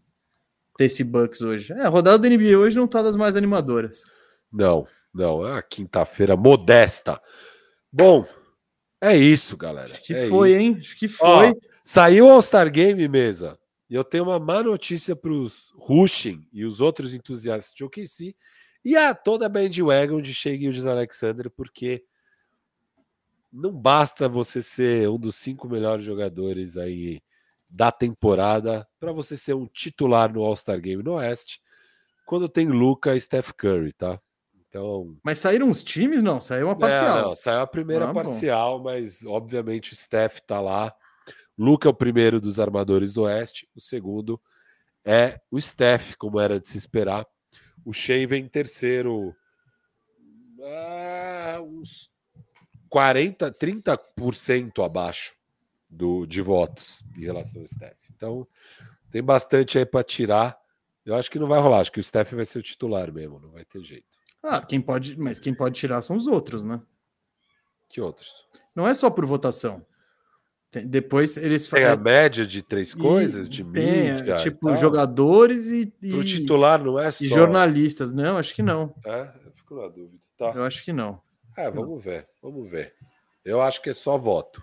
desse 0.79 1.03
Bucks 1.03 1.43
hoje. 1.43 1.73
É, 1.73 1.81
a 1.83 1.89
rodada 1.89 2.19
da 2.19 2.29
NBA 2.29 2.57
hoje 2.57 2.77
não 2.77 2.87
tá 2.87 3.03
das 3.03 3.17
mais 3.17 3.35
animadoras. 3.35 4.05
Não, 4.53 4.87
não. 5.13 5.45
É 5.47 5.59
a 5.59 5.63
quinta-feira 5.63 6.37
modesta. 6.37 7.21
Bom, 7.93 8.25
é 9.01 9.17
isso, 9.17 9.57
galera. 9.57 9.91
Acho 9.91 10.03
que 10.03 10.15
é 10.15 10.29
foi, 10.29 10.51
isso. 10.51 10.59
hein? 10.61 10.77
Acho 10.79 10.97
que 10.97 11.07
Ó, 11.21 11.39
foi. 11.39 11.53
Saiu 11.85 12.27
o 12.27 12.31
All-Star 12.31 12.71
Game, 12.71 13.07
mesa. 13.09 13.59
E 13.91 13.95
eu 13.95 14.05
tenho 14.05 14.25
uma 14.25 14.39
má 14.39 14.63
notícia 14.63 15.15
para 15.15 15.31
os 15.33 15.73
Rushing 15.77 16.49
e 16.53 16.65
os 16.65 16.81
outros 16.81 17.15
entusiastas 17.15 17.75
de 17.75 17.85
OKC 17.85 18.35
e 18.85 18.97
a 18.97 19.15
toda 19.15 19.47
a 19.47 19.49
bandwagon 19.49 20.21
de 20.23 20.33
Shea 20.33 20.57
Gildes 20.57 20.87
Alexander, 20.87 21.51
porque 21.51 22.05
não 23.55 23.71
basta 23.73 24.29
você 24.29 24.61
ser 24.61 25.09
um 25.09 25.17
dos 25.19 25.37
cinco 25.37 25.69
melhores 25.69 26.05
jogadores 26.05 26.77
aí 26.77 27.23
da 27.71 27.93
temporada 27.93 28.87
para 28.99 29.13
você 29.13 29.37
ser 29.37 29.55
um 29.55 29.67
titular 29.67 30.33
no 30.33 30.43
All-Star 30.43 30.81
Game 30.81 31.03
no 31.03 31.15
Oeste, 31.15 31.61
quando 32.27 32.49
tem 32.49 32.67
Luca 32.69 33.15
e 33.15 33.21
Steph 33.21 33.53
Curry, 33.53 33.93
tá? 33.93 34.21
Então, 34.69 35.17
Mas 35.23 35.39
saíram 35.39 35.71
os 35.71 35.85
times? 35.85 36.21
Não, 36.23 36.41
saiu 36.41 36.67
uma 36.67 36.77
parcial. 36.77 37.17
não, 37.21 37.29
não, 37.29 37.37
saiu 37.37 37.61
a 37.61 37.67
primeira 37.67 38.05
Ah, 38.05 38.09
bom. 38.09 38.15
parcial, 38.15 38.83
mas 38.83 39.25
obviamente 39.25 39.93
o 39.93 39.97
Steph 39.97 40.41
tá 40.41 40.61
lá. 40.61 40.93
Luca 41.57 41.89
é 41.89 41.91
o 41.91 41.95
primeiro 41.95 42.41
dos 42.41 42.59
armadores 42.59 43.13
do 43.15 43.23
Oeste, 43.23 43.69
o 43.77 43.81
segundo 43.81 44.41
é 45.05 45.41
o 45.51 45.61
Steph, 45.61 46.15
como 46.19 46.41
era 46.41 46.59
de 46.61 46.69
se 46.69 46.77
esperar. 46.79 47.25
O 47.85 47.93
Shea 47.93 48.27
vem 48.27 48.45
em 48.45 48.49
terceiro, 48.49 49.33
ah, 50.63 51.61
uns 51.63 52.14
40, 52.95 53.51
30% 53.51 54.85
abaixo 54.85 55.35
do, 55.91 56.25
de 56.27 56.41
votos 56.41 57.03
em 57.17 57.23
relação 57.25 57.61
ao 57.61 57.67
Steph. 57.67 57.97
Então, 58.15 58.47
tem 59.11 59.21
bastante 59.21 59.77
aí 59.77 59.85
para 59.85 60.05
tirar. 60.05 60.57
Eu 61.05 61.17
acho 61.17 61.29
que 61.29 61.37
não 61.41 61.49
vai 61.49 61.61
rolar, 61.61 61.81
acho 61.81 61.91
que 61.91 61.99
o 61.99 62.05
Steph 62.05 62.33
vai 62.35 62.45
ser 62.45 62.61
o 62.61 62.63
titular 62.63 63.13
mesmo, 63.13 63.41
não 63.41 63.51
vai 63.51 63.65
ter 63.65 63.83
jeito. 63.83 64.07
Ah, 64.41 64.63
quem 64.65 64.81
pode, 64.81 65.19
mas 65.19 65.41
quem 65.41 65.53
pode 65.53 65.75
tirar 65.75 66.03
são 66.03 66.15
os 66.15 66.29
outros, 66.29 66.63
né? 66.63 66.81
Que 67.89 68.01
outros? 68.01 68.47
Não 68.77 68.87
é 68.87 68.95
só 68.95 69.11
por 69.11 69.27
votação. 69.27 69.85
Tem- 70.71 70.87
depois 70.87 71.37
eles 71.37 71.67
Tem 71.67 71.85
a 71.85 71.91
é, 71.91 71.97
média 71.97 72.47
de 72.47 72.63
três 72.63 72.93
e- 72.93 72.97
coisas, 72.97 73.49
de 73.49 73.65
tem, 73.65 74.09
é, 74.11 74.15
mídia. 74.15 74.37
e 74.37 74.43
tipo 74.45 74.69
tal. 74.69 74.77
jogadores 74.77 75.69
e, 75.69 75.93
e, 76.01 76.25
titular 76.25 76.81
não 76.85 76.97
é 76.97 77.11
só. 77.11 77.25
e 77.25 77.27
jornalistas. 77.27 78.13
Não, 78.13 78.37
acho 78.39 78.55
que 78.55 78.63
não. 78.63 78.95
É, 79.05 79.33
eu 79.47 79.53
fico 79.53 79.75
na 79.75 79.89
dúvida. 79.89 80.17
Tá. 80.39 80.53
Eu 80.55 80.63
acho 80.63 80.85
que 80.85 80.93
não. 80.93 81.24
É, 81.57 81.71
vamos 81.71 82.03
ver, 82.03 82.29
vamos 82.43 82.69
ver. 82.71 82.95
Eu 83.45 83.61
acho 83.61 83.81
que 83.83 83.91
é 83.91 83.95
só 83.95 84.17
voto. 84.19 84.63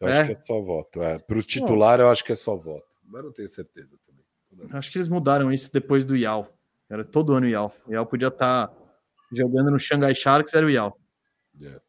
Eu 0.00 0.08
É? 0.08 0.18
acho 0.20 0.32
que 0.32 0.38
é 0.40 0.42
só 0.42 0.60
voto. 0.60 1.02
É. 1.02 1.18
Pro 1.18 1.42
titular, 1.42 2.00
eu 2.00 2.08
acho 2.08 2.24
que 2.24 2.32
é 2.32 2.36
só 2.36 2.56
voto. 2.56 2.86
Mas 3.04 3.24
não 3.24 3.32
tenho 3.32 3.48
certeza 3.48 3.96
também. 4.06 4.68
Acho 4.72 4.90
que 4.90 4.98
eles 4.98 5.08
mudaram 5.08 5.52
isso 5.52 5.72
depois 5.72 6.04
do 6.04 6.16
Yao. 6.16 6.52
Era 6.88 7.04
todo 7.04 7.34
ano 7.34 7.46
o 7.46 7.48
Yao. 7.48 7.72
O 7.86 7.92
Yao 7.92 8.06
podia 8.06 8.28
estar 8.28 8.72
jogando 9.32 9.70
no 9.70 9.78
Shanghai 9.78 10.14
Sharks, 10.14 10.54
era 10.54 10.66
o 10.66 10.70
Yao. 10.70 10.96
É. 11.62 11.80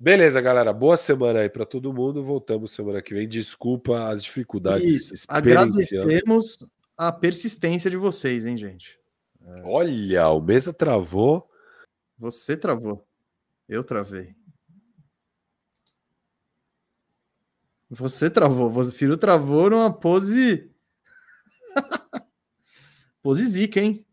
Beleza, 0.00 0.40
galera. 0.40 0.72
Boa 0.72 0.96
semana 0.96 1.40
aí 1.40 1.48
para 1.48 1.66
todo 1.66 1.92
mundo. 1.92 2.24
Voltamos 2.24 2.72
semana 2.72 3.02
que 3.02 3.12
vem. 3.14 3.28
Desculpa 3.28 4.08
as 4.08 4.24
dificuldades. 4.24 5.12
Experienciando. 5.12 6.08
Agradecemos 6.08 6.58
a 6.96 7.12
persistência 7.12 7.90
de 7.90 7.96
vocês, 7.96 8.46
hein, 8.46 8.56
gente? 8.56 8.98
Olha, 9.64 10.28
o 10.30 10.40
mesa 10.40 10.72
travou. 10.72 11.48
Você 12.18 12.56
travou. 12.56 13.04
Eu 13.72 13.82
travei. 13.82 14.36
Você 17.88 18.28
travou. 18.28 18.70
Você 18.70 18.92
Firu 18.92 19.16
travou 19.16 19.70
numa 19.70 19.90
pose. 19.90 20.70
pose 23.22 23.46
zica, 23.46 23.80
hein? 23.80 24.06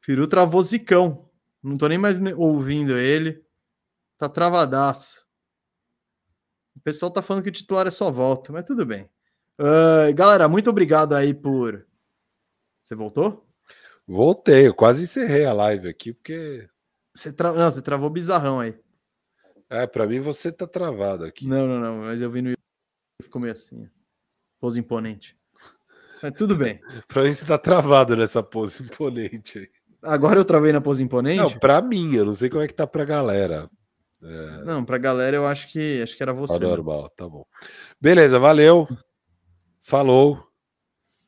Firu 0.00 0.26
travou 0.26 0.60
zicão. 0.64 1.30
Não 1.62 1.78
tô 1.78 1.86
nem 1.86 1.98
mais 1.98 2.18
ouvindo 2.36 2.98
ele. 2.98 3.44
Tá 4.18 4.28
travadaço. 4.28 5.24
O 6.76 6.80
pessoal 6.80 7.12
tá 7.12 7.22
falando 7.22 7.44
que 7.44 7.48
o 7.48 7.52
titular 7.52 7.86
é 7.86 7.92
só 7.92 8.10
volta, 8.10 8.52
mas 8.52 8.64
tudo 8.64 8.84
bem. 8.84 9.08
Ah, 9.56 10.10
galera, 10.12 10.48
muito 10.48 10.68
obrigado 10.68 11.14
aí 11.14 11.32
por. 11.32 11.86
Você 12.82 12.96
voltou? 12.96 13.48
Voltei. 14.04 14.66
Eu 14.66 14.74
quase 14.74 15.04
encerrei 15.04 15.44
a 15.44 15.52
live 15.52 15.88
aqui, 15.88 16.12
porque. 16.12 16.68
Você 17.16 17.32
tra... 17.32 17.52
Não, 17.52 17.70
você 17.70 17.80
travou 17.82 18.10
bizarrão 18.10 18.60
aí. 18.60 18.74
É, 19.70 19.86
para 19.86 20.06
mim 20.06 20.20
você 20.20 20.52
tá 20.52 20.66
travado 20.66 21.24
aqui. 21.24 21.46
Não, 21.46 21.66
não, 21.66 21.80
não, 21.80 21.96
mas 22.04 22.20
eu 22.22 22.30
vi 22.30 22.42
no 22.42 22.50
YouTube 22.50 22.60
ficou 23.22 23.40
meio 23.40 23.52
assim. 23.52 23.88
Pose 24.60 24.78
imponente. 24.78 25.36
Mas 26.22 26.32
tudo 26.32 26.54
bem. 26.56 26.80
Pra 27.08 27.22
mim 27.24 27.32
você 27.32 27.44
tá 27.44 27.58
travado 27.58 28.16
nessa 28.16 28.42
pose 28.42 28.82
imponente 28.82 29.58
aí. 29.58 29.68
Agora 30.02 30.38
eu 30.38 30.44
travei 30.44 30.72
na 30.72 30.80
pose 30.80 31.02
imponente? 31.02 31.38
Não, 31.38 31.50
Não, 31.50 31.58
pra 31.58 31.82
mim, 31.82 32.14
eu 32.14 32.24
não 32.26 32.32
sei 32.34 32.48
como 32.48 32.62
é 32.62 32.68
que 32.68 32.74
tá 32.74 32.86
pra 32.86 33.04
galera. 33.04 33.68
É, 34.22 34.82
pra 34.84 34.98
galera 34.98 35.36
eu 35.36 35.46
acho 35.46 35.70
que 35.70 36.00
acho 36.02 36.16
que 36.16 36.22
era 36.22 36.32
tá 36.32 36.38
você. 36.38 36.58
né? 36.58 36.66
normal, 36.66 37.10
tá 37.10 37.28
bom. 37.28 37.44
Beleza, 38.00 38.38
valeu. 38.38 38.86
Falou. 39.82 40.46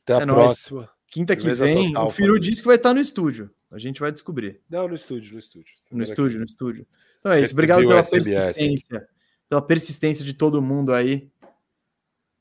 Até 0.02 0.14
a 0.14 0.18
É 0.18 0.26
próxima. 0.26 0.80
nóis. 0.80 0.90
Quinta 1.10 1.34
que 1.34 1.42
Firmeza 1.42 1.64
vem, 1.64 1.88
total, 1.88 2.06
o 2.06 2.10
Firu 2.10 2.28
família. 2.28 2.50
disse 2.50 2.60
que 2.62 2.66
vai 2.68 2.76
estar 2.76 2.94
no 2.94 3.00
estúdio. 3.00 3.50
A 3.70 3.78
gente 3.78 4.00
vai 4.00 4.10
descobrir. 4.10 4.60
Não, 4.68 4.88
no 4.88 4.94
estúdio, 4.94 5.34
no 5.34 5.38
estúdio. 5.38 5.74
No 5.76 5.88
Semana 5.88 6.04
estúdio, 6.04 6.32
que 6.32 6.38
no 6.38 6.44
estúdio. 6.44 6.86
Então 7.18 7.32
é 7.32 7.40
isso. 7.40 7.52
Obrigado 7.52 7.80
pela 7.80 8.02
persistência. 8.02 9.08
Pela 9.48 9.62
persistência 9.62 10.24
de 10.24 10.32
todo 10.32 10.62
mundo 10.62 10.92
aí. 10.92 11.30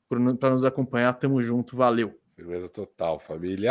Para 0.08 0.50
nos 0.50 0.64
acompanhar. 0.64 1.12
Tamo 1.14 1.42
junto. 1.42 1.76
Valeu. 1.76 2.18
Firmeza 2.34 2.68
total, 2.68 3.18
família. 3.18 3.66